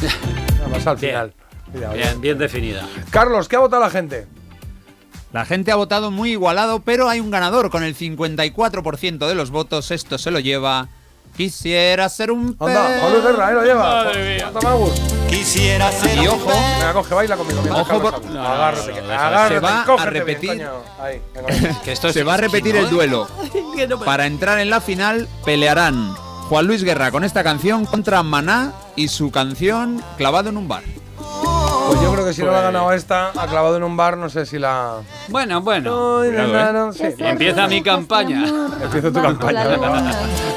Nada 0.57 0.69
más 0.69 0.87
al 0.87 0.97
Bien. 0.97 1.11
final. 1.11 1.33
Mira. 1.71 1.89
Bien, 1.91 2.19
bien 2.19 2.37
definida. 2.39 2.83
Carlos, 3.11 3.47
¿qué 3.47 3.57
ha 3.57 3.59
votado 3.59 3.83
la 3.83 3.91
gente? 3.91 4.25
La 5.31 5.45
gente 5.45 5.71
ha 5.71 5.75
votado 5.75 6.09
muy 6.09 6.31
igualado, 6.31 6.79
pero 6.79 7.07
hay 7.09 7.19
un 7.19 7.29
ganador 7.29 7.69
con 7.69 7.83
el 7.83 7.95
54% 7.95 9.27
de 9.27 9.35
los 9.35 9.51
votos. 9.51 9.91
Esto 9.91 10.17
se 10.17 10.31
lo 10.31 10.39
lleva. 10.39 10.89
Quisiera 11.39 12.09
ser 12.09 12.31
un 12.33 12.53
Anda, 12.59 12.97
Juan 12.99 13.11
Luis 13.13 13.23
Guerra, 13.23 13.47
ahí 13.47 13.53
lo 13.53 13.63
lleva. 13.63 14.51
Toma, 14.51 14.73
Gus. 14.73 14.91
Quisiera 15.29 15.89
ser 15.89 16.17
Y 16.17 16.27
ojo, 16.27 16.49
Venga, 16.49 16.91
coge, 16.91 17.13
baila 17.13 17.37
conmigo. 17.37 17.61
Ojo, 17.71 18.01
por-. 18.01 18.25
No, 18.25 18.45
agárrate, 18.45 18.91
no, 19.01 19.07
no, 19.07 19.13
agárrate, 19.13 19.53
se 19.53 19.59
va 19.61 19.81
a 19.83 19.85
bien, 19.95 20.03
repetir. 20.13 20.49
coño. 20.49 20.71
Ahí, 21.01 21.21
venga. 21.33 21.81
Que 21.81 21.93
esto 21.93 22.09
es- 22.09 22.13
se 22.13 22.23
va 22.25 22.33
a 22.33 22.37
repetir 22.37 22.75
el 22.75 22.89
duelo. 22.89 23.29
no 23.89 23.97
me- 23.99 24.05
Para 24.05 24.25
entrar 24.25 24.59
en 24.59 24.69
la 24.69 24.81
final 24.81 25.29
pelearán 25.45 26.13
Juan 26.49 26.67
Luis 26.67 26.83
Guerra 26.83 27.09
con 27.09 27.23
esta 27.23 27.41
canción 27.41 27.85
contra 27.85 28.21
Maná 28.21 28.73
y 28.97 29.07
su 29.07 29.31
canción 29.31 30.03
Clavado 30.17 30.49
en 30.49 30.57
un 30.57 30.67
bar. 30.67 30.83
Pues 31.89 32.01
yo 32.01 32.13
creo 32.13 32.23
que 32.23 32.33
si 32.35 32.43
no 32.43 32.51
la 32.51 32.59
ha 32.59 32.61
ganado 32.61 32.91
esta, 32.93 33.29
ha 33.29 33.47
clavado 33.47 33.75
en 33.75 33.81
un 33.83 33.97
bar, 33.97 34.15
no 34.15 34.29
sé 34.29 34.45
si 34.45 34.59
la. 34.59 34.97
Bueno, 35.27 35.61
bueno. 35.61 36.19
Ay, 36.21 36.29
Cuidado, 36.29 36.53
na, 36.53 36.71
no, 36.71 36.93
sí. 36.93 37.03
Empieza 37.17 37.67
mi 37.67 37.81
campaña. 37.81 38.45
Empiezo 38.79 39.11
tu 39.11 39.19
campaña. 39.19 39.65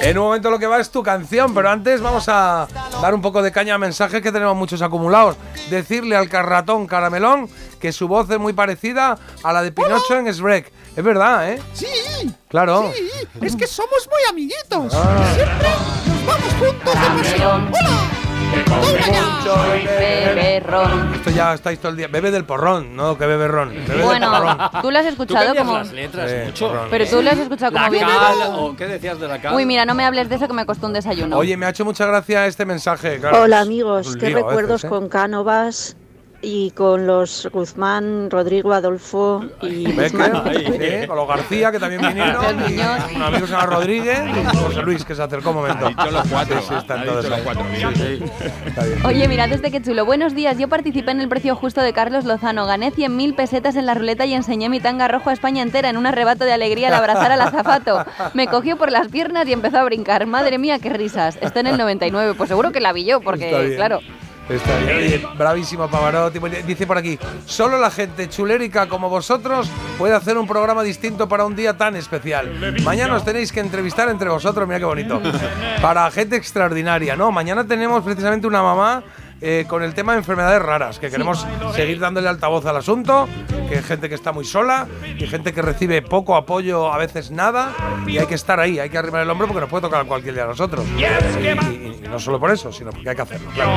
En 0.03 0.19
un 0.19 0.25
momento 0.25 0.51
lo 0.51 0.59
que 0.59 0.67
va 0.67 0.79
es 0.79 0.91
tu 0.91 1.03
canción, 1.03 1.55
pero 1.55 1.71
antes 1.71 2.03
vamos 2.03 2.29
a 2.29 2.69
dar 3.01 3.15
un 3.15 3.23
poco 3.23 3.41
de 3.41 3.51
caña 3.51 3.77
a 3.77 3.79
mensajes 3.79 4.21
que 4.21 4.31
tenemos 4.31 4.55
muchos 4.55 4.83
acumulados. 4.83 5.37
Decirle 5.71 6.17
al 6.17 6.29
carratón 6.29 6.87
caramelón 6.87 7.49
que 7.81 7.93
su 7.93 8.09
voz 8.09 8.29
es 8.29 8.39
muy 8.39 8.53
parecida 8.53 9.17
a 9.43 9.53
la 9.55 9.63
de 9.63 9.73
Pinocho 9.73 10.17
en 10.19 10.27
Shrek. 10.27 10.71
Es 10.97 11.03
verdad, 11.03 11.51
¿eh? 11.51 11.63
Sí, 11.73 11.87
Claro. 12.49 12.93
sí, 12.95 13.09
es 13.41 13.57
que 13.57 13.67
somos 13.67 14.07
muy 14.11 14.21
amiguitos. 14.29 14.93
Ah. 14.95 15.25
Siempre 15.35 15.69
nos 16.07 16.27
vamos 16.27 16.53
juntos 16.59 16.95
de 16.95 17.23
paseo. 17.23 17.51
¡Hola! 17.55 18.22
Ron. 20.65 21.15
Esto 21.15 21.31
ya 21.31 21.55
estáis 21.55 21.79
todo 21.79 21.91
el 21.91 21.97
día. 21.97 22.09
Bebe 22.09 22.31
del 22.31 22.45
porrón, 22.45 22.95
no 22.97 23.19
que 23.19 23.27
bebe 23.27 23.49
ron. 23.49 23.71
Bebe 23.71 23.87
del 23.95 24.03
Bueno, 24.03 24.31
porrón. 24.31 24.59
tú 24.83 24.91
lo 24.91 24.99
has 24.99 25.05
¿Tú 25.05 25.11
escuchado 25.11 25.55
como. 25.55 25.79
las 25.79 25.93
letras 25.93 26.31
Sí, 26.31 26.37
mucho? 26.47 26.69
porrón. 26.69 26.87
Pero 26.91 27.07
tú 27.07 27.23
lo 27.23 27.31
has 27.31 27.39
escuchado 27.39 27.73
como 27.73 27.85
La 27.85 27.91
bien. 27.91 28.07
cal, 28.07 28.37
o 28.55 28.77
qué 28.77 28.87
decías 28.87 29.19
de 29.21 29.29
la 29.29 29.41
cal? 29.41 29.55
Uy, 29.55 29.67
mira, 29.67 29.85
no 29.85 29.95
me 29.95 30.05
hables 30.05 30.29
de 30.29 30.37
eso 30.37 30.47
que 30.47 30.55
me 30.55 30.65
costó 30.67 30.87
un 30.87 30.93
desayuno. 30.93 31.37
Oye, 31.37 31.57
me 31.57 31.67
ha 31.67 31.71
hecho 31.71 31.85
mucha 31.85 32.07
gracia 32.07 32.47
este 32.47 32.65
mensaje. 32.65 33.19
claro. 33.19 33.43
Hola 33.43 33.61
amigos, 33.61 34.17
qué 34.17 34.31
recuerdos 34.31 34.83
veces, 34.83 34.85
¿eh? 34.85 34.89
con 34.89 35.09
Cánovas 35.09 35.97
y 36.43 36.73
con 36.73 37.07
los 37.07 37.49
Guzmán, 37.53 38.29
Rodrigo, 38.31 38.73
Adolfo 38.73 39.45
y 39.63 39.85
Becker, 39.93 40.33
Guzmán. 40.33 40.53
sí, 40.55 41.07
con 41.07 41.17
los 41.17 41.29
García 41.29 41.71
que 41.71 41.79
también 41.79 42.03
vinieron, 42.03 42.45
y 42.69 43.15
un 43.17 43.23
amigo 43.23 43.47
se 43.47 43.53
llama 43.53 43.67
Rodríguez 43.67 44.21
y 44.53 44.57
José 44.57 44.83
Luis 44.83 45.05
que 45.05 45.15
se 45.15 45.23
acercó 45.23 45.51
un 45.51 45.57
momento. 45.57 45.87
Ha 45.87 45.89
dicho 45.91 46.11
los 46.11 46.29
cuatro, 46.29 46.61
Sí, 46.61 46.67
sí, 46.69 46.75
están 46.75 47.01
ha 47.01 47.05
todos 47.05 47.25
dicho 47.25 47.31
los 47.31 47.39
ahí. 47.39 47.45
cuatro, 47.45 47.65
bien. 47.73 47.95
Sí, 47.95 48.19
sí, 48.19 48.47
está 48.67 48.85
bien. 48.85 49.07
Oye, 49.07 49.29
mirad 49.29 49.49
desde 49.49 49.71
qué 49.71 49.81
chulo. 49.81 50.05
Buenos 50.05 50.35
días. 50.35 50.59
Yo 50.59 50.69
participé 50.69 51.13
en 51.13 51.21
el 51.21 51.29
precio 51.29 51.55
justo 51.55 51.81
de 51.81 51.93
Carlos 51.93 52.25
Lozano. 52.25 52.67
Gané 52.67 52.91
100.000 52.93 53.35
pesetas 53.37 53.77
en 53.77 53.87
la 53.87 53.95
ruleta 53.95 54.27
y 54.27 54.35
enseñé 54.35 54.69
mi 54.69 54.81
tanga 54.81 55.07
rojo 55.09 55.31
a 55.31 55.33
España 55.33 55.63
entera 55.63 55.89
en 55.91 55.97
un 55.97 56.07
arrebato 56.07 56.45
de 56.45 56.53
alegría 56.53 56.89
al 56.89 56.95
abrazar 56.95 57.31
al 57.33 57.41
azafato. 57.41 58.05
Me 58.35 58.49
cogió 58.49 58.77
por 58.77 58.91
las 58.91 59.09
piernas 59.09 59.47
y 59.47 59.53
empezó 59.53 59.79
a 59.79 59.85
brincar. 59.85 60.27
Madre 60.27 60.59
mía, 60.59 60.79
qué 60.81 60.89
risas. 60.91 61.39
Está 61.41 61.61
en 61.61 61.69
el 61.69 61.79
99. 61.79 62.35
Pues 62.35 62.49
seguro 62.49 62.73
que 62.73 62.81
la 62.81 62.93
vi 62.93 63.05
yo, 63.05 63.21
porque, 63.21 63.75
claro. 63.77 64.01
Bravísimo 65.37 65.89
Pavarotti. 65.89 66.39
Dice 66.67 66.87
por 66.87 66.99
aquí, 66.99 67.19
solo 67.47 67.79
la 67.79 67.91
gente 67.91 68.29
chulérica 68.29 68.89
como 68.89 69.09
vosotros 69.09 69.69
puede 69.99 70.15
hacer 70.15 70.37
un 70.37 70.47
programa 70.47 70.83
distinto 70.83 71.29
para 71.29 71.45
un 71.45 71.57
día 71.57 71.77
tan 71.77 71.97
especial. 71.97 72.53
Mañana 72.83 73.15
os 73.17 73.25
tenéis 73.25 73.53
que 73.53 73.61
entrevistar 73.61 74.09
entre 74.09 74.29
vosotros, 74.29 74.67
mira 74.67 74.79
qué 74.79 74.85
bonito. 74.85 75.21
Para 75.81 76.11
gente 76.11 76.37
extraordinaria, 76.37 77.17
¿no? 77.17 77.31
Mañana 77.33 77.65
tenemos 77.65 78.03
precisamente 78.03 78.47
una 78.47 78.63
mamá 78.63 79.03
eh, 79.43 79.65
con 79.69 79.83
el 79.83 79.93
tema 79.95 80.13
de 80.13 80.19
enfermedades 80.19 80.63
raras, 80.63 80.99
que 80.99 81.11
queremos 81.11 81.45
seguir 81.75 81.99
dándole 81.99 82.29
altavoz 82.29 82.65
al 82.67 82.77
asunto, 82.77 83.29
que 83.69 83.77
hay 83.79 83.83
gente 83.83 84.09
que 84.09 84.15
está 84.15 84.33
muy 84.33 84.45
sola 84.45 84.87
y 85.19 85.27
gente 85.27 85.53
que 85.53 85.61
recibe 85.63 86.01
poco 86.01 86.37
apoyo, 86.37 86.93
a 86.93 86.97
veces 86.99 87.31
nada, 87.31 87.73
y 88.07 88.19
hay 88.19 88.27
que 88.27 88.35
estar 88.37 88.61
ahí, 88.61 88.79
hay 88.79 88.89
que 88.89 88.99
arrimar 88.99 89.23
el 89.23 89.31
hombro 89.31 89.47
porque 89.49 89.61
nos 89.61 89.69
puede 89.71 89.83
tocar 89.83 90.05
cualquier 90.07 90.35
día 90.35 90.45
a 90.45 90.49
nosotros. 90.49 90.85
Y, 90.97 91.45
y- 91.73 91.99
y 92.05 92.09
no 92.09 92.19
solo 92.19 92.39
por 92.39 92.51
eso, 92.51 92.73
sino 92.73 92.91
porque 92.91 93.11
hay 93.11 93.17
que 93.17 93.23
hacerlo. 93.23 93.51
claro. 93.55 93.75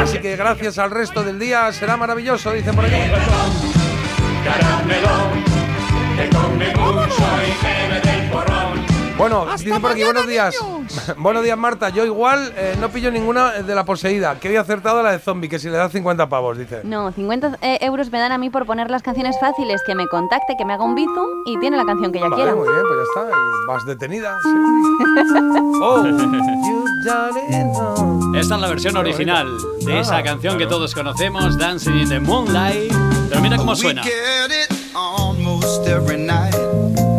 Así 0.00 0.18
que 0.18 0.36
gracias 0.36 0.78
al 0.78 0.90
resto 0.90 1.22
del 1.22 1.38
día 1.38 1.72
será 1.72 1.96
maravilloso, 1.96 2.52
dicen 2.52 2.74
por 2.74 2.84
aquí. 2.84 2.96
Bueno, 9.20 9.44
dicen 9.58 9.82
por 9.82 9.90
aquí, 9.92 10.02
buenos 10.02 10.26
días. 10.26 10.56
buenos 11.18 11.44
días, 11.44 11.58
Marta. 11.58 11.90
Yo 11.90 12.06
igual 12.06 12.54
eh, 12.56 12.74
no 12.80 12.88
pillo 12.88 13.10
ninguna 13.10 13.50
de 13.52 13.74
la 13.74 13.84
poseída. 13.84 14.40
Que 14.40 14.48
había 14.48 14.62
acertado 14.62 15.02
la 15.02 15.12
de 15.12 15.18
zombie, 15.18 15.50
que 15.50 15.58
si 15.58 15.68
le 15.68 15.76
da 15.76 15.90
50 15.90 16.30
pavos, 16.30 16.56
dice. 16.56 16.80
No, 16.84 17.12
50 17.12 17.58
eh, 17.60 17.76
euros 17.82 18.10
me 18.10 18.18
dan 18.18 18.32
a 18.32 18.38
mí 18.38 18.48
por 18.48 18.64
poner 18.64 18.90
las 18.90 19.02
canciones 19.02 19.36
fáciles, 19.38 19.82
que 19.84 19.94
me 19.94 20.06
contacte, 20.06 20.54
que 20.56 20.64
me 20.64 20.72
haga 20.72 20.84
un 20.84 20.94
bizum 20.94 21.26
y 21.44 21.58
tiene 21.60 21.76
la 21.76 21.84
canción 21.84 22.12
que 22.12 22.18
ella 22.18 22.30
Vale, 22.30 22.42
quiera. 22.42 22.56
muy 22.56 22.66
bien, 22.66 22.80
pues 22.80 22.98
ya 22.98 23.04
está. 23.20 23.36
Y 23.36 23.66
vas 23.68 23.84
detenida. 23.84 24.38
sí. 24.42 24.48
oh. 25.82 26.02
Esta 28.38 28.54
es 28.54 28.60
la 28.60 28.68
versión 28.68 28.96
original 28.96 29.46
de 29.84 30.00
esa 30.00 30.16
Ah, 30.16 30.22
canción 30.22 30.56
que 30.56 30.66
todos 30.66 30.94
conocemos, 30.94 31.58
Dancing 31.58 31.92
in 31.98 32.08
the 32.08 32.20
Moonlight. 32.20 32.90
Pero 33.28 33.42
mira 33.42 33.58
cómo 33.58 33.76
suena. 33.76 34.00
Qué 34.02 34.12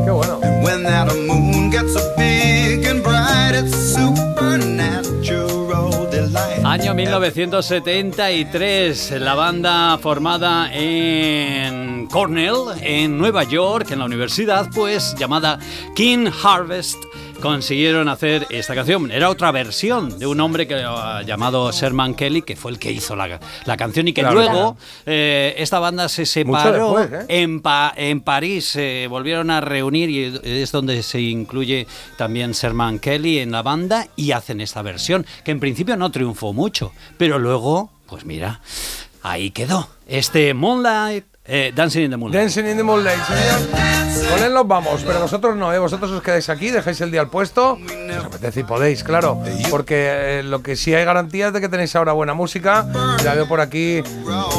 bueno. 0.09 0.39
Año 6.91 6.97
1973, 6.97 9.21
la 9.21 9.33
banda 9.33 9.97
formada 9.97 10.69
en 10.73 12.05
Cornell, 12.07 12.77
en 12.81 13.17
Nueva 13.17 13.45
York, 13.45 13.91
en 13.91 13.99
la 13.99 14.05
universidad, 14.05 14.69
pues 14.75 15.15
llamada 15.17 15.57
King 15.95 16.27
Harvest, 16.43 17.01
consiguieron 17.41 18.07
hacer 18.07 18.47
esta 18.49 18.73
canción. 18.75 19.11
Era 19.11 19.29
otra 19.29 19.51
versión 19.51 20.17
de 20.19 20.27
un 20.27 20.39
hombre 20.39 20.67
que, 20.67 20.75
ah, 20.85 21.21
llamado 21.25 21.71
Sherman 21.71 22.13
Kelly, 22.13 22.43
que 22.43 22.55
fue 22.55 22.71
el 22.71 22.79
que 22.79 22.91
hizo 22.91 23.15
la, 23.15 23.39
la 23.65 23.77
canción 23.77 24.07
y 24.07 24.13
que 24.13 24.21
Claro. 24.21 24.35
luego 24.35 24.77
eh, 25.05 25.55
esta 25.57 25.79
banda 25.79 26.07
se 26.07 26.25
separó 26.25 26.97
después, 26.97 27.21
¿eh? 27.23 27.25
en, 27.41 27.61
Pa- 27.61 27.93
en 27.97 28.21
París, 28.21 28.65
se 28.65 29.07
volvieron 29.07 29.49
a 29.49 29.59
reunir 29.61 30.09
y 30.09 30.39
es 30.43 30.71
donde 30.71 31.01
se 31.03 31.19
incluye 31.19 31.87
también 32.17 32.51
Sherman 32.53 32.99
Kelly 32.99 33.39
en 33.39 33.51
la 33.51 33.61
banda 33.63 34.07
y 34.15 34.31
hacen 34.31 34.61
esta 34.61 34.81
versión, 34.81 35.25
que 35.43 35.51
en 35.51 35.59
principio 35.59 35.97
no 35.97 36.11
triunfó 36.11 36.53
mucho, 36.53 36.91
pero 37.17 37.39
luego, 37.39 37.91
pues 38.05 38.25
mira, 38.25 38.61
ahí 39.23 39.51
quedó. 39.51 39.89
Este 40.07 40.53
Moonlight, 40.53 41.25
eh, 41.53 41.71
Dancing 41.75 42.03
in 42.05 42.11
the 42.11 42.17
Moonlight. 42.17 42.41
Dancing 42.41 42.65
in 42.65 42.77
the 42.77 42.83
Moonlight, 42.83 43.19
señor. 43.25 44.29
Con 44.29 44.43
él 44.43 44.53
nos 44.53 44.65
vamos, 44.65 45.03
pero 45.05 45.19
vosotros 45.19 45.57
no, 45.57 45.73
¿eh? 45.73 45.79
Vosotros 45.79 46.09
os 46.11 46.21
quedáis 46.21 46.47
aquí, 46.49 46.69
dejáis 46.71 47.01
el 47.01 47.11
día 47.11 47.19
al 47.19 47.29
puesto. 47.29 47.77
Os 48.17 48.25
apetece 48.25 48.61
y 48.61 48.63
podéis, 48.63 49.03
claro. 49.03 49.41
Porque 49.69 50.39
eh, 50.39 50.43
lo 50.43 50.63
que 50.63 50.77
sí 50.77 50.93
hay 50.93 51.03
garantía 51.03 51.47
es 51.47 51.53
de 51.53 51.59
que 51.59 51.67
tenéis 51.67 51.93
ahora 51.97 52.13
buena 52.13 52.33
música. 52.33 52.85
Ya 53.23 53.33
veo 53.33 53.49
por 53.49 53.59
aquí, 53.59 54.01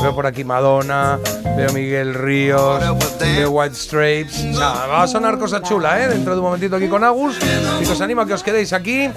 veo 0.03 0.15
por 0.15 0.27
aquí 0.27 0.45
Madonna, 0.45 1.19
veo 1.57 1.73
Miguel 1.73 2.13
Ríos, 2.13 2.83
veo 3.21 3.51
White 3.51 3.75
Stripes. 3.75 4.45
O 4.53 4.55
sea, 4.55 4.87
va 4.87 5.03
a 5.05 5.09
sonar 5.09 5.39
cosa 5.39 5.63
chula, 5.63 6.03
¿eh? 6.03 6.09
Dentro 6.09 6.35
de 6.35 6.41
un 6.41 6.47
momentito 6.47 6.77
aquí 6.77 6.89
con 6.89 7.03
Agus. 7.03 7.39
Y 7.81 7.85
os 7.87 8.01
animo 8.03 8.21
a 8.21 8.27
que 8.27 8.35
os 8.35 8.43
quedéis 8.43 8.75
aquí. 8.75 9.09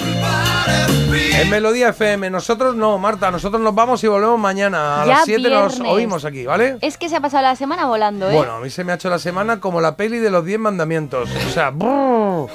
En 1.38 1.50
Melodía 1.50 1.90
FM. 1.90 2.30
Nosotros 2.30 2.76
no, 2.76 2.98
Marta, 2.98 3.30
nosotros 3.32 3.62
nos 3.62 3.76
vamos 3.76 4.04
y 4.04 4.08
volvemos 4.08 4.40
mañana. 4.40 5.02
A 5.02 5.06
Ya 5.06 5.14
las 5.14 5.26
7 5.26 5.50
nos 5.50 5.80
oímos 5.82 6.24
aquí, 6.24 6.46
¿vale? 6.46 6.78
Es 6.82 6.98
que 6.98 7.10
se 7.10 7.18
ha 7.18 7.22
pasado 7.22 7.44
la 7.44 7.56
semana 7.56 7.65
volando, 7.86 8.30
¿eh? 8.30 8.34
Bueno, 8.36 8.54
a 8.54 8.60
mí 8.60 8.70
se 8.70 8.84
me 8.84 8.92
ha 8.92 8.96
hecho 8.96 9.10
la 9.10 9.20
semana 9.20 9.60
como 9.60 9.82
la 9.82 9.96
peli 9.96 10.20
de 10.20 10.30
los 10.30 10.46
10 10.46 10.60
mandamientos. 10.60 11.30
O 11.48 11.50
sea, 11.50 11.70
brrr, 11.72 12.50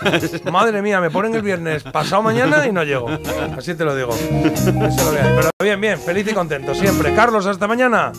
madre 0.51 0.83
mía, 0.83 1.01
me 1.01 1.11
ponen 1.11 1.35
el 1.35 1.43
viernes 1.43 1.83
pasado 1.85 2.23
mañana 2.23 2.67
y 2.67 2.73
no 2.73 2.83
llego. 2.85 3.09
Así 3.57 3.75
te 3.75 3.85
lo 3.85 3.95
digo. 3.95 4.15
Eso 4.15 4.73
lo. 4.73 5.13
Pero 5.13 5.51
bien, 5.63 5.81
bien, 5.81 5.99
feliz 5.99 6.27
y 6.31 6.35
contento 6.35 6.75
siempre. 6.75 7.15
Carlos, 7.15 7.47
hasta 7.47 7.67
mañana. 7.67 8.13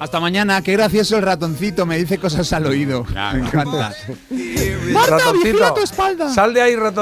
Hasta 0.00 0.18
mañana, 0.18 0.62
qué 0.62 0.72
gracioso 0.72 1.18
el 1.18 1.22
ratoncito, 1.22 1.84
me 1.84 1.98
dice 1.98 2.16
cosas 2.16 2.50
al 2.54 2.64
oído. 2.64 3.04
Me 3.34 3.40
encanta. 3.40 3.92
Marta, 4.92 5.18
Ratoncito, 5.18 5.32
vigila 5.44 5.74
tu 5.74 5.82
espalda. 5.82 6.32
Sal 6.32 6.54
de 6.54 6.62
ahí, 6.62 6.74
ratón. 6.74 6.94